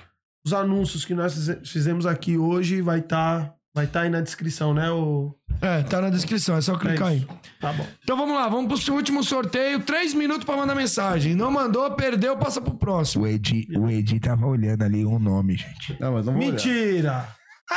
os 0.46 0.54
anúncios 0.54 1.06
que 1.06 1.14
nós 1.14 1.34
fize- 1.34 1.60
fizemos 1.66 2.06
aqui 2.06 2.38
hoje 2.38 2.82
vai 2.82 3.00
estar 3.00 3.54
vai 3.76 3.88
tá 3.88 4.02
aí 4.02 4.10
na 4.10 4.22
descrição, 4.22 4.74
né? 4.74 4.92
O... 4.92 5.36
É, 5.62 5.82
tá 5.84 6.02
na 6.02 6.10
descrição, 6.10 6.56
é 6.56 6.62
só 6.62 6.78
clicar 6.78 7.08
É 7.08 7.12
aí. 7.12 7.28
Tá 7.60 7.74
bom. 7.74 7.88
Então 8.04 8.16
vamos 8.16 8.36
lá, 8.36 8.48
vamos 8.48 8.84
pro 8.84 8.94
último 8.94 9.24
sorteio. 9.24 9.82
Três 9.82 10.14
minutos 10.14 10.46
pra 10.46 10.56
mandar 10.56 10.76
mensagem. 10.76 11.36
Não 11.36 11.50
mandou, 11.52 11.90
perdeu, 11.96 12.38
passa 12.38 12.62
pro 12.62 12.78
próximo. 12.78 13.24
O 13.24 13.28
Edi, 13.28 13.68
o 13.78 13.90
Edi 13.90 14.20
tava 14.20 14.46
olhando 14.46 14.84
ali 14.84 15.06
um 15.06 15.18
nome, 15.18 15.56
gente. 15.56 15.98
Não, 16.00 16.14
mas 16.14 16.26
não 16.26 16.36
olhar. 16.36 16.52
Mentira! 16.52 17.28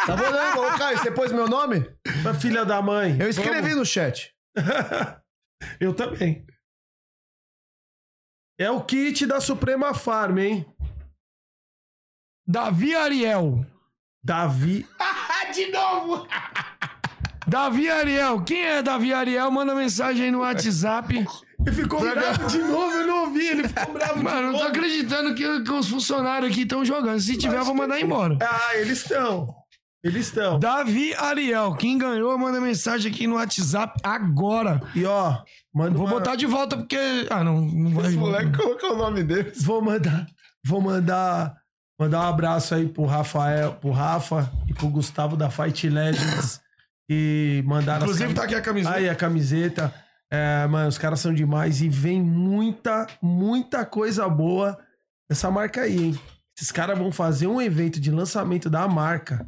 Tá 0.05 0.15
olhando, 0.15 0.61
ô 0.61 0.79
Caio, 0.79 0.99
você 0.99 1.11
pôs 1.11 1.33
meu 1.33 1.49
nome? 1.49 1.87
Filha 2.41 2.65
da 2.65 2.83
mãe. 2.83 3.17
Eu 3.19 3.29
escrevi 3.29 3.71
Vamos. 3.71 3.77
no 3.77 3.87
chat. 3.87 4.35
Eu 5.81 5.95
também. 5.95 6.45
É 8.59 8.71
o 8.71 8.83
kit 8.83 9.27
da 9.27 9.41
Suprema 9.41 9.95
Farm, 9.95 10.39
hein? 10.39 10.67
Davi 12.47 12.95
Ariel. 12.95 13.65
Davi. 14.27 14.85
De 15.55 15.71
novo! 15.71 16.27
Davi 17.47 17.89
Ariel. 17.89 18.43
Quem 18.43 18.61
é 18.61 18.83
Davi 18.83 19.15
Ariel? 19.15 19.49
Manda 19.53 19.73
mensagem 19.73 20.25
aí 20.27 20.31
no 20.33 20.41
WhatsApp. 20.41 21.15
Ele 21.65 21.75
ficou 21.77 22.01
bravo 22.01 22.47
de 22.49 22.59
novo, 22.59 22.93
eu 22.93 23.07
não 23.07 23.21
ouvi. 23.27 23.47
Ele 23.47 23.69
ficou 23.69 23.95
bravo 23.95 24.21
Mano, 24.23 24.37
de 24.39 24.43
não 24.47 24.53
tô 24.53 24.59
novo. 24.59 24.69
acreditando 24.69 25.35
que, 25.37 25.61
que 25.63 25.71
os 25.71 25.89
funcionários 25.89 26.51
aqui 26.51 26.63
estão 26.63 26.85
jogando. 26.85 27.21
Se 27.21 27.39
tiver, 27.39 27.59
eu 27.59 27.65
vou 27.65 27.75
mandar 27.77 28.01
embora. 28.01 28.37
Ah, 28.43 28.75
eles 28.77 28.99
estão. 29.03 29.55
Eles 30.03 30.27
estão. 30.27 30.59
Davi 30.59 31.15
Ariel. 31.15 31.75
Quem 31.77 31.97
ganhou, 31.97 32.37
manda 32.37 32.61
mensagem 32.61 33.11
aqui 33.13 33.29
no 33.29 33.37
WhatsApp 33.37 33.95
agora. 34.03 34.83
E 34.97 35.05
ó, 35.05 35.39
manda 35.73 35.97
Vou 35.97 36.07
uma- 36.07 36.15
botar 36.15 36.35
de 36.35 36.47
volta 36.47 36.77
porque. 36.77 36.99
Ah, 37.31 37.45
não, 37.45 37.61
não 37.61 37.91
vai. 37.93 38.09
Esse 38.09 38.17
moleque 38.17 38.57
colocou 38.59 38.95
o 38.95 38.97
nome 38.99 39.23
dele. 39.23 39.53
Vou 39.61 39.81
mandar. 39.81 40.27
Vou 40.65 40.81
mandar. 40.81 41.55
Mandar 41.99 42.21
um 42.21 42.29
abraço 42.29 42.75
aí 42.75 42.89
pro 42.89 43.05
Rafael, 43.05 43.75
pro 43.75 43.91
Rafa 43.91 44.51
e 44.69 44.75
pro 44.75 44.89
Gustavo 44.89 45.37
da 45.37 45.51
Fight 45.51 45.89
Legends. 45.89 46.61
E 47.09 47.63
mandaram 47.65 48.05
as 48.05 48.11
Inclusive, 48.11 48.35
tá 48.35 48.43
aqui 48.43 48.55
a 48.57 48.61
camiseta. 48.61 48.97
Aí 48.97 49.09
a 49.09 49.15
camiseta. 49.15 49.95
É, 50.29 50.67
mano, 50.67 50.89
os 50.89 50.99
caras 50.99 51.21
são 51.21 51.33
demais 51.33 51.81
e 51.81 51.89
vem 51.89 52.21
muita, 52.21 53.07
muita 53.23 53.87
coisa 53.87 54.29
boa 54.29 54.77
dessa 55.31 55.49
marca 55.49 55.83
aí, 55.83 55.97
hein? 55.97 56.21
Esses 56.59 56.73
caras 56.73 56.99
vão 56.99 57.13
fazer 57.13 57.47
um 57.47 57.61
evento 57.61 58.01
de 58.01 58.11
lançamento 58.11 58.69
da 58.69 58.89
marca. 58.89 59.47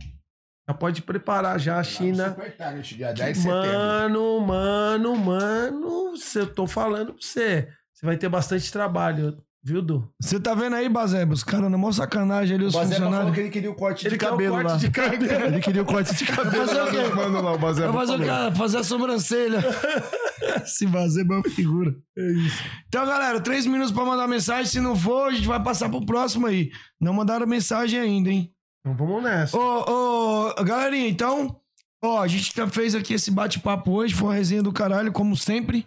Já 0.68 0.74
pode 0.74 1.02
preparar 1.02 1.58
já 1.58 1.78
a 1.78 1.82
China. 1.82 2.28
Super 2.28 2.56
Target, 2.56 2.96
dia 2.96 3.12
10 3.12 3.36
de 3.36 3.42
setembro. 3.42 3.66
Mano, 3.66 4.40
mano, 4.40 5.16
mano, 5.16 6.16
se 6.16 6.38
eu 6.38 6.46
tô 6.46 6.66
falando 6.66 7.14
pra 7.14 7.22
você, 7.22 7.68
você 7.92 8.06
vai 8.06 8.16
ter 8.16 8.28
bastante 8.28 8.70
trabalho, 8.70 9.42
viu, 9.62 9.82
Du? 9.82 10.08
Você 10.20 10.38
tá 10.40 10.54
vendo 10.54 10.76
aí, 10.76 10.88
Bazeba? 10.88 11.34
Os 11.34 11.42
caras 11.44 11.70
na 11.70 11.76
maior 11.78 11.92
sacanagem 11.92 12.56
ali, 12.56 12.64
os 12.64 12.74
Bazeba 12.74 12.94
falou 12.96 13.08
funcionários. 13.10 13.34
que 13.34 13.40
ele 13.40 13.50
queria 13.50 13.70
o 13.70 13.74
corte 13.74 14.06
Ele 14.06 14.16
de 14.16 14.18
cabelo 14.18 14.54
corte 14.54 14.70
lá. 14.70 14.76
de 14.76 14.90
cabelo. 14.90 15.44
Ele 15.46 15.60
queria 15.60 15.82
o 15.82 15.84
corte 15.84 16.14
de 16.14 16.24
cabelo. 16.26 16.66
fazer 16.66 16.80
o 16.82 16.90
quê? 16.90 17.14
Mano, 17.14 17.42
lá, 17.42 17.52
o 17.52 17.58
Bazeba 17.58 17.92
Vai 17.92 18.06
fazer 18.06 18.12
o 18.22 18.26
falou. 18.26 18.26
cara? 18.42 18.54
Fazer 18.54 18.78
a 18.78 18.84
sobrancelha. 18.84 19.64
Esse 20.64 20.86
Bazeba 20.86 21.34
é 21.34 21.36
uma 21.38 21.50
figura. 21.50 21.94
É 22.16 22.30
isso. 22.32 22.62
Então, 22.86 23.04
galera, 23.06 23.40
três 23.40 23.66
minutos 23.66 23.92
pra 23.92 24.04
mandar 24.04 24.26
mensagem. 24.26 24.66
Se 24.66 24.80
não 24.80 24.96
for, 24.96 25.28
a 25.28 25.32
gente 25.32 25.46
vai 25.46 25.62
passar 25.62 25.88
pro 25.88 26.04
próximo 26.06 26.46
aí. 26.46 26.70
Não 27.00 27.12
mandaram 27.12 27.46
mensagem 27.46 27.98
ainda, 28.00 28.30
hein? 28.30 28.52
Então 28.80 28.96
vamos 28.96 29.22
nessa. 29.22 29.56
Ô, 29.56 30.50
ô, 30.58 30.64
galerinha, 30.64 31.08
então, 31.08 31.60
ó, 32.02 32.22
a 32.22 32.26
gente 32.28 32.52
já 32.56 32.66
fez 32.68 32.94
aqui 32.94 33.14
esse 33.14 33.30
bate-papo 33.30 33.90
hoje, 33.90 34.14
foi 34.14 34.28
uma 34.28 34.34
resenha 34.34 34.62
do 34.62 34.72
caralho, 34.72 35.12
como 35.12 35.36
sempre. 35.36 35.86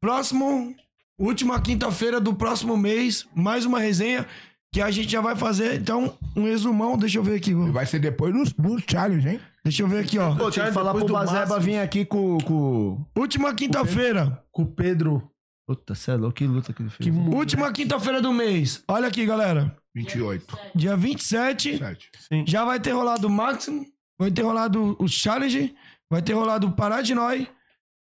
Próximo, 0.00 0.74
última 1.20 1.60
quinta-feira 1.60 2.18
do 2.18 2.34
próximo 2.34 2.76
mês, 2.76 3.26
mais 3.34 3.66
uma 3.66 3.78
resenha 3.78 4.26
que 4.72 4.80
a 4.80 4.90
gente 4.90 5.10
já 5.10 5.20
vai 5.20 5.36
fazer. 5.36 5.74
Então, 5.74 6.16
um 6.34 6.44
resumão, 6.44 6.96
deixa 6.96 7.18
eu 7.18 7.22
ver 7.22 7.36
aqui. 7.36 7.54
ó. 7.54 7.70
Vai 7.70 7.86
ser 7.86 7.98
depois 7.98 8.32
do, 8.32 8.44
do 8.62 8.82
challenge, 8.90 9.28
hein? 9.28 9.40
Deixa 9.62 9.82
eu 9.82 9.88
ver 9.88 10.04
aqui, 10.04 10.18
ó. 10.18 10.34
Pô, 10.34 10.50
tinha 10.50 10.66
que 10.66 10.72
falar 10.72 10.94
pro 10.94 11.06
Bazeba 11.06 11.60
vir 11.60 11.78
aqui 11.78 12.04
com. 12.04 12.38
com... 12.38 13.04
Última 13.14 13.54
quinta-feira, 13.54 14.42
Com 14.50 14.62
o 14.62 14.66
Pedro. 14.66 15.30
Puta, 15.68 15.94
cê 15.94 16.12
é 16.12 16.14
louco, 16.14 16.34
que 16.36 16.46
luta 16.46 16.72
que 16.72 16.82
ele 16.82 16.90
fez. 16.90 17.08
Que 17.08 17.16
última 17.16 17.70
quinta-feira 17.70 18.20
do 18.20 18.32
mês. 18.32 18.82
Olha 18.88 19.06
aqui, 19.06 19.24
galera. 19.26 19.76
28. 19.94 20.58
Dia 20.74 20.96
27, 20.96 21.78
7. 21.78 22.10
já 22.46 22.64
vai 22.64 22.80
ter 22.80 22.92
rolado 22.92 23.26
o 23.26 23.30
Máximo, 23.30 23.84
vai 24.18 24.30
ter 24.30 24.42
rolado 24.42 24.96
o 24.98 25.08
Challenge, 25.08 25.74
vai 26.10 26.22
ter 26.22 26.32
rolado 26.32 26.68
o 26.68 26.72
Pará 26.72 27.02
de 27.02 27.14
Nós. 27.14 27.46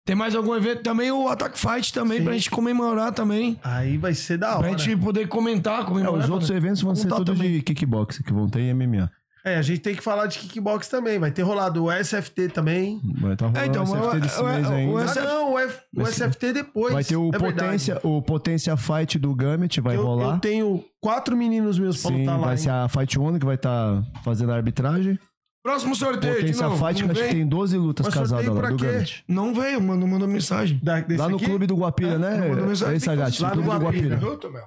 Tem 0.05 0.15
mais 0.15 0.35
algum 0.35 0.55
evento 0.55 0.83
também, 0.83 1.11
o 1.11 1.29
Attack 1.29 1.59
Fight 1.59 1.93
também, 1.93 2.19
Sim. 2.19 2.25
pra 2.25 2.33
gente 2.35 2.51
comemorar 2.51 3.13
também. 3.13 3.59
Aí 3.65 3.97
vai 3.97 4.13
ser 4.13 4.37
da 4.37 4.49
Pra 4.59 4.69
hora. 4.69 4.79
gente 4.79 4.95
poder 4.97 5.29
comentar, 5.29 5.81
É, 5.83 5.85
comemorar. 5.85 6.25
os 6.25 6.29
outros 6.31 6.51
eventos 6.51 6.83
vão 6.83 6.95
ser 6.95 7.09
tudo 7.09 7.33
também. 7.33 7.53
de 7.53 7.63
kickbox 7.63 8.19
que 8.19 8.33
vão 8.33 8.47
ter 8.49 8.61
e 8.61 8.75
MMA. 8.75 9.11
É, 9.47 9.57
a 9.57 9.63
gente 9.63 9.81
tem 9.81 9.95
que 9.95 10.03
falar 10.03 10.27
de 10.27 10.39
kickbox 10.39 10.89
também. 10.89 11.19
Vai 11.19 11.31
ter 11.31 11.43
rolado 11.43 11.85
o 11.85 11.91
SFT 11.93 12.49
também. 12.49 12.99
Vai 13.21 13.33
estar 13.35 13.47
rolando 13.47 13.59
É, 13.65 13.67
então, 13.67 13.83
o 13.83 13.87
SFT 13.87 14.17
o- 14.17 14.21
desse 14.21 14.41
o- 14.41 14.45
mês 14.47 14.67
o- 14.69 14.73
ainda. 14.73 14.93
o 14.93 14.99
Ah, 14.99 15.15
não, 15.25 15.53
o, 15.55 15.59
F- 15.59 15.81
o 15.97 16.03
SFT 16.07 16.53
depois. 16.55 16.93
Vai 16.95 17.05
ter 17.05 17.17
o 17.17 17.29
é 17.29 17.39
verdade. 17.39 17.55
Potência, 17.55 18.01
o 18.03 18.23
Potência 18.23 18.77
Fight 18.79 19.19
do 19.19 19.35
Gambit, 19.35 19.81
vai 19.83 19.97
eu, 19.97 20.03
rolar. 20.03 20.35
eu 20.35 20.41
tenho 20.41 20.83
quatro 21.01 21.37
meninos 21.37 21.79
meus 21.79 22.01
pra 22.01 22.11
Sim, 22.11 22.21
lutar 22.21 22.39
lá. 22.39 22.47
vai 22.47 22.55
hein? 22.55 22.59
ser 22.59 22.71
a 22.71 22.89
Fight 22.89 23.19
One 23.19 23.39
que 23.39 23.45
vai 23.45 23.57
estar 23.57 24.03
fazendo 24.23 24.51
a 24.53 24.57
arbitragem. 24.57 25.19
Próximo 25.65 25.97
sorteio, 25.97 26.35
Potência 26.35 26.69
novo. 26.69 26.87
Fight, 26.87 27.03
não, 27.03 27.11
acho 27.13 27.23
que 27.23 27.29
tem 27.31 27.47
12 27.47 27.79
lutas 27.79 28.05
Mas 28.07 28.15
casadas 28.15 28.47
lá 28.47 28.69
do? 28.69 28.77
Gambit. 28.77 29.25
não 29.27 29.55
veio, 29.55 29.81
mano, 29.81 30.07
mandou 30.07 30.29
mensagem. 30.29 30.79
Da- 30.83 31.01
desse 31.01 31.19
Lá 31.19 31.29
no 31.29 31.37
aqui? 31.37 31.47
clube 31.47 31.67
do 31.67 31.75
Guapira, 31.77 32.19
né? 32.19 32.37
não 32.37 32.49
mandou 32.51 32.67
mensagem, 32.67 32.95
É 32.95 32.97
isso, 32.99 33.11
Agate. 33.11 33.43
lá 33.43 33.49
No 33.49 33.55
clube 33.63 33.69
do 33.71 33.73
Guapira. 33.85 34.03
Guapira. 34.03 34.17
Minuto, 34.17 34.51
meu. 34.51 34.65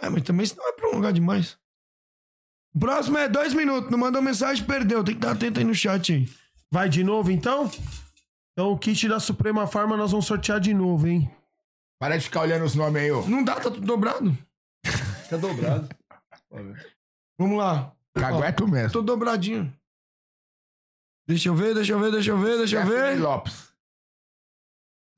Ah, 0.00 0.10
mas 0.10 0.22
também 0.24 0.42
isso 0.44 0.56
não 0.56 0.64
vai 0.64 0.72
prolongar 0.72 1.12
demais. 1.12 1.56
Próximo 2.78 3.16
é 3.16 3.28
dois 3.28 3.54
minutos. 3.54 3.90
Não 3.90 3.98
mandou 3.98 4.20
mensagem, 4.20 4.64
perdeu. 4.64 5.04
Tem 5.04 5.14
que 5.14 5.20
estar 5.20 5.32
atento 5.32 5.60
aí 5.60 5.64
no 5.64 5.74
chat 5.74 6.12
aí. 6.12 6.28
Vai 6.70 6.88
de 6.88 7.04
novo, 7.04 7.30
então? 7.30 7.70
Então 8.52 8.72
o 8.72 8.78
kit 8.78 9.08
da 9.08 9.20
Suprema 9.20 9.66
Farma 9.68 9.96
nós 9.96 10.10
vamos 10.10 10.26
sortear 10.26 10.58
de 10.58 10.74
novo, 10.74 11.06
hein? 11.06 11.30
Para 12.00 12.16
de 12.18 12.24
ficar 12.24 12.40
olhando 12.42 12.64
os 12.64 12.74
nomes 12.74 13.00
aí, 13.02 13.10
ô. 13.12 13.22
Não 13.28 13.42
dá, 13.44 13.54
tá 13.54 13.70
tudo 13.70 13.80
dobrado. 13.86 14.36
Tá 15.30 15.36
dobrado. 15.36 15.88
Vamos 17.38 17.58
lá. 17.58 17.92
Cagueto 18.14 18.66
mesmo. 18.66 18.90
Tô 18.92 19.02
dobradinho. 19.02 19.72
Deixa 21.28 21.50
eu 21.50 21.54
ver, 21.54 21.74
deixa 21.74 21.92
eu 21.92 22.00
ver, 22.00 22.10
deixa 22.10 22.30
eu 22.30 22.38
ver, 22.38 22.56
deixa 22.56 22.76
eu 22.76 22.86
Stephanie 22.86 23.16
ver. 23.16 23.22
Lopes. 23.22 23.68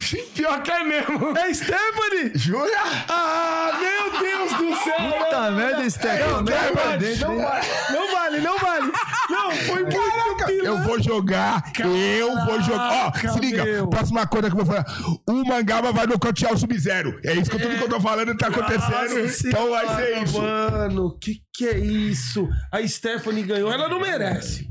Pior 0.34 0.62
que 0.62 0.70
é 0.72 0.82
mesmo. 0.82 1.38
É 1.38 1.54
Stephanie! 1.54 2.32
Jura? 2.34 2.80
Ah, 3.08 3.78
meu 3.80 4.20
Deus 4.20 4.50
do 4.54 4.76
céu. 4.82 4.96
Puta 5.18 5.50
merda, 5.52 5.88
Stefan. 5.88 6.26
Não, 6.26 6.42
Merda 6.42 6.84
não, 6.84 6.98
dentro, 6.98 7.28
não 7.28 7.34
hein? 7.34 7.42
vai. 7.42 7.62
Não 7.92 8.12
vale, 8.12 8.40
não 8.40 8.58
vale! 8.58 8.92
Não, 9.30 9.50
foi 9.52 9.82
muito 9.84 10.50
Eu 10.50 10.78
vou 10.82 11.00
jogar, 11.00 11.70
eu 11.78 12.44
vou 12.44 12.60
jogar. 12.60 13.12
Ó, 13.14 13.32
se 13.32 13.38
liga, 13.38 13.64
meu. 13.64 13.88
próxima 13.88 14.26
coisa 14.26 14.50
que 14.50 14.58
eu 14.58 14.64
vou 14.64 14.66
falar. 14.66 14.86
O 15.28 15.44
Mangaba 15.44 15.92
vai 15.92 16.06
nocautear 16.06 16.52
o 16.52 16.58
Sub-Zero. 16.58 17.20
É 17.24 17.34
isso 17.34 17.50
que 17.50 17.58
tudo 17.58 17.76
que 17.76 17.84
eu 17.84 17.88
tô 17.88 18.00
falando 18.00 18.36
tá 18.36 18.48
acontecendo. 18.48 19.22
Nossa 19.22 19.48
então 19.48 19.70
vai 19.70 19.86
ser 19.86 20.06
Senhora, 20.06 20.24
isso. 20.24 20.42
Mano, 20.42 21.18
que 21.20 21.42
que 21.60 21.68
é 21.68 21.78
isso? 21.78 22.48
A 22.72 22.86
Stephanie 22.88 23.42
ganhou. 23.42 23.70
Ela 23.70 23.86
não 23.88 24.00
merece. 24.00 24.66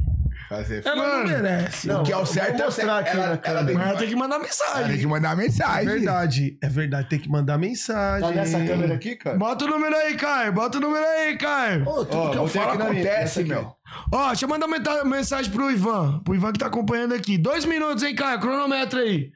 Fazer. 0.50 0.82
Ela 0.84 0.96
não 0.96 1.04
Mano. 1.26 1.30
merece. 1.30 1.92
O 1.92 2.02
que 2.04 2.12
é 2.12 2.18
o 2.18 2.26
certo 2.26 2.60
é 2.60 2.68
o 2.68 2.72
certo. 2.72 2.88
mostrar 2.88 3.00
aqui 3.00 3.10
Ela, 3.12 3.28
na 3.28 3.40
ela 3.44 3.66
tem, 3.66 3.76
Mas 3.76 3.84
ela 3.86 3.94
que, 3.94 4.00
tem 4.00 4.10
que 4.10 4.16
mandar 4.16 4.36
ela 4.36 4.44
tem 4.44 4.50
mensagem. 4.50 4.98
que 5.00 5.06
mandar 5.08 5.32
É 5.32 5.36
mensagem. 5.36 5.86
verdade, 5.86 6.58
é 6.64 6.70
verdade. 6.70 7.10
Tem 7.10 7.20
que 7.20 7.30
mandar 7.30 7.58
mensagem. 7.60 8.28
Tá 8.30 8.34
nessa 8.36 8.66
câmera 8.66 8.96
aqui, 8.96 9.16
cara? 9.16 9.38
Bota 9.38 9.66
o 9.66 9.68
número 9.68 9.96
aí, 9.96 10.16
Caio. 10.16 10.52
Bota 10.52 10.78
o 10.80 10.82
número 10.82 11.06
aí, 11.06 11.38
Caio. 11.38 11.88
Ô, 11.88 12.04
tudo 12.04 12.18
Ó, 12.18 12.30
que 12.32 12.38
eu 12.38 12.48
falo 12.48 12.76
minha- 12.78 12.84
acontece, 12.90 13.44
meu. 13.44 13.76
Ó, 14.12 14.28
deixa 14.30 14.46
eu 14.46 14.50
mandar 14.50 14.68
meta- 14.68 15.06
mensagem 15.06 15.52
pro 15.52 15.70
Ivan. 15.70 16.20
Pro 16.24 16.34
Ivan 16.34 16.52
que 16.52 16.58
tá 16.60 16.66
acompanhando 16.66 17.14
aqui. 17.14 17.38
Dois 17.38 17.64
minutos, 17.66 18.02
hein, 18.02 18.16
Caio? 18.16 18.40
Cronômetro 18.40 19.00
aí. 19.00 19.30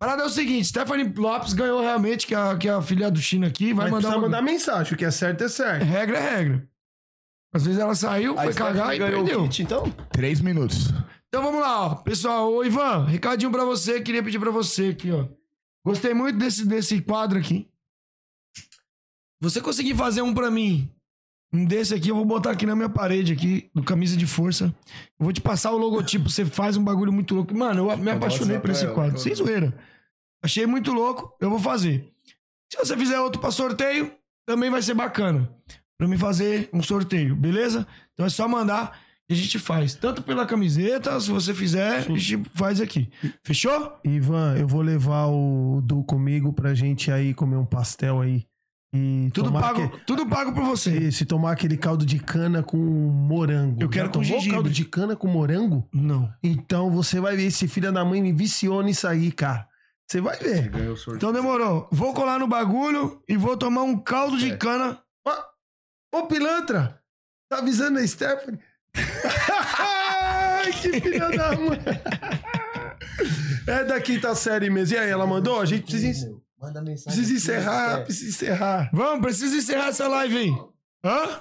Parada 0.00 0.24
é 0.24 0.26
o 0.26 0.28
seguinte: 0.28 0.66
Stephanie 0.66 1.12
Lopes 1.16 1.52
ganhou 1.52 1.80
realmente, 1.80 2.26
que 2.26 2.34
é 2.34 2.38
a, 2.38 2.56
que 2.56 2.68
é 2.68 2.72
a 2.72 2.82
filha 2.82 3.08
do 3.12 3.20
China 3.20 3.46
aqui. 3.46 3.66
Vai 3.72 3.84
Mas 3.84 3.92
mandar 3.92 4.08
precisa 4.08 4.16
uma... 4.16 4.22
mandar 4.28 4.42
mensagem. 4.42 4.92
O 4.92 4.96
que 4.96 5.04
é 5.04 5.10
certo 5.12 5.44
é 5.44 5.48
certo. 5.48 5.84
Regra 5.84 6.18
é 6.18 6.36
regra. 6.36 6.66
Às 7.52 7.64
vezes 7.66 7.78
ela 7.80 7.94
saiu, 7.94 8.34
foi 8.34 8.52
Stephanie 8.52 8.78
cagar 8.78 8.94
e 8.94 8.98
ganhou 8.98 9.20
o 9.20 9.24
perdeu. 9.24 9.42
kit, 9.44 9.62
então? 9.62 9.90
Três 10.10 10.40
minutos. 10.40 10.88
Então 11.28 11.42
vamos 11.42 11.60
lá, 11.60 11.86
ó. 11.86 11.94
Pessoal, 11.96 12.52
ô 12.52 12.64
Ivan, 12.64 13.04
recadinho 13.04 13.50
pra 13.50 13.64
você. 13.64 14.00
Queria 14.00 14.22
pedir 14.22 14.38
pra 14.38 14.50
você 14.50 14.86
aqui, 14.88 15.10
ó. 15.10 15.26
Gostei 15.84 16.14
muito 16.14 16.38
desse, 16.38 16.64
desse 16.66 17.00
quadro 17.02 17.38
aqui. 17.38 17.68
Você 19.40 19.60
conseguir 19.60 19.94
fazer 19.94 20.22
um 20.22 20.32
pra 20.32 20.50
mim, 20.50 20.88
um 21.52 21.64
desse 21.64 21.92
aqui, 21.94 22.08
eu 22.08 22.14
vou 22.14 22.24
botar 22.24 22.52
aqui 22.52 22.64
na 22.64 22.76
minha 22.76 22.88
parede 22.88 23.32
aqui, 23.32 23.70
do 23.74 23.82
Camisa 23.82 24.16
de 24.16 24.26
Força. 24.26 24.74
Eu 25.18 25.24
vou 25.24 25.32
te 25.32 25.40
passar 25.40 25.72
o 25.72 25.76
logotipo, 25.78 26.30
você 26.30 26.44
faz 26.44 26.76
um 26.76 26.84
bagulho 26.84 27.12
muito 27.12 27.34
louco. 27.34 27.54
Mano, 27.54 27.90
eu 27.90 27.96
me 27.98 28.10
apaixonei 28.10 28.58
por 28.58 28.70
esse 28.70 28.86
quadro. 28.94 29.18
Sem 29.18 29.34
zoeira. 29.34 29.76
Achei 30.42 30.64
muito 30.66 30.92
louco, 30.92 31.36
eu 31.40 31.50
vou 31.50 31.58
fazer. 31.58 32.08
Se 32.72 32.78
você 32.78 32.96
fizer 32.96 33.20
outro 33.20 33.40
pra 33.40 33.50
sorteio, 33.50 34.12
também 34.46 34.70
vai 34.70 34.80
ser 34.80 34.94
bacana. 34.94 35.50
Pra 35.98 36.08
me 36.08 36.16
fazer 36.18 36.68
um 36.72 36.82
sorteio, 36.82 37.36
beleza? 37.36 37.86
Então 38.12 38.26
é 38.26 38.28
só 38.28 38.48
mandar 38.48 38.98
que 39.28 39.34
a 39.34 39.36
gente 39.36 39.58
faz. 39.58 39.94
Tanto 39.94 40.22
pela 40.22 40.44
camiseta, 40.44 41.18
se 41.20 41.30
você 41.30 41.54
fizer, 41.54 41.98
a 41.98 42.00
gente 42.00 42.42
faz 42.54 42.80
aqui. 42.80 43.08
Fechou? 43.44 43.98
Ivan, 44.04 44.56
eu 44.58 44.66
vou 44.66 44.82
levar 44.82 45.26
o 45.26 45.80
Du 45.84 46.02
comigo 46.02 46.52
pra 46.52 46.74
gente 46.74 47.10
aí 47.10 47.32
comer 47.32 47.56
um 47.56 47.64
pastel 47.64 48.20
aí. 48.20 48.44
E 48.94 49.30
Tudo 49.32 49.46
tomar 49.46 49.62
pago, 49.62 49.82
aque- 49.84 50.04
tudo 50.04 50.26
pago 50.26 50.52
por 50.52 50.64
você. 50.64 50.94
Isso, 50.94 51.22
e 51.22 51.26
tomar 51.26 51.52
aquele 51.52 51.78
caldo 51.78 52.04
de 52.04 52.18
cana 52.18 52.62
com 52.62 52.76
morango. 52.76 53.80
Eu 53.82 53.88
quero 53.88 54.06
Já 54.06 54.12
com 54.12 54.12
tomou 54.20 54.26
gengibre. 54.26 54.50
caldo 54.52 54.68
de 54.70 54.84
cana 54.84 55.16
com 55.16 55.28
morango? 55.28 55.88
Não. 55.94 56.30
Então 56.42 56.90
você 56.90 57.18
vai 57.18 57.34
ver, 57.36 57.44
esse 57.46 57.66
filho 57.66 57.90
da 57.90 58.04
mãe 58.04 58.20
me 58.20 58.32
viciou 58.34 58.82
nisso 58.82 59.08
aí, 59.08 59.32
cara. 59.32 59.66
Você 60.06 60.20
vai 60.20 60.36
ver. 60.36 60.68
Ganhou 60.68 60.92
o 60.92 60.96
sorteio. 60.96 61.16
Então 61.16 61.32
demorou. 61.32 61.88
Vou 61.90 62.12
colar 62.12 62.38
no 62.38 62.46
bagulho 62.46 63.22
e 63.26 63.34
vou 63.34 63.56
tomar 63.56 63.82
um 63.82 63.96
caldo 63.96 64.36
de 64.36 64.54
cana. 64.58 64.98
Ô, 66.12 66.26
pilantra! 66.26 67.00
Tá 67.48 67.58
avisando 67.58 67.98
a 67.98 68.06
Stephanie? 68.06 68.60
Ai, 69.78 70.72
que 70.72 71.00
filha 71.00 71.28
da 71.30 71.52
mãe! 71.56 71.78
É 73.66 73.84
da 73.84 74.00
quinta 74.00 74.34
série 74.34 74.68
mesmo. 74.70 74.96
E 74.96 74.98
aí, 74.98 75.10
ela 75.10 75.26
mandou? 75.26 75.60
A 75.60 75.64
gente 75.64 75.84
precisa, 75.84 76.34
Manda 76.60 76.82
mensagem. 76.82 77.18
precisa 77.18 77.36
encerrar, 77.52 78.04
precisa 78.04 78.28
encerrar. 78.30 78.90
Vamos, 78.92 79.20
precisa 79.22 79.56
encerrar 79.56 79.88
essa 79.88 80.08
live 80.08 80.36
aí. 80.38 80.50
Hã? 81.04 81.40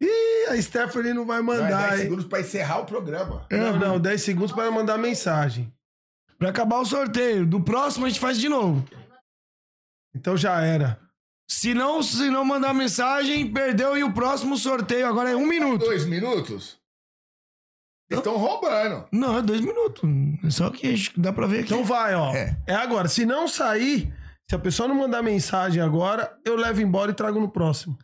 Ih, 0.00 0.46
a 0.50 0.62
Stephanie 0.62 1.12
não 1.12 1.26
vai 1.26 1.42
Não, 1.42 1.52
é 1.54 1.60
mandar, 1.60 1.88
10 1.88 1.92
hein? 1.92 1.98
segundos 2.06 2.24
pra 2.26 2.40
encerrar 2.40 2.78
o 2.78 2.86
programa. 2.86 3.46
Não, 3.50 3.78
não, 3.78 4.00
10 4.00 4.22
segundos 4.22 4.52
para 4.52 4.70
mandar 4.70 4.96
mensagem. 4.98 5.72
Pra 6.38 6.50
acabar 6.50 6.78
o 6.78 6.84
sorteio. 6.84 7.44
Do 7.44 7.60
próximo 7.60 8.06
a 8.06 8.08
gente 8.08 8.20
faz 8.20 8.38
de 8.38 8.48
novo. 8.48 8.84
Então 10.14 10.36
já 10.36 10.60
era. 10.62 10.98
Se 11.50 11.72
não, 11.72 12.02
se 12.02 12.28
não 12.30 12.44
mandar 12.44 12.74
mensagem, 12.74 13.50
perdeu 13.50 13.96
e 13.96 14.04
o 14.04 14.12
próximo 14.12 14.56
sorteio 14.56 15.06
agora 15.06 15.30
é 15.30 15.36
um 15.36 15.46
minuto. 15.46 15.84
Dois 15.84 16.04
minutos? 16.04 16.78
Vocês 18.08 18.20
estão 18.20 18.36
roubando. 18.36 19.06
Não, 19.12 19.38
é 19.38 19.42
dois 19.42 19.60
minutos. 19.60 20.02
É 20.44 20.50
só 20.50 20.70
que 20.70 20.94
dá 21.16 21.32
pra 21.32 21.46
ver 21.46 21.60
aqui. 21.60 21.72
Então 21.72 21.84
vai, 21.84 22.14
ó. 22.14 22.34
É. 22.34 22.56
É. 22.66 22.74
agora. 22.74 23.08
Se 23.08 23.24
não 23.26 23.48
sair, 23.48 24.12
se 24.48 24.54
a 24.54 24.58
pessoa 24.58 24.88
não 24.88 24.94
mandar 24.94 25.22
mensagem 25.22 25.82
agora, 25.82 26.34
eu 26.44 26.56
levo 26.56 26.80
embora 26.80 27.10
e 27.10 27.14
trago 27.14 27.40
no 27.40 27.50
próximo. 27.50 27.98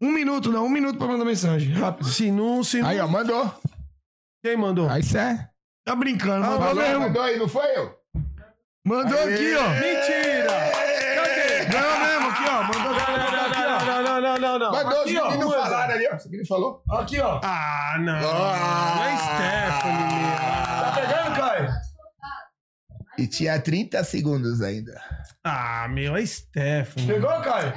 Um 0.00 0.10
minuto, 0.12 0.50
não. 0.50 0.64
Um 0.66 0.70
minuto 0.70 0.98
pra 0.98 1.06
mandar 1.06 1.24
mensagem. 1.24 1.72
Rápido. 1.72 2.08
Se 2.08 2.30
não, 2.30 2.62
se 2.64 2.80
não. 2.80 2.88
Aí, 2.88 2.98
ó, 3.00 3.06
mandou. 3.08 3.54
Quem 4.44 4.56
mandou? 4.56 4.88
Aí 4.90 5.02
cé. 5.02 5.48
Tá 5.86 5.94
brincando. 5.94 6.44
Ah, 6.44 6.50
mandou 6.50 6.66
Mandou, 6.66 6.82
mesmo. 6.82 7.00
mandou 7.00 7.22
aí, 7.22 7.38
não 7.38 7.48
foi 7.48 7.66
eu? 7.78 7.98
Mandou 8.86 9.18
aqui, 9.18 9.54
ó. 9.54 9.68
Mentira! 9.70 10.84
Ganhou 11.70 11.98
mesmo 11.98 12.10
aqui, 12.10 12.13
Meninos 15.38 15.54
Manda. 15.56 15.62
falaram 15.70 15.94
ali, 15.94 16.08
ó. 16.12 16.16
Os 16.16 16.24
meninos 16.26 16.48
falou. 16.48 16.82
Aqui, 16.90 17.20
ó. 17.20 17.40
Ah, 17.42 17.96
não. 18.00 18.14
Ah. 18.14 18.92
Não 18.96 19.04
é 19.04 19.16
Stephanie, 19.16 20.14
meu. 20.14 20.36
Tá 20.36 20.92
pegando, 20.94 21.36
Caio? 21.36 21.70
E 23.18 23.26
tinha 23.28 23.60
30 23.60 24.02
segundos 24.04 24.60
ainda. 24.60 25.00
Ah, 25.44 25.86
meu, 25.88 26.16
é 26.16 26.26
Stephanie. 26.26 27.06
Pegou, 27.06 27.30
Caio? 27.42 27.72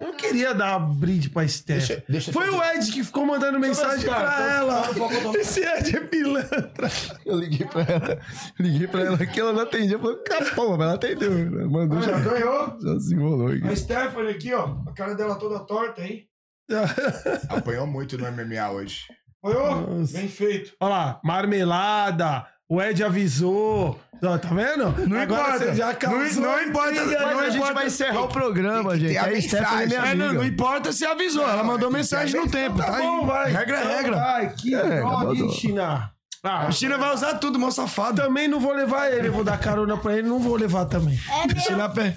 Eu 0.00 0.06
não 0.08 0.16
queria 0.16 0.54
dar 0.54 0.78
brinde 0.78 1.28
pra 1.28 1.46
Stephanie. 1.46 1.86
Deixa, 1.86 2.04
deixa 2.08 2.32
Foi 2.32 2.48
o 2.48 2.62
Ed 2.64 2.90
que 2.90 3.04
ficou 3.04 3.26
mandando 3.26 3.60
mensagem 3.60 4.08
cara, 4.08 4.24
pra 4.24 4.34
então- 4.34 4.56
ela. 4.56 4.90
então- 4.90 5.12
então- 5.12 5.34
Esse 5.36 5.60
Ed 5.62 5.94
é 5.94 6.00
pilantra. 6.00 6.88
Eu 7.26 7.36
liguei 7.36 7.66
pra 7.66 7.82
ela, 7.82 8.18
liguei 8.58 8.88
pra 8.88 9.00
ela 9.02 9.18
que 9.26 9.38
ela 9.38 9.52
não 9.52 9.60
atendia. 9.60 9.96
Eu 9.96 10.00
falei, 10.00 10.16
capô, 10.24 10.70
mas 10.70 10.80
ela 10.86 10.94
atendeu. 10.94 11.30
né? 11.30 11.64
Mandou 11.66 12.00
Já 12.00 12.12
já. 12.12 12.18
ganhou. 12.30 12.78
Já 12.82 12.98
se 12.98 13.14
enrolou 13.14 13.48
aqui. 13.48 13.68
A 13.68 13.76
Stephanie 13.76 14.30
aqui, 14.30 14.54
ó. 14.54 14.74
A 14.88 14.92
cara 14.94 15.14
dela 15.14 15.34
toda 15.36 15.60
torta 15.66 16.00
aí. 16.00 16.24
Apanhou 17.48 17.86
muito 17.86 18.16
no 18.18 18.24
MMA 18.30 18.70
hoje. 18.70 19.04
Nossa. 19.42 20.12
Bem 20.18 20.28
feito. 20.28 20.72
Olha 20.80 20.90
lá, 20.90 21.20
marmelada. 21.24 22.46
O 22.68 22.80
Ed 22.80 23.02
avisou. 23.02 23.98
Tá 24.20 24.36
vendo? 24.52 25.08
Não 25.08 25.18
Agora 25.18 25.40
importa. 25.56 25.58
você 25.58 25.74
já 25.74 25.86
Não- 25.86 25.94
causou 25.94 26.42
não 26.42 26.62
importa. 26.62 26.92
Não, 26.92 27.06
Mas 27.06 27.36
né? 27.38 27.42
a 27.46 27.50
gente 27.50 27.72
vai 27.72 27.86
encerrar 27.86 28.20
o 28.20 28.28
programa, 28.28 28.90
tem 28.90 29.00
que 29.00 29.08
gente. 29.08 29.12
ter 29.14 29.18
a 29.18 29.24
Aí 29.24 29.42
Stephanie 29.42 29.82
é 29.82 29.86
minha 29.86 29.98
É, 30.00 30.10
amiga. 30.10 30.26
não, 30.26 30.34
não 30.34 30.44
importa 30.44 30.92
se 30.92 31.06
avisou. 31.06 31.48
ela 31.48 31.64
mandou 31.64 31.88
tem 31.88 31.96
mensagem 31.98 32.38
no 32.38 32.46
tempo. 32.50 32.76
Tá, 32.76 32.84
Tá 32.84 32.96
aí. 32.96 33.02
bom, 33.02 33.26
vai. 33.26 33.50
Regra 33.50 33.76
é 33.78 33.96
regra. 33.96 34.16
Vai, 34.16 34.52
que 34.54 34.74
É, 34.74 34.96
droga, 35.00 35.34
hein, 35.34 35.50
China. 35.52 36.12
Ah, 36.42 36.66
A 36.68 36.70
China 36.70 36.96
vai 36.96 37.12
usar 37.14 37.34
tudo, 37.34 37.58
mó 37.58 37.70
safado. 37.70 38.22
também 38.22 38.48
não 38.48 38.58
vou 38.58 38.72
levar 38.72 39.12
ele. 39.12 39.28
Eu 39.28 39.32
vou 39.32 39.44
dar 39.44 39.58
carona 39.58 39.96
pra 39.98 40.16
ele, 40.16 40.26
não 40.28 40.38
vou 40.38 40.56
levar 40.56 40.86
também. 40.86 41.18
China 41.66 41.88
pé. 41.90 42.16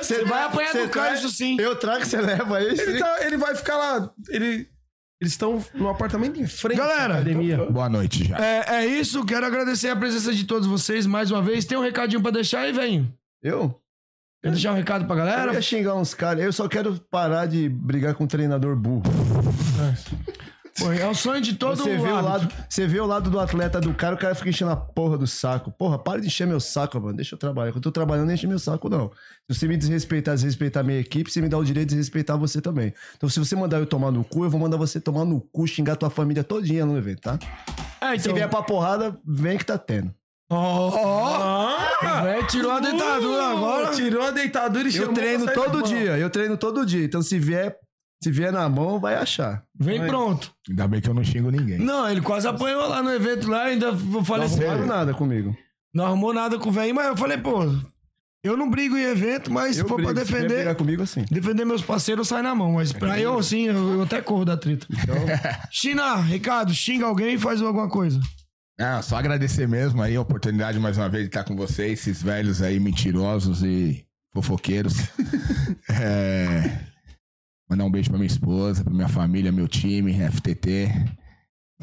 Você 0.00 0.24
vai 0.24 0.44
apanhar 0.44 0.72
do 0.72 0.88
traz- 0.88 1.18
isso 1.18 1.30
sim. 1.30 1.56
Eu 1.60 1.74
trago, 1.74 2.04
você 2.06 2.20
leva 2.20 2.62
esse. 2.62 2.80
Ele, 2.82 2.98
tá- 2.98 3.18
ele 3.22 3.36
vai 3.36 3.54
ficar 3.56 3.76
lá. 3.76 4.10
Ele, 4.28 4.68
eles 5.20 5.32
estão 5.32 5.62
no 5.74 5.88
apartamento 5.88 6.40
em 6.40 6.46
frente 6.46 6.78
Galera, 6.78 7.14
à 7.14 7.16
academia. 7.16 7.56
Boa 7.70 7.88
noite 7.88 8.24
já. 8.28 8.36
É, 8.38 8.64
é 8.82 8.86
isso, 8.86 9.24
quero 9.26 9.44
agradecer 9.44 9.88
a 9.88 9.96
presença 9.96 10.32
de 10.32 10.44
todos 10.44 10.68
vocês 10.68 11.04
mais 11.04 11.30
uma 11.32 11.42
vez. 11.42 11.64
Tem 11.64 11.76
um 11.76 11.82
recadinho 11.82 12.22
pra 12.22 12.30
deixar 12.30 12.60
aí, 12.60 12.72
velho? 12.72 13.12
Eu? 13.42 13.74
Quer 14.42 14.52
deixar 14.52 14.72
um 14.72 14.76
recado 14.76 15.04
pra 15.06 15.14
Eu 15.16 15.18
galera? 15.26 15.52
ia 15.54 15.60
xingar 15.60 15.96
uns 15.96 16.14
caras. 16.14 16.42
Eu 16.44 16.52
só 16.52 16.68
quero 16.68 16.98
parar 17.10 17.46
de 17.46 17.68
brigar 17.68 18.14
com 18.14 18.24
um 18.24 18.28
treinador 18.28 18.76
burro. 18.76 19.02
Pô, 20.80 20.90
é 20.90 21.06
o 21.06 21.14
sonho 21.14 21.42
de 21.42 21.54
todo 21.54 21.76
Você 21.76 21.96
vê, 21.98 22.08
o 22.08 22.20
lado, 22.22 22.48
você 22.68 22.86
vê 22.86 23.00
o 23.00 23.06
lado 23.06 23.28
do 23.28 23.38
atleta 23.38 23.78
do 23.80 23.92
cara, 23.92 24.14
o 24.14 24.18
cara 24.18 24.34
fica 24.34 24.48
enchendo 24.48 24.70
a 24.70 24.76
porra 24.76 25.18
do 25.18 25.26
saco. 25.26 25.70
Porra, 25.70 25.98
para 25.98 26.20
de 26.20 26.26
encher 26.26 26.46
meu 26.46 26.58
saco, 26.58 26.98
mano. 26.98 27.14
Deixa 27.14 27.34
eu 27.34 27.38
trabalhar. 27.38 27.70
Quando 27.72 27.76
eu 27.76 27.82
tô 27.82 27.92
trabalhando, 27.92 28.28
não 28.28 28.34
enche 28.34 28.46
meu 28.46 28.58
saco, 28.58 28.88
não. 28.88 29.10
Se 29.50 29.58
você 29.58 29.68
me 29.68 29.76
desrespeitar, 29.76 30.34
desrespeitar 30.34 30.82
minha 30.82 30.98
equipe, 30.98 31.30
você 31.30 31.42
me 31.42 31.48
dá 31.48 31.58
o 31.58 31.64
direito 31.64 31.90
de 31.90 31.96
desrespeitar 31.96 32.38
você 32.38 32.60
também. 32.62 32.94
Então, 33.14 33.28
se 33.28 33.38
você 33.38 33.54
mandar 33.54 33.78
eu 33.78 33.86
tomar 33.86 34.10
no 34.10 34.24
cu, 34.24 34.44
eu 34.44 34.50
vou 34.50 34.58
mandar 34.58 34.78
você 34.78 34.98
tomar 34.98 35.26
no 35.26 35.40
cu, 35.40 35.66
xingar 35.66 35.96
tua 35.96 36.08
família 36.08 36.42
todinha 36.42 36.86
no 36.86 36.96
evento, 36.96 37.20
tá? 37.20 37.38
É, 38.00 38.12
Se 38.12 38.20
então... 38.20 38.34
vier 38.34 38.48
pra 38.48 38.62
porrada, 38.62 39.18
vem 39.26 39.58
que 39.58 39.66
tá 39.66 39.76
tendo. 39.76 40.14
Ó, 40.50 40.88
ó. 40.88 41.76
Ah! 42.02 42.20
O 42.20 42.24
velho 42.24 42.46
tirou 42.46 42.72
a 42.72 42.80
dentadura 42.80 43.44
agora. 43.50 43.90
Tirou 43.90 44.22
a 44.22 44.30
deitadura 44.30 44.88
e 44.88 44.96
Eu 44.96 45.12
treino 45.12 45.46
todo 45.52 45.82
dia, 45.82 46.18
eu 46.18 46.30
treino 46.30 46.56
todo 46.56 46.86
dia. 46.86 47.04
Então, 47.04 47.22
se 47.22 47.38
vier, 47.38 47.76
se 48.22 48.30
vier 48.30 48.52
na 48.52 48.68
mão, 48.68 49.00
vai 49.00 49.14
achar. 49.14 49.62
Vem 49.78 50.06
pronto. 50.06 50.52
Ainda 50.68 50.86
bem 50.86 51.00
que 51.00 51.08
eu 51.08 51.14
não 51.14 51.24
xingo 51.24 51.50
ninguém. 51.50 51.78
Não, 51.78 52.08
ele 52.08 52.20
quase 52.20 52.46
apanhou 52.46 52.86
lá 52.88 53.02
no 53.02 53.10
evento 53.12 53.48
lá, 53.48 53.64
ainda 53.64 53.96
falei 54.24 54.46
Não 54.46 54.54
assim, 54.54 54.64
arrumaram 54.64 54.86
nada 54.86 55.14
comigo. 55.14 55.56
não 55.94 56.04
arrumou 56.06 56.32
nada 56.34 56.58
com 56.58 56.68
o 56.68 56.72
velho, 56.72 56.94
mas 56.94 57.06
eu 57.06 57.16
falei, 57.16 57.38
pô, 57.38 57.62
eu 58.44 58.56
não 58.56 58.70
brigo 58.70 58.96
em 58.96 59.04
evento, 59.04 59.50
mas 59.50 59.76
se 59.76 59.82
eu 59.82 59.88
for 59.88 59.96
brigo, 59.96 60.12
pra 60.14 60.24
se 60.24 60.32
defender, 60.32 60.54
brigar 60.56 60.74
comigo 60.74 61.02
assim. 61.02 61.24
defender 61.30 61.64
meus 61.64 61.82
parceiros, 61.82 62.28
sai 62.28 62.42
na 62.42 62.54
mão. 62.54 62.72
Mas 62.74 62.92
pra 62.92 63.18
eu, 63.18 63.38
assim, 63.38 63.62
eu, 63.68 63.94
eu 63.94 64.02
até 64.02 64.20
corro 64.20 64.44
da 64.44 64.56
treta. 64.56 64.86
Então, 64.90 65.16
China, 65.70 66.16
Ricardo, 66.16 66.72
xinga 66.74 67.06
alguém 67.06 67.34
e 67.34 67.38
faz 67.38 67.60
alguma 67.62 67.88
coisa. 67.88 68.20
Ah, 68.78 69.02
só 69.02 69.16
agradecer 69.16 69.68
mesmo 69.68 70.00
aí 70.00 70.16
a 70.16 70.20
oportunidade 70.22 70.78
mais 70.78 70.96
uma 70.96 71.08
vez 71.08 71.24
de 71.24 71.28
estar 71.28 71.44
com 71.44 71.54
vocês, 71.54 72.00
esses 72.00 72.22
velhos 72.22 72.62
aí 72.62 72.78
mentirosos 72.80 73.62
e 73.62 74.04
fofoqueiros. 74.34 74.94
É, 75.88 76.78
Mandar 77.70 77.84
um 77.84 77.90
beijo 77.90 78.10
pra 78.10 78.18
minha 78.18 78.26
esposa, 78.26 78.82
pra 78.82 78.92
minha 78.92 79.08
família, 79.08 79.52
meu 79.52 79.68
time, 79.68 80.12
FTT. 80.12 80.88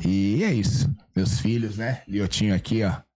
E 0.06 0.44
é 0.44 0.54
isso. 0.54 0.94
Meus 1.16 1.40
filhos, 1.40 1.78
né? 1.78 2.02
Liotinho 2.06 2.54
aqui, 2.54 2.84
ó. 2.84 3.07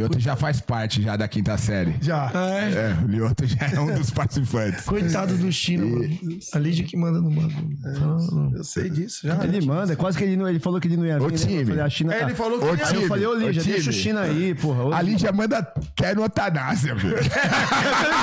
Lioto 0.00 0.18
já 0.20 0.34
faz 0.36 0.60
parte 0.60 1.02
já 1.02 1.16
da 1.16 1.28
quinta 1.28 1.56
série. 1.58 1.94
Já. 2.00 2.30
É, 2.34 2.70
É, 2.90 2.96
o 3.04 3.06
Lioto 3.06 3.46
já 3.46 3.66
é 3.66 3.80
um 3.80 3.94
dos 3.94 4.10
participantes. 4.10 4.84
coitado 4.84 5.36
do 5.36 5.50
China, 5.52 5.84
mano. 5.84 6.18
A 6.54 6.58
Lídia 6.58 6.84
que 6.84 6.96
manda 6.96 7.20
no 7.20 7.30
bagulho. 7.30 7.78
Fala, 7.98 8.50
Eu 8.56 8.64
sei 8.64 8.88
disso, 8.90 9.26
já. 9.26 9.38
ele 9.44 9.64
manda, 9.66 9.94
quase 9.96 10.16
que 10.18 10.24
ele 10.24 10.36
não. 10.36 10.48
Ele 10.48 10.58
falou 10.58 10.80
que 10.80 10.88
ele 10.88 10.96
não 10.96 11.06
ia 11.06 11.18
vir. 11.18 11.24
Ô, 11.24 11.28
né? 11.28 11.36
time. 11.36 11.60
Eu 11.60 11.66
falei, 11.66 11.82
a 11.82 11.88
China. 11.90 12.14
É, 12.14 12.22
ele 12.22 12.34
falou 12.34 12.58
que 12.58 12.64
Ô, 12.64 12.68
ia- 12.68 12.72
Aí 12.74 12.80
eu 12.80 12.86
time. 12.86 13.08
falei, 13.08 13.26
ô 13.26 13.34
Lígia, 13.34 13.62
Ô, 13.62 13.64
deixa 13.64 13.90
o 13.90 13.92
time. 13.92 14.02
China 14.04 14.20
aí, 14.22 14.54
porra. 14.54 14.84
Ô, 14.84 14.92
A 14.92 15.02
Lídia 15.02 15.32
manda 15.32 15.58
até 15.58 16.14
no 16.14 16.24
Atanásia, 16.24 16.94
velho. 16.94 17.16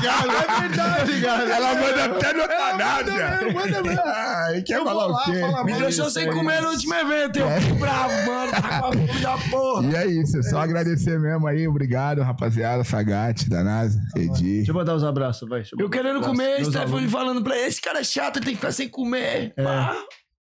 É 0.07 0.61
verdade, 0.61 1.21
cara. 1.21 1.43
Ela 1.49 1.75
manda 1.75 2.05
até 2.05 2.33
no 2.33 2.43
Atanásia. 2.43 3.53
manda 3.53 3.81
mesmo. 3.83 4.01
Ai, 4.05 4.61
quer 4.61 4.77
falar 4.83 4.93
vou 4.93 5.03
o 5.09 5.11
lá 5.11 5.23
quê? 5.25 5.39
falar 5.39 5.63
Me 5.63 5.71
deixou 5.73 5.89
isso, 5.89 6.09
sem 6.11 6.27
é 6.27 6.31
comer 6.31 6.61
no 6.61 6.69
último 6.69 6.93
evento. 6.95 7.39
Eu 7.39 7.61
fiquei 7.61 7.77
bravo, 7.77 8.25
mano. 8.25 8.51
Tá 8.51 8.61
com 8.81 8.87
a 8.87 9.19
da 9.21 9.37
porra. 9.49 9.87
E 9.87 9.95
é 9.95 10.05
isso, 10.07 10.43
só 10.43 10.59
agradecer 10.59 11.19
mesmo 11.19 11.47
aí. 11.47 11.66
Obrigado, 11.69 12.21
rapaziada. 12.21 12.83
Sagate, 12.83 13.49
Danasa, 13.49 14.01
Edi. 14.15 14.57
Deixa 14.57 14.71
eu 14.71 14.75
mandar 14.75 14.95
os 14.95 15.03
abraços, 15.03 15.47
vai. 15.47 15.63
Eu 15.77 15.89
querendo 15.89 16.19
uns 16.19 16.25
comer, 16.25 16.63
Stephanie 16.65 16.93
alunos. 16.93 17.11
falando 17.11 17.43
pra 17.43 17.55
ele, 17.57 17.67
esse 17.67 17.81
cara 17.81 17.99
é 17.99 18.03
chato, 18.03 18.37
ele 18.37 18.45
tem 18.45 18.53
que 18.53 18.59
ficar 18.59 18.71
sem 18.71 18.89
comer. 18.89 19.53
Pá. 19.55 19.95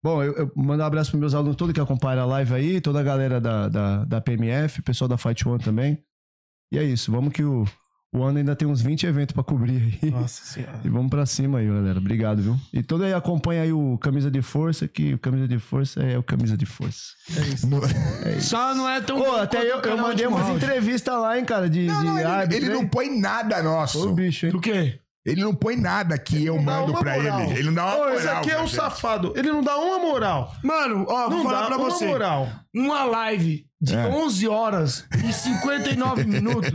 Bom, 0.03 0.23
eu, 0.23 0.33
eu 0.33 0.51
mando 0.55 0.81
um 0.81 0.85
abraço 0.85 1.11
pros 1.11 1.19
meus 1.19 1.33
alunos, 1.35 1.55
todo 1.55 1.73
que 1.73 1.79
acompanha 1.79 2.21
a 2.21 2.25
live 2.25 2.53
aí, 2.53 2.81
toda 2.81 2.99
a 2.99 3.03
galera 3.03 3.39
da, 3.39 3.69
da, 3.69 4.05
da 4.05 4.21
PMF, 4.21 4.81
pessoal 4.81 5.07
da 5.07 5.17
Fight 5.17 5.47
One 5.47 5.63
também. 5.63 6.03
E 6.73 6.77
é 6.79 6.83
isso, 6.83 7.11
vamos 7.11 7.33
que 7.33 7.43
o, 7.43 7.65
o 8.13 8.23
ano 8.23 8.39
ainda 8.39 8.55
tem 8.55 8.67
uns 8.67 8.81
20 8.81 9.05
eventos 9.05 9.33
pra 9.33 9.43
cobrir 9.43 9.97
aí. 10.01 10.11
Nossa 10.11 10.43
senhora. 10.43 10.79
E 10.83 10.89
vamos 10.89 11.09
pra 11.09 11.25
cima 11.25 11.59
aí, 11.59 11.67
galera. 11.67 11.97
Obrigado, 11.97 12.41
viu? 12.41 12.59
E 12.73 12.83
todo 12.83 13.03
aí 13.03 13.13
acompanha 13.13 13.61
aí 13.61 13.71
o 13.71 13.97
Camisa 13.99 14.29
de 14.29 14.41
Força, 14.41 14.87
que 14.87 15.13
o 15.13 15.19
Camisa 15.19 15.47
de 15.47 15.59
Força 15.59 16.01
é 16.01 16.17
o 16.17 16.23
Camisa 16.23 16.57
de 16.57 16.65
Força. 16.65 17.13
Só 18.41 18.75
não 18.75 18.89
é 18.89 18.99
tão. 18.99 19.17
Pô, 19.17 19.35
até 19.35 19.61
eu, 19.63 19.79
eu 19.79 19.97
mandei 19.97 20.27
umas 20.27 20.49
entrevistas 20.49 21.13
lá, 21.19 21.37
hein, 21.37 21.45
cara, 21.45 21.69
de, 21.69 21.85
Não, 21.85 21.99
de 22.01 22.05
não, 22.07 22.17
ele, 22.19 22.27
árbitro, 22.27 22.65
ele 22.65 22.73
não 22.73 22.87
põe 22.87 23.17
nada 23.19 23.59
Ô, 23.59 23.63
nosso. 23.63 24.13
bicho, 24.13 24.47
hein? 24.47 24.51
Do 24.51 24.59
quê? 24.59 24.99
Ele 25.25 25.41
não 25.41 25.53
põe 25.53 25.75
nada 25.75 26.17
que 26.17 26.43
eu 26.45 26.55
Dá 26.57 26.61
mando 26.63 26.93
pra 26.97 27.15
moral. 27.15 27.41
ele. 27.41 27.51
Ele 27.53 27.63
não 27.67 27.73
dá 27.75 27.85
uma 27.85 27.93
Ô, 27.95 27.99
moral. 27.99 28.15
esse 28.15 28.27
aqui 28.27 28.51
é 28.51 28.57
um 28.59 28.65
gente. 28.65 28.75
safado. 28.75 29.33
Ele 29.35 29.51
não 29.51 29.61
dá 29.61 29.77
uma 29.77 29.99
moral. 29.99 30.55
Mano, 30.63 31.05
ó, 31.07 31.29
vou 31.29 31.37
Não 31.37 31.43
falar 31.43 31.61
dá 31.61 31.67
pra 31.67 31.77
uma 31.77 31.89
você. 31.91 32.07
moral. 32.07 32.49
Uma 32.73 33.03
live 33.03 33.65
de 33.79 33.95
É. 33.95 34.07
11 34.07 34.47
horas 34.47 35.05
e 35.23 35.31
59 35.31 36.23
minutos. 36.25 36.71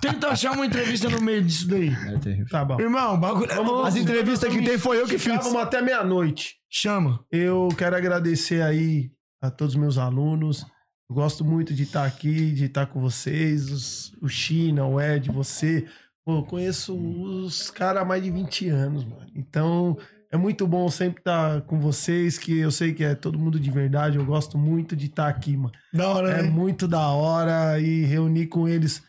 Tenta 0.00 0.28
achar 0.28 0.52
uma 0.52 0.66
entrevista 0.66 1.08
no 1.08 1.20
meio 1.20 1.42
disso 1.42 1.66
daí. 1.68 1.88
É 2.08 2.18
terrível. 2.18 2.46
Tá 2.50 2.64
bom. 2.64 2.78
Irmão, 2.80 3.18
bagulho 3.18 3.50
é 3.50 3.56
louco. 3.56 3.86
As 3.86 3.96
entrevistas 3.96 4.52
que 4.52 4.62
tem 4.62 4.76
foi 4.78 4.98
eu 5.00 5.04
que 5.06 5.12
fiz. 5.18 5.32
Ficávamos 5.32 5.62
até 5.62 5.80
meia-noite. 5.80 6.56
Chama. 6.70 7.24
Eu 7.30 7.68
quero 7.78 7.96
agradecer 7.96 8.62
aí 8.62 9.10
a 9.42 9.50
todos 9.50 9.74
os 9.74 9.80
meus 9.80 9.96
alunos. 9.96 10.66
Eu 11.08 11.16
gosto 11.16 11.44
muito 11.44 11.74
de 11.74 11.82
estar 11.84 12.04
aqui, 12.04 12.52
de 12.52 12.64
estar 12.66 12.86
com 12.86 13.00
vocês, 13.00 13.70
os- 13.70 14.12
o 14.22 14.28
China, 14.28 14.86
o 14.86 15.00
Ed, 15.00 15.30
você. 15.30 15.86
Pô, 16.24 16.38
eu 16.38 16.44
conheço 16.44 16.96
os 16.96 17.70
caras 17.70 18.02
há 18.02 18.04
mais 18.04 18.22
de 18.22 18.30
20 18.30 18.68
anos, 18.68 19.04
mano. 19.04 19.26
Então, 19.34 19.96
é 20.30 20.36
muito 20.36 20.66
bom 20.66 20.88
sempre 20.88 21.20
estar 21.20 21.62
com 21.62 21.80
vocês, 21.80 22.38
que 22.38 22.58
eu 22.58 22.70
sei 22.70 22.94
que 22.94 23.02
é 23.02 23.14
todo 23.14 23.38
mundo 23.38 23.58
de 23.58 23.70
verdade. 23.70 24.18
Eu 24.18 24.24
gosto 24.24 24.56
muito 24.56 24.94
de 24.94 25.06
estar 25.06 25.28
aqui, 25.28 25.56
mano. 25.56 25.72
Da 25.92 26.08
hora, 26.08 26.30
É 26.30 26.42
né? 26.42 26.48
muito 26.48 26.86
da 26.86 27.08
hora 27.08 27.78
e 27.80 28.04
reunir 28.04 28.46
com 28.46 28.68
eles. 28.68 29.02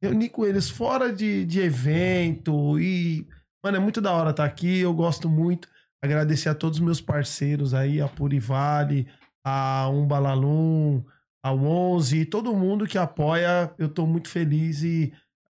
Reunir 0.00 0.28
com 0.28 0.46
eles 0.46 0.70
fora 0.70 1.12
de, 1.12 1.44
de 1.44 1.60
evento 1.60 2.78
e. 2.78 3.26
Mano, 3.64 3.78
é 3.78 3.80
muito 3.80 4.00
da 4.00 4.12
hora 4.12 4.30
estar 4.30 4.44
aqui. 4.44 4.78
Eu 4.78 4.94
gosto 4.94 5.28
muito. 5.28 5.68
Agradecer 6.00 6.48
a 6.48 6.54
todos 6.54 6.78
os 6.78 6.84
meus 6.84 7.00
parceiros 7.00 7.74
aí, 7.74 8.00
a 8.00 8.06
Purivale, 8.06 9.08
a 9.44 9.88
Umbalalum, 9.88 11.02
a 11.42 11.52
11, 11.52 12.24
todo 12.26 12.54
mundo 12.54 12.86
que 12.86 12.98
apoia. 12.98 13.74
Eu 13.78 13.88
tô 13.88 14.06
muito 14.06 14.28
feliz 14.28 14.82
e, 14.82 15.12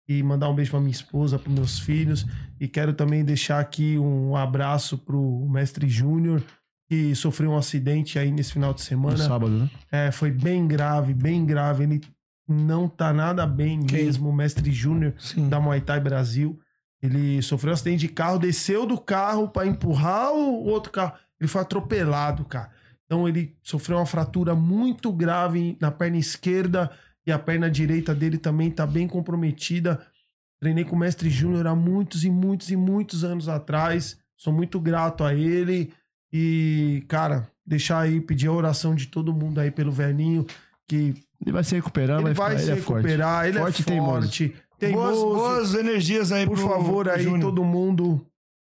e 0.09 0.23
mandar 0.23 0.49
um 0.49 0.55
beijo 0.55 0.71
pra 0.71 0.79
minha 0.79 0.91
esposa, 0.91 1.38
pros 1.38 1.53
meus 1.53 1.77
filhos. 1.79 2.25
E 2.59 2.67
quero 2.67 2.93
também 2.93 3.23
deixar 3.23 3.59
aqui 3.59 3.95
um 3.99 4.35
abraço 4.35 4.97
pro 4.97 5.47
mestre 5.47 5.88
Júnior, 5.88 6.41
que 6.89 7.13
sofreu 7.13 7.51
um 7.51 7.57
acidente 7.57 8.17
aí 8.17 8.31
nesse 8.31 8.53
final 8.53 8.73
de 8.73 8.79
No 8.81 8.85
semana. 8.85 9.17
sábado, 9.17 9.51
né? 9.51 9.69
É, 9.91 10.11
foi 10.11 10.31
bem 10.31 10.67
grave, 10.67 11.13
bem 11.13 11.45
grave. 11.45 11.83
Ele 11.83 12.01
não 12.47 12.89
tá 12.89 13.13
nada 13.13 13.45
bem 13.45 13.79
Quem? 13.85 14.03
mesmo, 14.03 14.29
o 14.29 14.33
mestre 14.33 14.71
Júnior 14.71 15.13
da 15.47 15.59
Muay 15.59 15.79
Thai 15.79 15.99
Brasil. 15.99 16.59
Ele 17.01 17.39
sofreu 17.43 17.69
um 17.71 17.75
acidente 17.75 17.99
de 17.99 18.07
carro, 18.09 18.39
desceu 18.39 18.88
do 18.88 18.97
carro 18.97 19.47
pra 19.47 19.67
empurrar 19.67 20.33
o 20.33 20.65
outro 20.65 20.91
carro. 20.91 21.13
Ele 21.39 21.47
foi 21.47 21.61
atropelado, 21.61 22.43
cara. 22.45 22.71
Então 23.05 23.27
ele 23.27 23.55
sofreu 23.61 23.97
uma 23.97 24.05
fratura 24.07 24.55
muito 24.55 25.11
grave 25.13 25.77
na 25.79 25.91
perna 25.91 26.17
esquerda 26.17 26.89
e 27.30 27.32
a 27.32 27.40
perna 27.40 27.69
direita 27.69 28.14
dele 28.14 28.38
também 28.38 28.69
tá 28.72 28.85
bem 28.85 29.08
comprometida. 29.08 29.99
Treinei 30.59 30.83
com 30.83 30.95
o 30.95 30.99
mestre 30.99 31.30
Júnior 31.30 31.66
há 31.67 31.75
muitos 31.75 32.24
e 32.25 32.30
muitos 32.30 32.69
e 32.69 32.75
muitos 32.75 33.24
anos 33.24 33.48
atrás. 33.48 34.17
Sou 34.38 34.51
muito 34.51 34.80
grato 34.80 35.24
a 35.24 35.33
ele. 35.33 35.93
E, 36.32 37.03
cara, 37.08 37.49
deixar 37.66 37.99
aí, 38.01 38.19
pedir 38.22 38.48
a 38.48 38.51
oração 38.51 38.93
de 38.93 39.08
todo 39.08 39.33
mundo 39.33 39.59
aí 39.59 39.72
pelo 39.72 39.91
velhinho, 39.91 40.45
que 40.88 41.14
Ele 41.41 41.51
vai 41.51 41.64
se 41.64 41.74
recuperar, 41.75 42.19
ele 42.19 42.33
vai, 42.33 42.51
ficar, 42.58 42.59
se 42.59 42.72
ele 42.72 42.80
é 42.80 42.82
forte. 42.83 43.01
recuperar, 43.08 43.45
ele 43.48 43.59
Forte 43.59 43.80
e 43.80 43.93
é 43.93 43.98
forte, 43.98 44.48
Boas, 44.48 44.59
teimoso. 44.80 45.25
boas 45.35 45.74
energias 45.75 46.32
aí 46.32 46.45
Por 46.45 46.58
pro- 46.58 46.67
favor, 46.69 47.06
pro 47.06 47.14
aí, 47.16 47.24
Júnior. 47.24 47.41
todo 47.41 47.64
mundo, 47.64 48.25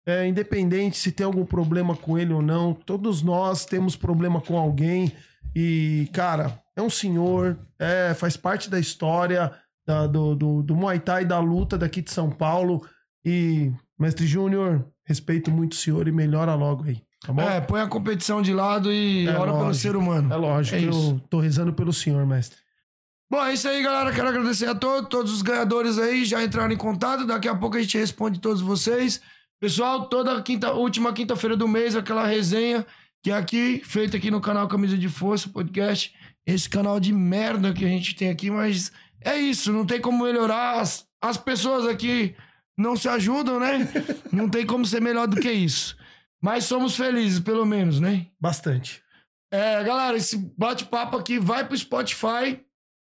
é, 0.06 0.28
independente 0.28 0.98
se 0.98 1.12
tem 1.12 1.26
algum 1.26 1.46
problema 1.46 1.96
com 1.96 2.18
ele 2.18 2.32
ou 2.34 2.42
não, 2.42 2.74
todos 2.74 3.22
nós 3.22 3.66
temos 3.66 3.96
problema 3.96 4.40
com 4.40 4.58
alguém. 4.58 5.12
E, 5.56 6.10
cara, 6.14 6.60
é 6.76 6.82
um 6.82 6.90
senhor, 6.90 7.58
é, 7.78 8.14
faz 8.14 8.38
parte 8.38 8.70
da 8.70 8.80
história 8.80 9.52
da- 9.86 10.08
do, 10.08 10.36
do, 10.36 10.64
do 10.64 10.76
Muay 10.76 11.00
Thai, 11.00 11.26
da 11.26 11.40
luta 11.40 11.78
daqui 11.78 12.02
de 12.02 12.12
São 12.12 12.30
Paulo. 12.30 12.86
E, 13.26 13.72
mestre 14.00 14.26
Júnior, 14.28 14.86
respeito 15.06 15.52
muito 15.52 15.74
o 15.74 15.76
senhor 15.76 16.08
e 16.08 16.12
melhora 16.12 16.54
logo 16.56 16.86
aí, 16.86 17.02
tá 17.26 17.34
bom? 17.34 17.42
É, 17.42 17.60
põe 17.60 17.82
a 17.82 17.88
competição 17.88 18.42
de 18.42 18.54
lado 18.54 18.92
e 18.94 19.28
É 19.28 19.32
ora 19.32 19.52
pelo 19.52 19.64
lógico. 19.66 19.74
ser 19.82 19.96
humano. 19.96 20.34
É 20.34 20.38
lógico, 20.38 20.76
É 20.78 20.84
eu 20.84 21.20
tô 21.30 21.40
rezando 21.40 21.74
pelo 21.74 21.92
senhor, 21.92 22.26
mestre. 22.26 22.58
Bom, 23.32 23.44
é 23.44 23.54
isso 23.54 23.68
aí, 23.68 23.84
galera. 23.84 24.12
Quero 24.12 24.28
agradecer 24.30 24.68
a 24.68 24.74
todos, 24.74 25.08
todos 25.10 25.32
os 25.34 25.42
ganhadores 25.44 26.00
aí 26.00 26.26
já 26.26 26.44
entraram 26.44 26.72
em 26.74 26.78
contato. 26.78 27.28
Daqui 27.28 27.48
a 27.48 27.56
pouco 27.56 27.78
a 27.78 27.82
gente 27.82 27.96
responde 27.98 28.40
todos 28.40 28.60
vocês. 28.62 29.22
Pessoal, 29.60 30.08
toda 30.10 30.42
quinta, 30.42 30.72
última 30.74 31.14
quinta-feira 31.14 31.56
do 31.56 31.68
mês, 31.68 31.96
aquela 31.96 32.26
resenha 32.26 32.84
que 33.22 33.32
é 33.32 33.34
aqui, 33.34 33.82
feita 33.84 34.18
aqui 34.18 34.32
no 34.32 34.42
canal 34.42 34.68
Camisa 34.68 34.98
de 34.98 35.10
Força 35.10 35.50
Podcast. 35.50 36.14
Esse 36.46 36.70
canal 36.70 37.00
de 37.00 37.14
merda 37.14 37.74
que 37.74 37.86
a 37.86 37.88
gente 37.88 38.16
tem 38.16 38.30
aqui, 38.30 38.50
mas 38.50 38.92
é 39.22 39.36
isso, 39.36 39.74
não 39.74 39.86
tem 39.86 40.00
como 40.00 40.24
melhorar. 40.24 40.80
As, 40.80 41.08
as 41.22 41.38
pessoas 41.38 41.86
aqui 41.86 42.36
não 42.78 42.96
se 42.96 43.10
ajudam, 43.10 43.60
né? 43.60 43.88
Não 44.32 44.48
tem 44.48 44.66
como 44.66 44.86
ser 44.86 45.02
melhor 45.02 45.28
do 45.28 45.36
que 45.36 45.52
isso. 45.52 45.98
Mas 46.42 46.64
somos 46.64 46.96
felizes, 46.96 47.42
pelo 47.42 47.66
menos, 47.66 48.00
né? 48.00 48.28
Bastante. 48.40 49.04
É, 49.52 49.84
galera, 49.84 50.16
esse 50.16 50.38
bate-papo 50.58 51.18
aqui 51.18 51.38
vai 51.38 51.68
pro 51.68 51.78
Spotify, 51.78 52.64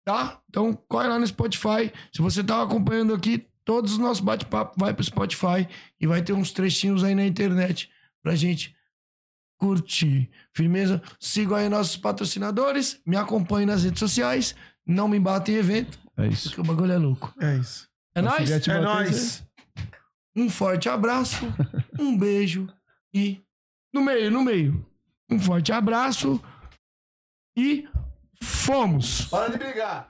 tá? 0.04 0.40
Então 0.48 0.74
corre 0.88 1.06
lá 1.06 1.20
no 1.20 1.26
Spotify. 1.26 1.92
Se 2.12 2.20
você 2.20 2.42
tá 2.42 2.60
acompanhando 2.60 3.14
aqui, 3.14 3.46
todos 3.64 3.92
os 3.92 3.98
nossos 3.98 4.20
bate-papos 4.20 4.74
vai 4.76 4.92
pro 4.92 5.04
Spotify 5.04 5.68
e 6.00 6.06
vai 6.06 6.20
ter 6.20 6.32
uns 6.32 6.50
trechinhos 6.50 7.04
aí 7.04 7.14
na 7.14 7.24
internet 7.24 7.88
pra 8.20 8.34
gente 8.34 8.74
curtir. 9.60 10.30
Firmeza? 10.54 11.02
Sigam 11.20 11.56
aí 11.56 11.68
nossos 11.68 11.96
patrocinadores, 11.96 12.98
me 13.06 13.16
acompanhem 13.16 13.66
nas 13.66 13.84
redes 13.84 14.00
sociais, 14.00 14.54
não 14.86 15.06
me 15.06 15.20
batem 15.20 15.54
em 15.54 15.58
evento, 15.58 15.98
É 16.16 16.26
isso. 16.26 16.48
porque 16.48 16.62
o 16.62 16.64
bagulho 16.64 16.92
é 16.92 16.98
louco. 16.98 17.32
É 17.38 17.56
isso. 17.58 17.86
É 18.14 18.22
nóis? 18.22 18.50
É 18.50 18.80
nóis. 18.80 19.44
Um 20.34 20.48
forte 20.48 20.88
abraço, 20.88 21.44
um 21.98 22.16
beijo 22.16 22.66
e. 23.14 23.40
No 23.92 24.02
meio, 24.02 24.30
no 24.30 24.42
meio. 24.42 24.86
Um 25.30 25.38
forte 25.38 25.70
abraço 25.72 26.40
e. 27.56 27.86
Fomos! 28.42 29.26
Para 29.26 29.50
de 29.50 29.58
brigar! 29.58 30.09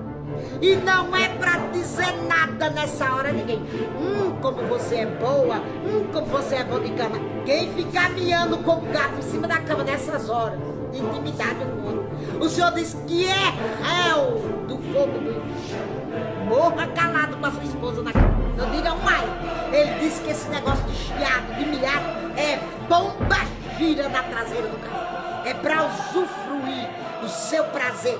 E 0.61 0.75
não 0.75 1.15
é 1.15 1.29
pra 1.29 1.57
dizer 1.71 2.11
nada 2.27 2.69
nessa 2.69 3.13
hora 3.13 3.31
ninguém. 3.31 3.59
Hum, 3.99 4.37
como 4.41 4.61
você 4.67 4.97
é 4.97 5.05
boa. 5.05 5.57
Hum, 5.57 6.07
como 6.11 6.27
você 6.27 6.55
é 6.55 6.63
bom 6.63 6.79
de 6.79 6.91
cama. 6.91 7.17
Quem 7.45 7.73
ficar 7.73 8.09
miando 8.11 8.57
como 8.59 8.81
gato 8.91 9.19
em 9.19 9.21
cima 9.21 9.47
da 9.47 9.57
cama 9.57 9.83
nessas 9.83 10.29
horas, 10.29 10.59
intimidade 10.93 11.55
com 11.55 11.81
o 11.81 11.85
outro. 11.85 12.09
O 12.39 12.49
Senhor 12.49 12.71
diz 12.73 12.95
que 13.07 13.25
é 13.25 13.53
réu 13.83 14.39
do 14.67 14.77
fogo 14.77 15.19
do 15.19 15.31
inferno. 15.31 16.45
Morra 16.47 16.87
calado 16.87 17.37
com 17.37 17.45
a 17.45 17.51
sua 17.51 17.63
esposa 17.63 18.01
na 18.01 18.11
cama. 18.11 18.31
Não 18.57 18.69
diga 18.69 18.93
mais. 18.95 19.29
Ele 19.71 19.99
disse 19.99 20.21
que 20.21 20.31
esse 20.31 20.49
negócio 20.49 20.83
de 20.85 20.95
chiado, 20.95 21.55
de 21.57 21.65
miado, 21.65 22.31
é 22.37 22.59
bomba 22.87 23.37
gira 23.77 24.09
na 24.09 24.21
traseira 24.23 24.67
do 24.67 24.77
carro. 24.77 25.47
É 25.47 25.53
pra 25.55 25.87
usufruir 25.87 26.89
do 27.21 27.27
seu 27.27 27.63
prazer. 27.65 28.19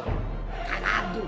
Calado. 0.67 1.27